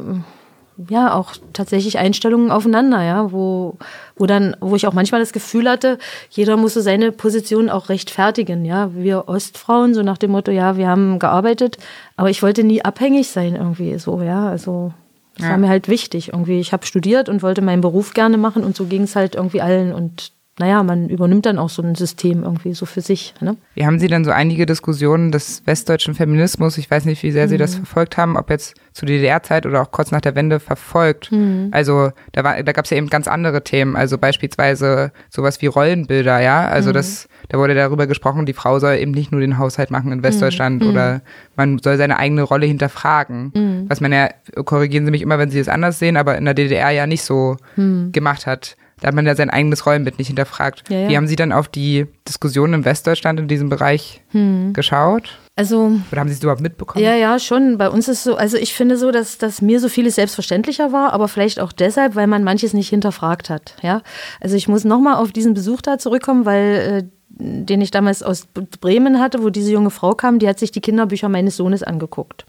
ja 0.88 1.14
auch 1.14 1.34
tatsächlich 1.52 1.98
Einstellungen 1.98 2.50
aufeinander, 2.50 3.02
ja, 3.02 3.32
wo, 3.32 3.76
wo 4.16 4.26
dann, 4.26 4.56
wo 4.60 4.76
ich 4.76 4.86
auch 4.86 4.92
manchmal 4.92 5.20
das 5.20 5.32
Gefühl 5.32 5.68
hatte, 5.68 5.98
jeder 6.30 6.56
muss 6.56 6.74
so 6.74 6.80
seine 6.80 7.12
Position 7.12 7.68
auch 7.68 7.88
rechtfertigen, 7.88 8.64
ja. 8.64 8.90
Wir 8.94 9.28
Ostfrauen, 9.28 9.94
so 9.94 10.02
nach 10.02 10.18
dem 10.18 10.30
Motto, 10.30 10.50
ja, 10.50 10.76
wir 10.76 10.88
haben 10.88 11.18
gearbeitet, 11.18 11.78
aber 12.16 12.30
ich 12.30 12.42
wollte 12.42 12.64
nie 12.64 12.82
abhängig 12.82 13.28
sein 13.28 13.56
irgendwie 13.56 13.98
so, 13.98 14.22
ja. 14.22 14.48
Also 14.48 14.92
das 15.36 15.46
ja. 15.46 15.52
war 15.52 15.58
mir 15.58 15.68
halt 15.68 15.88
wichtig. 15.88 16.32
Irgendwie, 16.32 16.60
ich 16.60 16.72
habe 16.72 16.86
studiert 16.86 17.28
und 17.28 17.42
wollte 17.42 17.62
meinen 17.62 17.80
Beruf 17.80 18.14
gerne 18.14 18.36
machen 18.36 18.64
und 18.64 18.76
so 18.76 18.86
ging 18.86 19.02
es 19.02 19.16
halt 19.16 19.34
irgendwie 19.34 19.62
allen 19.62 19.92
und 19.92 20.32
naja, 20.60 20.82
man 20.82 21.08
übernimmt 21.08 21.46
dann 21.46 21.58
auch 21.58 21.70
so 21.70 21.82
ein 21.82 21.94
System 21.94 22.42
irgendwie 22.42 22.74
so 22.74 22.84
für 22.84 23.00
sich. 23.00 23.32
Ne? 23.40 23.56
Wie 23.74 23.86
haben 23.86 23.98
Sie 23.98 24.08
dann 24.08 24.26
so 24.26 24.30
einige 24.30 24.66
Diskussionen 24.66 25.32
des 25.32 25.66
westdeutschen 25.66 26.14
Feminismus, 26.14 26.76
ich 26.76 26.90
weiß 26.90 27.06
nicht, 27.06 27.22
wie 27.22 27.30
sehr 27.30 27.48
Sie 27.48 27.56
das 27.56 27.72
mhm. 27.72 27.86
verfolgt 27.86 28.18
haben, 28.18 28.36
ob 28.36 28.50
jetzt 28.50 28.74
zu 28.92 29.06
DDR-Zeit 29.06 29.64
oder 29.64 29.80
auch 29.80 29.90
kurz 29.90 30.10
nach 30.10 30.20
der 30.20 30.34
Wende 30.34 30.60
verfolgt. 30.60 31.32
Mhm. 31.32 31.68
Also 31.70 32.10
da, 32.32 32.44
war, 32.44 32.62
da 32.62 32.72
gab 32.72 32.84
es 32.84 32.90
ja 32.90 32.98
eben 32.98 33.08
ganz 33.08 33.26
andere 33.26 33.64
Themen, 33.64 33.96
also 33.96 34.18
beispielsweise 34.18 35.12
sowas 35.30 35.62
wie 35.62 35.66
Rollenbilder, 35.66 36.40
ja. 36.40 36.68
Also 36.68 36.90
mhm. 36.90 36.94
das, 36.94 37.28
da 37.48 37.56
wurde 37.56 37.74
darüber 37.74 38.06
gesprochen, 38.06 38.44
die 38.44 38.52
Frau 38.52 38.78
soll 38.80 38.96
eben 38.96 39.12
nicht 39.12 39.32
nur 39.32 39.40
den 39.40 39.56
Haushalt 39.56 39.90
machen 39.90 40.12
in 40.12 40.22
Westdeutschland 40.22 40.82
mhm. 40.82 40.90
oder 40.90 41.22
man 41.56 41.78
soll 41.78 41.96
seine 41.96 42.18
eigene 42.18 42.42
Rolle 42.42 42.66
hinterfragen. 42.66 43.50
Mhm. 43.54 43.84
Was 43.88 44.02
man 44.02 44.12
ja, 44.12 44.28
korrigieren 44.64 45.06
Sie 45.06 45.10
mich 45.10 45.22
immer, 45.22 45.38
wenn 45.38 45.50
Sie 45.50 45.58
es 45.58 45.68
anders 45.68 45.98
sehen, 45.98 46.18
aber 46.18 46.36
in 46.36 46.44
der 46.44 46.52
DDR 46.52 46.90
ja 46.90 47.06
nicht 47.06 47.22
so 47.22 47.56
mhm. 47.76 48.12
gemacht 48.12 48.46
hat. 48.46 48.76
Da 49.00 49.08
hat 49.08 49.14
man 49.14 49.26
ja 49.26 49.34
sein 49.34 49.50
eigenes 49.50 49.86
Rollenbild 49.86 50.18
nicht 50.18 50.28
hinterfragt. 50.28 50.88
Ja, 50.88 50.98
ja. 50.98 51.08
Wie 51.08 51.16
haben 51.16 51.26
Sie 51.26 51.36
dann 51.36 51.52
auf 51.52 51.68
die 51.68 52.06
Diskussionen 52.28 52.74
in 52.74 52.84
Westdeutschland 52.84 53.40
in 53.40 53.48
diesem 53.48 53.68
Bereich 53.68 54.20
hm. 54.30 54.72
geschaut? 54.72 55.38
Also, 55.56 55.92
Oder 56.10 56.20
haben 56.20 56.28
Sie 56.28 56.34
es 56.34 56.42
überhaupt 56.42 56.62
mitbekommen? 56.62 57.04
Ja, 57.04 57.14
ja, 57.14 57.38
schon. 57.38 57.76
Bei 57.76 57.90
uns 57.90 58.08
ist 58.08 58.22
so, 58.22 58.36
also 58.36 58.56
ich 58.56 58.72
finde 58.72 58.96
so, 58.96 59.10
dass, 59.10 59.36
dass 59.36 59.60
mir 59.60 59.80
so 59.80 59.88
vieles 59.88 60.14
selbstverständlicher 60.14 60.92
war, 60.92 61.12
aber 61.12 61.28
vielleicht 61.28 61.60
auch 61.60 61.72
deshalb, 61.72 62.14
weil 62.14 62.26
man 62.26 62.44
manches 62.44 62.72
nicht 62.72 62.88
hinterfragt 62.88 63.50
hat. 63.50 63.76
Ja? 63.82 64.02
Also 64.40 64.56
ich 64.56 64.68
muss 64.68 64.84
nochmal 64.84 65.16
auf 65.16 65.32
diesen 65.32 65.52
Besuch 65.52 65.82
da 65.82 65.98
zurückkommen, 65.98 66.46
weil 66.46 67.02
äh, 67.02 67.08
den 67.40 67.80
ich 67.80 67.90
damals 67.90 68.22
aus 68.22 68.46
Bremen 68.80 69.20
hatte, 69.20 69.42
wo 69.42 69.50
diese 69.50 69.72
junge 69.72 69.90
Frau 69.90 70.14
kam, 70.14 70.38
die 70.38 70.48
hat 70.48 70.58
sich 70.58 70.72
die 70.72 70.80
Kinderbücher 70.80 71.28
meines 71.28 71.56
Sohnes 71.56 71.82
angeguckt. 71.82 72.44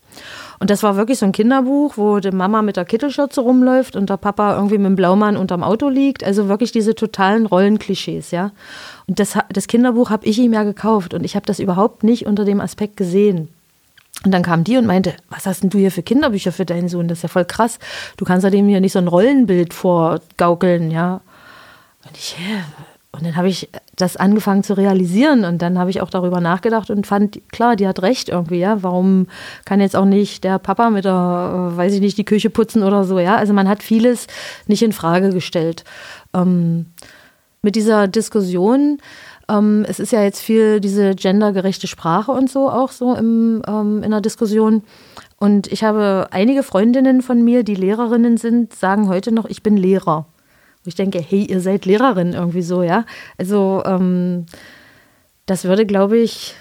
Und 0.61 0.69
das 0.69 0.83
war 0.83 0.95
wirklich 0.95 1.17
so 1.17 1.25
ein 1.25 1.31
Kinderbuch, 1.31 1.97
wo 1.97 2.19
die 2.19 2.29
Mama 2.29 2.61
mit 2.61 2.77
der 2.77 2.85
Kittelschürze 2.85 3.41
rumläuft 3.41 3.95
und 3.95 4.11
der 4.11 4.17
Papa 4.17 4.55
irgendwie 4.55 4.77
mit 4.77 4.85
dem 4.89 4.95
Blaumann 4.95 5.35
unterm 5.35 5.63
Auto 5.63 5.89
liegt. 5.89 6.23
Also 6.23 6.49
wirklich 6.49 6.71
diese 6.71 6.93
totalen 6.93 7.47
Rollenklischees, 7.47 8.29
ja. 8.29 8.51
Und 9.07 9.19
das, 9.19 9.39
das 9.49 9.65
Kinderbuch 9.65 10.11
habe 10.11 10.27
ich 10.27 10.38
ihm 10.38 10.53
ja 10.53 10.61
gekauft 10.61 11.15
und 11.15 11.23
ich 11.23 11.35
habe 11.35 11.47
das 11.47 11.57
überhaupt 11.57 12.03
nicht 12.03 12.27
unter 12.27 12.45
dem 12.45 12.61
Aspekt 12.61 12.95
gesehen. 12.95 13.47
Und 14.23 14.31
dann 14.31 14.43
kam 14.43 14.63
die 14.63 14.77
und 14.77 14.85
meinte, 14.85 15.15
was 15.31 15.47
hast 15.47 15.63
denn 15.63 15.71
du 15.71 15.79
hier 15.79 15.91
für 15.91 16.03
Kinderbücher 16.03 16.51
für 16.51 16.65
deinen 16.65 16.89
Sohn? 16.89 17.07
Das 17.07 17.17
ist 17.17 17.23
ja 17.23 17.29
voll 17.29 17.45
krass. 17.45 17.79
Du 18.17 18.23
kannst 18.23 18.43
ja 18.43 18.51
dem 18.51 18.67
hier 18.67 18.81
nicht 18.81 18.93
so 18.93 18.99
ein 18.99 19.07
Rollenbild 19.07 19.73
vorgaukeln, 19.73 20.91
ja. 20.91 21.21
Und 22.05 22.15
ich, 22.15 22.38
hä, 22.38 22.61
und 23.13 23.25
dann 23.25 23.35
habe 23.35 23.49
ich 23.49 23.69
das 23.97 24.15
angefangen 24.15 24.63
zu 24.63 24.77
realisieren 24.77 25.43
und 25.43 25.61
dann 25.61 25.77
habe 25.77 25.89
ich 25.89 26.01
auch 26.01 26.09
darüber 26.09 26.39
nachgedacht 26.39 26.89
und 26.89 27.05
fand, 27.05 27.41
klar, 27.51 27.75
die 27.75 27.88
hat 27.88 28.01
recht 28.01 28.29
irgendwie, 28.29 28.59
ja. 28.59 28.81
Warum 28.83 29.27
kann 29.65 29.81
jetzt 29.81 29.97
auch 29.97 30.05
nicht 30.05 30.45
der 30.45 30.59
Papa 30.59 30.89
mit 30.89 31.03
der, 31.03 31.71
äh, 31.73 31.77
weiß 31.77 31.93
ich 31.93 31.99
nicht, 31.99 32.17
die 32.17 32.23
Küche 32.23 32.49
putzen 32.49 32.83
oder 32.83 33.03
so, 33.03 33.19
ja. 33.19 33.35
Also 33.35 33.51
man 33.53 33.67
hat 33.67 33.83
vieles 33.83 34.27
nicht 34.65 34.81
in 34.81 34.93
Frage 34.93 35.31
gestellt. 35.31 35.83
Ähm, 36.33 36.85
mit 37.61 37.75
dieser 37.75 38.07
Diskussion, 38.07 38.99
ähm, 39.49 39.85
es 39.89 39.99
ist 39.99 40.13
ja 40.13 40.23
jetzt 40.23 40.39
viel 40.39 40.79
diese 40.79 41.13
gendergerechte 41.13 41.88
Sprache 41.88 42.31
und 42.31 42.49
so 42.49 42.69
auch 42.69 42.91
so 42.91 43.13
im, 43.13 43.61
ähm, 43.67 44.03
in 44.03 44.11
der 44.11 44.21
Diskussion. 44.21 44.83
Und 45.38 45.67
ich 45.67 45.83
habe 45.83 46.27
einige 46.31 46.63
Freundinnen 46.63 47.21
von 47.21 47.43
mir, 47.43 47.63
die 47.63 47.75
Lehrerinnen 47.75 48.38
sind, 48.38 48.73
sagen 48.73 49.09
heute 49.09 49.33
noch, 49.33 49.45
ich 49.45 49.63
bin 49.63 49.75
Lehrer. 49.75 50.27
Wo 50.83 50.87
ich 50.87 50.95
denke, 50.95 51.19
hey, 51.19 51.45
ihr 51.45 51.61
seid 51.61 51.85
Lehrerin 51.85 52.33
irgendwie 52.33 52.61
so, 52.61 52.83
ja. 52.83 53.05
Also 53.37 53.83
ähm, 53.85 54.45
das 55.45 55.65
würde, 55.65 55.85
glaube 55.85 56.17
ich, 56.17 56.55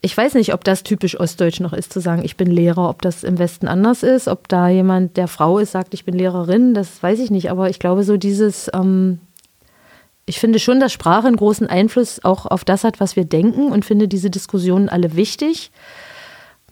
ich 0.00 0.16
weiß 0.16 0.34
nicht, 0.34 0.52
ob 0.52 0.64
das 0.64 0.82
typisch 0.82 1.18
ostdeutsch 1.18 1.60
noch 1.60 1.72
ist, 1.72 1.92
zu 1.92 2.00
sagen, 2.00 2.24
ich 2.24 2.36
bin 2.36 2.50
Lehrer, 2.50 2.88
ob 2.88 3.02
das 3.02 3.22
im 3.22 3.38
Westen 3.38 3.68
anders 3.68 4.02
ist, 4.02 4.26
ob 4.26 4.48
da 4.48 4.68
jemand, 4.68 5.16
der 5.16 5.28
Frau 5.28 5.58
ist, 5.58 5.72
sagt, 5.72 5.94
ich 5.94 6.04
bin 6.04 6.14
Lehrerin, 6.14 6.74
das 6.74 7.02
weiß 7.02 7.20
ich 7.20 7.30
nicht. 7.30 7.50
Aber 7.50 7.70
ich 7.70 7.78
glaube, 7.78 8.02
so 8.02 8.16
dieses, 8.16 8.68
ähm, 8.74 9.20
ich 10.26 10.40
finde 10.40 10.58
schon, 10.58 10.80
dass 10.80 10.92
Sprache 10.92 11.28
einen 11.28 11.36
großen 11.36 11.68
Einfluss 11.68 12.24
auch 12.24 12.46
auf 12.46 12.64
das 12.64 12.82
hat, 12.82 12.98
was 12.98 13.14
wir 13.14 13.24
denken 13.24 13.70
und 13.70 13.84
finde 13.84 14.08
diese 14.08 14.28
Diskussionen 14.28 14.88
alle 14.88 15.14
wichtig. 15.14 15.70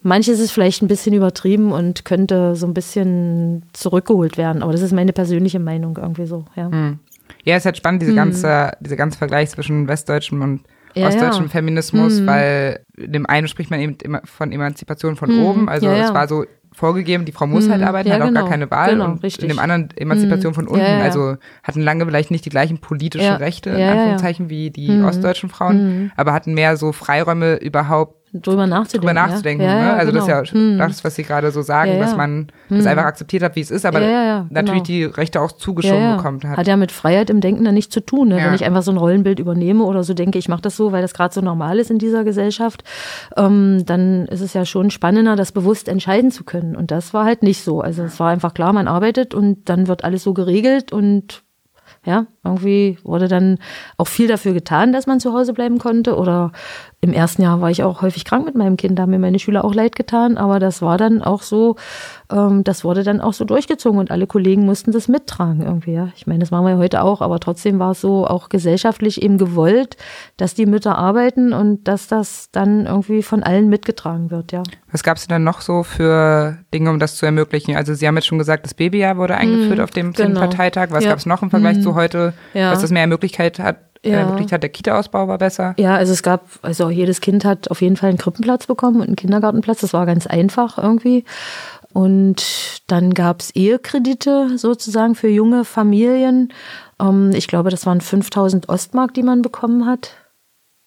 Manches 0.03 0.41
ist 0.41 0.53
vielleicht 0.53 0.83
ein 0.83 0.89
bisschen 0.89 1.15
übertrieben 1.15 1.73
und 1.73 2.05
könnte 2.05 2.57
so 2.57 2.67
ein 2.67 2.75
bisschen 2.75 3.65
zurückgeholt 3.73 4.39
werden, 4.39 4.63
aber 4.63 4.73
das 4.73 4.81
ist 4.81 4.93
meine 4.93 5.13
persönliche 5.13 5.59
Meinung 5.59 5.99
irgendwie 6.01 6.27
so. 6.27 6.45
Ja, 6.57 6.71
hm. 6.71 6.99
ja 7.45 7.55
es 7.55 7.63
ist 7.63 7.67
halt 7.67 7.77
spannend, 7.77 8.03
diese 8.03 8.13
hm. 8.13 8.17
ganze, 8.17 8.73
dieser 8.81 8.97
ganze 8.97 9.19
Vergleich 9.19 9.51
zwischen 9.51 9.89
westdeutschem 9.89 10.41
und 10.41 10.61
ja, 10.95 11.07
ostdeutschem 11.07 11.45
ja. 11.45 11.51
Feminismus, 11.51 12.19
hm. 12.19 12.27
weil 12.27 12.81
in 12.97 13.13
dem 13.13 13.27
einen 13.27 13.47
spricht 13.47 13.71
man 13.71 13.81
eben 13.81 13.97
immer 14.03 14.23
von 14.25 14.53
Emanzipation 14.53 15.17
von 15.17 15.31
hm. 15.31 15.45
oben, 15.45 15.69
also 15.69 15.87
ja, 15.87 16.05
es 16.05 16.15
war 16.15 16.27
so 16.27 16.45
vorgegeben, 16.73 17.25
die 17.25 17.33
Frau 17.33 17.47
muss 17.47 17.69
halt 17.69 17.83
hm. 17.83 17.89
arbeiten, 17.89 18.09
ja, 18.09 18.15
hat 18.15 18.23
auch 18.23 18.29
genau. 18.29 18.41
gar 18.41 18.49
keine 18.49 18.71
Wahl. 18.71 18.93
Genau, 18.93 19.05
und 19.07 19.23
richtig. 19.23 19.43
in 19.43 19.49
dem 19.49 19.59
anderen 19.59 19.91
Emanzipation 19.97 20.53
hm. 20.53 20.55
von 20.55 20.69
unten, 20.69 20.87
also 21.03 21.37
hatten 21.63 21.83
lange 21.83 22.07
vielleicht 22.07 22.31
nicht 22.31 22.45
die 22.45 22.51
gleichen 22.51 22.79
politischen 22.79 23.35
Rechte, 23.35 23.71
in 23.71 23.83
Anführungszeichen, 23.83 24.49
wie 24.49 24.71
die 24.71 25.03
ostdeutschen 25.03 25.51
Frauen, 25.51 26.13
aber 26.17 26.33
hatten 26.33 26.55
mehr 26.55 26.77
so 26.77 26.93
Freiräume 26.93 27.57
überhaupt 27.57 28.20
drüber 28.33 28.67
nachzudenken. 28.67 29.07
Drüber 29.07 29.29
nachzudenken. 29.29 29.65
Ja? 29.65 29.75
ne? 29.75 29.93
Also 29.95 30.13
genau. 30.13 30.27
das 30.27 30.45
ist 30.45 30.53
ja 30.53 30.59
hm. 30.59 30.79
das, 30.79 31.05
was 31.05 31.15
Sie 31.15 31.23
gerade 31.23 31.51
so 31.51 31.63
sagen, 31.63 31.99
dass 31.99 32.17
man 32.17 32.49
hm. 32.69 32.79
das 32.79 32.87
einfach 32.87 33.05
akzeptiert 33.05 33.43
hat, 33.43 33.57
wie 33.57 33.61
es 33.61 33.71
ist, 33.71 33.85
aber 33.85 34.01
natürlich 34.51 34.83
genau. 34.83 34.83
die 34.83 35.05
Rechte 35.05 35.41
auch 35.41 35.53
zugeschoben 35.53 36.17
bekommt 36.17 36.45
hat. 36.45 36.57
Hat 36.57 36.67
ja 36.67 36.77
mit 36.77 36.93
Freiheit 36.93 37.31
im 37.31 37.41
Denken 37.41 37.65
dann 37.65 37.75
nichts 37.75 37.93
zu 37.93 38.01
tun. 38.01 38.29
Ne? 38.29 38.37
Wenn 38.37 38.55
ich 38.55 38.65
einfach 38.65 38.83
so 38.83 38.91
ein 38.91 38.97
Rollenbild 38.97 39.39
übernehme 39.39 39.85
oder 39.85 40.05
so 40.05 40.15
denke, 40.15 40.39
ich 40.39 40.49
mache 40.49 40.63
das 40.63 40.77
so, 40.77 40.93
weil 40.93 41.03
das 41.03 41.15
gerade 41.15 41.35
so 41.35 41.41
normal 41.41 41.79
ist 41.79 41.91
in 41.91 41.99
dieser 41.99 42.25
Gesellschaft, 42.25 42.85
ähm, 43.37 43.85
dann 43.87 44.27
ist 44.27 44.41
es 44.41 44.55
ja 44.55 44.65
schon 44.65 44.91
spannender, 44.91 45.37
das 45.37 45.53
bewusst 45.53 45.89
entscheiden 45.89 46.31
zu 46.31 46.45
können. 46.45 46.77
Und 46.77 46.91
das 46.91 47.13
war 47.13 47.25
halt 47.25 47.43
nicht 47.43 47.63
so. 47.65 47.81
Also 47.81 48.05
es 48.05 48.21
war 48.21 48.31
einfach 48.31 48.55
klar, 48.55 48.73
man 48.73 48.89
arbeitet 48.89 49.35
und 49.35 49.69
dann 49.69 49.89
wird 49.89 50.05
alles 50.05 50.23
so 50.23 50.35
geregelt 50.35 50.93
und 50.93 51.43
ja, 52.07 52.27
irgendwie 52.45 52.99
wurde 53.03 53.29
dann 53.29 53.59
auch 53.99 54.07
viel 54.07 54.27
dafür 54.27 54.55
getan, 54.55 54.93
dass 54.93 55.07
man 55.07 55.21
zu 55.21 55.35
Hause 55.35 55.53
bleiben 55.53 55.79
konnte. 55.79 56.17
Oder 56.17 56.53
im 57.01 57.13
ersten 57.13 57.43
Jahr 57.43 57.61
war 57.61 57.71
ich 57.71 57.83
auch 57.83 58.01
häufig 58.01 58.25
krank 58.25 58.47
mit 58.47 58.55
meinem 58.55 58.77
Kind, 58.77 58.99
da 58.99 59.03
haben 59.03 59.11
mir 59.11 59.19
meine 59.19 59.39
Schüler 59.39 59.65
auch 59.65 59.75
leid 59.75 59.97
getan. 59.97 60.39
Aber 60.39 60.59
das 60.59 60.81
war 60.81 60.97
dann 60.97 61.23
auch 61.23 61.43
so, 61.43 61.77
ähm, 62.31 62.65
das 62.65 62.85
wurde 62.85 63.03
dann 63.03 63.21
auch 63.21 63.33
so 63.33 63.45
durchgezogen 63.45 63.99
und 63.99 64.11
alle 64.11 64.27
Kollegen 64.27 64.65
mussten 64.65 64.93
das 64.93 65.09
mittragen 65.09 65.63
irgendwie. 65.63 65.93
Ja. 65.93 66.09
Ich 66.17 66.27
meine, 66.27 66.41
das 66.41 66.51
machen 66.51 66.65
wir 66.65 66.73
ja 66.73 66.79
heute 66.79 67.03
auch, 67.03 67.21
aber 67.21 67.41
trotzdem 67.41 67.79
war 67.79 67.93
es 67.93 68.01
so 68.01 68.27
auch 68.27 68.49
gesellschaftlich 68.49 69.23
eben 69.23 69.39
gewollt, 69.39 69.97
dass 70.37 70.55
die 70.55 70.67
Mütter 70.67 70.97
arbeiten 70.97 71.53
und 71.53 71.85
dass 71.89 72.09
das 72.09 72.51
dann 72.53 72.87
irgendwie 72.87 73.23
von 73.23 73.43
allen 73.43 73.69
mitgetragen 73.69 74.31
wird. 74.31 74.53
Ja. 74.53 74.63
Was 74.93 75.03
gab 75.03 75.17
es 75.17 75.27
denn 75.27 75.45
noch 75.45 75.61
so 75.61 75.83
für 75.83 76.59
Dinge, 76.73 76.91
um 76.91 76.99
das 76.99 77.17
zu 77.17 77.27
ermöglichen? 77.27 77.77
Also 77.77 77.95
Sie 77.95 78.07
haben 78.07 78.17
jetzt 78.17 78.27
schon 78.27 78.39
gesagt, 78.39 78.65
das 78.65 78.75
Babyjahr 78.75 79.17
wurde 79.17 79.37
eingeführt 79.37 79.79
mhm, 79.79 79.85
auf 79.85 79.91
dem 79.91 80.13
genau. 80.13 80.41
Parteitag. 80.41 80.89
Was 80.91 81.05
ja. 81.05 81.11
gab 81.11 81.19
es 81.19 81.27
noch 81.27 81.43
im 81.43 81.51
Vergleich 81.51 81.79
mhm. 81.79 81.83
zu 81.83 81.95
heute, 81.95 82.33
ja. 82.55 82.73
was 82.73 82.81
das 82.81 82.91
mehr 82.91 83.07
Möglichkeit 83.07 83.59
hat? 83.59 83.79
Ja. 84.03 84.21
Ermöglicht 84.21 84.51
hat, 84.53 84.63
der 84.63 84.71
Kita-Ausbau 84.71 85.29
war 85.29 85.37
besser? 85.37 85.75
Ja, 85.79 85.95
also 85.95 86.15
es 86.15 86.23
gab, 86.23 86.47
also 86.63 86.89
jedes 86.89 87.21
Kind 87.21 87.45
hat 87.45 87.71
auf 87.71 87.83
jeden 87.83 87.97
Fall 87.97 88.09
einen 88.09 88.17
Krippenplatz 88.17 88.67
bekommen 88.67 88.97
und 88.97 89.09
einen 89.09 89.17
Kindergartenplatz. 89.17 89.81
Das 89.81 89.93
war 89.93 90.07
ganz 90.07 90.27
einfach 90.27 90.79
irgendwie. 90.79 91.25
Und 91.93 92.83
dann 92.87 93.15
gab 93.15 93.41
es 93.41 93.51
Ehekredite 93.51 94.57
sozusagen 94.59 95.15
für 95.15 95.29
junge 95.29 95.65
Familien. 95.65 96.53
Ähm, 97.01 97.31
ich 97.35 97.49
glaube, 97.49 97.71
das 97.71 97.87
waren 97.87 98.01
5000 98.01 98.69
Ostmark, 98.69 99.15
die 99.15 99.23
man 99.23 99.43
bekommen 99.43 99.87
hat. 99.87 100.13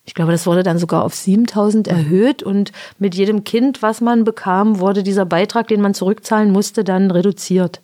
Ich 0.05 0.13
glaube, 0.13 0.33
das 0.33 0.45
wurde 0.45 0.63
dann 0.63 0.79
sogar 0.79 1.03
auf 1.03 1.13
7000 1.13 1.87
erhöht 1.87 2.43
und 2.43 2.73
mit 2.99 3.15
jedem 3.15 3.45
Kind, 3.45 3.81
was 3.81 4.01
man 4.01 4.25
bekam, 4.25 4.79
wurde 4.79 5.01
dieser 5.01 5.25
Beitrag, 5.25 5.69
den 5.69 5.81
man 5.81 5.93
zurückzahlen 5.93 6.51
musste, 6.51 6.83
dann 6.83 7.09
reduziert. 7.09 7.81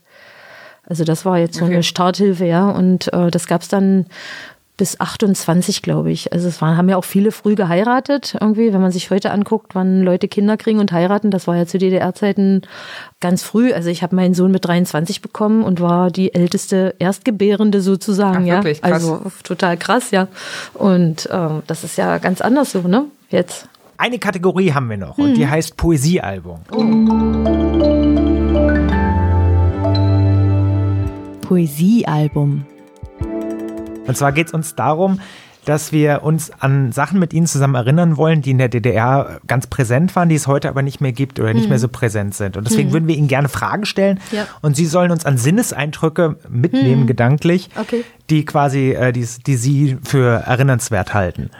Also 0.83 1.05
das 1.05 1.23
war 1.23 1.37
jetzt 1.37 1.57
so 1.57 1.65
eine 1.65 1.83
Starthilfe, 1.83 2.45
ja. 2.45 2.69
Und 2.69 3.13
äh, 3.13 3.31
das 3.31 3.47
gab 3.47 3.61
es 3.61 3.67
dann 3.67 4.07
bis 4.79 4.97
28, 4.97 5.81
glaube 5.81 6.09
ich. 6.09 6.31
Also 6.31 6.47
es 6.47 6.61
waren, 6.61 6.77
haben 6.77 6.87
ja 6.87 6.95
auch 6.95 7.03
viele 7.03 7.33
früh 7.33 7.53
geheiratet 7.53 8.37
irgendwie. 8.39 8.71
Wenn 8.71 8.79
man 8.79 8.93
sich 8.93 9.11
heute 9.11 9.31
anguckt, 9.31 9.75
wann 9.75 10.01
Leute 10.03 10.29
Kinder 10.29 10.55
kriegen 10.55 10.79
und 10.79 10.93
heiraten, 10.93 11.31
das 11.31 11.47
war 11.47 11.57
ja 11.57 11.65
zu 11.65 11.77
DDR-Zeiten 11.77 12.61
ganz 13.19 13.43
früh. 13.43 13.73
Also 13.73 13.89
ich 13.89 14.03
habe 14.03 14.15
meinen 14.15 14.33
Sohn 14.33 14.51
mit 14.51 14.65
23 14.65 15.21
bekommen 15.21 15.63
und 15.63 15.81
war 15.81 16.09
die 16.09 16.33
älteste 16.33 16.95
Erstgebärende 16.97 17.81
sozusagen. 17.81 18.43
Ach, 18.43 18.47
ja, 18.47 18.55
wirklich? 18.55 18.81
Krass. 18.81 18.93
also 18.93 19.21
total 19.43 19.75
krass, 19.75 20.11
ja. 20.11 20.29
Und 20.73 21.27
ähm, 21.29 21.61
das 21.67 21.83
ist 21.83 21.97
ja 21.97 22.17
ganz 22.17 22.39
anders 22.39 22.71
so, 22.71 22.79
ne? 22.81 23.03
Jetzt. 23.29 23.67
Eine 23.97 24.17
Kategorie 24.17 24.71
haben 24.71 24.89
wir 24.89 24.95
noch 24.95 25.17
und 25.17 25.33
die 25.33 25.43
hm. 25.43 25.51
heißt 25.51 25.75
Poesiealbum. 25.75 26.59
Oh. 26.71 26.85
Poesiealbum. 31.41 32.63
Und 34.09 34.17
zwar 34.17 34.31
geht 34.31 34.47
es 34.47 34.53
uns 34.53 34.75
darum, 34.75 35.19
dass 35.65 35.91
wir 35.91 36.23
uns 36.23 36.51
an 36.59 36.91
Sachen 36.91 37.19
mit 37.19 37.31
Ihnen 37.31 37.45
zusammen 37.45 37.75
erinnern 37.75 38.17
wollen, 38.17 38.41
die 38.41 38.51
in 38.51 38.57
der 38.57 38.69
DDR 38.69 39.39
ganz 39.45 39.67
präsent 39.67 40.15
waren, 40.15 40.27
die 40.27 40.35
es 40.35 40.47
heute 40.47 40.67
aber 40.67 40.81
nicht 40.81 40.99
mehr 40.99 41.11
gibt 41.11 41.39
oder 41.39 41.53
nicht 41.53 41.65
mhm. 41.65 41.69
mehr 41.69 41.79
so 41.79 41.87
präsent 41.87 42.33
sind. 42.33 42.57
Und 42.57 42.67
deswegen 42.67 42.89
mhm. 42.89 42.93
würden 42.93 43.07
wir 43.07 43.15
Ihnen 43.15 43.27
gerne 43.27 43.49
Fragen 43.49 43.85
stellen 43.85 44.19
ja. 44.31 44.47
und 44.61 44.75
Sie 44.75 44.87
sollen 44.87 45.11
uns 45.11 45.25
an 45.25 45.37
Sinneseindrücke 45.37 46.37
mitnehmen, 46.49 47.03
mhm. 47.03 47.07
gedanklich, 47.07 47.69
okay. 47.75 48.03
die 48.31 48.45
quasi, 48.45 48.93
äh, 48.93 49.11
die, 49.11 49.27
die 49.45 49.55
Sie 49.57 49.97
für 50.03 50.43
erinnernswert 50.45 51.13
halten. 51.13 51.51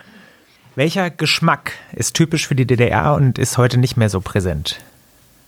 Welcher 0.76 1.10
Geschmack 1.12 1.74
ist 1.94 2.16
typisch 2.16 2.48
für 2.48 2.56
die 2.56 2.66
DDR 2.66 3.14
und 3.14 3.38
ist 3.38 3.60
heute 3.60 3.78
nicht 3.78 3.98
mehr 3.98 4.10
so 4.10 4.22
präsent? 4.22 4.80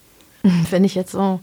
Wenn 0.70 0.84
ich 0.84 0.94
jetzt 0.94 1.14
so 1.14 1.40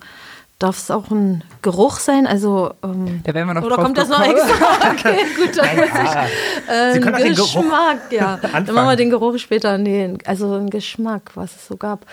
Darf 0.58 0.76
es 0.78 0.90
auch 0.90 1.08
ein 1.12 1.44
Geruch 1.62 1.98
sein? 1.98 2.26
Also 2.26 2.72
ähm, 2.82 3.20
Da 3.22 3.32
werden 3.32 3.46
wir 3.46 3.54
noch 3.54 3.62
oder 3.62 3.76
kommt 3.76 3.96
das 3.96 4.08
noch 4.08 4.20
extra? 4.20 4.48
Okay, 4.90 5.18
gut, 5.36 5.56
dann 5.56 5.76
muss 5.76 5.86
ich 5.86 6.68
äh, 6.72 6.92
Sie 6.94 7.00
können 7.00 7.14
auch 7.14 7.18
den 7.20 7.34
Geruch 7.34 7.54
Geschmack, 7.54 7.98
ja. 8.10 8.36
Dann 8.42 8.50
anfangen. 8.54 8.74
machen 8.74 8.88
wir 8.88 8.96
den 8.96 9.10
Geruch 9.10 9.38
später. 9.38 9.78
Nee, 9.78 10.14
also 10.26 10.54
ein 10.54 10.68
Geschmack, 10.68 11.30
was 11.34 11.54
es 11.54 11.68
so 11.68 11.76
gab. 11.76 12.06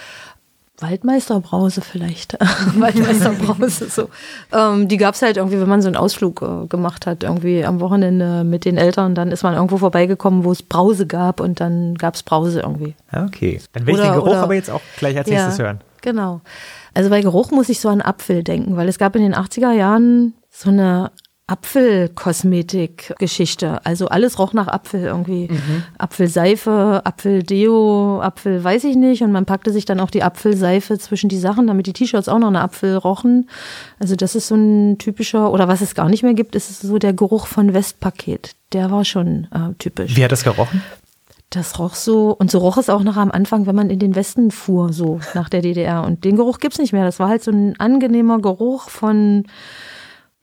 Waldmeisterbrause 0.80 1.82
vielleicht. 1.82 2.34
Waldmeisterbrause, 2.78 3.90
so. 3.90 4.10
Ähm, 4.52 4.88
die 4.90 4.98
gab 4.98 5.16
es 5.16 5.22
halt 5.22 5.38
irgendwie, 5.38 5.60
wenn 5.60 5.70
man 5.70 5.82
so 5.82 5.88
einen 5.88 5.96
Ausflug 5.96 6.42
äh, 6.42 6.68
gemacht 6.68 7.08
hat, 7.08 7.24
irgendwie 7.24 7.66
am 7.66 7.80
Wochenende 7.80 8.44
mit 8.44 8.66
den 8.66 8.78
Eltern, 8.78 9.16
dann 9.16 9.32
ist 9.32 9.42
man 9.44 9.54
irgendwo 9.56 9.78
vorbeigekommen, 9.78 10.44
wo 10.44 10.52
es 10.52 10.62
Brause 10.62 11.08
gab 11.08 11.40
und 11.40 11.60
dann 11.62 11.96
gab 11.96 12.16
es 12.16 12.24
Brause 12.24 12.60
irgendwie. 12.60 12.94
Okay. 13.12 13.60
Dann 13.74 13.86
will 13.88 13.96
ich 13.96 14.02
Oder- 14.02 14.10
den 14.10 14.16
Geruch 14.16 14.28
oder- 14.32 14.44
aber 14.44 14.54
jetzt 14.54 14.70
auch 14.70 14.82
gleich 14.98 15.18
als 15.18 15.28
nächstes 15.30 15.60
hören. 15.60 15.80
Genau. 16.02 16.42
Also 16.96 17.12
bei 17.12 17.22
Geruch 17.22 17.52
muss 17.52 17.70
ich 17.70 17.80
so 17.80 17.90
an 17.90 18.02
Apfel 18.02 18.44
denken, 18.44 18.78
weil 18.78 18.88
es 18.88 18.98
gab 18.98 19.16
in 19.16 19.22
den 19.22 19.36
80er 19.36 19.74
Jahren 19.74 20.34
so 20.50 20.70
eine 20.70 21.12
Apfelkosmetik-Geschichte. 21.48 23.86
Also 23.86 24.08
alles 24.08 24.40
roch 24.40 24.54
nach 24.54 24.68
Apfel 24.68 25.04
irgendwie. 25.04 25.48
Apfelseife, 26.00 27.02
Apfeldeo, 27.04 28.20
Apfel 28.22 28.64
weiß 28.64 28.84
ich 28.86 28.96
nicht. 28.96 29.22
Und 29.22 29.32
man 29.32 29.46
packte 29.46 29.72
sich 29.72 29.86
dann 29.86 30.00
auch 30.00 30.10
die 30.10 30.24
Apfelseife 30.24 30.98
zwischen 30.98 31.30
die 31.30 31.38
Sachen, 31.38 31.68
damit 31.68 31.86
die 31.86 31.94
T-Shirts 31.94 32.30
auch 32.30 32.40
noch 32.40 32.50
nach 32.50 32.64
Apfel 32.64 32.98
rochen. 32.98 33.48
Also 34.00 34.16
das 34.16 34.34
ist 34.34 34.48
so 34.48 34.56
ein 34.56 34.98
typischer, 34.98 35.52
oder 35.52 35.68
was 35.68 35.82
es 35.82 35.94
gar 35.94 36.10
nicht 36.10 36.24
mehr 36.24 36.34
gibt, 36.34 36.56
ist 36.56 36.82
so 36.82 36.98
der 36.98 37.14
Geruch 37.14 37.46
von 37.46 37.76
Westpaket. 37.76 38.56
Der 38.74 38.90
war 38.90 39.06
schon 39.06 39.48
äh, 39.52 39.76
typisch. 39.78 40.16
Wie 40.16 40.24
hat 40.24 40.32
das 40.32 40.44
gerochen? 40.44 40.82
Das 41.50 41.80
roch 41.80 41.96
so, 41.96 42.32
und 42.32 42.52
so 42.52 42.58
roch 42.58 42.78
es 42.78 42.90
auch 42.90 43.04
noch 43.04 43.18
am 43.18 43.32
Anfang, 43.32 43.66
wenn 43.66 43.76
man 43.76 43.90
in 43.90 44.00
den 44.00 44.16
Westen 44.16 44.52
fuhr, 44.52 44.92
so 44.92 45.20
nach 45.36 45.48
der 45.48 45.62
DDR. 45.62 46.04
Und 46.04 46.26
den 46.26 46.36
Geruch 46.36 46.60
gibt's 46.60 46.80
nicht 46.80 46.92
mehr. 46.92 47.06
Das 47.06 47.20
war 47.20 47.30
halt 47.30 47.44
so 47.44 47.52
ein 47.52 47.80
angenehmer 47.80 48.40
Geruch 48.40 48.90
von 48.90 49.46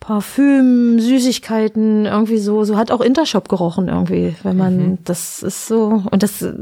Parfüm, 0.02 0.98
Süßigkeiten, 0.98 2.06
irgendwie 2.06 2.38
so. 2.38 2.64
So 2.64 2.76
hat 2.76 2.90
auch 2.90 3.00
Intershop 3.00 3.48
gerochen 3.48 3.86
irgendwie, 3.86 4.34
wenn 4.42 4.56
man, 4.56 4.98
das 5.04 5.44
ist 5.44 5.68
so, 5.68 6.02
und 6.10 6.24
das 6.24 6.42
äh, 6.42 6.52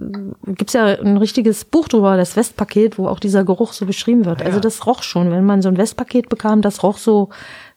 gibt's 0.47 0.75
ja 0.75 0.85
ein 0.85 1.17
richtiges 1.17 1.65
Buch 1.65 1.89
drüber, 1.89 2.19
das 2.19 2.37
Westpaket, 2.37 2.99
wo 2.99 3.09
auch 3.09 3.19
dieser 3.19 3.45
Geruch 3.45 3.73
so 3.73 3.87
beschrieben 3.87 4.27
wird. 4.27 4.43
Also 4.43 4.61
das 4.61 4.87
roch 4.87 5.03
schon, 5.03 5.31
wenn 5.31 5.47
man 5.47 5.63
so 5.63 5.71
ein 5.71 5.79
Westpaket 5.79 6.29
bekam, 6.29 6.61
das 6.61 6.83
roch 6.83 6.99
so 6.99 7.31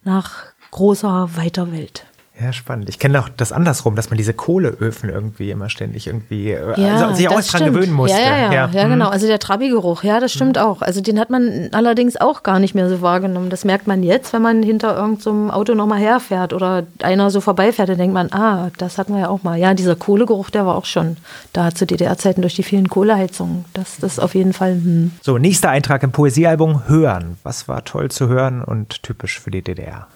nach 0.03 0.48
großer, 0.72 1.30
weiter 1.35 1.72
Welt. 1.72 2.06
Ja, 2.41 2.51
spannend. 2.51 2.89
Ich 2.89 2.97
kenne 2.97 3.19
auch 3.19 3.30
das 3.30 3.51
andersrum, 3.51 3.95
dass 3.95 4.10
man 4.10 4.18
diese 4.18 4.34
Kohleöfen 4.34 5.07
irgendwie 5.10 5.51
immer 5.51 5.69
ständig 5.69 6.07
irgendwie 6.07 6.49
äh, 6.51 6.81
Ja, 6.81 6.95
also 7.05 7.14
sich 7.15 7.27
auch 7.30 7.34
dran 7.35 7.43
stimmt. 7.43 7.65
gewöhnen 7.76 7.93
musste. 7.93 8.18
Ja, 8.19 8.23
ja, 8.26 8.51
ja, 8.51 8.69
ja, 8.73 8.85
Mhm. 8.88 8.89
genau. 8.89 9.10
Also 9.10 9.27
der 9.27 9.38
Trabi-Geruch, 9.38 10.03
ja, 10.03 10.19
das 10.19 10.31
stimmt 10.34 10.57
auch. 10.57 10.81
Also 10.81 10.99
den 11.01 11.19
hat 11.19 11.30
man 11.30 11.69
allerdings 11.73 12.18
auch 12.19 12.41
gar 12.41 12.57
nicht 12.57 12.73
mehr 12.73 12.89
so 12.89 13.01
wahrgenommen. 13.03 13.51
Das 13.51 13.65
merkt 13.65 13.85
man 13.85 14.01
jetzt, 14.01 14.34
wenn 14.34 14.41
man 14.41 14.64
hinter 14.64 14.95
irgendeinem 14.97 15.49
so 15.49 15.53
Auto 15.53 15.76
nochmal 15.76 15.99
herfährt 15.99 16.53
oder 16.53 16.84
einer 17.03 17.30
so 17.30 17.39
vorbeifährt, 17.39 17.89
dann 17.89 17.99
denkt 17.99 18.15
man, 18.15 18.34
ah, 18.34 18.72
das 18.80 18.97
hatten 18.97 19.14
wir 19.14 19.22
ja 19.22 19.30
auch 19.30 19.43
mal. 19.43 19.60
Ja, 19.60 19.76
dieser 19.76 19.95
Kohlegeruch, 19.95 20.49
der 20.49 20.65
war 20.65 20.76
auch 20.76 20.85
schon 20.85 21.18
da 21.53 21.69
zu 21.76 21.85
DDR-Zeiten 21.85 22.41
durch 22.41 22.55
die 22.55 22.64
vielen 22.64 22.89
Kohleheizungen. 22.89 23.65
Das, 23.76 23.97
das 23.99 24.18
auf 24.18 24.34
jeden 24.34 24.53
Fall, 24.53 24.72
hm. 24.73 25.11
So, 25.22 25.38
nächster 25.38 25.69
Eintrag 25.69 26.01
im 26.01 26.11
Poesiealbum 26.11 26.88
Hören. 26.88 27.38
Was 27.43 27.68
war 27.68 27.84
toll 27.85 28.10
zu 28.10 28.27
hören 28.27 28.64
und 28.64 29.03
typisch 29.03 29.39
für 29.39 29.51
die 29.51 29.61
DDR? 29.61 30.07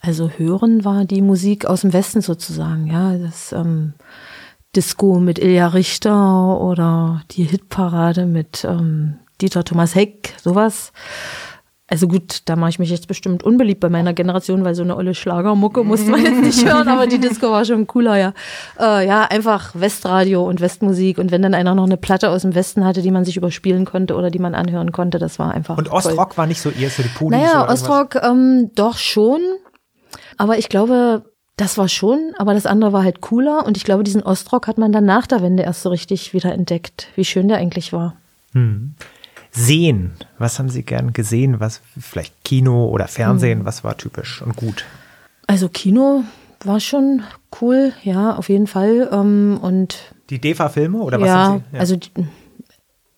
Also 0.00 0.30
hören 0.30 0.84
war 0.84 1.04
die 1.04 1.22
Musik 1.22 1.66
aus 1.66 1.82
dem 1.82 1.92
Westen 1.92 2.22
sozusagen, 2.22 2.86
ja, 2.86 3.18
das 3.18 3.52
ähm, 3.52 3.92
Disco 4.74 5.20
mit 5.20 5.38
Ilja 5.38 5.68
Richter 5.68 6.60
oder 6.60 7.22
die 7.32 7.44
Hitparade 7.44 8.24
mit 8.24 8.64
ähm, 8.64 9.18
Dieter 9.40 9.64
Thomas 9.64 9.94
Heck, 9.94 10.34
sowas. 10.42 10.92
Also 11.86 12.06
gut, 12.06 12.42
da 12.44 12.54
mache 12.54 12.70
ich 12.70 12.78
mich 12.78 12.90
jetzt 12.90 13.08
bestimmt 13.08 13.42
unbeliebt 13.42 13.80
bei 13.80 13.88
meiner 13.88 14.12
Generation, 14.12 14.64
weil 14.64 14.76
so 14.76 14.84
eine 14.84 14.96
olle 14.96 15.12
Schlagermucke 15.12 15.82
musste 15.82 16.12
man 16.12 16.24
jetzt 16.24 16.40
nicht 16.40 16.64
hören, 16.64 16.86
aber 16.86 17.08
die 17.08 17.18
Disco 17.18 17.50
war 17.50 17.64
schon 17.64 17.88
cooler, 17.88 18.16
ja. 18.16 18.32
Äh, 18.78 19.08
ja, 19.08 19.24
einfach 19.24 19.72
Westradio 19.74 20.48
und 20.48 20.60
Westmusik 20.60 21.18
und 21.18 21.32
wenn 21.32 21.42
dann 21.42 21.52
einer 21.52 21.74
noch 21.74 21.86
eine 21.86 21.96
Platte 21.96 22.30
aus 22.30 22.42
dem 22.42 22.54
Westen 22.54 22.84
hatte, 22.84 23.02
die 23.02 23.10
man 23.10 23.24
sich 23.24 23.36
überspielen 23.36 23.86
konnte 23.86 24.14
oder 24.14 24.30
die 24.30 24.38
man 24.38 24.54
anhören 24.54 24.92
konnte, 24.92 25.18
das 25.18 25.40
war 25.40 25.52
einfach 25.52 25.76
Und 25.78 25.88
toll. 25.88 25.96
Ostrock 25.96 26.38
war 26.38 26.46
nicht 26.46 26.60
so 26.60 26.70
ihr, 26.70 26.90
so 26.90 27.02
die 27.02 27.08
Pudis 27.08 27.40
Naja? 27.40 27.68
Ostrock 27.68 28.14
ähm, 28.22 28.70
doch 28.76 28.96
schon. 28.96 29.40
Aber 30.40 30.56
ich 30.56 30.70
glaube, 30.70 31.22
das 31.58 31.76
war 31.76 31.88
schon, 31.90 32.32
aber 32.38 32.54
das 32.54 32.64
andere 32.64 32.94
war 32.94 33.04
halt 33.04 33.20
cooler. 33.20 33.66
Und 33.66 33.76
ich 33.76 33.84
glaube, 33.84 34.04
diesen 34.04 34.22
Ostrock 34.22 34.66
hat 34.68 34.78
man 34.78 34.90
dann 34.90 35.04
nach 35.04 35.26
der 35.26 35.42
Wende 35.42 35.62
erst 35.64 35.82
so 35.82 35.90
richtig 35.90 36.32
wieder 36.32 36.50
entdeckt, 36.54 37.08
wie 37.14 37.26
schön 37.26 37.46
der 37.48 37.58
eigentlich 37.58 37.92
war. 37.92 38.16
Sehen. 39.52 40.12
Was 40.38 40.58
haben 40.58 40.70
Sie 40.70 40.82
gern 40.82 41.12
gesehen? 41.12 41.60
Was 41.60 41.82
vielleicht 42.00 42.42
Kino 42.42 42.86
oder 42.86 43.06
Fernsehen? 43.06 43.66
Was 43.66 43.84
war 43.84 43.98
typisch 43.98 44.40
und 44.40 44.56
gut? 44.56 44.86
Also 45.46 45.68
Kino 45.68 46.24
war 46.64 46.80
schon 46.80 47.22
cool, 47.60 47.92
ja, 48.02 48.34
auf 48.34 48.48
jeden 48.48 48.66
Fall. 48.66 49.10
Ähm, 49.12 49.58
und 49.60 49.98
Die 50.30 50.40
DEFA-Filme 50.40 50.98
oder 50.98 51.20
was 51.20 51.26
ja, 51.26 51.34
haben 51.34 51.64
Sie? 51.70 51.78
also 51.78 51.96
die- 51.96 52.10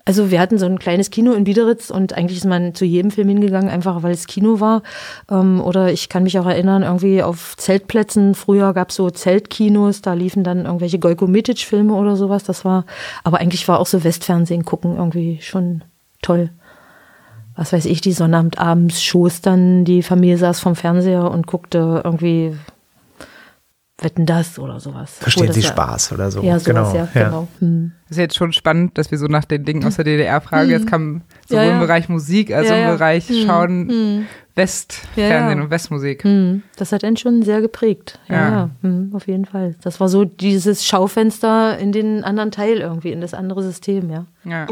also 0.05 0.31
wir 0.31 0.41
hatten 0.41 0.59
so 0.59 0.67
ein 0.67 0.79
kleines 0.79 1.11
Kino 1.11 1.33
in 1.33 1.45
Biederitz 1.45 1.91
und 1.91 2.13
eigentlich 2.15 2.39
ist 2.39 2.45
man 2.45 2.75
zu 2.75 2.85
jedem 2.85 3.11
Film 3.11 3.29
hingegangen, 3.29 3.71
einfach 3.71 4.03
weil 4.03 4.13
es 4.13 4.27
Kino 4.27 4.59
war. 4.59 4.83
Ähm, 5.31 5.61
oder 5.61 5.93
ich 5.93 6.09
kann 6.09 6.25
mich 6.25 6.39
auch 6.39 6.47
erinnern, 6.47 6.83
irgendwie 6.83 7.23
auf 7.23 7.57
Zeltplätzen, 7.57 8.35
früher 8.35 8.73
gab 8.75 8.91
es 8.91 8.97
so 8.97 9.11
Zeltkinos, 9.11 10.03
da 10.03 10.15
liefen 10.15 10.43
dann 10.43 10.65
irgendwelche 10.65 10.99
Gojko 10.99 11.27
Mitic-Filme 11.27 11.95
oder 11.95 12.17
sowas. 12.17 12.43
Das 12.43 12.65
war, 12.65 12.85
aber 13.23 13.39
eigentlich 13.39 13.67
war 13.69 13.79
auch 13.79 13.87
so 13.87 14.03
Westfernsehen 14.03 14.65
gucken 14.65 14.97
irgendwie 14.97 15.39
schon 15.41 15.83
toll. 16.21 16.51
Was 17.55 17.73
weiß 17.73 17.85
ich, 17.85 18.01
die 18.01 18.13
Sonnabendabends 18.13 19.03
Shows 19.03 19.41
dann, 19.41 19.85
die 19.85 20.03
Familie 20.03 20.39
saß 20.39 20.59
vom 20.61 20.75
Fernseher 20.75 21.31
und 21.31 21.47
guckte 21.47 22.01
irgendwie 22.03 22.57
Wetten 24.01 24.27
das 24.27 24.59
oder 24.59 24.81
sowas. 24.81 25.19
Verstehen 25.21 25.53
Sie 25.53 25.61
ja- 25.61 25.69
Spaß 25.69 26.13
oder 26.13 26.31
so? 26.31 26.43
Ja, 26.43 26.59
sowas, 26.59 26.93
ja, 26.95 27.09
genau. 27.13 27.47
Hm. 27.61 27.93
Ist 28.09 28.17
jetzt 28.19 28.37
schon 28.37 28.53
spannend, 28.53 28.97
dass 28.99 29.11
wir 29.11 29.19
so 29.19 29.27
nach 29.27 29.45
den 29.45 29.65
Dingen 29.65 29.85
aus 29.85 29.97
der 29.97 30.05
DDR 30.05 30.41
fragen. 30.41 30.71
Jetzt 30.71 30.87
kam 30.89 31.23
sowohl 31.49 31.63
Ja, 31.63 31.69
ja. 31.69 31.75
im 31.75 31.81
Bereich 31.81 32.09
Musik 32.09 32.53
als 32.53 32.69
Ja, 32.69 32.75
auch 32.75 32.79
im 32.79 32.85
ja. 32.85 32.93
Bereich 32.95 33.31
Schauen, 33.47 34.27
Westfernsehen 34.55 35.31
Ja, 35.31 35.51
ja. 35.51 35.63
und 35.63 35.71
Westmusik. 35.71 36.25
Hm, 36.25 36.63
Das 36.77 36.91
hat 36.93 37.05
einen 37.05 37.17
schon 37.17 37.43
sehr 37.43 37.61
geprägt. 37.61 38.19
Ja, 38.29 38.35
Ja. 38.35 38.51
ja. 38.51 38.71
Hm, 38.83 39.11
auf 39.15 39.27
jeden 39.29 39.45
Fall. 39.45 39.77
Das 39.83 40.01
war 40.01 40.09
so 40.09 40.25
dieses 40.25 40.85
Schaufenster 40.85 41.79
in 41.79 41.93
den 41.93 42.25
anderen 42.25 42.51
Teil 42.51 42.79
irgendwie, 42.79 43.13
in 43.13 43.21
das 43.21 43.35
andere 43.35 43.63
System, 43.63 44.11
ja. 44.11 44.27
Ja. 44.45 44.67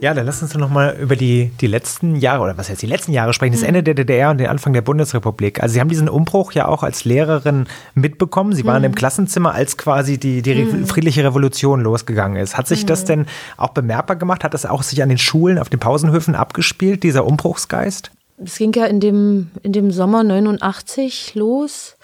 Ja, 0.00 0.14
dann 0.14 0.24
lass 0.24 0.40
uns 0.40 0.52
doch 0.52 0.58
noch 0.58 0.70
mal 0.70 0.96
über 0.98 1.14
die, 1.14 1.50
die 1.60 1.66
letzten 1.66 2.16
Jahre, 2.16 2.42
oder 2.44 2.56
was 2.56 2.70
heißt 2.70 2.80
die 2.80 2.86
letzten 2.86 3.12
Jahre 3.12 3.34
sprechen, 3.34 3.52
das 3.52 3.62
Ende 3.62 3.82
der 3.82 3.92
DDR 3.92 4.30
und 4.30 4.38
den 4.38 4.46
Anfang 4.46 4.72
der 4.72 4.80
Bundesrepublik. 4.80 5.62
Also 5.62 5.74
Sie 5.74 5.80
haben 5.80 5.90
diesen 5.90 6.08
Umbruch 6.08 6.52
ja 6.52 6.68
auch 6.68 6.82
als 6.82 7.04
Lehrerin 7.04 7.66
mitbekommen. 7.94 8.54
Sie 8.54 8.64
waren 8.64 8.82
im 8.82 8.94
Klassenzimmer, 8.94 9.52
als 9.52 9.76
quasi 9.76 10.16
die, 10.18 10.40
die 10.40 10.52
Re- 10.52 10.86
friedliche 10.86 11.22
Revolution 11.22 11.82
losgegangen 11.82 12.42
ist. 12.42 12.56
Hat 12.56 12.66
sich 12.66 12.86
das 12.86 13.04
denn 13.04 13.26
auch 13.58 13.70
bemerkbar 13.70 14.16
gemacht? 14.16 14.42
Hat 14.42 14.54
das 14.54 14.64
auch 14.64 14.82
sich 14.82 15.02
an 15.02 15.10
den 15.10 15.18
Schulen, 15.18 15.58
auf 15.58 15.68
den 15.68 15.80
Pausenhöfen 15.80 16.34
abgespielt, 16.34 17.02
dieser 17.02 17.26
Umbruchsgeist? 17.26 18.10
Es 18.42 18.56
ging 18.56 18.72
ja 18.72 18.86
in 18.86 19.00
dem, 19.00 19.50
in 19.62 19.72
dem 19.74 19.90
Sommer 19.90 20.22
89 20.24 21.34
los. 21.34 21.96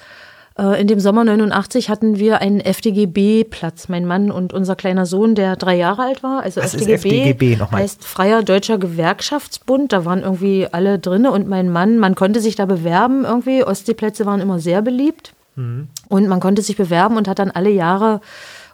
Äh, 0.59 0.81
In 0.81 0.87
dem 0.87 1.01
Sommer 1.01 1.25
89 1.25 1.91
hatten 1.91 2.19
wir 2.19 2.41
einen 2.41 2.61
FDGB-Platz, 2.61 3.89
mein 3.89 4.07
Mann 4.07 4.31
und 4.31 4.53
unser 4.53 4.77
kleiner 4.77 5.07
Sohn, 5.07 5.35
der 5.35 5.57
drei 5.57 5.77
Jahre 5.77 6.03
alt 6.03 6.23
war. 6.23 6.43
Also 6.43 6.61
Was 6.63 6.75
ist 6.75 6.89
FDGB 6.89 7.57
nochmal? 7.57 7.83
heißt 7.83 8.05
Freier 8.05 8.43
Deutscher 8.43 8.79
Gewerkschaftsbund. 8.79 9.93
Da 9.93 10.05
waren 10.05 10.23
irgendwie 10.23 10.67
alle 10.71 10.99
drinne 10.99 11.31
und 11.31 11.49
mein 11.49 11.71
Mann, 11.71 11.99
man 11.99 12.15
konnte 12.15 12.41
sich 12.41 12.55
da 12.57 12.67
bewerben 12.67 13.25
irgendwie. 13.25 13.65
Ostseeplätze 13.65 14.25
waren 14.27 14.41
immer 14.41 14.59
sehr 14.59 14.83
beliebt. 14.83 15.33
Und 15.59 16.29
man 16.29 16.39
konnte 16.41 16.61
sich 16.61 16.77
bewerben 16.77 17.17
und 17.17 17.29
hat 17.29 17.39
dann 17.39 17.51
alle 17.51 17.71
Jahre 17.71 18.21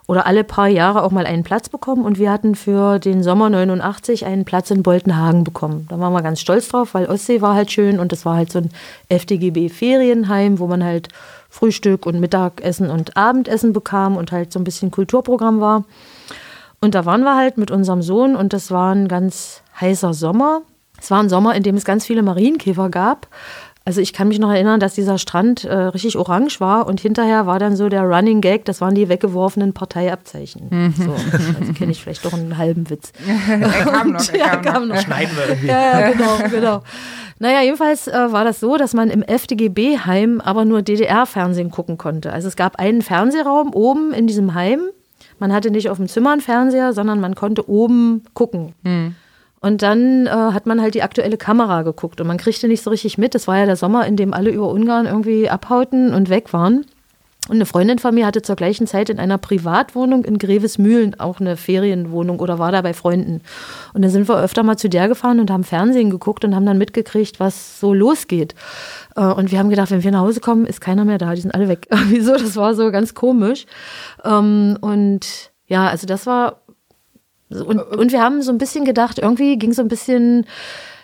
oder 0.05 0.27
alle 0.27 0.43
paar 0.43 0.67
Jahre 0.67 1.03
auch 1.03 1.11
mal 1.11 1.25
einen 1.25 1.43
Platz 1.43 1.69
bekommen. 1.69 2.03
Und 2.03 2.19
wir 2.19 2.29
hatten 2.29 2.55
für 2.55 2.99
den 2.99 3.23
Sommer 3.23 3.49
89 3.49 4.25
einen 4.25 4.43
Platz 4.43 4.69
in 4.69 4.83
Boltenhagen 4.83 5.45
bekommen. 5.45 5.85
Da 5.89 5.97
waren 5.97 6.11
wir 6.11 6.21
ganz 6.21 6.41
stolz 6.41 6.67
drauf, 6.67 6.93
weil 6.93 7.05
Ostsee 7.05 7.39
war 7.41 7.55
halt 7.55 7.71
schön 7.71 7.99
und 7.99 8.11
das 8.11 8.25
war 8.25 8.35
halt 8.35 8.51
so 8.51 8.59
ein 8.59 8.69
FDGB-Ferienheim, 9.07 10.59
wo 10.59 10.67
man 10.67 10.83
halt 10.83 11.07
Frühstück 11.53 12.07
und 12.07 12.19
Mittagessen 12.19 12.89
und 12.89 13.15
Abendessen 13.15 13.73
bekam 13.73 14.17
und 14.17 14.31
halt 14.31 14.51
so 14.51 14.59
ein 14.59 14.63
bisschen 14.63 14.89
Kulturprogramm 14.89 15.61
war. 15.61 15.85
Und 16.81 16.95
da 16.95 17.05
waren 17.05 17.21
wir 17.21 17.35
halt 17.35 17.59
mit 17.59 17.69
unserem 17.69 18.01
Sohn 18.01 18.35
und 18.35 18.53
das 18.53 18.71
war 18.71 18.93
ein 18.95 19.07
ganz 19.07 19.61
heißer 19.79 20.15
Sommer. 20.15 20.63
Es 20.99 21.11
war 21.11 21.19
ein 21.19 21.29
Sommer, 21.29 21.53
in 21.53 21.61
dem 21.61 21.75
es 21.75 21.85
ganz 21.85 22.07
viele 22.07 22.23
Marienkäfer 22.23 22.89
gab. 22.89 23.27
Also 23.85 23.99
ich 23.99 24.13
kann 24.13 24.29
mich 24.29 24.39
noch 24.39 24.49
erinnern, 24.49 24.79
dass 24.79 24.95
dieser 24.95 25.17
Strand 25.17 25.65
äh, 25.65 25.75
richtig 25.75 26.17
orange 26.17 26.61
war 26.61 26.87
und 26.87 27.01
hinterher 27.01 27.45
war 27.45 27.59
dann 27.59 27.75
so 27.75 27.89
der 27.89 28.03
Running 28.03 28.39
Gag, 28.39 28.63
das 28.63 28.79
waren 28.79 28.95
die 28.95 29.09
weggeworfenen 29.09 29.73
Parteiabzeichen. 29.73 30.93
So, 30.97 31.11
also 31.59 31.73
kenne 31.73 31.91
ich 31.91 32.01
vielleicht 32.01 32.23
doch 32.23 32.33
einen 32.33 32.57
halben 32.57 32.89
Witz. 32.89 33.11
Er 33.49 33.85
kam 33.85 34.11
noch, 34.11 34.29
er 34.29 34.37
ja, 34.37 34.47
kam 34.49 34.61
noch. 34.61 34.73
kam 34.73 34.87
noch. 34.87 34.97
Schneiden 35.01 35.35
wir 35.35 35.49
irgendwie. 35.49 35.67
Ja, 35.67 35.99
ja, 35.99 36.11
genau, 36.11 36.37
genau. 36.49 36.83
Naja, 37.39 37.61
jedenfalls 37.61 38.07
äh, 38.07 38.31
war 38.31 38.45
das 38.45 38.61
so, 38.61 38.77
dass 38.77 38.93
man 38.93 39.09
im 39.09 39.21
FDGB-Heim 39.21 40.39
aber 40.39 40.63
nur 40.63 40.81
DDR-Fernsehen 40.81 41.71
gucken 41.71 41.97
konnte. 41.97 42.31
Also 42.31 42.47
es 42.47 42.55
gab 42.55 42.77
einen 42.79 43.01
Fernsehraum 43.01 43.73
oben 43.73 44.13
in 44.13 44.27
diesem 44.27 44.53
Heim. 44.53 44.81
Man 45.39 45.51
hatte 45.51 45.71
nicht 45.71 45.89
auf 45.89 45.97
dem 45.97 46.07
Zimmer 46.07 46.31
einen 46.31 46.41
Fernseher, 46.41 46.93
sondern 46.93 47.19
man 47.19 47.35
konnte 47.35 47.67
oben 47.69 48.23
gucken. 48.33 48.73
Und 49.63 49.81
dann 49.81 50.27
äh, 50.27 50.29
hat 50.29 50.65
man 50.65 50.81
halt 50.81 50.93
die 50.93 51.03
aktuelle 51.03 51.37
Kamera 51.37 51.83
geguckt 51.83 52.19
und 52.19 52.27
man 52.27 52.37
kriegte 52.37 52.67
nicht 52.67 52.83
so 52.83 52.89
richtig 52.89 53.17
mit. 53.17 53.33
Das 53.33 53.47
war 53.47 53.57
ja 53.57 53.65
der 53.65 53.77
Sommer, 53.77 54.05
in 54.05 54.17
dem 54.17 54.33
alle 54.33 54.49
über 54.49 54.67
Ungarn 54.67 55.05
irgendwie 55.05 55.49
abhauten 55.49 56.13
und 56.13 56.29
weg 56.29 56.51
waren. 56.51 56.85
Und 57.47 57.55
eine 57.55 57.65
Freundin 57.65 57.97
von 57.97 58.13
mir 58.13 58.25
hatte 58.25 58.41
zur 58.41 58.57
gleichen 58.57 58.87
Zeit 58.87 59.09
in 59.09 59.19
einer 59.19 59.37
Privatwohnung 59.37 60.25
in 60.25 60.37
Grevesmühlen 60.37 61.17
auch 61.17 61.39
eine 61.39 61.55
Ferienwohnung 61.55 62.39
oder 62.39 62.59
war 62.59 62.73
da 62.73 62.81
bei 62.81 62.93
Freunden. 62.93 63.39
Und 63.93 64.01
da 64.01 64.09
sind 64.09 64.27
wir 64.27 64.37
öfter 64.37 64.63
mal 64.63 64.77
zu 64.77 64.89
der 64.89 65.07
gefahren 65.07 65.39
und 65.39 65.49
haben 65.49 65.63
Fernsehen 65.63 66.09
geguckt 66.09 66.43
und 66.43 66.55
haben 66.55 66.65
dann 66.65 66.77
mitgekriegt, 66.77 67.39
was 67.39 67.79
so 67.79 67.93
losgeht. 67.93 68.55
Äh, 69.15 69.21
Und 69.21 69.49
wir 69.51 69.59
haben 69.59 69.69
gedacht, 69.69 69.91
wenn 69.91 70.03
wir 70.03 70.11
nach 70.11 70.21
Hause 70.21 70.41
kommen, 70.41 70.65
ist 70.65 70.81
keiner 70.81 71.05
mehr 71.05 71.19
da, 71.19 71.33
die 71.35 71.41
sind 71.41 71.55
alle 71.55 71.69
weg. 71.69 71.87
Wieso? 72.09 72.33
Das 72.33 72.57
war 72.57 72.75
so 72.75 72.91
ganz 72.91 73.13
komisch. 73.13 73.65
Ähm, 74.25 74.77
Und 74.81 75.51
ja, 75.67 75.87
also 75.87 76.05
das 76.05 76.25
war 76.25 76.62
und, 77.61 77.79
und 77.79 78.11
wir 78.11 78.21
haben 78.21 78.41
so 78.41 78.51
ein 78.51 78.57
bisschen 78.57 78.85
gedacht, 78.85 79.19
irgendwie 79.19 79.57
ging 79.57 79.73
so 79.73 79.81
ein 79.81 79.87
bisschen 79.87 80.45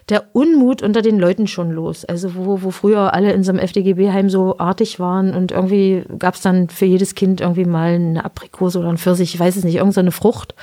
der 0.10 0.24
Unmut 0.34 0.82
unter 0.82 1.02
den 1.02 1.20
Leuten 1.20 1.48
schon 1.48 1.72
los. 1.72 2.06
Also 2.06 2.36
wo, 2.36 2.62
wo 2.62 2.72
früher 2.72 3.14
alle 3.14 3.32
in 3.32 3.44
so 3.44 3.52
einem 3.52 3.60
FDGB-Heim 3.60 4.30
so 4.30 4.58
artig 4.58 5.00
waren 5.00 5.34
und 5.36 5.52
irgendwie 5.52 6.04
gab 6.18 6.36
es 6.36 6.42
dann 6.42 6.70
für 6.70 6.86
jedes 6.86 7.16
Kind 7.16 7.42
irgendwie 7.42 7.66
mal 7.66 7.94
eine 7.94 8.26
Aprikose 8.26 8.80
oder 8.80 8.90
ein 8.90 8.98
Pfirsich, 8.98 9.34
ich 9.34 9.40
weiß 9.40 9.56
es 9.56 9.64
nicht, 9.64 9.76
irgendeine 9.76 10.12
Frucht, 10.12 10.56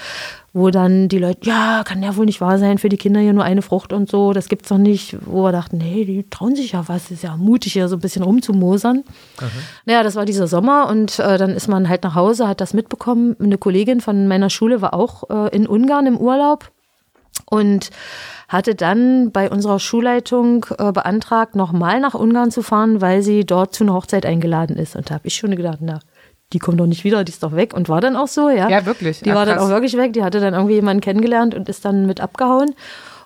wo 0.52 0.70
dann 0.70 1.08
die 1.08 1.18
Leute, 1.18 1.40
ja, 1.42 1.82
kann 1.84 2.02
ja 2.02 2.16
wohl 2.16 2.24
nicht 2.24 2.40
wahr 2.40 2.58
sein, 2.58 2.78
für 2.78 2.88
die 2.88 2.96
Kinder 2.96 3.20
hier 3.20 3.34
nur 3.34 3.44
eine 3.44 3.62
Frucht 3.62 3.92
und 3.92 4.10
so, 4.10 4.32
das 4.32 4.48
gibt's 4.48 4.70
doch 4.70 4.78
nicht. 4.78 5.16
Wo 5.26 5.42
wir 5.44 5.52
dachten, 5.52 5.76
nee, 5.78 6.04
die 6.04 6.28
trauen 6.30 6.56
sich 6.56 6.72
ja 6.72 6.84
was, 6.88 7.10
ist 7.10 7.22
ja 7.22 7.36
mutig, 7.36 7.74
hier 7.74 7.88
so 7.88 7.96
ein 7.96 8.00
bisschen 8.00 8.22
rumzumosern. 8.22 9.04
Naja, 9.84 10.02
das 10.02 10.16
war 10.16 10.24
dieser 10.24 10.46
Sommer 10.46 10.88
und 10.88 11.18
äh, 11.18 11.36
dann 11.36 11.50
ist 11.50 11.68
man 11.68 11.88
halt 11.88 12.04
nach 12.04 12.14
Hause, 12.14 12.48
hat 12.48 12.60
das 12.60 12.72
mitbekommen. 12.72 13.36
Eine 13.38 13.58
Kollegin 13.58 14.00
von 14.00 14.26
meiner 14.28 14.48
Schule 14.50 14.80
war 14.80 14.94
auch 14.94 15.28
äh, 15.28 15.54
in 15.54 15.66
Ungarn 15.66 16.06
im 16.06 16.16
Urlaub 16.16 16.70
und 17.50 17.90
hatte 18.48 18.74
dann 18.74 19.32
bei 19.32 19.50
unserer 19.50 19.78
Schulleitung 19.80 20.66
äh, 20.78 20.92
beantragt, 20.92 21.56
nochmal 21.56 22.00
nach 22.00 22.14
Ungarn 22.14 22.50
zu 22.50 22.62
fahren, 22.62 23.00
weil 23.00 23.22
sie 23.22 23.44
dort 23.44 23.74
zu 23.74 23.84
einer 23.84 23.94
Hochzeit 23.94 24.24
eingeladen 24.24 24.76
ist. 24.76 24.96
Und 24.96 25.10
da 25.10 25.14
habe 25.14 25.26
ich 25.26 25.34
schon 25.34 25.54
gedacht, 25.56 25.78
na, 25.80 25.98
die 26.52 26.58
kommt 26.60 26.78
doch 26.78 26.86
nicht 26.86 27.02
wieder, 27.02 27.24
die 27.24 27.32
ist 27.32 27.42
doch 27.42 27.56
weg. 27.56 27.74
Und 27.74 27.88
war 27.88 28.00
dann 28.00 28.14
auch 28.16 28.28
so, 28.28 28.48
ja. 28.50 28.68
Ja, 28.68 28.86
wirklich. 28.86 29.20
Die 29.20 29.32
Ah, 29.32 29.34
war 29.34 29.46
dann 29.46 29.56
krass. 29.56 29.66
auch 29.66 29.70
wirklich 29.70 29.96
weg. 29.96 30.12
Die 30.12 30.22
hatte 30.22 30.38
dann 30.40 30.54
irgendwie 30.54 30.74
jemanden 30.74 31.00
kennengelernt 31.00 31.54
und 31.56 31.68
ist 31.68 31.84
dann 31.84 32.06
mit 32.06 32.20
abgehauen. 32.20 32.70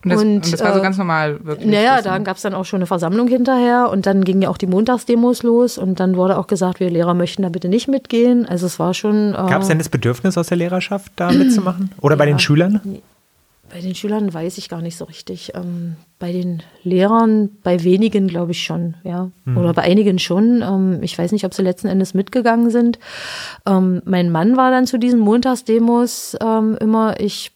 Und 0.02 0.10
das, 0.12 0.22
und 0.22 0.52
das 0.54 0.60
war 0.64 0.72
so 0.72 0.78
äh, 0.78 0.82
ganz 0.82 0.96
normal, 0.96 1.44
wirklich. 1.44 1.68
naja, 1.70 1.96
Das- 1.96 2.04
da 2.04 2.16
gab 2.16 2.36
es 2.38 2.42
dann 2.42 2.54
auch 2.54 2.64
schon 2.64 2.78
eine 2.78 2.86
Versammlung 2.86 3.28
hinterher 3.28 3.90
und 3.92 4.06
dann 4.06 4.24
gingen 4.24 4.40
ja 4.40 4.48
auch 4.48 4.56
die 4.56 4.66
Montagsdemos 4.66 5.42
los 5.42 5.76
und 5.76 6.00
dann 6.00 6.16
wurde 6.16 6.38
auch 6.38 6.46
gesagt, 6.46 6.80
wir 6.80 6.88
Lehrer 6.88 7.12
möchten 7.12 7.42
da 7.42 7.50
bitte 7.50 7.68
nicht 7.68 7.86
mitgehen. 7.88 8.46
Also 8.46 8.64
es 8.64 8.78
war 8.78 8.94
schon. 8.94 9.32
Äh, 9.34 9.36
Gab 9.36 9.60
es 9.60 9.68
denn 9.68 9.76
das 9.76 9.90
Bedürfnis 9.90 10.38
aus 10.38 10.46
der 10.46 10.56
Lehrerschaft, 10.56 11.12
da 11.16 11.30
mitzumachen? 11.30 11.90
Oder 12.00 12.16
bei 12.16 12.24
den 12.24 12.38
Schülern? 12.38 12.80
Bei 13.72 13.80
den 13.80 13.94
Schülern 13.94 14.34
weiß 14.34 14.58
ich 14.58 14.68
gar 14.68 14.82
nicht 14.82 14.96
so 14.96 15.04
richtig. 15.04 15.52
Ähm, 15.54 15.96
bei 16.18 16.32
den 16.32 16.62
Lehrern, 16.82 17.50
bei 17.62 17.84
wenigen 17.84 18.26
glaube 18.26 18.50
ich 18.50 18.62
schon, 18.62 18.96
ja. 19.04 19.30
Oder 19.56 19.72
bei 19.72 19.82
einigen 19.82 20.18
schon. 20.18 20.62
Ähm, 20.62 20.98
ich 21.02 21.16
weiß 21.16 21.30
nicht, 21.30 21.44
ob 21.44 21.54
sie 21.54 21.62
letzten 21.62 21.86
Endes 21.86 22.12
mitgegangen 22.12 22.70
sind. 22.70 22.98
Ähm, 23.66 24.02
mein 24.04 24.30
Mann 24.30 24.56
war 24.56 24.70
dann 24.70 24.86
zu 24.86 24.98
diesen 24.98 25.20
Montagsdemos 25.20 26.36
ähm, 26.40 26.76
immer. 26.80 27.20
Ich 27.20 27.52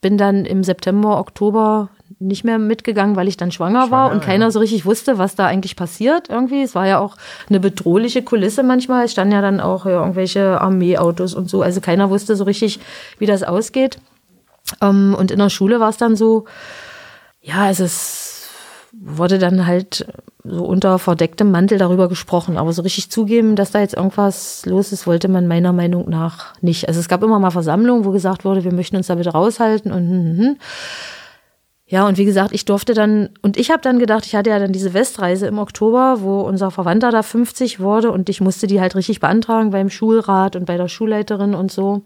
bin 0.00 0.18
dann 0.18 0.44
im 0.44 0.62
September, 0.62 1.18
Oktober 1.18 1.90
nicht 2.20 2.44
mehr 2.44 2.58
mitgegangen, 2.58 3.16
weil 3.16 3.28
ich 3.28 3.36
dann 3.36 3.52
schwanger, 3.52 3.90
war 3.90 4.10
und 4.10 4.22
keiner 4.22 4.50
so 4.50 4.58
richtig 4.58 4.84
wusste, 4.84 5.18
was 5.18 5.34
da 5.34 5.46
eigentlich 5.46 5.76
passiert 5.76 6.28
irgendwie. 6.28 6.62
Es 6.62 6.74
war 6.74 6.86
ja 6.86 6.98
auch 6.98 7.16
eine 7.48 7.60
bedrohliche 7.60 8.22
Kulisse 8.22 8.62
manchmal. 8.62 9.04
Es 9.04 9.12
standen 9.12 9.34
ja 9.34 9.40
dann 9.40 9.60
auch 9.60 9.86
ja, 9.86 10.00
irgendwelche 10.00 10.60
Armeeautos 10.60 11.34
und 11.34 11.48
so. 11.48 11.62
Also 11.62 11.80
keiner 11.80 12.10
wusste 12.10 12.36
so 12.36 12.44
richtig, 12.44 12.80
wie 13.18 13.26
das 13.26 13.42
ausgeht. 13.42 13.98
Ähm, 14.80 15.14
und 15.18 15.30
in 15.30 15.38
der 15.38 15.50
Schule 15.50 15.80
war 15.80 15.90
es 15.90 15.96
dann 15.96 16.16
so, 16.16 16.44
ja, 17.40 17.70
es 17.70 18.48
wurde 18.92 19.38
dann 19.38 19.66
halt 19.66 20.06
so 20.44 20.64
unter 20.64 20.98
verdecktem 20.98 21.50
Mantel 21.50 21.78
darüber 21.78 22.08
gesprochen. 22.08 22.56
Aber 22.56 22.72
so 22.72 22.82
richtig 22.82 23.10
zugeben, 23.10 23.56
dass 23.56 23.70
da 23.70 23.80
jetzt 23.80 23.94
irgendwas 23.94 24.64
los 24.66 24.92
ist, 24.92 25.06
wollte 25.06 25.28
man 25.28 25.46
meiner 25.46 25.72
Meinung 25.72 26.08
nach 26.08 26.54
nicht. 26.60 26.88
Also 26.88 27.00
es 27.00 27.08
gab 27.08 27.22
immer 27.22 27.38
mal 27.38 27.50
Versammlungen, 27.50 28.04
wo 28.04 28.10
gesagt 28.10 28.44
wurde, 28.44 28.64
wir 28.64 28.72
möchten 28.72 28.96
uns 28.96 29.08
da 29.08 29.14
bitte 29.14 29.30
raushalten 29.30 29.92
und 29.92 30.08
hm, 30.08 30.24
hm, 30.24 30.38
hm. 30.38 30.56
Ja, 31.90 32.06
und 32.06 32.18
wie 32.18 32.26
gesagt, 32.26 32.52
ich 32.52 32.66
durfte 32.66 32.92
dann, 32.92 33.30
und 33.40 33.56
ich 33.56 33.70
habe 33.70 33.80
dann 33.80 33.98
gedacht, 33.98 34.26
ich 34.26 34.34
hatte 34.34 34.50
ja 34.50 34.58
dann 34.58 34.72
diese 34.72 34.92
Westreise 34.92 35.46
im 35.46 35.58
Oktober, 35.58 36.18
wo 36.20 36.40
unser 36.40 36.70
Verwandter 36.70 37.10
da 37.10 37.22
50 37.22 37.80
wurde 37.80 38.12
und 38.12 38.28
ich 38.28 38.42
musste 38.42 38.66
die 38.66 38.78
halt 38.78 38.94
richtig 38.94 39.20
beantragen 39.20 39.70
beim 39.70 39.88
Schulrat 39.88 40.54
und 40.54 40.66
bei 40.66 40.76
der 40.76 40.88
Schulleiterin 40.88 41.54
und 41.54 41.72
so. 41.72 42.02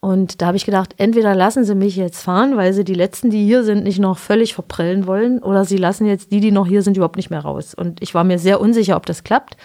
Und 0.00 0.40
da 0.40 0.46
habe 0.46 0.56
ich 0.56 0.64
gedacht, 0.64 0.94
entweder 0.96 1.34
lassen 1.34 1.64
sie 1.64 1.74
mich 1.74 1.94
jetzt 1.94 2.22
fahren, 2.22 2.56
weil 2.56 2.72
sie 2.72 2.84
die 2.84 2.94
Letzten, 2.94 3.28
die 3.28 3.44
hier 3.44 3.64
sind, 3.64 3.84
nicht 3.84 3.98
noch 3.98 4.16
völlig 4.16 4.54
verprellen 4.54 5.06
wollen, 5.06 5.42
oder 5.42 5.66
sie 5.66 5.76
lassen 5.76 6.06
jetzt 6.06 6.32
die, 6.32 6.40
die 6.40 6.52
noch 6.52 6.66
hier 6.66 6.82
sind, 6.82 6.96
überhaupt 6.96 7.16
nicht 7.16 7.28
mehr 7.28 7.40
raus. 7.40 7.74
Und 7.74 8.02
ich 8.02 8.14
war 8.14 8.24
mir 8.24 8.38
sehr 8.38 8.60
unsicher, 8.60 8.96
ob 8.96 9.04
das 9.04 9.24
klappt 9.24 9.58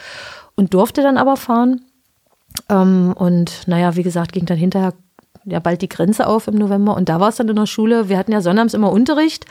und 0.56 0.74
durfte 0.74 1.02
dann 1.02 1.18
aber 1.18 1.38
fahren. 1.38 1.86
Ähm, 2.68 3.14
und 3.18 3.66
naja, 3.68 3.95
wie 3.95 4.03
gesagt, 4.03 4.34
ging 4.34 4.45
dann 4.45 4.57
hinterher 4.57 4.94
ja 5.45 5.60
bald 5.60 5.82
die 5.82 5.90
Grenze 5.90 6.28
auf 6.28 6.48
im 6.48 6.56
November. 6.56 6.95
Und 6.95 7.07
da 7.07 7.20
war 7.22 7.30
es 7.30 7.38
dann 7.38 7.48
in 7.48 7.56
der 7.56 7.66
Schule, 7.66 8.10
wir 8.10 8.18
hatten 8.18 8.34
ja 8.34 8.41
sonnabends 8.41 8.74
immer 8.74 8.91
Unterricht. 8.91 9.45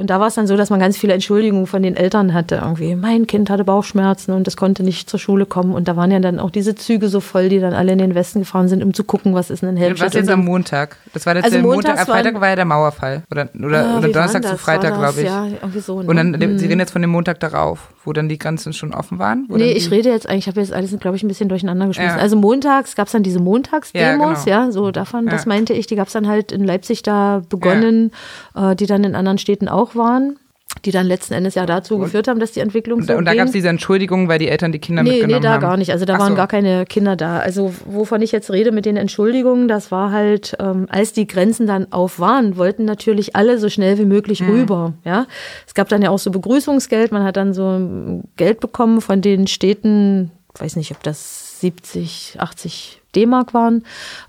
Und 0.00 0.08
da 0.08 0.18
war 0.18 0.28
es 0.28 0.34
dann 0.34 0.46
so, 0.46 0.56
dass 0.56 0.70
man 0.70 0.80
ganz 0.80 0.96
viele 0.96 1.12
Entschuldigungen 1.12 1.66
von 1.66 1.82
den 1.82 1.94
Eltern 1.94 2.32
hatte. 2.32 2.54
Irgendwie, 2.56 2.96
mein 2.96 3.26
Kind 3.26 3.50
hatte 3.50 3.64
Bauchschmerzen 3.64 4.32
und 4.32 4.48
es 4.48 4.56
konnte 4.56 4.82
nicht 4.82 5.10
zur 5.10 5.20
Schule 5.20 5.44
kommen. 5.44 5.74
Und 5.74 5.88
da 5.88 5.96
waren 5.96 6.10
ja 6.10 6.20
dann 6.20 6.40
auch 6.40 6.50
diese 6.50 6.74
Züge 6.74 7.10
so 7.10 7.20
voll, 7.20 7.50
die 7.50 7.60
dann 7.60 7.74
alle 7.74 7.92
in 7.92 7.98
den 7.98 8.14
Westen 8.14 8.38
gefahren 8.40 8.66
sind, 8.66 8.82
um 8.82 8.94
zu 8.94 9.04
gucken, 9.04 9.34
was 9.34 9.50
ist 9.50 9.62
denn 9.62 9.68
in 9.68 9.76
Helmstedt. 9.76 10.08
was 10.08 10.14
jetzt 10.14 10.30
am. 10.30 10.42
Montag? 10.44 10.96
Das 11.12 11.26
war 11.26 11.36
jetzt 11.36 11.44
Also 11.44 11.58
der 11.58 11.66
Montag, 11.66 11.98
am 12.00 12.06
Freitag 12.06 12.40
war 12.40 12.48
ja 12.48 12.56
der 12.56 12.64
Mauerfall. 12.64 13.24
Oder, 13.30 13.50
oder, 13.62 13.86
Ah, 13.86 13.98
oder 13.98 14.08
Donnerstag 14.08 14.44
zu? 14.46 14.56
Freitag, 14.56 14.94
glaube 14.96 15.20
ich. 15.20 15.26
Ja, 15.26 15.44
irgendwie 15.46 15.80
so. 15.80 16.00
Ne? 16.02 16.08
Und 16.08 16.16
dann, 16.16 16.58
Sie 16.58 16.66
reden 16.66 16.80
jetzt 16.80 16.92
von 16.92 17.02
dem 17.02 17.10
Montag 17.10 17.38
darauf, 17.40 17.88
wo 18.04 18.12
dann 18.12 18.28
die 18.28 18.38
Grenzen 18.38 18.72
schon 18.72 18.94
offen 18.94 19.18
waren? 19.18 19.44
Wo 19.48 19.56
Nee, 19.56 19.72
ich 19.72 19.90
rede 19.90 20.08
jetzt 20.10 20.28
eigentlich, 20.28 20.44
ich 20.44 20.48
habe 20.48 20.60
jetzt 20.60 20.72
alles, 20.72 20.96
glaube 21.00 21.16
ich, 21.16 21.22
ein 21.22 21.28
bisschen 21.28 21.48
durcheinander 21.48 21.86
geschmissen. 21.88 22.16
Ja. 22.16 22.22
Also 22.22 22.36
montags 22.36 22.96
gab 22.96 23.06
es 23.06 23.12
dann 23.12 23.22
diese 23.22 23.40
Montagsdemos, 23.40 24.44
Ja, 24.46 24.50
ja, 24.52 24.60
genau. 24.60 24.70
so 24.72 24.90
davon, 24.90 25.26
das 25.26 25.44
Ja. 25.44 25.48
meinte 25.48 25.72
ich, 25.74 25.86
die 25.86 25.96
gab 25.96 26.06
es 26.06 26.12
dann 26.14 26.26
halt 26.28 26.50
in 26.52 26.64
Leipzig 26.64 27.02
da 27.02 27.42
begonnen, 27.48 28.12
äh, 28.54 28.74
die 28.76 28.86
dann 28.86 29.04
in 29.04 29.14
anderen 29.14 29.38
Städten 29.38 29.68
auch 29.68 29.94
waren, 29.96 30.38
die 30.84 30.92
dann 30.92 31.06
letzten 31.06 31.34
Endes 31.34 31.56
ja 31.56 31.66
dazu 31.66 31.98
geführt 31.98 32.26
haben, 32.28 32.40
dass 32.40 32.52
die 32.52 32.60
Entwicklung 32.60 33.00
Und, 33.00 33.06
so 33.06 33.14
und 33.14 33.24
da 33.26 33.34
gab 33.34 33.46
es 33.46 33.52
diese 33.52 33.68
Entschuldigung, 33.68 34.28
weil 34.28 34.38
die 34.38 34.48
Eltern 34.48 34.72
die 34.72 34.78
Kinder 34.78 35.02
Nee, 35.02 35.10
mitgenommen 35.10 35.40
nee, 35.40 35.46
da 35.46 35.52
haben. 35.54 35.60
gar 35.60 35.76
nicht. 35.76 35.90
Also 35.92 36.04
da 36.06 36.14
Ach 36.14 36.20
waren 36.20 36.30
so. 36.32 36.36
gar 36.36 36.46
keine 36.46 36.86
Kinder 36.86 37.16
da. 37.16 37.38
Also 37.40 37.74
wovon 37.84 38.22
ich 38.22 38.32
jetzt 38.32 38.50
rede 38.50 38.72
mit 38.72 38.86
den 38.86 38.96
Entschuldigungen, 38.96 39.68
das 39.68 39.90
war 39.90 40.10
halt, 40.10 40.56
ähm, 40.58 40.86
als 40.88 41.12
die 41.12 41.26
Grenzen 41.26 41.66
dann 41.66 41.92
auf 41.92 42.18
waren, 42.18 42.56
wollten 42.56 42.84
natürlich 42.86 43.36
alle 43.36 43.58
so 43.58 43.68
schnell 43.68 43.98
wie 43.98 44.04
möglich 44.06 44.40
Mhm. 44.42 44.50
rüber. 44.50 44.92
Ja, 45.04 45.26
es 45.66 45.74
gab 45.74 45.88
dann 45.88 46.00
ja 46.02 46.10
auch 46.10 46.18
so 46.18 46.30
Begrüßungsgeld. 46.30 47.12
Man 47.12 47.24
hat 47.24 47.36
dann 47.36 47.52
so 47.52 48.22
Geld 48.36 48.60
bekommen 48.60 49.00
von 49.00 49.20
den 49.20 49.48
Städten, 49.48 50.30
weiß 50.58 50.76
nicht, 50.76 50.92
ob 50.92 51.02
das 51.02 51.60
70, 51.60 52.36
80 52.38 53.02
D-Mark 53.14 53.52
waren. 53.54 53.84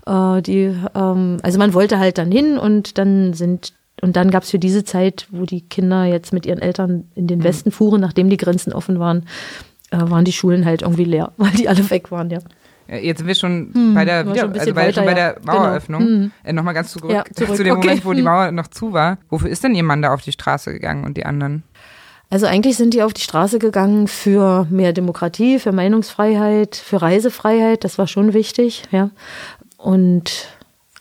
Äh, 0.06 0.42
die, 0.42 0.74
ähm, 0.94 1.38
also 1.42 1.58
man 1.58 1.72
wollte 1.72 1.98
halt 1.98 2.18
dann 2.18 2.30
hin 2.30 2.58
und 2.58 2.98
dann 2.98 3.32
sind 3.32 3.72
und 4.02 4.16
dann 4.16 4.30
gab 4.30 4.42
es 4.42 4.50
für 4.50 4.58
diese 4.58 4.84
Zeit, 4.84 5.26
wo 5.30 5.46
die 5.46 5.62
Kinder 5.62 6.04
jetzt 6.04 6.32
mit 6.34 6.44
ihren 6.44 6.58
Eltern 6.60 7.04
in 7.14 7.24
Mhm. 7.24 7.28
den 7.28 7.44
Westen 7.44 7.70
fuhren, 7.70 8.00
nachdem 8.02 8.28
die 8.28 8.36
Grenzen 8.36 8.74
offen 8.74 8.98
waren, 8.98 9.26
äh, 9.90 9.96
waren 9.98 10.24
die 10.26 10.32
Schulen 10.32 10.64
halt 10.66 10.82
irgendwie 10.82 11.04
leer, 11.04 11.32
weil 11.38 11.52
die 11.52 11.68
alle 11.68 11.88
weg 11.88 12.10
waren, 12.10 12.28
ja. 12.28 12.40
Jetzt 12.88 13.18
sind 13.18 13.26
wir 13.28 13.34
schon 13.36 13.94
bei 13.94 14.04
der, 14.04 14.26
wieder, 14.26 14.40
schon 14.40 14.52
also 14.58 14.74
bei, 14.74 14.92
schon 14.92 15.04
bei 15.06 15.12
weiter, 15.12 15.14
der 15.14 15.24
ja. 15.24 15.32
Genau. 15.38 15.52
Maueröffnung. 15.54 16.32
Äh, 16.44 16.52
Nochmal 16.52 16.74
ganz 16.74 16.92
zurück, 16.92 17.10
Ja, 17.10 17.24
zurück, 17.34 17.56
zu 17.56 17.64
dem 17.64 17.76
okay. 17.78 17.86
Moment, 17.86 18.04
wo 18.04 18.12
die 18.12 18.18
Hm. 18.18 18.24
Mauer 18.26 18.50
noch 18.52 18.66
zu 18.66 18.92
war. 18.92 19.16
Wofür 19.30 19.48
ist 19.48 19.64
denn 19.64 19.74
Ihr 19.74 19.84
Mann 19.84 20.02
da 20.02 20.12
auf 20.12 20.20
die 20.20 20.32
Straße 20.32 20.72
gegangen 20.72 21.04
und 21.04 21.16
die 21.16 21.24
anderen? 21.24 21.62
Also 22.28 22.46
eigentlich 22.46 22.76
sind 22.76 22.92
die 22.92 23.02
auf 23.02 23.12
die 23.14 23.20
Straße 23.22 23.58
gegangen 23.58 24.08
für 24.08 24.66
mehr 24.68 24.92
Demokratie, 24.92 25.58
für 25.58 25.70
Meinungsfreiheit, 25.72 26.76
für 26.76 27.00
Reisefreiheit, 27.00 27.84
das 27.84 27.98
war 27.98 28.08
schon 28.08 28.34
wichtig, 28.34 28.82
ja. 28.90 29.10
Und 29.78 30.48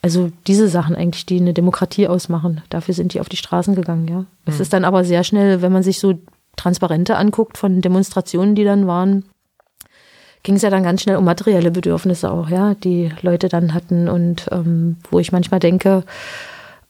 also 0.02 0.32
diese 0.48 0.68
Sachen 0.68 0.96
eigentlich, 0.96 1.26
die 1.26 1.40
eine 1.40 1.54
Demokratie 1.54 2.08
ausmachen, 2.08 2.62
dafür 2.70 2.94
sind 2.94 3.14
die 3.14 3.22
auf 3.22 3.30
die 3.30 3.38
Straßen 3.38 3.76
gegangen, 3.76 4.08
ja. 4.08 4.26
Es 4.46 4.60
ist 4.60 4.74
dann 4.74 4.86
aber 4.86 5.04
sehr 5.04 5.24
schnell, 5.24 5.62
wenn 5.62 5.72
man 5.72 5.84
sich 5.84 6.00
so 6.00 6.16
Transparente 6.56 7.18
anguckt 7.18 7.58
von 7.58 7.82
Demonstrationen, 7.82 8.56
die 8.56 8.64
dann 8.64 8.88
waren, 8.88 9.26
ging 10.44 10.56
es 10.56 10.64
ja 10.64 10.70
dann 10.70 10.84
ganz 10.84 11.04
schnell 11.04 11.18
um 11.18 11.26
materielle 11.26 11.72
Bedürfnisse 11.72 12.32
auch, 12.32 12.50
ja, 12.50 12.74
die 12.74 13.12
Leute 13.22 13.48
dann 13.48 13.74
hatten 13.74 14.10
und 14.10 14.48
ähm, 14.52 14.98
wo 15.10 15.20
ich 15.20 15.32
manchmal 15.32 15.60
denke, 15.60 16.04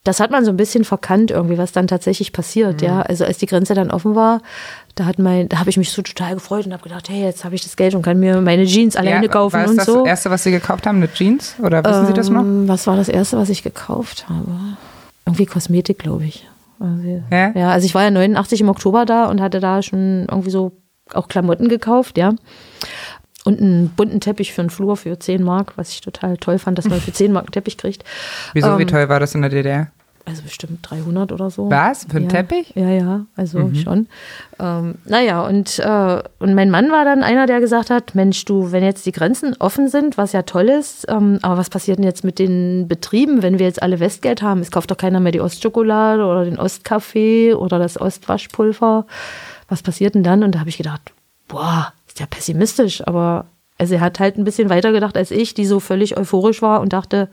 das 0.03 0.19
hat 0.19 0.32
man 0.32 0.44
so 0.44 0.49
ein 0.52 0.57
bisschen 0.57 0.84
verkannt 0.84 1.30
irgendwie, 1.30 1.57
was 1.60 1.72
dann 1.73 1.88
tatsächlich 1.88 2.34
passiert, 2.34 2.82
ja. 2.82 3.02
Also 3.02 3.23
als 3.23 3.38
die 3.38 3.45
Grenze 3.45 3.73
dann 3.76 3.91
offen 3.91 4.15
war, 4.15 4.41
da 4.95 5.06
hat 5.06 5.19
mein, 5.19 5.48
da 5.48 5.60
habe 5.60 5.69
ich 5.69 5.78
mich 5.78 5.91
so 5.91 6.02
total 6.02 6.34
gefreut 6.34 6.65
und 6.65 6.73
habe 6.73 6.82
gedacht, 6.84 7.07
hey, 7.10 7.22
jetzt 7.23 7.45
habe 7.45 7.53
ich 7.56 7.61
das 7.61 7.76
Geld 7.76 7.94
und 7.94 8.02
kann 8.02 8.19
mir 8.19 8.41
meine 8.41 8.65
Jeans 8.65 8.95
alleine 8.95 9.28
Ja, 9.28 9.32
kaufen 9.32 9.64
und 9.64 9.78
das 9.78 9.86
so. 9.86 10.03
erste, 10.06 10.32
was 10.32 10.44
Sie 10.44 10.52
gekauft 10.52 10.88
haben, 10.88 10.98
eine 10.98 11.11
Jeans? 11.14 11.56
Oder 11.61 11.84
wissen 11.84 12.07
Sie 12.07 12.14
das 12.14 12.30
noch? 12.30 12.41
Ähm, 12.41 12.68
Was 12.68 12.88
war 12.88 12.95
das 12.98 13.10
erste, 13.10 13.38
was 13.38 13.49
ich 13.49 13.61
gekauft 13.64 14.28
habe? 14.28 14.52
Irgendwie 15.26 15.45
Kosmetik, 15.45 15.99
glaube 15.99 16.26
ich. 16.26 16.48
Also, 16.80 17.22
Ja? 17.30 17.52
ja, 17.53 17.69
also 17.69 17.86
ich 17.86 17.94
war 17.94 18.02
ja 18.03 18.10
89 18.10 18.61
im 18.61 18.69
Oktober 18.69 19.06
da 19.06 19.26
und 19.26 19.40
hatte 19.40 19.60
da 19.60 19.84
schon 19.84 20.26
irgendwie 20.30 20.49
so 20.49 20.72
auch 21.14 21.28
Klamotten 21.28 21.69
gekauft, 21.69 22.18
ja. 22.18 22.34
Und 23.43 23.59
einen 23.59 23.89
bunten 23.89 24.19
Teppich 24.19 24.53
für 24.53 24.61
einen 24.61 24.69
Flur 24.69 24.97
für 24.97 25.18
10 25.18 25.43
Mark, 25.43 25.73
was 25.76 25.91
ich 25.91 26.01
total 26.01 26.38
toll 26.38 26.59
fand, 26.59 26.77
dass 26.77 26.88
man 26.88 26.99
für 27.01 27.11
10 27.11 27.31
Mark 27.31 27.45
einen 27.45 27.51
Teppich 27.51 27.77
kriegt. 27.77 28.03
Wieso, 28.53 28.77
wie 28.77 28.84
Ähm, 28.84 28.88
toll 28.88 29.09
war 29.09 29.19
das 29.19 29.34
in 29.35 29.41
der 29.41 29.49
DDR? 29.49 29.91
Also 30.23 30.43
bestimmt 30.43 30.80
300 30.84 31.31
oder 31.31 31.49
so. 31.49 31.69
Was? 31.72 32.05
Für 32.05 32.18
einen 32.18 32.26
ja. 32.26 32.31
Teppich? 32.31 32.73
Ja, 32.76 32.89
ja, 32.89 33.26
also 33.35 33.72
schon. 33.73 34.07
Ähm, 34.59 34.95
naja, 35.05 35.41
und, 35.41 35.80
äh, 35.80 36.22
und 36.38 36.53
mein 36.53 36.69
Mann 36.69 36.91
war 36.91 37.05
dann 37.05 37.23
einer, 37.23 37.47
der 37.47 37.59
gesagt 37.59 37.89
hat, 37.89 38.13
Mensch, 38.13 38.45
du, 38.45 38.72
wenn 38.72 38.84
jetzt 38.84 39.05
die 39.07 39.11
Grenzen 39.11 39.55
offen 39.57 39.88
sind, 39.88 40.18
was 40.18 40.31
ja 40.31 40.43
toll 40.43 40.69
ist, 40.69 41.07
ähm, 41.09 41.39
aber 41.41 41.57
was 41.57 41.72
passiert 41.72 41.97
denn 41.97 42.05
jetzt 42.05 42.23
mit 42.23 42.38
den 42.38 42.88
Betrieben, 42.88 43.41
wenn 43.41 43.57
wir 43.57 43.65
jetzt 43.65 43.81
alle 43.81 43.99
Westgeld 43.99 44.43
haben? 44.43 44.61
Es 44.61 44.69
kauft 44.69 44.91
doch 44.91 44.97
keiner 44.97 45.19
mehr 45.19 45.31
die 45.31 45.41
Ostschokolade 45.41 46.23
oder 46.23 46.45
den 46.45 46.59
Ostkaffee 46.59 47.55
oder 47.55 47.80
das 47.80 47.99
Ostwaschpulver. 47.99 49.07
Was 49.69 49.81
passiert 49.81 50.13
denn 50.13 50.23
dann? 50.23 50.43
Und 50.43 50.53
da 50.53 50.59
habe 50.59 50.69
ich 50.69 50.77
gedacht, 50.77 51.01
boah, 51.47 51.93
ja 52.19 52.25
pessimistisch, 52.25 53.05
aber 53.07 53.45
also 53.77 53.95
er 53.95 54.01
hat 54.01 54.19
halt 54.19 54.38
ein 54.38 54.43
bisschen 54.43 54.69
weiter 54.69 54.91
gedacht 54.91 55.17
als 55.17 55.31
ich, 55.31 55.55
die 55.55 55.65
so 55.65 55.79
völlig 55.79 56.15
euphorisch 56.15 56.61
war 56.61 56.81
und 56.81 56.93
dachte, 56.93 57.29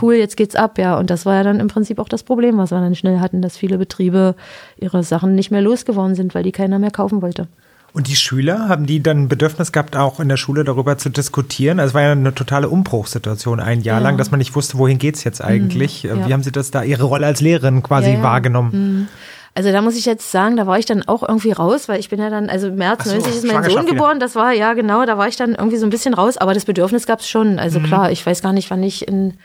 cool, 0.00 0.14
jetzt 0.14 0.36
geht's 0.36 0.54
ab, 0.54 0.78
ja. 0.78 0.96
Und 0.96 1.10
das 1.10 1.26
war 1.26 1.34
ja 1.34 1.42
dann 1.42 1.58
im 1.58 1.66
Prinzip 1.66 1.98
auch 1.98 2.08
das 2.08 2.22
Problem, 2.22 2.56
was 2.56 2.70
wir 2.70 2.78
dann 2.80 2.94
schnell 2.94 3.18
hatten, 3.18 3.42
dass 3.42 3.56
viele 3.56 3.78
Betriebe 3.78 4.36
ihre 4.76 5.02
Sachen 5.02 5.34
nicht 5.34 5.50
mehr 5.50 5.60
losgeworden 5.62 6.14
sind, 6.14 6.36
weil 6.36 6.44
die 6.44 6.52
keiner 6.52 6.78
mehr 6.78 6.92
kaufen 6.92 7.20
wollte. 7.20 7.48
Und 7.94 8.06
die 8.08 8.16
Schüler, 8.16 8.68
haben 8.68 8.86
die 8.86 9.02
dann 9.02 9.22
ein 9.24 9.28
Bedürfnis 9.28 9.70
gehabt, 9.72 9.96
auch 9.96 10.18
in 10.20 10.28
der 10.28 10.38
Schule 10.38 10.64
darüber 10.64 10.96
zu 10.96 11.10
diskutieren? 11.10 11.78
Also 11.78 11.90
es 11.90 11.94
war 11.94 12.02
ja 12.02 12.12
eine 12.12 12.34
totale 12.34 12.68
Umbruchssituation 12.70 13.60
ein 13.60 13.82
Jahr 13.82 13.98
Ja. 13.98 14.02
lang, 14.04 14.16
dass 14.16 14.30
man 14.30 14.38
nicht 14.38 14.54
wusste, 14.54 14.78
wohin 14.78 14.98
geht's 14.98 15.24
jetzt 15.24 15.42
eigentlich. 15.42 16.04
Äh, 16.04 16.08
ja. 16.08 16.26
Wie 16.26 16.32
haben 16.32 16.42
Sie 16.42 16.52
das 16.52 16.70
da, 16.70 16.84
Ihre 16.84 17.04
Rolle 17.04 17.26
als 17.26 17.40
Lehrerin 17.42 17.82
quasi 17.82 18.12
Ja, 18.12 18.22
wahrgenommen? 18.22 19.08
Also 19.54 19.70
da 19.70 19.82
muss 19.82 19.96
ich 19.96 20.06
jetzt 20.06 20.30
sagen, 20.30 20.56
da 20.56 20.66
war 20.66 20.78
ich 20.78 20.86
dann 20.86 21.06
auch 21.06 21.22
irgendwie 21.26 21.52
raus, 21.52 21.86
weil 21.88 22.00
ich 22.00 22.08
bin 22.08 22.18
ja 22.18 22.30
dann, 22.30 22.48
also 22.48 22.68
im 22.68 22.76
März 22.76 23.00
Ach 23.02 23.06
so, 23.06 23.12
90 23.16 23.34
ist 23.36 23.44
mein 23.44 23.62
Sohn 23.64 23.82
wieder. 23.82 23.92
geboren, 23.92 24.18
das 24.18 24.34
war, 24.34 24.52
ja 24.52 24.72
genau, 24.72 25.04
da 25.04 25.18
war 25.18 25.28
ich 25.28 25.36
dann 25.36 25.54
irgendwie 25.54 25.76
so 25.76 25.84
ein 25.86 25.90
bisschen 25.90 26.14
raus, 26.14 26.38
aber 26.38 26.54
das 26.54 26.64
Bedürfnis 26.64 27.06
gab 27.06 27.20
es 27.20 27.28
schon. 27.28 27.58
Also 27.58 27.78
Mhm. 27.78 27.84
klar, 27.84 28.10
ich 28.10 28.24
weiß 28.24 28.40
gar 28.40 28.54
nicht, 28.54 28.70
wann 28.70 28.82
ich 28.82 29.06
in, 29.06 29.36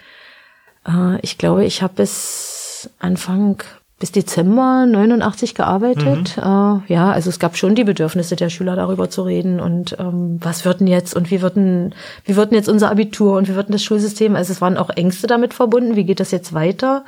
äh, 0.88 1.20
ich 1.22 1.38
glaube, 1.38 1.66
ich 1.66 1.82
habe 1.82 1.94
bis 1.96 2.90
Anfang, 3.00 3.62
bis 4.00 4.12
Dezember 4.12 4.86
89 4.86 5.56
gearbeitet. 5.56 6.38
Mhm. 6.38 6.44
Äh, 6.44 6.94
ja, 6.94 7.12
also 7.12 7.30
es 7.30 7.40
gab 7.40 7.58
schon 7.58 7.74
die 7.74 7.84
Bedürfnisse 7.84 8.36
der 8.36 8.50
Schüler 8.50 8.76
darüber 8.76 9.10
zu 9.10 9.24
reden 9.24 9.60
und 9.60 9.98
ähm, 10.00 10.38
was 10.40 10.66
wird 10.66 10.82
denn 10.82 10.88
jetzt 10.88 11.16
und 11.16 11.32
wie 11.32 11.42
wird 11.42 11.56
denn, 11.56 11.96
wie 12.24 12.36
wird 12.36 12.52
denn 12.52 12.58
jetzt 12.58 12.70
unser 12.70 12.92
Abitur 12.92 13.38
und 13.38 13.48
wie 13.48 13.56
wird 13.56 13.70
denn 13.70 13.74
das 13.74 13.84
Schulsystem? 13.84 14.36
Also 14.36 14.54
es 14.54 14.62
waren 14.62 14.78
auch 14.78 14.92
Ängste 14.92 15.26
damit 15.26 15.56
verbunden, 15.56 15.96
wie 15.96 16.04
geht 16.04 16.20
das 16.20 16.30
jetzt 16.30 16.54
weiter? 16.54 17.06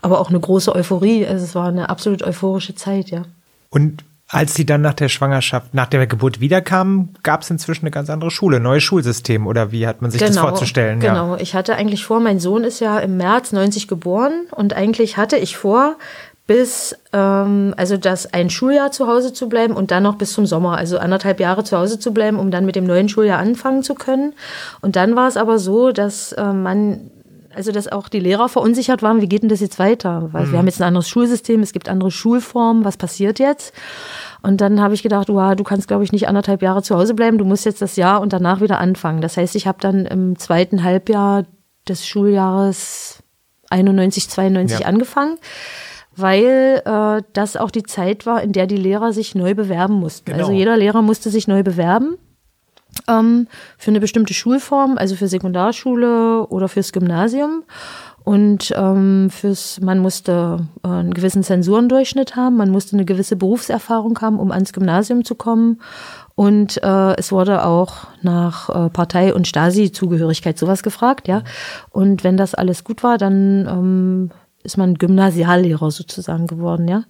Aber 0.00 0.20
auch 0.20 0.28
eine 0.28 0.38
große 0.38 0.72
Euphorie. 0.74 1.26
Also 1.26 1.44
es 1.44 1.56
war 1.56 1.68
eine 1.68 1.90
absolut 1.90 2.22
euphorische 2.22 2.76
Zeit, 2.76 3.10
ja. 3.10 3.24
Und 3.70 4.04
als 4.30 4.54
Sie 4.54 4.66
dann 4.66 4.82
nach 4.82 4.92
der 4.92 5.08
Schwangerschaft, 5.08 5.72
nach 5.72 5.86
der 5.86 6.06
Geburt 6.06 6.38
wiederkamen, 6.38 7.14
gab 7.22 7.42
es 7.42 7.50
inzwischen 7.50 7.86
eine 7.86 7.90
ganz 7.90 8.10
andere 8.10 8.30
Schule, 8.30 8.60
neues 8.60 8.82
Schulsystem 8.82 9.46
oder 9.46 9.72
wie 9.72 9.86
hat 9.86 10.02
man 10.02 10.10
sich 10.10 10.20
das 10.20 10.36
vorzustellen? 10.36 11.00
Ja. 11.00 11.12
Genau, 11.12 11.36
ich 11.36 11.54
hatte 11.54 11.76
eigentlich 11.76 12.04
vor, 12.04 12.20
mein 12.20 12.38
Sohn 12.38 12.62
ist 12.62 12.80
ja 12.80 12.98
im 12.98 13.16
März 13.16 13.52
90 13.52 13.88
geboren 13.88 14.46
und 14.50 14.74
eigentlich 14.74 15.16
hatte 15.16 15.38
ich 15.38 15.56
vor, 15.56 15.96
bis, 16.48 16.96
ähm, 17.12 17.74
also 17.76 17.96
das 17.98 18.32
ein 18.32 18.50
Schuljahr 18.50 18.90
zu 18.90 19.06
Hause 19.06 19.32
zu 19.32 19.48
bleiben 19.48 19.74
und 19.74 19.92
dann 19.92 20.02
noch 20.02 20.16
bis 20.16 20.32
zum 20.32 20.46
Sommer, 20.46 20.76
also 20.78 20.98
anderthalb 20.98 21.38
Jahre 21.38 21.62
zu 21.62 21.76
Hause 21.78 22.00
zu 22.00 22.12
bleiben, 22.12 22.38
um 22.38 22.50
dann 22.50 22.64
mit 22.64 22.74
dem 22.74 22.84
neuen 22.84 23.08
Schuljahr 23.08 23.38
anfangen 23.38 23.82
zu 23.84 23.94
können. 23.94 24.32
Und 24.80 24.96
dann 24.96 25.14
war 25.14 25.28
es 25.28 25.36
aber 25.36 25.58
so, 25.60 25.92
dass 25.92 26.32
äh, 26.32 26.52
man 26.52 27.10
also 27.54 27.72
dass 27.72 27.88
auch 27.88 28.08
die 28.08 28.20
Lehrer 28.20 28.48
verunsichert 28.48 29.02
waren, 29.02 29.20
wie 29.20 29.28
geht 29.28 29.42
denn 29.42 29.48
das 29.48 29.58
jetzt 29.58 29.80
weiter? 29.80 30.28
Weil 30.32 30.52
wir 30.52 30.58
haben 30.58 30.66
jetzt 30.66 30.80
ein 30.80 30.86
anderes 30.86 31.08
Schulsystem, 31.08 31.60
es 31.60 31.72
gibt 31.72 31.88
andere 31.88 32.12
Schulformen, 32.12 32.84
was 32.84 32.96
passiert 32.96 33.40
jetzt? 33.40 33.72
Und 34.42 34.60
dann 34.60 34.80
habe 34.80 34.94
ich 34.94 35.02
gedacht, 35.02 35.28
wow, 35.28 35.56
du 35.56 35.64
kannst, 35.64 35.88
glaube 35.88 36.04
ich, 36.04 36.12
nicht 36.12 36.28
anderthalb 36.28 36.62
Jahre 36.62 36.84
zu 36.84 36.94
Hause 36.94 37.14
bleiben, 37.14 37.36
du 37.36 37.44
musst 37.44 37.64
jetzt 37.64 37.82
das 37.82 37.96
Jahr 37.96 38.20
und 38.20 38.32
danach 38.32 38.60
wieder 38.60 38.78
anfangen. 38.78 39.22
Das 39.22 39.36
heißt, 39.36 39.56
ich 39.56 39.66
habe 39.66 39.78
dann 39.80 40.06
im 40.06 40.38
zweiten 40.38 40.84
Halbjahr 40.84 41.46
des 41.88 42.06
Schuljahres 42.06 43.24
91, 43.70 44.28
92 44.30 44.80
Ja. 44.80 44.86
angefangen, 44.86 45.36
weil 46.18 46.82
äh, 46.84 47.22
das 47.32 47.56
auch 47.56 47.70
die 47.70 47.82
Zeit 47.82 48.26
war, 48.26 48.42
in 48.42 48.52
der 48.52 48.66
die 48.66 48.76
Lehrer 48.76 49.12
sich 49.12 49.34
neu 49.34 49.54
bewerben 49.54 49.94
mussten. 49.94 50.26
Genau. 50.26 50.38
Also 50.38 50.52
jeder 50.52 50.76
Lehrer 50.76 51.02
musste 51.02 51.30
sich 51.30 51.48
neu 51.48 51.62
bewerben 51.62 52.18
ähm, 53.06 53.46
für 53.76 53.90
eine 53.90 54.00
bestimmte 54.00 54.34
Schulform, 54.34 54.98
also 54.98 55.14
für 55.14 55.28
Sekundarschule 55.28 56.46
oder 56.48 56.68
fürs 56.68 56.92
Gymnasium. 56.92 57.64
Und 58.24 58.74
ähm, 58.76 59.30
fürs, 59.30 59.80
man 59.80 60.00
musste 60.00 60.58
äh, 60.84 60.88
einen 60.88 61.14
gewissen 61.14 61.42
Zensurendurchschnitt 61.42 62.36
haben, 62.36 62.58
man 62.58 62.70
musste 62.70 62.94
eine 62.94 63.06
gewisse 63.06 63.36
Berufserfahrung 63.36 64.18
haben, 64.20 64.38
um 64.38 64.50
ans 64.52 64.74
Gymnasium 64.74 65.24
zu 65.24 65.34
kommen. 65.34 65.80
Und 66.34 66.82
äh, 66.82 67.16
es 67.16 67.32
wurde 67.32 67.64
auch 67.64 68.08
nach 68.20 68.68
äh, 68.68 68.90
Partei- 68.90 69.32
und 69.32 69.48
Stasi-Zugehörigkeit 69.48 70.58
sowas 70.58 70.82
gefragt, 70.82 71.26
ja. 71.26 71.42
Und 71.90 72.22
wenn 72.22 72.36
das 72.36 72.54
alles 72.54 72.84
gut 72.84 73.02
war, 73.02 73.16
dann 73.16 73.66
ähm, 73.66 74.30
ist 74.68 74.76
man 74.76 74.94
Gymnasiallehrer 74.94 75.90
sozusagen 75.90 76.46
geworden, 76.46 76.86
ja. 76.88 77.04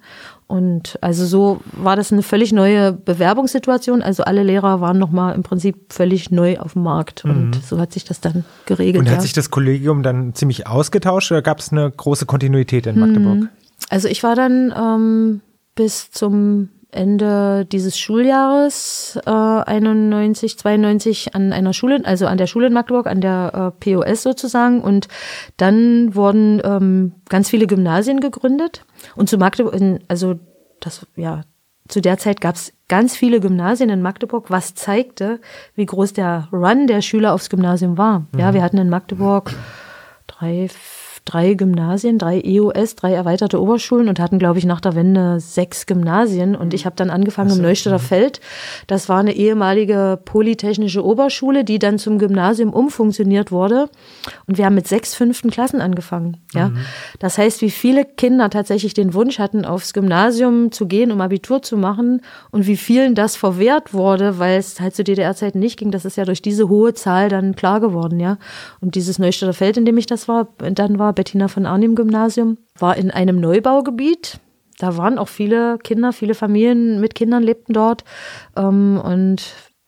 Und 0.47 0.97
also 1.03 1.27
so 1.27 1.61
war 1.73 1.97
das 1.97 2.13
eine 2.13 2.23
völlig 2.23 2.53
neue 2.53 2.93
Bewerbungssituation. 2.93 4.01
Also 4.01 4.23
alle 4.23 4.45
Lehrer 4.45 4.81
waren 4.81 4.99
nochmal 4.99 5.35
im 5.35 5.43
Prinzip 5.43 5.93
völlig 5.93 6.31
neu 6.31 6.59
auf 6.59 6.73
dem 6.73 6.85
Markt. 6.85 7.25
Und 7.25 7.57
so 7.63 7.79
hat 7.79 7.93
sich 7.93 8.05
das 8.05 8.21
dann 8.21 8.45
geregelt. 8.65 9.01
Und 9.01 9.07
ja. 9.07 9.13
hat 9.13 9.23
sich 9.23 9.35
das 9.35 9.51
Kollegium 9.51 10.03
dann 10.03 10.35
ziemlich 10.35 10.67
ausgetauscht 10.67 11.31
oder 11.33 11.43
gab 11.43 11.59
es 11.59 11.73
eine 11.73 11.91
große 11.91 12.25
Kontinuität 12.25 12.87
Hm. 12.87 12.95
in 12.95 13.01
Magdeburg? 13.01 13.51
Also 13.91 14.09
ich 14.09 14.23
war 14.23 14.37
dann 14.37 14.73
ähm, 14.77 15.41
bis 15.75 16.11
zum 16.11 16.71
Ende 16.91 17.67
dieses 17.67 17.99
Schuljahres 17.99 19.19
äh, 19.27 19.31
91, 19.31 20.59
92 20.59 21.35
an 21.35 21.53
einer 21.53 21.75
Schule, 21.75 22.01
also 22.05 22.27
an 22.27 22.39
der 22.39 22.47
Schule 22.47 22.69
in 22.69 22.73
Magdeburg, 22.73 23.07
an 23.07 23.21
der 23.21 23.75
äh, 23.79 23.95
POS 23.95 24.23
sozusagen. 24.23 24.81
Und 24.81 25.09
dann 25.59 26.15
wurden 26.15 26.63
ähm, 26.65 27.13
ganz 27.29 27.51
viele 27.51 27.67
Gymnasien 27.67 28.21
gegründet. 28.21 28.85
Und 29.17 29.29
zu 29.29 29.37
Magdeburg, 29.37 29.75
also 30.09 30.39
das, 30.81 31.07
ja, 31.15 31.43
zu 31.89 32.01
der 32.01 32.19
Zeit 32.19 32.41
gab 32.41 32.55
es 32.55 32.73
ganz 32.89 33.17
viele 33.17 33.41
Gymnasien 33.41 33.91
in 33.91 34.03
Magdeburg, 34.03 34.51
was 34.51 34.75
zeigte, 34.75 35.41
wie 35.75 35.87
groß 35.87 36.13
der 36.13 36.49
Run 36.53 36.87
der 36.87 37.03
Schüler 37.03 37.35
aufs 37.35 37.51
Gymnasium 37.51 37.99
war. 37.99 38.27
Ja, 38.37 38.55
wir 38.55 38.63
hatten 38.63 38.79
in 38.79 38.89
Magdeburg 38.89 39.55
drei, 40.27 40.69
drei 41.29 41.53
Gymnasien, 41.55 42.17
drei 42.17 42.41
EOS, 42.41 42.97
drei 42.97 43.13
erweiterte 43.13 43.61
Oberschulen 43.61 44.09
und 44.09 44.19
hatten, 44.19 44.39
glaube 44.39 44.59
ich, 44.59 44.65
nach 44.65 44.81
der 44.81 44.95
Wende 44.95 45.41
sechs 45.41 45.85
Gymnasien. 45.85 46.57
Und 46.57 46.73
ich 46.73 46.87
habe 46.87 46.97
dann 46.97 47.11
angefangen 47.11 47.51
im 47.51 47.61
Neustädter 47.61 47.99
Feld. 47.99 48.41
Das 48.87 49.11
war 49.11 49.19
eine 49.19 49.35
ehemalige 49.35 50.19
polytechnische 50.25 51.05
Oberschule, 51.05 51.65
die 51.65 51.79
dann 51.79 51.99
zum 51.99 52.19
Gymnasium 52.19 52.73
umfunktioniert 52.73 53.53
wurde. 53.53 53.91
Und 54.47 54.57
wir 54.57 54.65
haben 54.65 54.75
mit 54.75 54.89
sechs 54.89 55.15
fünften 55.15 55.51
Klassen 55.51 55.83
angefangen. 55.83 56.39
Ja, 56.55 56.71
das 57.19 57.37
heißt, 57.37 57.61
wie 57.61 57.71
viele 57.71 58.07
Kinder 58.07 58.49
tatsächlich 58.49 58.95
den 58.95 59.13
Wunsch 59.13 59.39
hatten, 59.39 59.67
aufs 59.67 59.93
Gymnasium 59.93 60.73
zu 60.73 60.87
gehen, 60.87 61.13
um 61.13 61.21
Abitur 61.21 61.61
zu 61.61 61.77
machen 61.77 62.23
und 62.51 62.67
wie 62.67 62.77
vielen 62.77 63.15
das 63.15 63.37
verwehrt 63.37 63.93
wurde, 63.93 64.39
weil 64.39 64.59
es 64.59 64.81
halt 64.81 64.95
zu 64.95 65.05
DDR-Zeiten 65.05 65.59
nicht 65.59 65.79
ging. 65.79 65.91
Das 65.91 66.07
ist 66.07 66.17
ja 66.17 66.25
durch 66.25 66.41
diese 66.41 66.71
hohe 66.71 66.95
Zahl 66.95 67.29
dann 67.29 67.55
klar 67.55 67.81
geworden, 67.81 68.19
ja. 68.19 68.39
Und 68.81 68.95
dieses 68.95 69.19
Neustädter 69.19 69.53
Feld, 69.53 69.77
in 69.77 69.85
dem 69.85 69.99
ich 69.99 70.07
das 70.07 70.27
war, 70.27 70.49
dann 70.59 70.99
war 70.99 71.18
Bettina 71.19 71.49
von 71.49 71.67
Arnim 71.67 71.97
Gymnasium, 71.97 72.59
war 72.79 72.97
in 72.97 73.11
einem 73.11 73.41
Neubaugebiet. 73.41 74.39
Da 74.79 74.97
waren 74.97 75.19
auch 75.19 75.27
viele 75.27 75.77
Kinder, 75.79 76.13
viele 76.13 76.35
Familien 76.35 77.01
mit 77.01 77.17
Kindern 77.17 77.43
lebten 77.43 77.73
dort. 77.73 78.05
Ähm, 78.57 79.01
und 79.03 79.43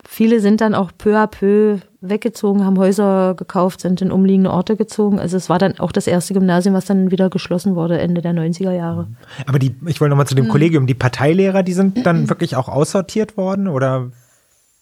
viele 0.05 0.41
sind 0.41 0.61
dann 0.61 0.75
auch 0.75 0.91
peu 0.99 1.17
à 1.17 1.29
peu 1.29 1.79
weggezogen, 2.01 2.65
haben 2.65 2.79
Häuser 2.79 3.35
gekauft, 3.37 3.81
sind 3.81 4.03
in 4.03 4.11
umliegende 4.11 4.51
Orte 4.51 4.75
gezogen. 4.75 5.21
Also 5.21 5.37
es 5.37 5.49
war 5.49 5.61
dann 5.61 5.79
auch 5.79 5.93
das 5.93 6.09
erste 6.09 6.35
Gymnasium, 6.35 6.75
was 6.75 6.87
dann 6.87 7.13
wieder 7.13 7.31
geschlossen 7.31 7.77
wurde, 7.77 8.01
Ende 8.01 8.23
der 8.23 8.33
90er 8.33 8.73
Jahre. 8.73 9.07
Aber 9.47 9.61
die, 9.61 9.77
ich 9.87 10.01
wollte 10.01 10.11
nochmal 10.11 10.27
zu 10.27 10.35
dem 10.35 10.47
Hm. 10.47 10.51
Kollegium, 10.51 10.89
die 10.89 10.95
Parteilehrer, 10.95 11.63
die 11.63 11.75
sind 11.75 12.05
dann 12.05 12.29
wirklich 12.29 12.57
auch 12.57 12.69
aussortiert 12.69 13.37
worden 13.37 13.69
oder 13.69 14.11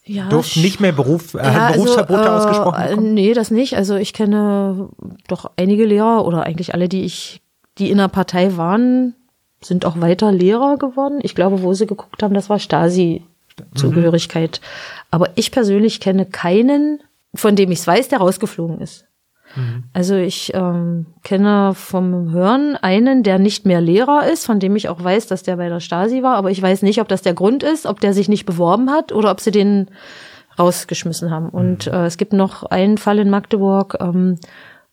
Ja, 0.09 0.29
durften 0.29 0.63
nicht 0.63 0.81
mehr 0.81 0.91
Beruf, 0.93 1.35
äh, 1.35 1.45
Ja, 1.45 1.73
Berufsverbote 1.73 2.31
also, 2.31 2.49
ausgesprochen 2.49 2.83
äh, 2.83 2.89
bekommen? 2.89 3.13
Nee, 3.15 3.35
das 3.35 3.51
nicht. 3.51 3.77
Also 3.77 3.97
ich 3.97 4.15
kenne 4.15 4.89
doch 5.29 5.51
einige 5.57 5.85
Lehrer 5.85 6.25
oder 6.25 6.45
eigentlich 6.45 6.73
alle, 6.73 6.89
die 6.89 7.03
ich, 7.03 7.43
die 7.77 7.91
in 7.91 7.99
der 7.99 8.09
Partei 8.09 8.57
waren, 8.57 9.15
sind 9.61 9.85
auch 9.85 10.01
weiter 10.01 10.33
Lehrer 10.33 10.79
geworden. 10.79 11.19
Ich 11.23 11.35
glaube, 11.35 11.63
wo 11.63 11.75
sie 11.75 11.87
geguckt 11.87 12.23
haben, 12.23 12.33
das 12.33 12.49
war 12.49 12.59
Stasi-Zugehörigkeit. 12.59 14.63
Aber 15.11 15.29
ich 15.35 15.51
persönlich 15.51 16.01
kenne 16.01 16.25
keinen, 16.25 17.03
von 17.35 17.55
dem 17.55 17.71
ich 17.71 17.81
es 17.81 17.87
weiß, 17.87 18.09
der 18.09 18.21
rausgeflogen 18.21 18.81
ist. 18.81 19.05
Also 19.93 20.15
ich 20.15 20.53
ähm, 20.55 21.07
kenne 21.23 21.73
vom 21.75 22.31
Hören 22.31 22.77
einen, 22.77 23.23
der 23.23 23.39
nicht 23.39 23.67
mehr 23.67 23.81
Lehrer 23.81 24.31
ist, 24.31 24.47
von 24.47 24.61
dem 24.61 24.77
ich 24.77 24.89
auch 24.89 25.03
weiß, 25.03 25.27
dass 25.27 25.43
der 25.43 25.57
bei 25.57 25.69
der 25.69 25.81
Stasi 25.81 26.23
war, 26.23 26.37
aber 26.37 26.51
ich 26.51 26.63
weiß 26.63 26.83
nicht, 26.83 27.01
ob 27.01 27.09
das 27.09 27.23
der 27.23 27.35
Grund 27.35 27.63
ist, 27.63 27.87
ob 27.87 28.01
der 28.01 28.13
sich 28.13 28.29
nicht 28.29 28.47
beworben 28.47 28.91
hat 28.91 29.13
oder 29.13 29.31
ob 29.31 29.41
sie 29.41 29.51
den 29.51 29.89
rausgeschmissen 30.59 31.31
haben. 31.31 31.51
Und 31.51 31.87
äh, 31.87 32.07
es 32.07 32.17
gibt 32.17 32.33
noch 32.33 32.65
einen 32.65 32.99
Fall 32.99 33.19
in 33.19 33.31
Magdeburg, 33.31 33.97
ähm, 34.01 34.39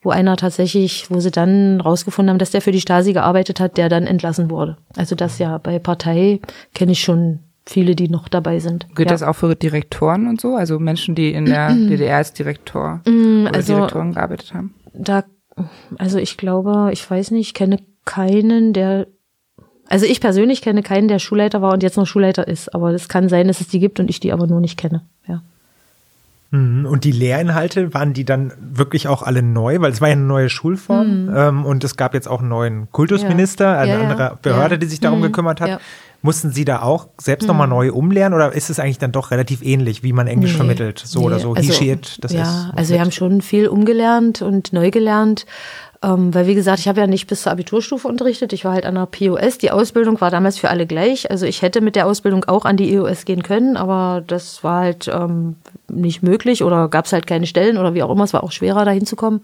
wo 0.02 0.12
einer 0.12 0.38
tatsächlich, 0.38 1.10
wo 1.10 1.20
sie 1.20 1.32
dann 1.32 1.82
rausgefunden 1.82 2.30
haben, 2.30 2.40
dass 2.40 2.52
der 2.52 2.62
für 2.62 2.72
die 2.72 2.82
Stasi 2.82 3.14
gearbeitet 3.14 3.60
hat, 3.60 3.78
der 3.78 3.90
dann 3.90 4.06
entlassen 4.06 4.52
wurde. 4.52 4.78
Also 4.96 5.16
das 5.16 5.40
ja 5.40 5.58
bei 5.58 5.80
Partei 5.80 6.40
kenne 6.76 6.92
ich 6.92 7.02
schon 7.02 7.40
viele, 7.68 7.96
die 7.96 8.10
noch 8.10 8.28
dabei 8.30 8.60
sind. 8.60 8.88
Gilt 8.96 9.10
ja. 9.10 9.14
das 9.16 9.24
auch 9.24 9.34
für 9.36 9.56
Direktoren 9.56 10.28
und 10.28 10.40
so? 10.40 10.56
Also 10.56 10.80
Menschen, 10.80 11.16
die 11.16 11.34
in 11.34 11.46
der 11.46 11.70
DDR 11.74 12.18
als 12.18 12.34
Direktor 12.34 13.02
Mm, 13.08 13.48
oder 13.48 13.56
also- 13.56 13.76
Direktoren 13.76 14.14
gearbeitet 14.14 14.54
haben? 14.54 14.74
Da, 14.94 15.24
also 15.98 16.18
ich 16.20 16.38
glaube, 16.38 16.90
ich 16.94 17.10
weiß 17.10 17.32
nicht, 17.32 17.48
ich 17.48 17.54
kenne 17.54 17.80
keinen, 18.06 18.72
der, 18.74 19.08
also 19.90 20.06
ich 20.06 20.22
persönlich 20.22 20.62
kenne 20.62 20.84
keinen, 20.84 21.08
der 21.08 21.20
Schulleiter 21.20 21.62
war 21.62 21.74
und 21.74 21.84
jetzt 21.84 21.98
noch 21.98 22.06
Schulleiter 22.08 22.48
ist. 22.48 22.74
Aber 22.76 22.92
es 22.92 23.10
kann 23.10 23.28
sein, 23.30 23.48
dass 23.48 23.62
es 23.62 23.68
die 23.68 23.80
gibt 23.80 24.00
und 24.00 24.10
ich 24.10 24.20
die 24.20 24.32
aber 24.32 24.48
nur 24.48 24.62
nicht 24.62 24.78
kenne. 24.78 25.02
Ja. 25.28 25.42
Mhm. 26.52 26.86
Und 26.86 27.04
die 27.04 27.12
Lehrinhalte, 27.12 27.94
waren 27.94 28.14
die 28.14 28.24
dann 28.26 28.54
wirklich 28.60 29.08
auch 29.08 29.24
alle 29.24 29.42
neu? 29.42 29.80
Weil 29.82 29.92
es 29.92 30.00
war 30.02 30.08
ja 30.08 30.14
eine 30.14 30.22
neue 30.24 30.50
Schulform 30.50 31.30
ähm, 31.36 31.66
und 31.66 31.84
es 31.84 31.98
gab 31.98 32.14
jetzt 32.14 32.28
auch 32.28 32.40
einen 32.40 32.50
neuen 32.50 32.92
Kultusminister, 32.92 33.66
Mhm. 33.72 33.74
Ja. 33.76 33.80
eine 33.82 33.92
Ja, 33.92 33.98
ja. 34.04 34.10
andere 34.10 34.38
Behörde, 34.42 34.78
die 34.80 34.86
sich 34.86 35.00
darum 35.00 35.20
Mhm. 35.20 35.24
gekümmert 35.24 35.60
hat. 35.62 35.82
Mussten 36.26 36.50
Sie 36.52 36.66
da 36.66 36.82
auch 36.82 37.08
selbst 37.22 37.48
nochmal 37.48 37.68
neu 37.68 37.92
umlernen 37.92 38.34
oder 38.36 38.52
ist 38.52 38.72
es 38.72 38.80
eigentlich 38.80 38.98
dann 38.98 39.12
doch 39.12 39.30
relativ 39.30 39.62
ähnlich, 39.62 40.02
wie 40.02 40.12
man 40.12 40.26
Englisch 40.26 40.54
Nee. 40.54 40.58
vermittelt? 40.58 40.98
So 41.06 41.20
Nee, 41.20 41.26
oder 41.28 41.40
so, 41.40 41.54
also, 41.54 41.72
he, 41.74 41.92
it, 41.92 42.18
das 42.22 42.34
ja, 42.34 42.42
ist. 42.42 42.78
also 42.78 42.94
wir 42.95 43.00
haben 43.00 43.12
schon 43.12 43.42
viel 43.42 43.68
umgelernt 43.68 44.42
und 44.42 44.74
neu 44.74 44.90
gelernt. 44.90 45.45
Ähm, 46.04 46.34
weil 46.34 46.48
wie 46.48 46.56
gesagt, 46.56 46.80
ich 46.80 46.88
habe 46.88 47.00
ja 47.00 47.08
nicht 47.08 47.28
bis 47.28 47.44
zur 47.44 47.52
Abiturstufe 47.52 48.08
unterrichtet. 48.08 48.54
Ich 48.54 48.66
war 48.66 48.74
halt 48.74 48.86
an 48.86 48.95
der 48.95 49.06
POS. 49.06 49.60
Die 49.60 49.70
Ausbildung 49.72 50.20
war 50.20 50.30
damals 50.32 50.58
für 50.58 50.70
alle 50.70 50.86
gleich. 50.88 51.30
Also 51.32 51.45
ich 51.45 51.62
hätte 51.62 51.80
mit 51.80 51.95
der 51.95 52.06
Ausbildung 52.08 52.44
auch 52.45 52.66
an 52.66 52.76
die 52.78 52.92
EOS 52.94 53.26
gehen 53.26 53.44
können, 53.44 53.78
aber 53.78 54.24
das 54.26 54.64
war 54.64 54.82
halt 54.82 55.08
ähm, 55.08 55.56
nicht 55.88 56.22
möglich 56.24 56.64
oder 56.64 56.90
gab 56.90 57.06
es 57.06 57.14
halt 57.14 57.28
keine 57.28 57.48
Stellen 57.48 57.78
oder 57.78 57.94
wie 57.94 58.04
auch 58.04 58.12
immer. 58.12 58.24
Es 58.24 58.34
war 58.34 58.44
auch 58.44 58.52
schwerer, 58.52 58.84
da 58.84 58.92
hinzukommen. 58.92 59.42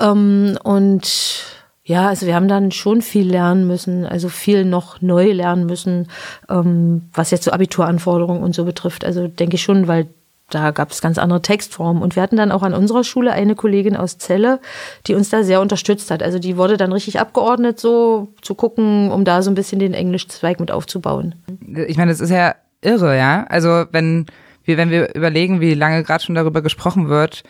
Ähm, 0.00 0.58
und 0.64 1.44
ja, 1.90 2.06
also 2.06 2.24
wir 2.24 2.36
haben 2.36 2.46
dann 2.46 2.70
schon 2.70 3.02
viel 3.02 3.28
lernen 3.28 3.66
müssen, 3.66 4.06
also 4.06 4.28
viel 4.28 4.64
noch 4.64 5.02
neu 5.02 5.32
lernen 5.32 5.66
müssen, 5.66 6.06
ähm, 6.48 7.08
was 7.12 7.32
jetzt 7.32 7.42
so 7.42 7.50
Abituranforderungen 7.50 8.44
und 8.44 8.54
so 8.54 8.64
betrifft. 8.64 9.04
Also 9.04 9.26
denke 9.26 9.56
ich 9.56 9.62
schon, 9.62 9.88
weil 9.88 10.06
da 10.50 10.70
gab 10.70 10.92
es 10.92 11.00
ganz 11.00 11.18
andere 11.18 11.42
Textformen. 11.42 12.00
Und 12.00 12.14
wir 12.14 12.22
hatten 12.22 12.36
dann 12.36 12.52
auch 12.52 12.62
an 12.62 12.74
unserer 12.74 13.02
Schule 13.02 13.32
eine 13.32 13.56
Kollegin 13.56 13.96
aus 13.96 14.18
Celle, 14.18 14.60
die 15.08 15.16
uns 15.16 15.30
da 15.30 15.42
sehr 15.42 15.60
unterstützt 15.60 16.12
hat. 16.12 16.22
Also 16.22 16.38
die 16.38 16.56
wurde 16.56 16.76
dann 16.76 16.92
richtig 16.92 17.18
abgeordnet, 17.18 17.80
so 17.80 18.28
zu 18.40 18.54
gucken, 18.54 19.10
um 19.10 19.24
da 19.24 19.42
so 19.42 19.50
ein 19.50 19.56
bisschen 19.56 19.80
den 19.80 19.92
Englischzweig 19.92 20.60
mit 20.60 20.70
aufzubauen. 20.70 21.34
Ich 21.88 21.96
meine, 21.96 22.12
das 22.12 22.20
ist 22.20 22.30
ja 22.30 22.54
irre, 22.82 23.18
ja. 23.18 23.46
Also 23.48 23.86
wenn 23.90 24.26
wir, 24.62 24.76
wenn 24.76 24.90
wir 24.90 25.12
überlegen, 25.16 25.60
wie 25.60 25.74
lange 25.74 26.04
gerade 26.04 26.22
schon 26.22 26.36
darüber 26.36 26.62
gesprochen 26.62 27.08
wird, 27.08 27.42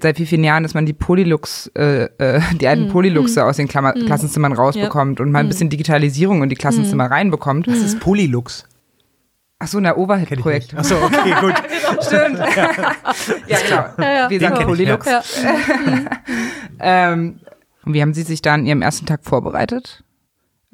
seit 0.00 0.18
wie 0.18 0.26
vielen 0.26 0.44
Jahren, 0.44 0.62
dass 0.62 0.74
man 0.74 0.86
die 0.86 0.92
Polylux, 0.92 1.70
äh, 1.76 2.04
äh, 2.18 2.40
die 2.60 2.66
alten 2.66 2.88
Polyluxe 2.88 3.44
aus 3.44 3.56
den 3.56 3.68
Klammer 3.68 3.92
Klassenzimmern 3.92 4.52
rausbekommt 4.52 5.20
und 5.20 5.30
mal 5.30 5.40
ein 5.40 5.48
bisschen 5.48 5.68
Digitalisierung 5.68 6.42
in 6.42 6.48
die 6.48 6.56
Klassenzimmer 6.56 7.10
reinbekommt. 7.10 7.66
das 7.66 7.78
ist 7.78 8.00
Polylux. 8.00 8.66
Ach 9.58 9.68
so, 9.68 9.78
ein 9.78 9.86
Overhead-Projekt. 9.86 10.74
Achso, 10.74 10.96
okay, 10.96 11.34
gut. 11.40 11.54
Stimmt. 12.04 12.38
ja, 13.46 13.58
genau. 13.68 13.84
ja, 13.98 14.28
Wie 14.28 14.38
Den 14.38 14.40
sagt 14.40 14.58
kenn 14.58 14.62
ich, 14.62 14.66
Polylux? 14.66 15.06
Ja. 15.06 15.22
Ähm, 16.84 17.38
und 17.84 17.94
wie 17.94 18.02
haben 18.02 18.12
Sie 18.12 18.22
sich 18.22 18.42
da 18.42 18.54
an 18.54 18.66
Ihrem 18.66 18.82
ersten 18.82 19.06
Tag 19.06 19.20
vorbereitet? 19.22 20.02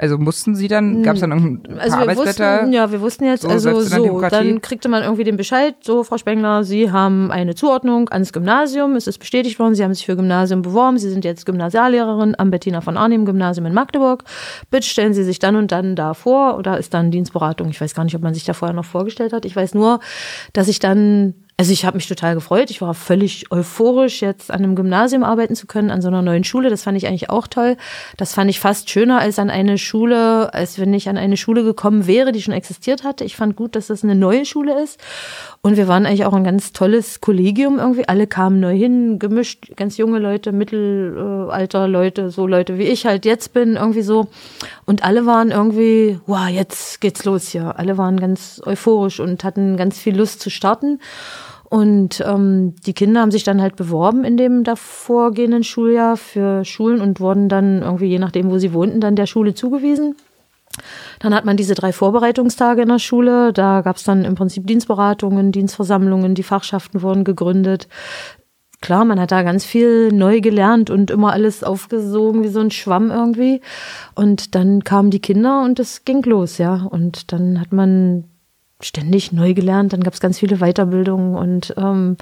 Also 0.01 0.17
mussten 0.17 0.55
Sie 0.55 0.69
dann, 0.69 1.03
gab 1.03 1.17
es 1.17 1.23
dann 1.23 1.33
irgendein 1.33 1.77
Also 1.81 1.97
wir 1.97 2.03
Arbeitsblätter? 2.03 2.59
wussten, 2.61 2.73
ja, 2.73 2.93
wir 2.93 3.01
wussten 3.01 3.25
jetzt, 3.25 3.43
So, 3.43 3.49
also 3.49 3.81
so, 3.81 4.21
dann 4.31 4.61
kriegte 4.63 4.89
man 4.89 5.03
irgendwie 5.03 5.25
den 5.25 5.37
Bescheid, 5.37 5.75
so 5.81 6.05
Frau 6.05 6.17
Spengler, 6.19 6.63
Sie 6.63 6.93
haben 6.93 7.33
eine 7.33 7.57
Zuordnung 7.57 8.09
ans 8.09 8.33
Gymnasium, 8.33 8.95
es 8.95 9.09
ist 9.09 9.19
bestätigt 9.19 9.59
worden, 9.59 9.75
Sie 9.75 9.83
haben 9.83 9.93
sich 9.93 10.07
für 10.07 10.15
Gymnasium 10.15 10.63
beworben, 10.63 10.99
Sie 10.99 11.11
sind 11.11 11.25
jetzt 11.25 11.47
Gymnasiallehrerin 11.47 12.37
am 12.39 12.53
Bettina 12.53 12.81
von 12.81 12.97
Arnim 12.97 13.25
Gymnasium 13.25 13.67
in 13.67 13.75
Magdeburg. 13.75 14.23
Bitte 14.71 14.87
stellen 14.87 15.15
Sie 15.15 15.25
sich 15.25 15.41
dann 15.41 15.57
und 15.57 15.73
dann 15.73 15.97
da 15.97 16.15
vor 16.15 16.57
oder 16.57 16.79
ist 16.79 16.95
dann 16.95 17.11
Dienstberatung. 17.11 17.69
Ich 17.71 17.81
weiß 17.81 17.97
gar 17.97 18.05
nicht, 18.05 18.15
ob 18.15 18.23
man 18.23 18.35
sich 18.35 18.45
da 18.45 18.53
vorher 18.53 18.77
noch 18.77 18.85
vorgestellt 18.85 19.33
hat. 19.33 19.45
Ich 19.45 19.57
weiß 19.57 19.75
nur, 19.75 19.99
dass 20.53 20.69
ich 20.69 20.79
dann 20.79 21.35
also 21.61 21.73
ich 21.73 21.85
habe 21.85 21.97
mich 21.97 22.07
total 22.07 22.37
gefreut. 22.37 22.71
Ich 22.71 22.81
war 22.81 22.95
völlig 22.95 23.51
euphorisch, 23.51 24.23
jetzt 24.23 24.53
an 24.53 24.63
einem 24.63 24.77
Gymnasium 24.77 25.25
arbeiten 25.25 25.57
zu 25.57 25.67
können, 25.67 25.91
an 25.91 26.01
so 26.01 26.07
einer 26.07 26.23
neuen 26.23 26.45
Schule. 26.45 26.71
Das 26.71 26.85
fand 26.85 26.97
ich 26.97 27.09
eigentlich 27.09 27.31
auch 27.31 27.49
toll. 27.49 27.77
Das 28.17 28.33
fand 28.33 28.49
ich 28.49 28.61
fast 28.61 28.89
schöner 28.91 29.19
als 29.19 29.41
an 29.41 29.51
eine 29.51 29.77
Schule, 29.77 30.55
als 30.55 30.79
wenn 30.79 30.95
ich 30.95 31.09
an 31.09 31.19
eine 31.19 31.37
Schule 31.37 31.65
gekommen 31.65 32.07
wäre, 32.07 32.31
die 32.31 32.43
schon 32.43 32.55
existiert 32.55 33.03
hatte. 33.03 33.25
Ich 33.25 33.35
fand 33.35 33.57
gut, 33.57 33.75
dass 33.75 33.89
das 33.89 34.05
eine 34.05 34.15
neue 34.15 34.45
Schule 34.45 34.81
ist. 34.81 35.01
Und 35.61 35.77
wir 35.77 35.89
waren 35.89 36.07
eigentlich 36.07 36.27
auch 36.27 36.33
ein 36.33 36.45
ganz 36.45 36.73
tolles 36.73 37.21
Kollegium 37.21 37.81
irgendwie. 37.81 38.09
Alle 38.09 38.29
kamen 38.29 38.61
neu 38.61 38.77
hin, 38.77 39.19
gemischt, 39.19 39.75
ganz 39.75 39.97
junge 39.97 40.21
Leute, 40.21 40.53
Mittelalter 40.53 41.89
Leute, 41.89 42.31
so 42.31 42.47
Leute 42.47 42.79
wie 42.79 42.85
ich 42.85 43.05
halt 43.05 43.25
jetzt 43.25 43.53
bin, 43.53 43.75
irgendwie 43.75 44.03
so. 44.03 44.29
Und 44.87 45.03
alle 45.03 45.27
waren 45.27 45.51
irgendwie, 45.51 46.21
wow, 46.27 46.47
jetzt 46.47 47.01
geht's 47.01 47.25
los 47.25 47.49
hier. 47.49 47.81
Alle 47.81 47.99
waren 47.99 48.21
ganz 48.21 48.63
euphorisch 48.65 49.19
und 49.19 49.43
hatten 49.43 49.77
ganz 49.77 49.99
viel 49.99 50.17
Lust 50.17 50.41
zu 50.41 50.51
starten. 50.51 51.01
Und 51.71 52.25
ähm, 52.27 52.75
die 52.87 52.95
Kinder 52.95 53.21
haben 53.21 53.31
sich 53.31 53.45
dann 53.45 53.61
halt 53.61 53.77
beworben 53.77 54.25
in 54.25 54.39
dem 54.39 54.65
davorgehenden 54.65 55.65
Schuljahr 55.65 56.17
für 56.17 56.65
Schulen 56.65 57.03
und 57.03 57.21
wurden 57.21 57.51
dann 57.51 57.83
irgendwie, 57.83 58.07
je 58.07 58.19
nachdem, 58.19 58.51
wo 58.51 58.59
sie 58.59 58.73
wohnten, 58.73 59.01
dann 59.01 59.17
der 59.17 59.27
Schule 59.27 59.53
zugewiesen. 59.53 60.17
Dann 61.19 61.35
hat 61.35 61.45
man 61.45 61.57
diese 61.57 61.75
drei 61.75 61.93
Vorbereitungstage 61.93 62.83
in 62.83 62.89
der 62.89 62.99
Schule. 62.99 63.53
Da 63.53 63.83
gab 63.83 63.97
es 63.97 64.05
dann 64.05 64.25
im 64.25 64.35
Prinzip 64.35 64.67
Dienstberatungen, 64.67 65.53
Dienstversammlungen, 65.53 66.35
die 66.35 66.43
Fachschaften 66.43 67.03
wurden 67.03 67.25
gegründet. 67.25 67.89
Klar, 68.81 69.05
man 69.05 69.21
hat 69.21 69.33
da 69.33 69.43
ganz 69.43 69.65
viel 69.65 70.13
neu 70.13 70.41
gelernt 70.41 70.89
und 70.89 71.11
immer 71.11 71.33
alles 71.33 71.65
aufgesogen 71.65 72.45
wie 72.45 72.49
so 72.49 72.61
ein 72.61 72.71
Schwamm 72.71 73.11
irgendwie. 73.11 73.61
Und 74.15 74.55
dann 74.55 74.85
kamen 74.85 75.11
die 75.11 75.21
Kinder 75.21 75.65
und 75.65 75.81
es 75.81 76.05
ging 76.05 76.23
los, 76.23 76.59
ja. 76.59 76.87
Und 76.89 77.33
dann 77.33 77.61
hat 77.61 77.73
man 77.73 78.25
ständig 78.81 79.33
neu 79.33 79.55
gelernt. 79.55 79.93
Dann 79.93 80.03
gab 80.03 80.15
es 80.15 80.21
ganz 80.21 80.39
viele 80.39 80.59
Weiterbildungen 80.59 81.35
und 81.35 81.75
ähm, 81.77 82.17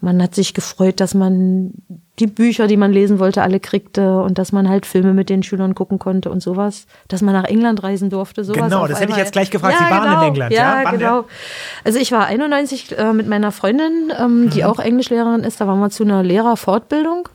man 0.00 0.22
hat 0.22 0.34
sich 0.34 0.54
gefreut, 0.54 1.00
dass 1.00 1.14
man 1.14 1.72
die 2.20 2.28
Bücher, 2.28 2.68
die 2.68 2.76
man 2.76 2.92
lesen 2.92 3.18
wollte, 3.18 3.42
alle 3.42 3.58
kriegte 3.58 4.20
und 4.22 4.38
dass 4.38 4.52
man 4.52 4.68
halt 4.68 4.86
Filme 4.86 5.12
mit 5.12 5.28
den 5.28 5.42
Schülern 5.42 5.74
gucken 5.74 5.98
konnte 5.98 6.30
und 6.30 6.40
sowas. 6.40 6.86
Dass 7.08 7.20
man 7.20 7.34
nach 7.34 7.44
England 7.44 7.82
reisen 7.82 8.10
durfte, 8.10 8.44
sowas. 8.44 8.62
Genau, 8.62 8.86
das 8.86 8.98
hätte 9.00 9.06
ich 9.06 9.14
einmal. 9.14 9.18
jetzt 9.20 9.32
gleich 9.32 9.50
gefragt. 9.50 9.74
Ja, 9.80 9.86
Sie 9.86 9.92
waren 9.92 10.02
genau. 10.04 10.20
in 10.22 10.28
England, 10.28 10.52
ja? 10.52 10.82
Ja, 10.82 10.90
genau. 10.90 11.24
Also 11.84 11.98
ich 11.98 12.12
war 12.12 12.26
91 12.26 12.96
äh, 12.96 13.12
mit 13.12 13.28
meiner 13.28 13.50
Freundin, 13.50 14.12
ähm, 14.18 14.50
die 14.50 14.60
Mhm. 14.62 14.66
auch 14.66 14.78
Englischlehrerin 14.78 15.42
ist. 15.42 15.60
Da 15.60 15.66
waren 15.66 15.80
wir 15.80 15.90
zu 15.90 16.04
einer 16.04 16.22
Lehrerfortbildung. 16.22 17.28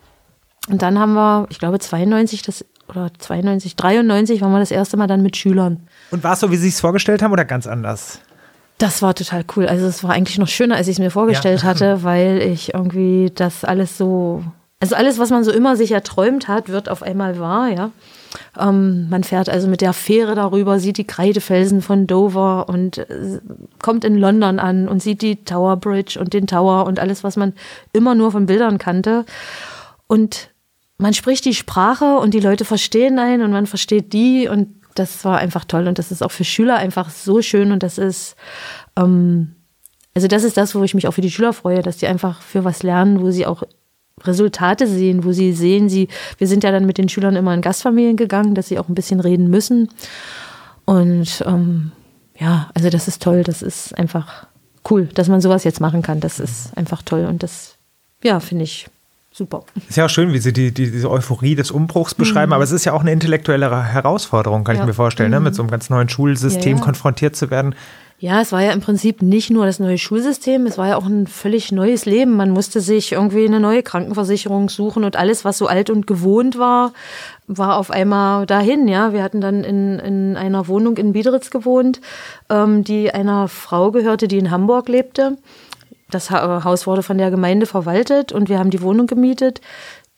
Und 0.69 0.81
dann 0.81 0.97
haben 0.99 1.13
wir, 1.13 1.47
ich 1.49 1.59
glaube 1.59 1.79
92, 1.79 2.41
das 2.43 2.63
oder 2.87 3.11
92, 3.17 3.75
93 3.75 4.41
waren 4.41 4.51
wir 4.51 4.59
das 4.59 4.71
erste 4.71 4.95
Mal 4.97 5.07
dann 5.07 5.21
mit 5.21 5.35
Schülern. 5.35 5.87
Und 6.11 6.23
war 6.23 6.33
es 6.33 6.39
so, 6.41 6.51
wie 6.51 6.55
Sie 6.57 6.69
es 6.69 6.79
vorgestellt 6.79 7.21
haben 7.21 7.31
oder 7.33 7.45
ganz 7.45 7.67
anders? 7.67 8.19
Das 8.83 9.01
war 9.01 9.15
total 9.15 9.45
cool. 9.55 9.65
Also 9.65 9.85
es 9.85 10.03
war 10.03 10.11
eigentlich 10.11 10.37
noch 10.37 10.49
schöner, 10.49 10.75
als 10.75 10.89
ich 10.89 10.95
es 10.95 10.99
mir 10.99 11.09
vorgestellt 11.09 11.61
Ja. 11.61 11.69
hatte, 11.69 12.03
weil 12.03 12.41
ich 12.41 12.73
irgendwie 12.73 13.31
das 13.33 13.63
alles 13.63 13.97
so, 13.97 14.43
also 14.81 14.95
alles, 14.95 15.19
was 15.19 15.29
man 15.29 15.45
so 15.45 15.51
immer 15.53 15.77
sich 15.77 15.93
erträumt 15.93 16.49
hat, 16.49 16.67
wird 16.67 16.89
auf 16.89 17.01
einmal 17.01 17.39
wahr, 17.39 17.69
ja. 17.69 17.91
Ähm, 18.59 19.07
man 19.09 19.23
fährt 19.23 19.47
also 19.47 19.69
mit 19.69 19.79
der 19.79 19.93
Fähre 19.93 20.35
darüber, 20.35 20.79
sieht 20.79 20.97
die 20.97 21.07
Kreidefelsen 21.07 21.81
von 21.81 22.07
Dover 22.07 22.67
und 22.67 22.97
äh, 22.97 23.39
kommt 23.81 24.03
in 24.03 24.17
London 24.17 24.59
an 24.59 24.89
und 24.89 25.01
sieht 25.01 25.21
die 25.21 25.45
Tower 25.45 25.77
Bridge 25.77 26.19
und 26.19 26.33
den 26.33 26.45
Tower 26.45 26.85
und 26.85 26.99
alles, 26.99 27.23
was 27.23 27.37
man 27.37 27.53
immer 27.93 28.15
nur 28.15 28.33
von 28.33 28.47
Bildern 28.47 28.79
kannte. 28.79 29.23
Und 30.07 30.49
man 30.97 31.13
spricht 31.13 31.45
die 31.45 31.53
Sprache 31.55 32.17
und 32.17 32.33
die 32.33 32.41
Leute 32.41 32.65
verstehen 32.65 33.17
einen 33.17 33.43
und 33.43 33.51
man 33.51 33.65
versteht 33.65 34.11
die 34.11 34.49
und 34.49 34.67
das 34.95 35.23
war 35.25 35.37
einfach 35.37 35.65
toll 35.65 35.87
und 35.87 35.99
das 35.99 36.11
ist 36.11 36.23
auch 36.23 36.31
für 36.31 36.43
Schüler 36.43 36.75
einfach 36.77 37.09
so 37.09 37.41
schön 37.41 37.71
und 37.71 37.83
das 37.83 37.97
ist, 37.97 38.35
ähm, 38.95 39.55
also 40.13 40.27
das 40.27 40.43
ist 40.43 40.57
das, 40.57 40.75
wo 40.75 40.83
ich 40.83 40.93
mich 40.93 41.07
auch 41.07 41.13
für 41.13 41.21
die 41.21 41.31
Schüler 41.31 41.53
freue, 41.53 41.81
dass 41.81 41.97
die 41.97 42.07
einfach 42.07 42.41
für 42.41 42.63
was 42.63 42.83
lernen, 42.83 43.21
wo 43.21 43.31
sie 43.31 43.45
auch 43.45 43.63
Resultate 44.23 44.87
sehen, 44.87 45.23
wo 45.23 45.31
sie 45.31 45.53
sehen, 45.53 45.89
sie, 45.89 46.07
wir 46.37 46.47
sind 46.47 46.63
ja 46.63 46.71
dann 46.71 46.85
mit 46.85 46.97
den 46.97 47.09
Schülern 47.09 47.35
immer 47.35 47.53
in 47.53 47.61
Gastfamilien 47.61 48.15
gegangen, 48.15 48.55
dass 48.55 48.67
sie 48.67 48.79
auch 48.79 48.87
ein 48.87 48.95
bisschen 48.95 49.19
reden 49.19 49.49
müssen. 49.49 49.89
Und 50.85 51.43
ähm, 51.45 51.91
ja, 52.39 52.69
also 52.73 52.89
das 52.89 53.07
ist 53.07 53.21
toll, 53.21 53.43
das 53.43 53.61
ist 53.61 53.97
einfach 53.97 54.47
cool, 54.89 55.05
dass 55.13 55.29
man 55.29 55.41
sowas 55.41 55.63
jetzt 55.63 55.79
machen 55.79 56.01
kann, 56.01 56.19
das 56.19 56.39
ist 56.39 56.77
einfach 56.77 57.01
toll 57.01 57.25
und 57.25 57.41
das, 57.41 57.77
ja, 58.23 58.39
finde 58.39 58.65
ich 58.65 58.87
super. 59.33 59.65
Ist 59.89 59.97
ja 59.97 60.05
auch 60.05 60.09
schön, 60.09 60.31
wie 60.31 60.37
Sie 60.39 60.53
die, 60.53 60.71
die, 60.73 60.91
diese 60.91 61.09
Euphorie 61.09 61.55
des 61.55 61.71
Umbruchs 61.71 62.13
beschreiben, 62.15 62.53
aber 62.53 62.63
es 62.63 62.71
ist 62.71 62.85
ja 62.85 62.93
auch 62.93 63.01
eine 63.01 63.11
intellektuelle 63.11 63.83
Herausforderung, 63.85 64.63
kann 64.63 64.75
ich 64.75 64.79
Ja. 64.79 64.85
mir 64.85 64.93
vorstellen, 64.93 65.31
ne? 65.31 65.39
mit 65.39 65.55
so 65.55 65.61
einem 65.63 65.71
ganz 65.71 65.89
neuen 65.89 66.07
Schulsystem 66.09 66.73
Ja, 66.73 66.77
ja. 66.77 66.83
konfrontiert 66.83 67.35
zu 67.35 67.49
werden. 67.49 67.75
Ja, 68.19 68.39
es 68.39 68.53
war 68.53 68.61
ja 68.61 68.71
im 68.71 68.79
Prinzip 68.79 69.21
nicht 69.21 69.49
nur 69.49 69.65
das 69.65 69.79
neue 69.79 69.97
Schulsystem, 69.97 70.65
es 70.65 70.77
war 70.77 70.87
ja 70.87 70.95
auch 70.95 71.05
ein 71.05 71.27
völlig 71.27 71.73
neues 71.73 72.05
Leben. 72.05 72.37
Man 72.37 72.51
musste 72.51 72.79
sich 72.79 73.11
irgendwie 73.11 73.45
eine 73.45 73.59
neue 73.59 73.83
Krankenversicherung 73.83 74.69
suchen 74.69 75.03
und 75.03 75.17
alles, 75.17 75.43
was 75.43 75.57
so 75.57 75.67
alt 75.67 75.89
und 75.89 76.07
gewohnt 76.07 76.57
war, 76.57 76.93
war 77.47 77.75
auf 77.75 77.91
einmal 77.91 78.45
dahin. 78.45 78.87
Ja, 78.87 79.11
wir 79.11 79.23
hatten 79.23 79.41
dann 79.41 79.65
in, 79.65 79.99
in 79.99 80.37
einer 80.37 80.69
Wohnung 80.69 80.95
in 80.95 81.11
Biederitz 81.11 81.49
gewohnt, 81.49 81.99
ähm, 82.49 82.85
die 82.85 83.11
einer 83.13 83.49
Frau 83.49 83.91
gehörte, 83.91 84.29
die 84.29 84.37
in 84.37 84.51
Hamburg 84.51 84.87
lebte. 84.87 85.37
Das 86.13 86.29
Ha- 86.31 86.63
Haus 86.63 86.85
wurde 86.87 87.03
von 87.03 87.17
der 87.17 87.31
Gemeinde 87.31 87.65
verwaltet 87.65 88.31
und 88.31 88.49
wir 88.49 88.59
haben 88.59 88.69
die 88.69 88.81
Wohnung 88.81 89.07
gemietet. 89.07 89.61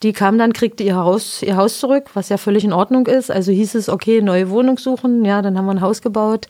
die 0.03 0.11
kam 0.11 0.38
dann, 0.38 0.51
kriegte 0.51 0.83
ihr 0.83 0.98
Haus, 0.98 1.41
ihr 1.41 1.56
Haus 1.56 1.80
zurück, 1.80 2.07
was 2.15 2.27
ja 2.30 2.35
völlig 2.38 2.65
in 2.65 2.74
Ordnung 2.74 3.07
ist. 3.07 3.32
Also 3.32 3.51
hieß 3.53 3.75
es, 3.75 3.88
okay, 3.90 4.22
neue 4.22 4.49
Wohnung 4.49 4.77
suchen. 4.77 5.24
Ja, 5.24 5.41
dann 5.41 5.57
haben 5.57 5.65
wir 5.65 5.72
ein 5.72 5.80
Haus 5.82 6.01
gebaut. 6.01 6.48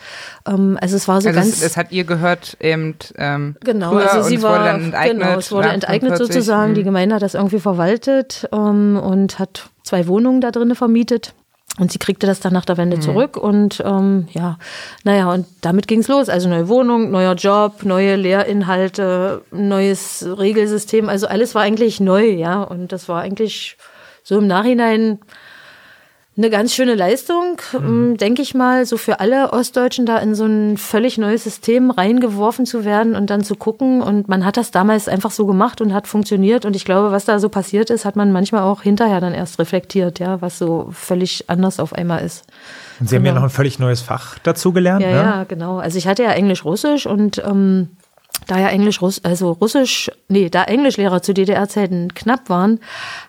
Ähm, 0.48 0.77
also 0.82 0.95
es 0.95 1.07
war 1.07 1.22
so 1.22 1.30
also 1.30 1.40
ganz. 1.40 1.49
Es, 1.57 1.61
es 1.64 1.77
hat 1.77 1.91
ihr 1.91 2.03
gehört 2.06 2.57
eben. 2.59 2.95
Ähm, 3.17 3.56
genau, 3.64 3.91
früher 3.91 4.11
also 4.11 4.27
sie 4.27 4.41
war. 4.41 4.67
enteignet. 4.67 5.22
Genau, 5.22 5.38
es 5.38 5.51
wurde 5.51 5.67
nach 5.67 5.74
enteignet 5.75 6.14
45. 6.14 6.35
sozusagen. 6.35 6.74
Die 6.74 6.82
Mhm. 6.82 6.85
Gemeinde 6.85 7.15
hat 7.15 7.22
das 7.22 7.35
irgendwie 7.35 7.59
verwaltet 7.59 8.49
ähm, 8.51 8.99
und 9.01 9.38
hat 9.40 9.69
zwei 9.83 10.07
Wohnungen 10.07 10.41
da 10.41 10.49
drinnen 10.51 10.75
vermietet. 10.75 11.33
Und 11.78 11.92
sie 11.92 12.00
kriegte 12.00 12.26
das 12.26 12.40
dann 12.40 12.54
nach 12.54 12.64
der 12.66 12.76
Mhm. 12.76 12.80
Wende 12.80 13.00
zurück 13.00 13.36
und 13.38 13.84
ähm, 13.86 14.28
ja, 14.32 14.58
naja, 15.04 15.32
und 15.32 15.45
damit 15.62 15.88
ging's 15.88 16.08
los. 16.08 16.30
Also 16.30 16.48
neue 16.48 16.70
Wohnung, 16.70 17.12
neuer 17.12 17.36
Job, 17.36 17.84
neue 17.84 18.16
Lehrinhalte, 18.16 19.42
neues 19.52 20.26
Regelsystem. 20.26 21.10
Also 21.10 21.28
alles 21.28 21.54
war 21.54 21.64
eigentlich 21.64 22.00
neu, 22.00 22.30
ja. 22.30 22.64
Und 22.64 22.92
das 22.92 23.10
war 23.10 23.22
eigentlich 23.22 23.78
so 24.24 24.38
im 24.38 24.48
Nachhinein 24.48 25.20
eine 26.38 26.49
ganz 26.49 26.73
schöne 26.73 26.95
Leistung, 26.95 27.61
ähm, 27.73 28.17
denke 28.17 28.41
ich 28.41 28.53
mal, 28.53 28.85
so 28.85 28.97
für 28.97 29.22
alle 29.22 29.53
Ostdeutschen 29.53 30.05
da 30.05 30.17
in 30.17 30.35
so 30.35 30.45
ein 30.45 30.75
völlig 30.77 31.17
neues 31.17 31.45
System 31.45 31.91
reingeworfen 31.91 32.65
zu 32.65 32.83
werden 32.83 33.15
und 33.15 33.30
dann 33.30 33.43
zu 33.43 33.55
gucken. 33.55 34.01
Und 34.01 34.27
man 34.27 34.43
hat 34.43 34.57
das 34.57 34.72
damals 34.72 35.07
einfach 35.07 35.31
so 35.31 35.45
gemacht 35.45 35.80
und 35.80 35.93
hat 35.93 36.07
funktioniert. 36.07 36.65
Und 36.65 36.75
ich 36.75 36.83
glaube, 36.83 37.11
was 37.11 37.23
da 37.23 37.39
so 37.39 37.47
passiert 37.47 37.89
ist, 37.89 38.03
hat 38.03 38.17
man 38.17 38.33
manchmal 38.33 38.64
auch 38.64 38.81
hinterher 38.81 39.22
dann 39.22 39.33
erst 39.33 39.59
reflektiert, 39.59 40.19
ja, 40.19 40.41
was 40.41 40.57
so 40.57 40.89
völlig 40.91 41.49
anders 41.49 41.80
auf 41.80 41.93
einmal 41.93 42.22
ist. 42.25 42.43
Und 42.99 43.07
Sie 43.09 43.15
haben 43.15 43.23
ja 43.25 43.31
Genau. 43.31 43.41
noch 43.41 43.47
ein 43.49 43.55
völlig 43.55 43.80
neues 43.80 44.01
Fach 44.01 44.38
dazu 44.43 44.73
gelernt, 44.73 45.03
Ja, 45.03 45.09
ne? 45.11 45.15
ja, 45.15 45.43
genau. 45.45 45.77
Also 45.77 45.97
ich 45.97 46.07
hatte 46.07 46.23
ja 46.23 46.31
Englisch-Russisch 46.31 47.05
und 47.05 47.41
ähm, 47.45 47.89
da 48.48 48.59
ja 48.59 48.69
Englisch, 48.69 49.01
Russ 49.01 49.24
also 49.24 49.51
Russisch, 49.51 50.11
nee, 50.27 50.49
da 50.49 50.64
Englischlehrer 50.64 51.22
zu 51.22 51.33
DDR-Zeiten 51.33 52.14
knapp 52.14 52.49
waren, 52.49 52.80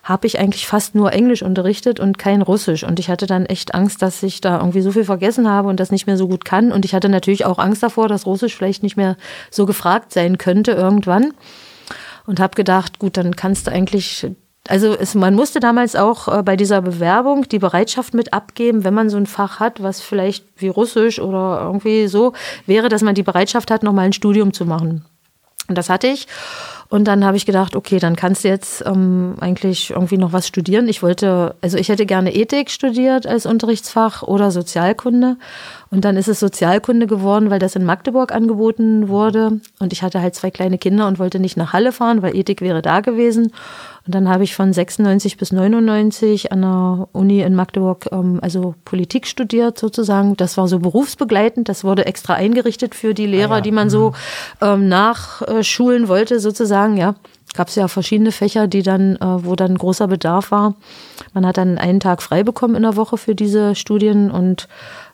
habe 0.03 0.27
ich 0.27 0.39
eigentlich 0.39 0.67
fast 0.67 0.95
nur 0.95 1.13
Englisch 1.13 1.43
unterrichtet 1.43 1.99
und 1.99 2.17
kein 2.17 2.41
Russisch. 2.41 2.83
Und 2.83 2.99
ich 2.99 3.09
hatte 3.09 3.27
dann 3.27 3.45
echt 3.45 3.73
Angst, 3.73 4.01
dass 4.01 4.21
ich 4.23 4.41
da 4.41 4.59
irgendwie 4.59 4.81
so 4.81 4.91
viel 4.91 5.05
vergessen 5.05 5.49
habe 5.49 5.67
und 5.69 5.79
das 5.79 5.91
nicht 5.91 6.07
mehr 6.07 6.17
so 6.17 6.27
gut 6.27 6.45
kann. 6.45 6.71
Und 6.71 6.85
ich 6.85 6.93
hatte 6.93 7.09
natürlich 7.09 7.45
auch 7.45 7.59
Angst 7.59 7.83
davor, 7.83 8.07
dass 8.07 8.25
Russisch 8.25 8.55
vielleicht 8.55 8.83
nicht 8.83 8.97
mehr 8.97 9.17
so 9.51 9.65
gefragt 9.65 10.13
sein 10.13 10.37
könnte 10.37 10.71
irgendwann. 10.71 11.33
Und 12.25 12.39
habe 12.39 12.55
gedacht, 12.55 12.99
gut, 12.99 13.15
dann 13.15 13.35
kannst 13.37 13.67
du 13.67 13.71
eigentlich 13.71 14.27
also 14.69 14.93
es, 14.93 15.15
man 15.15 15.35
musste 15.35 15.59
damals 15.59 15.95
auch 15.95 16.27
äh, 16.27 16.43
bei 16.43 16.55
dieser 16.55 16.81
Bewerbung 16.81 17.47
die 17.49 17.59
Bereitschaft 17.59 18.13
mit 18.13 18.33
abgeben, 18.33 18.83
wenn 18.83 18.93
man 18.93 19.09
so 19.09 19.17
ein 19.17 19.25
Fach 19.25 19.59
hat, 19.59 19.81
was 19.81 20.01
vielleicht 20.01 20.45
wie 20.57 20.69
Russisch 20.69 21.19
oder 21.19 21.61
irgendwie 21.63 22.07
so 22.07 22.33
wäre, 22.65 22.89
dass 22.89 23.01
man 23.01 23.15
die 23.15 23.23
Bereitschaft 23.23 23.71
hat, 23.71 23.83
nochmal 23.83 24.05
ein 24.05 24.13
Studium 24.13 24.53
zu 24.53 24.65
machen. 24.65 25.05
Und 25.67 25.77
das 25.77 25.89
hatte 25.89 26.07
ich. 26.07 26.27
Und 26.89 27.05
dann 27.05 27.25
habe 27.25 27.35
ich 27.35 27.45
gedacht, 27.45 27.75
okay, 27.75 27.99
dann 27.99 28.15
kannst 28.15 28.45
du 28.45 28.47
jetzt 28.47 28.81
ähm, 28.85 29.35
eigentlich 29.41 29.89
irgendwie 29.89 30.17
noch 30.17 30.31
was 30.31 30.47
studieren. 30.47 30.87
Ich 30.87 31.03
wollte, 31.03 31.55
also 31.61 31.77
ich 31.77 31.89
hätte 31.89 32.05
gerne 32.05 32.33
Ethik 32.33 32.69
studiert 32.69 33.27
als 33.27 33.45
Unterrichtsfach 33.45 34.23
oder 34.23 34.51
Sozialkunde. 34.51 35.35
Und 35.89 36.03
dann 36.03 36.17
ist 36.17 36.27
es 36.27 36.39
Sozialkunde 36.39 37.07
geworden, 37.07 37.49
weil 37.49 37.59
das 37.59 37.75
in 37.75 37.85
Magdeburg 37.85 38.33
angeboten 38.33 39.07
wurde. 39.07 39.61
Und 39.79 39.93
ich 39.93 40.03
hatte 40.03 40.21
halt 40.21 40.35
zwei 40.35 40.51
kleine 40.51 40.77
Kinder 40.77 41.07
und 41.07 41.19
wollte 41.19 41.39
nicht 41.39 41.55
nach 41.57 41.73
Halle 41.73 41.91
fahren, 41.91 42.21
weil 42.21 42.35
Ethik 42.35 42.61
wäre 42.61 42.81
da 42.81 42.99
gewesen. 42.99 43.53
Und 44.05 44.15
dann 44.15 44.29
habe 44.29 44.43
ich 44.43 44.55
von 44.55 44.71
96 44.71 45.37
bis 45.37 45.51
99 45.51 46.51
an 46.51 46.61
der 46.61 47.07
Uni 47.11 47.41
in 47.41 47.55
Magdeburg 47.55 48.07
ähm, 48.11 48.39
also 48.41 48.75
Politik 48.85 49.27
studiert 49.27 49.77
sozusagen. 49.77 50.35
Das 50.37 50.57
war 50.57 50.67
so 50.67 50.79
berufsbegleitend. 50.79 51.69
Das 51.69 51.83
wurde 51.83 52.05
extra 52.05 52.33
eingerichtet 52.33 52.95
für 52.95 53.13
die 53.13 53.25
Lehrer, 53.25 53.55
ja. 53.55 53.61
die 53.61 53.71
man 53.71 53.89
so 53.89 54.13
ähm, 54.61 54.87
nachschulen 54.87 56.07
wollte 56.07 56.39
sozusagen. 56.39 56.97
Ja, 56.97 57.15
gab 57.53 57.67
es 57.67 57.75
ja 57.75 57.87
verschiedene 57.87 58.31
Fächer, 58.31 58.67
die 58.67 58.83
dann, 58.83 59.15
äh, 59.17 59.45
wo 59.45 59.55
dann 59.55 59.77
großer 59.77 60.07
Bedarf 60.07 60.51
war. 60.51 60.75
Man 61.33 61.45
hat 61.45 61.57
dann 61.57 61.77
einen 61.77 61.99
Tag 61.99 62.21
frei 62.21 62.43
bekommen 62.43 62.75
in 62.75 62.83
der 62.83 62.95
Woche 62.95 63.17
für 63.17 63.35
diese 63.35 63.75
Studien 63.75 64.31
und 64.31 64.67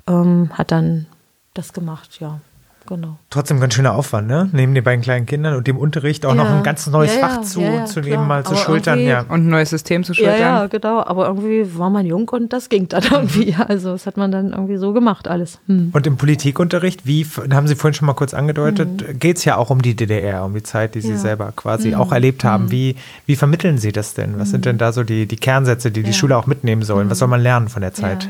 ähm, 0.08 0.50
hat 0.54 0.72
dann 0.72 1.06
das 1.54 1.72
gemacht. 1.74 2.18
Ja, 2.20 2.40
genau. 2.88 3.18
Trotzdem 3.30 3.60
ganz 3.60 3.74
schöner 3.76 3.94
Aufwand, 3.94 4.28
ne? 4.28 4.50
Neben 4.52 4.74
den 4.76 4.84
beiden 4.84 5.02
kleinen 5.02 5.26
Kindern 5.26 5.56
und 5.56 5.68
dem 5.68 5.78
Unterricht 5.78 6.26
auch 6.26 6.36
Ja. 6.36 6.44
noch 6.44 6.50
ein 6.50 6.64
ganz 6.64 6.86
neues 6.88 7.16
Ja, 7.16 7.22
Fach 7.22 7.36
ja, 7.38 7.42
zu, 7.44 7.62
ja, 7.62 7.86
zu 7.86 8.02
nehmen, 8.02 8.28
mal 8.28 8.44
zu 8.44 8.52
Aber 8.52 8.58
schultern. 8.60 9.00
irgendwie- 9.00 9.12
Ja. 9.12 9.22
Und 9.22 9.46
ein 9.46 9.50
neues 9.50 9.70
System 9.70 10.04
zu 10.04 10.14
schultern. 10.14 10.40
ja, 10.40 10.68
genau. 10.68 11.02
Aber 11.04 11.28
irgendwie 11.28 11.78
war 11.78 11.90
man 11.90 12.06
jung 12.06 12.28
und 12.30 12.52
das 12.52 12.68
ging 12.70 12.88
dann 12.90 13.04
irgendwie. 13.12 13.52
Ja, 13.52 13.62
Also 13.62 13.92
das 13.94 14.06
hat 14.08 14.18
man 14.18 14.32
dann 14.32 14.52
irgendwie 14.52 14.78
so 14.78 14.92
gemacht 14.94 15.28
alles. 15.28 15.60
Hm. 15.68 15.92
Und 15.94 16.06
im 16.08 16.18
Politikunterricht, 16.18 17.06
wie, 17.06 17.26
haben 17.54 17.68
Sie 17.68 17.76
vorhin 17.76 17.94
schon 17.94 18.06
mal 18.08 18.14
kurz 18.14 18.34
angedeutet, 18.34 19.20
geht 19.20 19.38
es 19.38 19.46
ja 19.46 19.56
auch 19.58 19.70
um 19.70 19.82
die 19.82 19.96
DDR, 19.96 20.44
um 20.44 20.54
die 20.54 20.64
Zeit, 20.64 20.96
die 20.96 21.02
Sie 21.02 21.08
Mhm. 21.10 21.14
Ja. 21.14 21.18
Mhm. 21.20 21.22
selber 21.22 21.54
quasi 21.56 21.96
auch 21.96 22.12
erlebt 22.12 22.44
haben. 22.44 22.72
Wie, 22.72 22.96
wie 23.26 23.36
vermitteln 23.36 23.78
Sie 23.78 23.92
das 23.94 24.14
denn? 24.16 24.38
Was 24.40 24.50
sind 24.50 24.66
denn 24.66 24.78
da 24.78 24.92
so 24.92 25.04
die, 25.04 25.26
die 25.28 25.38
Kernsätze, 25.38 25.90
die 25.92 26.02
die 26.02 26.08
Ja. 26.10 26.14
Mhm. 26.16 26.20
Schule 26.20 26.38
auch 26.38 26.48
mitnehmen 26.48 26.82
sollen? 26.82 27.10
Was 27.10 27.20
soll 27.20 27.28
man 27.30 27.42
lernen 27.42 27.70
von 27.70 27.82
der 27.82 27.94
Zeit? 27.94 28.30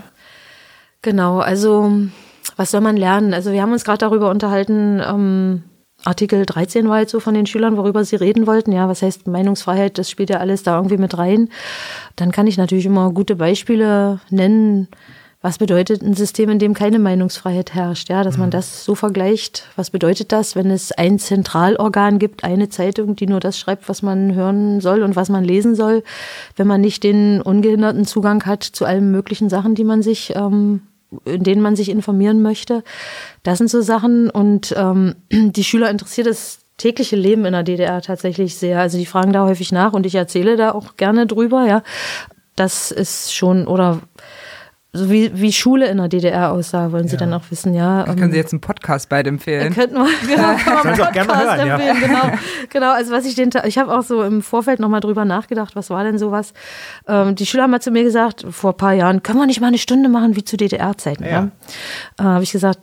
Genau, 1.03 1.39
also 1.39 1.91
was 2.55 2.71
soll 2.71 2.81
man 2.81 2.97
lernen? 2.97 3.33
Also 3.33 3.51
wir 3.51 3.61
haben 3.61 3.71
uns 3.71 3.85
gerade 3.85 3.99
darüber 3.99 4.31
unterhalten, 4.31 4.99
ähm, 5.05 5.63
Artikel 6.05 6.45
13 6.45 6.89
war 6.89 6.99
jetzt 6.99 7.11
so 7.11 7.19
von 7.19 7.33
den 7.33 7.45
Schülern, 7.45 7.77
worüber 7.77 8.03
sie 8.03 8.17
reden 8.17 8.45
wollten. 8.45 8.71
Ja, 8.71 8.89
was 8.89 9.01
heißt 9.01 9.27
Meinungsfreiheit? 9.27 9.97
Das 9.97 10.09
spielt 10.09 10.29
ja 10.29 10.37
alles 10.37 10.63
da 10.63 10.75
irgendwie 10.75 10.97
mit 10.97 11.17
rein. 11.17 11.49
Dann 12.15 12.31
kann 12.31 12.47
ich 12.47 12.57
natürlich 12.57 12.85
immer 12.85 13.11
gute 13.11 13.37
Beispiele 13.37 14.19
nennen. 14.29 14.89
Was 15.41 15.57
bedeutet 15.57 16.01
ein 16.01 16.13
System, 16.13 16.49
in 16.49 16.59
dem 16.59 16.73
keine 16.73 16.99
Meinungsfreiheit 16.99 17.73
herrscht? 17.73 18.09
Ja, 18.09 18.23
dass 18.23 18.37
man 18.37 18.49
das 18.49 18.85
so 18.85 18.95
vergleicht. 18.95 19.67
Was 19.75 19.89
bedeutet 19.89 20.31
das, 20.31 20.55
wenn 20.55 20.71
es 20.71 20.93
ein 20.93 21.19
Zentralorgan 21.19 22.17
gibt, 22.17 22.45
eine 22.45 22.69
Zeitung, 22.69 23.17
die 23.17 23.27
nur 23.27 23.41
das 23.41 23.59
schreibt, 23.59 23.89
was 23.89 24.01
man 24.01 24.35
hören 24.35 24.79
soll 24.79 25.03
und 25.03 25.17
was 25.17 25.27
man 25.27 25.43
lesen 25.43 25.75
soll, 25.75 26.03
wenn 26.55 26.67
man 26.67 26.79
nicht 26.79 27.03
den 27.03 27.41
ungehinderten 27.41 28.05
Zugang 28.05 28.45
hat 28.45 28.63
zu 28.63 28.85
allen 28.85 29.11
möglichen 29.11 29.49
Sachen, 29.49 29.75
die 29.75 29.83
man 29.83 30.01
sich 30.01 30.33
ähm, 30.35 30.81
in 31.25 31.43
denen 31.43 31.61
man 31.61 31.75
sich 31.75 31.89
informieren 31.89 32.41
möchte. 32.41 32.83
Das 33.43 33.57
sind 33.57 33.69
so 33.69 33.81
Sachen 33.81 34.29
und 34.29 34.73
ähm, 34.77 35.15
die 35.31 35.63
Schüler 35.63 35.89
interessiert 35.89 36.27
das 36.27 36.59
tägliche 36.77 37.15
Leben 37.15 37.45
in 37.45 37.53
der 37.53 37.63
DDR 37.63 38.01
tatsächlich 38.01 38.55
sehr. 38.55 38.79
Also 38.79 38.97
die 38.97 39.05
fragen 39.05 39.33
da 39.33 39.45
häufig 39.45 39.71
nach 39.71 39.93
und 39.93 40.05
ich 40.05 40.15
erzähle 40.15 40.57
da 40.57 40.71
auch 40.71 40.97
gerne 40.97 41.27
drüber, 41.27 41.65
ja. 41.65 41.83
Das 42.55 42.91
ist 42.91 43.33
schon, 43.33 43.67
oder 43.67 44.01
so 44.95 45.09
wie, 45.09 45.31
wie 45.33 45.51
Schule 45.51 45.87
in 45.87 45.97
der 45.97 46.07
DDR 46.07 46.51
aussah, 46.51 46.91
wollen 46.91 47.07
Sie 47.07 47.17
dann 47.17 47.33
auch 47.33 47.41
wissen, 47.49 47.73
ja. 47.73 48.03
Da 48.03 48.13
können 48.13 48.31
Sie 48.31 48.37
jetzt 48.37 48.53
einen 48.53 48.61
Podcast 48.61 49.09
beide 49.09 49.27
empfehlen. 49.27 49.73
Könnten 49.73 49.95
wir, 50.27 50.35
genau, 50.35 50.51
auch 50.51 51.11
gerne 51.11 51.27
mal 51.27 51.35
Podcast 51.35 51.57
hören, 51.57 51.67
ja. 51.67 51.75
empfehlen, 51.77 51.99
genau. 51.99 52.37
Genau, 52.69 52.91
also 52.91 53.11
was 53.11 53.25
ich 53.25 53.33
den, 53.33 53.49
ich 53.65 53.79
habe 53.79 53.91
auch 53.91 54.03
so 54.03 54.21
im 54.21 54.43
Vorfeld 54.43 54.79
nochmal 54.79 54.99
drüber 54.99 55.25
nachgedacht, 55.25 55.75
was 55.75 55.89
war 55.89 56.03
denn 56.03 56.19
sowas? 56.19 56.53
Ähm, 57.07 57.33
die 57.33 57.47
Schüler 57.47 57.63
haben 57.63 57.71
mal 57.71 57.81
zu 57.81 57.89
mir 57.89 58.03
gesagt, 58.03 58.45
vor 58.51 58.73
ein 58.73 58.77
paar 58.77 58.93
Jahren, 58.93 59.23
können 59.23 59.39
wir 59.39 59.47
nicht 59.47 59.61
mal 59.61 59.67
eine 59.67 59.79
Stunde 59.79 60.09
machen 60.09 60.35
wie 60.35 60.43
zu 60.43 60.57
DDR-Zeiten, 60.57 61.23
ja? 61.23 61.29
Ja. 61.29 61.49
Äh, 62.19 62.23
habe 62.23 62.43
ich 62.43 62.51
gesagt, 62.51 62.77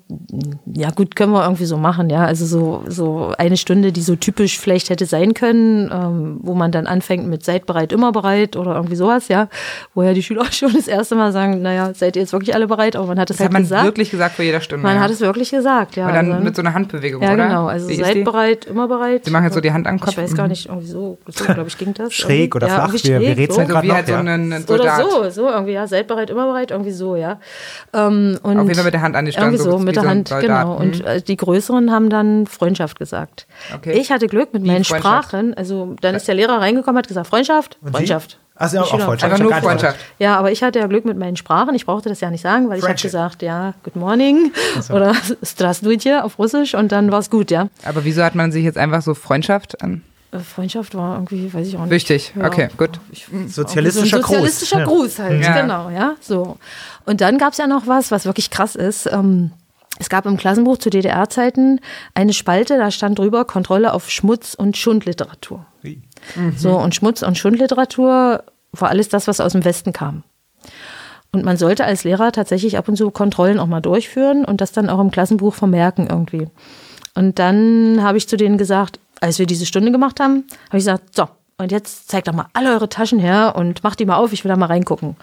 ja 0.75 0.91
gut, 0.91 1.15
können 1.15 1.33
wir 1.33 1.45
irgendwie 1.45 1.67
so 1.67 1.77
machen, 1.77 2.11
ja. 2.11 2.25
Also 2.25 2.45
so, 2.45 2.83
so 2.89 3.33
eine 3.39 3.57
Stunde, 3.57 3.93
die 3.93 4.03
so 4.03 4.17
typisch 4.17 4.59
vielleicht 4.59 4.91
hätte 4.91 5.07
sein 5.07 5.33
können, 5.33 5.89
ähm, 5.93 6.41
wo 6.43 6.55
man 6.55 6.73
dann 6.73 6.89
anfängt 6.89 7.29
mit 7.29 7.45
seid 7.45 7.67
bereit, 7.67 7.93
immer 7.93 8.11
bereit 8.11 8.57
oder 8.57 8.75
irgendwie 8.75 8.97
sowas, 8.97 9.29
ja. 9.29 9.49
Woher 9.95 10.13
die 10.13 10.25
Schüler 10.25 10.51
schon 10.51 10.73
das 10.73 10.89
erste 10.89 11.15
Mal 11.15 11.31
sagen, 11.31 11.63
naja, 11.63 11.93
seid 12.01 12.17
ihr 12.17 12.23
jetzt 12.23 12.33
wirklich 12.33 12.55
alle 12.55 12.67
bereit? 12.67 12.97
Aber 12.97 13.07
man 13.07 13.19
hat 13.21 13.31
es 13.31 13.37
Das 13.37 13.41
halt 13.45 13.49
hat 13.49 13.53
man 13.53 13.63
gesagt. 13.63 13.85
wirklich 13.85 14.11
gesagt 14.11 14.35
vor 14.37 14.45
jeder 14.45 14.61
Stunde. 14.61 14.83
man 14.83 14.97
ja. 14.97 15.03
hat 15.03 15.11
es 15.11 15.21
wirklich 15.21 15.51
gesagt, 15.51 15.95
ja. 15.97 16.09
Und 16.09 16.15
dann 16.15 16.33
Also- 16.33 16.45
mit 16.45 16.57
so 16.57 16.63
einer 16.63 16.75
Handbewegung, 16.75 17.23
ja, 17.23 17.35
oder? 17.35 17.47
genau. 17.47 17.67
Also 17.67 17.89
Wie 17.89 17.95
seid 17.97 18.25
bereit, 18.25 18.65
immer 18.65 18.89
bereit. 18.89 19.25
Sie 19.25 19.31
machen 19.31 19.45
jetzt 19.45 19.55
so 19.55 19.61
die 19.61 19.73
Hand 19.73 19.87
am 19.87 20.01
Kopf. 20.01 20.13
Ich 20.13 20.19
weiß 20.19 20.35
gar 20.35 20.49
nicht, 20.49 20.67
irgendwie 20.67 20.87
so, 20.89 21.19
so 21.27 21.45
glaube 21.45 21.69
ich, 21.69 21.79
ging 21.79 21.95
das. 21.95 22.13
Schräg 22.13 22.55
oder 22.57 22.67
ja, 22.67 22.75
flach? 22.75 22.89
irgendwie 22.95 23.09
Wir- 23.09 23.21
wir 23.21 23.27
schräg, 23.29 23.39
rätseln 23.39 23.69
so. 23.69 23.75
Also 23.77 23.85
wie 23.85 23.89
noch, 23.89 23.95
halt 23.95 24.07
so 24.07 24.13
ja. 24.13 24.19
ein 24.21 24.29
ein 24.29 24.53
Oder 24.53 24.61
Soldat. 24.67 25.11
so, 25.11 25.31
so 25.31 25.49
irgendwie, 25.49 25.73
ja, 25.73 25.87
seid 25.87 26.07
bereit, 26.09 26.31
immer 26.31 26.47
bereit, 26.47 26.71
irgendwie 26.73 26.91
so, 26.93 27.15
ja. 27.17 27.39
Ähm, 27.93 28.39
und 28.43 28.57
Auf 28.59 28.63
jeden 28.65 28.75
Fall 28.75 28.85
mit 28.85 28.95
der 28.95 29.03
Hand 29.03 29.17
an 29.17 29.25
die 29.27 29.33
Stirn, 29.33 29.45
Irgendwie 29.53 29.63
so 29.63 29.79
mit 29.79 29.97
der 29.97 30.05
Hand, 30.05 30.29
Soldat. 30.29 30.47
genau. 30.47 30.75
Mhm. 30.75 30.81
Und 30.81 31.05
äh, 31.05 31.23
die 31.23 31.37
Größeren 31.37 31.91
haben 31.93 32.11
dann 32.11 32.47
Freundschaft 32.47 32.99
gesagt. 32.99 33.47
Okay. 33.77 33.93
Ich 33.99 34.11
hatte 34.11 34.27
Glück 34.27 34.53
mit 34.53 34.65
meinen? 34.65 34.85
Sprachen, 34.85 35.55
also 35.55 35.95
dann 36.01 36.15
ist 36.15 36.27
der 36.27 36.35
Lehrer 36.35 36.61
reingekommen, 36.61 36.99
hat 36.99 37.09
gesagt, 37.09 37.27
Freundschaft? 37.27 37.79
Freundschaft. 37.93 38.39
Haben 38.61 38.71
Die 38.73 38.79
auch. 38.79 38.89
Freundschaft. 39.01 39.25
Einfach 39.33 39.39
nur. 39.39 39.55
Freundschaft. 39.55 39.99
Ja, 40.19 40.37
aber 40.37 40.53
ich 40.53 40.63
hatte 40.63 40.79
ja 40.79 40.87
Glück 40.87 41.05
mit 41.07 41.17
meinen 41.19 41.37
Sprachen. 41.37 41.75
Ich 41.75 41.87
brauchte 41.87 42.09
das 42.11 42.21
ja 42.21 42.31
nicht 42.31 42.43
sagen, 42.43 42.69
weil 42.69 42.79
ich 42.79 42.85
habe 42.85 42.95
gesagt, 42.95 43.43
ja, 43.43 43.75
good 43.83 43.97
morning 43.97 44.53
oder 44.91 45.15
Strasdujte 45.43 46.23
auf 46.25 46.39
Russisch 46.39 46.75
und 46.75 46.93
dann 46.93 47.11
war's 47.11 47.31
gut, 47.31 47.51
ja. 47.51 47.69
Aber 47.85 48.05
wieso 48.05 48.23
hat 48.23 48.35
man 48.35 48.53
sich 48.53 48.65
jetzt 48.65 48.77
einfach 48.79 49.03
so 49.03 49.15
Freundschaft 49.15 49.83
an? 49.83 50.03
Äh, 50.33 50.39
Freundschaft 50.41 50.95
war 50.95 51.15
irgendwie, 51.17 51.53
weiß 51.53 51.67
ich 51.69 51.77
auch 51.77 51.81
nicht. 51.83 51.91
Wichtig. 51.91 52.33
Ja. 52.37 52.47
Okay, 52.47 52.69
gut. 52.77 53.01
Ich, 53.11 53.27
Sozialistischer 53.49 54.19
so 54.19 54.19
ein 54.19 54.23
sozialistischer 54.23 54.85
Gruß. 54.85 55.17
Gruß 55.17 55.19
halt, 55.19 55.43
Ja. 55.43 55.61
genau, 55.63 55.91
ja, 55.91 56.15
so. 56.21 56.59
Und 57.07 57.21
dann 57.21 57.39
gab's 57.39 57.59
ja 57.59 57.67
noch 57.67 57.87
was, 57.87 58.11
was 58.11 58.27
wirklich 58.27 58.51
krass 58.51 58.75
ist. 58.77 59.07
Ähm, 59.07 59.53
es 59.99 60.09
gab 60.09 60.25
im 60.27 60.37
Klassenbuch 60.37 60.79
zu 60.79 60.89
DDR-Zeiten 60.89 61.81
eine 62.15 62.33
Spalte, 62.33 62.79
da 62.79 62.91
stand 62.91 63.19
drüber 63.19 63.45
Kontrolle 63.45 63.93
auf 63.93 64.09
Schmutz- 64.11 64.55
und 64.55 64.77
Schundliteratur. 64.77 65.67
Wie? 65.83 66.01
So, 66.57 66.79
und 66.79 66.95
Schmutz- 66.95 67.23
und 67.23 67.39
Schundliteratur 67.39 68.45
war 68.73 68.89
alles 68.89 69.09
das, 69.09 69.27
was 69.27 69.41
aus 69.41 69.53
dem 69.53 69.65
Westen 69.65 69.93
kam. 69.93 70.23
Und 71.33 71.45
man 71.45 71.57
sollte 71.57 71.85
als 71.85 72.05
Lehrer 72.05 72.33
tatsächlich 72.33 72.77
ab 72.77 72.89
und 72.89 72.97
zu 72.97 73.11
Kontrollen 73.11 73.59
auch 73.59 73.67
mal 73.67 73.81
durchführen 73.81 74.45
und 74.45 74.61
das 74.61 74.73
dann 74.73 74.89
auch 74.89 75.01
im 75.01 75.11
Klassenbuch 75.11 75.55
vermerken 75.55 76.09
irgendwie. 76.09 76.49
Und 77.15 77.39
dann 77.39 78.03
habe 78.03 78.19
ich 78.19 78.29
zu 78.29 78.37
denen 78.37 78.59
gesagt, 78.59 78.99
als 79.21 79.39
wir 79.39 79.47
diese 79.47 79.67
Stunde 79.67 79.93
gemacht 79.93 80.21
haben, 80.21 80.45
habe 80.69 80.79
ich 80.79 80.85
gesagt, 80.85 81.15
so, 81.15 81.29
und 81.59 81.73
jetzt 81.73 82.09
zeigt 82.09 82.27
doch 82.27 82.33
mal 82.33 82.47
alle 82.55 82.73
eure 82.73 82.89
Taschen 82.89 83.19
her 83.19 83.55
und 83.57 83.85
macht 83.85 84.01
die 84.01 84.07
mal 84.07 84.17
auf, 84.17 84.33
ich 84.33 84.45
will 84.45 84.49
da 84.49 84.57
mal 84.57 84.67
reingucken. 84.67 85.17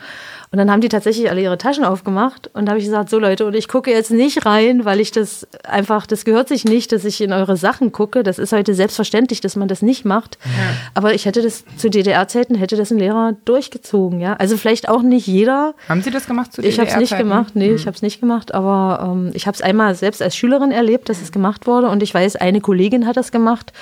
Und 0.50 0.60
dann 0.60 0.72
haben 0.72 0.80
die 0.80 0.88
tatsächlich 0.88 1.30
alle 1.30 1.42
ihre 1.42 1.58
Taschen 1.58 1.84
aufgemacht 1.84 2.50
und 2.54 2.66
da 2.66 2.72
habe 2.72 2.80
ich 2.80 2.86
gesagt, 2.86 3.10
so 3.10 3.20
Leute, 3.20 3.46
und 3.46 3.54
ich 3.54 3.68
gucke 3.68 3.92
jetzt 3.92 4.12
nicht 4.12 4.46
rein, 4.46 4.86
weil 4.86 5.02
ich 5.02 5.12
das 5.12 5.46
einfach, 5.64 6.08
das 6.08 6.24
gehört 6.24 6.48
sich 6.48 6.64
nicht, 6.64 6.94
dass 6.94 7.04
ich 7.04 7.20
in 7.20 7.34
eure 7.34 7.58
Sachen 7.58 7.92
gucke. 7.92 8.24
Das 8.24 8.40
ist 8.40 8.54
heute 8.54 8.74
selbstverständlich, 8.74 9.42
dass 9.42 9.58
man 9.58 9.68
das 9.68 9.82
nicht 9.82 10.06
macht. 10.06 10.38
Ja. 10.46 10.50
Aber 10.94 11.14
ich 11.14 11.26
hätte 11.26 11.42
das 11.42 11.66
zu 11.76 11.90
DDR-Zeiten, 11.90 12.56
hätte 12.56 12.78
das 12.78 12.92
ein 12.92 12.98
Lehrer 12.98 13.36
durchgezogen, 13.44 14.22
ja. 14.22 14.36
Also 14.36 14.56
vielleicht 14.56 14.88
auch 14.88 15.02
nicht 15.02 15.28
jeder. 15.28 15.76
Haben 15.90 16.02
Sie 16.02 16.12
das 16.12 16.28
gemacht 16.28 16.54
zu 16.54 16.62
DDR-Zeiten? 16.62 16.88
Ich 16.88 16.94
habe 16.94 17.04
es 17.04 17.12
nicht 17.12 17.20
gemacht, 17.20 17.56
nee, 17.56 17.70
mhm. 17.70 17.76
ich 17.76 17.86
habe 17.86 17.96
es 17.96 18.02
nicht 18.02 18.22
gemacht, 18.22 18.54
aber 18.54 19.12
ähm, 19.12 19.32
ich 19.34 19.48
habe 19.48 19.56
es 19.56 19.62
einmal 19.62 19.96
selbst 19.96 20.22
als 20.22 20.38
Schülerin 20.38 20.72
erlebt, 20.72 21.10
dass 21.10 21.22
es 21.22 21.34
gemacht 21.34 21.68
wurde 21.68 21.90
und 21.90 22.02
ich 22.02 22.14
weiß, 22.14 22.38
eine 22.38 22.62
Kollegin 22.62 23.06
hat 23.06 23.18
das 23.18 23.34
gemacht 23.34 23.74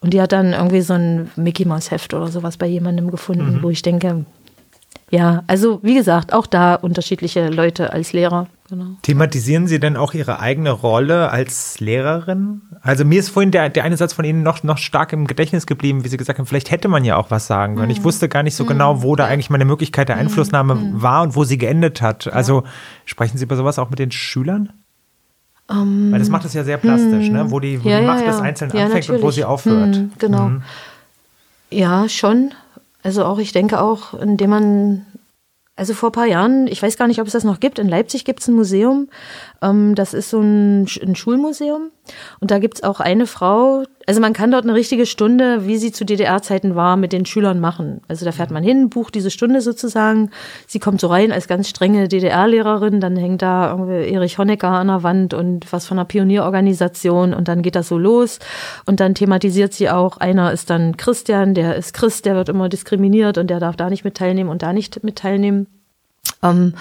und 0.00 0.14
die 0.14 0.22
hat 0.22 0.32
dann 0.32 0.54
irgendwie 0.54 0.80
so 0.80 0.94
ein 0.94 1.30
Mickey 1.36 1.66
Mouse 1.66 1.90
Heft 1.90 2.14
oder 2.14 2.28
sowas 2.28 2.56
bei 2.56 2.66
jemandem 2.66 3.10
gefunden, 3.10 3.56
mhm. 3.56 3.62
wo 3.62 3.68
ich 3.68 3.82
denke, 3.82 4.24
ja, 5.10 5.44
also 5.46 5.80
wie 5.82 5.94
gesagt, 5.94 6.32
auch 6.32 6.46
da 6.46 6.74
unterschiedliche 6.74 7.48
Leute 7.48 7.92
als 7.92 8.12
Lehrer. 8.12 8.48
Genau. 8.68 8.96
Thematisieren 9.02 9.68
Sie 9.68 9.78
denn 9.78 9.96
auch 9.96 10.12
Ihre 10.12 10.40
eigene 10.40 10.70
Rolle 10.70 11.30
als 11.30 11.78
Lehrerin? 11.78 12.62
Also 12.82 13.04
mir 13.04 13.20
ist 13.20 13.28
vorhin 13.28 13.52
der, 13.52 13.68
der 13.68 13.84
eine 13.84 13.96
Satz 13.96 14.12
von 14.12 14.24
Ihnen 14.24 14.42
noch, 14.42 14.64
noch 14.64 14.78
stark 14.78 15.12
im 15.12 15.28
Gedächtnis 15.28 15.66
geblieben, 15.66 16.02
wie 16.02 16.08
Sie 16.08 16.16
gesagt 16.16 16.40
haben, 16.40 16.46
vielleicht 16.46 16.72
hätte 16.72 16.88
man 16.88 17.04
ja 17.04 17.16
auch 17.16 17.30
was 17.30 17.46
sagen 17.46 17.76
können. 17.76 17.86
Mhm. 17.86 17.92
Ich 17.92 18.02
wusste 18.02 18.28
gar 18.28 18.42
nicht 18.42 18.56
so 18.56 18.64
mhm. 18.64 18.68
genau, 18.68 19.02
wo 19.04 19.14
da 19.14 19.26
eigentlich 19.26 19.50
meine 19.50 19.64
Möglichkeit 19.64 20.08
der 20.08 20.16
mhm. 20.16 20.22
Einflussnahme 20.22 20.74
mhm. 20.74 21.02
war 21.02 21.22
und 21.22 21.36
wo 21.36 21.44
sie 21.44 21.58
geendet 21.58 22.02
hat. 22.02 22.32
Also 22.32 22.64
sprechen 23.04 23.38
Sie 23.38 23.44
über 23.44 23.54
sowas 23.54 23.78
auch 23.78 23.90
mit 23.90 24.00
den 24.00 24.10
Schülern? 24.10 24.72
Um, 25.68 25.78
ähm, 25.78 26.12
Weil 26.12 26.18
das 26.18 26.28
macht 26.28 26.44
es 26.44 26.54
ja 26.54 26.64
sehr 26.64 26.78
plastisch, 26.78 27.28
ne? 27.28 27.50
wo 27.50 27.60
die, 27.60 27.82
wo 27.82 27.88
ja, 27.88 28.00
die 28.00 28.06
Macht 28.06 28.20
ja, 28.20 28.26
ja. 28.26 28.32
des 28.32 28.40
Einzelnen 28.40 28.72
anfängt 28.72 28.94
natürlich. 28.94 29.22
und 29.22 29.26
wo 29.26 29.30
sie 29.30 29.44
aufhört. 29.44 29.96
Mhm, 29.96 30.12
genau. 30.18 30.48
Mhm. 30.48 30.62
Ja, 31.70 32.08
schon. 32.08 32.52
Also 33.06 33.24
auch, 33.24 33.38
ich 33.38 33.52
denke 33.52 33.80
auch, 33.80 34.14
indem 34.14 34.50
man 34.50 35.06
also 35.76 35.94
vor 35.94 36.08
ein 36.08 36.12
paar 36.12 36.26
Jahren, 36.26 36.66
ich 36.66 36.82
weiß 36.82 36.96
gar 36.96 37.06
nicht, 37.06 37.20
ob 37.20 37.28
es 37.28 37.34
das 37.34 37.44
noch 37.44 37.60
gibt, 37.60 37.78
in 37.78 37.88
Leipzig 37.88 38.24
gibt 38.24 38.40
es 38.40 38.48
ein 38.48 38.56
Museum, 38.56 39.08
ähm, 39.62 39.94
das 39.94 40.12
ist 40.12 40.28
so 40.28 40.40
ein, 40.40 40.88
ein 41.00 41.14
Schulmuseum. 41.14 41.92
Und 42.40 42.50
da 42.50 42.58
gibt 42.58 42.78
es 42.78 42.82
auch 42.82 42.98
eine 42.98 43.28
Frau, 43.28 43.84
also 44.06 44.20
man 44.20 44.32
kann 44.32 44.52
dort 44.52 44.62
eine 44.64 44.74
richtige 44.74 45.04
Stunde, 45.04 45.66
wie 45.66 45.78
sie 45.78 45.90
zu 45.90 46.04
DDR-Zeiten 46.04 46.76
war, 46.76 46.96
mit 46.96 47.12
den 47.12 47.26
Schülern 47.26 47.58
machen. 47.58 48.00
Also 48.06 48.24
da 48.24 48.30
fährt 48.30 48.52
man 48.52 48.62
hin, 48.62 48.88
bucht 48.88 49.16
diese 49.16 49.32
Stunde 49.32 49.60
sozusagen. 49.60 50.30
Sie 50.68 50.78
kommt 50.78 51.00
so 51.00 51.08
rein 51.08 51.32
als 51.32 51.48
ganz 51.48 51.68
strenge 51.68 52.06
DDR-Lehrerin, 52.06 53.00
dann 53.00 53.16
hängt 53.16 53.42
da 53.42 53.72
irgendwie 53.72 54.14
Erich 54.14 54.38
Honecker 54.38 54.68
an 54.68 54.86
der 54.86 55.02
Wand 55.02 55.34
und 55.34 55.72
was 55.72 55.86
von 55.86 55.98
einer 55.98 56.04
Pionierorganisation 56.04 57.34
und 57.34 57.48
dann 57.48 57.62
geht 57.62 57.74
das 57.74 57.88
so 57.88 57.98
los. 57.98 58.38
Und 58.84 59.00
dann 59.00 59.16
thematisiert 59.16 59.72
sie 59.72 59.90
auch, 59.90 60.18
einer 60.18 60.52
ist 60.52 60.70
dann 60.70 60.96
Christian, 60.96 61.54
der 61.54 61.74
ist 61.74 61.92
Christ, 61.92 62.26
der 62.26 62.36
wird 62.36 62.48
immer 62.48 62.68
diskriminiert 62.68 63.38
und 63.38 63.48
der 63.48 63.58
darf 63.58 63.74
da 63.74 63.90
nicht 63.90 64.04
mit 64.04 64.14
teilnehmen 64.14 64.50
und 64.50 64.62
da 64.62 64.72
nicht 64.72 65.02
mit 65.02 65.16
teilnehmen. 65.16 65.66
Ähm, 66.44 66.74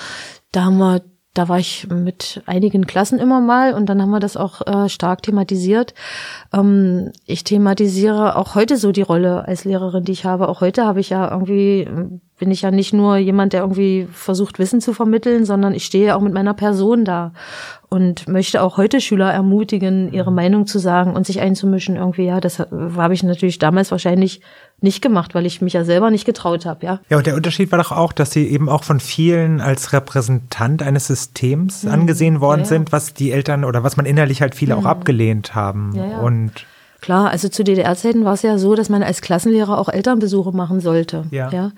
da 0.52 0.66
haben 0.66 0.78
wir 0.78 1.02
da 1.36 1.50
war 1.50 1.60
ich 1.60 1.88
mit 1.90 2.42
einigen 2.46 2.88
Klassen 2.88 3.20
immer 3.20 3.42
mal 3.42 3.74
und 3.74 3.88
dann 3.88 4.02
haben 4.02 4.10
wir 4.10 4.22
das 4.22 4.38
auch 4.38 4.66
äh, 4.66 4.90
stark 4.90 5.22
thematisiert. 5.22 5.94
Ähm, 6.54 7.12
ich 7.26 7.44
thematisiere 7.44 8.38
auch 8.38 8.56
heute 8.56 8.78
so 8.78 8.94
die 8.94 9.02
Rolle 9.02 9.46
als 9.46 9.66
Lehrerin, 9.66 10.06
die 10.06 10.14
ich 10.14 10.26
habe. 10.26 10.48
Auch 10.48 10.62
heute 10.62 10.86
habe 10.86 11.02
ich 11.02 11.10
ja 11.10 11.30
irgendwie, 11.30 11.90
bin 12.40 12.52
ich 12.52 12.62
ja 12.62 12.72
nicht 12.72 12.94
nur 12.94 13.18
jemand, 13.18 13.52
der 13.52 13.62
irgendwie 13.62 14.08
versucht, 14.12 14.60
Wissen 14.60 14.80
zu 14.80 14.94
vermitteln, 14.94 15.46
sondern 15.46 15.74
ich 15.74 15.84
stehe 15.84 16.16
auch 16.16 16.22
mit 16.22 16.34
meiner 16.34 16.54
Person 16.54 17.04
da 17.04 17.34
und 17.90 18.30
möchte 18.30 18.62
auch 18.62 18.78
heute 18.78 19.02
Schüler 19.02 19.32
ermutigen, 19.32 20.14
ihre 20.14 20.32
Meinung 20.32 20.68
zu 20.68 20.80
sagen 20.80 21.16
und 21.16 21.26
sich 21.26 21.42
einzumischen 21.42 21.98
irgendwie. 21.98 22.26
Ja, 22.26 22.40
das 22.40 22.60
habe 22.60 23.14
ich 23.14 23.24
natürlich 23.24 23.60
damals 23.60 23.92
wahrscheinlich 23.92 24.40
nicht 24.82 25.02
gemacht, 25.02 25.36
weil 25.36 25.45
ich 25.45 25.62
mich 25.62 25.74
ja 25.74 25.84
selber 25.84 26.12
nicht 26.12 26.26
getraut 26.26 26.66
habe, 26.66 26.86
ja. 26.86 27.00
Ja, 27.10 27.18
und 27.18 27.26
der 27.26 27.36
Unterschied 27.36 27.72
war 27.72 27.80
doch 27.80 27.92
auch, 27.92 28.14
dass 28.14 28.32
sie 28.32 28.48
eben 28.48 28.70
auch 28.70 28.84
von 28.84 29.00
vielen 29.00 29.62
als 29.62 29.94
Repräsentant 29.94 30.82
eines 30.82 31.08
Systems 31.08 31.84
mhm. 31.84 31.92
angesehen 31.92 32.42
worden 32.42 32.62
ja, 32.62 32.66
ja. 32.66 32.70
sind, 32.70 32.92
was 32.92 33.14
die 33.14 33.32
Eltern 33.32 33.64
oder 33.64 33.84
was 33.84 33.98
man 33.98 34.06
innerlich 34.06 34.42
halt 34.42 34.56
viele 34.56 34.76
mhm. 34.76 34.82
auch 34.82 34.86
abgelehnt 34.86 35.56
haben. 35.56 35.94
Ja, 35.95 36.20
und 36.20 36.66
Klar, 37.06 37.30
also 37.30 37.50
zu 37.50 37.64
DDR-Zeiten 37.64 38.26
war 38.26 38.34
es 38.34 38.42
ja 38.42 38.58
so, 38.58 38.74
dass 38.74 38.90
man 38.90 39.04
als 39.04 39.22
Klassenlehrer 39.22 39.78
auch 39.78 39.90
Elternbesuche 39.90 40.52
machen 40.52 40.80
sollte. 40.80 41.26
Ja. 41.30 41.52
ja. 41.52 41.72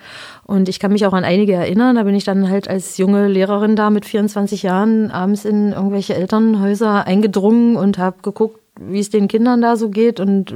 Und 0.45 0.69
ich 0.69 0.79
kann 0.79 0.93
mich 0.93 1.05
auch 1.05 1.11
an 1.11 1.25
einige 1.25 1.51
erinnern. 1.51 1.97
Da 1.97 2.03
bin 2.03 2.15
ich 2.15 2.23
dann 2.23 2.49
halt 2.49 2.69
als 2.69 2.97
junge 2.97 3.27
Lehrerin 3.27 3.75
da 3.75 3.89
mit 3.89 4.05
24 4.05 4.63
Jahren 4.63 5.11
abends 5.11 5.43
in 5.43 5.73
irgendwelche 5.73 6.15
Elternhäuser 6.15 7.05
eingedrungen 7.05 7.75
und 7.75 7.97
habe 7.97 8.21
geguckt, 8.21 8.61
wie 8.79 8.99
es 8.99 9.09
den 9.09 9.27
Kindern 9.27 9.61
da 9.61 9.75
so 9.75 9.89
geht 9.89 10.19
und 10.19 10.53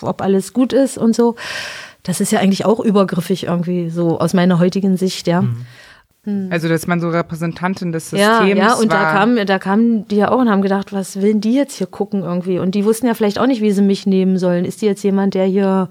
ob 0.00 0.22
alles 0.22 0.52
gut 0.52 0.72
ist 0.72 0.98
und 0.98 1.14
so. 1.14 1.36
Das 2.02 2.20
ist 2.20 2.32
ja 2.32 2.40
eigentlich 2.40 2.64
auch 2.64 2.80
übergriffig 2.80 3.44
irgendwie 3.44 3.90
so 3.90 4.18
aus 4.18 4.34
meiner 4.34 4.58
heutigen 4.58 4.96
Sicht, 4.96 5.26
ja. 5.26 5.42
Mhm. 5.42 5.66
Hm. 6.24 6.48
Also, 6.50 6.68
dass 6.68 6.86
man 6.86 7.00
so 7.00 7.08
Repräsentantin 7.08 7.90
des 7.90 8.10
Systems 8.10 8.20
Ja, 8.22 8.46
ja, 8.46 8.74
und 8.74 8.92
war. 8.92 9.00
da 9.00 9.12
kamen, 9.12 9.46
da 9.46 9.58
kamen 9.58 10.06
die 10.06 10.16
ja 10.16 10.30
auch 10.30 10.38
und 10.38 10.48
haben 10.48 10.62
gedacht, 10.62 10.92
was 10.92 11.20
will 11.20 11.34
die 11.34 11.54
jetzt 11.54 11.74
hier 11.78 11.88
gucken 11.88 12.22
irgendwie? 12.22 12.60
Und 12.60 12.76
die 12.76 12.84
wussten 12.84 13.08
ja 13.08 13.14
vielleicht 13.14 13.40
auch 13.40 13.46
nicht, 13.46 13.60
wie 13.60 13.72
sie 13.72 13.82
mich 13.82 14.06
nehmen 14.06 14.38
sollen. 14.38 14.64
Ist 14.64 14.82
die 14.82 14.86
jetzt 14.86 15.02
jemand, 15.02 15.34
der 15.34 15.46
hier 15.46 15.88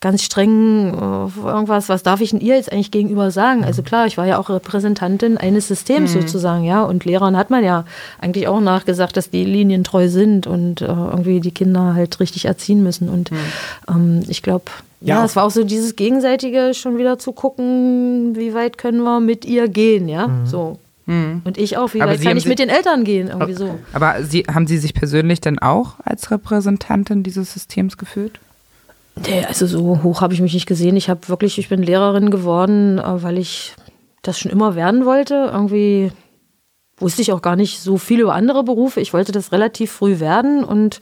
ganz 0.00 0.22
streng 0.22 0.92
äh, 0.92 1.48
irgendwas, 1.48 1.88
was 1.88 2.02
darf 2.02 2.20
ich 2.20 2.30
denn 2.30 2.40
ihr 2.40 2.56
jetzt 2.56 2.70
eigentlich 2.70 2.90
gegenüber 2.90 3.30
sagen? 3.30 3.64
Also 3.64 3.82
klar, 3.82 4.06
ich 4.06 4.18
war 4.18 4.26
ja 4.26 4.38
auch 4.38 4.50
Repräsentantin 4.50 5.38
eines 5.38 5.68
Systems 5.68 6.14
mhm. 6.14 6.20
sozusagen, 6.20 6.64
ja. 6.64 6.82
Und 6.82 7.04
Lehrern 7.04 7.36
hat 7.36 7.50
man 7.50 7.64
ja 7.64 7.84
eigentlich 8.20 8.46
auch 8.46 8.60
nachgesagt, 8.60 9.16
dass 9.16 9.30
die 9.30 9.44
linientreu 9.44 10.08
sind 10.08 10.46
und 10.46 10.82
äh, 10.82 10.86
irgendwie 10.86 11.40
die 11.40 11.50
Kinder 11.50 11.94
halt 11.94 12.20
richtig 12.20 12.44
erziehen 12.44 12.82
müssen. 12.82 13.08
Und 13.08 13.30
mhm. 13.30 13.36
ähm, 13.88 14.22
ich 14.28 14.42
glaube, 14.42 14.64
ja, 15.00 15.16
ja, 15.16 15.24
es 15.24 15.34
war 15.34 15.44
auch 15.44 15.50
so 15.50 15.64
dieses 15.64 15.96
gegenseitige 15.96 16.72
schon 16.74 16.98
wieder 16.98 17.18
zu 17.18 17.32
gucken, 17.32 18.36
wie 18.36 18.54
weit 18.54 18.78
können 18.78 19.02
wir 19.02 19.20
mit 19.20 19.44
ihr 19.44 19.68
gehen, 19.68 20.08
ja, 20.08 20.28
mhm. 20.28 20.46
so. 20.46 20.78
Mhm. 21.06 21.42
Und 21.44 21.56
ich 21.56 21.78
auch, 21.78 21.94
wie 21.94 22.02
aber 22.02 22.12
weit 22.12 22.22
kann 22.22 22.36
ich 22.36 22.46
mit 22.46 22.58
den 22.58 22.68
Eltern 22.68 23.04
gehen, 23.04 23.28
irgendwie 23.28 23.54
so. 23.54 23.78
Aber 23.92 24.22
Sie, 24.24 24.42
haben 24.42 24.66
Sie 24.66 24.78
sich 24.78 24.92
persönlich 24.92 25.40
denn 25.40 25.58
auch 25.58 25.94
als 26.04 26.30
Repräsentantin 26.30 27.22
dieses 27.22 27.52
Systems 27.52 27.96
gefühlt? 27.96 28.40
Nee, 29.24 29.44
also 29.46 29.66
so 29.66 30.02
hoch 30.02 30.20
habe 30.20 30.34
ich 30.34 30.40
mich 30.40 30.54
nicht 30.54 30.66
gesehen. 30.66 30.96
Ich 30.96 31.08
habe 31.08 31.28
wirklich, 31.28 31.58
ich 31.58 31.68
bin 31.68 31.82
Lehrerin 31.82 32.30
geworden, 32.30 32.98
äh, 32.98 33.22
weil 33.22 33.38
ich 33.38 33.74
das 34.22 34.38
schon 34.38 34.52
immer 34.52 34.74
werden 34.74 35.06
wollte. 35.06 35.50
Irgendwie 35.52 36.12
wusste 36.98 37.22
ich 37.22 37.32
auch 37.32 37.42
gar 37.42 37.56
nicht 37.56 37.80
so 37.80 37.96
viel 37.98 38.20
über 38.20 38.34
andere 38.34 38.64
Berufe. 38.64 39.00
Ich 39.00 39.12
wollte 39.12 39.32
das 39.32 39.52
relativ 39.52 39.92
früh 39.92 40.20
werden 40.20 40.64
und 40.64 41.00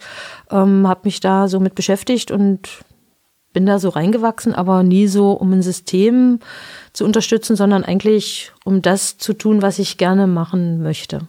ähm, 0.51 0.87
habe 0.87 1.01
mich 1.03 1.19
da 1.19 1.47
so 1.47 1.59
mit 1.59 1.75
beschäftigt 1.75 2.31
und 2.31 2.83
bin 3.53 3.65
da 3.65 3.79
so 3.79 3.89
reingewachsen, 3.89 4.53
aber 4.53 4.83
nie 4.83 5.07
so, 5.07 5.31
um 5.31 5.53
ein 5.53 5.61
System 5.61 6.39
zu 6.91 7.05
unterstützen, 7.05 7.55
sondern 7.55 7.85
eigentlich 7.85 8.51
um 8.65 8.81
das 8.81 9.17
zu 9.17 9.33
tun, 9.33 9.61
was 9.61 9.79
ich 9.79 9.97
gerne 9.97 10.27
machen 10.27 10.83
möchte. 10.83 11.21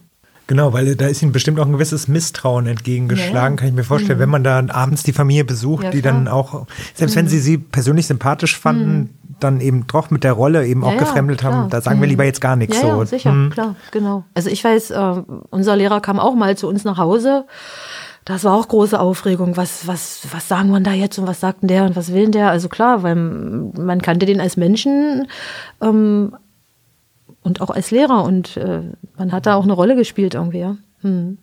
Genau, 0.47 0.71
weil 0.71 0.95
da 0.95 1.07
ist 1.07 1.21
ihnen 1.21 1.33
bestimmt 1.33 1.59
auch 1.59 1.65
ein 1.65 1.73
gewisses 1.73 2.07
Misstrauen 2.07 2.67
entgegengeschlagen, 2.67 3.55
ja. 3.55 3.59
kann 3.59 3.67
ich 3.67 3.75
mir 3.75 3.83
vorstellen, 3.83 4.17
mhm. 4.17 4.23
wenn 4.23 4.29
man 4.29 4.43
da 4.43 4.63
abends 4.69 5.03
die 5.03 5.11
Familie 5.11 5.43
besucht, 5.43 5.83
ja, 5.83 5.89
die 5.91 6.01
dann 6.01 6.29
auch, 6.29 6.65
selbst 6.93 7.15
mhm. 7.15 7.19
wenn 7.19 7.27
sie 7.27 7.39
sie 7.39 7.57
persönlich 7.57 8.07
sympathisch 8.07 8.57
fanden, 8.57 8.97
mhm. 8.97 9.09
dann 9.41 9.59
eben 9.61 9.85
doch 9.87 10.09
mit 10.09 10.23
der 10.23 10.31
Rolle 10.31 10.65
eben 10.65 10.83
ja, 10.83 10.87
auch 10.87 10.97
gefremdet 10.97 11.43
haben, 11.43 11.69
da 11.69 11.81
sagen 11.81 11.99
wir 11.99 12.07
mhm. 12.07 12.11
lieber 12.11 12.23
jetzt 12.23 12.39
gar 12.39 12.55
nichts. 12.55 12.81
Ja, 12.81 12.95
so. 12.95 13.03
sicher, 13.03 13.33
mhm. 13.33 13.49
klar, 13.49 13.75
genau. 13.91 14.23
Also 14.33 14.49
ich 14.49 14.63
weiß, 14.63 14.91
äh, 14.91 15.23
unser 15.49 15.75
Lehrer 15.75 15.99
kam 15.99 16.17
auch 16.17 16.33
mal 16.33 16.57
zu 16.57 16.67
uns 16.67 16.85
nach 16.85 16.97
Hause 16.97 17.45
das 18.27 18.43
war 18.43 18.55
auch 18.55 18.67
große 18.67 18.99
Aufregung. 18.99 19.55
Was, 19.55 19.87
was, 19.87 20.27
was 20.33 20.49
sagen 20.49 20.69
wir 20.71 20.81
da 20.81 20.91
jetzt 20.91 21.17
und 21.17 21.27
was 21.27 21.39
sagt 21.39 21.61
denn 21.61 21.69
der 21.69 21.85
und 21.85 21.95
was 21.95 22.11
will 22.11 22.23
denn 22.23 22.33
der? 22.33 22.49
Also 22.49 22.67
klar, 22.67 23.01
weil 23.01 23.15
man 23.15 24.01
kannte 24.01 24.25
den 24.25 24.41
als 24.41 24.57
Menschen 24.57 25.29
ähm, 25.81 26.35
und 27.47 27.61
auch 27.61 27.69
als 27.69 27.91
Lehrer 27.91 28.23
und 28.23 28.57
äh, 28.57 28.83
man 29.17 29.31
hat 29.31 29.45
da 29.45 29.55
auch 29.55 29.63
eine 29.63 29.73
Rolle 29.73 29.95
gespielt 29.95 30.35
irgendwie. 30.35 30.59
Ja. 30.59 30.77
Hm. 31.01 31.39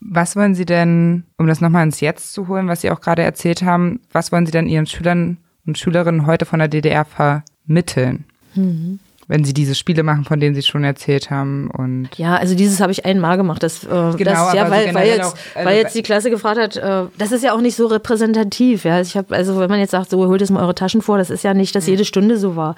Was 0.00 0.36
wollen 0.36 0.54
Sie 0.54 0.66
denn, 0.66 1.24
um 1.38 1.46
das 1.46 1.60
nochmal 1.60 1.84
ins 1.84 2.00
Jetzt 2.00 2.34
zu 2.34 2.48
holen, 2.48 2.68
was 2.68 2.82
Sie 2.82 2.90
auch 2.90 3.00
gerade 3.00 3.22
erzählt 3.22 3.62
haben, 3.62 4.00
was 4.12 4.30
wollen 4.30 4.44
Sie 4.44 4.52
denn 4.52 4.68
Ihren 4.68 4.86
Schülern 4.86 5.38
und 5.66 5.78
Schülerinnen 5.78 6.26
heute 6.26 6.44
von 6.44 6.58
der 6.58 6.68
DDR 6.68 7.04
vermitteln? 7.04 8.24
Mhm 8.54 8.98
wenn 9.28 9.44
sie 9.44 9.52
diese 9.52 9.74
Spiele 9.74 10.04
machen, 10.04 10.24
von 10.24 10.38
denen 10.38 10.54
sie 10.54 10.62
schon 10.62 10.84
erzählt 10.84 11.30
haben. 11.30 11.68
Und 11.70 12.08
ja, 12.16 12.36
also 12.36 12.54
dieses 12.54 12.80
habe 12.80 12.92
ich 12.92 13.04
einmal 13.04 13.36
gemacht. 13.36 13.62
Das, 13.62 13.82
äh, 13.82 13.88
genau, 13.88 14.14
das, 14.16 14.54
ja, 14.54 14.70
weil, 14.70 14.88
so 14.88 14.94
weil, 14.94 15.08
jetzt, 15.08 15.24
auch, 15.24 15.34
also 15.54 15.68
weil 15.68 15.76
jetzt 15.78 15.94
die 15.96 16.02
Klasse 16.02 16.30
gefragt 16.30 16.58
hat, 16.58 16.76
äh, 16.76 17.06
das 17.18 17.32
ist 17.32 17.42
ja 17.42 17.52
auch 17.52 17.60
nicht 17.60 17.74
so 17.74 17.86
repräsentativ. 17.86 18.84
Ja, 18.84 19.00
ich 19.00 19.16
habe 19.16 19.34
also, 19.34 19.58
wenn 19.58 19.68
man 19.68 19.80
jetzt 19.80 19.90
sagt, 19.90 20.10
so 20.10 20.24
holt 20.26 20.42
es 20.42 20.50
mal 20.50 20.62
eure 20.62 20.76
Taschen 20.76 21.02
vor, 21.02 21.18
das 21.18 21.30
ist 21.30 21.42
ja 21.42 21.54
nicht, 21.54 21.74
dass 21.74 21.86
jede 21.86 22.04
Stunde 22.04 22.36
so 22.36 22.54
war. 22.54 22.76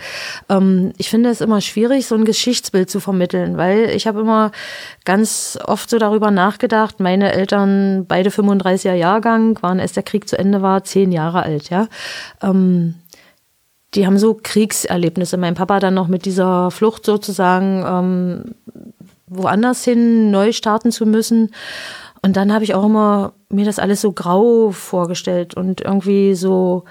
Ähm, 0.48 0.92
ich 0.96 1.10
finde 1.10 1.28
es 1.28 1.42
immer 1.42 1.60
schwierig, 1.60 2.06
so 2.06 2.14
ein 2.14 2.24
Geschichtsbild 2.24 2.88
zu 2.88 3.00
vermitteln, 3.00 3.58
weil 3.58 3.90
ich 3.90 4.06
habe 4.06 4.20
immer 4.20 4.50
ganz 5.04 5.58
oft 5.64 5.90
so 5.90 5.98
darüber 5.98 6.30
nachgedacht. 6.30 6.98
Meine 6.98 7.32
Eltern, 7.32 8.06
beide 8.06 8.30
35er 8.30 8.94
Jahrgang, 8.94 9.60
waren, 9.62 9.80
als 9.80 9.92
der 9.92 10.02
Krieg 10.02 10.28
zu 10.28 10.38
Ende 10.38 10.62
war, 10.62 10.82
zehn 10.84 11.12
Jahre 11.12 11.42
alt. 11.42 11.68
Ja. 11.68 11.88
Ähm, 12.42 12.94
die 13.94 14.06
haben 14.06 14.18
so 14.18 14.38
Kriegserlebnisse. 14.40 15.36
Mein 15.36 15.54
Papa 15.54 15.80
dann 15.80 15.94
noch 15.94 16.08
mit 16.08 16.24
dieser 16.26 16.70
Flucht 16.70 17.06
sozusagen 17.06 17.84
ähm, 17.86 18.54
woanders 19.26 19.84
hin 19.84 20.30
neu 20.30 20.52
starten 20.52 20.92
zu 20.92 21.06
müssen. 21.06 21.50
Und 22.22 22.36
dann 22.36 22.52
habe 22.52 22.64
ich 22.64 22.74
auch 22.74 22.84
immer 22.84 23.32
mir 23.48 23.64
das 23.64 23.78
alles 23.78 24.00
so 24.00 24.12
grau 24.12 24.70
vorgestellt 24.70 25.54
und 25.54 25.80
irgendwie 25.80 26.34
so, 26.34 26.84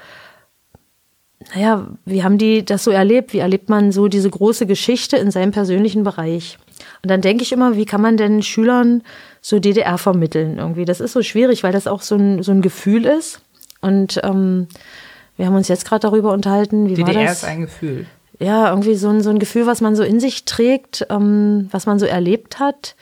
naja, 1.54 1.88
wie 2.06 2.24
haben 2.24 2.38
die 2.38 2.66
das 2.66 2.84
so 2.84 2.92
erlebt? 2.92 3.34
Wie 3.34 3.40
erlebt 3.40 3.70
man 3.70 3.92
so 3.92 4.08
diese 4.08 4.30
große 4.30 4.66
Geschichte 4.66 5.18
in 5.18 5.32
seinem 5.32 5.52
persönlichen 5.52 6.04
Bereich? 6.04 6.58
Und 7.04 7.12
dann 7.12 7.22
denke 7.22 7.44
ich 7.44 7.52
immer, 7.52 7.76
wie 7.76 7.86
kann 7.86 8.02
man 8.02 8.18
denn 8.18 8.42
Schülern 8.42 9.04
so 9.42 9.60
DDR 9.60 9.98
vermitteln 9.98 10.58
irgendwie? 10.58 10.86
Das 10.86 11.00
ist 11.00 11.14
so 11.14 11.22
schwierig, 11.22 11.64
weil 11.64 11.74
das 11.74 11.88
auch 11.88 12.02
so 12.02 12.16
ein, 12.16 12.44
so 12.44 12.52
ein 12.52 12.62
Gefühl 12.62 13.06
ist. 13.06 13.42
Und 13.82 14.20
ähm, 14.24 14.68
wir 15.38 15.46
haben 15.46 15.56
uns 15.56 15.68
jetzt 15.68 15.86
gerade 15.86 16.02
darüber 16.02 16.34
unterhalten, 16.34 16.90
wie 16.90 16.96
DDR 16.96 17.16
war 17.16 17.24
das? 17.24 17.38
ist 17.38 17.46
ein 17.46 17.62
Gefühl. 17.62 18.06
Ja, 18.40 18.70
irgendwie 18.70 18.96
so 18.96 19.10
ein, 19.10 19.22
so 19.22 19.30
ein 19.30 19.40
Gefühl, 19.40 19.66
was 19.66 19.82
man 19.82 19.96
so 19.96 20.04
in 20.04 20.20
sich 20.20 20.46
trägt, 20.46 21.08
ähm, 21.10 21.70
was 21.72 21.86
man 21.86 21.98
so 21.98 22.06
erlebt 22.06 22.60
hat. 22.60 22.96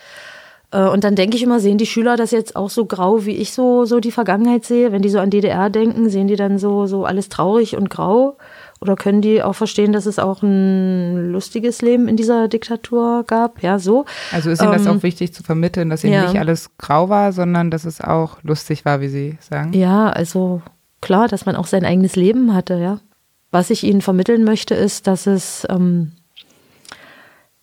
Äh, 0.71 0.83
und 0.83 1.03
dann 1.03 1.15
denke 1.15 1.35
ich 1.35 1.43
immer, 1.43 1.59
sehen 1.59 1.77
die 1.77 1.85
Schüler 1.85 2.15
das 2.15 2.31
jetzt 2.31 2.55
auch 2.55 2.69
so 2.69 2.85
grau, 2.85 3.25
wie 3.25 3.35
ich 3.35 3.51
so, 3.51 3.85
so 3.85 3.99
die 3.99 4.11
Vergangenheit 4.11 4.65
sehe? 4.65 4.91
Wenn 4.91 5.01
die 5.01 5.09
so 5.09 5.19
an 5.19 5.29
DDR 5.29 5.69
denken, 5.69 6.09
sehen 6.09 6.27
die 6.27 6.35
dann 6.35 6.57
so, 6.57 6.85
so 6.85 7.05
alles 7.05 7.29
traurig 7.29 7.75
und 7.75 7.89
grau? 7.89 8.37
Oder 8.81 8.95
können 8.95 9.21
die 9.21 9.41
auch 9.41 9.55
verstehen, 9.55 9.93
dass 9.93 10.05
es 10.05 10.19
auch 10.19 10.41
ein 10.41 11.31
lustiges 11.31 11.81
Leben 11.81 12.07
in 12.07 12.17
dieser 12.17 12.47
Diktatur 12.47 13.23
gab? 13.25 13.63
Ja, 13.63 13.79
so. 13.79 14.05
Also 14.31 14.49
ist 14.49 14.61
Ihnen 14.61 14.73
das 14.73 14.85
Ähm, 14.85 14.97
auch 14.97 15.03
wichtig 15.03 15.33
zu 15.33 15.43
vermitteln, 15.43 15.89
dass 15.89 16.03
eben 16.03 16.13
ja. 16.13 16.23
nicht 16.23 16.39
alles 16.39 16.69
grau 16.77 17.09
war, 17.09 17.31
sondern 17.31 17.71
dass 17.71 17.85
es 17.85 18.01
auch 18.01 18.37
lustig 18.43 18.85
war, 18.85 19.01
wie 19.01 19.07
Sie 19.07 19.37
sagen? 19.39 19.73
Ja, 19.73 20.09
also 20.09 20.61
klar, 21.01 21.27
dass 21.27 21.45
man 21.45 21.55
auch 21.55 21.67
sein 21.67 21.85
eigenes 21.85 22.15
Leben 22.15 22.53
hatte, 22.53 22.75
ja. 22.75 22.99
Was 23.51 23.69
ich 23.69 23.83
Ihnen 23.83 24.01
vermitteln 24.01 24.43
möchte, 24.43 24.75
ist, 24.75 25.07
dass 25.07 25.27
es, 25.27 25.65
ähm, 25.69 26.11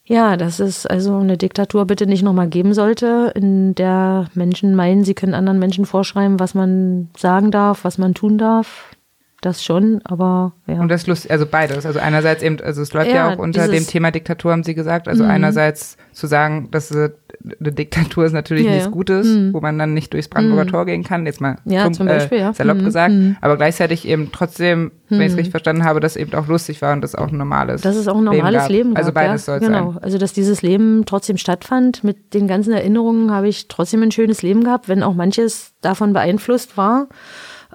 ja, 0.05 0.37
dass 0.37 0.59
es 0.59 0.87
also 0.87 1.17
eine 1.17 1.37
Diktatur 1.37 1.85
bitte 1.87 2.07
nicht 2.07 2.23
nochmal 2.23 2.49
geben 2.49 2.73
sollte, 2.73 3.33
in 3.35 3.75
der 3.75 4.29
Menschen 4.35 4.75
meinen, 4.75 5.05
sie 5.05 5.15
können 5.15 5.35
anderen 5.35 5.59
Menschen 5.59 5.85
vorschreiben, 5.85 6.41
was 6.41 6.55
man 6.55 7.11
sagen 7.17 7.51
darf, 7.51 7.85
was 7.85 7.99
man 7.99 8.15
tun 8.15 8.39
darf. 8.39 8.97
Das 9.43 9.65
schon, 9.65 10.01
aber 10.05 10.53
ja. 10.69 10.81
Und 10.81 10.89
das 10.89 11.01
ist 11.03 11.07
lustig, 11.09 11.31
also 11.33 11.47
beides. 11.47 11.85
Also 11.85 11.99
einerseits 11.99 12.45
eben, 12.45 12.61
also 12.61 12.81
es 12.81 12.93
läuft 12.93 13.09
ja, 13.09 13.15
Ja, 13.29 13.35
auch 13.35 13.39
unter 13.39 13.67
dem 13.67 13.85
Thema 13.85 14.13
Diktatur, 14.13 14.53
haben 14.53 14.63
Sie 14.63 14.77
gesagt. 14.77 15.09
Also 15.09 15.25
Mhm. 15.25 15.31
einerseits 15.31 15.97
zu 16.13 16.29
sagen, 16.29 16.69
dass 16.71 16.93
äh, 16.93 17.11
eine 17.59 17.73
Diktatur 17.73 18.25
ist 18.25 18.35
natürlich 18.35 18.67
Ja, 18.67 18.71
nichts. 18.75 18.93
Gutes, 18.93 19.27
Mhm. 19.27 19.53
wo 19.53 19.61
man 19.61 19.77
dann 19.81 19.95
nicht 19.95 20.13
durchs 20.13 20.29
Brandenburger 20.29 20.67
Mhm. 20.67 20.69
Tor 20.71 20.87
gehen 20.87 21.03
kann, 21.03 21.27
jetzt 21.27 21.41
mal 21.41 21.57
Ja, 21.65 21.81
plump, 21.81 21.97
zum 21.97 22.07
Beispiel, 22.07 22.39
äh, 22.39 22.43
ja. 22.43 22.53
salopp 22.55 22.79
Mhm. 22.79 22.85
gesagt. 22.85 23.13
Mhm. 23.13 23.37
Aber 23.41 23.57
gleichzeitig 23.57 24.07
eben 24.07 24.31
trotzdem, 24.31 24.93
wenn 25.09 25.21
ich 25.23 25.27
es 25.27 25.33
Mhm. 25.33 25.39
richtig 25.39 25.51
verstanden 25.51 25.85
habe, 25.85 25.99
dass 25.99 26.15
eben 26.15 26.33
auch 26.35 26.47
lustig 26.47 26.81
war 26.81 26.93
und 26.93 27.01
das 27.01 27.17
auch 27.17 27.27
ein 27.33 27.37
normales 27.37 27.81
Dass 27.81 27.97
es 27.97 28.07
auch 28.07 28.19
ein 28.19 28.23
normales 28.25 28.63
gab. 28.63 28.71
Leben, 28.71 28.91
gab. 28.91 28.99
Also 28.99 29.11
beides 29.13 29.47
ja, 29.47 29.55
soll 29.55 29.57
es 29.61 29.67
Genau, 29.67 29.93
sein. 29.95 30.03
also 30.05 30.19
dass 30.19 30.33
dieses 30.33 30.63
Leben 30.63 31.03
trotzdem 31.05 31.37
stattfand. 31.37 32.05
Mit 32.05 32.33
den 32.33 32.47
ganzen 32.47 32.73
Erinnerungen 32.73 33.33
habe 33.33 33.49
ich 33.49 33.67
trotzdem 33.67 34.03
ein 34.05 34.13
schönes 34.13 34.43
Leben 34.43 34.63
gehabt, 34.63 34.89
wenn 34.89 35.03
auch 35.03 35.15
manches 35.15 35.73
davon 35.81 36.13
beeinflusst 36.13 36.77
war. 36.77 37.09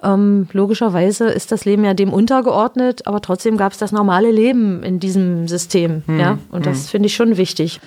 Ähm, 0.02 0.48
logischerweise 0.52 1.28
ist 1.28 1.50
das 1.52 1.64
Leben 1.64 1.84
ja 1.84 1.94
dem 1.94 2.12
untergeordnet, 2.12 3.06
aber 3.06 3.20
trotzdem 3.20 3.56
gab 3.56 3.72
es 3.72 3.78
das 3.78 3.92
normale 3.92 4.30
Leben 4.30 4.82
in 4.82 5.00
diesem 5.00 5.48
System. 5.48 6.02
Hm, 6.06 6.20
Ja, 6.20 6.38
und 6.50 6.66
das 6.66 6.88
finde 6.90 7.06
ich 7.06 7.14
schon 7.16 7.36
wichtig. 7.36 7.80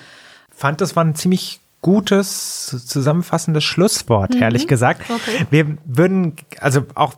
fand, 0.50 0.80
das 0.80 0.94
war 0.96 1.04
ein 1.04 1.14
ziemlich 1.14 1.60
gutes, 1.80 2.84
zusammenfassendes 2.86 3.64
Schlusswort, 3.64 4.34
ehrlich 4.36 4.68
gesagt. 4.68 5.02
Okay. 5.10 5.46
Wir 5.50 5.76
würden, 5.84 6.36
also 6.60 6.82
auch 6.94 7.14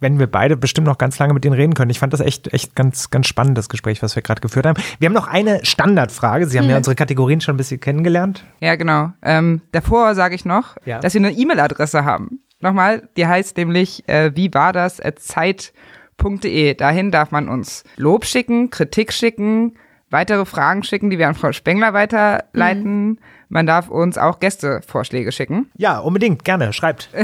wenn 0.00 0.18
wir 0.18 0.26
beide 0.26 0.56
bestimmt 0.56 0.86
noch 0.86 0.98
ganz 0.98 1.18
lange 1.18 1.32
mit 1.32 1.44
denen 1.44 1.54
reden 1.56 1.72
können. 1.74 1.90
Ich 1.90 1.98
fand 1.98 2.12
das 2.12 2.20
echt, 2.20 2.52
echt 2.52 2.74
ganz, 2.76 3.08
ganz 3.10 3.26
spannend, 3.26 3.56
das 3.56 3.70
Gespräch, 3.70 4.02
was 4.02 4.14
wir 4.16 4.22
gerade 4.22 4.42
geführt 4.42 4.66
haben. 4.66 4.80
Wir 4.98 5.06
haben 5.06 5.14
noch 5.14 5.28
eine 5.28 5.64
Standardfrage. 5.64 6.46
Sie 6.46 6.58
haben 6.58 6.68
ja 6.68 6.76
unsere 6.76 6.94
Kategorien 6.94 7.40
schon 7.40 7.54
ein 7.54 7.56
bisschen 7.56 7.80
kennengelernt. 7.80 8.44
Ja, 8.60 8.74
genau. 8.76 9.12
Ähm, 9.22 9.62
davor 9.72 10.14
sage 10.14 10.34
ich 10.34 10.44
noch, 10.44 10.76
Ja. 10.84 11.00
dass 11.00 11.14
wir 11.14 11.20
eine 11.20 11.32
E-Mail-Adresse 11.32 12.04
haben. 12.04 12.40
Nochmal, 12.64 13.08
die 13.18 13.26
heißt 13.26 13.58
nämlich, 13.58 14.08
äh, 14.08 14.32
wie 14.34 14.52
war 14.54 14.72
das, 14.72 14.98
at 14.98 15.18
zeit.de. 15.20 16.72
Dahin 16.74 17.10
darf 17.10 17.30
man 17.30 17.50
uns 17.50 17.84
Lob 17.96 18.24
schicken, 18.24 18.70
Kritik 18.70 19.12
schicken, 19.12 19.74
weitere 20.08 20.46
Fragen 20.46 20.82
schicken, 20.82 21.10
die 21.10 21.18
wir 21.18 21.28
an 21.28 21.34
Frau 21.34 21.52
Spengler 21.52 21.92
weiterleiten. 21.92 23.08
Mhm. 23.10 23.18
Man 23.50 23.66
darf 23.66 23.90
uns 23.90 24.16
auch 24.16 24.40
Gästevorschläge 24.40 25.30
schicken. 25.30 25.70
Ja, 25.76 25.98
unbedingt, 25.98 26.42
gerne, 26.44 26.72
schreibt. 26.72 27.10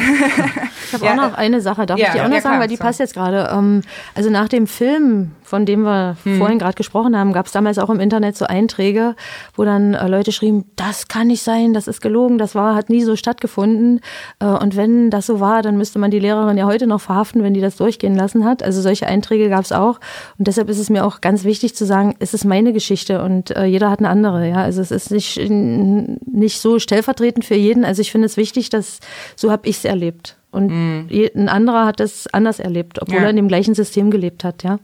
Ich 0.92 0.94
habe 0.94 1.04
Ja, 1.06 1.12
auch 1.12 1.16
noch 1.30 1.34
eine 1.34 1.60
Sache, 1.60 1.86
darf 1.86 1.98
ja, 2.00 2.06
ich 2.08 2.12
die 2.14 2.18
auch 2.18 2.24
ja, 2.24 2.28
noch 2.28 2.38
klar, 2.40 2.42
sagen, 2.42 2.60
weil 2.60 2.68
die 2.68 2.76
so. 2.76 2.82
passt 2.82 2.98
jetzt 2.98 3.14
gerade. 3.14 3.48
Ähm, 3.52 3.82
also 4.16 4.28
nach 4.28 4.48
dem 4.48 4.66
Film, 4.66 5.30
von 5.50 5.66
dem 5.66 5.82
wir 5.82 6.16
Hm. 6.22 6.38
vorhin 6.38 6.58
gerade 6.60 6.74
gesprochen 6.76 7.16
haben, 7.16 7.32
gab 7.32 7.46
es 7.46 7.52
damals 7.52 7.78
auch 7.78 7.90
im 7.90 7.98
Internet 8.00 8.36
so 8.36 8.44
Einträge, 8.46 9.16
wo 9.56 9.64
dann 9.64 9.94
äh, 9.94 10.06
Leute 10.08 10.30
schrieben, 10.32 10.64
das 10.76 11.08
kann 11.08 11.26
nicht 11.26 11.42
sein, 11.42 11.74
das 11.74 11.88
ist 11.88 12.00
gelogen, 12.00 12.38
das 12.38 12.54
war, 12.54 12.74
hat 12.76 12.88
nie 12.88 13.02
so 13.02 13.16
stattgefunden. 13.16 14.00
Äh, 14.38 14.46
und 14.46 14.76
wenn 14.76 15.10
das 15.10 15.26
so 15.26 15.40
war, 15.40 15.62
dann 15.62 15.76
müsste 15.76 15.98
man 15.98 16.10
die 16.12 16.20
Lehrerin 16.20 16.56
ja 16.56 16.66
heute 16.66 16.86
noch 16.86 17.00
verhaften, 17.00 17.42
wenn 17.42 17.52
die 17.52 17.60
das 17.60 17.76
durchgehen 17.76 18.14
lassen 18.14 18.44
hat. 18.44 18.62
Also 18.62 18.80
solche 18.80 19.06
Einträge 19.08 19.48
gab 19.48 19.64
es 19.64 19.72
auch. 19.72 19.98
Und 20.38 20.46
deshalb 20.46 20.68
ist 20.68 20.78
es 20.78 20.88
mir 20.88 21.04
auch 21.04 21.20
ganz 21.20 21.42
wichtig 21.44 21.74
zu 21.74 21.84
sagen, 21.84 22.14
es 22.20 22.32
ist 22.32 22.44
meine 22.44 22.72
Geschichte 22.72 23.22
und 23.22 23.50
äh, 23.50 23.64
jeder 23.64 23.90
hat 23.90 23.98
eine 23.98 24.08
andere. 24.08 24.48
Ja, 24.48 24.56
also 24.62 24.80
es 24.80 24.92
ist 24.92 25.10
nicht, 25.10 25.36
nicht 25.50 26.60
so 26.60 26.78
stellvertretend 26.78 27.44
für 27.44 27.56
jeden. 27.56 27.84
Also 27.84 28.00
ich 28.02 28.12
finde 28.12 28.26
es 28.26 28.36
wichtig, 28.36 28.70
dass 28.70 29.00
so 29.36 29.50
habe 29.50 29.66
ich 29.68 29.76
es 29.78 29.84
erlebt. 29.84 30.36
Und 30.52 31.06
je- 31.08 31.30
ein 31.34 31.48
anderer 31.48 31.86
hat 31.86 32.00
es 32.00 32.26
anders 32.32 32.58
erlebt, 32.58 33.00
obwohl 33.00 33.16
Ja. 33.18 33.22
er 33.24 33.30
in 33.30 33.36
dem 33.36 33.46
gleichen 33.48 33.74
System 33.74 34.10
gelebt 34.10 34.42
hat, 34.44 34.62
ja. 34.64 34.78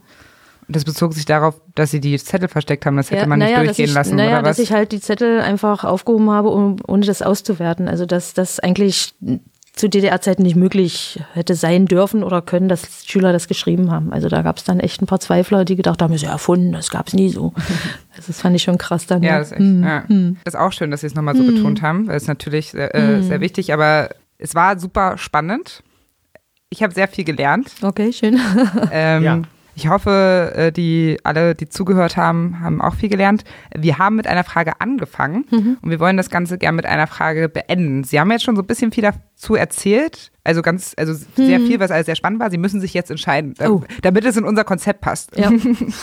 Das 0.69 0.83
bezog 0.83 1.13
sich 1.13 1.25
darauf, 1.25 1.61
dass 1.75 1.91
sie 1.91 2.01
die 2.01 2.17
Zettel 2.17 2.49
versteckt 2.49 2.85
haben. 2.85 2.97
Das 2.97 3.09
hätte 3.09 3.21
ja, 3.21 3.27
man 3.27 3.39
nicht 3.39 3.51
naja, 3.51 3.63
durchgehen 3.63 3.85
ich, 3.85 3.93
lassen, 3.93 4.15
naja, 4.17 4.39
oder 4.39 4.49
was? 4.49 4.57
dass 4.57 4.59
ich 4.59 4.71
halt 4.73 4.91
die 4.91 4.99
Zettel 4.99 5.39
einfach 5.39 5.83
aufgehoben 5.85 6.29
habe, 6.29 6.49
um, 6.49 6.77
ohne 6.85 7.05
das 7.05 7.21
auszuwerten. 7.21 7.87
Also 7.87 8.05
dass 8.05 8.33
das 8.33 8.59
eigentlich 8.59 9.13
zu 9.77 9.87
DDR-Zeiten 9.87 10.41
nicht 10.41 10.55
möglich 10.55 11.19
hätte 11.33 11.53
sein 11.55 11.85
dürfen 11.85 12.23
oder 12.23 12.41
können, 12.41 12.67
dass 12.67 13.05
Schüler 13.05 13.31
das 13.31 13.47
geschrieben 13.47 13.91
haben. 13.91 14.11
Also 14.11 14.27
da 14.27 14.41
gab 14.41 14.57
es 14.57 14.63
dann 14.63 14.79
echt 14.79 15.01
ein 15.01 15.05
paar 15.05 15.19
Zweifler, 15.19 15.65
die 15.65 15.75
gedacht 15.75 16.01
haben, 16.01 16.11
das 16.11 16.21
ist 16.21 16.25
ja 16.27 16.31
erfunden, 16.33 16.73
das 16.73 16.89
gab 16.89 17.07
es 17.07 17.13
nie 17.13 17.29
so. 17.29 17.53
Also 18.17 18.29
das 18.29 18.41
fand 18.41 18.55
ich 18.55 18.63
schon 18.63 18.79
krass 18.79 19.05
dann. 19.05 19.21
Ja, 19.21 19.37
das 19.37 19.49
ist, 19.49 19.53
echt, 19.53 19.61
Hm, 19.61 19.83
ja. 19.83 20.03
hm. 20.07 20.37
das 20.43 20.55
ist 20.55 20.59
auch 20.59 20.71
schön, 20.71 20.89
dass 20.89 21.01
Sie 21.01 21.07
es 21.07 21.13
nochmal 21.13 21.35
so 21.35 21.43
betont 21.43 21.83
haben. 21.83 22.07
Das 22.07 22.23
ist 22.23 22.27
natürlich 22.27 22.71
sehr, 22.71 22.95
äh, 22.95 23.21
sehr 23.21 23.41
wichtig, 23.41 23.71
aber 23.71 24.09
es 24.39 24.55
war 24.55 24.79
super 24.79 25.19
spannend. 25.19 25.83
Ich 26.71 26.81
habe 26.81 26.95
sehr 26.95 27.07
viel 27.07 27.23
gelernt. 27.23 27.69
Okay, 27.83 28.11
schön. 28.11 28.39
Ähm, 28.91 29.23
Ja. 29.23 29.41
Ich 29.79 29.89
hoffe, 29.89 30.53
äh, 30.55 30.71
die 30.71 31.19
alle, 31.23 31.53
die 31.53 31.69
zugehört 31.69 32.17
haben, 32.17 32.61
haben 32.61 32.81
auch 32.81 32.95
viel 32.95 33.09
gelernt. 33.09 33.43
Wir 33.77 33.99
haben 33.99 34.15
mit 34.15 34.25
einer 34.25 34.43
Frage 34.43 34.81
angefangen 34.81 35.45
Mhm. 35.51 35.77
und 35.79 35.91
wir 35.91 35.99
wollen 35.99 36.17
das 36.17 36.31
Ganze 36.31 36.57
gerne 36.57 36.75
mit 36.77 36.87
einer 36.87 37.05
Frage 37.05 37.47
beenden. 37.47 38.03
Sie 38.03 38.19
haben 38.19 38.31
jetzt 38.31 38.43
schon 38.43 38.55
so 38.55 38.63
ein 38.63 38.65
bisschen 38.65 38.91
viel 38.91 39.03
dazu 39.03 39.53
erzählt, 39.53 40.31
also 40.43 40.63
ganz, 40.63 40.95
also 40.97 41.13
sehr 41.13 41.59
viel, 41.59 41.79
was 41.79 41.91
alles 41.91 42.07
sehr 42.07 42.15
spannend 42.15 42.39
war. 42.39 42.49
Sie 42.49 42.57
müssen 42.57 42.81
sich 42.81 42.95
jetzt 42.95 43.11
entscheiden, 43.11 43.53
Mhm. 43.59 43.67
Oh. 43.67 43.83
damit 44.01 44.25
es 44.25 44.35
in 44.35 44.45
unser 44.45 44.63
Konzept 44.63 45.01
passt. 45.01 45.37
Ja. 45.37 45.51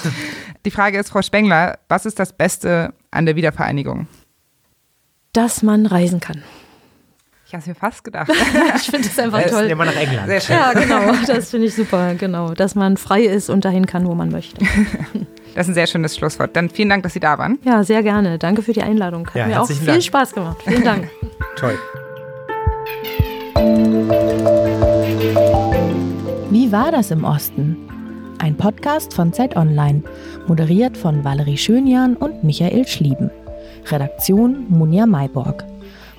Die 0.64 0.70
Frage 0.70 0.96
ist, 0.96 1.10
Frau 1.10 1.22
Spengler, 1.22 1.80
was 1.88 2.06
ist 2.06 2.20
das 2.20 2.32
Beste 2.32 2.94
an 3.10 3.26
der 3.26 3.34
Wiedervereinigung? 3.34 4.06
Dass 5.32 5.64
man 5.64 5.86
reisen 5.86 6.20
kann. 6.20 6.44
Ich 7.54 7.56
habe 7.56 7.60
es 7.60 7.66
mir 7.68 7.74
fast 7.76 8.02
gedacht. 8.02 8.32
Ich 8.76 8.90
finde 8.90 9.06
das 9.08 9.16
einfach 9.16 9.38
Jetzt 9.38 9.52
toll. 9.52 9.68
nehmen 9.68 9.78
wir 9.80 9.84
nach 9.84 9.94
England. 9.94 10.26
Sehr 10.26 10.40
schön. 10.40 10.56
Ja, 10.56 10.72
genau. 10.72 11.12
Das 11.24 11.50
finde 11.50 11.68
ich 11.68 11.74
super, 11.76 12.14
genau. 12.16 12.52
Dass 12.52 12.74
man 12.74 12.96
frei 12.96 13.22
ist 13.22 13.48
und 13.48 13.64
dahin 13.64 13.86
kann, 13.86 14.06
wo 14.06 14.14
man 14.14 14.30
möchte. 14.30 14.64
Das 15.54 15.66
ist 15.66 15.70
ein 15.70 15.74
sehr 15.74 15.86
schönes 15.86 16.16
Schlusswort. 16.16 16.56
Dann 16.56 16.68
vielen 16.68 16.88
Dank, 16.88 17.04
dass 17.04 17.12
Sie 17.12 17.20
da 17.20 17.38
waren. 17.38 17.60
Ja, 17.62 17.84
sehr 17.84 18.02
gerne. 18.02 18.40
Danke 18.40 18.60
für 18.62 18.72
die 18.72 18.82
Einladung. 18.82 19.28
Hat 19.28 19.36
Ja, 19.36 19.46
mir 19.46 19.62
auch 19.62 19.68
viel 19.68 19.86
Dank. 19.86 20.02
Spaß 20.02 20.32
gemacht. 20.32 20.56
Vielen 20.66 20.82
Dank. 20.82 21.08
Toll. 21.56 21.78
Wie 26.50 26.72
war 26.72 26.90
das 26.90 27.12
im 27.12 27.22
Osten? 27.22 27.76
Ein 28.40 28.56
Podcast 28.56 29.14
von 29.14 29.32
Zeit 29.32 29.54
Online, 29.56 30.02
moderiert 30.48 30.96
von 30.96 31.22
Valerie 31.22 31.56
Schönjan 31.56 32.16
und 32.16 32.42
Michael 32.42 32.84
Schlieben. 32.88 33.30
Redaktion 33.86 34.66
Munja 34.68 35.06
Mayborg. 35.06 35.62